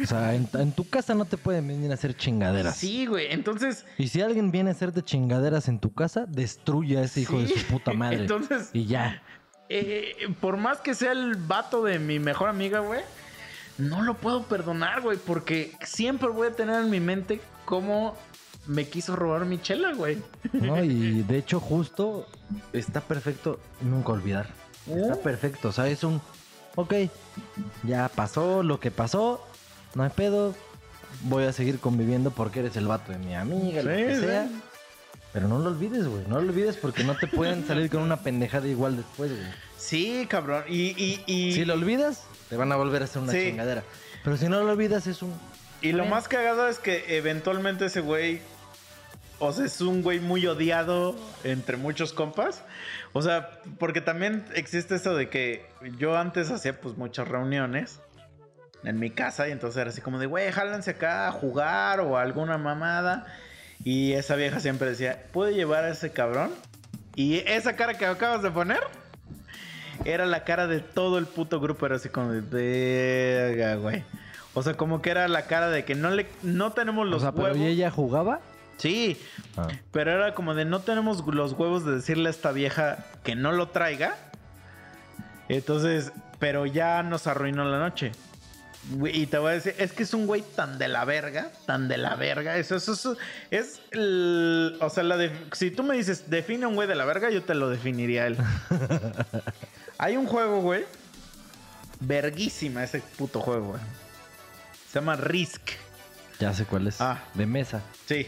O 0.02 0.06
sea, 0.06 0.34
en, 0.36 0.48
en 0.54 0.72
tu 0.72 0.88
casa 0.90 1.14
no 1.14 1.26
te 1.26 1.38
pueden 1.38 1.68
venir 1.68 1.92
a 1.92 1.94
hacer 1.96 2.16
chingaderas. 2.16 2.76
Sí, 2.78 3.06
güey. 3.06 3.28
Entonces. 3.32 3.86
Y 3.98 4.08
si 4.10 4.22
alguien 4.22 4.52
viene 4.52 4.70
a 4.70 4.74
hacerte 4.74 5.02
chingaderas 5.04 5.68
en 5.68 5.80
tu 5.80 5.94
casa, 5.94 6.26
destruye 6.28 6.98
a 6.98 7.04
ese 7.04 7.22
hijo 7.22 7.40
de 7.40 7.48
su 7.48 7.66
puta 7.68 7.94
madre. 7.94 8.18
Entonces- 8.22 8.70
Y 8.74 8.86
ya. 8.86 9.22
eh, 9.70 10.16
por 10.42 10.58
más 10.58 10.80
que 10.82 10.94
sea 10.96 11.12
el 11.12 11.36
vato 11.36 11.84
de 11.84 12.00
mi 12.00 12.20
mejor 12.20 12.50
amiga, 12.50 12.80
güey, 12.80 13.02
no 13.78 14.02
lo 14.04 14.14
puedo 14.16 14.44
perdonar, 14.44 15.02
güey, 15.02 15.18
porque 15.18 15.74
siempre 15.84 16.30
voy 16.30 16.48
a 16.48 16.52
tener 16.52 16.82
en 16.82 16.90
mi 16.90 17.00
mente 17.00 17.42
cómo 17.66 18.16
me 18.68 18.88
quiso 18.88 19.16
robar 19.16 19.46
mi 19.46 19.60
chela, 19.62 19.94
güey. 19.94 20.18
¿no? 20.54 20.84
Y 20.84 21.22
de 21.28 21.38
hecho, 21.38 21.60
justo 21.60 22.28
está 22.74 23.02
perfecto 23.02 23.60
nunca 23.82 24.12
olvidar. 24.14 24.48
Está 24.88 25.16
Uh. 25.16 25.22
perfecto. 25.22 25.70
O 25.70 25.72
sea, 25.72 25.88
es 25.88 26.04
un. 26.04 26.22
Ok, 26.76 26.94
ya 27.84 28.10
pasó 28.10 28.62
lo 28.64 28.80
que 28.80 28.92
pasó. 28.92 29.42
No 29.96 30.04
hay 30.04 30.10
pedo. 30.12 30.54
Voy 31.22 31.46
a 31.46 31.54
seguir 31.54 31.80
conviviendo 31.80 32.30
porque 32.32 32.60
eres 32.60 32.76
el 32.76 32.88
vato 32.88 33.12
de 33.12 33.18
mi 33.18 33.34
amiga, 33.36 33.82
lo 33.82 33.90
que 33.90 34.16
sí. 34.16 34.22
sea. 34.22 34.48
Pero 35.34 35.48
no 35.48 35.60
lo 35.60 35.70
olvides, 35.70 36.08
güey. 36.08 36.24
No 36.28 36.40
lo 36.40 36.48
olvides 36.50 36.78
porque 36.78 37.04
no 37.04 37.16
te 37.18 37.28
pueden 37.28 37.66
salir 37.68 37.90
con 37.90 38.02
una 38.02 38.18
pendejada 38.18 38.68
igual 38.68 38.98
después, 38.98 39.32
güey. 39.32 39.44
Sí, 39.78 40.26
cabrón. 40.30 40.64
Y, 40.68 40.92
y, 41.02 41.24
y, 41.26 41.54
Si 41.54 41.66
lo 41.66 41.74
olvidas, 41.74 42.24
te 42.50 42.56
van 42.58 42.72
a 42.72 42.76
volver 42.76 43.02
a 43.02 43.06
hacer 43.06 43.22
una 43.22 43.32
Sí. 43.34 43.40
chingadera. 43.50 43.84
Pero 44.24 44.38
si 44.38 44.48
no 44.50 44.62
lo 44.64 44.72
olvidas, 44.72 45.08
es 45.08 45.22
un. 45.22 45.34
y 45.82 45.92
lo 45.92 46.00
Bien. 46.00 46.10
más 46.10 46.28
cagado 46.28 46.68
es 46.68 46.80
que 46.80 47.18
eventualmente 47.18 47.86
ese 47.86 48.02
güey, 48.02 48.42
o 49.40 49.52
sea, 49.54 49.66
es 49.66 49.82
un 49.82 50.02
güey 50.02 50.20
muy 50.20 50.46
odiado 50.48 51.16
entre 51.44 51.78
muchos 51.78 52.12
compas. 52.14 52.62
O 53.14 53.22
sea, 53.22 53.60
porque 53.78 54.02
también 54.02 54.46
existe 54.56 54.96
eso 54.96 55.16
de 55.16 55.30
que 55.30 55.66
yo 55.98 56.18
antes 56.18 56.50
hacía 56.50 56.80
pues 56.80 56.98
muchas 56.98 57.28
reuniones 57.28 58.00
en 58.86 59.00
mi 59.00 59.10
casa 59.10 59.48
y 59.48 59.52
entonces 59.52 59.82
era 59.82 59.90
así 59.90 60.02
como 60.02 60.20
de, 60.20 60.26
güey, 60.28 60.52
jálanse 60.52 60.92
acá 60.92 61.28
a 61.28 61.32
jugar 61.32 62.00
o 62.00 62.18
a 62.18 62.22
alguna 62.22 62.58
mamada. 62.58 63.26
Y 63.84 64.14
esa 64.14 64.36
vieja 64.36 64.60
siempre 64.60 64.90
decía, 64.90 65.24
¿puedo 65.32 65.52
llevar 65.52 65.84
a 65.84 65.90
ese 65.90 66.12
cabrón? 66.12 66.52
Y 67.16 67.38
esa 67.48 67.76
cara 67.76 67.94
que 67.96 68.06
acabas 68.06 68.42
de 68.42 68.52
poner 68.52 68.80
era 70.06 70.26
la 70.26 70.44
cara 70.44 70.68
de 70.68 70.80
todo 70.80 71.18
el 71.18 71.26
puto 71.26 71.60
grupo. 71.60 71.86
Era 71.86 71.96
así 71.96 72.10
como 72.10 72.32
de, 72.32 72.42
verga, 72.42 73.76
güey. 73.76 74.04
O 74.54 74.64
sea, 74.64 74.74
como 74.76 75.02
que 75.02 75.10
era 75.12 75.28
la 75.28 75.44
cara 75.48 75.70
de 75.70 75.84
que 75.86 75.96
no 75.96 76.10
le 76.12 76.28
no 76.42 76.72
tenemos 76.72 77.06
los 77.08 77.18
o 77.18 77.20
sea, 77.26 77.32
pero 77.34 77.46
huevos. 77.46 77.60
¿y 77.60 77.66
ella 77.68 77.92
jugaba? 77.92 78.40
Sí, 78.78 79.18
Ah. 79.58 79.68
pero 79.92 80.12
era 80.12 80.34
como 80.34 80.54
de 80.54 80.66
no 80.66 80.80
tenemos 80.82 81.26
los 81.28 81.54
huevos 81.54 81.86
de 81.86 81.94
decirle 81.94 82.28
a 82.28 82.32
esta 82.32 82.52
vieja 82.52 82.98
que 83.24 83.36
no 83.36 83.52
lo 83.52 83.70
traiga. 83.70 84.16
Entonces, 85.48 86.12
pero 86.40 86.66
ya 86.66 87.04
nos 87.04 87.28
arruinó 87.28 87.64
la 87.66 87.80
noche. 87.80 88.12
Y 89.12 89.26
te 89.26 89.38
voy 89.40 89.50
a 89.52 89.54
decir, 89.56 89.74
es 89.80 89.92
que 89.94 90.04
es 90.04 90.14
un 90.14 90.28
güey 90.28 90.44
tan 90.56 90.78
de 90.78 90.88
la 90.88 91.06
verga, 91.06 91.52
tan 91.66 91.88
de 91.88 91.98
la 91.98 92.16
verga. 92.16 92.58
Eso, 92.58 92.76
eso, 92.76 92.94
eso 92.94 93.18
es 93.50 93.82
el- 93.92 94.78
o 94.80 94.90
sea, 94.92 95.04
la 95.04 95.18
de- 95.18 95.32
si 95.54 95.72
tú 95.72 95.82
me 95.84 95.96
dices, 95.98 96.30
define 96.30 96.68
un 96.68 96.76
güey 96.76 96.88
de 96.88 96.94
la 96.96 97.06
verga, 97.06 97.32
yo 97.32 97.44
te 97.44 97.56
lo 97.56 97.70
definiría 97.70 98.28
él. 98.28 98.38
Hay 99.98 100.18
un 100.18 100.28
juego, 100.28 100.62
güey. 100.62 100.86
Verguísima 102.00 102.84
ese 102.84 103.00
puto 103.18 103.40
juego, 103.40 103.70
güey. 103.70 103.82
Se 104.92 105.00
llama 105.00 105.16
Risk. 105.16 105.72
Ya 106.40 106.54
sé 106.54 106.66
cuál 106.66 106.88
es. 106.88 107.00
Ah. 107.02 107.24
De 107.34 107.46
mesa. 107.46 107.82
Sí. 108.06 108.28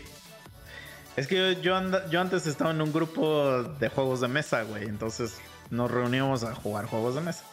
Es 1.15 1.27
que 1.27 1.35
yo, 1.35 1.61
yo, 1.61 1.75
anda- 1.75 2.09
yo 2.09 2.21
antes 2.21 2.47
estaba 2.47 2.71
en 2.71 2.81
un 2.81 2.93
grupo 2.93 3.63
de 3.63 3.89
juegos 3.89 4.21
de 4.21 4.27
mesa, 4.27 4.63
güey. 4.63 4.85
Entonces 4.85 5.35
nos 5.69 5.91
reuníamos 5.91 6.43
a 6.43 6.55
jugar 6.55 6.85
juegos 6.85 7.15
de 7.15 7.21
mesa. 7.21 7.43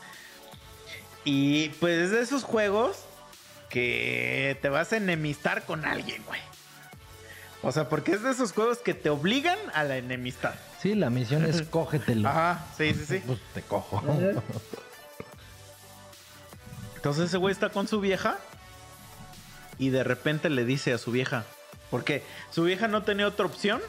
Y 1.24 1.70
pues 1.80 1.98
es 1.98 2.10
de 2.10 2.20
esos 2.20 2.44
juegos 2.44 2.98
que 3.70 4.58
te 4.62 4.68
vas 4.68 4.92
a 4.92 4.98
enemistar 4.98 5.64
con 5.64 5.84
alguien, 5.84 6.22
güey. 6.26 6.40
O 7.62 7.72
sea, 7.72 7.88
porque 7.88 8.12
es 8.12 8.22
de 8.22 8.30
esos 8.30 8.52
juegos 8.52 8.78
que 8.78 8.92
te 8.92 9.08
obligan 9.08 9.58
a 9.72 9.84
la 9.84 9.96
enemistad. 9.96 10.54
Sí, 10.80 10.94
la 10.94 11.08
misión 11.08 11.44
es 11.46 11.62
cógetelo. 11.70 12.28
Ajá, 12.28 12.66
sí, 12.76 12.92
sí, 12.92 13.06
sí. 13.06 13.22
Pues 13.26 13.40
te 13.54 13.62
cojo. 13.62 14.02
Entonces 16.96 17.24
ese 17.24 17.36
güey 17.38 17.52
está 17.52 17.70
con 17.70 17.88
su 17.88 18.00
vieja 18.00 18.38
y 19.78 19.90
de 19.90 20.04
repente 20.04 20.50
le 20.50 20.64
dice 20.64 20.92
a 20.92 20.98
su 20.98 21.10
vieja, 21.10 21.44
porque 21.90 22.22
su 22.50 22.64
vieja 22.64 22.86
no 22.88 23.02
tenía 23.02 23.26
otra 23.26 23.46
opción 23.46 23.80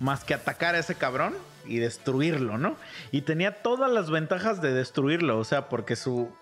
más 0.00 0.24
que 0.24 0.34
atacar 0.34 0.74
a 0.74 0.78
ese 0.78 0.94
cabrón 0.94 1.36
y 1.68 1.78
destruirlo, 1.78 2.58
¿no? 2.58 2.76
Y 3.12 3.22
tenía 3.22 3.62
todas 3.62 3.90
las 3.90 4.10
ventajas 4.10 4.60
de 4.60 4.72
destruirlo, 4.72 5.38
o 5.38 5.44
sea, 5.44 5.68
porque 5.68 5.96
su, 5.96 6.32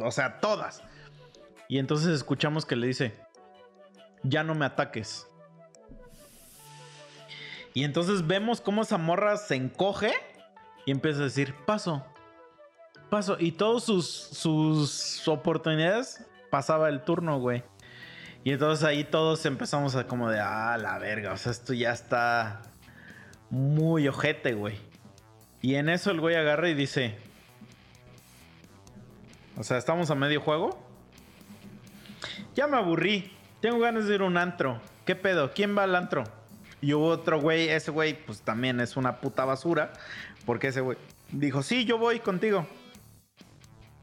o 0.00 0.10
sea, 0.10 0.38
todas. 0.40 0.82
Y 1.68 1.78
entonces 1.78 2.08
escuchamos 2.08 2.64
que 2.64 2.76
le 2.76 2.86
dice, 2.86 3.14
ya 4.22 4.44
no 4.44 4.54
me 4.54 4.64
ataques. 4.64 5.26
Y 7.74 7.84
entonces 7.84 8.26
vemos 8.26 8.60
cómo 8.60 8.82
esa 8.82 8.98
se 9.36 9.54
encoge 9.54 10.12
y 10.86 10.92
empieza 10.92 11.20
a 11.20 11.24
decir, 11.24 11.54
paso, 11.66 12.06
paso. 13.10 13.36
Y 13.38 13.52
todas 13.52 13.84
sus, 13.84 14.06
sus 14.08 15.26
oportunidades 15.28 16.24
pasaba 16.50 16.88
el 16.88 17.02
turno, 17.02 17.38
güey. 17.38 17.62
Y 18.44 18.52
entonces 18.52 18.84
ahí 18.84 19.02
todos 19.02 19.44
empezamos 19.44 19.96
a 19.96 20.06
como 20.06 20.30
de, 20.30 20.38
ah, 20.40 20.78
la 20.78 20.98
verga, 20.98 21.32
o 21.32 21.36
sea, 21.36 21.50
esto 21.50 21.74
ya 21.74 21.90
está 21.90 22.62
muy 23.50 24.08
ojete, 24.08 24.54
güey. 24.54 24.76
Y 25.62 25.74
en 25.76 25.88
eso 25.88 26.10
el 26.10 26.20
güey 26.20 26.36
agarra 26.36 26.68
y 26.68 26.74
dice, 26.74 27.16
o 29.56 29.64
sea, 29.64 29.78
estamos 29.78 30.10
a 30.10 30.14
medio 30.14 30.40
juego. 30.40 30.78
Ya 32.54 32.66
me 32.66 32.76
aburrí, 32.76 33.32
tengo 33.60 33.78
ganas 33.78 34.06
de 34.06 34.14
ir 34.14 34.20
a 34.20 34.24
un 34.24 34.36
antro. 34.36 34.80
¿Qué 35.04 35.14
pedo? 35.14 35.52
¿Quién 35.52 35.76
va 35.76 35.84
al 35.84 35.94
antro? 35.94 36.24
Y 36.80 36.92
hubo 36.92 37.08
otro 37.08 37.40
güey, 37.40 37.68
ese 37.68 37.90
güey 37.90 38.14
pues 38.24 38.42
también 38.42 38.80
es 38.80 38.96
una 38.96 39.20
puta 39.20 39.44
basura, 39.44 39.92
porque 40.44 40.68
ese 40.68 40.80
güey 40.80 40.98
dijo, 41.32 41.62
sí, 41.62 41.84
yo 41.84 41.98
voy 41.98 42.20
contigo. 42.20 42.66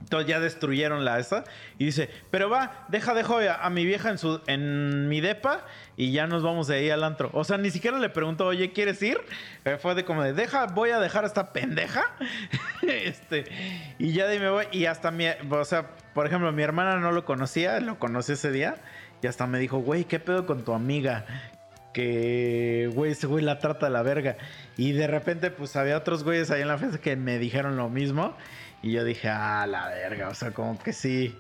Entonces 0.04 0.28
ya 0.28 0.40
destruyeron 0.40 1.06
la 1.06 1.20
esa. 1.20 1.44
Y 1.78 1.86
dice, 1.86 2.10
pero 2.30 2.50
va, 2.50 2.86
deja, 2.90 3.14
dejo 3.14 3.38
a, 3.40 3.66
a 3.66 3.70
mi 3.70 3.86
vieja 3.86 4.10
en 4.10 4.18
su 4.18 4.42
en 4.48 5.08
mi 5.08 5.22
depa 5.22 5.66
y 5.96 6.12
ya 6.12 6.28
nos 6.28 6.44
vamos 6.44 6.68
de 6.68 6.76
ahí 6.76 6.90
al 6.90 7.04
antro. 7.04 7.30
O 7.34 7.44
sea, 7.44 7.58
ni 7.58 7.72
siquiera 7.72 7.98
le 8.00 8.10
preguntó, 8.10 8.46
oye, 8.46 8.72
¿quieres 8.72 9.02
ir? 9.02 9.18
Eh, 9.66 9.78
fue 9.80 9.96
de 9.96 10.06
como 10.06 10.24
de, 10.24 10.34
deja, 10.34 10.66
voy 10.68 10.90
a 10.90 11.00
dejar 11.00 11.24
a 11.24 11.28
esta 11.28 11.54
pendeja. 11.54 12.04
este, 12.82 13.46
y 14.00 14.12
ya 14.14 14.28
de 14.28 14.40
me 14.40 14.50
voy. 14.50 14.66
Y 14.72 14.86
hasta 14.86 15.12
mi, 15.12 15.26
o 15.50 15.66
sea, 15.66 15.92
por 16.14 16.28
ejemplo, 16.28 16.52
mi 16.52 16.64
hermana 16.64 16.98
no 16.98 17.12
lo 17.12 17.26
conocía, 17.26 17.80
lo 17.80 18.00
conocí 18.00 18.34
ese 18.34 18.52
día. 18.52 18.76
Y 19.22 19.28
hasta 19.28 19.48
me 19.48 19.60
dijo, 19.60 19.80
güey, 19.80 20.04
¿qué 20.04 20.20
pedo 20.20 20.46
con 20.46 20.66
tu 20.66 20.74
amiga? 20.74 21.26
Que, 21.94 22.90
güey, 22.94 23.12
ese 23.12 23.28
güey 23.28 23.44
la 23.44 23.60
trata 23.60 23.86
de 23.86 23.92
la 23.92 24.02
verga. 24.02 24.36
Y 24.76 24.92
de 24.92 25.08
repente, 25.08 25.52
pues 25.52 25.76
había 25.76 25.96
otros 25.96 26.24
güeyes 26.24 26.52
ahí 26.52 26.62
en 26.62 26.68
la 26.68 26.78
fiesta 26.78 26.98
que 26.98 27.16
me 27.16 27.38
dijeron 27.40 27.78
lo 27.78 27.88
mismo. 27.90 28.36
Y 28.84 28.92
yo 28.92 29.06
dije, 29.06 29.30
ah, 29.30 29.66
la 29.66 29.88
verga. 29.88 30.28
O 30.28 30.36
sea, 30.36 30.52
como 30.52 30.78
que 30.78 30.92
sí. 30.92 31.40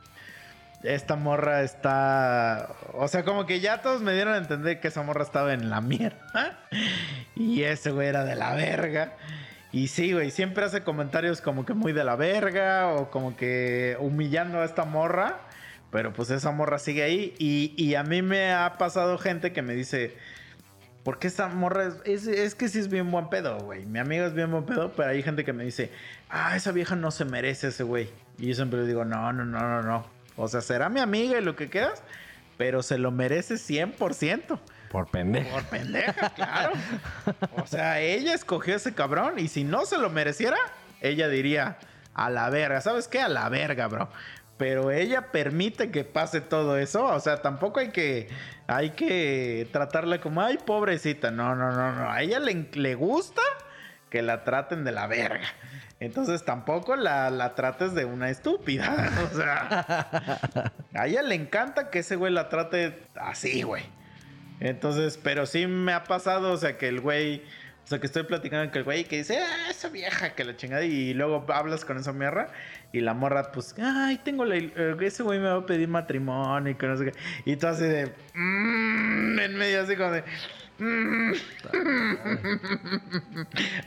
Esta 0.81 1.15
morra 1.17 1.61
está. 1.61 2.69
O 2.93 3.07
sea, 3.07 3.23
como 3.23 3.45
que 3.45 3.59
ya 3.59 3.81
todos 3.81 4.01
me 4.01 4.13
dieron 4.13 4.33
a 4.33 4.37
entender 4.37 4.79
que 4.79 4.87
esa 4.87 5.03
morra 5.03 5.23
estaba 5.23 5.53
en 5.53 5.69
la 5.69 5.81
mierda. 5.81 6.59
Y 7.35 7.63
ese 7.63 7.91
güey 7.91 8.07
era 8.07 8.23
de 8.23 8.35
la 8.35 8.53
verga. 8.53 9.13
Y 9.71 9.87
sí, 9.87 10.13
güey, 10.13 10.29
siempre 10.29 10.63
hace 10.63 10.83
comentarios 10.83 11.41
como 11.41 11.65
que 11.65 11.73
muy 11.73 11.91
de 11.91 12.03
la 12.03 12.15
verga. 12.15 12.89
O 12.89 13.11
como 13.11 13.35
que 13.35 13.97
humillando 13.99 14.61
a 14.61 14.65
esta 14.65 14.85
morra. 14.85 15.39
Pero 15.91 16.13
pues 16.13 16.29
esa 16.29 16.51
morra 16.51 16.79
sigue 16.79 17.03
ahí. 17.03 17.35
Y, 17.39 17.73
y 17.77 17.95
a 17.95 18.03
mí 18.03 18.21
me 18.21 18.53
ha 18.53 18.77
pasado 18.77 19.17
gente 19.17 19.51
que 19.51 19.61
me 19.61 19.73
dice. 19.73 20.15
Porque 21.03 21.27
esta 21.27 21.47
morra 21.49 21.87
es, 21.87 21.95
es, 22.05 22.27
es 22.27 22.55
que 22.55 22.69
sí 22.69 22.79
es 22.79 22.87
bien 22.87 23.11
buen 23.11 23.29
pedo, 23.29 23.57
güey. 23.59 23.85
Mi 23.85 23.99
amiga 23.99 24.25
es 24.25 24.33
bien 24.33 24.49
buen 24.51 24.65
pedo, 24.65 24.93
pero 24.95 25.09
hay 25.09 25.21
gente 25.21 25.43
que 25.43 25.51
me 25.51 25.65
dice, 25.65 25.91
ah, 26.29 26.55
esa 26.55 26.71
vieja 26.71 26.95
no 26.95 27.11
se 27.11 27.25
merece 27.25 27.67
ese 27.67 27.83
güey. 27.83 28.09
Y 28.37 28.47
yo 28.47 28.55
siempre 28.55 28.79
le 28.79 28.87
digo, 28.87 29.03
no, 29.03 29.33
no, 29.33 29.43
no, 29.43 29.59
no, 29.59 29.81
no. 29.81 30.05
O 30.37 30.47
sea, 30.47 30.61
será 30.61 30.89
mi 30.89 31.01
amiga 31.01 31.37
y 31.37 31.43
lo 31.43 31.55
que 31.55 31.69
quieras, 31.69 32.01
pero 32.57 32.81
se 32.83 32.97
lo 32.97 33.11
merece 33.11 33.55
100%. 33.55 34.59
Por 34.89 35.09
pendejo. 35.09 35.49
Por 35.49 35.63
pendeja, 35.65 36.29
claro. 36.29 36.73
O 37.61 37.67
sea, 37.67 37.99
ella 37.99 38.33
escogió 38.33 38.75
ese 38.75 38.93
cabrón 38.93 39.39
y 39.39 39.47
si 39.47 39.63
no 39.63 39.85
se 39.85 39.97
lo 39.97 40.09
mereciera, 40.09 40.57
ella 41.01 41.27
diría, 41.27 41.77
a 42.13 42.29
la 42.29 42.49
verga. 42.49 42.81
¿Sabes 42.81 43.07
qué? 43.07 43.21
A 43.21 43.27
la 43.27 43.49
verga, 43.49 43.87
bro. 43.87 44.09
Pero 44.57 44.91
ella 44.91 45.31
permite 45.31 45.91
que 45.91 46.03
pase 46.03 46.41
todo 46.41 46.77
eso. 46.77 47.05
O 47.05 47.19
sea, 47.19 47.41
tampoco 47.41 47.79
hay 47.79 47.89
que, 47.89 48.27
hay 48.67 48.91
que 48.91 49.67
tratarla 49.71 50.21
como, 50.21 50.41
ay, 50.41 50.57
pobrecita. 50.63 51.31
No, 51.31 51.55
no, 51.55 51.71
no, 51.71 51.91
no. 51.91 52.11
A 52.11 52.21
ella 52.21 52.39
le, 52.39 52.69
le 52.73 52.95
gusta 52.95 53.41
que 54.09 54.21
la 54.21 54.43
traten 54.43 54.83
de 54.83 54.91
la 54.91 55.07
verga. 55.07 55.47
Entonces 55.99 56.43
tampoco 56.43 56.95
la, 56.95 57.29
la 57.29 57.55
trates 57.55 57.95
de 57.95 58.05
una 58.05 58.29
estúpida. 58.29 59.09
O 59.31 59.35
sea, 59.35 60.71
a 60.93 61.07
ella 61.07 61.21
le 61.21 61.35
encanta 61.35 61.89
que 61.89 61.99
ese 61.99 62.15
güey 62.15 62.31
la 62.31 62.49
trate 62.49 63.07
así, 63.15 63.63
güey. 63.63 63.83
Entonces, 64.59 65.17
pero 65.21 65.45
sí 65.45 65.65
me 65.65 65.93
ha 65.93 66.03
pasado, 66.03 66.51
o 66.51 66.57
sea, 66.57 66.77
que 66.77 66.87
el 66.87 67.01
güey, 67.01 67.41
o 67.85 67.87
sea, 67.87 67.99
que 67.99 68.05
estoy 68.05 68.23
platicando 68.23 68.69
con 68.69 68.77
el 68.77 68.83
güey 68.83 69.05
que 69.05 69.17
dice, 69.17 69.39
ah, 69.39 69.69
esa 69.69 69.89
vieja 69.89 70.35
que 70.35 70.43
la 70.43 70.55
chingada, 70.55 70.83
y 70.85 71.13
luego 71.13 71.45
hablas 71.53 71.83
con 71.85 71.97
esa 71.97 72.13
mierda, 72.13 72.49
y 72.93 73.01
la 73.01 73.13
morra, 73.13 73.51
pues, 73.51 73.75
ay, 73.81 74.21
tengo 74.23 74.45
la, 74.45 74.55
eh, 74.55 74.95
ese 75.01 75.23
güey 75.23 75.39
me 75.39 75.49
va 75.49 75.55
a 75.57 75.65
pedir 75.65 75.87
matrimonio, 75.89 76.71
y 76.71 76.75
que 76.75 76.87
no 76.87 76.95
sé 76.95 77.05
qué, 77.05 77.13
y 77.43 77.55
tú 77.57 77.67
así 77.67 77.83
de, 77.83 78.13
"Mm", 78.35 79.39
en 79.39 79.57
medio 79.57 79.81
así 79.81 79.95
como 79.97 80.11
de, 80.11 80.23
"Mm". 80.79 81.31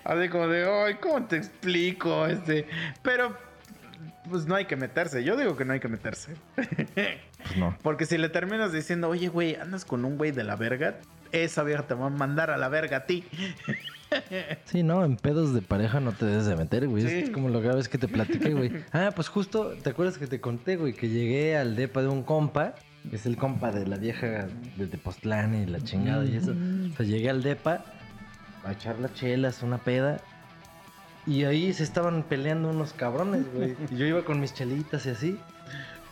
así 0.05 0.29
como 0.29 0.49
de, 0.49 0.69
ay, 0.69 0.95
¿cómo 1.01 1.25
te 1.25 1.37
explico? 1.37 2.27
Este, 2.27 2.67
pero, 3.03 3.37
pues 4.29 4.47
no 4.47 4.55
hay 4.57 4.65
que 4.67 4.77
meterse, 4.77 5.23
yo 5.25 5.37
digo 5.37 5.57
que 5.57 5.65
no 5.65 5.73
hay 5.73 5.81
que 5.81 5.89
meterse. 5.89 6.35
Pues 6.57 7.57
no. 7.57 7.77
Porque 7.83 8.07
si 8.07 8.19
le 8.19 8.29
terminas 8.29 8.73
diciendo, 8.73 9.09
oye, 9.09 9.29
güey, 9.29 9.55
andas 9.55 9.85
con 9.85 10.05
un 10.05 10.19
güey 10.19 10.33
de 10.33 10.43
la 10.43 10.57
verga, 10.57 10.97
esa 11.31 11.63
vieja 11.63 11.83
te 11.87 11.95
va 11.95 12.07
a 12.07 12.11
mandar 12.11 12.51
a 12.51 12.57
la 12.57 12.69
verga 12.69 12.97
a 12.99 13.07
ti. 13.07 13.25
Sí, 14.65 14.83
no, 14.83 15.05
en 15.05 15.17
pedos 15.17 15.55
de 15.55 15.63
pareja 15.63 16.01
no 16.01 16.13
te 16.13 16.27
debes 16.27 16.47
de 16.47 16.57
meter, 16.57 16.89
güey. 16.89 17.07
Sí. 17.07 17.15
Es 17.15 17.31
como 17.31 17.49
lo 17.49 17.61
que 17.63 17.69
vez 17.69 17.89
que 17.89 17.99
te 17.99 18.09
platiqué, 18.09 18.55
güey. 18.55 18.73
Ah, 18.93 19.11
pues 19.15 19.29
justo, 19.29 19.75
¿te 19.83 19.91
acuerdas 19.91 20.19
que 20.19 20.27
te 20.27 20.41
conté, 20.41 20.77
güey? 20.77 20.93
Que 20.93 21.09
llegué 21.09 21.57
al 21.57 21.77
depa 21.77 22.03
de 22.03 22.09
un 22.09 22.23
compa, 22.23 22.75
que 23.09 23.17
es 23.17 23.27
el 23.27 23.37
compa 23.37 23.71
de 23.71 23.87
la 23.87 23.97
vieja 23.97 24.49
de 24.77 24.87
Tepoztlán 24.87 25.55
y 25.55 25.67
la 25.67 25.81
chingada 25.81 26.25
y 26.25 26.37
eso. 26.37 26.53
O 26.53 26.97
sea, 26.97 27.07
llegué 27.07 27.31
al 27.31 27.43
depa 27.43 27.85
a 28.65 28.73
echar 28.73 28.99
las 28.99 29.15
chelas, 29.15 29.63
una 29.63 29.79
peda. 29.79 30.19
Y 31.27 31.45
ahí 31.45 31.73
se 31.73 31.83
estaban 31.83 32.23
peleando 32.23 32.71
unos 32.71 32.93
cabrones, 32.93 33.53
güey. 33.53 33.75
Y 33.91 33.97
yo 33.97 34.07
iba 34.07 34.25
con 34.25 34.41
mis 34.41 34.55
chelitas 34.55 35.07
y 35.07 35.11
así. 35.11 35.39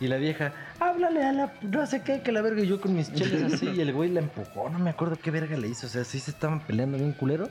Y 0.01 0.09
la 0.09 0.17
vieja, 0.17 0.53
háblale 0.81 1.23
a 1.23 1.33
la 1.33 1.53
no 1.63 1.87
sé 1.87 2.03
qué, 2.03 2.21
que 2.21 2.33
la 2.33 2.43
verga. 2.43 2.63
Y 2.63 2.67
yo 2.67 2.81
con 2.81 2.95
mis 2.95 3.13
chelas 3.13 3.53
así. 3.53 3.71
Y 3.71 3.81
el 3.81 3.93
güey 3.93 4.11
la 4.11 4.21
empujó, 4.21 4.69
no 4.69 4.79
me 4.79 4.91
acuerdo 4.91 5.17
qué 5.17 5.31
verga 5.31 5.57
le 5.57 5.69
hizo. 5.69 5.87
O 5.87 5.91
sea, 5.91 6.03
sí 6.05 6.19
se 6.19 6.33
estaban 6.33 6.61
peleando 6.61 6.99
bien 6.99 7.13
culero. 7.13 7.49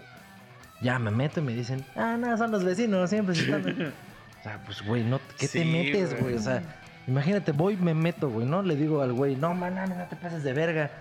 Ya 0.83 0.99
me 0.99 1.09
meto 1.11 1.39
y 1.39 1.43
me 1.43 1.53
dicen, 1.53 1.83
ah, 1.95 2.17
no, 2.19 2.37
son 2.37 2.51
los 2.51 2.63
vecinos, 2.63 3.09
siempre 3.09 3.33
se 3.35 3.43
están. 3.43 3.93
o 4.39 4.43
sea, 4.43 4.59
pues, 4.65 4.81
güey, 4.85 5.03
no, 5.03 5.19
¿qué 5.39 5.47
te 5.47 5.63
metes, 5.65 6.19
güey. 6.19 6.35
O 6.35 6.39
sea, 6.39 6.61
imagínate, 7.07 7.51
voy, 7.53 7.77
me 7.77 7.93
meto, 7.93 8.29
güey, 8.29 8.45
¿no? 8.45 8.61
Le 8.61 8.75
digo 8.75 9.01
al 9.01 9.13
güey, 9.13 9.35
no, 9.35 9.53
man, 9.53 9.73
no, 9.75 9.87
no 9.87 10.05
te 10.05 10.15
pases 10.15 10.43
de 10.43 10.53
verga. 10.53 10.91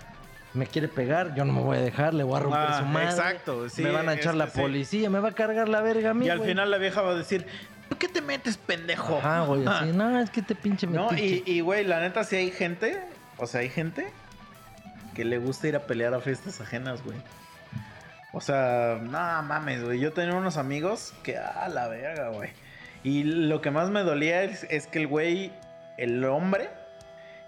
Me 0.55 0.67
quiere 0.67 0.87
pegar, 0.87 1.35
yo 1.35 1.45
no 1.47 1.53
me 1.55 1.61
voy 1.63 1.79
a 1.79 1.81
dejar, 1.81 2.13
le 2.15 2.25
voy 2.25 2.37
a 2.37 2.41
romper 2.41 2.61
Ah, 2.61 2.79
su 2.81 2.85
madre. 2.85 3.07
exacto, 3.09 3.69
sí, 3.71 3.83
me 3.83 3.91
van 3.91 4.09
a 4.11 4.15
echar 4.15 4.33
es 4.35 4.39
la 4.39 4.49
sí. 4.49 4.61
policía, 4.61 5.09
me 5.09 5.19
va 5.19 5.31
a 5.31 5.33
cargar 5.33 5.67
la 5.69 5.81
verga 5.81 6.11
a 6.11 6.15
mí. 6.15 6.27
y 6.27 6.29
al 6.29 6.43
final 6.43 6.71
la 6.71 6.77
vieja 6.77 7.01
va 7.01 7.13
a 7.13 7.15
decir, 7.15 7.47
¿por 7.89 7.97
qué 7.97 8.07
te 8.07 8.21
metes, 8.21 8.59
pendejo? 8.59 9.17
Ajá, 9.17 9.41
güey, 9.47 9.65
así, 9.67 9.87
no, 9.95 10.21
es 10.21 10.29
que 10.29 10.43
te 10.43 10.55
pinche 10.55 10.87
No, 10.87 11.09
metiche. 11.11 11.43
y, 11.51 11.55
y, 11.57 11.61
güey, 11.63 11.85
la 11.87 12.01
neta, 12.01 12.23
sí 12.25 12.37
hay 12.37 12.51
gente, 12.51 13.03
o 13.39 13.47
sea, 13.47 13.63
hay 13.63 13.71
gente 13.71 14.13
que 15.15 15.25
le 15.25 15.39
gusta 15.39 15.69
ir 15.69 15.77
a 15.77 15.81
pelear 15.87 16.13
a 16.13 16.21
fiestas 16.21 16.61
ajenas, 16.61 17.03
güey. 17.03 17.17
O 18.33 18.41
sea, 18.41 18.99
no 19.03 19.43
mames, 19.43 19.85
güey. 19.85 20.01
Yo 20.01 20.13
tenía 20.13 20.35
unos 20.35 20.57
amigos 20.57 21.13
que, 21.23 21.37
ah, 21.37 21.69
la 21.69 21.89
verga, 21.89 22.31
güey. 22.31 22.51
Y 23.05 23.25
lo 23.25 23.61
que 23.61 23.71
más 23.71 23.91
me 23.91 24.03
dolía 24.03 24.43
es, 24.43 24.87
que 24.87 25.01
el 25.01 25.07
güey, 25.07 25.53
el 25.99 26.25
hombre, 26.25 26.71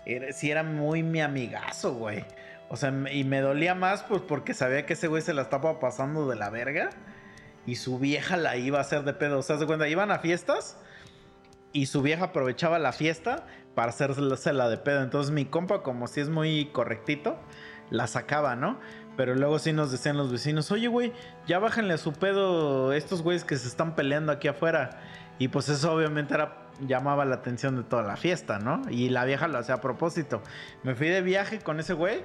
era, 0.05 0.33
sí 0.33 0.51
era 0.51 0.63
muy 0.63 1.03
mi 1.03 1.21
amigazo, 1.21 1.95
güey. 1.95 2.25
O 2.69 2.77
sea, 2.77 2.93
y 3.11 3.25
me 3.25 3.41
dolía 3.41 3.75
más 3.75 4.03
pues 4.03 4.23
porque 4.23 4.53
sabía 4.53 4.85
que 4.85 4.95
ese 4.95 5.07
güey 5.07 5.23
se 5.23 5.33
la 5.33 5.43
estaba 5.43 5.79
pasando 5.81 6.29
de 6.29 6.37
la 6.37 6.51
verga. 6.51 6.91
Y 7.67 7.77
su 7.77 7.99
vieja 7.99 8.37
la 8.37 8.57
iba 8.57 8.79
a 8.79 8.83
hacer 8.83 9.05
de 9.05 9.15
pedo. 9.15 9.39
O 9.39 9.43
sea, 9.43 9.57
¿se 9.59 9.67
cuenta? 9.67 9.89
Iban 9.89 10.11
a 10.11 10.19
fiestas 10.19 10.77
y 11.73 11.87
su 11.87 12.03
vieja 12.03 12.27
aprovechaba 12.27 12.79
la 12.79 12.93
fiesta 12.93 13.47
para 13.75 13.91
hacerse 13.91 14.53
la 14.53 14.69
de 14.69 14.77
pedo. 14.79 15.03
Entonces 15.03 15.33
mi 15.33 15.45
compa, 15.45 15.83
como 15.83 16.07
si 16.07 16.21
es 16.21 16.29
muy 16.29 16.67
correctito, 16.73 17.39
la 17.91 18.07
sacaba, 18.07 18.57
¿no? 18.57 18.79
Pero 19.17 19.35
luego 19.35 19.59
sí 19.59 19.73
nos 19.73 19.93
decían 19.93 20.17
los 20.17 20.33
vecinos, 20.33 20.71
oye, 20.73 20.89
güey, 20.89 21.13
ya 21.47 21.59
bájenle 21.59 21.95
a 21.95 21.99
su 21.99 22.13
pedo 22.13 22.93
estos 22.93 23.23
güeyes 23.23 23.45
que 23.45 23.57
se 23.57 23.69
están 23.69 23.95
peleando 23.95 24.33
aquí 24.33 24.49
afuera. 24.49 25.01
Y 25.39 25.49
pues 25.49 25.69
eso 25.69 25.93
obviamente 25.93 26.35
era, 26.35 26.69
llamaba 26.81 27.25
la 27.25 27.37
atención 27.37 27.77
de 27.77 27.85
toda 27.85 28.03
la 28.03 28.17
fiesta, 28.17 28.59
¿no? 28.59 28.83
Y 28.91 29.11
la 29.11 29.25
vieja 29.25 29.49
lo 29.49 29.59
hacía 29.59 29.77
a 29.77 29.81
propósito. 29.81 30.43
Me 30.83 30.95
fui 30.95 31.09
de 31.09 31.23
viaje 31.23 31.61
con 31.61 31.81
ese 31.81 31.93
güey 31.93 32.23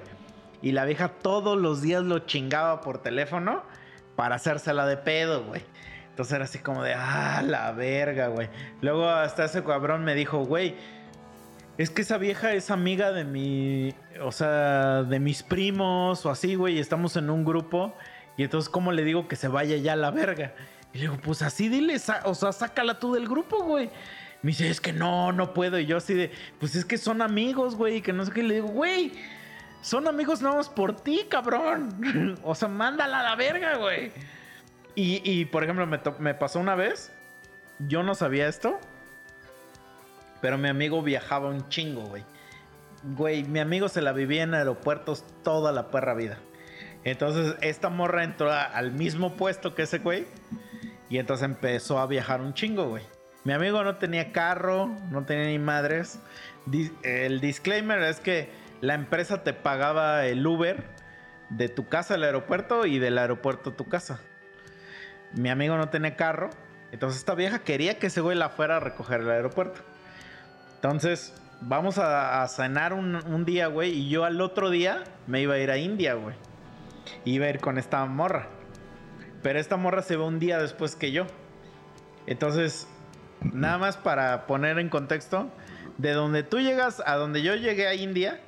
y 0.62 0.72
la 0.72 0.84
vieja 0.84 1.08
todos 1.08 1.58
los 1.58 1.82
días 1.82 2.02
lo 2.02 2.20
chingaba 2.20 2.80
por 2.80 2.98
teléfono 2.98 3.62
para 4.16 4.36
hacérsela 4.36 4.86
de 4.86 4.96
pedo, 4.96 5.44
güey. 5.44 5.62
Entonces 6.10 6.34
era 6.34 6.44
así 6.44 6.58
como 6.58 6.82
de, 6.82 6.94
ah, 6.94 7.42
la 7.46 7.72
verga, 7.72 8.28
güey. 8.28 8.50
Luego 8.82 9.08
hasta 9.08 9.44
ese 9.44 9.64
cabrón 9.64 10.04
me 10.04 10.14
dijo, 10.14 10.44
güey, 10.44 10.76
es 11.80 11.88
que 11.88 12.02
esa 12.02 12.18
vieja 12.18 12.52
es 12.52 12.70
amiga 12.70 13.10
de 13.10 13.24
mi, 13.24 13.94
o 14.20 14.32
sea, 14.32 15.02
de 15.02 15.18
mis 15.18 15.42
primos 15.42 16.26
o 16.26 16.30
así, 16.30 16.54
güey, 16.54 16.78
estamos 16.78 17.16
en 17.16 17.30
un 17.30 17.42
grupo. 17.42 17.96
Y 18.36 18.42
entonces, 18.42 18.68
¿cómo 18.68 18.92
le 18.92 19.02
digo 19.02 19.28
que 19.28 19.34
se 19.34 19.48
vaya 19.48 19.78
ya 19.78 19.94
a 19.94 19.96
la 19.96 20.10
verga? 20.10 20.52
Y 20.92 20.98
le 20.98 21.04
digo, 21.04 21.16
pues 21.22 21.40
así 21.40 21.70
dile, 21.70 21.96
o 22.24 22.34
sea, 22.34 22.52
sácala 22.52 22.98
tú 22.98 23.14
del 23.14 23.26
grupo, 23.26 23.64
güey. 23.64 23.88
Me 24.42 24.50
dice, 24.50 24.68
es 24.68 24.78
que 24.78 24.92
no, 24.92 25.32
no 25.32 25.54
puedo. 25.54 25.78
Y 25.78 25.86
yo 25.86 25.96
así 25.96 26.12
de, 26.12 26.30
pues 26.58 26.74
es 26.74 26.84
que 26.84 26.98
son 26.98 27.22
amigos, 27.22 27.76
güey, 27.76 27.96
y 27.96 28.02
que 28.02 28.12
no 28.12 28.26
sé 28.26 28.32
qué. 28.32 28.40
Y 28.40 28.48
le 28.48 28.54
digo, 28.56 28.68
güey, 28.68 29.12
son 29.80 30.06
amigos 30.06 30.42
más 30.42 30.68
por 30.68 30.94
ti, 30.96 31.24
cabrón. 31.30 32.38
o 32.44 32.54
sea, 32.54 32.68
mándala 32.68 33.20
a 33.20 33.22
la 33.22 33.36
verga, 33.36 33.78
güey. 33.78 34.12
Y, 34.94 35.22
y, 35.24 35.46
por 35.46 35.64
ejemplo, 35.64 35.86
me 35.86 36.34
pasó 36.34 36.60
una 36.60 36.74
vez, 36.74 37.10
yo 37.78 38.02
no 38.02 38.14
sabía 38.14 38.48
esto, 38.48 38.78
pero 40.40 40.58
mi 40.58 40.68
amigo 40.68 41.02
viajaba 41.02 41.48
un 41.48 41.68
chingo, 41.68 42.02
güey. 42.02 42.24
Güey, 43.02 43.44
mi 43.44 43.60
amigo 43.60 43.88
se 43.88 44.02
la 44.02 44.12
vivía 44.12 44.42
en 44.42 44.54
aeropuertos 44.54 45.24
toda 45.42 45.72
la 45.72 45.90
perra 45.90 46.14
vida. 46.14 46.38
Entonces, 47.04 47.56
esta 47.62 47.88
morra 47.88 48.24
entró 48.24 48.52
al 48.52 48.92
mismo 48.92 49.36
puesto 49.36 49.74
que 49.74 49.82
ese 49.82 49.98
güey. 49.98 50.26
Y 51.08 51.18
entonces 51.18 51.44
empezó 51.44 51.98
a 51.98 52.06
viajar 52.06 52.40
un 52.40 52.54
chingo, 52.54 52.88
güey. 52.88 53.02
Mi 53.44 53.52
amigo 53.52 53.82
no 53.82 53.96
tenía 53.96 54.32
carro, 54.32 54.94
no 55.10 55.24
tenía 55.24 55.46
ni 55.46 55.58
madres. 55.58 56.20
El 57.02 57.40
disclaimer 57.40 58.02
es 58.02 58.20
que 58.20 58.50
la 58.80 58.94
empresa 58.94 59.42
te 59.42 59.54
pagaba 59.54 60.26
el 60.26 60.46
Uber 60.46 60.84
de 61.48 61.68
tu 61.68 61.88
casa 61.88 62.14
al 62.14 62.22
aeropuerto 62.22 62.86
y 62.86 62.98
del 62.98 63.18
aeropuerto 63.18 63.70
a 63.70 63.76
tu 63.76 63.88
casa. 63.88 64.20
Mi 65.34 65.48
amigo 65.48 65.76
no 65.76 65.88
tenía 65.88 66.16
carro. 66.16 66.50
Entonces 66.92 67.18
esta 67.18 67.34
vieja 67.34 67.60
quería 67.60 67.98
que 67.98 68.08
ese 68.08 68.20
güey 68.20 68.36
la 68.36 68.50
fuera 68.50 68.76
a 68.76 68.80
recoger 68.80 69.20
al 69.20 69.30
aeropuerto. 69.30 69.80
Entonces, 70.82 71.34
vamos 71.60 71.98
a, 71.98 72.42
a 72.42 72.48
cenar 72.48 72.94
un, 72.94 73.14
un 73.14 73.44
día, 73.44 73.66
güey. 73.66 73.90
Y 73.90 74.08
yo 74.08 74.24
al 74.24 74.40
otro 74.40 74.70
día 74.70 75.04
me 75.26 75.42
iba 75.42 75.54
a 75.54 75.58
ir 75.58 75.70
a 75.70 75.76
India, 75.76 76.14
güey. 76.14 76.34
Iba 77.26 77.46
a 77.46 77.50
ir 77.50 77.60
con 77.60 77.76
esta 77.76 78.04
morra. 78.06 78.48
Pero 79.42 79.58
esta 79.58 79.76
morra 79.76 80.02
se 80.02 80.16
ve 80.16 80.22
un 80.22 80.38
día 80.38 80.58
después 80.58 80.96
que 80.96 81.12
yo. 81.12 81.26
Entonces, 82.26 82.88
nada 83.40 83.78
más 83.78 83.96
para 83.96 84.46
poner 84.46 84.78
en 84.78 84.88
contexto, 84.88 85.50
de 85.98 86.12
donde 86.12 86.42
tú 86.42 86.60
llegas 86.60 87.02
a 87.04 87.16
donde 87.16 87.42
yo 87.42 87.54
llegué 87.56 87.86
a 87.86 87.94
India, 87.94 88.40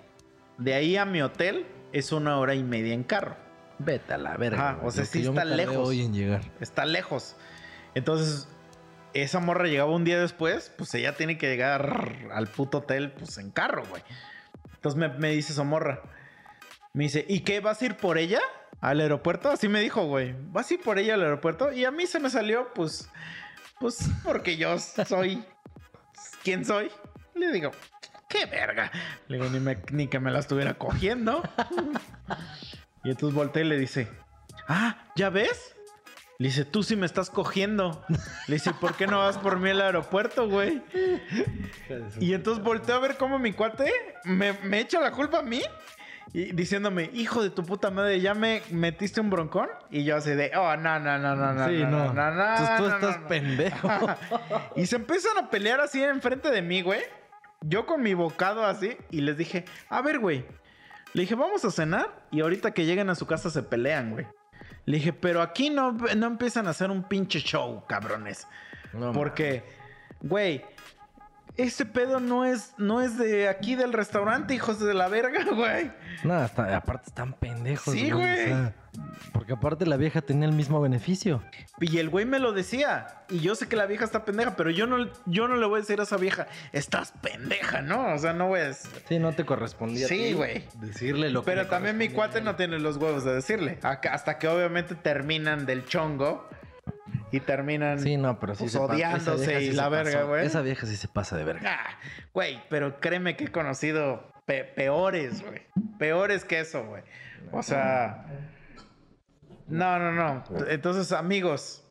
de 0.58 0.74
ahí 0.74 0.96
a 0.96 1.04
mi 1.04 1.20
hotel 1.20 1.66
es 1.92 2.12
una 2.12 2.38
hora 2.38 2.54
y 2.54 2.62
media 2.62 2.94
en 2.94 3.02
carro. 3.02 3.36
Vete 3.78 4.14
a 4.14 4.18
la 4.18 4.36
verga. 4.36 4.70
Ajá, 4.70 4.80
o 4.84 4.90
sea, 4.90 5.04
sí 5.04 5.22
está 5.22 5.44
lejos. 5.44 5.88
hoy 5.88 6.02
en 6.02 6.14
llegar. 6.14 6.42
Está 6.60 6.86
lejos. 6.86 7.36
Entonces, 7.94 8.48
esa 9.14 9.40
morra 9.40 9.66
llegaba 9.66 9.90
un 9.94 10.04
día 10.04 10.20
después, 10.20 10.72
pues 10.76 10.94
ella 10.94 11.16
tiene 11.16 11.38
que 11.38 11.48
llegar 11.48 12.28
al 12.32 12.46
puto 12.48 12.78
hotel, 12.78 13.12
pues 13.12 13.38
en 13.38 13.50
carro, 13.50 13.84
güey. 13.88 14.02
Entonces 14.74 14.98
me, 14.98 15.08
me 15.08 15.30
dice 15.30 15.52
esa 15.52 15.62
morra. 15.64 16.00
Me 16.92 17.04
dice, 17.04 17.24
¿y 17.28 17.40
qué? 17.40 17.60
¿Vas 17.60 17.80
a 17.80 17.86
ir 17.86 17.96
por 17.96 18.18
ella 18.18 18.40
al 18.80 19.00
aeropuerto? 19.00 19.50
Así 19.50 19.68
me 19.68 19.80
dijo, 19.80 20.04
güey. 20.06 20.34
¿Vas 20.50 20.70
a 20.70 20.74
ir 20.74 20.80
por 20.82 20.98
ella 20.98 21.14
al 21.14 21.22
aeropuerto? 21.22 21.72
Y 21.72 21.84
a 21.84 21.90
mí 21.90 22.06
se 22.06 22.20
me 22.20 22.28
salió, 22.30 22.72
pues, 22.74 23.08
pues, 23.80 24.10
porque 24.24 24.56
yo 24.56 24.78
soy. 24.78 25.44
¿Quién 26.44 26.64
soy? 26.64 26.90
Le 27.34 27.50
digo, 27.52 27.70
qué 28.28 28.46
verga. 28.46 28.90
Le 29.28 29.38
digo, 29.38 29.48
ni, 29.50 29.60
me- 29.60 29.78
ni 29.92 30.08
que 30.08 30.18
me 30.20 30.30
la 30.30 30.40
estuviera 30.40 30.74
cogiendo. 30.74 31.42
y 33.04 33.10
entonces 33.10 33.34
volteé 33.34 33.64
y 33.64 33.68
le 33.68 33.78
dice, 33.78 34.08
ah, 34.68 35.04
¿ya 35.16 35.30
ves? 35.30 35.74
Le 36.42 36.48
dice, 36.48 36.64
tú 36.64 36.82
sí 36.82 36.96
me 36.96 37.06
estás 37.06 37.30
cogiendo. 37.30 38.04
Le 38.48 38.56
dice, 38.56 38.72
¿por 38.74 38.94
qué 38.96 39.06
no 39.06 39.20
vas 39.20 39.38
por 39.38 39.60
mí 39.60 39.70
al 39.70 39.80
aeropuerto, 39.80 40.48
güey? 40.48 40.82
Y 42.18 42.34
entonces 42.34 42.64
volteo 42.64 42.96
a 42.96 42.98
ver 42.98 43.16
cómo 43.16 43.38
mi 43.38 43.52
cuate 43.52 43.92
me, 44.24 44.52
me 44.64 44.80
echa 44.80 44.98
la 44.98 45.12
culpa 45.12 45.38
a 45.38 45.42
mí. 45.42 45.62
Y 46.32 46.52
diciéndome, 46.52 47.10
hijo 47.14 47.44
de 47.44 47.50
tu 47.50 47.62
puta 47.64 47.92
madre, 47.92 48.20
¿ya 48.20 48.34
me 48.34 48.60
metiste 48.72 49.20
un 49.20 49.30
broncón? 49.30 49.68
Y 49.88 50.02
yo 50.02 50.16
así 50.16 50.30
de, 50.30 50.50
oh, 50.56 50.76
no, 50.78 50.98
no, 50.98 51.16
no, 51.16 51.36
no, 51.36 51.52
no. 51.52 51.68
sí, 51.68 51.78
no, 51.78 51.90
no. 51.90 52.12
no, 52.12 52.30
no, 52.32 52.50
Entonces 52.50 52.76
tú 52.76 52.82
no, 52.88 52.94
estás 52.96 53.16
no, 53.18 53.22
no". 53.22 53.28
pendejo. 53.28 53.88
Y 54.74 54.86
se 54.86 54.96
empiezan 54.96 55.38
a 55.38 55.48
pelear 55.48 55.80
así 55.80 56.02
enfrente 56.02 56.50
de 56.50 56.60
mí, 56.60 56.82
güey. 56.82 57.02
Yo 57.60 57.86
con 57.86 58.02
mi 58.02 58.14
bocado 58.14 58.66
así. 58.66 58.96
Y 59.12 59.20
les 59.20 59.36
dije, 59.36 59.64
a 59.88 60.02
ver, 60.02 60.18
güey. 60.18 60.44
Le 61.12 61.20
dije, 61.22 61.36
vamos 61.36 61.64
a 61.64 61.70
cenar. 61.70 62.26
Y 62.32 62.40
ahorita 62.40 62.72
que 62.72 62.84
lleguen 62.84 63.10
a 63.10 63.14
su 63.14 63.28
casa 63.28 63.48
se 63.48 63.62
pelean, 63.62 64.10
güey. 64.10 64.26
Le 64.84 64.96
dije, 64.98 65.12
pero 65.12 65.42
aquí 65.42 65.70
no, 65.70 65.92
no 65.92 66.26
empiezan 66.26 66.66
a 66.66 66.70
hacer 66.70 66.90
un 66.90 67.04
pinche 67.04 67.40
show, 67.40 67.84
cabrones. 67.86 68.46
No, 68.92 69.12
Porque, 69.12 69.62
güey, 70.20 70.64
ese 71.56 71.84
pedo 71.86 72.20
no 72.20 72.44
es, 72.44 72.72
no 72.78 73.00
es 73.02 73.18
de 73.18 73.48
aquí 73.48 73.74
del 73.74 73.92
restaurante, 73.92 74.54
hijos 74.54 74.80
de 74.80 74.94
la 74.94 75.08
verga, 75.08 75.44
güey. 75.54 75.90
No, 76.24 76.34
hasta- 76.34 76.76
aparte 76.76 77.08
están 77.08 77.32
pendejos. 77.34 77.92
Sí, 77.94 78.10
o 78.12 78.16
güey. 78.18 78.44
sea, 78.46 78.74
porque 79.32 79.54
aparte 79.54 79.86
la 79.86 79.96
vieja 79.96 80.20
tenía 80.20 80.46
el 80.46 80.54
mismo 80.54 80.80
beneficio. 80.80 81.42
Y 81.80 81.98
el 81.98 82.08
güey 82.10 82.26
me 82.26 82.38
lo 82.38 82.52
decía. 82.52 83.22
Y 83.30 83.40
yo 83.40 83.54
sé 83.54 83.66
que 83.66 83.76
la 83.76 83.86
vieja 83.86 84.04
está 84.04 84.24
pendeja, 84.24 84.54
pero 84.56 84.70
yo 84.70 84.86
no, 84.86 85.10
yo 85.26 85.48
no 85.48 85.56
le 85.56 85.66
voy 85.66 85.78
a 85.78 85.80
decir 85.80 85.98
a 86.00 86.02
esa 86.02 86.16
vieja, 86.18 86.46
estás 86.72 87.12
pendeja, 87.22 87.80
¿no? 87.82 88.14
O 88.14 88.18
sea, 88.18 88.32
no 88.34 88.54
a... 88.54 88.72
Sí, 89.08 89.18
no 89.18 89.32
te 89.32 89.44
correspondía. 89.46 90.06
Sí, 90.08 90.34
güey. 90.34 90.64
Decirle 90.80 91.30
lo 91.30 91.42
que. 91.42 91.46
Pero 91.52 91.66
también 91.68 91.96
mi 91.96 92.08
cuate 92.10 92.40
no 92.42 92.56
tiene 92.56 92.78
los 92.78 92.96
huevos 92.98 93.24
de 93.24 93.34
decirle. 93.34 93.78
Hasta 93.82 94.38
que 94.38 94.48
obviamente 94.48 94.94
terminan 94.94 95.64
del 95.66 95.86
chongo 95.86 96.48
y 97.30 97.40
terminan. 97.40 97.98
Sí, 97.98 98.16
no, 98.16 98.38
pero 98.38 98.54
sí 98.54 98.64
pues, 98.64 98.76
odiándose 98.76 99.62
y 99.62 99.72
la 99.72 99.88
verga, 99.88 100.24
güey. 100.24 100.46
Esa 100.46 100.60
vieja 100.62 100.86
sí 100.86 100.96
se 100.96 101.08
pasa 101.08 101.36
de 101.36 101.44
verga. 101.44 101.62
Ah, 101.70 101.98
güey, 102.32 102.60
pero 102.68 103.00
créeme 103.00 103.36
que 103.36 103.44
he 103.44 103.52
conocido 103.52 104.30
pe- 104.46 104.64
peores, 104.64 105.42
güey. 105.42 105.62
Peores 105.98 106.44
que 106.44 106.60
eso, 106.60 106.84
güey. 106.86 107.02
O 107.52 107.62
sea. 107.62 108.26
No, 109.68 109.98
no, 109.98 110.12
no. 110.12 110.44
Entonces, 110.68 111.12
amigos, 111.12 111.90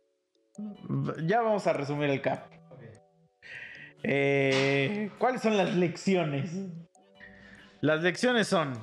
ya 1.24 1.42
vamos 1.42 1.66
a 1.68 1.74
resumir 1.74 2.10
el 2.10 2.22
cap. 2.22 2.46
Eh, 4.04 5.12
¿Cuáles 5.18 5.42
son 5.42 5.58
las 5.58 5.76
lecciones? 5.76 6.52
Las 7.82 8.02
lecciones 8.02 8.48
son: 8.48 8.74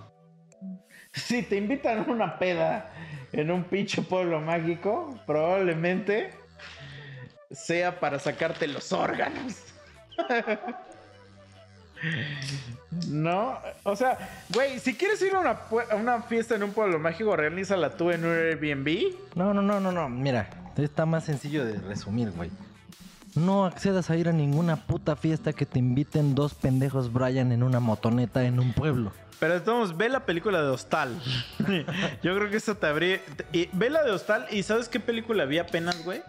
si 1.13 1.43
te 1.43 1.57
invitan 1.57 1.99
a 1.99 2.03
una 2.11 2.39
peda 2.39 2.93
en 3.33 3.51
un 3.51 3.65
pinche 3.65 4.03
pueblo 4.03 4.41
mágico, 4.41 5.19
probablemente 5.27 6.33
sea 7.51 8.01
para 8.01 8.19
sacarte 8.19 8.67
los 8.67 8.93
órganos. 8.93 9.57
No, 13.09 13.59
o 13.83 13.97
sea, 13.97 14.17
güey, 14.51 14.79
si 14.79 14.95
quieres 14.95 15.21
ir 15.23 15.35
a 15.35 15.41
una, 15.41 15.59
a 15.91 15.97
una 15.97 16.23
fiesta 16.23 16.55
en 16.55 16.63
un 16.63 16.73
pueblo 16.73 16.99
mágico, 16.99 17.35
realízala 17.37 17.97
tú 17.97 18.11
en 18.11 18.25
un 18.25 18.31
Airbnb. 18.31 19.15
No, 19.35 19.53
no, 19.53 19.63
no, 19.63 19.81
no, 19.81 19.93
no. 19.93 20.09
Mira, 20.09 20.49
está 20.77 21.07
más 21.07 21.25
sencillo 21.25 21.65
de 21.65 21.79
resumir, 21.81 22.31
güey. 22.31 22.51
No 23.35 23.67
accedas 23.67 24.11
a 24.11 24.17
ir 24.17 24.29
a 24.29 24.33
ninguna 24.33 24.77
puta 24.87 25.17
fiesta 25.17 25.53
que 25.53 25.67
te 25.67 25.79
inviten 25.79 26.35
dos 26.35 26.55
pendejos 26.55 27.13
Brian 27.13 27.53
en 27.53 27.63
una 27.63 27.81
motoneta 27.81 28.45
en 28.45 28.59
un 28.59 28.73
pueblo. 28.73 29.13
Pero 29.39 29.55
entonces 29.55 29.97
ve 29.97 30.09
la 30.09 30.27
película 30.27 30.63
de 30.63 30.69
Hostal. 30.69 31.21
Yo 32.23 32.35
creo 32.37 32.51
que 32.51 32.57
esa 32.57 32.75
te 32.75 32.87
habría. 32.87 33.21
Ve 33.73 33.91
la 33.91 34.03
de 34.03 34.11
Hostal 34.11 34.47
y 34.51 34.63
¿sabes 34.63 34.89
qué 34.89 34.99
película 34.99 35.45
vi 35.45 35.59
apenas, 35.59 36.03
güey? 36.05 36.23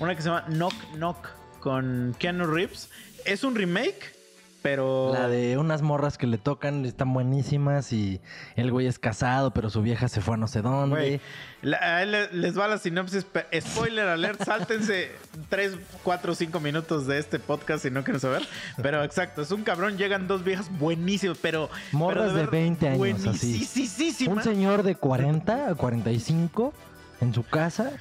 Una 0.00 0.14
que 0.14 0.22
se 0.22 0.28
llama 0.28 0.44
Knock 0.48 0.74
Knock 0.94 1.28
con 1.60 2.14
Keanu 2.18 2.46
Reeves. 2.46 2.90
Es 3.24 3.44
un 3.44 3.54
remake, 3.54 4.14
pero. 4.62 5.12
La 5.12 5.28
de 5.28 5.58
unas 5.58 5.82
morras 5.82 6.18
que 6.18 6.26
le 6.26 6.38
tocan 6.38 6.84
están 6.84 7.12
buenísimas 7.12 7.92
y 7.92 8.20
el 8.56 8.70
güey 8.70 8.86
es 8.86 8.98
casado, 8.98 9.52
pero 9.52 9.70
su 9.70 9.82
vieja 9.82 10.08
se 10.08 10.20
fue 10.20 10.34
a 10.34 10.36
no 10.36 10.46
sé 10.48 10.62
dónde. 10.62 10.96
Güey, 10.96 11.20
la- 11.62 11.78
a 11.78 12.02
él 12.02 12.12
le- 12.12 12.32
les 12.32 12.58
va 12.58 12.68
la 12.68 12.78
sinopsis. 12.78 13.26
Spoiler 13.60 14.08
alert, 14.08 14.42
sáltense 14.44 15.10
3, 15.48 15.76
4, 16.02 16.34
5 16.34 16.60
minutos 16.60 17.06
de 17.06 17.18
este 17.18 17.38
podcast 17.38 17.82
si 17.84 17.90
no 17.90 18.04
quieren 18.04 18.20
saber. 18.20 18.42
Pero 18.82 19.02
exacto, 19.04 19.42
es 19.42 19.50
un 19.50 19.62
cabrón, 19.62 19.96
llegan 19.98 20.26
dos 20.28 20.44
viejas 20.44 20.70
buenísimas, 20.78 21.38
pero... 21.40 21.68
Morras 21.92 22.24
pero 22.32 22.34
de 22.34 22.40
ver- 22.42 22.50
20 22.50 22.88
años, 22.88 23.26
así. 23.26 24.26
Un 24.28 24.42
señor 24.42 24.82
de 24.82 24.94
40 24.94 25.68
a 25.70 25.74
45 25.74 26.72
en 27.20 27.34
su 27.34 27.42
casa 27.44 27.92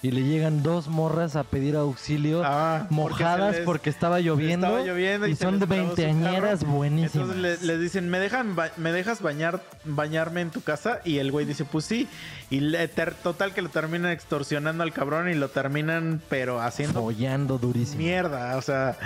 y 0.00 0.12
le 0.12 0.22
llegan 0.22 0.62
dos 0.62 0.86
morras 0.86 1.34
a 1.34 1.42
pedir 1.42 1.74
auxilio 1.74 2.42
Ah, 2.44 2.86
mojadas 2.88 3.56
les- 3.56 3.64
porque 3.64 3.90
estaba 3.90 4.20
lloviendo, 4.20 4.66
Estaba 4.68 4.84
lloviendo 4.86 5.26
y, 5.26 5.34
son 5.34 5.58
les 5.58 5.60
de 5.60 5.66
veinteañeras 5.66 6.62
buenísimas. 6.64 7.14
Entonces 7.30 7.62
le, 7.62 7.66
le 7.66 7.78
dicen, 7.82 8.08
¿me, 8.08 8.20
dejan 8.20 8.54
¿me 8.76 8.92
dejas 8.92 9.20
bañar, 9.22 9.60
bañarme 9.84 10.40
en 10.42 10.50
tu 10.50 10.60
casa? 10.62 11.00
Y 11.04 11.18
el 11.18 11.32
güey 11.32 11.46
dice, 11.46 11.64
pues 11.64 11.84
sí. 11.84 12.06
Y 12.48 12.60
le, 12.60 12.86
total 12.88 13.52
que 13.52 13.60
lo 13.60 13.70
terminan 13.70 14.12
extorsionando 14.12 14.84
al 14.84 14.92
cabrón 14.92 15.28
y 15.28 15.34
lo 15.34 15.48
terminan, 15.48 16.22
pero 16.28 16.60
haciendo 16.62 17.02
Follando 17.02 17.58
durísimo. 17.58 17.98
mierda. 17.98 18.56
O 18.56 18.62
sea, 18.62 18.96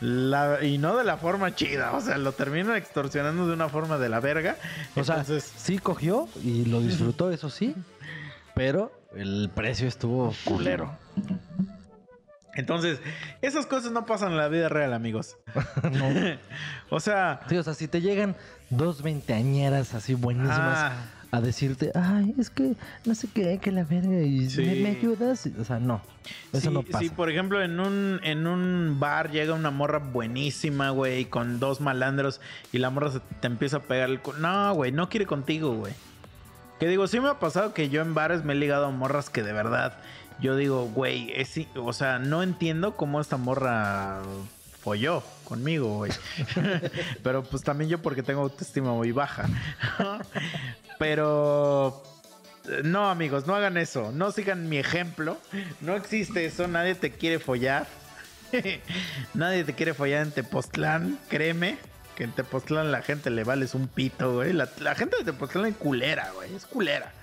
la- 0.00 0.64
y 0.64 0.78
no 0.78 0.96
de 0.96 1.04
la 1.04 1.16
forma 1.16 1.54
chida. 1.54 1.92
O 1.92 2.00
sea, 2.00 2.18
lo 2.18 2.32
terminan 2.32 2.74
extorsionando 2.76 3.46
de 3.46 3.52
una 3.54 3.68
forma 3.68 3.98
de 3.98 4.08
la 4.08 4.18
verga. 4.18 4.56
O 4.96 5.04
sea, 5.04 5.20
Entonces, 5.20 5.50
sí 5.56 5.78
cogió 5.78 6.28
y 6.42 6.64
lo 6.64 6.80
disfrutó, 6.80 7.30
eso 7.30 7.50
sí, 7.50 7.74
pero 8.54 8.92
el 9.16 9.50
precio 9.54 9.88
estuvo 9.88 10.34
culero. 10.44 10.96
entonces, 12.54 13.00
esas 13.42 13.66
cosas 13.66 13.92
no 13.92 14.04
pasan 14.06 14.32
en 14.32 14.36
la 14.38 14.48
vida 14.48 14.68
real, 14.68 14.92
amigos. 14.92 15.36
No. 15.92 16.08
O 16.92 16.98
sea, 16.98 17.40
Sí, 17.48 17.56
o 17.56 17.62
sea, 17.62 17.74
si 17.74 17.86
te 17.86 18.00
llegan 18.00 18.34
dos 18.68 19.02
veinteañeras 19.02 19.94
así 19.94 20.14
buenísimas 20.14 20.58
Ah. 20.76 20.92
a 21.30 21.40
decirte, 21.40 21.92
ay, 21.94 22.34
es 22.36 22.50
que 22.50 22.74
no 23.04 23.14
sé 23.14 23.28
qué, 23.32 23.58
que 23.58 23.70
la 23.70 23.84
verga, 23.84 24.20
y 24.22 24.50
Sí. 24.50 24.62
¿me, 24.62 24.74
me 24.74 24.88
ayudas? 24.90 25.48
O 25.60 25.64
sea, 25.64 25.78
no, 25.78 26.00
eso 26.52 26.62
sí, 26.68 26.74
no 26.74 26.82
pasa. 26.82 26.98
sí, 26.98 27.08
por 27.10 27.30
ejemplo, 27.30 27.62
en 27.62 27.78
un, 27.78 28.18
en 28.24 28.48
un 28.48 28.96
bar 28.98 29.30
llega 29.30 29.54
una 29.54 29.70
morra 29.70 29.98
buenísima, 30.00 30.90
güey, 30.90 31.26
con 31.26 31.60
dos 31.60 31.80
malandros 31.80 32.40
y 32.72 32.78
la 32.78 32.90
morra 32.90 33.12
se 33.12 33.20
te 33.40 33.46
empieza 33.46 33.76
a 33.76 33.80
pegar 33.82 34.10
el... 34.10 34.20
No, 34.40 34.74
güey, 34.74 34.90
no 34.90 35.08
quiere 35.08 35.26
contigo, 35.26 35.72
güey. 35.76 35.92
Que 36.80 36.88
digo, 36.88 37.06
sí 37.06 37.20
me 37.20 37.28
ha 37.28 37.38
pasado 37.38 37.74
que 37.74 37.90
yo 37.90 38.02
en 38.02 38.14
bares 38.14 38.42
me 38.42 38.54
he 38.54 38.56
ligado 38.56 38.86
a 38.86 38.90
morras 38.90 39.30
que 39.30 39.42
de 39.42 39.52
verdad 39.52 39.98
yo 40.40 40.56
digo, 40.56 40.86
güey, 40.86 41.32
es, 41.36 41.54
o 41.76 41.92
sea, 41.92 42.18
no 42.18 42.42
entiendo 42.42 42.96
cómo 42.96 43.20
esta 43.20 43.36
morra 43.36 44.22
folló 44.80 45.22
conmigo, 45.44 45.98
güey. 45.98 46.12
Pero 47.22 47.44
pues 47.44 47.62
también 47.62 47.90
yo 47.90 48.00
porque 48.00 48.22
tengo 48.22 48.42
autoestima 48.42 48.92
muy 48.92 49.12
baja. 49.12 49.46
Pero 50.98 52.02
no, 52.84 53.10
amigos, 53.10 53.46
no 53.46 53.54
hagan 53.54 53.76
eso. 53.76 54.12
No 54.12 54.32
sigan 54.32 54.68
mi 54.68 54.78
ejemplo. 54.78 55.36
No 55.80 55.94
existe 55.94 56.46
eso. 56.46 56.66
Nadie 56.68 56.94
te 56.94 57.10
quiere 57.10 57.38
follar. 57.38 57.86
Nadie 59.34 59.64
te 59.64 59.74
quiere 59.74 59.92
follar 59.92 60.22
en 60.22 60.32
Tepoztlán. 60.32 61.18
Créeme 61.28 61.76
que 62.20 62.24
en 62.24 62.32
Tepoztlán 62.32 62.92
la 62.92 63.00
gente 63.00 63.30
le 63.30 63.44
vales 63.44 63.74
un 63.74 63.88
pito, 63.88 64.34
güey. 64.34 64.52
La, 64.52 64.68
la 64.80 64.94
gente 64.94 65.16
de 65.16 65.24
Tepoztlán 65.24 65.64
es 65.64 65.76
culera, 65.76 66.30
güey. 66.34 66.54
Es 66.54 66.66
culera. 66.66 67.14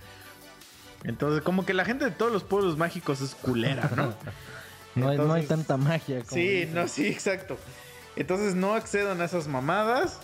Entonces, 1.03 1.43
como 1.43 1.67
que 1.67 1.76
la 1.76 1.85
gente 1.85 2.03
de 2.06 2.09
todos 2.09 2.32
los 2.32 2.43
pueblos 2.43 2.80
mágicos 2.80 3.22
es 3.22 3.35
culera, 3.35 3.92
¿no? 3.95 4.16
no, 4.95 5.09
hay, 5.09 5.17
no 5.19 5.34
hay 5.34 5.43
entonces- 5.43 5.48
tanta 5.50 5.77
magia. 5.77 6.24
Como 6.24 6.42
Sí, 6.42 6.67
no, 6.74 6.88
sí, 6.88 7.06
exacto. 7.06 7.59
Entonces 8.16 8.56
no 8.56 8.74
accedan 8.74 9.22
a 9.22 9.26
esas 9.26 9.48
mamadas. 9.48 10.17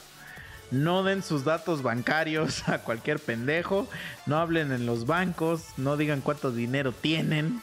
No 0.71 1.03
den 1.03 1.21
sus 1.21 1.43
datos 1.45 1.83
bancarios 1.83 2.67
a 2.67 2.79
cualquier 2.79 3.19
pendejo. 3.19 3.87
No 4.25 4.37
hablen 4.39 4.71
en 4.71 4.87
los 4.87 5.05
bancos. 5.05 5.65
No 5.77 5.97
digan 5.97 6.21
cuánto 6.21 6.51
dinero 6.51 6.93
tienen. 6.93 7.61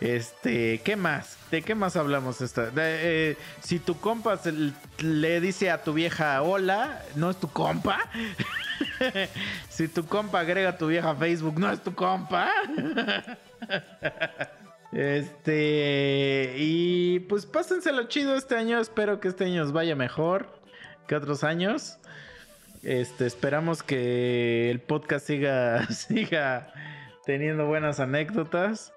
Este, 0.00 0.80
¿qué 0.82 0.96
más? 0.96 1.36
¿De 1.50 1.62
qué 1.62 1.74
más 1.74 1.96
hablamos 1.96 2.40
esta? 2.40 2.70
Eh, 2.74 3.36
si 3.60 3.78
tu 3.78 3.98
compa 3.98 4.40
le 4.98 5.40
dice 5.40 5.70
a 5.70 5.82
tu 5.82 5.92
vieja 5.92 6.40
hola, 6.42 7.02
no 7.16 7.30
es 7.30 7.36
tu 7.36 7.48
compa. 7.48 7.98
si 9.68 9.88
tu 9.88 10.06
compa 10.06 10.40
agrega 10.40 10.70
a 10.70 10.78
tu 10.78 10.86
vieja 10.86 11.14
Facebook, 11.14 11.58
no 11.58 11.70
es 11.70 11.82
tu 11.82 11.94
compa. 11.94 12.50
Este, 14.92 16.54
y 16.56 17.20
pues 17.20 17.46
pásenselo 17.46 18.08
chido 18.08 18.34
este 18.34 18.56
año. 18.56 18.80
Espero 18.80 19.20
que 19.20 19.28
este 19.28 19.44
año 19.44 19.62
os 19.62 19.70
vaya 19.70 19.94
mejor 19.94 20.48
que 21.06 21.14
otros 21.14 21.44
años. 21.44 21.98
Este, 22.82 23.26
esperamos 23.26 23.82
que 23.82 24.70
el 24.70 24.80
podcast 24.80 25.26
siga, 25.26 25.86
siga 25.90 26.72
teniendo 27.24 27.66
buenas 27.66 28.00
anécdotas. 28.00 28.92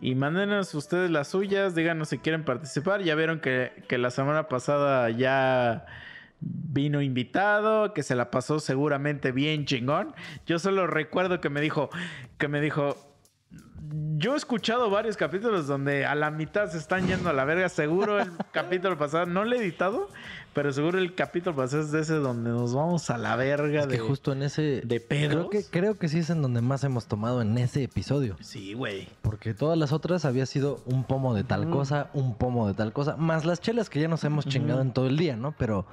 Y 0.00 0.14
mándenos 0.14 0.74
ustedes 0.74 1.10
las 1.10 1.28
suyas, 1.28 1.74
díganos 1.74 2.08
si 2.10 2.18
quieren 2.18 2.44
participar. 2.44 3.02
Ya 3.02 3.14
vieron 3.14 3.40
que, 3.40 3.84
que 3.88 3.98
la 3.98 4.10
semana 4.10 4.48
pasada 4.48 5.10
ya 5.10 5.86
vino 6.40 7.00
invitado, 7.00 7.94
que 7.94 8.02
se 8.02 8.14
la 8.14 8.30
pasó 8.30 8.60
seguramente 8.60 9.32
bien 9.32 9.64
chingón. 9.64 10.14
Yo 10.46 10.58
solo 10.58 10.86
recuerdo 10.86 11.40
que 11.40 11.50
me 11.50 11.60
dijo, 11.60 11.90
que 12.38 12.48
me 12.48 12.60
dijo, 12.60 12.96
yo 14.18 14.34
he 14.34 14.36
escuchado 14.36 14.88
varios 14.90 15.16
capítulos 15.16 15.66
donde 15.66 16.06
a 16.06 16.14
la 16.14 16.30
mitad 16.30 16.70
se 16.70 16.78
están 16.78 17.06
yendo 17.06 17.28
a 17.28 17.32
la 17.32 17.44
verga. 17.44 17.68
Seguro 17.68 18.20
el 18.20 18.30
capítulo 18.52 18.96
pasado, 18.96 19.26
no 19.26 19.44
lo 19.44 19.54
he 19.54 19.58
editado, 19.58 20.08
pero 20.54 20.72
seguro 20.72 20.98
el 20.98 21.14
capítulo 21.14 21.54
pasado 21.54 21.82
es 21.82 21.92
de 21.92 22.00
ese 22.00 22.14
donde 22.14 22.50
nos 22.50 22.74
vamos 22.74 23.10
a 23.10 23.18
la 23.18 23.36
verga 23.36 23.82
Es 23.82 23.88
de... 23.88 23.96
que 23.96 24.00
justo 24.00 24.32
en 24.32 24.42
ese... 24.42 24.80
de 24.84 25.00
pedos. 25.00 25.30
Creo 25.30 25.50
que, 25.50 25.64
creo 25.64 25.98
que 25.98 26.08
sí 26.08 26.20
es 26.20 26.30
en 26.30 26.42
donde 26.42 26.62
más 26.62 26.82
hemos 26.84 27.06
tomado 27.06 27.42
en 27.42 27.56
ese 27.58 27.82
episodio. 27.82 28.36
Sí, 28.40 28.74
güey. 28.74 29.08
Porque 29.22 29.54
todas 29.54 29.78
las 29.78 29.92
otras 29.92 30.24
había 30.24 30.46
sido 30.46 30.80
un 30.86 31.04
pomo 31.04 31.34
de 31.34 31.44
tal 31.44 31.68
cosa, 31.68 32.10
un 32.14 32.34
pomo 32.36 32.68
de 32.68 32.74
tal 32.74 32.92
cosa, 32.92 33.16
más 33.16 33.44
las 33.44 33.60
chelas 33.60 33.90
que 33.90 34.00
ya 34.00 34.08
nos 34.08 34.24
hemos 34.24 34.46
chingado 34.46 34.80
en 34.80 34.92
todo 34.92 35.06
el 35.06 35.16
día, 35.18 35.36
¿no? 35.36 35.52
Pero, 35.58 35.86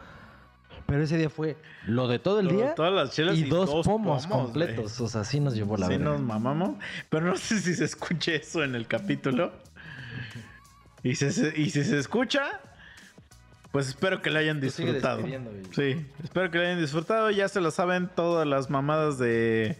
pero 0.85 1.03
ese 1.03 1.17
día 1.17 1.29
fue 1.29 1.57
lo 1.87 2.07
de 2.07 2.19
todo 2.19 2.39
el 2.39 2.49
día 2.49 2.75
todas 2.75 2.93
las 2.93 3.11
chelas 3.11 3.37
y, 3.37 3.43
dos, 3.43 3.69
pomos, 3.85 4.27
güey. 4.27 4.41
completos. 4.41 4.99
O 5.01 5.07
sea, 5.07 5.23
sí 5.23 5.39
nos 5.39 5.55
llevó 5.55 5.77
la 5.77 5.87
sí 5.87 5.93
verga. 5.93 6.05
nos 6.11 6.21
mamamos. 6.21 6.75
Pero 7.09 7.25
no 7.27 7.37
sé 7.37 7.59
si 7.59 7.73
se 7.73 7.85
escuche 7.85 8.35
eso 8.35 8.63
en 8.63 8.75
el 8.75 8.87
capítulo. 8.87 9.51
Y, 11.03 11.15
si 11.15 11.31
se- 11.31 11.53
y 11.59 11.69
si 11.69 11.83
se 11.83 11.97
escucha, 11.99 12.61
pues 13.71 13.87
espero 13.89 14.21
que 14.21 14.29
lo 14.29 14.39
hayan 14.39 14.61
disfrutado. 14.61 15.21
Sí, 15.71 16.05
espero 16.23 16.49
que 16.51 16.57
lo 16.59 16.63
hayan 16.63 16.79
disfrutado. 16.79 17.29
Ya 17.31 17.47
se 17.49 17.59
lo 17.59 17.71
saben 17.71 18.09
todas 18.15 18.47
las 18.47 18.69
mamadas 18.69 19.17
de. 19.17 19.77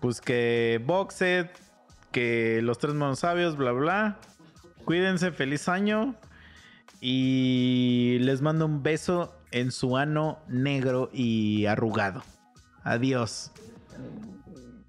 Pues 0.00 0.20
que 0.20 0.80
Boxet, 0.84 1.50
que 2.12 2.60
los 2.62 2.78
tres 2.78 2.94
monos 2.94 3.20
sabios, 3.20 3.56
bla, 3.56 3.72
bla. 3.72 4.18
Cuídense, 4.84 5.32
feliz 5.32 5.68
año. 5.68 6.14
Y 7.00 8.18
les 8.20 8.42
mando 8.42 8.66
un 8.66 8.82
beso 8.82 9.34
en 9.50 9.72
su 9.72 9.96
ano 9.96 10.38
negro 10.48 11.10
y 11.12 11.66
arrugado. 11.66 12.22
Adiós. 12.84 13.50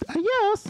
Adiós. 0.08 0.64